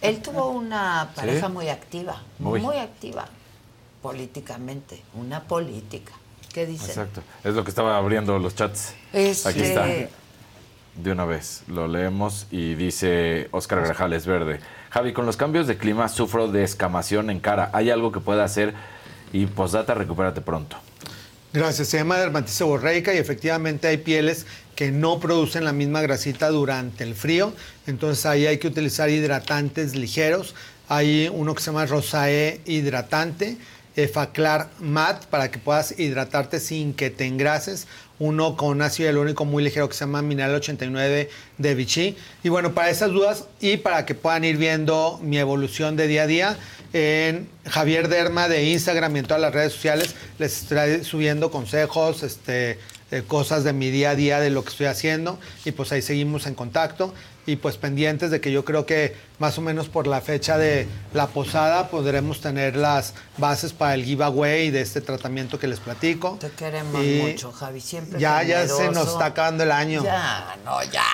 Él 0.01 0.23
tuvo 0.23 0.49
una 0.49 1.13
pareja 1.15 1.49
¿Sí? 1.49 1.53
muy 1.53 1.69
activa, 1.69 2.23
Muy. 2.39 2.63
muy 2.63 2.79
activa 2.79 3.29
políticamente, 4.01 5.03
una 5.13 5.45
política. 5.45 6.13
¿Qué 6.51 6.65
dice? 6.65 6.87
Exacto. 6.87 7.23
Es 7.45 7.53
lo 7.53 7.63
que 7.63 7.69
estaba 7.69 7.99
abriendo 7.99 8.39
los 8.39 8.55
chats. 8.55 8.95
Este- 9.13 9.49
Aquí 9.51 9.61
está. 9.61 9.85
De 10.97 11.13
una 11.13 11.25
vez, 11.25 11.63
lo 11.69 11.89
leemos 11.89 12.47
y 12.51 12.75
dice 12.75 13.49
Oscar 13.51 13.83
Grajales 13.83 14.27
Verde. 14.27 14.61
Javi, 14.91 15.13
con 15.13 15.27
los 15.27 15.37
cambios 15.37 15.67
de 15.67 15.77
clima 15.77 16.09
sufro 16.09 16.49
de 16.49 16.65
escamación 16.65 17.29
en 17.29 17.39
cara. 17.41 17.71
¿Hay 17.75 17.91
algo 17.91 18.13
que 18.13 18.21
pueda 18.21 18.45
hacer? 18.45 18.73
Y 19.33 19.47
postdata, 19.47 19.93
recupérate 19.95 20.41
pronto. 20.41 20.79
Gracias, 21.53 21.89
se 21.89 21.99
llama 21.99 22.19
dermatitis 22.19 22.57
seborreica 22.57 23.15
y 23.15 23.19
efectivamente 23.19 23.89
hay 23.89 23.99
pieles 23.99 24.47
que 24.75 24.91
no 24.91 25.21
producen 25.21 25.65
la 25.65 25.73
misma 25.73 26.03
grasita 26.03 26.51
durante 26.51 27.03
el 27.03 27.15
frío, 27.15 27.55
entonces 27.87 28.27
ahí 28.27 28.47
hay 28.47 28.59
que 28.59 28.69
utilizar 28.69 29.09
hidratantes 29.09 29.95
ligeros. 29.95 30.55
Hay 30.89 31.31
uno 31.33 31.55
que 31.55 31.63
se 31.63 31.71
llama 31.71 31.87
Rosae 31.87 32.61
hidratante, 32.67 33.57
Efaclar 33.97 34.69
Mat 34.81 35.25
para 35.27 35.51
que 35.51 35.59
puedas 35.59 35.99
hidratarte 35.99 36.61
sin 36.61 36.93
que 36.93 37.09
te 37.09 37.25
engrases. 37.25 37.87
Uno 38.19 38.57
con 38.57 38.81
ácido 38.83 39.09
hialurónico 39.09 39.45
muy 39.45 39.63
ligero 39.63 39.89
que 39.89 39.95
se 39.95 40.01
llama 40.01 40.23
Mineral 40.23 40.55
89 40.55 41.29
de 41.59 41.75
Vichy. 41.75 42.17
Y 42.43 42.49
bueno, 42.49 42.73
para 42.73 42.91
esas 42.91 43.11
dudas 43.11 43.45
y 43.61 43.77
para 43.77 44.07
que 44.07 44.15
puedan 44.15 44.45
ir 44.45 44.57
viendo 44.57 45.21
mi 45.23 45.39
evolución 45.39 45.97
de 45.97 46.07
día 46.07 46.23
a 46.23 46.27
día, 46.27 46.57
en 46.93 47.49
Javier 47.67 48.09
Derma 48.09 48.49
de 48.49 48.65
Instagram 48.65 49.17
y 49.17 49.19
en 49.19 49.27
todas 49.27 49.41
las 49.41 49.53
redes 49.53 49.73
sociales 49.73 50.15
les 50.39 50.63
estoy 50.63 51.05
subiendo 51.05 51.51
consejos, 51.51 52.23
este, 52.23 52.79
eh, 53.11 53.23
cosas 53.27 53.65
de 53.65 53.73
mi 53.73 53.91
día 53.91 54.11
a 54.11 54.15
día, 54.15 54.41
de 54.41 54.51
lo 54.51 54.65
que 54.65 54.71
estoy 54.71 54.87
haciendo. 54.87 55.39
Y 55.65 55.73
pues 55.73 55.93
ahí 55.93 56.03
seguimos 56.03 56.47
en 56.47 56.55
contacto. 56.55 57.13
Y 57.47 57.57
pues 57.57 57.77
pendientes 57.77 58.33
de 58.33 58.41
que 58.41 58.51
yo 58.51 58.65
creo 58.65 58.87
que 58.87 59.15
más 59.39 59.57
o 59.57 59.61
menos 59.61 59.89
por 59.89 60.09
la 60.09 60.21
fecha 60.21 60.59
de 60.59 60.89
la 61.15 61.29
posada 61.29 61.89
podremos 61.89 62.41
tener 62.41 62.75
las 62.75 63.15
bases 63.39 63.73
para 63.73 63.95
el 63.95 64.05
giveaway 64.05 64.71
de 64.71 64.81
este 64.81 65.01
tratamiento 65.01 65.57
que 65.59 65.69
les 65.69 65.79
platico. 65.79 66.37
Te 66.41 66.51
queremos 66.51 67.05
Y 67.05 67.23
mucho, 67.23 67.53
Javi, 67.53 67.81
siempre 67.81 68.19
Ya, 68.19 68.43
ya 68.43 68.63
se 68.67 68.75
generoso. 68.75 68.93
nos 69.01 69.09
está 69.13 69.27
acabando 69.27 69.63
el 69.63 69.71
año. 69.71 70.03
Ya, 70.03 70.57
no, 70.65 70.83
ya. 70.85 71.05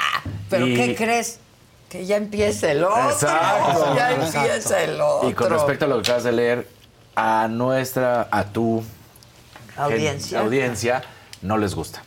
¿Pero 0.49 0.67
Y- 0.67 0.75
qué 0.75 0.94
crees? 0.97 1.39
Que 1.91 2.07
ya 2.07 2.17
empiece 2.17 2.70
el 2.70 2.85
otro. 2.85 3.11
Exacto. 3.11 3.93
Ya 3.97 4.12
Exacto. 4.12 4.39
empieza 4.49 4.83
el 4.83 5.01
otro. 5.02 5.28
Y 5.28 5.35
con 5.35 5.51
respecto 5.51 5.85
a 5.85 5.89
lo 5.89 5.97
que 5.97 6.01
acabas 6.09 6.25
de 6.25 6.33
leer, 6.33 6.67
a 7.15 7.47
nuestra, 7.51 8.27
a 8.31 8.44
tu 8.44 8.83
Audiencia. 9.77 10.41
audiencia 10.41 11.02
no 11.43 11.59
les 11.59 11.75
gusta. 11.75 12.02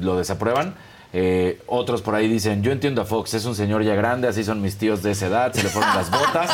Lo 0.00 0.18
desaprueban. 0.18 0.74
Eh, 1.12 1.60
otros 1.66 2.02
por 2.02 2.14
ahí 2.14 2.28
dicen, 2.28 2.62
yo 2.62 2.70
entiendo 2.70 3.02
a 3.02 3.04
Fox, 3.04 3.34
es 3.34 3.44
un 3.44 3.56
señor 3.56 3.82
ya 3.82 3.94
grande, 3.94 4.28
así 4.28 4.44
son 4.44 4.62
mis 4.62 4.78
tíos 4.78 5.02
de 5.02 5.10
esa 5.10 5.26
edad, 5.26 5.52
se 5.52 5.62
le 5.62 5.68
fueron 5.68 5.92
las 5.94 6.08
botas, 6.10 6.50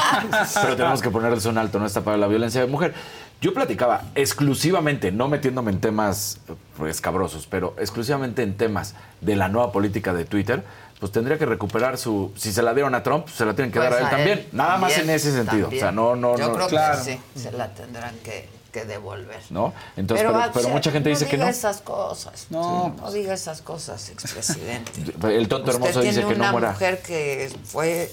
pero 0.62 0.76
tenemos 0.76 1.02
que 1.02 1.10
ponerles 1.10 1.44
un 1.44 1.58
alto, 1.58 1.78
no 1.78 1.84
está 1.84 2.00
para 2.02 2.16
la 2.16 2.26
violencia 2.26 2.62
de 2.62 2.66
mujer. 2.66 2.94
Yo 3.42 3.52
platicaba 3.52 4.04
exclusivamente, 4.14 5.12
no 5.12 5.28
metiéndome 5.28 5.72
en 5.72 5.80
temas 5.80 6.38
eh, 6.48 6.88
escabrosos, 6.88 7.46
pero 7.46 7.74
exclusivamente 7.78 8.42
en 8.42 8.56
temas 8.56 8.94
de 9.20 9.36
la 9.36 9.48
nueva 9.48 9.72
política 9.72 10.14
de 10.14 10.24
Twitter, 10.24 10.64
pues 10.98 11.12
tendría 11.12 11.36
que 11.36 11.44
recuperar 11.44 11.98
su... 11.98 12.32
Si 12.36 12.50
se 12.50 12.62
la 12.62 12.72
dieron 12.72 12.94
a 12.94 13.02
Trump, 13.02 13.28
se 13.28 13.44
la 13.44 13.54
tienen 13.54 13.70
que 13.70 13.78
Pues 13.78 13.90
dar 13.90 13.98
a 13.98 14.00
él 14.00 14.06
a 14.06 14.10
también. 14.10 14.46
Nada 14.52 14.78
más 14.78 14.96
en 14.96 15.10
ese 15.10 15.30
sentido. 15.32 15.64
también. 15.64 15.82
O 15.82 15.84
sea, 15.84 15.92
no, 15.92 16.16
no, 16.16 16.38
Yo 16.38 16.48
no. 16.48 16.54
creo 16.54 16.68
claro. 16.68 16.96
que 17.04 17.04
sí, 17.12 17.20
se 17.34 17.52
la 17.52 17.68
tendrán 17.74 18.14
que, 18.24 18.48
que 18.80 18.84
devolver. 18.84 19.40
¿No? 19.50 19.72
Entonces, 19.96 20.26
pero, 20.26 20.38
ah, 20.38 20.50
pero 20.52 20.68
mucha 20.68 20.90
gente 20.90 21.08
dice 21.08 21.24
que 21.26 21.36
diga 21.36 21.46
no. 21.46 21.50
esas 21.50 21.80
cosas. 21.80 22.46
No, 22.50 22.90
no 23.00 23.10
diga 23.10 23.32
esas 23.32 23.62
cosas, 23.62 24.10
expresidente. 24.10 24.92
El 25.36 25.48
tonto 25.48 25.70
hermoso 25.70 26.00
Usted 26.00 26.02
dice 26.10 26.20
tiene 26.20 26.32
que 26.34 26.38
no 26.38 26.44
una 26.44 26.52
muera. 26.52 26.72
mujer 26.72 27.00
que 27.02 27.50
fue 27.64 28.10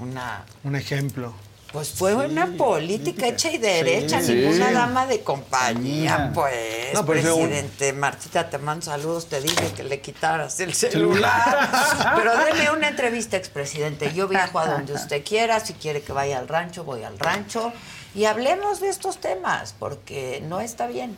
una 0.00 0.44
Un 0.62 0.76
ejemplo. 0.76 1.32
pues 1.72 1.90
fue 1.90 2.14
una 2.14 2.46
política 2.56 3.26
hecha 3.26 3.50
y 3.50 3.58
derecha, 3.58 4.20
Sí. 4.22 4.34
ninguna 4.34 4.68
Sí. 4.68 4.74
dama 4.74 5.06
de 5.06 5.20
compañía, 5.22 6.16
Sí. 6.28 6.30
pues, 6.34 6.94
No, 6.94 7.04
presidente. 7.04 7.92
Martita, 7.92 8.48
te 8.48 8.58
mando 8.58 8.84
saludos, 8.86 9.26
te 9.26 9.40
dije 9.40 9.72
que 9.76 9.82
le 9.84 10.00
quitaras 10.00 10.60
el 10.60 10.72
celular. 10.74 11.68
pero 12.16 12.32
deme 12.44 12.70
una 12.70 12.88
entrevista, 12.88 13.36
expresidente. 13.36 14.12
Yo 14.14 14.28
viajo 14.28 14.58
a 14.60 14.66
donde 14.68 14.92
usted 14.94 15.24
quiera, 15.24 15.58
si 15.60 15.72
quiere 15.74 16.02
que 16.02 16.12
vaya 16.12 16.38
al 16.38 16.46
rancho, 16.48 16.84
voy 16.84 17.02
al 17.02 17.18
rancho. 17.18 17.72
Y 18.16 18.24
hablemos 18.24 18.80
de 18.80 18.88
estos 18.88 19.18
temas, 19.18 19.74
porque 19.78 20.42
no 20.48 20.60
está 20.60 20.86
bien. 20.86 21.14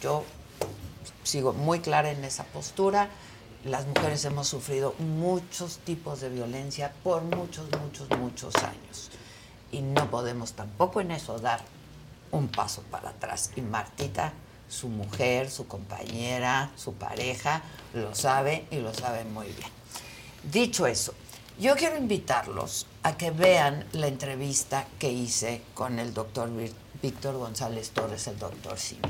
Yo 0.00 0.22
sigo 1.24 1.52
muy 1.52 1.80
clara 1.80 2.12
en 2.12 2.22
esa 2.22 2.44
postura. 2.44 3.08
Las 3.64 3.88
mujeres 3.88 4.24
hemos 4.24 4.46
sufrido 4.46 4.94
muchos 5.00 5.78
tipos 5.78 6.20
de 6.20 6.28
violencia 6.28 6.92
por 7.02 7.22
muchos, 7.22 7.66
muchos, 7.80 8.08
muchos 8.16 8.54
años. 8.54 9.10
Y 9.72 9.82
no 9.82 10.08
podemos 10.12 10.52
tampoco 10.52 11.00
en 11.00 11.10
eso 11.10 11.40
dar 11.40 11.60
un 12.30 12.46
paso 12.46 12.82
para 12.82 13.10
atrás. 13.10 13.50
Y 13.56 13.60
Martita, 13.60 14.32
su 14.68 14.88
mujer, 14.88 15.50
su 15.50 15.66
compañera, 15.66 16.70
su 16.76 16.94
pareja, 16.94 17.62
lo 17.94 18.14
sabe 18.14 18.64
y 18.70 18.76
lo 18.76 18.94
sabe 18.94 19.24
muy 19.24 19.48
bien. 19.48 19.70
Dicho 20.44 20.86
eso, 20.86 21.14
yo 21.58 21.74
quiero 21.74 21.96
invitarlos 21.96 22.86
a 23.02 23.16
que 23.16 23.32
vean 23.32 23.84
la 23.92 24.06
entrevista 24.06 24.86
que 24.98 25.10
hice 25.10 25.62
con 25.74 25.98
el 25.98 26.14
doctor 26.14 26.48
Víctor 27.02 27.36
González 27.36 27.90
Torres, 27.90 28.28
el 28.28 28.38
doctor 28.38 28.78
Simi. 28.78 29.02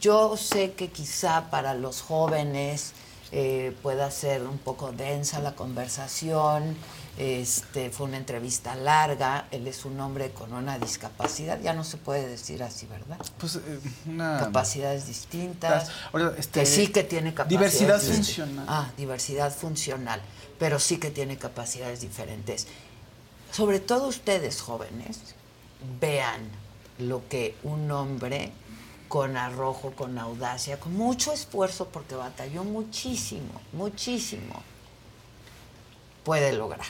Yo 0.00 0.36
sé 0.36 0.72
que 0.72 0.88
quizá 0.88 1.50
para 1.50 1.72
los 1.74 2.02
jóvenes 2.02 2.92
eh, 3.32 3.74
pueda 3.82 4.10
ser 4.10 4.42
un 4.42 4.58
poco 4.58 4.92
densa 4.92 5.40
la 5.40 5.54
conversación. 5.54 6.76
Este, 7.18 7.90
fue 7.90 8.06
una 8.06 8.16
entrevista 8.16 8.76
larga. 8.76 9.48
Él 9.50 9.66
es 9.66 9.84
un 9.84 9.98
hombre 10.00 10.30
con 10.30 10.52
una 10.52 10.78
discapacidad. 10.78 11.60
Ya 11.60 11.74
no 11.74 11.82
se 11.82 11.96
puede 11.96 12.28
decir 12.28 12.62
así, 12.62 12.86
¿verdad? 12.86 13.18
Pues 13.38 13.56
eh, 13.56 13.80
una... 14.06 14.38
Capacidades 14.38 15.08
distintas. 15.08 15.90
Ahora, 16.12 16.32
este, 16.38 16.60
que 16.60 16.66
sí 16.66 16.86
que 16.86 17.02
tiene 17.02 17.34
capacidades. 17.34 17.78
Diversidad 17.78 18.00
distintas. 18.00 18.26
funcional. 18.26 18.66
Ah, 18.68 18.90
diversidad 18.96 19.52
funcional. 19.52 20.22
Pero 20.60 20.78
sí 20.78 20.98
que 20.98 21.10
tiene 21.10 21.36
capacidades 21.36 22.00
diferentes. 22.00 22.68
Sobre 23.50 23.80
todo 23.80 24.06
ustedes 24.06 24.60
jóvenes, 24.60 25.18
vean 26.00 26.48
lo 26.98 27.26
que 27.28 27.56
un 27.64 27.90
hombre 27.90 28.52
con 29.08 29.36
arrojo, 29.36 29.92
con 29.92 30.18
audacia, 30.18 30.78
con 30.78 30.94
mucho 30.94 31.32
esfuerzo, 31.32 31.88
porque 31.88 32.14
batalló 32.14 32.62
muchísimo, 32.62 33.60
muchísimo, 33.72 34.62
puede 36.24 36.52
lograr. 36.52 36.86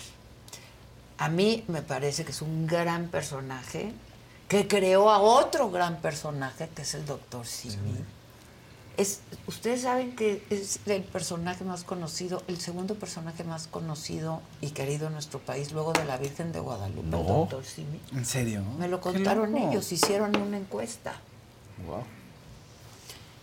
A 1.18 1.28
mí 1.28 1.64
me 1.68 1.82
parece 1.82 2.24
que 2.24 2.30
es 2.30 2.42
un 2.42 2.66
gran 2.66 3.08
personaje 3.08 3.92
que 4.48 4.66
creó 4.66 5.10
a 5.10 5.20
otro 5.20 5.70
gran 5.70 6.00
personaje, 6.00 6.68
que 6.74 6.82
es 6.82 6.94
el 6.94 7.05
doctor 7.05 7.47
Simi. 7.47 7.97
Es, 8.97 9.20
ustedes 9.47 9.82
saben 9.82 10.16
que 10.16 10.42
es 10.50 10.80
el 10.86 11.05
personaje 11.05 11.64
más 11.64 11.84
conocido, 11.84 12.42
el 12.48 12.58
segundo 12.58 12.97
personaje 12.97 13.44
más 13.44 13.68
conocido 13.68 14.42
y 14.60 14.70
querido 14.70 15.06
en 15.06 15.12
nuestro 15.12 15.38
país, 15.38 15.70
luego 15.72 15.92
de 15.92 16.05
la 16.05 16.16
Virgen 16.16 16.50
de 16.50 16.58
Guadalupe, 16.58 17.05
el 17.05 17.10
doctor 17.10 17.64
Simi. 17.64 18.00
¿En 18.12 18.24
serio? 18.24 18.62
Me 18.78 18.88
lo 18.88 19.00
contaron 19.00 19.56
ellos, 19.56 19.92
hicieron 19.92 20.34
una 20.36 20.56
encuesta. 20.56 21.20
Wow. 21.86 22.02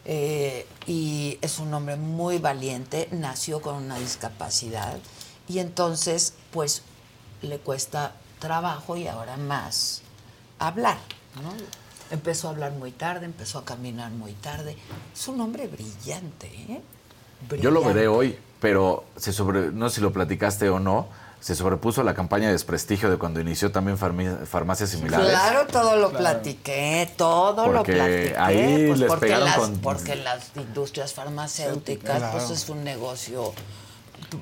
Eh, 0.08 0.68
y 0.86 1.40
es 1.42 1.60
un 1.60 1.74
hombre 1.74 1.96
muy 1.96 2.38
valiente, 2.38 3.08
nació 3.12 3.62
con 3.62 3.76
una 3.76 3.98
discapacidad 3.98 5.00
y 5.48 5.60
entonces 5.60 6.34
pues 6.52 6.84
le 7.42 7.58
cuesta 7.60 8.14
trabajo 8.40 8.96
y 8.98 9.08
ahora 9.08 9.38
más 9.38 10.02
hablar, 10.60 10.98
¿no? 11.42 11.54
Empezó 12.12 12.48
a 12.48 12.52
hablar 12.52 12.72
muy 12.74 12.92
tarde, 12.92 13.26
empezó 13.26 13.60
a 13.60 13.66
caminar 13.66 14.12
muy 14.12 14.34
tarde. 14.34 14.78
Es 15.14 15.28
un 15.28 15.42
hombre 15.42 15.68
brillante, 15.68 16.48
¿eh? 16.48 16.82
Yo 17.60 17.72
lo 17.72 17.84
veré 17.84 18.08
hoy, 18.08 18.38
pero 18.60 19.06
se 19.18 19.34
sobre, 19.34 19.72
no 19.72 19.90
sé 19.90 19.96
si 19.96 20.02
lo 20.02 20.14
platicaste 20.14 20.70
o 20.70 20.80
no, 20.80 21.08
se 21.42 21.54
sobrepuso 21.56 22.02
la 22.04 22.14
campaña 22.16 22.48
de 22.48 22.54
desprestigio 22.54 23.10
de 23.10 23.18
cuando 23.18 23.40
inició 23.40 23.72
también 23.72 23.98
farmi- 24.00 24.46
farmacias 24.46 24.90
similares. 24.92 25.28
Claro, 25.30 25.68
todo 25.68 25.96
lo 25.96 26.10
Claro. 26.10 26.18
platiqué, 26.24 27.12
todo 27.18 27.68
lo 27.68 27.84
platiqué. 27.84 28.36
ahí 28.38 28.86
pues 28.88 29.00
les 29.00 29.08
porque, 29.10 29.26
pegaron 29.28 29.46
las, 29.46 29.58
con- 29.58 29.78
porque 29.80 30.16
las 30.16 30.52
industrias 30.56 31.14
farmacéuticas, 31.14 32.18
Claro. 32.18 32.38
pues 32.38 32.50
es 32.52 32.70
un 32.70 32.84
negocio 32.84 33.54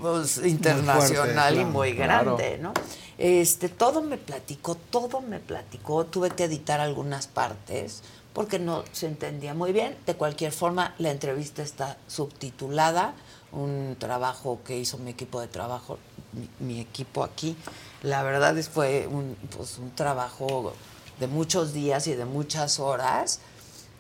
pues, 0.02 0.38
internacional 0.46 0.98
fuerte, 1.34 1.54
y 1.54 1.56
claro. 1.56 1.70
muy 1.70 1.96
Claro. 1.96 2.36
grande, 2.38 2.58
¿no? 2.60 2.74
Este, 3.18 3.70
todo 3.70 4.02
me 4.02 4.18
platicó, 4.18 4.76
todo 4.76 5.22
me 5.22 5.40
platicó. 5.40 6.06
Tuve 6.06 6.32
que 6.32 6.46
editar 6.46 6.80
algunas 6.80 7.28
partes 7.28 8.02
porque 8.34 8.58
no 8.60 8.84
se 8.92 9.06
entendía 9.06 9.54
muy 9.54 9.72
bien. 9.72 9.96
De 10.06 10.16
cualquier 10.16 10.52
forma, 10.52 10.96
la 10.98 11.12
entrevista 11.12 11.62
está 11.62 11.98
subtitulada, 12.08 13.14
un 13.52 13.96
trabajo 14.00 14.60
que 14.66 14.78
hizo 14.78 14.98
mi 14.98 15.12
equipo 15.12 15.40
de 15.40 15.48
trabajo, 15.48 16.00
mi, 16.34 16.50
mi 16.74 16.82
equipo 16.82 17.24
aquí. 17.24 17.56
La 18.02 18.24
verdad 18.24 18.58
es 18.58 18.68
fue 18.70 19.08
un, 19.08 19.36
pues, 19.56 19.78
un 19.78 19.92
trabajo 19.92 20.74
de 21.20 21.28
muchos 21.28 21.74
días 21.74 22.08
y 22.08 22.16
de 22.16 22.26
muchas 22.26 22.80
horas. 22.80 23.40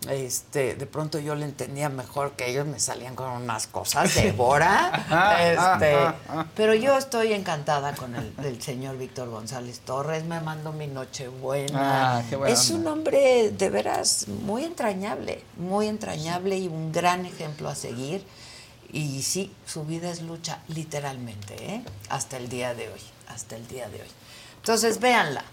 Este, 0.09 0.75
de 0.75 0.85
pronto 0.85 1.19
yo 1.19 1.35
le 1.35 1.45
entendía 1.45 1.89
mejor 1.89 2.33
que 2.33 2.49
ellos 2.49 2.65
me 2.65 2.79
salían 2.79 3.15
con 3.15 3.29
unas 3.29 3.67
cosas 3.67 4.13
de 4.15 4.31
Bora. 4.31 5.05
este, 5.39 5.95
pero 6.55 6.73
yo 6.73 6.97
estoy 6.97 7.33
encantada 7.33 7.95
con 7.95 8.15
el, 8.15 8.33
el 8.43 8.61
señor 8.61 8.97
Víctor 8.97 9.29
González 9.29 9.79
Torres. 9.79 10.25
Me 10.25 10.41
mandó 10.41 10.73
mi 10.73 10.87
Nochebuena. 10.87 12.19
Ah, 12.19 12.23
buena 12.29 12.53
es 12.53 12.69
un 12.69 12.87
hombre 12.87 13.51
de 13.51 13.69
veras 13.69 14.27
muy 14.27 14.63
entrañable, 14.63 15.43
muy 15.57 15.87
entrañable 15.87 16.57
y 16.57 16.67
un 16.67 16.91
gran 16.91 17.25
ejemplo 17.25 17.69
a 17.69 17.75
seguir. 17.75 18.25
Y 18.91 19.23
sí, 19.23 19.51
su 19.65 19.85
vida 19.85 20.11
es 20.11 20.21
lucha, 20.21 20.59
literalmente, 20.67 21.55
¿eh? 21.55 21.83
hasta 22.09 22.37
el 22.37 22.47
día 22.47 22.75
de 22.75 22.89
hoy, 22.89 23.01
hasta 23.27 23.55
el 23.55 23.67
día 23.67 23.89
de 23.89 24.01
hoy. 24.01 24.07
Entonces, 24.57 24.99
véanla, 24.99 25.43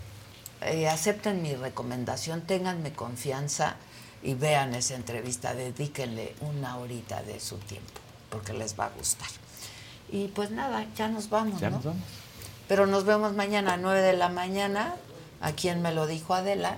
eh, 0.60 0.88
acepten 0.90 1.40
mi 1.40 1.54
recomendación, 1.54 2.42
ténganme 2.42 2.92
confianza 2.92 3.76
y 4.22 4.34
vean 4.34 4.74
esa 4.74 4.94
entrevista, 4.94 5.54
dedíquenle 5.54 6.34
una 6.40 6.76
horita 6.76 7.22
de 7.22 7.40
su 7.40 7.56
tiempo, 7.58 8.00
porque 8.30 8.52
les 8.52 8.78
va 8.78 8.86
a 8.86 8.90
gustar. 8.90 9.28
Y 10.10 10.28
pues 10.28 10.50
nada, 10.50 10.86
ya 10.96 11.08
nos 11.08 11.30
vamos, 11.30 11.60
Ya 11.60 11.70
¿no? 11.70 11.76
nos 11.76 11.84
vamos. 11.86 12.02
Pero 12.68 12.86
nos 12.86 13.04
vemos 13.04 13.32
mañana 13.34 13.74
a 13.74 13.76
9 13.76 14.00
de 14.02 14.12
la 14.14 14.28
mañana, 14.28 14.94
a 15.40 15.52
quien 15.52 15.82
me 15.82 15.92
lo 15.92 16.06
dijo 16.06 16.34
Adela, 16.34 16.76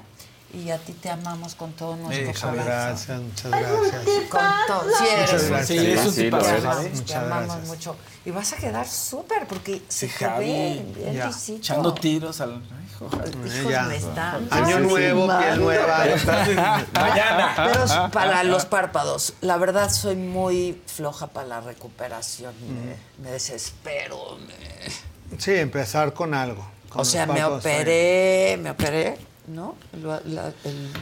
y 0.54 0.68
a 0.70 0.76
ti 0.78 0.92
te 0.92 1.08
amamos 1.08 1.54
con 1.54 1.72
todo 1.72 1.96
nuestro 1.96 2.26
Muchas 2.26 2.42
corazón. 2.42 2.64
gracias, 2.66 3.20
muchas 3.20 3.50
gracias. 3.50 4.28
Con 4.28 4.40
todo, 4.66 4.84
sí 4.98 5.04
eres 5.08 5.32
Muchas 5.32 5.42
un 5.42 5.48
gracias. 5.48 6.14
Sí, 6.14 6.26
amamos, 6.28 6.84
¿eh? 6.84 7.02
te 7.06 7.14
amamos 7.14 7.46
gracias. 7.46 7.68
mucho. 7.68 7.96
Y 8.26 8.30
vas 8.30 8.52
a 8.52 8.56
quedar 8.56 8.86
súper 8.86 9.46
porque 9.46 9.82
se 9.88 10.08
te 10.08 10.12
Javi, 10.12 10.46
ve 10.46 10.92
bien 10.94 11.14
ya, 11.14 11.30
echando 11.48 11.94
tiros 11.94 12.40
al. 12.42 12.62
Hijo, 13.06 13.46
Hijos, 13.58 13.70
Ya. 13.72 13.82
me 13.84 13.96
están 13.96 14.48
Año 14.50 14.80
nuevo, 14.80 15.26
piel 15.38 15.60
nueva. 15.60 15.98
Mañana. 16.94 17.54
Pero 17.72 18.10
para 18.10 18.44
los 18.44 18.64
párpados, 18.64 19.34
la 19.40 19.56
verdad 19.56 19.90
soy 19.90 20.16
muy 20.16 20.80
floja 20.86 21.26
para 21.28 21.46
la 21.46 21.60
recuperación. 21.60 22.54
Me, 22.60 23.24
me 23.24 23.30
desespero. 23.32 24.38
me- 24.46 25.38
Sí, 25.38 25.52
empezar 25.54 26.12
con 26.12 26.34
algo. 26.34 26.64
con 26.90 27.00
O 27.00 27.04
sea, 27.04 27.26
me 27.26 27.42
operé, 27.44 28.58
me 28.60 28.70
operé, 28.70 29.16
¿no? 29.46 29.76
Lo- 30.00 30.20
la- 30.24 30.52
el- 30.64 30.92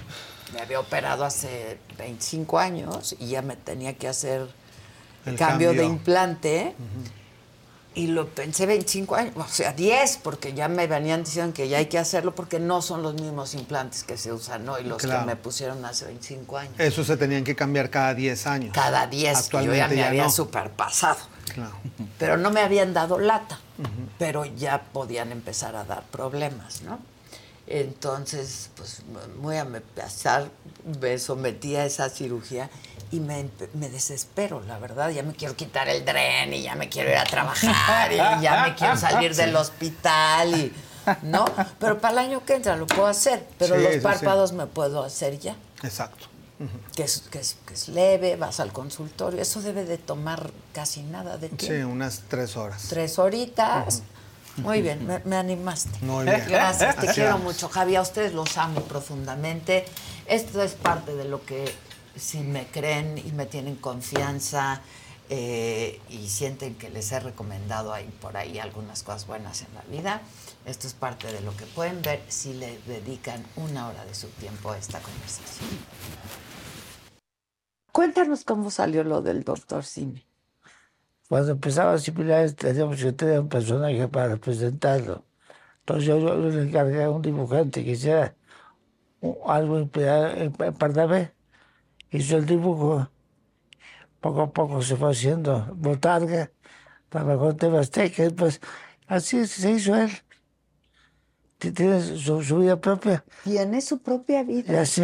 me 0.55 0.61
había 0.61 0.81
operado 0.81 1.25
hace 1.25 1.79
25 1.99 2.59
años 2.59 3.15
y 3.19 3.29
ya 3.29 3.43
me 3.43 3.57
tenía 3.57 3.95
que 3.97 4.07
hacer 4.09 4.49
El 5.27 5.37
cambio, 5.37 5.73
de 5.73 5.85
implante. 5.85 6.75
Y 7.93 8.07
lo 8.07 8.29
pensé 8.29 8.67
25 8.67 9.17
años, 9.17 9.35
o 9.37 9.49
sea, 9.49 9.73
10, 9.73 10.19
porque 10.23 10.53
ya 10.55 10.69
me 10.69 10.87
venían 10.87 11.25
diciendo 11.25 11.53
que 11.53 11.69
ya 11.69 11.79
hay 11.79 11.87
que 11.87 11.99
hacerlo 11.99 12.37
porque 12.37 12.61
no 12.61 12.83
son 12.83 13.03
los 13.03 13.15
mismos 13.15 13.55
implantes 13.55 14.05
que 14.05 14.17
se 14.17 14.33
usan 14.33 14.69
hoy, 14.69 14.85
los 14.85 14.99
Claro. 14.99 15.21
que 15.23 15.27
me 15.27 15.35
pusieron 15.37 15.85
hace 15.85 16.05
25 16.05 16.57
años. 16.59 16.75
Eso 16.79 17.03
se 17.03 17.17
tenían 17.17 17.43
que 17.43 17.57
cambiar 17.57 17.91
cada 17.91 18.15
10 18.15 18.47
años. 18.47 18.73
Cada 18.75 19.09
10, 19.09 19.49
yo 19.51 19.75
ya 19.75 19.89
me 19.89 19.97
ya 19.97 20.07
había 20.09 20.25
no. 20.25 20.31
superpasado. 20.31 21.19
Claro. 21.53 21.73
Pero 22.17 22.37
no 22.37 22.53
me 22.53 22.61
habían 22.61 22.95
dado 22.95 23.19
lata, 23.19 23.59
pero 24.21 24.45
ya 24.45 24.83
podían 24.93 25.33
empezar 25.33 25.75
a 25.75 25.83
dar 25.85 26.05
problemas, 26.13 26.83
¿no? 26.83 27.01
Entonces, 27.67 28.71
pues 28.77 29.03
muy 29.41 29.57
a 29.57 29.65
pesar, 29.95 30.49
me 31.01 31.19
sometí 31.19 31.77
a 31.77 31.85
esa 31.87 32.09
cirugía 32.09 32.69
y 33.13 33.21
me, 33.21 33.49
me 33.75 33.89
desespero, 33.89 34.61
la 34.67 34.79
verdad. 34.79 35.11
Ya 35.11 35.23
me 35.23 35.33
quiero 35.33 35.57
quitar 35.57 35.89
el 35.89 36.05
dren 36.05 36.53
y 36.55 36.63
ya 36.63 36.75
me 36.75 36.89
quiero 36.89 37.11
ir 37.11 37.17
a 37.17 37.25
trabajar 37.25 38.13
y 38.13 38.17
ya 38.17 38.65
me 38.69 38.75
quiero 38.75 38.97
salir 38.97 39.35
del 39.35 39.55
hospital 39.57 40.55
y... 40.55 40.73
¿No? 41.23 41.47
Pero 41.79 41.99
para 41.99 42.13
el 42.13 42.19
año 42.19 42.45
que 42.45 42.55
entra 42.55 42.77
lo 42.77 42.87
puedo 42.87 43.07
hacer, 43.07 43.45
pero 43.59 43.75
Sí, 43.77 43.83
los 43.83 43.95
sí. 43.95 44.01
párpados 44.01 44.53
me 44.53 44.67
puedo 44.67 45.03
hacer 45.03 45.39
ya 45.41 45.57
Exacto. 45.83 46.27
que 46.95 47.03
es, 47.05 47.23
que, 47.31 47.39
es, 47.41 47.57
que 47.67 47.73
es 47.75 47.89
leve, 47.89 48.37
vas 48.37 48.61
al 48.61 48.71
consultorio, 48.73 49.41
eso 49.41 49.63
debe 49.63 49.85
de 49.87 49.97
tomar 49.97 50.51
casi 50.75 51.03
nada 51.03 51.39
de 51.39 51.49
tiempo. 51.49 51.65
Sí, 51.75 51.83
unas 51.91 52.23
tres 52.29 52.55
horas. 52.57 52.87
Tres 52.91 53.19
horitas. 53.19 54.03
Muy 54.59 54.83
bien, 54.83 55.07
me, 55.07 55.21
me 55.25 55.37
animaste. 55.37 55.99
Muy 56.03 56.27
bien. 56.27 56.45
Gracias, 56.49 56.97
te 56.97 57.07
Así 57.09 57.15
quiero 57.15 57.31
vamos. 57.31 57.55
mucho, 57.55 57.69
Javi. 57.71 57.97
A 57.97 58.03
ustedes 58.03 58.35
los 58.35 58.59
amo 58.59 58.83
profundamente. 58.83 59.87
Esto 60.27 60.63
es 60.63 60.73
parte 60.75 61.15
de 61.15 61.25
lo 61.25 61.43
que, 61.47 61.75
si 62.17 62.41
me 62.41 62.67
creen 62.67 63.19
y 63.19 63.33
me 63.33 63.47
tienen 63.47 63.77
confianza 63.77 64.81
eh, 65.29 66.01
y 66.09 66.29
sienten 66.29 66.75
que 66.75 66.91
les 66.91 67.13
he 67.13 67.21
recomendado 67.21 67.93
ahí 67.93 68.09
por 68.21 68.37
ahí 68.37 68.59
algunas 68.59 69.03
cosas 69.03 69.27
buenas 69.27 69.63
en 69.63 69.75
la 69.75 69.83
vida, 69.83 70.23
esto 70.67 70.87
es 70.87 70.95
parte 70.95 71.33
de 71.33 71.41
lo 71.41 71.57
que 71.57 71.67
pueden 71.67 72.03
ver 72.03 72.21
si 72.29 72.55
le 72.55 72.79
dedican 72.87 73.45
una 73.57 73.89
hora 73.89 74.05
de 74.05 74.15
su 74.15 74.29
tiempo 74.29 74.73
a 74.73 74.79
esta 74.79 74.99
conversación. 75.01 75.69
Cuéntanos 77.93 78.45
cómo 78.45 78.71
salió 78.71 79.05
lo 79.05 79.23
del 79.23 79.45
doctor 79.45 79.85
Simi. 79.85 80.25
Cuando 81.29 81.53
empezaba 81.53 81.97
similares 81.99 82.57
teníamos 82.57 83.01
que 83.01 83.13
tener 83.13 83.41
un 83.41 83.49
personaje 83.49 84.09
para 84.09 84.29
representarlo. 84.29 85.25
Entonces 85.81 86.07
yo, 86.07 86.19
yo 86.19 86.37
le 86.37 86.63
encargué 86.63 87.05
a 87.05 87.11
un 87.11 87.23
dibujante 87.23 87.85
que 87.85 87.93
hiciera 87.93 88.35
algo 89.47 89.79
en, 89.79 89.91
en, 89.95 90.55
en 90.59 90.75
Pardavé. 90.75 91.33
Hizo 92.11 92.37
el 92.37 92.47
dibujo. 92.47 93.09
Poco 94.21 94.43
a 94.43 94.53
poco 94.53 94.83
se 94.83 94.97
fue 94.97 95.11
haciendo 95.13 95.67
botarga. 95.75 96.51
Trabajó 97.09 97.51
en 97.51 97.57
Tebasteca. 97.57 98.31
Pues 98.37 98.61
así 99.07 99.47
se 99.47 99.73
hizo 99.73 99.95
él. 99.97 100.11
Ti- 101.59 101.73
Tiene 101.73 102.01
su, 102.03 102.43
su 102.43 102.59
vida 102.59 102.81
propia. 102.81 103.25
Tiene 103.43 103.81
su 103.81 104.01
propia 104.03 104.43
Y 104.43 104.45
vida. 104.45 104.81
así. 104.83 105.03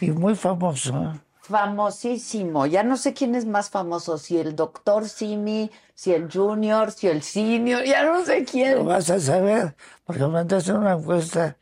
Y 0.00 0.10
muy 0.12 0.34
famoso. 0.34 0.94
¿eh? 1.14 1.20
Famosísimo. 1.42 2.66
Ya 2.66 2.82
no 2.84 2.96
sé 2.96 3.14
quién 3.14 3.34
es 3.34 3.46
más 3.46 3.70
famoso, 3.70 4.18
si 4.18 4.38
el 4.38 4.54
doctor 4.56 5.08
Simi, 5.08 5.70
si 5.94 6.12
el 6.12 6.30
junior, 6.32 6.92
si 6.92 7.08
el 7.08 7.22
senior, 7.22 7.84
ya 7.84 8.04
no 8.04 8.24
sé 8.24 8.40
Lo 8.40 8.44
quién. 8.44 8.84
vas 8.84 9.10
a 9.10 9.20
saber, 9.20 9.76
porque 10.04 10.22
hacer 10.54 10.76
una 10.76 10.92
encuesta 10.94 11.58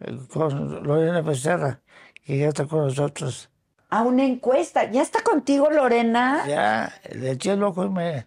eh, 0.00 0.18
con 0.32 0.82
Lorena 0.84 1.22
Becerra, 1.22 1.82
que 2.24 2.38
ya 2.38 2.48
está 2.48 2.66
con 2.66 2.80
nosotros. 2.86 3.51
A 3.92 4.00
una 4.04 4.24
encuesta. 4.24 4.90
¿Ya 4.90 5.02
está 5.02 5.22
contigo, 5.22 5.68
Lorena? 5.70 6.46
Ya, 6.46 6.90
le 7.12 7.32
eché 7.32 7.52
el 7.52 7.62
ojo 7.62 7.84
y 7.84 7.90
me... 7.90 8.26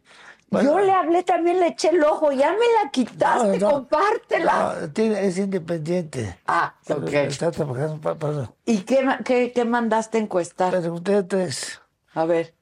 Yo 0.51 0.79
le 0.79 0.91
hablé 0.91 1.23
también, 1.23 1.59
le 1.59 1.69
eché 1.69 1.89
el 1.89 2.03
ojo. 2.03 2.31
Ya 2.31 2.51
me 2.51 2.83
la 2.83 2.91
quitaste, 2.91 3.57
No, 3.57 3.67
no. 3.67 3.73
compártela. 3.73 4.75
No, 4.79 4.91
tiene- 4.93 5.25
es 5.25 5.39
independiente. 5.39 6.37
Ah, 6.45 6.75
ok. 6.87 7.11
Está 7.13 7.49
trabajando 7.49 7.99
para... 7.99 8.15
para 8.15 8.51
¿Y 8.63 8.81
qué, 8.81 9.07
qué, 9.25 9.51
qué 9.53 9.65
mandaste 9.65 10.19
encuestar? 10.19 10.69
Pregunté 10.69 11.15
a 11.15 11.27
tres. 11.27 11.81
A 12.13 12.25
ver. 12.25 12.53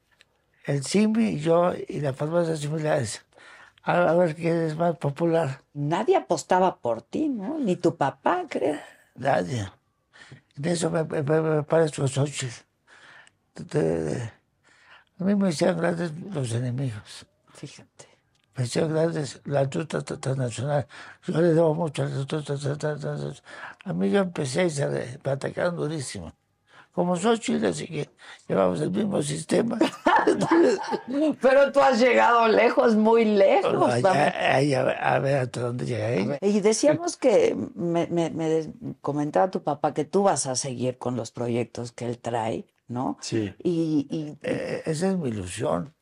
El 0.64 0.82
Simi, 0.82 1.38
yo 1.40 1.72
y 1.86 2.00
las 2.00 2.16
farmacias 2.16 2.60
similares. 2.60 3.22
A, 3.82 4.08
a 4.08 4.14
ver 4.14 4.34
quién 4.34 4.62
es 4.62 4.76
más 4.76 4.96
popular. 4.96 5.60
Nadie 5.74 6.16
apostaba 6.16 6.76
por 6.78 7.02
ti, 7.02 7.28
¿no? 7.28 7.58
Ni 7.58 7.76
tu 7.76 7.96
papá, 7.96 8.44
creo. 8.48 8.78
Nadie. 9.14 9.70
De 10.56 10.72
eso 10.72 10.90
me, 10.90 11.04
me, 11.04 11.22
me, 11.22 11.40
me 11.42 11.62
a 15.20 15.24
mí 15.24 15.34
me 15.34 15.50
hicieron 15.50 15.78
grandes 15.78 16.12
los 16.32 16.52
enemigos. 16.52 17.26
Fíjate. 17.52 18.08
Me 18.56 18.64
hicieron 18.64 18.92
grandes 18.92 19.40
la 19.44 19.68
tra- 19.68 20.20
transnacional. 20.20 20.86
Yo 21.26 21.40
le 21.40 21.48
debo 21.54 21.74
mucho 21.74 22.02
a 22.04 22.06
la 22.06 22.16
tra- 22.24 22.44
transnacional. 22.44 23.42
A 23.84 23.92
mí 23.92 24.10
yo 24.10 24.20
empecé 24.20 24.66
y 24.66 24.70
se 24.70 24.86
me 24.86 25.30
atacaron 25.30 25.76
durísimo. 25.76 26.32
como 26.92 27.16
Xochitl, 27.16 27.66
así 27.66 27.86
que 27.88 28.08
llevamos 28.46 28.80
el 28.80 28.90
mismo 28.92 29.20
sistema. 29.22 29.76
Pero 31.40 31.72
tú 31.72 31.80
has 31.80 31.98
llegado 32.00 32.46
lejos, 32.48 32.94
muy 32.94 33.24
lejos. 33.24 33.74
A, 34.04 34.12
ver, 34.12 34.96
a 35.00 35.18
ver 35.18 35.38
hasta 35.38 35.60
dónde 35.60 35.86
llega 35.86 36.10
ella. 36.10 36.38
Y 36.40 36.60
decíamos 36.60 37.16
que 37.16 37.56
me, 37.74 38.06
me- 38.06 38.30
me 38.30 38.72
comentaba 39.00 39.50
tu 39.50 39.62
papá 39.62 39.92
que 39.94 40.04
tú 40.04 40.22
vas 40.22 40.46
a 40.46 40.54
seguir 40.56 40.98
con 40.98 41.16
los 41.16 41.30
proyectos 41.32 41.90
que 41.92 42.06
él 42.06 42.18
trae, 42.18 42.66
¿no? 42.88 43.16
Sí. 43.20 43.54
Y, 43.62 44.06
y 44.10 44.38
Eh, 44.42 44.82
esa 44.86 45.10
es 45.10 45.16
mi 45.16 45.28
ilusión, 45.30 45.94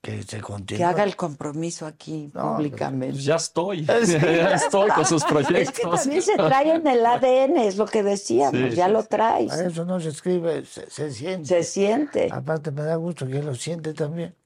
que 0.00 0.22
se 0.22 0.40
continúe. 0.40 0.78
que 0.78 0.84
haga 0.84 1.02
el 1.02 1.16
compromiso 1.16 1.84
aquí 1.86 2.30
públicamente. 2.32 3.14
Pues 3.14 3.24
ya 3.24 3.36
estoy, 3.36 3.84
Sí. 4.04 4.12
ya 4.20 4.54
estoy 4.54 4.90
con 4.90 5.04
sus 5.04 5.22
Es 5.24 5.26
que 5.28 5.34
proyectos. 5.34 6.00
también 6.02 6.22
se 6.22 6.36
trae 6.36 6.74
en 6.74 6.86
el 6.86 7.04
ADN, 7.04 7.56
es 7.58 7.76
lo 7.76 7.86
que 7.86 8.02
decíamos, 8.02 8.70
Sí, 8.70 8.76
ya 8.76 8.86
sí, 8.86 8.92
lo 8.92 9.02
traes. 9.04 9.52
A 9.52 9.64
Eso 9.66 9.84
no 9.84 9.98
se 10.00 10.10
escribe, 10.10 10.64
se, 10.64 10.88
se 10.88 11.10
siente. 11.10 11.48
Se 11.48 11.64
siente. 11.64 12.28
Aparte 12.30 12.70
me 12.70 12.82
da 12.82 12.94
gusto 12.96 13.26
que 13.26 13.42
lo 13.42 13.54
siente 13.54 13.92
también. 13.94 14.36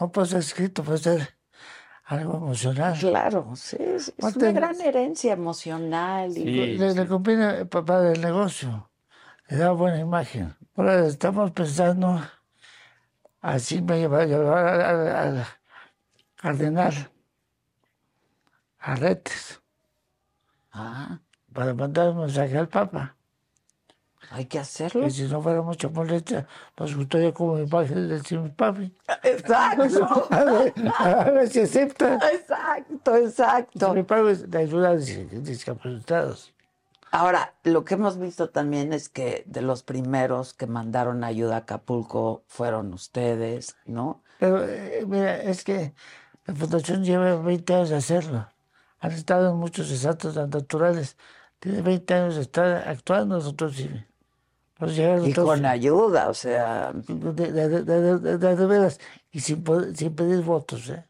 No 0.00 0.10
puede 0.12 0.28
ser 0.28 0.38
escrito, 0.40 0.82
puede 0.82 0.98
ser 0.98 1.36
algo 2.04 2.36
emocional. 2.38 2.96
Claro, 2.98 3.52
sí, 3.54 3.76
es, 3.80 4.12
Aparte, 4.18 4.38
una 4.38 4.52
gran 4.52 4.80
herencia 4.80 5.32
emocional. 5.34 6.36
y- 6.36 6.76
le, 6.78 6.94
le 6.94 7.06
conviene 7.06 7.66
papá 7.66 8.00
del 8.00 8.20
negocio. 8.20 8.87
Le 9.48 9.56
da 9.56 9.72
buena 9.72 9.98
imagen. 9.98 10.54
Ahora 10.76 11.06
estamos 11.06 11.50
pensando, 11.52 12.20
así 13.40 13.80
me 13.82 13.98
lleva 13.98 14.24
llevar 14.24 14.66
al, 14.66 14.80
al- 14.82 15.08
al 15.38 15.46
cardenal 16.36 16.94
a 18.78 18.94
Retes 18.94 19.60
Ah, 20.72 21.18
para 21.52 21.74
mandar 21.74 22.10
un 22.10 22.18
mensaje 22.20 22.56
al 22.56 22.68
papa. 22.68 23.16
hay 24.30 24.44
que 24.44 24.58
hacerlo. 24.58 25.02
Que 25.02 25.10
si 25.10 25.22
no 25.24 25.40
fuera 25.42 25.62
mucha 25.62 25.88
molestia, 25.88 26.46
nos 26.78 26.94
gustaría 26.94 27.32
como 27.32 27.58
imagen 27.58 28.22
señor 28.24 28.54
papi. 28.54 28.94
Exacto. 29.24 30.28
A 30.30 30.44
ver, 30.44 30.72
a 30.98 31.30
ver 31.30 31.48
si 31.48 31.60
acepta. 31.60 32.16
Exacto, 32.32 33.16
exacto. 33.16 33.94
Mi 33.94 34.02
papi 34.04 34.28
es 34.28 34.48
de 34.50 34.58
ayuda 34.58 34.90
a 34.90 34.94
dis- 34.96 35.28
discapacitados. 35.42 36.52
Ahora, 37.10 37.54
lo 37.64 37.84
que 37.84 37.94
hemos 37.94 38.18
visto 38.18 38.50
también 38.50 38.92
es 38.92 39.08
que 39.08 39.44
de 39.46 39.62
los 39.62 39.82
primeros 39.82 40.52
que 40.54 40.66
mandaron 40.66 41.24
ayuda 41.24 41.54
a 41.54 41.58
Acapulco 41.60 42.44
fueron 42.48 42.92
ustedes, 42.92 43.76
¿no? 43.86 44.22
Pero 44.38 44.64
eh, 44.64 45.04
mira, 45.06 45.42
es 45.42 45.64
que 45.64 45.94
la 46.46 46.54
fundación 46.54 47.04
lleva 47.04 47.36
20 47.36 47.74
años 47.74 47.88
de 47.90 47.96
hacerlo. 47.96 48.48
Han 49.00 49.12
estado 49.12 49.50
en 49.50 49.56
muchos 49.56 49.88
desastres 49.88 50.34
naturales. 50.36 51.16
Tiene 51.60 51.82
20 51.82 52.14
años 52.14 52.34
de 52.36 52.42
estar 52.42 52.88
actuando 52.88 53.36
nosotros 53.36 53.74
sí. 53.76 53.88
Nos 54.78 54.96
Y 54.96 55.32
todos- 55.32 55.48
con 55.48 55.66
ayuda, 55.66 56.28
o 56.28 56.34
sea, 56.34 56.92
de, 56.92 57.32
de, 57.32 57.52
de, 57.52 57.82
de- 57.84 58.18
de- 58.18 58.38
de- 58.38 58.56
de 58.56 58.66
veras, 58.66 59.00
y 59.32 59.40
sin, 59.40 59.64
poder- 59.64 59.96
sin 59.96 60.14
pedir 60.14 60.42
votos. 60.44 60.88
¿eh? 60.90 61.04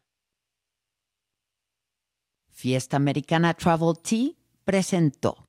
Fiesta 2.49 2.97
Americana 2.97 3.53
Travel 3.53 3.97
Tea 4.01 4.31
presentó. 4.65 5.48